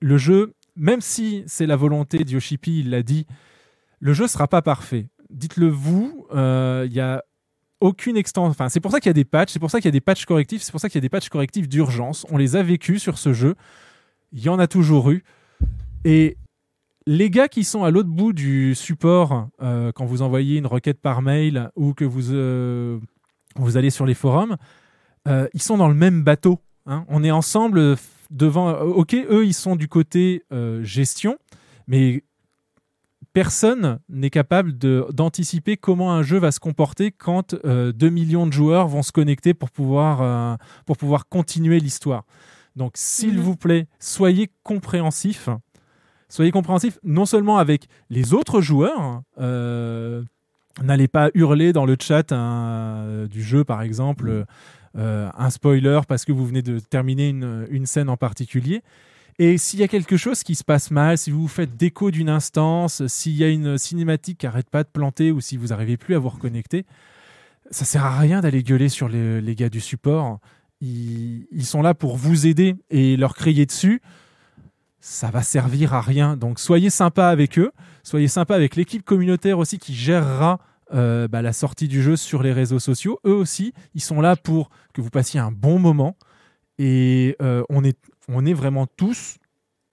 le 0.00 0.16
jeu, 0.18 0.54
même 0.74 1.00
si 1.02 1.44
c'est 1.46 1.66
la 1.66 1.76
volonté 1.76 2.24
de 2.24 2.30
Yoshipi, 2.30 2.80
il 2.80 2.90
l'a 2.90 3.02
dit, 3.02 3.26
le 4.00 4.14
jeu 4.14 4.26
sera 4.26 4.48
pas 4.48 4.62
parfait. 4.62 5.06
Dites-le 5.32 5.68
vous, 5.68 6.26
euh, 6.34 6.84
il 6.86 6.92
y 6.92 7.00
a 7.00 7.22
aucune 7.80 8.16
extension. 8.16 8.50
Enfin, 8.50 8.68
c'est 8.68 8.80
pour 8.80 8.92
ça 8.92 9.00
qu'il 9.00 9.08
y 9.08 9.10
a 9.10 9.14
des 9.14 9.24
patchs, 9.24 9.52
c'est 9.52 9.58
pour 9.58 9.70
ça 9.70 9.78
qu'il 9.80 9.86
y 9.86 9.88
a 9.88 9.92
des 9.92 10.00
patchs 10.00 10.24
correctifs, 10.26 10.62
c'est 10.62 10.70
pour 10.70 10.80
ça 10.80 10.88
qu'il 10.88 10.98
y 10.98 11.02
a 11.02 11.06
des 11.06 11.08
patchs 11.08 11.28
correctifs 11.28 11.68
d'urgence. 11.68 12.24
On 12.30 12.36
les 12.36 12.54
a 12.54 12.62
vécus 12.62 13.02
sur 13.02 13.18
ce 13.18 13.32
jeu. 13.32 13.54
Il 14.32 14.40
y 14.42 14.48
en 14.48 14.58
a 14.58 14.66
toujours 14.66 15.10
eu. 15.10 15.24
Et 16.04 16.36
les 17.06 17.30
gars 17.30 17.48
qui 17.48 17.64
sont 17.64 17.82
à 17.82 17.90
l'autre 17.90 18.08
bout 18.08 18.32
du 18.32 18.74
support, 18.74 19.48
euh, 19.62 19.90
quand 19.92 20.04
vous 20.04 20.22
envoyez 20.22 20.58
une 20.58 20.66
requête 20.66 21.00
par 21.00 21.22
mail 21.22 21.70
ou 21.74 21.94
que 21.94 22.04
vous, 22.04 22.32
euh, 22.32 22.98
vous 23.56 23.76
allez 23.76 23.90
sur 23.90 24.06
les 24.06 24.14
forums, 24.14 24.56
euh, 25.26 25.48
ils 25.54 25.62
sont 25.62 25.76
dans 25.76 25.88
le 25.88 25.94
même 25.94 26.22
bateau. 26.22 26.60
hein. 26.86 27.04
On 27.08 27.24
est 27.24 27.30
ensemble 27.32 27.78
euh, 27.78 27.96
devant. 28.30 28.68
euh, 28.68 28.84
Ok, 28.84 29.14
eux, 29.14 29.44
ils 29.44 29.54
sont 29.54 29.76
du 29.76 29.88
côté 29.88 30.44
euh, 30.52 30.82
gestion, 30.84 31.38
mais 31.88 32.22
personne 33.32 33.98
n'est 34.08 34.30
capable 34.30 34.72
d'anticiper 34.76 35.76
comment 35.76 36.12
un 36.12 36.22
jeu 36.22 36.38
va 36.38 36.52
se 36.52 36.60
comporter 36.60 37.10
quand 37.10 37.54
euh, 37.64 37.92
2 37.92 38.08
millions 38.10 38.46
de 38.46 38.52
joueurs 38.52 38.88
vont 38.88 39.02
se 39.02 39.12
connecter 39.12 39.54
pour 39.54 39.70
pouvoir, 39.70 40.20
euh, 40.22 40.54
pour 40.86 40.96
pouvoir 40.96 41.28
continuer 41.28 41.80
l'histoire. 41.80 42.24
Donc, 42.76 42.92
s'il 42.94 43.38
vous 43.38 43.56
plaît, 43.56 43.86
soyez 43.98 44.50
compréhensifs. 44.62 45.48
Soyez 46.28 46.50
compréhensifs 46.50 46.98
non 47.04 47.26
seulement 47.26 47.58
avec 47.58 47.86
les 48.08 48.32
autres 48.32 48.60
joueurs, 48.62 49.22
euh, 49.38 50.22
n'allez 50.82 51.08
pas 51.08 51.30
hurler 51.34 51.74
dans 51.74 51.84
le 51.84 51.96
chat 52.00 52.32
un- 52.32 53.26
du 53.26 53.42
jeu, 53.42 53.64
par 53.64 53.82
exemple, 53.82 54.46
euh, 54.98 55.28
un 55.36 55.50
spoiler 55.50 56.00
parce 56.08 56.24
que 56.24 56.32
vous 56.32 56.46
venez 56.46 56.62
de 56.62 56.78
terminer 56.78 57.28
une, 57.28 57.66
une 57.70 57.84
scène 57.86 58.08
en 58.08 58.16
particulier. 58.16 58.82
Et 59.38 59.58
s'il 59.58 59.80
y 59.80 59.82
a 59.82 59.88
quelque 59.88 60.16
chose 60.16 60.42
qui 60.42 60.54
se 60.54 60.64
passe 60.64 60.90
mal, 60.90 61.18
si 61.18 61.30
vous 61.30 61.42
vous 61.42 61.48
faites 61.48 61.76
déco 61.76 62.10
d'une 62.10 62.28
instance, 62.28 63.06
s'il 63.06 63.34
y 63.36 63.44
a 63.44 63.48
une 63.48 63.78
cinématique 63.78 64.38
qui 64.38 64.46
arrête 64.46 64.68
pas 64.70 64.84
de 64.84 64.88
planter 64.88 65.30
ou 65.30 65.40
si 65.40 65.56
vous 65.56 65.68
n'arrivez 65.68 65.96
plus 65.96 66.14
à 66.14 66.18
vous 66.18 66.28
reconnecter, 66.28 66.84
ça 67.70 67.84
sert 67.84 68.04
à 68.04 68.18
rien 68.18 68.40
d'aller 68.40 68.62
gueuler 68.62 68.88
sur 68.88 69.08
les, 69.08 69.54
gars 69.54 69.70
du 69.70 69.80
support. 69.80 70.38
Ils, 70.80 71.46
ils 71.50 71.64
sont 71.64 71.82
là 71.82 71.94
pour 71.94 72.16
vous 72.16 72.46
aider 72.46 72.76
et 72.90 73.16
leur 73.16 73.34
crier 73.34 73.66
dessus, 73.66 74.02
ça 75.00 75.30
va 75.30 75.42
servir 75.42 75.94
à 75.94 76.00
rien. 76.00 76.36
Donc 76.36 76.58
soyez 76.58 76.90
sympa 76.90 77.26
avec 77.26 77.58
eux, 77.58 77.72
soyez 78.02 78.28
sympa 78.28 78.54
avec 78.54 78.76
l'équipe 78.76 79.04
communautaire 79.04 79.58
aussi 79.58 79.78
qui 79.78 79.94
gérera 79.94 80.60
euh, 80.94 81.26
bah, 81.26 81.40
la 81.40 81.54
sortie 81.54 81.88
du 81.88 82.02
jeu 82.02 82.16
sur 82.16 82.42
les 82.42 82.52
réseaux 82.52 82.78
sociaux. 82.78 83.18
Eux 83.24 83.34
aussi, 83.34 83.72
ils 83.94 84.02
sont 84.02 84.20
là 84.20 84.36
pour 84.36 84.68
que 84.92 85.00
vous 85.00 85.08
passiez 85.08 85.40
un 85.40 85.50
bon 85.50 85.78
moment. 85.78 86.16
Et 86.78 87.34
euh, 87.40 87.62
on, 87.70 87.82
est, 87.82 87.98
on 88.34 88.44
est 88.46 88.54
vraiment 88.54 88.86
tous 88.86 89.36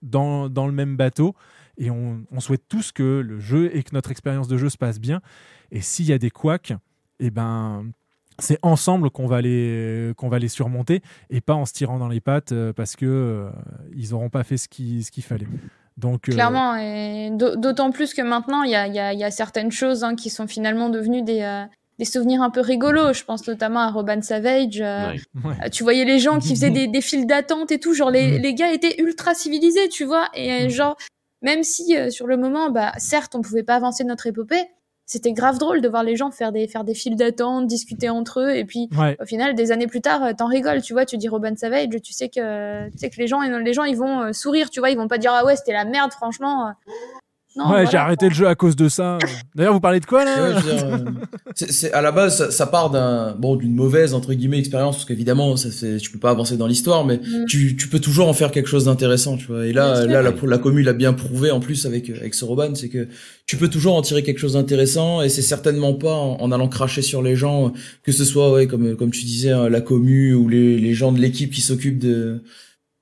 dans, 0.02 0.50
dans 0.50 0.66
le 0.68 0.74
même 0.74 0.96
bateau. 0.98 1.36
Et 1.78 1.90
on, 1.90 2.26
souhaite 2.40 2.64
tous 2.68 2.92
que 2.92 3.22
le 3.26 3.40
jeu 3.40 3.74
et 3.74 3.84
que 3.84 3.92
notre 3.94 4.12
expérience 4.12 4.50
de 4.50 4.58
jeu 4.58 4.70
se 4.70 4.78
passe 4.78 5.00
bien. 5.00 5.22
Et 5.72 5.80
s'il 5.80 6.06
y 6.08 6.14
a 6.14 6.18
des 6.18 6.30
couacs, 6.30 6.74
eh 7.22 7.30
ben, 7.32 7.86
c'est 8.38 8.60
ensemble 8.64 9.10
qu'on 9.12 9.28
va, 9.28 9.42
les, 9.42 10.12
qu'on 10.18 10.28
va 10.28 10.40
les 10.40 10.50
surmonter 10.50 11.02
et 11.30 11.40
pas 11.40 11.54
en 11.54 11.66
se 11.66 11.72
tirant 11.72 11.98
dans 11.98 12.10
les 12.10 12.20
pattes 12.20 12.52
euh, 12.52 12.74
parce 12.74 12.98
que 12.98 13.06
euh, 13.06 13.50
ils 13.96 14.12
n'auront 14.12 14.30
pas 14.30 14.44
fait 14.44 14.58
ce 14.58 14.68
qu'il 14.68 15.06
ce 15.06 15.12
qu'il 15.12 15.24
fallait. 15.24 15.48
Donc, 15.96 16.28
euh, 16.28 16.34
Clairement, 16.34 16.76
et 16.76 17.30
d'au- 17.32 17.56
d'autant 17.56 17.92
plus 17.92 18.14
que 18.14 18.22
maintenant, 18.22 18.64
il 18.64 18.72
y 18.72 18.76
a, 18.76 18.88
y 18.88 19.00
a- 19.00 19.14
y 19.14 19.24
a 19.24 19.32
certaines 19.32 19.72
choses 19.72 20.04
hein, 20.04 20.16
qui 20.16 20.30
sont 20.30 20.48
finalement 20.48 20.90
devenues 20.90 21.24
des, 21.24 21.42
des 22.00 22.06
souvenirs 22.06 22.42
un 22.42 22.50
peu 22.50 22.62
rigolos. 22.62 23.14
Je 23.14 23.24
pense 23.24 23.46
notamment 23.48 23.82
à 23.82 23.92
Robin 23.92 24.22
Savage. 24.22 24.82
euh, 24.82 25.12
Ouais. 25.44 25.70
Tu 25.70 25.84
voyais 25.84 26.06
les 26.06 26.18
gens 26.18 26.40
qui 26.40 26.50
faisaient 26.50 26.72
des, 26.72 26.88
des 26.88 27.02
files 27.02 27.28
d'attente 27.28 27.72
et 27.72 27.80
tout. 27.80 27.94
Genre, 27.94 28.10
les, 28.10 28.40
Mm. 28.40 28.42
les 28.42 28.54
gars 28.56 28.72
étaient 28.72 29.00
ultra 29.02 29.34
civilisés, 29.36 29.90
tu 29.90 30.06
vois. 30.06 30.30
Et 30.34 30.52
euh, 30.52 30.70
genre, 30.70 30.96
même 31.42 31.62
si 31.64 31.96
euh, 31.98 32.10
sur 32.10 32.26
le 32.26 32.38
moment, 32.38 32.72
bah, 32.72 32.94
certes, 32.98 33.36
on 33.36 33.42
pouvait 33.42 33.64
pas 33.64 33.76
avancer 33.76 34.04
notre 34.06 34.26
épopée, 34.28 34.64
c'était 35.06 35.34
grave 35.34 35.58
drôle 35.58 35.82
de 35.82 35.90
voir 35.90 36.04
les 36.04 36.16
gens 36.16 36.30
faire 36.32 36.52
des, 36.52 36.68
faire 36.68 36.84
des 36.84 36.94
files 36.94 37.16
d'attente, 37.16 37.66
discuter 37.68 38.10
entre 38.10 38.42
eux. 38.42 38.56
Et 38.56 38.64
puis, 38.64 38.90
Ouais. 38.98 39.18
au 39.20 39.26
final, 39.26 39.56
des 39.56 39.72
années 39.72 39.88
plus 39.88 40.02
tard, 40.02 40.22
t'en 40.38 40.46
rigoles, 40.46 40.82
tu 40.84 40.94
vois. 40.94 41.06
Tu 41.06 41.18
dis 41.18 41.28
Robin 41.28 41.56
Savage, 41.56 41.88
tu 42.04 42.14
sais 42.14 42.30
que, 42.30 42.90
tu 42.92 42.98
sais 43.00 43.10
que 43.10 43.18
les 43.18 43.26
gens, 43.28 43.42
les 43.42 43.74
gens, 43.74 43.84
ils 43.86 43.98
vont 43.98 44.22
euh, 44.22 44.34
sourire, 44.34 44.70
tu 44.70 44.80
vois. 44.80 44.90
Ils 44.92 44.98
vont 44.98 45.08
pas 45.08 45.18
dire, 45.18 45.32
ah 45.34 45.44
ouais, 45.46 45.56
c'était 45.56 45.74
la 45.74 45.84
merde, 45.86 46.12
franchement. 46.12 46.72
Euh. 47.58 47.60
Non, 47.60 47.66
ouais, 47.66 47.70
voilà. 47.72 47.90
j'ai 47.90 47.98
arrêté 47.98 48.30
le 48.30 48.34
jeu 48.36 48.48
à 48.48 48.56
cause 48.56 48.76
de 48.76 48.88
ça. 48.90 49.18
D'ailleurs, 49.56 49.74
vous 49.74 49.80
parlez 49.80 50.00
de 50.00 50.06
quoi 50.06 50.24
là 50.24 50.36
Ouais, 50.56 50.62
dire, 50.62 50.86
euh, 50.86 50.98
c'est, 51.56 51.72
c'est- 51.72 51.92
à 51.94 52.02
la 52.02 52.12
base, 52.12 52.38
ça, 52.38 52.52
ça 52.52 52.68
part 52.68 52.90
d'un 52.92 53.34
bon 53.36 53.56
d'une 53.56 53.74
mauvaise 53.74 54.14
entre 54.14 54.34
guillemets 54.34 54.60
expérience 54.60 54.98
parce 54.98 55.06
qu'évidemment, 55.06 55.56
tu 55.56 56.12
peux 56.12 56.20
pas 56.20 56.30
avancer 56.30 56.58
dans 56.58 56.68
l'histoire, 56.68 57.06
mais 57.06 57.18
Mm. 57.18 57.46
tu, 57.48 57.76
tu 57.76 57.88
peux 57.90 58.00
toujours 58.00 58.28
en 58.30 58.34
faire 58.34 58.52
quelque 58.52 58.70
chose 58.70 58.86
d'intéressant, 58.86 59.36
tu 59.36 59.48
vois. 59.48 59.66
Et 59.66 59.74
là, 59.74 60.06
là, 60.06 60.22
la, 60.22 60.32
la 60.32 60.58
commu 60.60 60.84
l'a 60.84 60.94
bien 60.94 61.14
prouvé 61.14 61.50
en 61.52 61.60
plus 61.60 61.86
avec 61.86 62.10
avec 62.12 62.34
ce 62.36 62.46
Roban, 62.46 62.76
c'est 62.76 62.90
que 62.90 63.08
tu 63.48 63.58
peux 63.58 63.68
toujours 63.68 63.96
en 63.96 64.02
tirer 64.04 64.22
quelque 64.22 64.40
chose 64.40 64.54
d'intéressant 64.54 65.22
et 65.24 65.30
c'est 65.30 65.42
certainement 65.42 65.94
pas 65.96 66.14
en, 66.14 66.38
en 66.40 66.52
allant 66.52 66.68
cracher 66.68 67.02
sur 67.02 67.24
les 67.24 67.36
gens, 67.36 67.74
que 68.04 68.12
ce 68.12 68.26
soit 68.26 68.52
ouais 68.54 68.68
comme 68.68 68.96
comme 68.96 69.10
tu 69.12 69.26
disais 69.26 69.52
hein, 69.52 69.70
la 69.70 69.82
commu 69.82 70.34
ou 70.36 70.48
les 70.50 70.78
les 70.78 70.94
gens 70.94 71.12
de 71.12 71.20
l'équipe 71.20 71.52
qui 71.52 71.62
s'occupent 71.62 72.00
de 72.00 72.44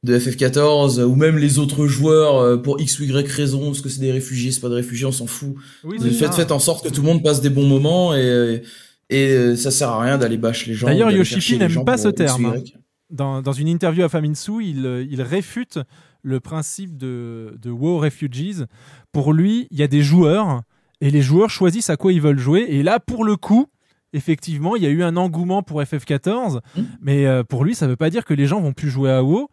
de 0.03 0.17
FF14 0.17 1.01
ou 1.03 1.15
même 1.15 1.37
les 1.37 1.59
autres 1.59 1.87
joueurs 1.87 2.35
euh, 2.37 2.57
pour 2.57 2.79
X 2.79 2.99
ou 2.99 3.03
Y 3.03 3.27
raison 3.31 3.65
parce 3.67 3.81
que 3.81 3.89
c'est 3.89 3.99
des 3.99 4.11
réfugiés, 4.11 4.51
c'est 4.51 4.61
pas 4.61 4.69
des 4.69 4.75
réfugiés, 4.75 5.05
on 5.05 5.11
s'en 5.11 5.27
fout. 5.27 5.55
Oui, 5.83 5.97
faites, 6.11 6.33
faites 6.33 6.51
en 6.51 6.59
sorte 6.59 6.87
que 6.87 6.93
tout 6.93 7.01
le 7.01 7.07
monde 7.07 7.23
passe 7.23 7.41
des 7.41 7.49
bons 7.49 7.67
moments 7.67 8.15
et 8.15 8.61
et 9.09 9.29
euh, 9.29 9.55
ça 9.55 9.71
sert 9.71 9.89
à 9.89 10.01
rien 10.01 10.17
d'aller 10.17 10.37
bâcher 10.37 10.69
les 10.69 10.75
gens. 10.75 10.87
D'ailleurs, 10.87 11.09
les 11.09 11.57
n'aime 11.57 11.85
pas 11.85 11.97
ce 11.97 12.09
terme. 12.09 12.45
hein. 12.45 12.61
Dans, 13.09 13.41
dans 13.41 13.53
une 13.53 13.69
interview 13.69 14.03
à 14.03 14.09
Famitsu, 14.09 14.63
il, 14.65 14.85
euh, 14.85 15.05
il 15.09 15.21
réfute 15.21 15.79
le 16.23 16.41
principe 16.41 16.97
de, 16.97 17.55
de 17.61 17.69
WoW 17.69 17.99
Refugees. 17.99 18.65
Pour 19.13 19.31
lui, 19.31 19.67
il 19.71 19.79
y 19.79 19.83
a 19.83 19.87
des 19.87 20.01
joueurs 20.01 20.61
et 20.99 21.09
les 21.09 21.21
joueurs 21.21 21.49
choisissent 21.49 21.89
à 21.89 21.95
quoi 21.95 22.11
ils 22.11 22.19
veulent 22.19 22.37
jouer. 22.39 22.65
Et 22.67 22.83
là, 22.83 22.99
pour 22.99 23.23
le 23.23 23.37
coup, 23.37 23.67
effectivement, 24.11 24.75
il 24.75 24.83
y 24.83 24.85
a 24.85 24.89
eu 24.89 25.03
un 25.03 25.15
engouement 25.15 25.63
pour 25.63 25.81
FF14. 25.81 26.59
Mais 27.01 27.25
euh, 27.25 27.43
pour 27.43 27.63
lui, 27.63 27.75
ça 27.75 27.85
ne 27.85 27.91
veut 27.91 27.95
pas 27.97 28.09
dire 28.09 28.25
que 28.25 28.33
les 28.33 28.45
gens 28.45 28.59
vont 28.59 28.73
plus 28.73 28.89
jouer 28.89 29.11
à 29.11 29.23
WoW. 29.23 29.47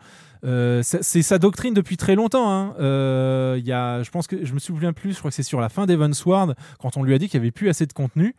Euh, 0.45 0.83
c'est 0.83 1.23
sa 1.23 1.39
doctrine 1.39 1.73
depuis 1.75 1.97
très 1.97 2.15
longtemps. 2.15 2.51
hein. 2.51 2.75
Euh, 2.81 3.57
il 3.59 3.67
y 3.67 3.73
a, 3.73 4.03
je 4.03 4.11
pense 4.11 4.27
que 4.27 4.45
je 4.45 4.53
me 4.53 4.59
souviens 4.59 4.93
plus. 4.93 5.13
Je 5.13 5.19
crois 5.19 5.31
que 5.31 5.35
c'est 5.35 5.43
sur 5.43 5.61
la 5.61 5.69
fin 5.69 5.87
d'Evansward 5.87 6.55
quand 6.79 6.97
on 6.97 7.03
lui 7.03 7.15
a 7.15 7.19
dit 7.19 7.29
qu'il 7.29 7.41
n'y 7.41 7.45
avait 7.47 7.51
plus 7.53 7.69
assez 7.69 7.87
de 7.87 7.93
contenu. 7.93 8.35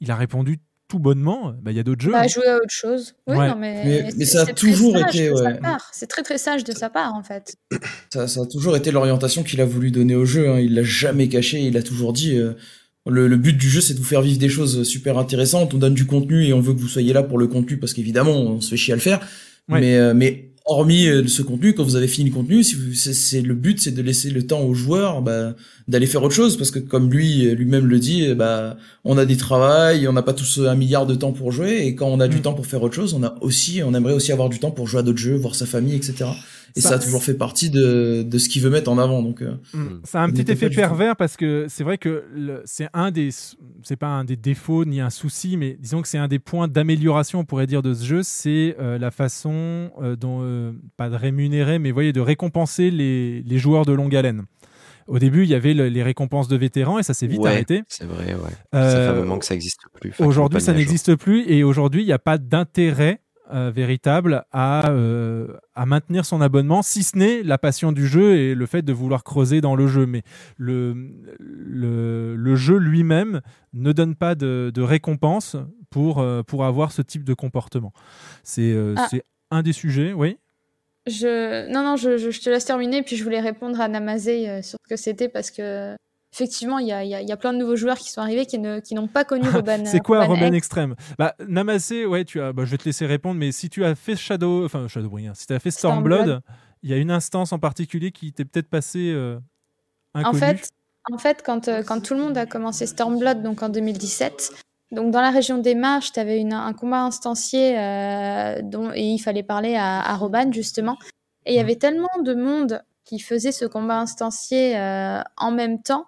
Il 0.00 0.10
a 0.10 0.16
répondu 0.16 0.58
tout 0.88 0.98
bonnement. 0.98 1.52
Bah, 1.62 1.70
il 1.70 1.76
y 1.76 1.80
a 1.80 1.82
d'autres 1.82 2.00
jeux. 2.02 2.12
Bah, 2.12 2.22
hein. 2.24 2.28
jouer 2.28 2.46
à 2.48 2.56
autre 2.56 2.64
chose. 2.70 3.14
Oui, 3.26 3.36
Ouais. 3.36 3.48
non, 3.48 3.56
mais, 3.58 4.08
Mais- 4.16 4.24
ça 4.24 4.42
a 4.42 4.46
toujours 4.46 4.96
été, 4.98 5.30
ouais. 5.30 5.58
C'est 5.92 6.06
très 6.08 6.22
très 6.22 6.38
sage 6.38 6.64
de 6.64 6.72
sa 6.72 6.88
part 6.90 7.14
en 7.14 7.22
fait. 7.22 7.56
Ça, 8.12 8.26
ça 8.26 8.40
a 8.42 8.46
toujours 8.46 8.74
été 8.76 8.90
l'orientation 8.90 9.42
qu'il 9.44 9.60
a 9.60 9.64
voulu 9.66 9.90
donner 9.92 10.14
au 10.16 10.24
jeu. 10.24 10.48
Hein. 10.50 10.58
Il 10.58 10.74
l'a 10.74 10.82
jamais 10.82 11.28
caché. 11.28 11.60
Il 11.60 11.76
a 11.76 11.82
toujours 11.82 12.12
dit 12.12 12.36
euh, 12.38 12.54
le, 13.06 13.28
le 13.28 13.36
but 13.36 13.52
du 13.56 13.68
jeu, 13.68 13.80
c'est 13.80 13.94
de 13.94 13.98
vous 13.98 14.04
faire 14.04 14.22
vivre 14.22 14.38
des 14.38 14.48
choses 14.48 14.82
super 14.82 15.16
intéressantes. 15.18 15.74
On 15.74 15.78
donne 15.78 15.94
du 15.94 16.06
contenu 16.06 16.44
et 16.46 16.52
on 16.52 16.60
veut 16.60 16.72
que 16.74 16.80
vous 16.80 16.88
soyez 16.88 17.12
là 17.12 17.22
pour 17.22 17.38
le 17.38 17.46
contenu 17.46 17.76
parce 17.78 17.92
qu'évidemment, 17.92 18.32
on 18.32 18.60
se 18.60 18.70
fait 18.70 18.76
chier 18.76 18.92
à 18.94 18.96
le 18.96 19.02
faire. 19.02 19.20
Ouais. 19.68 19.78
Mais, 19.80 19.96
euh, 19.96 20.12
mais 20.14 20.49
hormis 20.70 21.08
euh, 21.08 21.26
ce 21.26 21.42
contenu, 21.42 21.74
quand 21.74 21.84
vous 21.84 21.96
avez 21.96 22.08
fini 22.08 22.30
le 22.30 22.34
contenu, 22.34 22.62
si 22.62 22.76
c'est 22.94 23.42
le 23.42 23.54
but, 23.54 23.80
c'est 23.80 23.90
de 23.90 24.02
laisser 24.02 24.30
le 24.30 24.46
temps 24.46 24.60
aux 24.60 24.74
joueurs 24.74 25.20
bah, 25.20 25.56
d'aller 25.90 26.06
faire 26.06 26.22
autre 26.22 26.34
chose 26.34 26.56
parce 26.56 26.70
que 26.70 26.78
comme 26.78 27.10
lui 27.10 27.42
lui-même 27.54 27.86
le 27.86 27.98
dit, 27.98 28.32
bah 28.34 28.76
on 29.04 29.18
a 29.18 29.26
des 29.26 29.36
travails, 29.36 30.06
on 30.08 30.12
n'a 30.12 30.22
pas 30.22 30.32
tous 30.32 30.60
un 30.66 30.74
milliard 30.74 31.04
de 31.06 31.14
temps 31.14 31.32
pour 31.32 31.52
jouer 31.52 31.84
et 31.86 31.94
quand 31.94 32.06
on 32.06 32.20
a 32.20 32.26
Mm. 32.28 32.30
du 32.30 32.40
temps 32.42 32.54
pour 32.54 32.66
faire 32.66 32.82
autre 32.82 32.94
chose, 32.94 33.12
on 33.14 33.22
a 33.22 33.34
aussi, 33.42 33.82
on 33.84 33.92
aimerait 33.94 34.14
aussi 34.14 34.30
avoir 34.32 34.48
du 34.48 34.58
temps 34.60 34.70
pour 34.70 34.86
jouer 34.86 35.00
à 35.00 35.02
d'autres 35.02 35.18
jeux, 35.18 35.36
voir 35.36 35.54
sa 35.54 35.66
famille, 35.66 35.96
etc. 35.96 36.30
Et 36.76 36.80
ça, 36.80 36.90
Ça- 36.90 36.94
a 36.94 36.98
toujours 37.00 37.24
fait 37.24 37.34
partie 37.34 37.68
de, 37.70 38.22
de 38.22 38.38
ce 38.38 38.48
qu'il 38.48 38.62
veut 38.62 38.70
mettre 38.70 38.88
en 38.90 38.96
avant. 38.98 39.22
Donc, 39.22 39.42
euh, 39.42 39.54
Mm. 39.74 40.00
Ça 40.04 40.20
a 40.20 40.24
un 40.24 40.30
petit 40.30 40.50
effet 40.52 40.70
pervers 40.70 41.16
parce 41.16 41.36
que 41.36 41.66
c'est 41.68 41.82
vrai 41.82 41.98
que 41.98 42.22
c'est 42.64 42.88
un 42.94 43.10
des, 43.10 43.30
c'est 43.82 43.96
pas 43.96 44.06
un 44.06 44.24
des 44.24 44.36
défauts 44.36 44.84
ni 44.84 45.00
un 45.00 45.10
souci, 45.10 45.56
mais 45.56 45.76
disons 45.80 46.00
que 46.02 46.08
c'est 46.08 46.18
un 46.18 46.28
des 46.28 46.38
points 46.38 46.68
d'amélioration, 46.68 47.40
on 47.40 47.44
pourrait 47.44 47.66
dire, 47.66 47.82
de 47.82 47.92
ce 47.92 48.04
jeu, 48.04 48.20
c'est 48.22 48.76
euh, 48.78 48.98
la 48.98 49.10
façon 49.10 49.90
euh, 50.00 50.14
dont, 50.14 50.38
euh, 50.42 50.70
pas 50.96 51.10
de 51.10 51.16
rémunérer, 51.16 51.78
mais 51.80 51.90
voyez, 51.90 52.12
de 52.12 52.20
récompenser 52.20 52.90
les, 52.92 53.42
les 53.42 53.58
joueurs 53.58 53.84
de 53.84 53.92
longue 53.92 54.14
haleine. 54.14 54.44
Au 55.10 55.18
début, 55.18 55.42
il 55.42 55.48
y 55.50 55.54
avait 55.54 55.74
le- 55.74 55.88
les 55.88 56.02
récompenses 56.02 56.48
de 56.48 56.56
vétérans 56.56 56.98
et 56.98 57.02
ça 57.02 57.14
s'est 57.14 57.26
vite 57.26 57.40
Ouais, 57.40 57.50
arrêté. 57.50 57.82
C'est 57.88 58.04
vrai, 58.06 58.34
ouais. 58.34 58.50
Euh, 58.74 58.90
ça 58.90 59.12
fait 59.12 59.18
un 59.18 59.20
moment 59.22 59.38
que 59.38 59.44
ça 59.44 59.54
n'existe 59.54 59.80
plus. 60.00 60.12
Aujourd'hui, 60.20 60.60
ça 60.60 60.72
n'existe 60.72 61.16
plus 61.16 61.44
et 61.48 61.64
aujourd'hui, 61.64 62.02
il 62.02 62.06
n'y 62.06 62.12
a 62.12 62.18
pas 62.18 62.38
d'intérêt 62.38 63.20
euh, 63.52 63.72
véritable 63.74 64.44
à, 64.52 64.90
euh, 64.92 65.48
à 65.74 65.84
maintenir 65.84 66.24
son 66.24 66.40
abonnement, 66.40 66.82
si 66.82 67.02
ce 67.02 67.18
n'est 67.18 67.42
la 67.42 67.58
passion 67.58 67.90
du 67.90 68.06
jeu 68.06 68.36
et 68.36 68.54
le 68.54 68.64
fait 68.66 68.82
de 68.82 68.92
vouloir 68.92 69.24
creuser 69.24 69.60
dans 69.60 69.74
le 69.74 69.88
jeu. 69.88 70.06
Mais 70.06 70.22
le, 70.56 70.94
le, 71.40 72.36
le 72.36 72.54
jeu 72.54 72.76
lui-même 72.76 73.40
ne 73.72 73.90
donne 73.92 74.14
pas 74.14 74.34
de, 74.36 74.70
de 74.72 74.82
récompense 74.82 75.56
pour, 75.90 76.20
euh, 76.20 76.42
pour 76.44 76.64
avoir 76.64 76.92
ce 76.92 77.02
type 77.02 77.24
de 77.24 77.34
comportement. 77.34 77.92
C'est 78.44 78.72
euh, 78.72 78.94
Ah. 78.96 79.08
c'est 79.10 79.24
un 79.50 79.62
des 79.62 79.72
sujets, 79.72 80.12
oui. 80.12 80.38
Je... 81.06 81.68
Non, 81.72 81.82
non, 81.82 81.96
je, 81.96 82.16
je- 82.18 82.30
je 82.30 82.40
te 82.40 82.50
laisse 82.50 82.64
terminer, 82.64 83.02
puis 83.02 83.16
je 83.16 83.24
voulais 83.24 83.40
répondre 83.40 83.80
à 83.80 83.88
Namazé 83.88 84.48
euh, 84.48 84.62
sur 84.62 84.78
ce 84.84 84.88
que 84.94 84.96
c'était 85.00 85.28
parce 85.28 85.50
que 85.50 85.96
effectivement, 86.32 86.78
il 86.78 86.86
y 86.86 86.90
y 86.90 87.08
y 87.26 87.32
a 87.32 87.36
plein 87.36 87.52
de 87.52 87.58
nouveaux 87.58 87.74
joueurs 87.76 87.98
qui 87.98 88.10
sont 88.10 88.20
arrivés 88.20 88.46
qui 88.46 88.58
ne- 88.58 88.80
qui 88.80 88.94
n'ont 88.94 89.08
pas 89.08 89.24
connu 89.24 89.42
Roban. 89.48 89.84
C'est 89.86 90.00
quoi 90.00 90.20
Roban 90.22 90.34
Roman 90.34 90.46
X. 90.48 90.56
Extreme 90.56 90.94
bah, 91.18 91.34
Namasé, 91.48 92.06
ouais, 92.06 92.24
tu 92.24 92.40
as, 92.40 92.52
bah, 92.52 92.64
je 92.64 92.70
vais 92.70 92.76
te 92.78 92.84
laisser 92.84 93.06
répondre, 93.06 93.38
mais 93.40 93.50
si 93.50 93.68
tu 93.70 93.84
as 93.84 93.94
fait 93.94 94.14
Shadow, 94.16 94.64
enfin 94.64 94.86
Shadowbringers, 94.88 95.32
si 95.34 95.46
tu 95.46 95.52
as 95.54 95.58
fait 95.58 95.70
Stormblood, 95.70 96.40
il 96.82 96.90
y 96.90 96.92
a 96.92 96.96
une 96.96 97.10
instance 97.10 97.52
en 97.52 97.58
particulier 97.58 98.12
qui 98.12 98.32
t'est 98.32 98.44
peut-être 98.44 98.68
passée 98.70 99.10
euh, 99.12 99.38
En 100.14 100.20
inconnue. 100.20 100.38
fait, 100.40 100.68
en 101.10 101.18
fait 101.18 101.42
quand, 101.44 101.66
euh, 101.68 101.82
quand 101.82 102.00
tout 102.00 102.14
le 102.14 102.20
monde 102.20 102.36
a 102.38 102.46
commencé 102.46 102.86
Stormblood, 102.86 103.42
donc 103.42 103.62
en 103.62 103.68
2017, 103.68 104.52
donc 104.92 105.10
dans 105.10 105.20
la 105.20 105.30
région 105.30 105.58
des 105.58 105.74
Marches, 105.74 106.12
tu 106.12 106.20
avais 106.20 106.42
un 106.52 106.72
combat 106.72 107.02
instancié 107.02 107.78
euh, 107.78 108.60
dont, 108.62 108.92
et 108.92 109.02
il 109.02 109.18
fallait 109.18 109.42
parler 109.42 109.76
à, 109.76 110.00
à 110.00 110.16
Roban 110.16 110.52
justement. 110.52 110.96
Et 111.46 111.54
il 111.54 111.56
y 111.56 111.60
avait 111.60 111.76
tellement 111.76 112.08
de 112.22 112.34
monde 112.34 112.82
qui 113.04 113.18
faisait 113.18 113.52
ce 113.52 113.64
combat 113.64 113.98
instancié 113.98 114.76
euh, 114.76 115.20
en 115.36 115.50
même 115.50 115.82
temps 115.82 116.06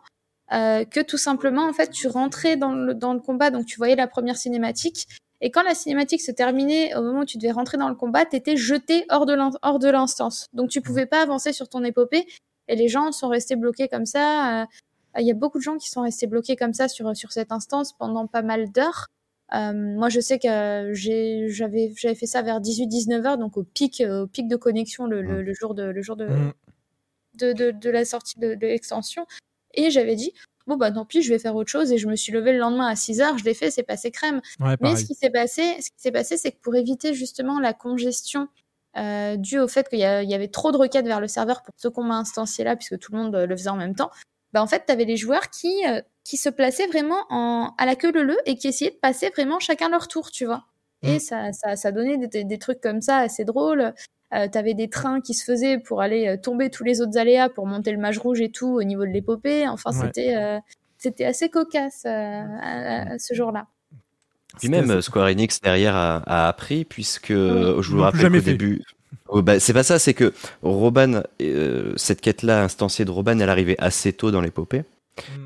euh, 0.53 0.85
que 0.85 1.01
tout 1.01 1.17
simplement, 1.19 1.67
en 1.69 1.73
fait, 1.73 1.91
tu 1.91 2.07
rentrais 2.09 2.57
dans 2.57 2.73
le, 2.73 2.95
dans 2.95 3.15
le 3.15 3.21
combat, 3.21 3.51
donc 3.51 3.67
tu 3.67 3.77
voyais 3.79 3.97
la 3.97 4.07
première 4.07 4.37
cinématique. 4.37 5.07
Et 5.41 5.51
quand 5.51 5.63
la 5.63 5.75
cinématique 5.75 6.21
se 6.21 6.31
terminait, 6.31 6.95
au 6.95 7.03
moment 7.03 7.21
où 7.21 7.25
tu 7.25 7.39
devais 7.39 7.51
rentrer 7.51 7.79
dans 7.79 7.89
le 7.89 7.97
combat, 7.97 8.25
tu 8.25 8.37
étais 8.37 8.57
jeté 8.57 9.07
hors 9.09 9.27
de 9.27 9.35
l'in- 9.35 9.51
hors 9.63 9.79
de 9.79 9.89
l'instance. 9.89 10.47
Donc 10.53 10.71
tu 10.71 10.81
pouvais 10.81 11.07
pas 11.07 11.23
avancer 11.23 11.53
sur 11.53 11.69
ton 11.69 11.83
épopée. 11.83 12.27
Et 12.69 12.77
les 12.77 12.87
gens 12.87 13.11
sont 13.11 13.29
restés 13.29 13.57
bloqués 13.57 13.89
comme 13.89 14.07
ça. 14.07 14.67
Euh, 15.17 15.21
Il 15.21 15.27
y 15.27 15.31
a 15.31 15.35
beaucoup 15.35 15.59
de 15.59 15.63
gens 15.63 15.79
qui 15.79 15.89
sont 15.91 16.03
restés 16.03 16.27
bloqués 16.27 16.57
comme 16.57 16.75
ça 16.75 16.89
sur, 16.89 17.15
sur 17.17 17.33
cette 17.33 17.53
instance 17.53 17.93
pendant 17.93 18.27
pas 18.27 18.43
mal 18.43 18.71
d'heures. 18.73 19.09
Euh, 19.55 19.73
moi, 19.73 20.09
je 20.09 20.21
sais 20.21 20.39
que 20.39 20.93
j'avais 20.95 21.93
j'avais 21.97 22.15
fait 22.15 22.27
ça 22.27 22.41
vers 22.43 22.61
18-19 22.61 23.27
heures, 23.27 23.39
donc 23.39 23.57
au 23.59 23.65
pic, 23.65 24.01
euh, 24.01 24.23
au 24.23 24.27
pic 24.27 24.49
de 24.49 24.57
connexion 24.57 25.07
le, 25.07 25.21
le, 25.23 25.43
le 25.43 25.53
jour 25.55 25.75
de, 25.75 25.83
le 25.85 26.03
jour 26.03 26.17
de, 26.17 26.27
Mm. 26.27 26.53
de, 27.35 27.53
de, 27.53 27.71
de 27.71 27.91
la 27.91 28.05
sortie 28.05 28.39
de, 28.39 28.55
de 28.55 28.67
l'extension. 28.67 29.27
Et 29.75 29.91
j'avais 29.91 30.17
dit, 30.17 30.33
bon, 30.67 30.77
bah 30.77 30.91
tant 30.91 31.05
pis, 31.05 31.23
je 31.23 31.31
vais 31.33 31.39
faire 31.39 31.55
autre 31.57 31.71
chose. 31.71 31.93
Et 31.93 31.99
je 31.99 32.09
me 32.09 32.17
suis 32.17 32.33
levée 32.33 32.53
le 32.53 32.59
lendemain 32.59 32.87
à 32.89 32.97
6 32.97 33.21
heures, 33.21 33.39
je 33.39 33.45
l'ai 33.45 33.55
fait, 33.55 33.71
c'est 33.71 33.83
passé 33.83 34.11
crème. 34.11 34.41
Ouais, 34.61 34.77
Mais 34.81 34.97
ce 34.97 35.05
qui 35.05 35.15
s'est 35.15 35.31
passé, 35.31 35.63
ce 35.81 35.91
qui 35.91 35.99
s'est 35.99 36.13
passé, 36.13 36.37
c'est 36.39 36.53
que 36.53 36.61
pour 36.63 36.75
éviter 36.77 37.15
justement 37.15 37.61
la 37.61 37.73
congestion 37.75 38.49
euh, 38.97 39.37
due 39.37 39.59
au 39.59 39.69
fait 39.69 39.89
qu'il 39.89 39.99
y, 40.01 40.03
y 40.03 40.35
avait 40.35 40.49
trop 40.49 40.71
de 40.73 40.77
requêtes 40.77 41.07
vers 41.07 41.21
le 41.21 41.29
serveur 41.29 41.63
pour 41.63 41.75
ce 41.79 41.89
combat 41.89 42.17
instancié-là, 42.17 42.77
puisque 42.77 42.99
tout 42.99 43.13
le 43.13 43.19
monde 43.19 43.35
euh, 43.35 43.47
le 43.47 43.57
faisait 43.57 43.71
en 43.71 43.77
même 43.77 43.95
temps, 43.95 44.11
bah 44.53 44.63
en 44.63 44.67
fait, 44.67 44.85
tu 44.87 44.93
avais 44.93 45.05
les 45.05 45.17
joueurs 45.17 45.51
qui, 45.51 45.73
euh, 45.89 46.01
qui 46.25 46.37
se 46.37 46.49
plaçaient 46.49 46.87
vraiment 46.87 47.25
en, 47.31 47.75
à 47.79 47.87
la 47.87 47.97
queue 47.97 48.13
leu 48.13 48.37
et 48.47 48.57
qui 48.57 48.69
essayaient 48.69 48.91
de 48.91 48.97
passer 48.97 49.31
vraiment 49.31 49.59
chacun 49.61 49.89
leur 49.89 50.09
tour, 50.09 50.31
tu 50.31 50.45
vois. 50.47 50.65
Et 51.05 51.19
ça, 51.19 51.53
ça, 51.53 51.75
ça 51.75 51.91
donnait 51.91 52.17
des, 52.29 52.45
des- 52.45 52.59
trucs 52.59 52.81
comme 52.81 53.01
ça 53.01 53.17
assez 53.19 53.45
drôles. 53.45 53.93
Euh, 54.35 54.47
T'avais 54.47 54.75
des 54.75 54.89
trains 54.89 55.21
qui 55.21 55.35
se 55.35 55.45
faisaient 55.45 55.79
pour 55.79 56.01
aller 56.01 56.29
euh, 56.29 56.37
tomber 56.37 56.71
tous 56.71 56.85
les 56.85 57.01
autres 57.01 57.19
aléas 57.19 57.49
pour 57.49 57.67
monter 57.67 57.91
le 57.91 57.99
mage 57.99 58.19
rouge 58.19 58.41
et 58.41 58.51
tout 58.53 58.69
au 58.69 58.85
niveau 58.85 59.03
de 59.05 59.11
l'épopée. 59.11 59.67
Enfin, 59.67 59.91
Ouais. 59.91 60.07
c'était 60.07 60.37
euh, 60.37 60.59
c'était 60.99 61.25
assez 61.25 61.49
cocasse 61.49 62.05
euh, 62.07 62.11
à- 62.61 63.15
à 63.15 63.19
ce 63.19 63.35
jour-là. 63.35 63.67
Puis 64.61 64.69
même 64.69 65.03
Square 65.03 65.27
Enix 65.27 65.61
derrière 65.61 65.97
a, 65.97 66.19
a 66.27 66.47
appris 66.49 66.85
puisque 66.85 67.33
euh, 67.33 67.83
je 67.83 67.91
vous 67.91 68.01
rappelle 68.03 68.31
fait. 68.41 68.53
début. 68.53 68.81
Oh, 69.29 69.43
bah, 69.43 69.61
c'est 69.61 69.73
pas 69.73 69.83
ça, 69.83 69.99
c'est 69.99 70.15
que 70.15 70.33
Roban, 70.63 71.23
euh, 71.41 71.93
cette 71.97 72.21
quête-là 72.21 72.63
instanciée 72.63 73.05
de 73.05 73.11
Roban, 73.11 73.39
elle 73.39 73.49
arrivait 73.51 73.77
assez 73.79 74.13
tôt 74.13 74.31
dans 74.31 74.41
l'épopée. 74.41 74.85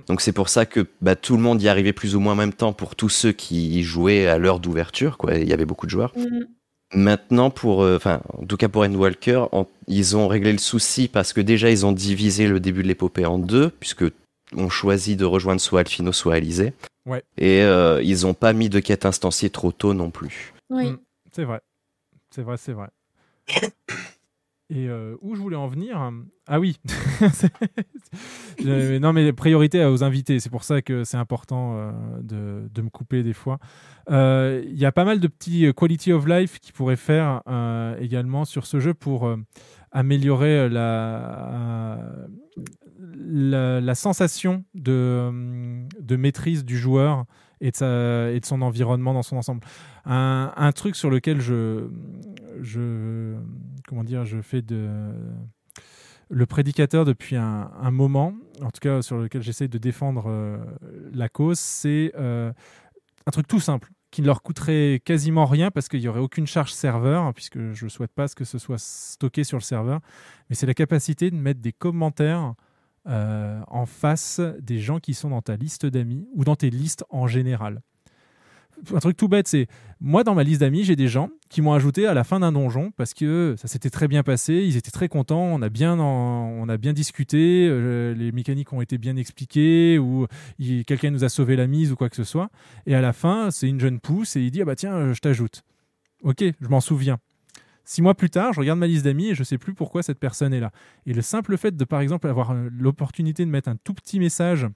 Donc 0.07 0.21
c'est 0.21 0.33
pour 0.33 0.49
ça 0.49 0.65
que 0.67 0.87
bah, 1.01 1.17
tout 1.17 1.37
le 1.37 1.43
monde 1.43 1.61
y 1.61 1.69
arrivait 1.69 1.93
plus 1.93 2.15
ou 2.15 2.21
moins 2.21 2.35
en 2.35 2.37
même 2.37 2.53
temps 2.53 2.73
pour 2.73 2.95
tous 2.95 3.09
ceux 3.09 3.33
qui 3.33 3.79
y 3.79 3.83
jouaient 3.83 4.27
à 4.29 4.39
l'heure 4.39 4.61
d'ouverture. 4.61 5.19
Quoi. 5.19 5.35
Il 5.35 5.49
y 5.49 5.53
avait 5.53 5.65
beaucoup 5.65 5.87
de 5.87 5.91
joueurs. 5.91 6.13
Mhm. 6.17 6.47
Maintenant, 6.95 7.51
pour, 7.51 7.83
euh, 7.83 7.99
en 8.05 8.47
tout 8.47 8.57
cas 8.57 8.69
pour 8.69 8.83
Endwalker, 8.83 9.47
en- 9.51 9.67
ils 9.89 10.17
ont 10.17 10.29
réglé 10.29 10.53
le 10.53 10.59
souci 10.59 11.09
parce 11.09 11.33
que 11.33 11.41
déjà 11.41 11.69
ils 11.69 11.85
ont 11.85 11.91
divisé 11.91 12.47
le 12.47 12.61
début 12.61 12.85
de 12.85 12.89
l'épopée 12.89 13.27
en 13.27 13.39
deux, 13.39 13.71
puisque 13.71 14.05
on 14.55 14.69
choisit 14.69 15.19
de 15.19 15.25
rejoindre 15.25 15.61
soit 15.61 15.81
Alfino, 15.81 16.13
soit 16.13 16.35
Alizé. 16.35 16.73
Ouais. 17.05 17.25
Et 17.37 17.63
euh, 17.63 18.01
ils 18.05 18.25
ont 18.25 18.35
pas 18.35 18.53
mis 18.53 18.69
de 18.69 18.79
quête 18.79 19.05
instanciée 19.05 19.51
trop 19.51 19.73
tôt 19.73 19.95
non 19.95 20.11
plus. 20.13 20.55
Oui. 20.71 20.91
Mm, 20.93 20.99
C'est 21.33 21.45
vrai. 21.45 21.61
C'est 22.33 22.43
vrai, 22.43 22.57
c'est 22.57 22.73
vrai. 22.73 22.87
Et 24.69 24.89
euh, 24.89 25.15
où 25.21 25.37
je 25.37 25.41
voulais 25.41 25.57
en 25.57 25.69
venir 25.69 26.11
Ah 26.49 26.59
oui. 26.59 26.81
Non, 28.65 29.13
mais 29.13 29.33
priorité 29.33 29.85
aux 29.85 30.03
invités. 30.03 30.41
C'est 30.41 30.51
pour 30.51 30.65
ça 30.65 30.83
que 30.83 31.05
c'est 31.05 31.17
important 31.17 31.77
euh, 31.77 31.93
de, 32.23 32.69
de 32.73 32.83
me 32.83 32.89
couper 32.89 33.23
des 33.23 33.33
fois. 33.33 33.59
Euh, 34.11 34.63
Il 34.67 34.79
y 34.79 34.85
a 34.85 34.91
pas 34.93 35.05
mal 35.05 35.21
de 35.21 35.29
petits 35.29 35.73
quality 35.75 36.13
of 36.13 36.27
life 36.27 36.59
qui 36.59 36.73
pourraient 36.73 36.97
faire 36.97 37.43
également 38.01 38.45
sur 38.45 38.67
ce 38.67 38.81
jeu 38.81 38.93
pour 38.93 39.31
améliorer 39.93 40.69
la, 40.69 42.01
la, 43.15 43.81
la 43.81 43.95
sensation 43.95 44.65
de, 44.75 45.87
de 46.01 46.17
maîtrise 46.17 46.65
du 46.65 46.77
joueur 46.77 47.25
et 47.61 47.71
de, 47.71 47.77
sa, 47.77 48.31
et 48.33 48.41
de 48.41 48.45
son 48.45 48.63
environnement 48.63 49.15
dans 49.15 49.23
son 49.23 49.37
ensemble. 49.37 49.61
Un, 50.07 50.53
un 50.57 50.73
truc 50.73 50.97
sur 50.97 51.11
lequel 51.11 51.41
je, 51.41 51.89
comment 53.89 54.05
dire, 54.05 54.25
je 54.25 54.41
fais 54.41 54.63
le 56.29 56.47
prédicateur 56.47 57.05
depuis 57.05 57.37
un, 57.37 57.71
un 57.81 57.91
moment, 57.91 58.35
en 58.63 58.71
tout 58.71 58.81
cas 58.81 59.03
sur 59.03 59.19
lequel 59.19 59.43
j'essaie 59.43 59.69
de 59.69 59.79
défendre 59.79 60.25
euh, 60.29 60.59
la 61.13 61.29
cause, 61.29 61.59
c'est 61.59 62.13
euh, 62.17 62.53
un 63.27 63.31
truc 63.31 63.47
tout 63.47 63.61
simple 63.61 63.91
qui 64.11 64.23
ne 64.23 64.27
leur 64.27 64.43
coûterait 64.43 65.01
quasiment 65.05 65.45
rien 65.45 65.71
parce 65.71 65.89
qu'il 65.89 66.01
n'y 66.01 66.09
aurait 66.09 66.21
aucune 66.21 66.47
charge 66.47 66.73
serveur, 66.73 67.33
puisque 67.35 67.73
je 67.73 67.85
ne 67.85 67.91
souhaite 67.91 68.13
pas 68.13 68.29
que 68.29 68.45
ce 68.45 68.59
soit 68.59 68.79
stocké 68.79 69.45
sur 69.45 69.59
le 69.59 69.63
serveur. 69.63 70.01
Mais 70.49 70.57
c'est 70.57 70.67
la 70.67 70.75
capacité 70.75 71.31
de 71.31 71.37
mettre 71.37 71.61
des 71.61 71.73
commentaires 71.73 72.55
euh, 73.09 73.61
en 73.69 73.85
face 73.85 74.41
des 74.61 74.81
gens 74.81 75.01
qui 75.01 75.15
sont 75.15 75.31
dans 75.31 75.43
ta 75.43 75.57
liste 75.57 75.87
d'amis 75.87 76.27
ou 76.35 76.45
dans 76.45 76.57
tes 76.57 76.71
listes 76.71 77.05
en 77.11 77.27
général. 77.27 77.83
Un 78.95 78.99
truc 78.99 79.17
tout 79.17 79.29
bête, 79.29 79.49
c'est 79.49 79.67
moi 80.01 80.25
dans 80.25 80.35
ma 80.35 80.43
liste 80.43 80.61
d'amis, 80.61 80.85
j'ai 80.85 80.97
des 80.97 81.09
gens 81.09 81.31
qui 81.49 81.63
m'ont 81.63 81.73
ajouté 81.73 82.07
à 82.07 82.15
la 82.15 82.25
fin 82.25 82.41
d'un 82.41 82.53
donjon 82.53 82.93
parce 82.97 83.15
que 83.15 83.55
ça 83.59 83.69
s'était 83.69 83.91
très 83.91 84.09
bien 84.09 84.23
passé, 84.23 84.55
ils 84.55 84.77
étaient 84.77 84.91
très 84.91 85.09
contents, 85.09 85.41
on 85.41 85.63
a 85.63 85.69
bien, 85.69 86.93
discuté, 86.93 87.67
euh, 87.71 88.15
les 88.15 88.33
mécaniques 88.33 88.73
ont 88.73 88.81
été 88.81 88.99
bien 88.99 89.17
expliquées 89.17 89.99
ou 89.99 90.27
quelqu'un 90.87 91.11
nous 91.11 91.25
a 91.25 91.29
sauvé 91.29 91.57
la 91.57 91.67
mise 91.67 91.93
ou 91.93 91.97
quoi 91.97 92.09
que 92.09 92.17
ce 92.17 92.25
soit. 92.25 92.51
Et 92.87 92.95
à 92.95 93.01
la 93.01 93.13
fin, 93.13 93.51
c'est 93.51 93.69
une 93.69 93.81
jeune 93.81 94.01
pousse 94.01 94.37
et 94.37 94.43
il 94.43 94.51
dit 94.51 94.63
ah 94.63 94.67
bah 94.67 94.77
tiens, 94.77 95.13
je 95.13 95.21
t'ajoute. 95.21 95.63
Ok, 96.23 96.45
je 96.61 96.69
m'en 96.69 96.81
souviens. 96.81 97.19
Six 97.89 98.03
mois 98.03 98.15
plus 98.15 98.31
tard, 98.31 98.53
je 98.53 98.59
regarde 98.59 98.81
ma 98.81 98.89
liste 98.89 99.05
d'amis 99.05 99.29
et 99.29 99.35
je 99.37 99.45
sais 99.45 99.59
plus 99.59 99.73
pourquoi 99.73 100.03
cette 100.03 100.19
personne 100.19 100.53
est 100.53 100.59
là. 100.59 100.73
Et 101.07 101.15
le 101.15 101.23
simple 101.23 101.57
fait 101.57 101.77
de, 101.77 101.85
par 101.85 102.01
exemple, 102.01 102.27
avoir 102.27 102.51
euh, 102.51 102.69
l'opportunité 102.77 103.45
de 103.45 103.51
mettre 103.51 103.69
un 103.69 103.77
tout 103.77 103.95
petit 103.95 104.19
message 104.19 104.67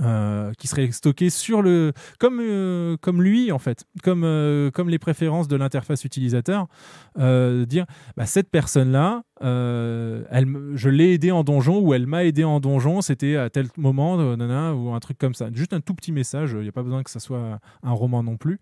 euh, 0.00 0.52
qui 0.58 0.68
serait 0.68 0.88
stocké 0.92 1.28
sur 1.28 1.60
le 1.60 1.92
comme 2.20 2.38
euh, 2.40 2.96
comme 3.00 3.20
lui 3.20 3.50
en 3.50 3.58
fait 3.58 3.84
comme 4.04 4.22
euh, 4.22 4.70
comme 4.70 4.88
les 4.88 5.00
préférences 5.00 5.48
de 5.48 5.56
l'interface 5.56 6.04
utilisateur 6.04 6.68
dire 7.16 7.84
bah, 8.16 8.24
cette 8.24 8.48
personne 8.48 8.92
là 8.92 9.22
elle 9.40 10.46
je 10.74 10.88
l'ai 10.88 11.14
aidé 11.14 11.32
en 11.32 11.42
donjon 11.42 11.80
ou 11.80 11.94
elle 11.94 12.06
m'a 12.06 12.24
aidé 12.24 12.44
en 12.44 12.60
donjon 12.60 13.00
c'était 13.00 13.34
à 13.34 13.50
tel 13.50 13.66
moment 13.76 14.16
nanana, 14.36 14.72
ou 14.72 14.90
un 14.90 15.00
truc 15.00 15.18
comme 15.18 15.34
ça. 15.34 15.48
Juste 15.52 15.72
un 15.72 15.80
tout 15.80 15.94
petit 15.94 16.12
message 16.12 16.52
il 16.52 16.62
n'y 16.62 16.68
a 16.68 16.72
pas 16.72 16.84
besoin 16.84 17.02
que 17.02 17.10
ça 17.10 17.18
soit 17.18 17.58
un 17.82 17.92
roman 17.92 18.22
non 18.22 18.36
plus. 18.36 18.60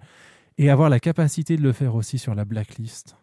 Et 0.57 0.71
avoir 0.71 0.89
la 0.89 1.01
capacité 1.01 1.59
de 1.59 1.63
le 1.63 1.73
faire 1.73 1.95
aussi 1.95 2.17
sur 2.17 2.35
la 2.35 2.47
blacklist. 2.47 3.19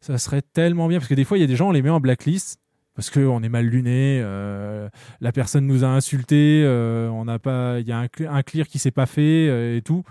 Ça 0.00 0.16
serait 0.16 0.40
tellement 0.40 0.88
bien 0.88 0.98
parce 0.98 1.08
que 1.08 1.14
des 1.14 1.24
fois 1.24 1.36
il 1.36 1.42
y 1.42 1.44
a 1.44 1.46
des 1.46 1.56
gens 1.56 1.68
on 1.68 1.72
les 1.72 1.82
met 1.82 1.90
en 1.90 2.00
blacklist 2.00 2.58
parce 2.98 3.10
qu'on 3.10 3.44
est 3.44 3.48
mal 3.48 3.64
luné, 3.66 4.20
euh, 4.24 4.88
la 5.20 5.30
personne 5.30 5.68
nous 5.68 5.84
a 5.84 5.86
insulté, 5.86 6.64
euh, 6.64 7.08
on 7.10 7.26
n'a 7.26 7.38
pas, 7.38 7.78
il 7.78 7.86
y 7.86 7.92
a 7.92 7.98
un, 8.00 8.06
cl- 8.06 8.28
un 8.28 8.42
clear 8.42 8.66
qui 8.66 8.80
s'est 8.80 8.90
pas 8.90 9.06
fait 9.06 9.46
euh, 9.48 9.76
et 9.76 9.82
tout. 9.82 10.02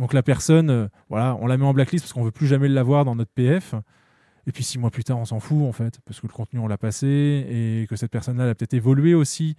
Donc 0.00 0.12
la 0.12 0.24
personne, 0.24 0.88
voilà, 1.08 1.36
on 1.40 1.46
la 1.46 1.56
met 1.56 1.64
en 1.64 1.72
blacklist 1.72 2.04
parce 2.04 2.12
qu'on 2.12 2.24
veut 2.24 2.32
plus 2.32 2.48
jamais 2.48 2.66
l'avoir 2.66 3.04
dans 3.04 3.14
notre 3.14 3.30
PF. 3.30 3.76
Et 4.48 4.50
puis 4.50 4.64
six 4.64 4.76
mois 4.80 4.90
plus 4.90 5.04
tard, 5.04 5.18
on 5.20 5.24
s'en 5.24 5.38
fout 5.38 5.62
en 5.62 5.70
fait, 5.70 6.00
parce 6.04 6.20
que 6.20 6.26
le 6.26 6.32
contenu 6.32 6.58
on 6.58 6.66
l'a 6.66 6.78
passé 6.78 7.06
et 7.06 7.86
que 7.88 7.94
cette 7.94 8.10
personne-là 8.10 8.48
a 8.50 8.54
peut-être 8.56 8.74
évolué 8.74 9.14
aussi. 9.14 9.54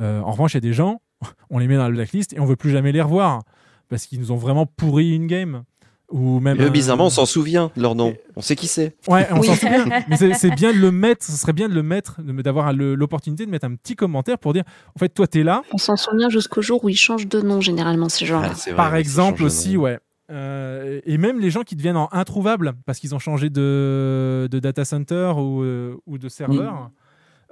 En 0.00 0.30
revanche, 0.30 0.52
il 0.52 0.58
y 0.58 0.58
a 0.58 0.60
des 0.60 0.72
gens, 0.72 1.02
on 1.50 1.58
les 1.58 1.66
met 1.66 1.74
dans 1.74 1.88
la 1.88 1.90
blacklist 1.90 2.34
et 2.34 2.38
on 2.38 2.44
veut 2.46 2.54
plus 2.54 2.70
jamais 2.70 2.92
les 2.92 3.02
revoir 3.02 3.42
parce 3.88 4.06
qu'ils 4.06 4.20
nous 4.20 4.30
ont 4.30 4.36
vraiment 4.36 4.64
pourri 4.64 5.12
une 5.12 5.26
game. 5.26 5.64
Ou 6.10 6.40
même 6.40 6.56
Mais 6.56 6.64
un- 6.64 6.70
bizarrement, 6.70 7.06
on 7.06 7.10
s'en 7.10 7.26
souvient 7.26 7.70
de 7.76 7.82
leur 7.82 7.94
nom. 7.94 8.14
On 8.34 8.40
sait 8.40 8.56
qui 8.56 8.66
c'est. 8.66 8.96
Ouais, 9.08 9.26
on 9.30 9.42
s'en 9.42 9.54
souvient. 9.54 9.84
Mais 10.08 10.16
c'est 10.16 10.50
bien 10.54 10.72
de 10.72 10.78
le 10.78 10.90
mettre, 10.90 11.26
ce 11.26 11.32
serait 11.32 11.52
bien 11.52 11.68
de 11.68 11.74
le 11.74 11.82
mettre, 11.82 12.22
d'avoir 12.22 12.72
l'opportunité 12.72 13.44
de 13.44 13.50
mettre 13.50 13.66
un 13.66 13.74
petit 13.74 13.94
commentaire 13.94 14.38
pour 14.38 14.54
dire, 14.54 14.64
en 14.96 14.98
fait, 14.98 15.10
toi, 15.10 15.26
t'es 15.26 15.42
là. 15.42 15.62
On 15.72 15.76
s'en 15.78 15.96
souvient 15.96 16.30
jusqu'au 16.30 16.62
jour 16.62 16.82
où 16.82 16.88
ils 16.88 16.96
changent 16.96 17.28
de 17.28 17.42
nom, 17.42 17.60
généralement, 17.60 18.08
ces 18.08 18.24
gens-là. 18.24 18.52
Par 18.74 18.94
exemple 18.96 19.42
aussi, 19.42 19.76
ouais. 19.76 19.98
Euh, 20.30 21.00
et 21.06 21.16
même 21.18 21.40
les 21.40 21.50
gens 21.50 21.62
qui 21.62 21.74
deviennent 21.76 21.96
en 21.96 22.08
introuvables 22.12 22.74
parce 22.86 22.98
qu'ils 22.98 23.14
ont 23.14 23.18
changé 23.18 23.48
de, 23.50 24.46
de 24.50 24.58
data 24.60 24.84
center 24.84 25.32
ou, 25.36 25.62
euh, 25.62 25.94
ou 26.06 26.18
de 26.18 26.28
serveur. 26.28 26.90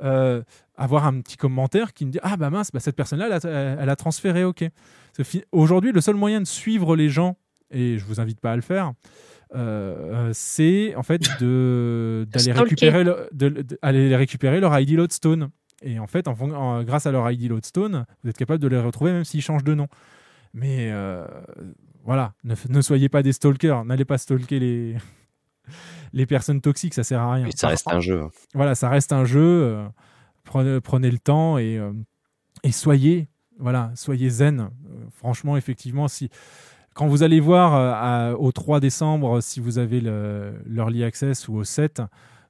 euh, 0.02 0.43
avoir 0.76 1.07
un 1.07 1.20
petit 1.23 1.39
commentaire 1.39 1.94
qui 1.94 2.05
me 2.05 2.10
dit 2.10 2.18
ah 2.23 2.36
bah 2.36 2.51
mince 2.51 2.70
bah 2.70 2.81
cette 2.81 2.94
personne 2.97 3.18
là 3.18 3.28
elle 3.31 3.33
a, 3.51 3.76
elle 3.81 3.89
a 3.89 3.97
transféré 3.97 4.44
ok 4.44 4.67
aujourd'hui 5.52 5.91
le 5.91 6.02
seul 6.02 6.17
moyen 6.17 6.39
de 6.43 6.47
suivre 6.47 6.97
les 6.97 7.09
gens 7.09 7.36
et 7.70 7.98
je 7.98 8.04
vous 8.04 8.20
invite 8.20 8.40
pas 8.40 8.52
à 8.52 8.56
le 8.56 8.62
faire 8.62 8.92
euh, 9.54 10.30
c'est 10.32 10.94
en 10.96 11.02
fait 11.02 11.20
de 11.40 12.26
d'aller 12.30 12.52
récupérer 12.52 13.04
le- 13.04 13.28
de- 13.32 14.14
récupérer 14.14 14.60
leur 14.60 14.78
ID 14.78 14.90
Lodestone 14.96 15.50
et 15.82 15.98
en 15.98 16.06
fait 16.06 16.26
en, 16.28 16.34
fon- 16.34 16.52
en- 16.54 16.82
grâce 16.84 17.06
à 17.06 17.12
leur 17.12 17.30
ID 17.30 17.48
Lodestone 17.48 18.06
vous 18.22 18.30
êtes 18.30 18.36
capable 18.38 18.60
de 18.60 18.68
les 18.68 18.78
retrouver 18.80 19.12
même 19.12 19.24
s'ils 19.24 19.42
changent 19.42 19.64
de 19.64 19.74
nom 19.74 19.88
mais 20.54 20.90
euh, 20.90 21.26
voilà, 22.04 22.32
ne, 22.44 22.80
soyez 22.80 23.08
pas 23.10 23.22
des 23.22 23.32
stalkers, 23.32 23.84
n'allez 23.84 24.04
pas 24.06 24.16
stalker 24.16 24.58
les, 24.60 24.96
les 26.14 26.24
personnes 26.24 26.60
toxiques, 26.60 26.94
ça 26.94 27.02
sert 27.04 27.20
à 27.20 27.34
rien. 27.34 27.48
Ça 27.54 27.68
reste 27.68 27.88
un 27.88 28.00
jeu. 28.00 28.22
hein. 28.22 28.30
Voilà, 28.54 28.74
ça 28.74 28.88
reste 28.88 29.12
un 29.12 29.24
jeu. 29.24 29.40
euh, 29.40 29.86
prenez, 30.44 30.80
prenez 30.80 31.10
le 31.10 31.18
temps 31.18 31.58
et, 31.58 31.76
euh, 31.76 31.92
et 32.62 32.72
soyez, 32.72 33.28
voilà, 33.58 33.90
soyez 33.96 34.30
zen. 34.30 34.70
Franchement, 35.16 35.56
effectivement, 35.56 36.08
si 36.08 36.30
quand 36.97 37.07
vous 37.07 37.23
allez 37.23 37.41
voir 37.41 37.75
euh, 37.75 37.92
à- 38.33 38.34
au 38.39 38.50
3 38.52 38.81
décembre, 38.81 39.41
si 39.42 39.60
vous 39.60 39.78
avez 39.78 40.00
le- 40.00 40.55
l'early 40.68 41.05
access 41.05 41.47
ou 41.47 41.57
au 41.57 41.65
7, 41.65 42.00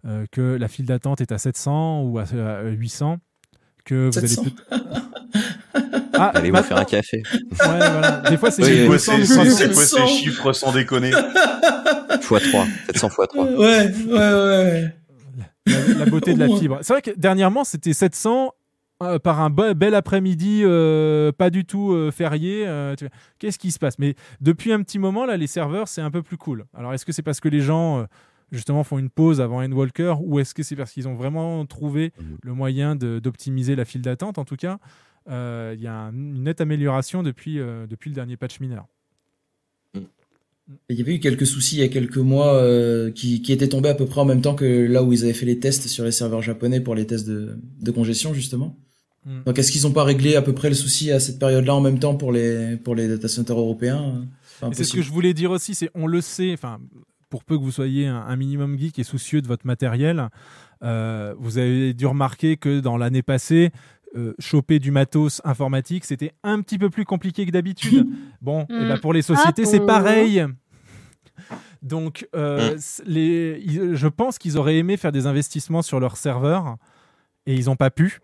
euh, 0.06 0.24
que 0.30 0.40
la 0.56 0.68
file 0.68 0.86
d'attente 0.86 1.20
est 1.20 1.32
à 1.32 1.38
700 1.38 2.02
ou 2.02 2.18
à, 2.18 2.22
à 2.22 2.62
800, 2.62 3.18
que 3.84 4.06
vous 4.06 4.12
700. 4.12 4.42
allez 4.70 4.82
Ah, 6.18 6.30
Allez 6.34 6.50
vous 6.50 6.62
faire 6.62 6.78
un 6.78 6.84
café? 6.84 7.22
Ouais, 7.34 7.44
voilà. 7.60 8.22
Des 8.30 8.38
fois, 8.38 8.50
c'est 8.50 8.62
C'est 8.64 8.74
chez 8.74 8.86
quoi 8.86 8.94
200, 8.94 9.12
ces- 9.50 9.68
fois, 9.70 10.06
chiffres 10.06 10.52
sans 10.54 10.72
déconner 10.72 11.10
x3, 11.10 12.66
700 12.86 13.08
x3. 13.08 13.54
Ouais, 13.56 13.92
ouais, 14.06 14.14
ouais. 14.14 14.94
la, 15.66 15.94
la 15.98 16.04
beauté 16.06 16.32
de 16.32 16.38
la 16.38 16.48
fibre. 16.56 16.78
C'est 16.80 16.94
vrai 16.94 17.02
que 17.02 17.10
dernièrement, 17.18 17.64
c'était 17.64 17.92
700 17.92 18.52
euh, 19.02 19.18
par 19.18 19.40
un 19.40 19.50
be- 19.50 19.74
bel 19.74 19.94
après-midi, 19.94 20.62
euh, 20.64 21.32
pas 21.32 21.50
du 21.50 21.64
tout 21.64 21.92
euh, 21.92 22.10
férié. 22.10 22.66
euh. 22.66 22.94
Qu'est-ce 23.38 23.58
qui 23.58 23.70
se 23.70 23.78
passe? 23.78 23.98
Mais 23.98 24.14
depuis 24.40 24.72
un 24.72 24.82
petit 24.82 24.98
moment, 24.98 25.26
là, 25.26 25.36
les 25.36 25.46
serveurs, 25.46 25.88
c'est 25.88 26.00
un 26.00 26.10
peu 26.10 26.22
plus 26.22 26.36
cool. 26.38 26.64
Alors, 26.74 26.94
est-ce 26.94 27.04
que 27.04 27.12
c'est 27.12 27.22
parce 27.22 27.40
que 27.40 27.48
les 27.48 27.60
gens, 27.60 28.00
euh, 28.00 28.04
justement, 28.52 28.84
font 28.84 28.98
une 28.98 29.10
pause 29.10 29.40
avant 29.40 29.62
Endwalker 29.62 30.14
ou 30.22 30.38
est-ce 30.38 30.54
que 30.54 30.62
c'est 30.62 30.76
parce 30.76 30.92
qu'ils 30.92 31.08
ont 31.08 31.14
vraiment 31.14 31.66
trouvé 31.66 32.12
le 32.42 32.54
moyen 32.54 32.96
d'optimiser 32.96 33.76
la 33.76 33.84
file 33.84 34.02
d'attente? 34.02 34.38
En 34.38 34.44
tout 34.44 34.56
cas, 34.56 34.78
euh, 35.28 35.74
il 35.76 35.82
y 35.82 35.86
a 35.86 35.94
un- 35.94 36.12
une 36.12 36.44
nette 36.44 36.60
amélioration 36.60 37.22
depuis, 37.22 37.58
euh, 37.58 37.86
depuis 37.86 38.08
le 38.10 38.14
dernier 38.14 38.36
patch 38.36 38.60
mineur. 38.60 38.86
Il 40.88 40.96
y 40.96 41.00
avait 41.00 41.14
eu 41.14 41.20
quelques 41.20 41.46
soucis 41.46 41.76
il 41.76 41.80
y 41.80 41.84
a 41.84 41.88
quelques 41.88 42.16
mois 42.16 42.54
euh, 42.54 43.12
qui, 43.12 43.40
qui 43.40 43.52
étaient 43.52 43.68
tombés 43.68 43.88
à 43.88 43.94
peu 43.94 44.04
près 44.04 44.20
en 44.20 44.24
même 44.24 44.40
temps 44.40 44.56
que 44.56 44.64
là 44.64 45.04
où 45.04 45.12
ils 45.12 45.22
avaient 45.22 45.32
fait 45.32 45.46
les 45.46 45.60
tests 45.60 45.86
sur 45.86 46.04
les 46.04 46.10
serveurs 46.10 46.42
japonais 46.42 46.80
pour 46.80 46.96
les 46.96 47.06
tests 47.06 47.28
de, 47.28 47.56
de 47.80 47.90
congestion 47.92 48.34
justement. 48.34 48.76
Mm. 49.26 49.42
Donc 49.44 49.58
est-ce 49.58 49.70
qu'ils 49.72 49.82
n'ont 49.82 49.92
pas 49.92 50.04
réglé 50.04 50.36
à 50.36 50.42
peu 50.42 50.54
près 50.54 50.68
le 50.70 50.74
souci 50.74 51.10
à 51.12 51.20
cette 51.20 51.38
période-là 51.38 51.74
en 51.74 51.80
même 51.80 51.98
temps 51.98 52.14
pour 52.14 52.30
les 52.32 52.76
pour 52.78 52.94
les 52.94 53.08
data 53.08 53.28
centers 53.28 53.58
européens 53.58 54.24
Et 54.62 54.74
C'est 54.74 54.84
ce 54.84 54.94
que 54.94 55.02
je 55.02 55.10
voulais 55.10 55.34
dire 55.34 55.50
aussi, 55.50 55.74
c'est 55.74 55.90
on 55.94 56.06
le 56.06 56.20
sait, 56.20 56.52
enfin, 56.54 56.78
pour 57.28 57.42
peu 57.44 57.58
que 57.58 57.62
vous 57.62 57.72
soyez 57.72 58.06
un, 58.06 58.16
un 58.16 58.36
minimum 58.36 58.78
geek 58.78 58.98
et 58.98 59.04
soucieux 59.04 59.42
de 59.42 59.48
votre 59.48 59.66
matériel, 59.66 60.28
euh, 60.84 61.34
vous 61.38 61.58
avez 61.58 61.92
dû 61.92 62.06
remarquer 62.06 62.56
que 62.56 62.78
dans 62.80 62.96
l'année 62.96 63.22
passée, 63.22 63.72
euh, 64.16 64.32
choper 64.38 64.78
du 64.78 64.92
matos 64.92 65.42
informatique, 65.44 66.04
c'était 66.04 66.32
un 66.44 66.62
petit 66.62 66.78
peu 66.78 66.88
plus 66.88 67.04
compliqué 67.04 67.44
que 67.44 67.50
d'habitude. 67.50 68.06
bon, 68.40 68.62
et 68.70 68.86
ben 68.88 68.94
Mm. 68.96 69.00
pour 69.00 69.12
les 69.12 69.22
sociétés, 69.22 69.62
Ah 69.66 69.68
c'est 69.70 69.80
bon 69.80 69.86
pareil. 69.86 70.44
Donc, 71.82 72.26
euh, 72.34 72.74
Mm. 72.74 72.78
c- 72.78 73.02
les, 73.06 73.62
ils- 73.64 73.94
je 73.94 74.08
pense 74.08 74.38
qu'ils 74.38 74.56
auraient 74.58 74.76
aimé 74.78 74.96
faire 74.96 75.12
des 75.12 75.26
investissements 75.26 75.82
sur 75.82 76.00
leur 76.00 76.16
serveur 76.16 76.76
et 77.46 77.54
ils 77.54 77.66
n'ont 77.66 77.76
pas 77.76 77.90
pu. 77.90 78.20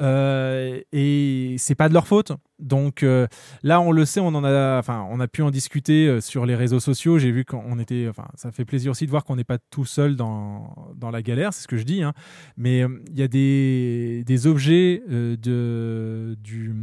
Euh, 0.00 0.80
et 0.92 1.56
c'est 1.58 1.74
pas 1.74 1.88
de 1.88 1.94
leur 1.94 2.06
faute. 2.06 2.32
Donc 2.58 3.02
euh, 3.02 3.26
là, 3.62 3.80
on 3.80 3.90
le 3.90 4.04
sait, 4.04 4.20
on 4.20 4.28
en 4.28 4.44
a, 4.44 4.78
enfin, 4.78 5.06
on 5.10 5.18
a 5.20 5.26
pu 5.28 5.42
en 5.42 5.50
discuter 5.50 6.06
euh, 6.06 6.20
sur 6.20 6.46
les 6.46 6.54
réseaux 6.54 6.80
sociaux. 6.80 7.18
J'ai 7.18 7.32
vu 7.32 7.44
qu'on 7.44 7.78
était, 7.78 8.06
enfin, 8.08 8.28
ça 8.36 8.52
fait 8.52 8.64
plaisir 8.64 8.92
aussi 8.92 9.06
de 9.06 9.10
voir 9.10 9.24
qu'on 9.24 9.36
n'est 9.36 9.44
pas 9.44 9.58
tout 9.58 9.84
seul 9.84 10.16
dans, 10.16 10.92
dans 10.94 11.10
la 11.10 11.22
galère, 11.22 11.52
c'est 11.52 11.62
ce 11.62 11.68
que 11.68 11.76
je 11.76 11.82
dis. 11.84 12.02
hein. 12.02 12.12
Mais 12.56 12.82
euh, 12.82 13.02
il 13.10 13.18
y 13.18 13.22
a 13.22 13.28
des, 13.28 14.22
des 14.24 14.46
objets 14.46 15.02
de, 15.08 16.36
du, 16.40 16.74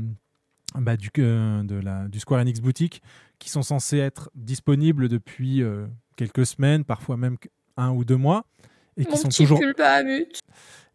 bah, 0.75 0.97
du, 0.97 1.09
de 1.15 1.79
la, 1.81 2.07
du 2.07 2.19
Square 2.19 2.41
Enix 2.41 2.59
boutique 2.59 3.01
qui 3.39 3.49
sont 3.49 3.63
censés 3.63 3.97
être 3.97 4.29
disponibles 4.35 5.09
depuis 5.09 5.61
quelques 6.15 6.45
semaines, 6.45 6.85
parfois 6.85 7.17
même 7.17 7.37
un 7.75 7.91
ou 7.91 8.05
deux 8.05 8.15
mois, 8.15 8.45
et 8.97 9.03
qui 9.05 9.17
sont 9.17 9.27
toujours 9.27 9.59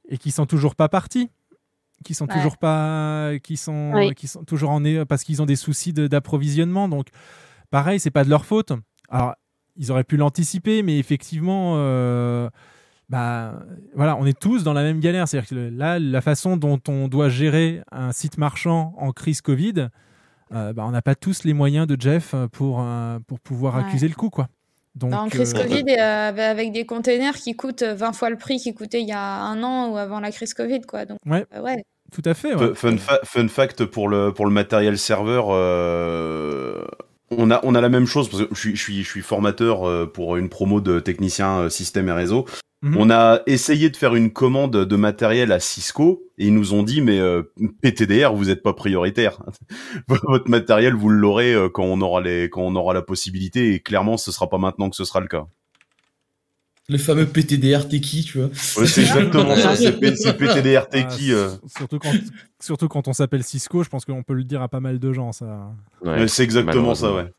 et 0.08 0.18
qui 0.18 0.30
sont 0.30 0.46
toujours 0.46 0.74
pas 0.74 0.88
partis 0.88 1.28
qui 2.04 2.14
sont 2.14 2.26
Ouais. 2.26 2.34
toujours 2.34 2.56
pas 2.58 3.32
qui 3.42 3.56
sont 3.56 3.92
Oui. 3.94 4.14
qui 4.14 4.26
sont 4.28 4.44
toujours 4.44 4.70
en 4.70 4.82
parce 5.08 5.22
qu'ils 5.24 5.42
ont 5.42 5.46
des 5.46 5.56
soucis 5.56 5.92
de- 5.92 6.06
d'approvisionnement 6.06 6.88
donc 6.88 7.08
pareil 7.70 8.00
c'est 8.00 8.10
pas 8.10 8.24
de 8.24 8.30
leur 8.30 8.44
faute 8.44 8.72
alors 9.08 9.34
ils 9.76 9.90
auraient 9.92 10.04
pu 10.04 10.16
l'anticiper 10.16 10.82
mais 10.82 10.98
effectivement 10.98 11.74
euh, 11.76 12.48
bah 13.08 13.60
voilà 13.94 14.16
on 14.16 14.24
est 14.26 14.38
tous 14.38 14.62
dans 14.64 14.72
la 14.72 14.82
même 14.82 15.00
galère 15.00 15.28
c'est 15.28 15.38
à 15.38 15.40
dire 15.40 15.48
que 15.50 15.54
là 15.54 15.98
la 15.98 16.20
façon 16.20 16.56
dont 16.56 16.80
on 16.88 17.08
doit 17.08 17.28
gérer 17.28 17.82
un 17.92 18.12
site 18.12 18.38
marchand 18.38 18.94
en 18.98 19.12
crise 19.12 19.40
Covid 19.40 19.88
euh, 20.52 20.72
bah, 20.72 20.84
on 20.86 20.90
n'a 20.90 21.02
pas 21.02 21.14
tous 21.14 21.44
les 21.44 21.52
moyens 21.52 21.86
de 21.86 21.96
Jeff 22.00 22.34
pour 22.52 22.80
euh, 22.80 23.18
pour 23.26 23.40
pouvoir 23.40 23.74
Ouais. 23.76 23.80
accuser 23.82 24.08
le 24.08 24.14
coup 24.14 24.30
quoi 24.30 24.48
donc 24.94 25.10
Bah, 25.10 25.20
en 25.20 25.28
crise 25.28 25.54
euh, 25.54 25.62
Covid, 25.62 25.84
et, 25.86 26.00
euh, 26.00 26.30
avec 26.50 26.72
des 26.72 26.84
containers 26.86 27.34
qui 27.36 27.54
coûtent 27.54 27.82
20 27.82 28.12
fois 28.12 28.30
le 28.30 28.36
prix 28.36 28.58
qu'ils 28.58 28.74
coûtaient 28.74 29.00
il 29.02 29.08
y 29.08 29.12
a 29.12 29.40
un 29.42 29.62
an 29.62 29.90
ou 29.90 29.96
avant 29.96 30.20
la 30.20 30.30
crise 30.32 30.54
Covid, 30.54 30.80
quoi. 30.82 31.04
Donc, 31.06 31.18
Ouais. 31.26 31.44
euh, 31.54 31.60
ouais. 31.62 31.82
tout 32.12 32.22
à 32.24 32.34
fait 32.34 32.52
Fun, 32.52 32.58
ouais. 32.68 32.74
fun 32.74 32.96
fa- 32.98 33.20
fun 33.24 33.48
fact 33.48 33.84
pour 33.84 34.08
le, 34.08 34.32
pour 34.32 34.46
le 34.46 34.52
matériel 34.52 34.98
serveur, 34.98 35.46
euh, 35.50 36.84
on 37.30 37.50
a 37.50 37.60
on 37.62 37.74
a 37.76 37.80
la 37.80 37.88
même 37.88 38.06
chose 38.06 38.28
parce 38.28 38.42
que 38.44 38.48
je 38.54 38.58
suis 38.58 38.76
je 38.76 38.82
suis 38.82 39.02
je 39.04 39.08
suis 39.08 39.22
formateur 39.22 39.88
euh, 39.88 40.06
pour 40.12 40.36
une 40.36 40.48
promo 40.48 40.80
de 40.80 40.98
technicien 40.98 41.60
euh, 41.60 41.68
système 41.68 42.08
et 42.08 42.12
réseau. 42.12 42.44
Mhm. 42.82 42.96
On 42.96 43.10
a 43.10 43.40
essayé 43.46 43.90
de 43.90 43.96
faire 43.96 44.14
une 44.14 44.32
commande 44.32 44.72
de 44.86 44.96
matériel 44.96 45.52
à 45.52 45.60
Cisco 45.60 46.22
et 46.38 46.46
ils 46.46 46.54
nous 46.54 46.72
ont 46.72 46.82
dit 46.82 47.02
mais 47.02 47.18
euh, 47.18 47.42
PTDR 47.82 48.32
vous 48.34 48.48
êtes 48.48 48.62
pas 48.62 48.72
prioritaire. 48.72 49.42
Votre 50.08 50.48
matériel 50.48 50.94
vous 50.94 51.10
l'aurez 51.10 51.52
euh, 51.52 51.68
quand 51.68 51.84
on 51.84 52.00
aura 52.00 52.22
les 52.22 52.48
quand 52.48 52.62
on 52.62 52.74
aura 52.76 52.94
la 52.94 53.02
possibilité 53.02 53.74
et 53.74 53.80
clairement 53.80 54.16
ce 54.16 54.32
sera 54.32 54.48
pas 54.48 54.56
maintenant 54.56 54.88
que 54.88 54.96
ce 54.96 55.04
sera 55.04 55.20
le 55.20 55.26
cas. 55.28 55.46
Le 56.88 56.98
fameux 56.98 57.26
PTDR 57.26 57.86
Teki, 57.88 58.24
tu 58.24 58.38
vois. 58.38 58.48
Ouais, 58.48 58.86
c'est 58.86 59.02
exactement 59.02 59.54
ça, 59.54 59.76
c'est 59.76 59.92
PTDR 59.98 60.88
Teki. 60.88 61.32
Ah, 61.32 61.34
euh. 61.36 61.46
s- 61.46 61.60
Surtout 61.76 61.98
quand, 62.00 62.12
surtout 62.58 62.88
quand 62.88 63.06
on 63.06 63.12
s'appelle 63.12 63.44
Cisco, 63.44 63.84
je 63.84 63.88
pense 63.88 64.04
qu'on 64.04 64.24
peut 64.24 64.32
le 64.34 64.42
dire 64.42 64.60
à 64.60 64.68
pas 64.68 64.80
mal 64.80 64.98
de 64.98 65.12
gens, 65.12 65.30
ça. 65.30 65.70
Ouais, 66.02 66.26
c'est 66.26 66.42
exactement 66.42 66.96
ça, 66.96 67.12
ouais. 67.14 67.32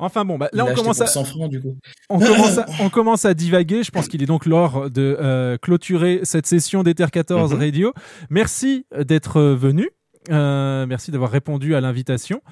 Enfin 0.00 0.24
bon, 0.24 0.38
bah, 0.38 0.48
là 0.52 0.66
on 0.66 0.74
commence 0.74 1.00
à 1.00 1.06
100 1.06 1.24
francs, 1.24 1.50
du 1.50 1.60
coup. 1.60 1.76
on 2.08 2.18
commence 2.18 2.58
à, 2.58 2.66
on 2.80 2.88
commence 2.88 3.24
à 3.24 3.34
divaguer. 3.34 3.82
Je 3.82 3.90
pense 3.90 4.08
qu'il 4.08 4.22
est 4.22 4.26
donc 4.26 4.46
l'heure 4.46 4.90
de 4.90 5.16
euh, 5.20 5.56
clôturer 5.58 6.20
cette 6.24 6.46
session 6.46 6.82
d'Ether 6.82 7.06
14 7.12 7.52
Mhm. 7.52 7.58
Radio. 7.60 7.92
Merci 8.30 8.86
d'être 8.98 9.40
venu. 9.42 9.90
Euh, 10.30 10.86
merci 10.86 11.10
d'avoir 11.10 11.30
répondu 11.30 11.74
à 11.74 11.80
l'invitation. 11.80 12.42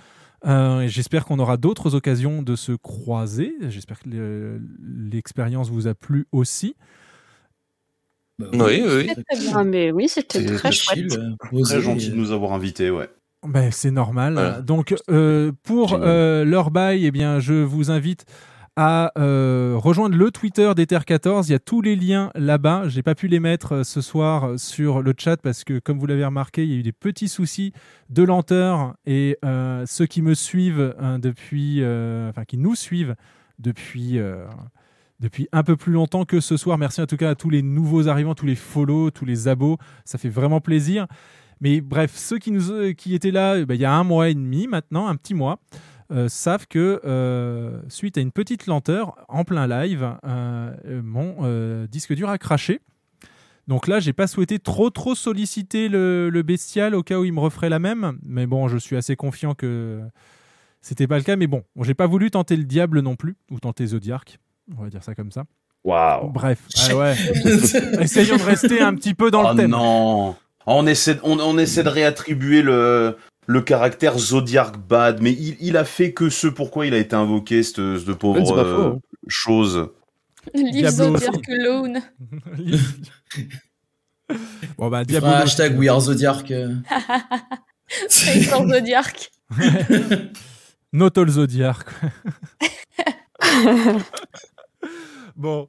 Euh, 0.47 0.87
J'espère 0.87 1.25
qu'on 1.25 1.39
aura 1.41 1.57
d'autres 1.57 1.95
occasions 1.95 2.43
de 2.43 2.55
se 2.55 2.73
croiser. 2.73 3.55
J'espère 3.69 3.99
que 4.01 4.09
le- 4.09 4.61
l'expérience 5.11 5.69
vous 5.71 5.87
a 5.89 5.95
plu 5.95 6.27
aussi. 6.33 6.77
Oui, 8.41 8.83
oui. 8.87 9.05
Bien. 9.07 9.15
Ah, 9.55 9.65
mais 9.65 9.91
oui, 9.91 10.09
c'était 10.09 10.45
très 10.45 10.71
chouette. 10.71 11.09
Très 11.65 11.81
gentil 11.83 12.11
de 12.11 12.15
nous 12.15 12.31
avoir 12.31 12.53
invités, 12.53 12.89
ouais. 12.91 13.09
Ben, 13.47 13.71
c'est 13.71 13.91
normal. 13.91 14.33
Voilà. 14.33 14.61
Donc, 14.61 14.95
euh, 15.11 15.53
pour 15.63 15.95
euh, 15.95 16.45
leur 16.45 16.71
bail, 16.71 17.07
eh 17.07 17.11
bien, 17.11 17.39
je 17.39 17.55
vous 17.55 17.91
invite 17.91 18.25
à 18.75 19.13
euh, 19.19 19.75
rejoindre 19.77 20.17
le 20.17 20.31
Twitter 20.31 20.71
d'Ether14. 20.75 21.47
Il 21.47 21.53
y 21.53 21.55
a 21.55 21.59
tous 21.61 21.81
les 21.81 21.95
liens 21.95 22.31
là-bas. 22.35 22.89
J'ai 22.89 23.03
pas 23.03 23.15
pu 23.15 23.29
les 23.29 23.41
mettre 23.41 23.85
ce 23.85 24.01
soir 24.01 24.59
sur 24.59 25.03
le 25.03 25.15
chat 25.17 25.37
parce 25.37 25.65
que, 25.65 25.79
comme 25.79 25.99
vous 25.99 26.07
l'avez 26.07 26.25
remarqué, 26.25 26.65
il 26.65 26.71
y 26.71 26.75
a 26.75 26.79
eu 26.79 26.83
des 26.83 26.93
petits 26.93 27.29
soucis 27.29 27.73
de 28.11 28.23
lenteur 28.23 28.95
et 29.07 29.39
ceux 29.87 30.07
qui 30.07 30.23
me 30.23 30.35
suivent 30.35 30.95
hein, 30.99 31.19
depuis, 31.19 31.83
enfin, 32.29 32.45
qui 32.45 32.57
nous 32.57 32.77
suivent 32.77 33.17
depuis. 33.59 34.21
depuis 35.19 35.49
un 35.51 35.65
peu 35.65 35.77
plus 35.77 35.93
longtemps 35.93 36.25
que 36.25 36.39
ce 36.39 36.57
soir. 36.57 36.79
Merci 36.79 37.03
en 37.03 37.07
tout 37.07 37.17
cas 37.17 37.31
à 37.31 37.35
tous 37.35 37.51
les 37.51 37.63
nouveaux 37.63 38.07
arrivants, 38.07 38.37
tous 38.37 38.47
les 38.47 38.55
follow, 38.55 39.11
tous 39.11 39.25
les 39.25 39.49
abos. 39.49 39.77
Ça 40.05 40.19
fait 40.19 40.29
vraiment 40.29 40.61
plaisir. 40.61 41.09
Mais 41.61 41.81
bref, 41.81 42.15
ceux 42.15 42.39
qui, 42.39 42.51
nous, 42.51 42.71
euh, 42.71 42.93
qui 42.93 43.15
étaient 43.15 43.31
là 43.31 43.55
euh, 43.57 43.67
bah, 43.67 43.75
il 43.75 43.81
y 43.81 43.85
a 43.85 43.93
un 43.93 44.05
mois 44.05 44.29
et 44.29 44.35
demi 44.35 44.67
maintenant, 44.67 45.09
un 45.09 45.17
petit 45.17 45.35
mois, 45.35 45.59
euh, 46.11 46.29
savent 46.29 46.67
que 46.67 47.01
euh, 47.05 47.81
suite 47.89 48.17
à 48.17 48.21
une 48.21 48.33
petite 48.33 48.67
lenteur 48.67 49.17
en 49.29 49.45
plein 49.45 49.67
live, 49.67 50.17
euh, 50.25 51.03
mon 51.03 51.37
euh, 51.43 51.87
disque 51.87 52.15
dur 52.15 52.29
a 52.31 52.39
craché. 52.39 52.81
Donc 53.67 53.87
là, 53.87 54.01
j'ai 54.01 54.15
pas 54.15 54.27
souhaité 54.27 54.59
trop 54.59 54.89
trop 54.89 55.15
solliciter 55.15 55.89
le, 55.89 56.31
le 56.31 56.43
bestial 56.43 56.95
au 56.95 57.03
cas 57.03 57.19
où 57.19 57.25
il 57.25 57.33
me 57.35 57.41
referait 57.41 57.69
la 57.69 57.79
même. 57.79 58.19
Mais 58.23 58.47
bon, 58.47 58.69
je 58.69 58.79
suis 58.79 58.97
assez 58.97 59.15
confiant 59.17 59.55
que 59.55 60.01
c'était 60.81 61.07
pas 61.07 61.19
le 61.19 61.25
cas. 61.25 61.37
Mais 61.37 61.47
bon, 61.47 61.63
j'ai 61.83 61.93
pas 61.93 62.07
voulu 62.07 62.31
tenter 62.31 62.57
le 62.57 62.65
diable 62.65 63.01
non 63.01 63.15
plus, 63.15 63.37
ou 63.51 63.61
tenter 63.61 63.87
Zodiac. 63.89 64.39
On 64.79 64.83
va 64.83 64.89
dire 64.89 65.03
ça 65.05 65.15
comme 65.15 65.33
ça. 65.33 65.45
Waouh. 65.85 66.31
Bref, 66.31 66.67
ah 66.89 66.97
ouais. 66.97 67.15
essayons 68.01 68.37
de 68.37 68.43
rester 68.43 68.81
un 68.81 68.95
petit 68.95 69.15
peu 69.15 69.31
dans 69.31 69.45
oh 69.45 69.53
le 69.53 69.57
thème. 69.57 69.71
non. 69.71 70.35
On 70.71 70.87
essaie, 70.87 71.15
de- 71.15 71.21
on, 71.23 71.39
on 71.41 71.57
essaie 71.59 71.83
de 71.83 71.89
réattribuer 71.89 72.63
le, 72.63 73.17
le 73.47 73.61
caractère 73.63 74.19
Zodiac 74.19 74.77
bad, 74.79 75.21
mais 75.23 75.33
il, 75.33 75.57
il 75.61 75.77
a 75.77 75.85
fait 75.85 76.13
que 76.13 76.29
ce 76.29 76.47
pourquoi 76.47 76.87
il 76.87 76.95
a 76.95 76.99
été 76.99 77.17
invoqué, 77.17 77.63
ce, 77.63 77.99
ce 77.99 78.11
pauvre 78.13 78.59
euh, 78.59 78.93
hein. 78.95 78.99
chose? 79.29 79.89
Leave. 80.55 80.89
Zodiac 80.91 81.49
alone. 81.49 82.01
Bon 84.77 84.89
bah 84.91 85.01
Il 85.03 85.07
Diablo. 85.07 85.31
un 85.31 85.33
hashtag 85.41 85.79
We 85.79 85.89
Are 85.89 86.01
Zodiac. 86.03 86.51
euh. 86.51 86.75
Traitor 88.11 88.69
Zodiac. 88.69 89.31
Not 90.93 91.11
all 91.19 91.29
Zodiac. 91.31 91.79
bon. 95.37 95.69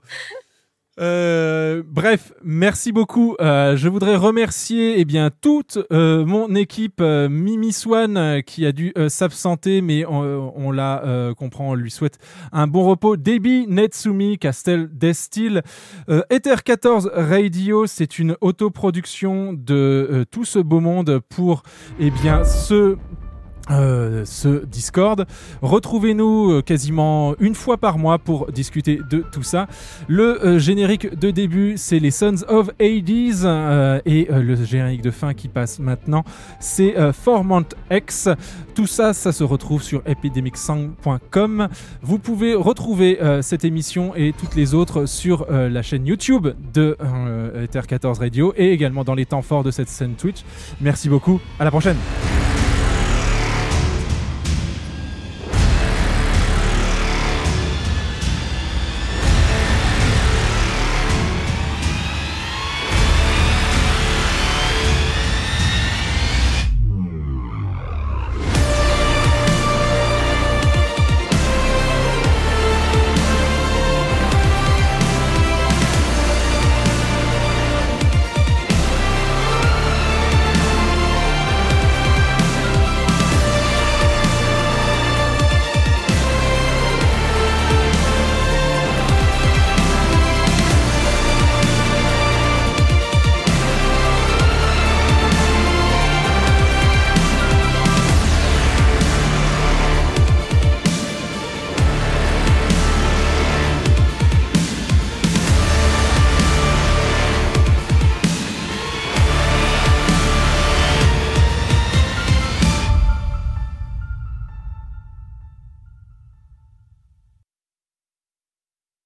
Euh, 1.00 1.82
bref, 1.86 2.34
merci 2.44 2.92
beaucoup. 2.92 3.36
Euh, 3.40 3.78
je 3.78 3.88
voudrais 3.88 4.16
remercier 4.16 5.00
eh 5.00 5.06
bien 5.06 5.30
toute 5.30 5.80
euh, 5.92 6.26
mon 6.26 6.54
équipe 6.56 7.02
Mimi 7.02 7.72
Swan 7.72 8.42
qui 8.46 8.66
a 8.66 8.72
dû 8.72 8.94
s'absenter, 9.08 9.82
mais 9.82 10.06
on, 10.06 10.72
la 10.72 11.34
comprend. 11.38 11.70
On 11.70 11.76
lui 11.76 11.92
souhaite 11.92 12.18
un 12.52 12.68
bon 12.68 12.84
repos. 12.84 13.18
Debbie, 13.18 13.66
Netsumi, 13.68 14.38
Castel 14.38 14.90
Destil, 14.92 15.62
Ether 16.30 16.56
14 16.64 17.12
Radio, 17.14 17.88
c'est 17.88 18.20
une 18.20 18.36
autoproduction 18.42 19.54
de 19.54 20.26
tout 20.32 20.46
ce 20.46 20.60
beau 20.60 20.80
monde 20.80 21.20
pour 21.30 21.64
eh 22.00 22.12
bien 22.12 22.44
ce 22.44 22.98
euh, 23.70 24.24
ce 24.26 24.66
Discord. 24.66 25.26
Retrouvez-nous 25.62 26.52
euh, 26.52 26.62
quasiment 26.62 27.36
une 27.40 27.56
fois 27.56 27.78
par 27.78 27.98
mois 27.98 28.18
pour 28.18 28.52
discuter 28.52 29.00
de 29.10 29.24
tout 29.32 29.44
ça. 29.44 29.68
Le 30.08 30.44
euh, 30.46 30.60
générique 30.60 31.18
de 31.18 31.32
début, 31.32 31.76
c'est 31.78 32.00
les 32.00 32.12
Sons 32.12 32.44
of 32.48 32.70
Hades 32.80 33.44
euh, 33.44 34.00
et 34.06 34.28
euh, 34.32 34.42
le 34.42 34.56
générique 34.56 35.02
de 35.02 35.12
fin 35.12 35.34
qui 35.34 35.48
passe 35.48 35.80
maintenant, 35.80 36.24
c'est 36.60 36.96
Formant 37.14 37.64
X. 37.92 38.30
Tout 38.76 38.88
ça, 38.88 39.14
ça 39.14 39.32
se 39.32 39.44
retrouve 39.44 39.84
sur 39.84 40.02
epidemicsong.com. 40.06 41.68
Vous 42.02 42.20
pouvez 42.20 42.56
retrouver 42.56 43.20
cette 43.42 43.66
émission 43.66 44.16
et 44.16 44.34
toutes 44.34 44.56
les 44.56 44.74
autres 44.74 45.06
sur 45.06 45.46
la 45.50 45.82
chaîne 45.82 46.06
YouTube 46.06 46.50
de 46.74 46.98
Ether 47.64 47.82
14 47.88 48.20
Radio 48.20 48.54
et 48.58 48.72
également 48.72 49.04
dans 49.04 49.16
les 49.16 49.26
temps 49.26 49.42
forts 49.42 49.64
de 49.64 49.72
cette 49.72 49.90
scène 49.90 50.14
Twitch. 50.16 50.44
Merci 50.82 51.10
beaucoup. 51.10 51.40
À 51.60 51.64
la 51.64 51.72
prochaine. 51.72 51.98